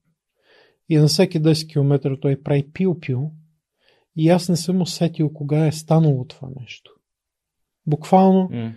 И 0.89 0.97
на 0.97 1.07
всеки 1.07 1.41
10 1.41 1.69
км 1.71 2.19
той 2.21 2.41
прави 2.43 2.71
пил-пил. 2.73 3.31
И 4.15 4.29
аз 4.29 4.49
не 4.49 4.55
съм 4.55 4.81
усетил 4.81 5.33
кога 5.33 5.67
е 5.67 5.71
станало 5.71 6.25
това 6.25 6.49
нещо. 6.61 6.91
Буквално 7.85 8.49
М. 8.51 8.73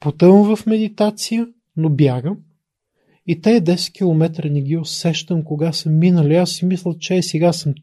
потъвам 0.00 0.56
в 0.56 0.66
медитация, 0.66 1.48
но 1.76 1.90
бягам. 1.90 2.38
И 3.26 3.40
те 3.40 3.60
10 3.60 3.92
км 3.92 4.50
не 4.50 4.62
ги 4.62 4.76
усещам 4.76 5.44
кога 5.44 5.72
са 5.72 5.90
минали. 5.90 6.34
Аз 6.34 6.50
си 6.50 6.66
мисля, 6.66 6.94
че 6.98 7.16
е, 7.16 7.22
сега 7.22 7.52
съм. 7.52 7.74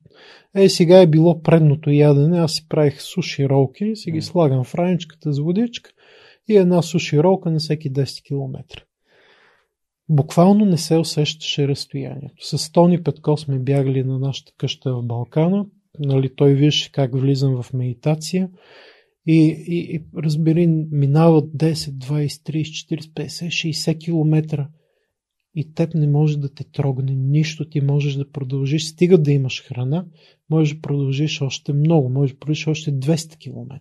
Е, 0.56 0.70
сега 0.70 1.02
е 1.02 1.08
било 1.08 1.42
предното 1.42 1.90
ядене. 1.90 2.40
Аз 2.40 2.54
си 2.54 2.68
правих 2.70 3.02
суши 3.02 3.50
ролки, 3.50 3.96
си 3.96 4.12
ги 4.12 4.22
слагам 4.22 4.64
в 4.64 4.76
раничката 4.76 5.34
с 5.34 5.40
водичка 5.40 5.92
и 6.48 6.58
една 6.58 6.82
суши 6.82 7.20
ролка 7.20 7.52
на 7.52 7.60
всеки 7.60 7.94
10 7.94 8.24
км. 8.24 8.84
Буквално 10.10 10.66
не 10.66 10.78
се 10.78 10.98
усещаше 10.98 11.68
разстоянието. 11.68 12.58
С 12.58 12.72
Тони 12.72 13.04
Петко 13.04 13.38
сме 13.38 13.60
бягали 13.60 14.04
на 14.04 14.20
нашата 14.20 14.52
къща 14.58 14.96
в 14.96 15.04
Балкана. 15.04 15.66
Нали, 16.00 16.36
той 16.36 16.54
виж 16.54 16.90
как 16.94 17.20
влизам 17.20 17.62
в 17.62 17.74
медитация. 17.74 18.50
И, 19.28 19.66
и, 19.68 19.96
и 19.96 20.04
разбери, 20.24 20.68
минават 20.92 21.46
10, 21.46 21.74
20, 21.74 22.28
30, 22.28 22.96
40, 22.96 23.14
50, 23.14 23.72
60 23.72 24.00
км 24.00 24.68
и 25.60 25.74
теб 25.74 25.94
не 25.94 26.08
може 26.08 26.38
да 26.38 26.54
те 26.54 26.64
трогне 26.64 27.16
нищо, 27.16 27.70
ти 27.70 27.82
можеш 27.82 28.14
да 28.14 28.32
продължиш, 28.32 28.86
стига 28.86 29.18
да 29.18 29.32
имаш 29.32 29.64
храна, 29.64 30.06
можеш 30.50 30.76
да 30.76 30.82
продължиш 30.82 31.42
още 31.42 31.74
много, 31.74 32.10
можеш 32.10 32.34
да 32.34 32.40
продължиш 32.40 32.68
още 32.68 32.92
200 32.92 33.38
км. 33.38 33.80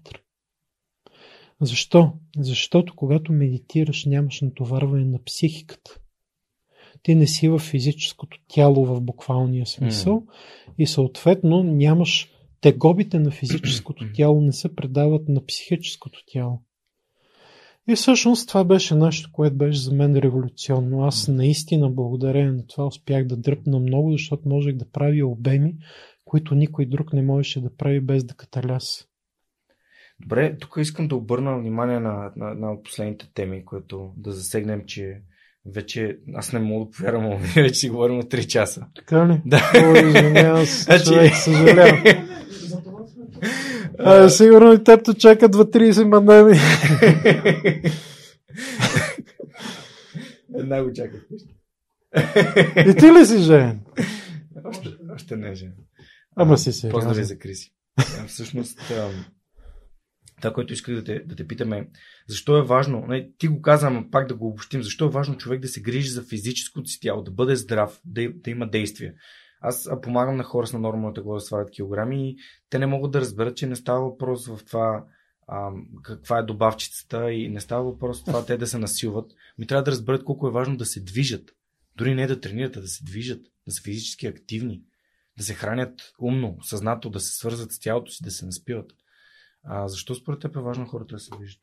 Защо? 1.61 2.13
Защото 2.39 2.95
когато 2.97 3.33
медитираш, 3.33 4.05
нямаш 4.05 4.41
натоварване 4.41 5.05
на 5.05 5.25
психиката. 5.25 6.01
Ти 7.03 7.15
не 7.15 7.27
си 7.27 7.49
в 7.49 7.59
физическото 7.59 8.39
тяло 8.49 8.85
в 8.85 9.01
буквалния 9.01 9.67
смисъл 9.67 10.15
mm. 10.15 10.73
и 10.79 10.87
съответно 10.87 11.63
нямаш 11.63 12.31
тегобите 12.61 13.19
на 13.19 13.31
физическото 13.31 14.05
тяло 14.15 14.41
не 14.41 14.53
се 14.53 14.75
предават 14.75 15.29
на 15.29 15.47
психическото 15.47 16.25
тяло. 16.27 16.63
И 17.89 17.95
всъщност 17.95 18.49
това 18.49 18.65
беше 18.65 18.95
нещо, 18.95 19.31
което 19.33 19.57
беше 19.57 19.81
за 19.81 19.95
мен 19.95 20.17
революционно. 20.17 21.05
Аз 21.05 21.29
наистина, 21.29 21.91
благодарение 21.91 22.53
на 22.53 22.67
това, 22.67 22.87
успях 22.87 23.27
да 23.27 23.37
дръпна 23.37 23.79
много, 23.79 24.13
защото 24.13 24.49
можех 24.49 24.77
да 24.77 24.91
правя 24.91 25.27
обеми, 25.27 25.77
които 26.25 26.55
никой 26.55 26.87
друг 26.87 27.13
не 27.13 27.23
можеше 27.23 27.61
да 27.61 27.77
прави 27.77 28.01
без 28.01 28.25
да 28.25 28.35
каталяс. 28.35 29.09
Добре, 30.21 30.59
тук 30.59 30.75
искам 30.79 31.09
да 31.09 31.17
обърна 31.17 31.59
внимание 31.59 32.01
на, 32.01 32.33
на, 32.37 32.55
на 32.55 32.83
последните 32.83 33.33
теми, 33.35 33.65
които 33.65 34.13
да 34.17 34.33
засегнем, 34.33 34.83
че 34.87 35.23
вече 35.75 36.17
аз 36.35 36.53
не 36.53 36.59
мога 36.59 36.85
да 36.85 36.91
повярвам, 36.91 37.37
вече 37.55 37.75
си 37.75 37.89
говорим 37.91 38.19
от 38.19 38.25
3 38.27 38.47
часа. 38.47 38.87
Така 38.95 39.29
ли? 39.29 39.41
Да. 39.47 39.73
О, 39.77 40.07
извинявам 40.07 40.67
се, 40.67 40.83
Значи- 40.85 41.05
човек, 41.05 41.35
съжалявам. 41.35 42.03
А, 43.99 44.29
сигурно 44.29 44.73
и 44.73 44.85
теб 44.85 45.05
те 45.05 45.15
чакат 45.15 45.53
2-30 45.53 46.05
мандами. 46.05 46.59
Една 50.55 50.83
го 50.85 50.93
чаках. 50.93 51.27
И 52.87 52.95
ти 52.95 53.07
ли 53.07 53.27
си 53.27 53.39
жен? 53.39 53.81
Още, 54.65 54.89
още 55.15 55.37
не 55.37 55.49
е 55.49 55.55
жен. 55.55 55.73
Ама 56.37 56.59
си 56.59 56.73
сериозен. 56.73 56.91
Поздрави 56.91 57.25
за 57.25 57.39
Криси. 57.39 57.73
А, 57.99 58.27
Всъщност, 58.27 58.79
това, 60.37 60.53
което 60.53 60.73
исках 60.73 60.95
да 60.95 61.05
те, 61.05 61.21
да 61.21 61.37
те 61.37 61.47
питаме, 61.47 61.89
защо 62.29 62.59
е 62.59 62.63
важно, 62.63 63.05
не, 63.09 63.31
ти 63.39 63.49
го 63.49 63.63
казвам, 63.63 64.09
пак 64.11 64.29
да 64.29 64.35
го 64.35 64.49
обобщим, 64.49 64.83
защо 64.83 65.05
е 65.05 65.11
важно 65.11 65.37
човек 65.37 65.61
да 65.61 65.69
се 65.69 65.81
грижи 65.81 66.09
за 66.09 66.23
физическото 66.23 66.89
си 66.89 67.01
тяло, 67.01 67.23
да 67.23 67.31
бъде 67.31 67.57
здрав, 67.57 68.01
да, 68.05 68.33
да 68.33 68.51
има 68.51 68.71
действие. 68.71 69.15
Аз 69.61 69.89
помагам 70.03 70.37
на 70.37 70.45
хора 70.45 70.67
с 70.67 70.73
на 70.73 70.79
нормално 70.79 71.15
тегло 71.15 71.35
да 71.35 71.41
свалят 71.41 71.71
килограми 71.71 72.31
и 72.31 72.37
те 72.71 72.79
не 72.79 72.87
могат 72.87 73.11
да 73.11 73.21
разберат, 73.21 73.57
че 73.57 73.67
не 73.67 73.77
става 73.77 74.01
въпрос 74.01 74.47
в 74.47 74.65
това 74.65 75.05
а, 75.47 75.71
каква 76.03 76.39
е 76.39 76.43
добавчицата 76.43 77.33
и 77.33 77.49
не 77.49 77.61
става 77.61 77.85
въпрос 77.85 78.23
в 78.23 78.25
това 78.25 78.47
те 78.47 78.57
да 78.57 78.67
се 78.67 78.79
насилват. 78.79 79.33
Ми 79.59 79.67
трябва 79.67 79.83
да 79.83 79.91
разберат 79.91 80.25
колко 80.25 80.49
е 80.49 80.53
важно 80.53 80.77
да 80.77 80.85
се 80.87 81.01
движат. 81.01 81.51
Дори 81.97 82.15
не 82.15 82.27
да 82.27 82.41
тренират, 82.41 82.77
а 82.77 82.81
да 82.81 82.89
се 82.89 83.05
движат, 83.05 83.41
да 83.67 83.73
са 83.73 83.83
физически 83.83 84.27
активни, 84.27 84.83
да 85.39 85.45
се 85.45 85.55
хранят 85.55 86.13
умно, 86.19 86.59
съзнато, 86.63 87.11
да 87.11 87.21
се 87.21 87.37
свързват 87.37 87.73
с 87.73 87.81
тялото 87.81 88.11
си, 88.11 88.25
да 88.25 88.31
се 88.31 88.47
наспиват. 88.47 88.93
А 89.69 89.89
защо 89.89 90.15
според 90.15 90.41
теб 90.41 90.57
е 90.57 90.61
важно 90.61 90.87
хората 90.87 91.15
да 91.15 91.19
се 91.19 91.31
движат? 91.37 91.61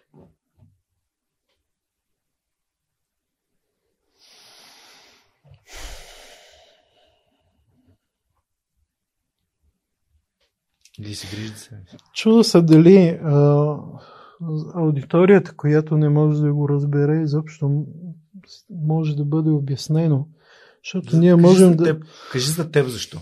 Или 10.99 11.15
се 11.15 11.27
за 11.48 11.56
себе 11.56 11.82
си? 11.90 11.98
Чуда 12.14 12.43
се 12.43 12.61
дали 12.61 13.19
а, 13.23 13.77
аудиторията, 14.73 15.56
която 15.56 15.98
не 15.98 16.09
може 16.09 16.41
да 16.41 16.53
го 16.53 16.69
разбере, 16.69 17.22
изобщо 17.22 17.85
може 18.69 19.15
да 19.15 19.25
бъде 19.25 19.49
обяснено. 19.49 20.27
Защото 20.83 21.17
ние 21.17 21.32
Кажи 21.32 21.41
можем 21.41 21.69
за 21.69 21.75
да... 21.75 21.83
Теб, 21.83 22.06
кажи 22.32 22.51
за 22.51 22.72
теб 22.72 22.88
защо. 22.88 23.19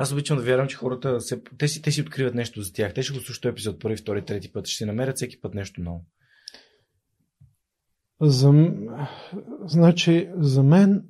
Аз 0.00 0.12
обичам 0.12 0.36
да 0.36 0.42
вярвам, 0.42 0.68
че 0.68 0.76
хората 0.76 1.20
се, 1.20 1.42
те, 1.58 1.68
си, 1.68 1.82
те 1.82 1.92
си 1.92 2.02
откриват 2.02 2.34
нещо 2.34 2.62
за 2.62 2.72
тях. 2.72 2.94
Те 2.94 3.02
ще 3.02 3.12
го 3.12 3.20
слушат 3.20 3.44
епизод 3.44 3.80
първи, 3.80 3.96
втори, 3.96 4.24
трети 4.24 4.52
път. 4.52 4.66
Ще 4.66 4.76
си 4.76 4.84
намерят 4.84 5.16
всеки 5.16 5.40
път 5.40 5.54
нещо 5.54 5.80
ново. 5.80 6.04
За, 8.20 8.52
значи, 9.64 10.30
за 10.36 10.62
мен 10.62 11.04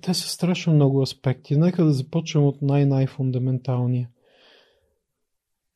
те 0.00 0.14
са 0.14 0.28
страшно 0.28 0.74
много 0.74 1.02
аспекти. 1.02 1.56
Нека 1.56 1.84
да 1.84 1.92
започнем 1.92 2.44
от 2.44 2.62
най-най-фундаменталния. 2.62 4.08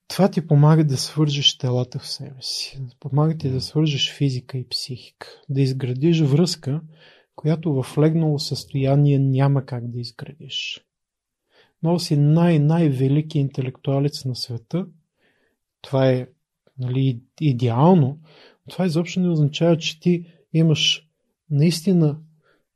Това 0.08 0.30
ти 0.30 0.46
помага 0.46 0.84
да 0.84 0.96
свържеш 0.96 1.58
телата 1.58 1.98
в 1.98 2.06
себе 2.06 2.38
си. 2.40 2.80
Помага 3.00 3.38
ти 3.38 3.50
да 3.50 3.60
свържеш 3.60 4.12
физика 4.12 4.58
и 4.58 4.68
психика. 4.68 5.26
Да 5.48 5.60
изградиш 5.60 6.20
връзка, 6.20 6.80
която 7.36 7.82
в 7.82 7.98
легнало 7.98 8.38
състояние 8.38 9.18
няма 9.18 9.66
как 9.66 9.90
да 9.90 10.00
изградиш. 10.00 10.85
Много 11.82 11.98
си 11.98 12.16
най-най-велики 12.16 13.38
интелектуалец 13.38 14.24
на 14.24 14.36
света. 14.36 14.86
Това 15.82 16.10
е 16.10 16.26
нали, 16.78 17.20
идеално. 17.40 18.18
Това 18.70 18.86
изобщо 18.86 19.20
не 19.20 19.28
означава, 19.28 19.78
че 19.78 20.00
ти 20.00 20.26
имаш 20.52 21.08
наистина, 21.50 22.18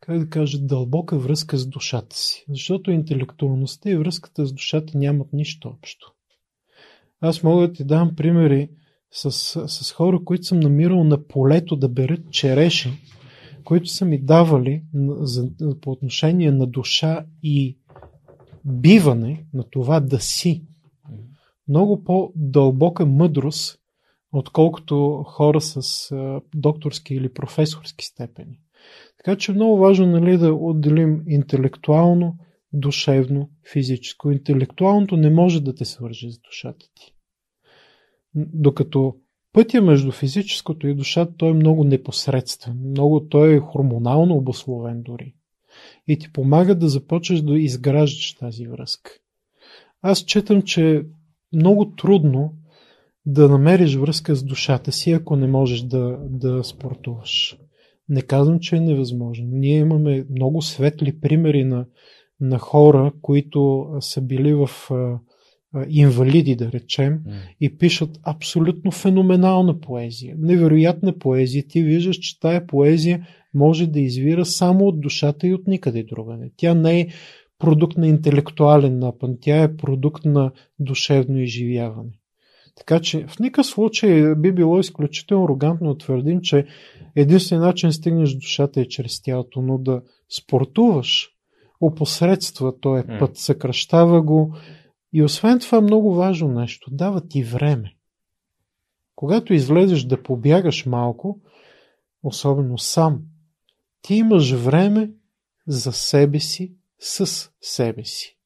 как 0.01 0.19
да 0.19 0.29
кажа, 0.29 0.59
дълбока 0.59 1.19
връзка 1.19 1.59
с 1.59 1.67
душата 1.67 2.17
си. 2.17 2.45
Защото 2.49 2.91
интелектуалността 2.91 3.91
и 3.91 3.97
връзката 3.97 4.47
с 4.47 4.53
душата 4.53 4.99
нямат 4.99 5.33
нищо 5.33 5.69
общо. 5.69 6.13
Аз 7.21 7.43
мога 7.43 7.69
да 7.69 7.73
ти 7.73 7.85
дам 7.85 8.17
примери 8.17 8.69
с, 9.11 9.31
с 9.69 9.93
хора, 9.93 10.25
които 10.25 10.45
съм 10.45 10.61
намирал 10.61 11.05
на 11.05 11.27
полето 11.27 11.77
да 11.77 11.89
берат 11.89 12.31
череши, 12.31 12.91
които 13.65 13.87
са 13.87 14.05
ми 14.05 14.19
давали 14.19 14.83
за, 15.21 15.51
по 15.81 15.91
отношение 15.91 16.53
на 16.53 16.67
душа 16.67 17.25
и 17.43 17.79
биване 18.65 19.47
на 19.55 19.65
това 19.71 20.01
да 20.01 20.21
си. 20.21 20.65
Много 21.69 22.05
по-дълбока 22.05 23.07
мъдрост, 23.07 23.79
отколкото 24.33 25.25
хора 25.27 25.61
с 25.61 26.11
докторски 26.55 27.15
или 27.15 27.33
професорски 27.33 28.05
степени. 28.05 28.61
Така 29.17 29.37
че 29.37 29.53
е 29.53 29.55
много 29.55 29.77
важно 29.77 30.07
нали, 30.07 30.39
да 30.39 30.55
отделим 30.55 31.23
интелектуално, 31.27 32.37
душевно, 32.73 33.51
физическо. 33.73 34.31
Интелектуалното 34.31 35.17
не 35.17 35.31
може 35.31 35.63
да 35.63 35.75
те 35.75 35.85
свърже 35.85 36.31
с 36.31 36.39
душата 36.39 36.87
ти. 36.95 37.15
Докато 38.35 39.17
пътя 39.53 39.83
между 39.83 40.13
физическото 40.13 40.89
и 40.89 40.95
душата 40.95 41.33
той 41.37 41.51
е 41.51 41.55
много 41.55 41.85
непосредствен. 41.85 42.79
Много 42.91 43.29
той 43.29 43.55
е 43.55 43.61
хормонално 43.61 44.37
обословен 44.37 45.03
дори. 45.03 45.35
И 46.09 46.19
ти 46.19 46.33
помага 46.33 46.75
да 46.75 46.89
започнеш 46.89 47.41
да 47.41 47.59
изграждаш 47.59 48.35
тази 48.35 48.67
връзка. 48.67 49.11
Аз 50.03 50.25
четам, 50.25 50.63
че 50.63 50.97
е 50.97 51.03
много 51.53 51.95
трудно 51.97 52.55
да 53.27 53.49
намериш 53.49 53.97
връзка 53.97 54.35
с 54.35 54.45
душата 54.45 54.93
си, 54.93 55.13
ако 55.13 55.37
не 55.37 55.47
можеш 55.47 55.81
да, 55.81 56.19
да 56.31 56.65
спортуваш. 56.65 57.59
Не 58.09 58.23
казвам, 58.23 58.61
че 58.61 58.77
е 58.77 58.81
невъзможно. 58.81 59.47
Ние 59.51 59.79
имаме 59.79 60.27
много 60.31 60.63
светли 60.63 61.21
примери 61.21 61.65
на, 61.65 61.87
на 62.41 62.59
хора, 62.59 63.13
които 63.23 63.89
са 64.01 64.21
били 64.21 64.55
в 64.55 64.71
а, 64.91 65.19
инвалиди, 65.89 66.57
да 66.57 66.73
речем, 66.73 67.21
и 67.61 67.79
пишат 67.79 68.21
абсолютно 68.23 68.91
феноменална 68.91 69.81
поезия. 69.81 70.37
Невероятна 70.39 71.19
поезия. 71.19 71.65
Ти 71.69 71.83
виждаш, 71.83 72.17
че 72.17 72.41
тая 72.41 72.67
поезия 72.67 73.27
може 73.55 73.87
да 73.87 74.01
извира 74.01 74.45
само 74.45 74.87
от 74.87 75.01
душата 75.01 75.47
и 75.47 75.55
от 75.55 75.67
никъде 75.67 76.03
другаде. 76.03 76.51
Тя 76.57 76.75
не 76.75 77.01
е 77.01 77.09
продукт 77.59 77.97
на 77.97 78.09
интелектуален 78.09 78.99
напън, 78.99 79.37
тя 79.41 79.63
е 79.63 79.77
продукт 79.77 80.25
на 80.25 80.53
душевно 80.79 81.39
изживяване. 81.39 82.11
Така 82.77 83.01
че 83.01 83.27
в 83.27 83.39
никакъв 83.39 83.67
случай 83.67 84.35
би 84.35 84.53
било 84.53 84.81
изключително 84.81 85.45
арогантно 85.45 85.93
да 85.93 85.99
твърдим, 85.99 86.41
че 86.41 86.67
единственият 87.17 87.67
начин 87.67 87.89
да 87.89 87.93
стигнеш 87.93 88.35
душата 88.35 88.81
е 88.81 88.89
чрез 88.89 89.23
тялото, 89.23 89.63
но 89.63 89.79
да 89.79 90.03
спортуваш 90.39 91.29
опосредства 91.81 92.81
този 92.81 93.05
М. 93.09 93.19
път, 93.19 93.37
съкръщава 93.37 94.23
го 94.23 94.57
и 95.13 95.23
освен 95.23 95.59
това 95.59 95.81
много 95.81 96.15
важно 96.15 96.49
нещо, 96.49 96.91
дава 96.93 97.29
ти 97.29 97.43
време. 97.43 97.93
Когато 99.17 99.55
излезеш 99.55 100.03
да 100.03 100.23
побягаш 100.23 100.87
малко, 100.87 101.41
особено 102.23 102.79
сам, 102.79 103.23
Ти 104.03 104.15
имаш 104.15 104.53
време 104.53 105.11
за 105.67 105.93
себе 105.93 106.41
си, 106.41 106.75
с 106.99 107.51
себе 107.61 108.05
си. 108.05 108.37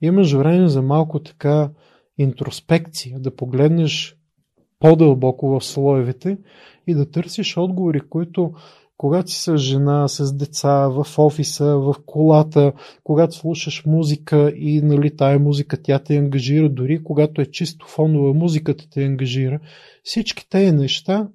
Имаш 0.00 0.32
време 0.32 0.68
за 0.68 0.82
малко 0.82 1.22
така 1.22 1.70
интроспекция, 2.18 3.20
да 3.20 3.36
погледнеш 3.36 4.16
по-дълбоко 4.78 5.48
в 5.48 5.64
слоевете 5.64 6.38
и 6.86 6.94
да 6.94 7.10
търсиш 7.10 7.56
отговори, 7.56 8.00
които 8.00 8.52
когато 8.96 9.30
си 9.30 9.42
с 9.42 9.56
жена, 9.56 10.08
с 10.08 10.32
деца, 10.32 10.88
в 10.88 11.06
офиса, 11.18 11.76
в 11.76 11.94
колата, 12.06 12.72
когато 13.04 13.36
слушаш 13.36 13.84
музика 13.86 14.52
и 14.56 14.82
нали, 14.82 15.16
тая 15.16 15.38
музика 15.38 15.82
тя 15.82 15.98
те 15.98 16.16
ангажира, 16.16 16.68
дори 16.68 17.02
когато 17.02 17.40
е 17.40 17.46
чисто 17.46 17.86
фонова 17.86 18.34
музиката 18.34 18.90
те 18.90 19.04
ангажира, 19.04 19.60
всички 20.04 20.48
тези 20.48 20.72
неща 20.72 21.28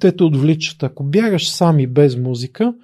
те 0.00 0.16
те 0.16 0.24
отвличат. 0.24 0.82
Ако 0.82 1.04
бягаш 1.04 1.50
сам 1.50 1.78
и 1.78 1.86
без 1.86 2.16
музика, 2.16 2.74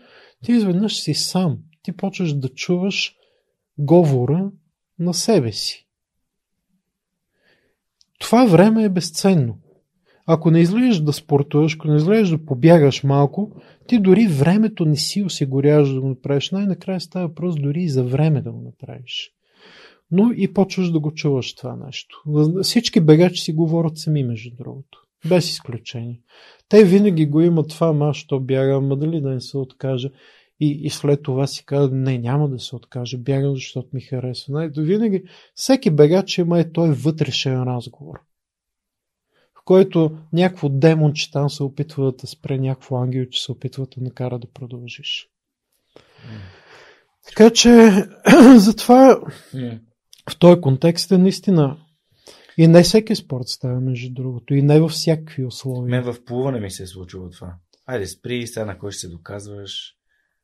ти 0.45 0.53
изведнъж 0.53 1.01
си 1.01 1.15
сам. 1.15 1.59
Ти 1.83 1.93
почваш 1.93 2.33
да 2.33 2.49
чуваш 2.49 3.17
говора 3.79 4.51
на 4.99 5.15
себе 5.15 5.53
си. 5.53 5.87
Това 8.19 8.47
време 8.47 8.85
е 8.85 8.89
безценно. 8.89 9.59
Ако 10.27 10.51
не 10.51 10.61
излезеш 10.61 10.99
да 10.99 11.13
спортуваш, 11.13 11.75
ако 11.75 11.89
не 11.89 11.97
излезеш 11.97 12.29
да 12.29 12.45
побягаш 12.45 13.05
малко, 13.05 13.63
ти 13.87 13.99
дори 13.99 14.27
времето 14.27 14.85
не 14.85 14.97
си 14.97 15.23
осигуряваш 15.23 15.93
да 15.93 16.01
го 16.01 16.09
направиш. 16.09 16.51
Най-накрая 16.51 17.01
става 17.01 17.29
въпрос 17.29 17.55
дори 17.57 17.83
и 17.83 17.89
за 17.89 18.05
време 18.05 18.43
да 18.43 18.53
го 18.53 18.61
направиш. 18.61 19.31
Но 20.11 20.33
и 20.37 20.55
почваш 20.55 20.91
да 20.91 21.01
го 21.01 21.15
чуваш 21.15 21.55
това 21.55 21.77
нещо. 21.87 22.23
Всички 22.63 23.01
бегачи 23.01 23.43
си 23.43 23.53
говорят 23.53 23.99
сами, 23.99 24.25
между 24.25 24.57
другото. 24.57 25.02
Без 25.29 25.51
изключение. 25.51 26.21
Те 26.69 26.85
винаги 26.85 27.27
го 27.27 27.41
имат 27.41 27.69
това, 27.69 27.87
ама 27.87 28.15
що 28.15 28.41
бягам, 28.41 28.87
ма 28.87 28.97
дали 28.97 29.21
да 29.21 29.31
не 29.31 29.41
се 29.41 29.59
откажа. 29.59 30.11
И, 30.61 30.81
и 30.83 30.91
след 30.91 31.23
това 31.23 31.47
си 31.47 31.65
казва, 31.67 31.97
не, 31.97 32.19
няма 32.19 32.49
да 32.49 32.59
се 32.59 32.77
откаже, 32.77 33.19
бягам, 33.19 33.55
защото 33.55 33.89
ми 33.93 34.01
харесва. 34.01 34.65
Ето, 34.65 34.81
винаги, 34.81 35.25
всеки 35.55 35.91
бегач 35.91 36.39
има 36.39 36.61
е 36.61 36.73
той 36.73 36.91
вътрешен 36.91 37.63
разговор, 37.63 38.19
в 39.55 39.65
който 39.65 40.19
някакво 40.33 40.69
демонче 40.69 41.31
там 41.31 41.51
се 41.51 41.63
опитва 41.63 42.05
да 42.05 42.17
те 42.17 42.27
спре, 42.27 42.59
някакво 42.59 42.97
ангел, 42.97 43.27
че 43.31 43.43
се 43.43 43.53
опитва 43.53 43.87
да 43.87 44.05
накара 44.05 44.39
да 44.39 44.47
продължиш. 44.47 45.29
Mm. 45.99 46.63
Така 47.27 47.51
че, 47.51 47.71
затова 48.57 49.21
в 50.31 50.39
този 50.39 50.61
контекст 50.61 51.13
е 51.13 51.19
наистина 51.19 51.77
и 52.59 52.69
не 52.69 52.83
всеки 52.83 53.17
спорт 53.17 53.49
става, 53.49 53.81
между 53.81 54.15
другото. 54.15 54.55
И 54.55 54.63
не 54.63 54.81
във 54.81 54.91
всякакви 54.91 55.45
условия. 55.45 55.91
Мен 55.91 56.13
в 56.13 56.25
плуване 56.25 56.61
ми 56.61 56.71
се 56.71 56.83
е 56.83 56.87
случило 56.87 57.31
това. 57.31 57.55
Айде, 57.87 58.07
спри, 58.07 58.47
сега 58.47 58.67
на 58.67 58.79
кой 58.79 58.91
ще 58.91 59.01
се 59.01 59.09
доказваш. 59.09 59.97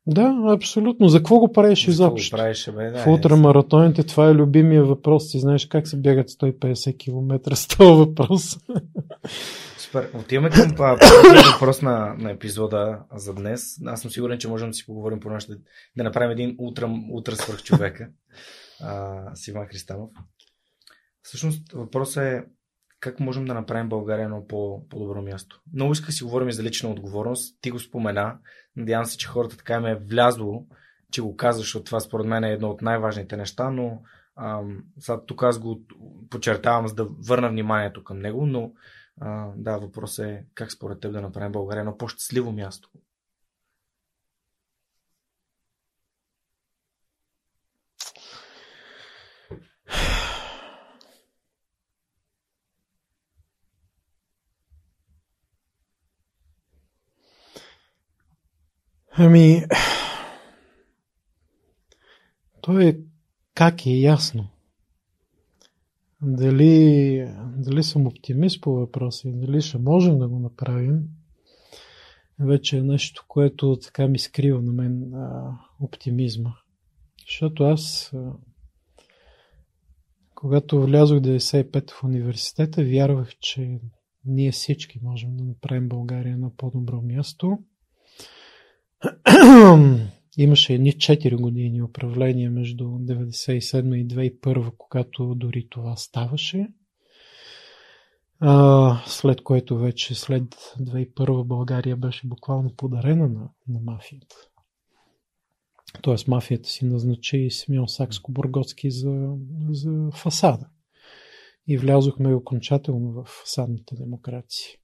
Да, 0.07 0.35
абсолютно. 0.47 1.07
За 1.07 1.17
какво 1.17 1.39
го 1.39 1.51
правиш 1.51 1.87
изобщо? 1.87 2.37
правиш, 2.37 2.69
бе, 2.75 2.89
да, 2.91 3.03
в 3.03 3.07
ултрамаратоните 3.07 4.03
това 4.03 4.29
е 4.29 4.33
любимия 4.33 4.83
въпрос. 4.83 5.31
Ти 5.31 5.39
знаеш 5.39 5.65
как 5.65 5.87
се 5.87 5.97
бягат 5.97 6.29
150 6.29 6.97
км 6.97 7.55
с 7.55 7.67
този 7.67 7.93
въпрос. 7.93 8.57
Супер. 9.77 10.09
Отиваме 10.13 10.49
към 10.49 10.75
последния 10.75 11.43
въпрос 11.53 11.81
на, 11.81 12.15
на 12.17 12.31
епизода 12.31 12.99
за 13.15 13.33
днес. 13.33 13.61
Аз 13.85 14.01
съм 14.01 14.11
сигурен, 14.11 14.37
че 14.37 14.47
можем 14.47 14.69
да 14.69 14.73
си 14.73 14.85
поговорим 14.85 15.19
по 15.19 15.29
нещо, 15.29 15.53
да 15.97 16.03
направим 16.03 16.31
един 16.31 16.55
утра, 16.59 16.89
утра 17.11 17.35
свърх 17.35 17.63
човека 17.63 18.09
а, 18.81 19.21
с 19.35 19.47
Иван 19.47 19.65
Христанов. 19.67 20.09
Всъщност 21.29 21.71
въпросът 21.71 22.23
е 22.23 22.43
как 22.99 23.19
можем 23.19 23.45
да 23.45 23.53
направим 23.53 23.89
България 23.89 24.23
едно 24.23 24.47
по- 24.47 24.87
по-добро 24.89 25.21
място. 25.21 25.61
Много 25.73 25.91
иска 25.91 26.11
си 26.11 26.23
говорим 26.23 26.51
за 26.51 26.63
лична 26.63 26.89
отговорност. 26.89 27.57
Ти 27.61 27.71
го 27.71 27.79
спомена. 27.79 28.37
Надявам 28.75 29.05
се, 29.05 29.17
че 29.17 29.27
хората 29.27 29.57
така 29.57 29.73
им 29.73 29.85
е 29.85 29.95
влязло, 29.95 30.67
че 31.11 31.21
го 31.21 31.35
казваш, 31.35 31.65
защото 31.65 31.83
това 31.83 31.99
според 31.99 32.27
мен 32.27 32.43
е 32.43 32.51
едно 32.51 32.69
от 32.69 32.81
най-важните 32.81 33.37
неща, 33.37 33.69
но 33.69 34.01
ам, 34.35 34.83
сега 34.99 35.25
тук 35.25 35.43
аз 35.43 35.59
го 35.59 35.81
подчертавам, 36.29 36.87
за 36.87 36.95
да 36.95 37.07
върна 37.27 37.49
вниманието 37.49 38.03
към 38.03 38.19
него, 38.19 38.45
но 38.45 38.71
а, 39.21 39.51
да, 39.55 39.77
въпросът 39.77 40.25
е 40.25 40.45
как 40.53 40.71
според 40.71 40.99
теб 40.99 41.11
да 41.11 41.21
направим 41.21 41.51
България 41.51 41.81
едно 41.81 41.97
по-щастливо 41.97 42.51
място. 42.51 42.89
Ами, 59.21 59.63
то 62.61 62.79
е 62.79 62.99
как 63.53 63.85
е 63.85 63.89
ясно. 63.89 64.47
Дали, 66.21 67.27
дали 67.57 67.83
съм 67.83 68.07
оптимист 68.07 68.61
по 68.61 68.73
въпроса 68.73 69.29
и 69.29 69.31
дали 69.31 69.61
ще 69.61 69.77
можем 69.77 70.19
да 70.19 70.27
го 70.27 70.39
направим, 70.39 71.03
вече 72.39 72.77
е 72.77 72.83
нещо, 72.83 73.25
което 73.27 73.77
така 73.83 74.07
ми 74.07 74.19
скрива 74.19 74.61
на 74.61 74.73
мен 74.73 75.13
а, 75.13 75.57
оптимизма. 75.79 76.53
Защото 77.27 77.63
аз, 77.63 78.13
а, 78.13 78.33
когато 80.35 80.81
влязох 80.81 81.19
95 81.19 81.91
в 81.91 82.03
университета, 82.03 82.83
вярвах, 82.83 83.35
че 83.39 83.79
ние 84.25 84.51
всички 84.51 84.99
можем 85.03 85.37
да 85.37 85.43
направим 85.43 85.89
България 85.89 86.37
на 86.37 86.55
по-добро 86.55 87.01
място– 87.01 87.59
Имаше 90.37 90.73
едни 90.73 90.91
4 90.91 91.41
години 91.41 91.81
управление 91.81 92.49
между 92.49 92.83
1997 92.83 93.95
и 93.95 94.07
2001, 94.07 94.71
когато 94.77 95.35
дори 95.35 95.67
това 95.69 95.95
ставаше. 95.95 96.67
А, 98.39 99.01
след 99.05 99.43
което 99.43 99.77
вече 99.77 100.15
след 100.15 100.55
2001 100.79 101.43
България 101.43 101.97
беше 101.97 102.27
буквално 102.27 102.75
подарена 102.75 103.27
на, 103.27 103.49
на 103.67 103.79
мафията. 103.79 104.35
Тоест 106.01 106.27
мафията 106.27 106.69
си 106.69 106.85
назначи 106.85 107.47
Симеон 107.51 107.87
Сакско-Бургоцки 107.87 108.89
за, 108.89 109.35
за 109.71 110.09
фасада. 110.13 110.67
И 111.67 111.77
влязохме 111.77 112.33
окончателно 112.33 113.11
в 113.11 113.25
фасадната 113.25 113.95
демокрация. 113.95 114.77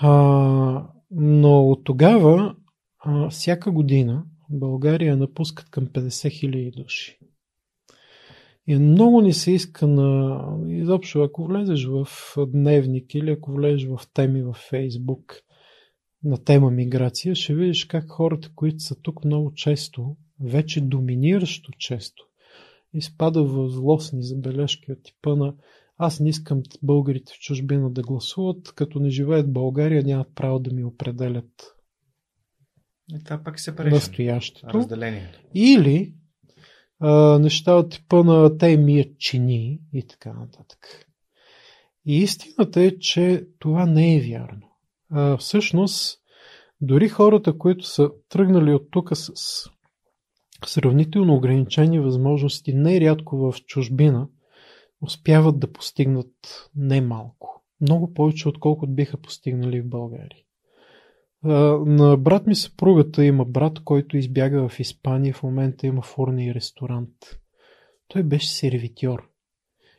А, 0.00 0.88
но 1.10 1.62
от 1.62 1.84
тогава 1.84 2.56
а, 3.04 3.30
всяка 3.30 3.70
година 3.70 4.24
България 4.50 5.16
напускат 5.16 5.70
към 5.70 5.86
50 5.86 6.08
000 6.08 6.82
души. 6.82 7.18
И 8.66 8.76
много 8.76 9.20
ни 9.20 9.32
се 9.32 9.50
иска 9.52 9.86
на... 9.86 10.40
Изобщо, 10.68 11.22
ако 11.22 11.44
влезеш 11.44 11.86
в 11.86 12.06
дневник 12.46 13.14
или 13.14 13.30
ако 13.30 13.52
влезеш 13.52 13.86
в 13.86 14.00
теми 14.14 14.42
в 14.42 14.52
Фейсбук 14.52 15.34
на 16.24 16.44
тема 16.44 16.70
миграция, 16.70 17.34
ще 17.34 17.54
видиш 17.54 17.84
как 17.84 18.10
хората, 18.10 18.50
които 18.54 18.78
са 18.78 18.94
тук 19.02 19.24
много 19.24 19.52
често, 19.54 20.16
вече 20.40 20.80
доминиращо 20.80 21.72
често, 21.78 22.24
изпада 22.94 23.44
в 23.44 23.68
злостни 23.68 24.22
забележки 24.22 24.92
от 24.92 25.02
типа 25.02 25.36
на 25.36 25.54
аз 25.98 26.20
не 26.20 26.28
искам 26.28 26.62
българите 26.82 27.32
в 27.32 27.40
чужбина 27.40 27.90
да 27.90 28.02
гласуват, 28.02 28.72
като 28.74 29.00
не 29.00 29.10
живеят 29.10 29.46
в 29.46 29.52
България, 29.52 30.02
нямат 30.02 30.28
право 30.34 30.58
да 30.58 30.74
ми 30.74 30.84
определят 30.84 31.73
и 33.12 33.24
това 33.24 33.42
пак 33.44 33.60
се 33.60 33.72
настоящето. 33.72 34.66
Разделението. 34.66 35.40
Или 35.54 36.14
а, 37.00 37.38
неща 37.38 37.74
от 37.74 37.90
типа 37.90 38.22
на 38.22 38.58
те 38.58 38.76
мият 38.76 39.18
чини 39.18 39.80
и 39.92 40.06
така 40.06 40.32
нататък. 40.32 41.06
И 42.06 42.16
истината 42.16 42.82
е, 42.82 42.98
че 42.98 43.46
това 43.58 43.86
не 43.86 44.16
е 44.16 44.20
вярно. 44.20 44.70
А, 45.10 45.36
всъщност, 45.36 46.18
дори 46.80 47.08
хората, 47.08 47.58
които 47.58 47.86
са 47.86 48.10
тръгнали 48.28 48.74
от 48.74 48.90
тук 48.90 49.16
с 49.16 49.32
сравнително 50.66 51.34
ограничени 51.34 52.00
възможности, 52.00 52.74
нерядко 52.74 53.36
в 53.36 53.54
чужбина, 53.66 54.28
успяват 55.00 55.58
да 55.58 55.72
постигнат 55.72 56.70
немалко. 56.76 57.62
Много 57.80 58.14
повече, 58.14 58.48
отколкото 58.48 58.92
биха 58.92 59.16
постигнали 59.16 59.80
в 59.80 59.88
България. 59.88 60.43
На 61.44 62.16
брат 62.16 62.46
ми 62.46 62.54
съпругата 62.54 63.24
има 63.24 63.44
брат, 63.44 63.80
който 63.84 64.16
избяга 64.16 64.68
в 64.68 64.80
Испания. 64.80 65.34
В 65.34 65.42
момента 65.42 65.86
има 65.86 66.02
фурни 66.02 66.46
и 66.46 66.54
ресторант. 66.54 67.10
Той 68.08 68.22
беше 68.22 68.48
сервитьор. 68.48 69.30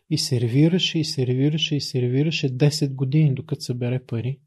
И 0.09 0.17
сервираше, 0.17 0.99
и 0.99 1.05
сервираше, 1.05 1.75
и 1.75 1.81
сервираше 1.81 2.57
10 2.57 2.95
години, 2.95 3.33
докато 3.33 3.61
събере 3.61 3.99
пари 4.05 4.39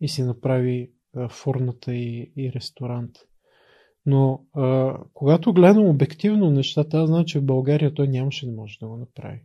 и 0.00 0.08
си 0.08 0.22
направи 0.22 0.90
фурната 1.28 1.94
и, 1.94 2.32
и 2.36 2.52
ресторант. 2.52 3.16
Но 4.06 4.44
а, 4.52 4.98
когато 5.14 5.52
гледам 5.52 5.86
обективно 5.86 6.50
нещата, 6.50 6.98
аз 6.98 7.08
знам, 7.08 7.24
че 7.24 7.38
в 7.38 7.44
България 7.44 7.94
той 7.94 8.08
нямаше 8.08 8.46
да 8.46 8.52
може 8.52 8.78
да 8.78 8.86
го 8.86 8.96
направи. 8.96 9.44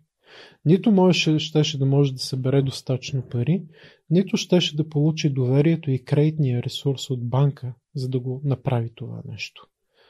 Нито 0.65 0.91
можеше, 0.91 1.39
щеше 1.39 1.77
да 1.77 1.85
може 1.85 2.13
да 2.13 2.19
събере 2.19 2.61
достатъчно 2.61 3.21
пари, 3.29 3.63
нито 4.09 4.37
щеше 4.37 4.75
да 4.75 4.89
получи 4.89 5.29
доверието 5.29 5.91
и 5.91 6.03
кредитния 6.03 6.63
ресурс 6.63 7.09
от 7.09 7.29
банка, 7.29 7.73
за 7.95 8.09
да 8.09 8.19
го 8.19 8.41
направи 8.43 8.91
това 8.95 9.21
нещо. 9.25 9.67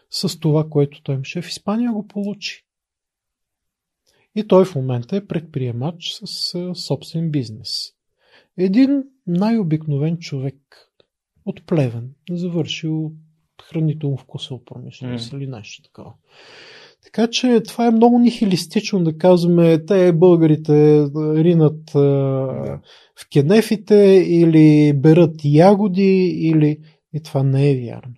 С 0.09 0.39
това, 0.39 0.69
което 0.69 1.03
той 1.03 1.15
имаше 1.15 1.41
в 1.41 1.49
Испания, 1.49 1.91
го 1.91 2.07
получи. 2.07 2.65
И 4.35 4.47
той 4.47 4.65
в 4.65 4.75
момента 4.75 5.15
е 5.15 5.27
предприемач 5.27 6.19
с 6.25 6.75
собствен 6.75 7.31
бизнес. 7.31 7.91
Един 8.57 9.03
най-обикновен 9.27 10.17
човек 10.17 10.55
от 11.45 11.65
Плевен, 11.65 12.13
завършил 12.31 13.11
хранително-вкусова 13.61 14.63
промишленост 14.65 15.31
mm. 15.31 15.37
или 15.37 15.47
нещо 15.47 15.83
такова. 15.83 16.13
Така 17.03 17.27
че 17.27 17.61
това 17.67 17.87
е 17.87 17.91
много 17.91 18.19
нихилистично 18.19 19.03
да 19.03 19.17
казваме, 19.17 19.85
те 19.85 20.13
българите 20.13 21.05
ринат 21.15 21.95
а, 21.95 21.99
в 23.15 23.29
кенефите 23.33 24.25
или 24.27 24.93
берат 24.95 25.35
ягоди 25.43 26.25
или... 26.27 26.77
И 27.13 27.23
това 27.23 27.43
не 27.43 27.71
е 27.71 27.75
вярно. 27.75 28.15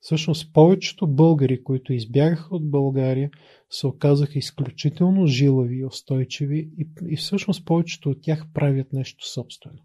Всъщност 0.00 0.52
повечето 0.52 1.06
българи, 1.06 1.62
които 1.64 1.92
избягаха 1.92 2.56
от 2.56 2.70
България, 2.70 3.30
се 3.70 3.86
оказаха 3.86 4.38
изключително 4.38 5.26
жилави 5.26 5.76
и 5.76 5.84
устойчиви 5.84 6.70
и, 6.78 6.88
и 7.08 7.16
всъщност 7.16 7.64
повечето 7.64 8.10
от 8.10 8.18
тях 8.22 8.46
правят 8.54 8.92
нещо 8.92 9.28
собствено. 9.28 9.78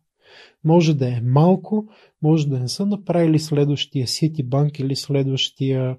Може 0.64 0.94
да 0.94 1.08
е 1.08 1.22
малко, 1.24 1.86
може 2.22 2.48
да 2.48 2.60
не 2.60 2.68
са 2.68 2.86
направили 2.86 3.40
следващия 3.40 4.08
Банк 4.44 4.80
или 4.80 4.95
следващия 4.95 5.98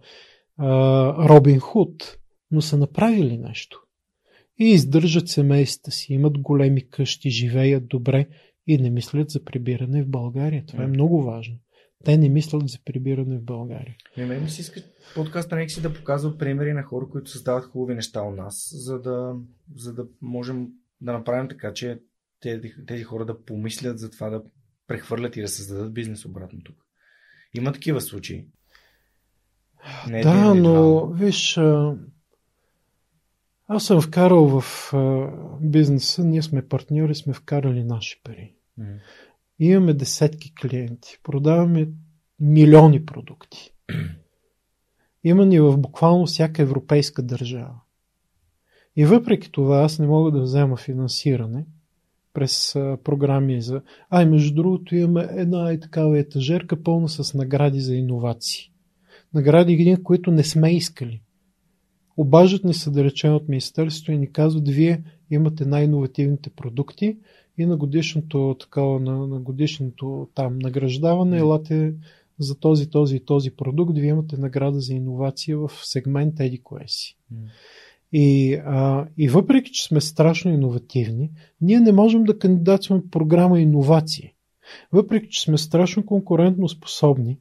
Робин 1.29 1.59
Худ, 1.59 2.19
но 2.53 2.61
са 2.61 2.79
направили 2.79 3.39
нещо. 3.39 3.83
И 4.59 4.65
издържат 4.65 5.29
семействата 5.29 5.91
си, 5.91 6.13
имат 6.13 6.39
големи 6.39 6.89
къщи, 6.89 7.31
живеят 7.31 7.89
добре 7.89 8.29
и 8.67 8.79
не 8.79 8.91
мислят 8.91 9.31
за 9.31 9.45
прибиране 9.45 10.03
в 10.03 10.09
България. 10.09 10.65
Това 10.67 10.85
е 10.85 10.87
много 10.87 11.23
важно. 11.23 11.57
Те 12.05 12.19
не 12.19 12.29
мислят 12.29 12.69
за 12.69 12.79
прибиране 12.85 13.39
в 13.39 13.45
България. 13.45 13.97
Не, 14.17 14.27
мен 14.27 14.43
ми 14.43 14.51
се 14.51 14.61
иска 14.61 14.83
подкаста 15.15 15.57
нека 15.57 15.71
си 15.71 15.83
да 15.83 15.95
показва 15.95 16.39
примери 16.39 16.73
на 16.73 16.83
хора, 16.83 17.07
които 17.11 17.31
създават 17.31 17.65
хубави 17.65 17.95
неща 17.95 18.23
у 18.23 18.31
нас, 18.31 18.71
за 18.75 19.01
да, 19.01 19.35
за 19.77 19.95
да 19.95 20.07
можем 20.21 20.69
да 21.01 21.13
направим 21.13 21.49
така, 21.49 21.73
че 21.73 21.99
тези, 22.41 22.75
тези 22.87 23.03
хора 23.05 23.25
да 23.25 23.45
помислят 23.45 23.99
за 23.99 24.11
това 24.11 24.31
да 24.31 24.43
прехвърлят 24.87 25.37
и 25.37 25.41
да 25.43 25.49
създадат 25.49 25.95
бизнес 25.95 26.25
обратно 26.25 26.63
тук. 26.65 26.77
Има 27.55 27.73
такива 27.73 28.01
случаи. 28.01 28.47
Не 30.09 30.21
да, 30.21 30.55
но 30.55 31.07
виж, 31.07 31.59
аз 33.75 33.85
съм 33.85 34.01
вкарал 34.01 34.61
в 34.61 34.93
бизнеса, 35.61 36.25
ние 36.25 36.43
сме 36.43 36.69
партньори, 36.69 37.15
сме 37.15 37.33
вкарали 37.33 37.85
наши 37.85 38.21
пари. 38.25 38.55
Mm. 38.81 38.99
Имаме 39.59 39.95
десетки 39.95 40.53
клиенти, 40.55 41.19
продаваме 41.23 41.89
милиони 42.41 43.05
продукти. 43.05 43.73
Има 45.25 45.47
ни 45.47 45.61
в 45.61 45.79
буквално 45.79 46.27
всяка 46.27 46.63
европейска 46.63 47.23
държава. 47.23 47.81
И 48.97 49.05
въпреки 49.05 49.53
това 49.53 49.83
аз 49.83 49.99
не 49.99 50.07
мога 50.07 50.31
да 50.31 50.41
взема 50.41 50.77
финансиране 50.77 51.67
през 52.35 52.77
а, 52.77 52.99
програми 53.05 53.63
за... 53.63 53.83
А, 54.11 54.23
и 54.23 54.27
между 54.27 54.55
другото 54.55 54.97
имаме 54.97 55.29
една 55.31 55.73
и 55.73 55.81
такава 55.81 56.19
етажерка 56.19 56.83
пълна 56.83 57.09
с 57.09 57.35
награди 57.35 57.81
за 57.81 57.95
иновации. 57.95 58.73
Награди, 59.35 59.97
които 60.05 60.31
не 60.31 60.45
сме 60.45 60.77
искали. 60.77 61.23
Обаждат 62.23 62.65
ни 62.65 62.75
се 62.75 62.91
да 62.91 63.05
речем 63.05 63.35
от 63.35 63.49
Министерството 63.49 64.13
и 64.13 64.19
ни 64.19 64.33
казват, 64.33 64.69
вие 64.69 65.03
имате 65.31 65.65
най-инновативните 65.65 66.51
продукти 66.51 67.17
и 67.59 67.67
на 67.67 67.77
годишното, 67.77 68.57
такава, 68.61 69.01
на, 69.01 69.27
на 69.27 69.41
годишното 69.41 70.29
там 70.35 70.59
награждаване, 70.59 71.39
елате 71.39 71.95
за 72.39 72.59
този, 72.59 72.91
този 72.91 73.17
и 73.17 73.25
този 73.25 73.51
продукт, 73.51 73.99
вие 73.99 74.11
имате 74.11 74.37
награда 74.37 74.81
за 74.81 74.95
иновация 74.95 75.59
в 75.59 75.71
сегмент 75.83 76.41
Еди 76.41 76.59
кое 76.59 76.85
си. 76.87 77.17
И, 78.13 78.55
а, 78.55 79.07
и 79.19 79.29
въпреки, 79.29 79.73
че 79.73 79.85
сме 79.85 80.01
страшно 80.01 80.51
иновативни, 80.51 81.31
ние 81.61 81.81
не 81.81 81.93
можем 81.93 82.25
да 82.25 82.39
кандидатстваме 82.39 83.03
програма 83.11 83.61
иновации. 83.61 84.33
Въпреки, 84.93 85.29
че 85.31 85.43
сме 85.43 85.59
страшно 85.59 86.07
конкурентно 86.07 86.69
способни, 86.69 87.39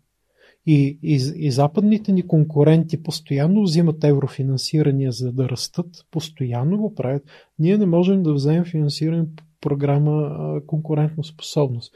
и, 0.66 1.00
и, 1.04 1.20
и 1.36 1.52
западните 1.52 2.12
ни 2.12 2.28
конкуренти 2.28 3.04
постоянно 3.04 3.62
взимат 3.62 4.04
еврофинансирания 4.04 5.12
за 5.12 5.32
да 5.32 5.50
растат, 5.50 6.06
постоянно 6.12 6.78
го 6.78 6.96
правят. 6.96 7.24
Ние 7.60 7.78
не 7.78 7.86
можем 7.86 8.24
да 8.24 8.34
вземем 8.34 8.66
финансиране 8.66 9.26
по 9.36 9.44
програма 9.62 10.62
конкурентно 10.68 11.24
способност. 11.24 11.94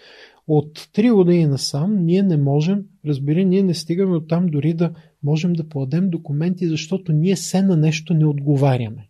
От 0.48 0.80
3 0.80 1.14
години 1.14 1.48
насам 1.48 2.06
ние 2.06 2.24
не 2.24 2.38
можем, 2.38 2.86
разбери, 3.06 3.46
ние 3.46 3.64
не 3.64 3.74
стигаме 3.74 4.16
от 4.16 4.28
там 4.28 4.48
дори 4.48 4.74
да 4.74 4.94
можем 5.24 5.54
да 5.54 5.70
подадем 5.70 6.10
документи, 6.10 6.68
защото 6.68 7.12
ние 7.12 7.36
се 7.36 7.62
на 7.62 7.78
нещо 7.78 8.14
не 8.14 8.26
отговаряме. 8.26 9.10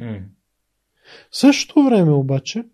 Mm. 0.00 0.22
В 1.30 1.36
същото 1.36 1.84
време 1.84 2.12
обаче, 2.12 2.64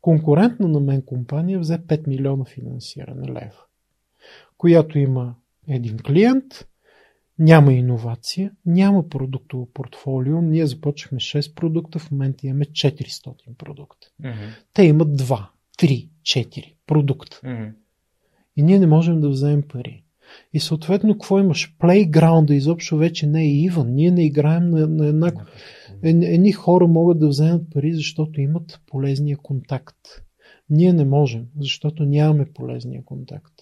конкурентна 0.00 0.68
на 0.68 0.80
мен 0.80 1.02
компания 1.02 1.58
взе 1.58 1.78
5 1.78 2.08
милиона 2.08 2.44
финансиране 2.44 3.28
лева, 3.28 3.60
която 4.58 4.98
има 4.98 5.34
един 5.70 5.96
клиент, 5.98 6.66
няма 7.38 7.72
иновация, 7.72 8.52
няма 8.66 9.08
продуктово 9.08 9.68
портфолио. 9.74 10.40
Ние 10.40 10.66
започнахме 10.66 11.18
6 11.18 11.54
продукта, 11.54 11.98
в 11.98 12.10
момента 12.10 12.46
имаме 12.46 12.64
400 12.64 13.56
продукта. 13.58 14.08
Mm-hmm. 14.22 14.48
Те 14.74 14.82
имат 14.82 15.08
2, 15.08 15.46
3, 15.78 16.08
4 16.22 16.74
продукта. 16.86 17.40
Mm-hmm. 17.44 17.72
И 18.56 18.62
ние 18.62 18.78
не 18.78 18.86
можем 18.86 19.20
да 19.20 19.28
вземем 19.28 19.62
пари. 19.68 20.04
И 20.52 20.60
съответно, 20.60 21.12
какво 21.12 21.38
имаш? 21.38 21.76
Плейграунда 21.78 22.54
изобщо 22.54 22.96
вече 22.96 23.26
не 23.26 23.42
е 23.42 23.54
Иван. 23.54 23.94
Ние 23.94 24.10
не 24.10 24.26
играем 24.26 24.70
на, 24.70 24.86
на 24.86 25.06
еднакво. 25.06 25.46
Едни 26.02 26.52
хора 26.52 26.86
могат 26.86 27.18
да 27.18 27.28
вземат 27.28 27.70
пари, 27.72 27.92
защото 27.94 28.40
имат 28.40 28.80
полезния 28.86 29.36
контакт. 29.36 29.96
Ние 30.70 30.92
не 30.92 31.04
можем, 31.04 31.46
защото 31.60 32.04
нямаме 32.04 32.52
полезния 32.54 33.04
контакт. 33.04 33.52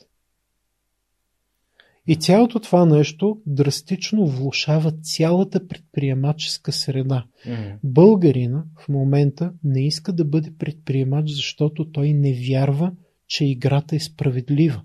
И 2.11 2.17
цялото 2.17 2.61
това 2.61 2.85
нещо 2.85 3.41
драстично 3.47 4.27
влушава 4.27 4.93
цялата 5.03 5.69
предприемаческа 5.69 6.73
среда. 6.73 7.25
Mm. 7.47 7.79
Българина 7.85 8.65
в 8.79 8.89
момента 8.89 9.53
не 9.65 9.87
иска 9.87 10.13
да 10.13 10.25
бъде 10.25 10.53
предприемач, 10.59 11.31
защото 11.31 11.93
той 11.93 12.13
не 12.13 12.33
вярва, 12.49 12.93
че 13.27 13.45
играта 13.45 13.97
е 13.97 14.01
справедлива. 14.01 14.83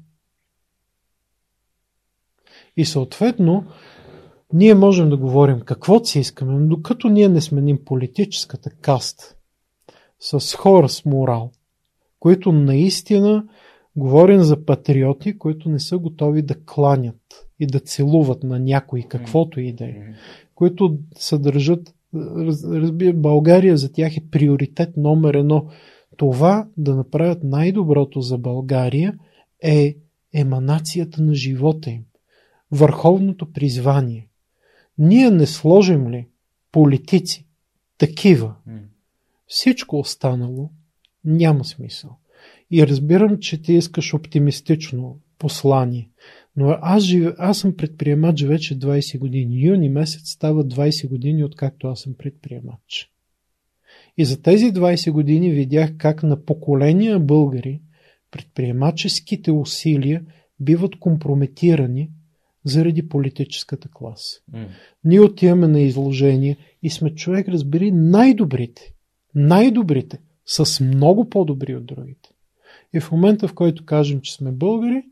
И 2.78 2.86
съответно, 2.86 3.66
ние 4.54 4.76
можем 4.76 5.10
да 5.10 5.18
говорим 5.18 5.60
какво 5.60 6.06
си 6.06 6.20
искаме, 6.20 6.54
но 6.54 6.68
докато 6.68 7.10
ние 7.10 7.30
не 7.30 7.42
сменим 7.42 7.86
политическата 7.86 8.70
каст 8.70 9.38
с 10.20 10.56
хора 10.56 10.90
с 10.90 11.06
морал, 11.06 11.52
които 12.20 12.52
наистина 12.52 13.48
Говорим 13.96 14.42
за 14.42 14.66
патриоти, 14.66 15.38
които 15.38 15.70
не 15.70 15.80
са 15.80 15.98
готови 15.98 16.42
да 16.42 16.56
кланят 16.66 17.48
и 17.60 17.68
да 17.68 17.80
целуват 17.80 18.44
на 18.44 18.60
някой, 18.60 19.04
каквото 19.10 19.60
и 19.60 19.74
да 19.74 19.86
е. 19.86 19.96
Които 20.56 21.00
съдържат, 21.16 21.96
разбира, 22.66 23.14
България 23.14 23.78
за 23.78 23.92
тях 23.92 24.18
е 24.18 24.28
приоритет 24.32 24.98
номер 24.98 25.34
едно. 25.34 25.68
Това 26.18 26.68
да 26.78 26.96
направят 26.96 27.44
най-доброто 27.44 28.22
за 28.22 28.38
България 28.38 29.20
е 29.64 29.96
еманацията 30.34 31.22
на 31.22 31.36
живота 31.36 31.90
им. 31.90 32.04
Върховното 32.72 33.52
призвание. 33.52 34.28
Ние 34.98 35.30
не 35.30 35.46
сложим 35.46 36.10
ли 36.10 36.28
политици 36.72 37.48
такива, 37.98 38.56
всичко 39.48 40.00
останало 40.00 40.70
няма 41.26 41.66
смисъл. 41.66 42.18
И 42.76 42.88
разбирам, 42.88 43.40
че 43.40 43.62
ти 43.62 43.74
искаш 43.74 44.14
оптимистично 44.14 45.20
послание. 45.40 46.10
Но 46.56 46.78
аз, 46.82 47.04
жив... 47.04 47.34
аз 47.38 47.58
съм 47.58 47.76
предприемач 47.78 48.44
вече 48.44 48.80
20 48.80 49.20
години. 49.20 49.66
Юни 49.66 49.90
месец 49.90 50.22
става 50.30 50.66
20 50.66 51.10
години, 51.10 51.44
откакто 51.44 51.88
аз 51.88 52.00
съм 52.00 52.14
предприемач. 52.14 53.12
И 54.18 54.26
за 54.26 54.42
тези 54.42 54.66
20 54.66 55.12
години 55.12 55.52
видях 55.52 55.98
как 55.98 56.24
на 56.24 56.46
поколения 56.46 57.20
българи 57.20 57.82
предприемаческите 58.32 59.52
усилия 59.52 60.26
биват 60.60 60.96
компрометирани 61.00 62.12
заради 62.66 63.10
политическата 63.10 63.90
класа. 63.94 64.42
Mm. 64.54 64.68
Ние 65.04 65.20
отиваме 65.20 65.68
на 65.68 65.80
изложение 65.80 66.58
и 66.84 66.90
сме 66.90 67.16
човек, 67.16 67.48
разбери, 67.48 67.92
най-добрите. 67.92 68.94
Най-добрите. 69.36 70.20
С 70.46 70.84
много 70.84 71.30
по-добри 71.30 71.76
от 71.76 71.86
другите. 71.86 72.33
И 72.94 73.00
в 73.00 73.12
момента, 73.12 73.48
в 73.48 73.54
който 73.54 73.86
кажем, 73.86 74.22
че 74.22 74.34
сме 74.34 74.52
българи, 74.52 75.04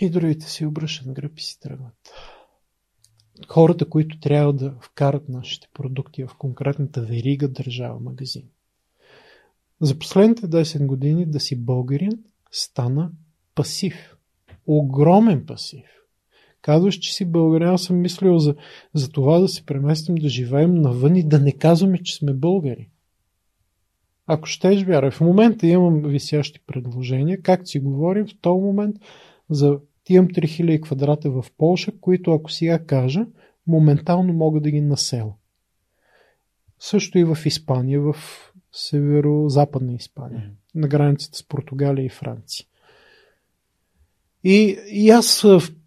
и 0.00 0.10
другите 0.10 0.46
си 0.46 0.66
обръщат 0.66 1.12
гръб 1.12 1.38
и 1.38 1.42
си 1.42 1.60
тръгват. 1.60 2.12
Хората, 3.48 3.88
които 3.88 4.20
трябва 4.20 4.52
да 4.52 4.74
вкарат 4.80 5.28
нашите 5.28 5.68
продукти 5.74 6.24
в 6.24 6.30
конкретната 6.38 7.02
верига 7.02 7.48
държава 7.48 8.00
магазин. 8.00 8.44
За 9.80 9.98
последните 9.98 10.48
10 10.48 10.86
години 10.86 11.26
да 11.26 11.40
си 11.40 11.56
българин 11.56 12.24
стана 12.50 13.10
пасив. 13.54 14.16
огромен 14.66 15.46
пасив. 15.46 15.84
Казваш, 16.62 16.94
че 16.94 17.14
си 17.14 17.24
българин, 17.24 17.68
аз 17.68 17.82
съм 17.82 18.00
мислил 18.00 18.38
за, 18.38 18.54
за 18.94 19.08
това 19.08 19.38
да 19.38 19.48
се 19.48 19.66
преместим, 19.66 20.14
да 20.14 20.28
живеем 20.28 20.74
навън 20.74 21.16
и 21.16 21.28
да 21.28 21.38
не 21.38 21.52
казваме, 21.52 22.02
че 22.02 22.16
сме 22.16 22.32
българи. 22.32 22.88
Ако 24.30 24.46
щеш, 24.46 24.84
вярвай. 24.84 25.10
В 25.10 25.20
момента 25.20 25.66
имам 25.66 26.02
висящи 26.02 26.60
предложения, 26.66 27.42
как 27.42 27.68
си 27.68 27.80
говорим 27.80 28.26
в 28.26 28.40
този 28.40 28.60
момент 28.60 28.96
за 29.50 29.78
имам 30.08 30.28
3000 30.28 30.80
квадрата 30.80 31.30
в 31.30 31.44
Польша, 31.58 31.92
които 32.00 32.32
ако 32.32 32.52
сега 32.52 32.78
кажа, 32.78 33.26
моментално 33.66 34.32
мога 34.32 34.60
да 34.60 34.70
ги 34.70 34.80
насела. 34.80 35.32
Също 36.78 37.18
и 37.18 37.24
в 37.24 37.38
Испания, 37.46 38.00
в 38.00 38.14
северо-западна 38.72 39.94
Испания, 39.94 40.50
на 40.74 40.88
границата 40.88 41.38
с 41.38 41.48
Португалия 41.48 42.04
и 42.04 42.08
Франция. 42.08 42.66
И, 44.44 44.78
и 44.90 45.10
аз 45.10 45.46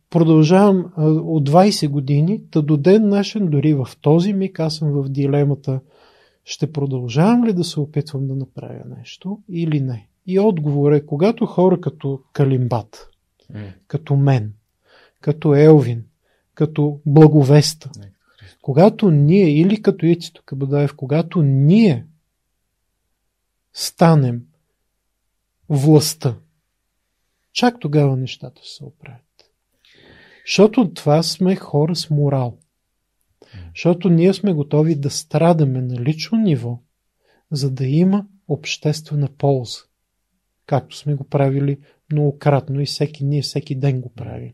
продължавам 0.09 0.93
от 1.25 1.49
20 1.49 1.89
години, 1.89 2.41
та 2.51 2.61
до 2.61 2.77
ден 2.77 3.09
нашен, 3.09 3.49
дори 3.49 3.73
в 3.73 3.87
този 4.01 4.33
миг, 4.33 4.59
аз 4.59 4.75
съм 4.75 4.91
в 4.91 5.09
дилемата, 5.09 5.79
ще 6.43 6.71
продължавам 6.71 7.45
ли 7.45 7.53
да 7.53 7.63
се 7.63 7.79
опитвам 7.79 8.27
да 8.27 8.35
направя 8.35 8.83
нещо 8.97 9.39
или 9.49 9.81
не. 9.81 10.07
И 10.27 10.39
отговор 10.39 10.91
е, 10.91 11.05
когато 11.05 11.45
хора 11.45 11.81
като 11.81 12.21
Калимбат, 12.33 13.09
mm. 13.53 13.73
като 13.87 14.15
мен, 14.15 14.53
като 15.21 15.55
Елвин, 15.55 16.05
като 16.53 16.99
Благовеста, 17.05 17.89
mm. 17.89 18.07
когато 18.61 19.11
ние, 19.11 19.59
или 19.59 19.81
като 19.81 20.05
Ицито 20.05 20.43
Кабадаев, 20.45 20.95
когато 20.95 21.41
ние 21.41 22.05
станем 23.73 24.41
властта, 25.69 26.35
чак 27.53 27.79
тогава 27.79 28.17
нещата 28.17 28.61
се 28.63 28.83
оправят. 28.83 29.21
Защото 30.45 30.93
това 30.93 31.23
сме 31.23 31.55
хора 31.55 31.95
с 31.95 32.09
морал. 32.09 32.57
Защото 33.75 34.09
ние 34.09 34.33
сме 34.33 34.53
готови 34.53 34.95
да 34.95 35.09
страдаме 35.09 35.81
на 35.81 36.01
лично 36.01 36.37
ниво, 36.37 36.79
за 37.51 37.71
да 37.71 37.85
има 37.85 38.27
обществена 38.47 39.29
полза. 39.37 39.79
Както 40.65 40.97
сме 40.97 41.15
го 41.15 41.23
правили 41.23 41.77
многократно 42.11 42.81
и 42.81 42.85
всеки, 42.85 43.25
ние 43.25 43.41
всеки 43.41 43.75
ден 43.75 44.01
го 44.01 44.09
правим. 44.09 44.53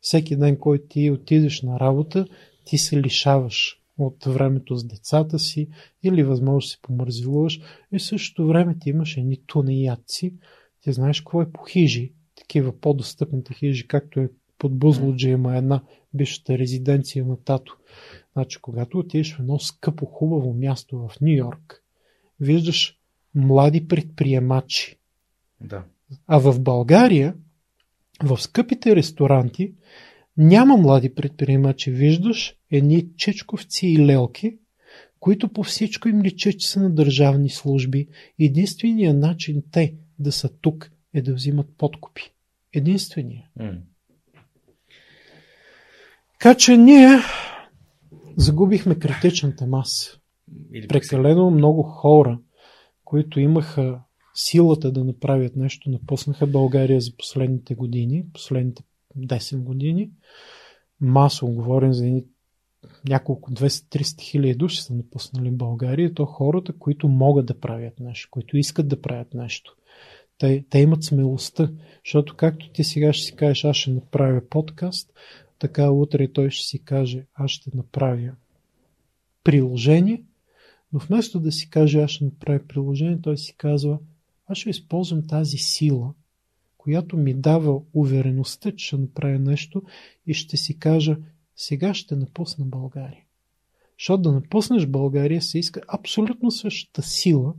Всеки 0.00 0.36
ден, 0.36 0.56
който 0.56 0.84
ти 0.88 1.10
отидеш 1.10 1.62
на 1.62 1.80
работа, 1.80 2.26
ти 2.64 2.78
се 2.78 3.00
лишаваш 3.00 3.80
от 3.98 4.24
времето 4.24 4.76
с 4.76 4.84
децата 4.84 5.38
си 5.38 5.68
или 6.02 6.22
възможно 6.22 6.60
си 6.60 6.78
помързилуваш 6.82 7.60
и 7.92 7.98
в 7.98 8.02
същото 8.02 8.46
време 8.46 8.78
ти 8.78 8.90
имаш 8.90 9.16
едни 9.16 9.40
тунеядци. 9.46 10.34
Ти 10.80 10.92
знаеш 10.92 11.20
какво 11.20 11.42
е 11.42 11.52
по 11.52 11.62
хижи, 11.62 12.12
такива 12.36 12.80
по-достъпните 12.80 13.54
хижи, 13.54 13.88
както 13.88 14.20
е 14.20 14.30
под 14.58 14.78
Бузлуджа 14.78 15.28
има 15.28 15.56
една 15.56 15.82
бившата 16.14 16.58
резиденция 16.58 17.24
на 17.24 17.36
тато. 17.44 17.76
Значи, 18.36 18.58
когато 18.60 18.98
отидеш 18.98 19.34
в 19.34 19.40
едно 19.40 19.58
скъпо, 19.58 20.06
хубаво 20.06 20.54
място 20.54 20.98
в 20.98 21.20
Нью 21.20 21.36
Йорк, 21.36 21.82
виждаш 22.40 22.98
млади 23.34 23.88
предприемачи. 23.88 24.98
Да. 25.60 25.84
А 26.26 26.38
в 26.38 26.60
България, 26.60 27.34
в 28.22 28.42
скъпите 28.42 28.96
ресторанти, 28.96 29.74
няма 30.36 30.76
млади 30.76 31.14
предприемачи. 31.14 31.90
Виждаш 31.90 32.56
едни 32.70 33.08
чечковци 33.16 33.86
и 33.86 34.06
лелки, 34.06 34.58
които 35.20 35.48
по 35.48 35.62
всичко 35.62 36.08
им 36.08 36.22
лича, 36.22 36.52
че 36.52 36.68
са 36.68 36.80
на 36.80 36.90
държавни 36.90 37.50
служби. 37.50 38.08
Единственият 38.38 39.18
начин 39.18 39.62
те 39.70 39.94
да 40.18 40.32
са 40.32 40.48
тук 40.48 40.90
е 41.14 41.22
да 41.22 41.34
взимат 41.34 41.66
подкупи. 41.78 42.32
Единствения. 42.72 43.48
Mm. 43.60 43.78
Така 46.32 46.54
че 46.54 46.76
ние 46.76 47.18
загубихме 48.36 48.98
критичната 48.98 49.66
маса. 49.66 50.18
Прекалено 50.88 51.50
много 51.50 51.82
хора, 51.82 52.38
които 53.04 53.40
имаха 53.40 54.00
силата 54.34 54.92
да 54.92 55.04
направят 55.04 55.56
нещо, 55.56 55.90
напуснаха 55.90 56.46
България 56.46 57.00
за 57.00 57.10
последните 57.18 57.74
години, 57.74 58.24
последните 58.32 58.82
10 59.18 59.56
години. 59.56 60.10
Масово 61.00 61.52
говорим 61.52 61.92
за 61.92 62.06
едни 62.06 62.24
няколко 63.08 63.52
200-300 63.52 64.20
хиляди 64.20 64.54
души 64.54 64.82
са 64.82 64.94
напуснали 64.94 65.50
България, 65.50 66.14
то 66.14 66.26
хората, 66.26 66.72
които 66.78 67.08
могат 67.08 67.46
да 67.46 67.60
правят 67.60 68.00
нещо, 68.00 68.28
които 68.30 68.56
искат 68.56 68.88
да 68.88 69.00
правят 69.00 69.34
нещо. 69.34 69.76
Те, 70.38 70.64
те 70.70 70.78
имат 70.78 71.04
смелостта, 71.04 71.70
защото 72.04 72.34
както 72.36 72.70
ти 72.72 72.84
сега 72.84 73.12
ще 73.12 73.24
си 73.24 73.36
кажеш, 73.36 73.64
аз 73.64 73.76
ще 73.76 73.90
направя 73.90 74.40
подкаст, 74.50 75.10
така 75.58 75.90
утре 75.90 76.32
той 76.32 76.50
ще 76.50 76.66
си 76.66 76.84
каже, 76.84 77.26
аз 77.34 77.50
ще 77.50 77.70
направя 77.74 78.32
приложение, 79.44 80.24
но 80.92 80.98
вместо 80.98 81.40
да 81.40 81.52
си 81.52 81.70
каже, 81.70 82.02
аз 82.02 82.10
ще 82.10 82.24
направя 82.24 82.60
приложение, 82.68 83.20
той 83.22 83.38
си 83.38 83.54
казва, 83.56 83.98
аз 84.46 84.58
ще 84.58 84.70
използвам 84.70 85.26
тази 85.26 85.56
сила, 85.56 86.14
която 86.78 87.16
ми 87.16 87.34
дава 87.34 87.80
увереността, 87.92 88.72
че 88.72 88.86
ще 88.86 88.96
направя 88.96 89.38
нещо 89.38 89.82
и 90.26 90.34
ще 90.34 90.56
си 90.56 90.78
кажа, 90.78 91.16
сега 91.56 91.94
ще 91.94 92.16
напусна 92.16 92.64
България. 92.64 93.24
Защото 93.98 94.22
да 94.22 94.32
напуснеш 94.32 94.86
България 94.86 95.42
се 95.42 95.58
иска 95.58 95.80
абсолютно 95.88 96.50
същата 96.50 97.02
сила, 97.02 97.54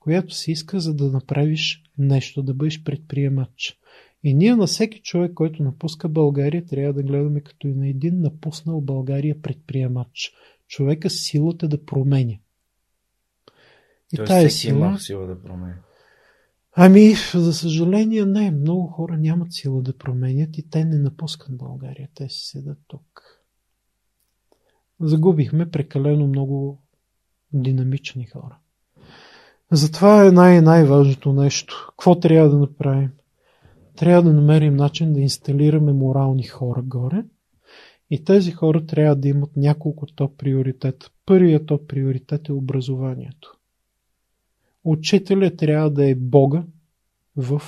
която 0.00 0.34
се 0.34 0.52
иска 0.52 0.80
за 0.80 0.94
да 0.94 1.10
направиш 1.10 1.82
нещо, 1.98 2.42
да 2.42 2.54
бъдеш 2.54 2.82
предприемач. 2.82 3.78
И 4.24 4.34
ние 4.34 4.56
на 4.56 4.66
всеки 4.66 5.02
човек, 5.02 5.34
който 5.34 5.62
напуска 5.62 6.08
България, 6.08 6.64
трябва 6.66 6.92
да 6.92 7.02
гледаме 7.02 7.40
като 7.40 7.68
и 7.68 7.74
на 7.74 7.88
един 7.88 8.20
напуснал 8.20 8.80
България 8.80 9.42
предприемач. 9.42 10.32
Човека 10.68 11.10
с 11.10 11.14
силата 11.14 11.68
да 11.68 11.84
променя. 11.84 12.38
И 14.12 14.16
Тоест, 14.16 14.28
тая 14.28 14.50
сила... 14.50 14.78
има 14.78 14.98
сила 14.98 15.26
да 15.26 15.42
променя. 15.42 15.76
Ами, 16.72 17.14
за 17.34 17.52
съжаление, 17.52 18.24
не. 18.24 18.50
Много 18.50 18.86
хора 18.86 19.18
нямат 19.18 19.52
сила 19.52 19.82
да 19.82 19.98
променят 19.98 20.58
и 20.58 20.70
те 20.70 20.84
не 20.84 20.98
напускат 20.98 21.56
България. 21.56 22.08
Те 22.14 22.28
се 22.28 22.46
седат 22.46 22.78
тук. 22.86 23.22
Загубихме 25.00 25.70
прекалено 25.70 26.26
много 26.26 26.82
динамични 27.52 28.26
хора. 28.26 28.56
Затова 29.72 30.26
е 30.26 30.30
най- 30.30 30.60
най-важното 30.60 31.32
нещо. 31.32 31.86
Какво 31.90 32.20
трябва 32.20 32.50
да 32.50 32.58
направим? 32.58 33.10
Трябва 34.00 34.22
да 34.22 34.32
намерим 34.32 34.76
начин 34.76 35.12
да 35.12 35.20
инсталираме 35.20 35.92
морални 35.92 36.42
хора 36.42 36.82
горе. 36.82 37.24
И 38.10 38.24
тези 38.24 38.52
хора 38.52 38.86
трябва 38.86 39.16
да 39.16 39.28
имат 39.28 39.56
няколко 39.56 40.06
топ 40.06 40.38
приоритета. 40.38 41.10
Първият 41.26 41.66
топ 41.66 41.88
приоритет 41.88 42.48
е 42.48 42.52
образованието. 42.52 43.58
Учителя 44.84 45.56
трябва 45.56 45.90
да 45.90 46.10
е 46.10 46.14
Бога 46.14 46.64
в 47.36 47.62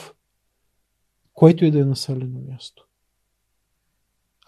което 1.32 1.64
и 1.64 1.70
да 1.70 1.80
е 1.80 1.84
населено 1.84 2.40
място. 2.40 2.86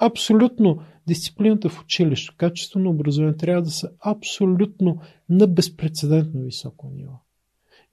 Абсолютно 0.00 0.82
дисциплината 1.06 1.68
в 1.68 1.80
училище, 1.80 2.34
качество 2.36 2.80
на 2.80 2.90
образование 2.90 3.36
трябва 3.36 3.62
да 3.62 3.70
са 3.70 3.90
абсолютно 4.00 5.00
на 5.28 5.46
безпредседентно 5.46 6.40
високо 6.40 6.90
ниво. 6.94 7.24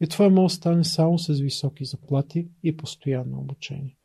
И 0.01 0.07
това 0.07 0.29
може 0.29 0.51
да 0.51 0.55
стане 0.55 0.83
само 0.83 1.19
с 1.19 1.39
високи 1.39 1.85
заплати 1.85 2.47
и 2.63 2.77
постоянно 2.77 3.39
обучение. 3.39 3.97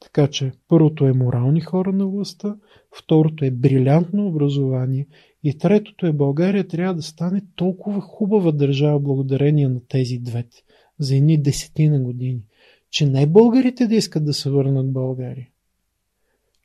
Така 0.00 0.26
че 0.26 0.52
първото 0.68 1.06
е 1.06 1.12
морални 1.12 1.60
хора 1.60 1.92
на 1.92 2.06
властта, 2.06 2.56
второто 2.98 3.44
е 3.44 3.50
брилянтно 3.50 4.26
образование 4.26 5.06
и 5.44 5.58
третото 5.58 6.06
е 6.06 6.12
България 6.12 6.68
трябва 6.68 6.94
да 6.94 7.02
стане 7.02 7.42
толкова 7.56 8.00
хубава 8.00 8.52
държава 8.52 9.00
благодарение 9.00 9.68
на 9.68 9.80
тези 9.88 10.18
двете 10.18 10.62
за 10.98 11.16
едни 11.16 11.42
десетина 11.42 12.00
години, 12.00 12.42
че 12.90 13.06
не 13.06 13.26
българите 13.26 13.86
да 13.86 13.94
искат 13.94 14.24
да 14.24 14.34
се 14.34 14.50
върнат 14.50 14.86
в 14.86 14.92
България. 14.92 15.48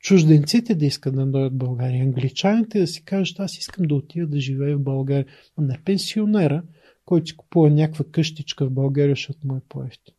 Чужденците 0.00 0.74
да 0.74 0.86
искат 0.86 1.14
да 1.14 1.26
дойдат 1.26 1.52
в 1.52 1.56
България, 1.56 2.02
англичаните 2.02 2.80
да 2.80 2.86
си 2.86 3.04
кажат, 3.04 3.40
аз 3.40 3.58
искам 3.58 3.86
да 3.86 3.94
отида 3.94 4.26
да 4.26 4.40
живея 4.40 4.76
в 4.76 4.82
България, 4.82 5.26
а 5.56 5.62
не 5.62 5.78
пенсионера, 5.84 6.62
който 7.06 7.26
си 7.26 7.36
купува 7.36 7.70
някаква 7.70 8.04
къщичка 8.12 8.66
в 8.66 8.70
България, 8.70 9.12
защото 9.12 9.38
му 9.44 9.56
е 9.56 9.60
по-ефтино. 9.68 10.16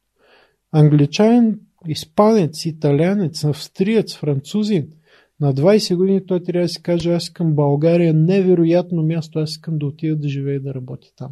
Англичанин, 0.71 1.59
испанец, 1.87 2.65
италянец, 2.65 3.43
австриец, 3.43 4.17
французин, 4.17 4.87
на 5.39 5.53
20 5.53 5.95
години 5.95 6.25
той 6.25 6.43
трябва 6.43 6.65
да 6.65 6.69
си 6.69 6.83
каже, 6.83 7.13
аз 7.13 7.23
искам 7.23 7.55
България, 7.55 8.13
невероятно 8.13 9.03
място, 9.03 9.39
аз 9.39 9.51
искам 9.51 9.77
да 9.77 9.85
отида 9.85 10.15
да 10.15 10.27
живея 10.27 10.55
и 10.55 10.59
да 10.59 10.73
работя 10.73 11.07
там. 11.15 11.31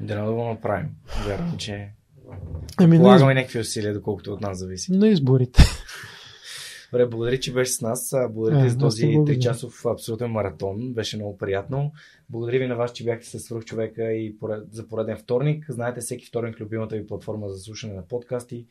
Да 0.00 0.24
да 0.24 0.32
го 0.32 0.44
направим. 0.44 0.88
Вярвам, 1.26 1.56
че 1.58 1.88
ами, 2.76 2.96
полагаме 2.98 3.34
на... 3.34 3.40
някакви 3.40 3.60
усилия, 3.60 3.94
доколкото 3.94 4.32
от 4.32 4.40
нас 4.40 4.58
зависи. 4.58 4.92
На 4.92 5.08
изборите. 5.08 5.62
Добре, 6.92 7.06
благодаря, 7.06 7.40
че 7.40 7.52
беше 7.52 7.72
с 7.72 7.80
нас. 7.80 8.14
Благодаря 8.30 8.62
ти 8.62 8.70
за 8.70 8.78
този 8.78 9.06
ти 9.06 9.12
благодаря. 9.12 9.36
3 9.36 9.42
часов 9.42 9.86
абсолютен 9.86 10.30
маратон. 10.30 10.92
Беше 10.92 11.16
много 11.16 11.38
приятно. 11.38 11.92
Благодаря 12.28 12.58
ви 12.58 12.66
на 12.66 12.76
вас, 12.76 12.92
че 12.92 13.04
бяхте 13.04 13.26
с 13.26 13.40
свърх 13.40 13.64
човека 13.64 14.12
и 14.12 14.38
поред, 14.38 14.64
за 14.72 14.88
пореден 14.88 15.16
вторник. 15.16 15.64
Знаете, 15.68 16.00
всеки 16.00 16.26
вторник 16.26 16.60
любимата 16.60 16.96
ви 16.96 17.06
платформа 17.06 17.48
за 17.48 17.58
слушане 17.58 17.94
на 17.94 18.02
подкасти, 18.02 18.66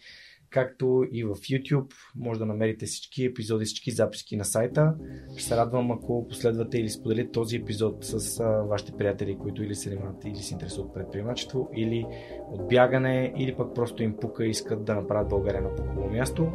както 0.50 1.06
и 1.12 1.24
в 1.24 1.36
YouTube. 1.36 1.94
Може 2.16 2.40
да 2.40 2.46
намерите 2.46 2.86
всички 2.86 3.26
епизоди, 3.26 3.66
всички 3.66 3.92
записки 3.92 4.38
на 4.38 4.46
сайта. 4.46 4.94
Ще 5.38 5.48
се 5.48 5.58
радвам, 5.58 5.92
ако 5.92 6.28
последвате 6.28 6.78
или 6.78 6.90
споделите 6.90 7.32
този 7.32 7.56
епизод 7.56 8.06
с 8.06 8.40
а, 8.40 8.44
вашите 8.44 8.92
приятели, 8.92 9.38
които 9.38 9.64
или 9.64 9.76
се 9.76 9.90
занимават, 9.90 10.26
или 10.26 10.36
се 10.36 10.54
интересуват 10.54 10.88
от 10.88 10.94
предприемачество, 10.94 11.70
или 11.76 12.06
от 12.52 12.68
бягане, 12.68 13.34
или 13.38 13.56
пък 13.56 13.76
просто 13.76 14.04
им 14.04 14.18
пука 14.22 14.46
и 14.46 14.50
искат 14.50 14.86
да 14.86 14.96
направят 14.96 15.30
България 15.30 15.62
на 15.62 15.76
по-хубаво 15.76 16.10
място. 16.10 16.52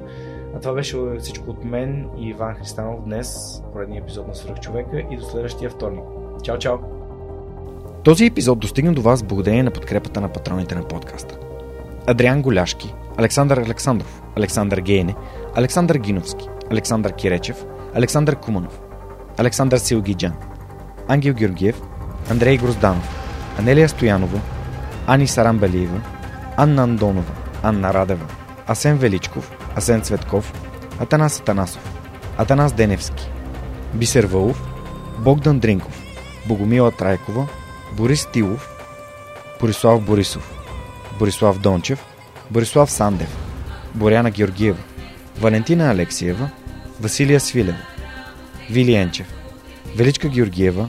А 0.54 0.60
това 0.60 0.74
беше 0.74 0.98
всичко 1.18 1.50
от 1.50 1.64
мен 1.64 2.08
и 2.18 2.28
Иван 2.28 2.54
Христанов 2.54 3.04
днес, 3.04 3.60
поредния 3.72 4.02
епизод 4.02 4.28
на 4.28 4.34
Свърх 4.34 4.60
човека 4.60 5.04
и 5.10 5.16
до 5.16 5.22
следващия 5.22 5.70
вторник. 5.70 6.04
Чао, 6.42 6.58
чао! 6.58 6.78
Този 8.04 8.26
епизод 8.26 8.58
достигна 8.58 8.94
до 8.94 9.02
вас 9.02 9.22
благодарение 9.22 9.62
на 9.62 9.70
подкрепата 9.70 10.20
на 10.20 10.32
патроните 10.32 10.74
на 10.74 10.88
подкаста. 10.88 11.43
Адриан 12.06 12.42
Голяшки, 12.42 12.94
Александър 13.16 13.58
Александров, 13.58 14.22
Александър 14.36 14.80
Гейне, 14.80 15.14
Александър 15.54 15.96
Гиновски, 15.96 16.48
Александър 16.70 17.12
Киречев, 17.12 17.64
Александър 17.94 18.36
Куманов, 18.36 18.80
Александър 19.38 19.78
Силгиджан, 19.78 20.32
Ангел 21.08 21.34
Георгиев, 21.34 21.82
Андрей 22.30 22.56
Грозданов, 22.56 23.08
Анелия 23.58 23.88
Стоянова, 23.88 24.40
Ани 25.06 25.26
Сарамбелиева, 25.26 26.00
Анна 26.56 26.82
Андонова, 26.82 27.32
Анна 27.62 27.94
Радева, 27.94 28.26
Асен 28.66 28.98
Величков, 28.98 29.56
Асен 29.76 30.00
Цветков, 30.02 30.52
Атанас 31.00 31.40
Атанасов, 31.40 31.92
Атанас 32.38 32.72
Деневски, 32.72 33.30
Бисер 33.94 34.24
Вълов, 34.24 34.62
Богдан 35.18 35.58
Дринков, 35.58 36.02
Богомила 36.48 36.90
Трайкова, 36.90 37.46
Борис 37.92 38.26
Тилов, 38.26 38.70
Борислав 39.60 40.00
Борисов, 40.00 40.63
Борислав 41.18 41.58
Дончев, 41.58 41.98
Борислав 42.50 42.90
Сандев, 42.90 43.28
Боряна 43.94 44.30
Георгиева, 44.30 44.78
Валентина 45.40 45.90
Алексиева, 45.90 46.50
Василия 47.00 47.40
Свилева, 47.40 47.78
Вили 48.70 48.94
Енчев, 48.94 49.26
Величка 49.96 50.28
Георгиева, 50.28 50.88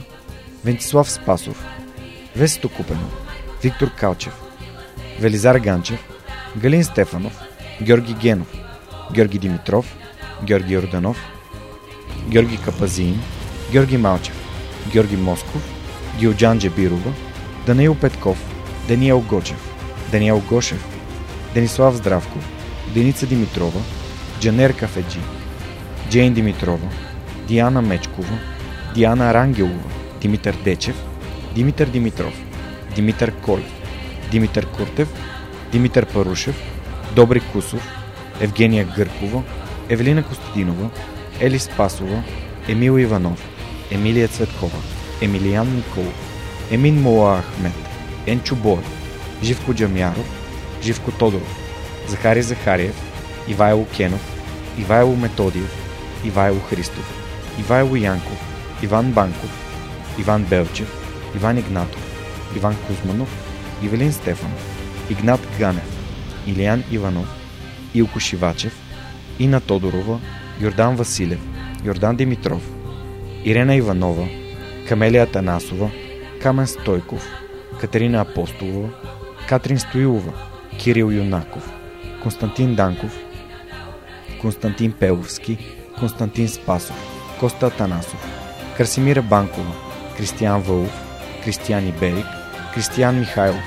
Вентислав 0.64 1.10
Спасов, 1.10 1.64
Весето 2.36 2.68
Купенов, 2.68 3.26
Виктор 3.62 3.90
Калчев, 3.90 4.32
Велизар 5.20 5.58
Ганчев, 5.58 5.98
Галин 6.56 6.84
Стефанов, 6.84 7.32
Георги 7.82 8.14
Генов, 8.14 8.48
Георги 9.12 9.38
Димитров, 9.38 9.96
Георги 10.42 10.72
Йорданов, 10.74 11.16
Георги 12.28 12.56
Капазин, 12.56 13.20
Георги 13.72 13.96
Малчев, 13.96 14.34
Георги 14.92 15.16
Москов, 15.16 15.62
Гилджан 16.18 16.58
Джебирова, 16.58 17.12
Даниил 17.66 17.94
Петков, 17.94 18.38
Даниел 18.88 19.20
Гочев, 19.20 19.75
Даниел 20.10 20.42
Гошев, 20.48 20.84
Денислав 21.54 21.94
Здравков, 21.94 22.48
Деница 22.94 23.26
Димитрова, 23.26 23.80
Джанер 24.40 24.76
Кафеджи, 24.76 25.20
Джейн 26.10 26.34
Димитрова, 26.34 26.88
Диана 27.48 27.82
Мечкова, 27.82 28.38
Диана 28.94 29.34
Рангелова, 29.34 29.90
Димитър 30.20 30.56
Дечев, 30.64 30.96
Димитър 31.54 31.86
Димитров, 31.86 32.34
Димитър 32.94 33.32
Колев, 33.32 33.72
Димитър 34.30 34.66
Куртев, 34.66 35.08
Димитър 35.72 36.06
Парушев, 36.06 36.62
Добри 37.14 37.40
Кусов, 37.40 37.88
Евгения 38.40 38.88
Гъркова, 38.96 39.42
Евелина 39.88 40.22
Костадинова, 40.22 40.90
Ели 41.40 41.58
Спасова, 41.58 42.22
Емил 42.68 42.98
Иванов, 42.98 43.48
Емилия 43.90 44.28
Цветкова, 44.28 44.78
Емилиян 45.22 45.74
Николов, 45.76 46.14
Емин 46.70 47.02
Мола 47.02 47.42
Ахмет, 47.42 47.72
Енчо 48.26 48.56
Боев, 48.56 48.95
Живко 49.42 49.74
Джамяров, 49.74 50.26
Живко 50.82 51.10
Тодоров, 51.10 51.58
Захари 52.08 52.42
Захариев, 52.42 52.94
Ивайло 53.48 53.86
Кенов, 53.96 54.20
Ивайло 54.78 55.16
Методиев, 55.16 55.70
Ивайло 56.24 56.60
Христов, 56.60 57.04
Ивайло 57.60 57.96
Янков, 57.96 58.38
Иван 58.82 59.12
Банков, 59.12 59.50
Иван 60.18 60.44
Белчев, 60.44 60.88
Иван 61.36 61.58
Игнатов, 61.58 62.02
Иван 62.56 62.76
Кузманов, 62.86 63.28
Ивелин 63.82 64.12
Стефанов, 64.12 64.60
Игнат 65.10 65.40
Ганев, 65.58 65.84
Илиян 66.46 66.84
Иванов, 66.90 67.28
Илко 67.94 68.20
Шивачев, 68.20 68.72
Ина 69.38 69.60
Тодорова, 69.60 70.20
Йордан 70.60 70.96
Василев, 70.96 71.40
Йордан 71.84 72.16
Димитров, 72.16 72.62
Ирена 73.44 73.76
Иванова, 73.76 74.28
Камелия 74.88 75.26
Танасова, 75.26 75.90
Камен 76.42 76.66
Стойков, 76.66 77.26
Катерина 77.80 78.20
Апостолова, 78.20 78.88
Катрин 79.48 79.78
Стоилова, 79.78 80.32
Кирил 80.78 81.10
Юнаков, 81.10 81.70
Константин 82.22 82.74
Данков, 82.74 83.16
Константин 84.40 84.92
Пеловски, 84.92 85.58
Константин 85.98 86.48
Спасов, 86.48 86.96
Коста 87.40 87.66
Атанасов, 87.66 88.26
Красимира 88.76 89.22
Банкова, 89.22 89.72
Кристиян 90.16 90.62
Вълов, 90.62 91.02
Кристиян 91.44 91.88
Иберик, 91.88 92.26
Кристиян 92.74 93.18
Михайлов, 93.20 93.62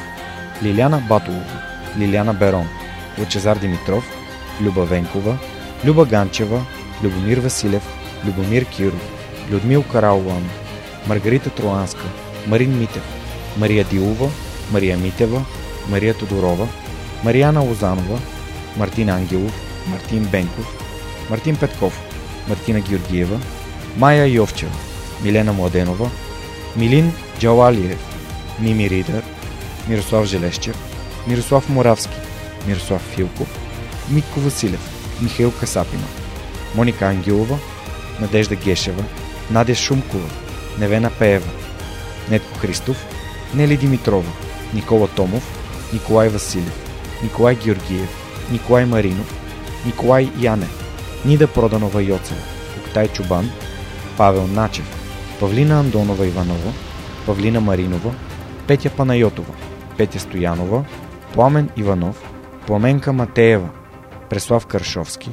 Лиляна 0.63 1.03
Батолова, 1.09 1.61
Лиляна 1.97 2.33
Берон, 2.33 2.67
Лъчезар 3.19 3.57
Димитров, 3.57 4.03
Люба 4.61 4.85
Венкова, 4.85 5.37
Люба 5.85 6.05
Ганчева, 6.05 6.65
Любомир 7.03 7.37
Василев, 7.37 7.83
Любомир 8.25 8.65
Киров, 8.65 9.11
Людмил 9.51 9.83
Карауланов, 9.83 10.59
Маргарита 11.07 11.49
Троанска, 11.49 12.05
Марин 12.47 12.79
Митев, 12.79 13.03
Мария 13.57 13.83
Дилова, 13.83 14.29
Мария 14.71 14.97
Митева, 14.97 15.45
Мария 15.89 16.13
Тодорова, 16.13 16.67
Марияна 17.23 17.61
Лозанова, 17.61 18.19
Мартин 18.77 19.09
Ангелов, 19.09 19.53
Мартин 19.87 20.23
Бенков, 20.23 20.65
Мартин 21.29 21.55
Петков, 21.55 21.99
Мартина 22.47 22.79
Георгиева, 22.79 23.39
Майя 23.97 24.25
Йовчева, 24.25 24.71
Милена 25.23 25.53
Младенова, 25.53 26.09
Милин 26.75 27.11
Джалалиев, 27.39 27.99
Мими 28.59 28.89
Ридър, 28.89 29.23
Мирослав 29.87 30.25
Желещев, 30.25 30.75
Мирослав 31.27 31.69
Моравски, 31.69 32.15
Мирослав 32.67 33.01
Филков, 33.01 33.47
Митко 34.09 34.39
Василев, 34.39 34.79
Михаил 35.21 35.51
Касапина, 35.51 36.03
Моника 36.75 37.05
Ангелова, 37.05 37.57
Надежда 38.19 38.55
Гешева, 38.55 39.03
Надя 39.51 39.75
Шумкова, 39.75 40.29
Невена 40.79 41.09
Пеева, 41.19 41.49
Нетко 42.29 42.59
Христов, 42.59 43.05
Нели 43.53 43.77
Димитрова, 43.77 44.31
Никола 44.73 45.07
Томов, 45.07 45.58
Николай 45.93 46.29
Василев, 46.29 46.73
Николай 47.23 47.55
Георгиев, 47.55 48.09
Николай 48.51 48.85
Маринов, 48.85 49.33
Николай 49.85 50.29
Янев, 50.37 50.73
Нида 51.25 51.47
Проданова 51.47 52.01
Йоцева, 52.01 52.41
Октай 52.77 53.07
Чубан, 53.07 53.49
Павел 54.17 54.47
Начев, 54.47 54.85
Павлина 55.39 55.79
Андонова 55.79 56.27
Иванова, 56.27 56.73
Павлина 57.25 57.61
Маринова, 57.61 58.13
Петя 58.67 58.89
Панайотова, 58.89 59.53
Петя 59.97 60.19
Стоянова, 60.19 60.85
Пламен 61.33 61.69
Иванов, 61.77 62.23
Пламенка 62.67 63.13
Матеева, 63.13 63.69
Преслав 64.29 64.65
Каршовски, 64.65 65.29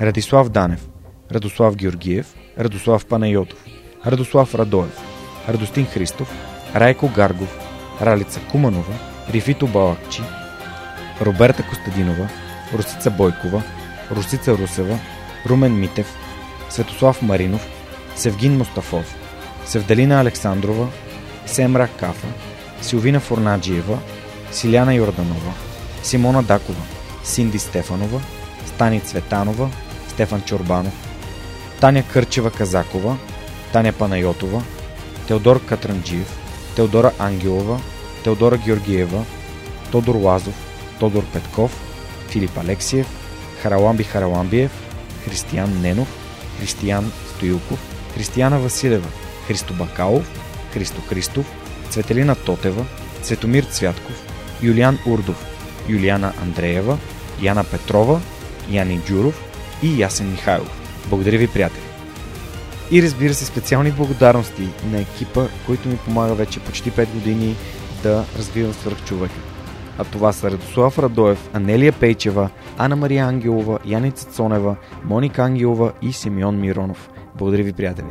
Радислав 0.00 0.48
Данев, 0.48 0.88
Радослав 1.30 1.76
Георгиев, 1.76 2.26
Радослав 2.58 3.06
Панайотов, 3.06 3.58
Радослав 4.06 4.54
Радоев, 4.54 4.98
Радостин 5.48 5.86
Христов, 5.86 6.28
Райко 6.74 7.08
Гаргов, 7.08 7.58
Ралица 8.00 8.40
Куманова, 8.50 9.11
Рифито 9.32 9.66
Балакчи, 9.66 10.22
Роберта 11.20 11.62
Костадинова, 11.62 12.28
Русица 12.74 13.10
Бойкова, 13.10 13.62
Русица 14.10 14.52
Русева, 14.56 14.98
Румен 15.46 15.80
Митев, 15.80 16.06
Светослав 16.70 17.22
Маринов, 17.22 17.66
Севгин 18.16 18.58
Мустафов, 18.58 19.14
Севдалина 19.66 20.20
Александрова, 20.20 20.88
Семра 21.46 21.88
Кафа, 21.88 22.26
Силвина 22.82 23.20
Форнаджиева, 23.20 23.98
Силяна 24.50 24.94
Йорданова, 24.94 25.52
Симона 26.02 26.42
Дакова, 26.42 26.82
Синди 27.24 27.58
Стефанова, 27.58 28.20
Стани 28.66 29.00
Цветанова, 29.00 29.70
Стефан 30.08 30.42
Чорбанов, 30.42 30.94
Таня 31.80 32.02
Кърчева 32.12 32.50
Казакова, 32.50 33.16
Таня 33.72 33.92
Панайотова, 33.92 34.62
Теодор 35.26 35.64
Катранджиев, 35.64 36.38
Теодора 36.76 37.12
Ангелова, 37.18 37.80
Теодора 38.24 38.58
Георгиева, 38.58 39.24
Тодор 39.90 40.14
Лазов, 40.14 40.54
Тодор 41.00 41.24
Петков, 41.32 41.80
Филип 42.28 42.58
Алексиев, 42.58 43.06
Хараламби 43.62 44.04
Хараламбиев, 44.04 44.70
Християн 45.24 45.80
Ненов, 45.80 46.08
Християн 46.58 47.12
Стоилков, 47.36 47.78
Християна 48.14 48.58
Василева, 48.58 49.08
Христо 49.46 49.74
Бакалов, 49.74 50.30
Христо 50.72 51.00
Христов, 51.08 51.46
Цветелина 51.90 52.34
Тотева, 52.34 52.84
Цветомир 53.22 53.64
Цвятков, 53.64 54.14
Юлиан 54.62 54.98
Урдов, 55.06 55.46
Юлиана 55.88 56.32
Андреева, 56.42 56.98
Яна 57.40 57.64
Петрова, 57.64 58.20
Яни 58.70 59.00
Джуров 59.06 59.42
и 59.82 60.00
Ясен 60.00 60.30
Михайлов. 60.30 60.80
Благодаря 61.06 61.38
ви, 61.38 61.48
приятели! 61.48 61.82
И 62.90 63.02
разбира 63.02 63.34
се, 63.34 63.44
специални 63.44 63.90
благодарности 63.90 64.68
на 64.90 65.00
екипа, 65.00 65.46
който 65.66 65.88
ми 65.88 65.96
помага 65.96 66.34
вече 66.34 66.60
почти 66.60 66.92
5 66.92 67.06
години 67.12 67.56
да 68.02 68.24
развивам 68.38 68.72
свърхчовека. 68.72 69.34
А 69.98 70.04
това 70.04 70.32
са 70.32 70.50
Радослав 70.50 70.98
Радоев, 70.98 71.50
Анелия 71.52 71.92
Пейчева, 71.92 72.50
Ана 72.78 72.96
Мария 72.96 73.26
Ангелова, 73.26 73.78
Яница 73.86 74.26
Цонева, 74.26 74.76
Моника 75.04 75.42
Ангелова 75.42 75.92
и 76.02 76.12
Симеон 76.12 76.60
Миронов. 76.60 77.10
Благодаря 77.34 77.62
ви, 77.62 77.72
приятели! 77.72 78.06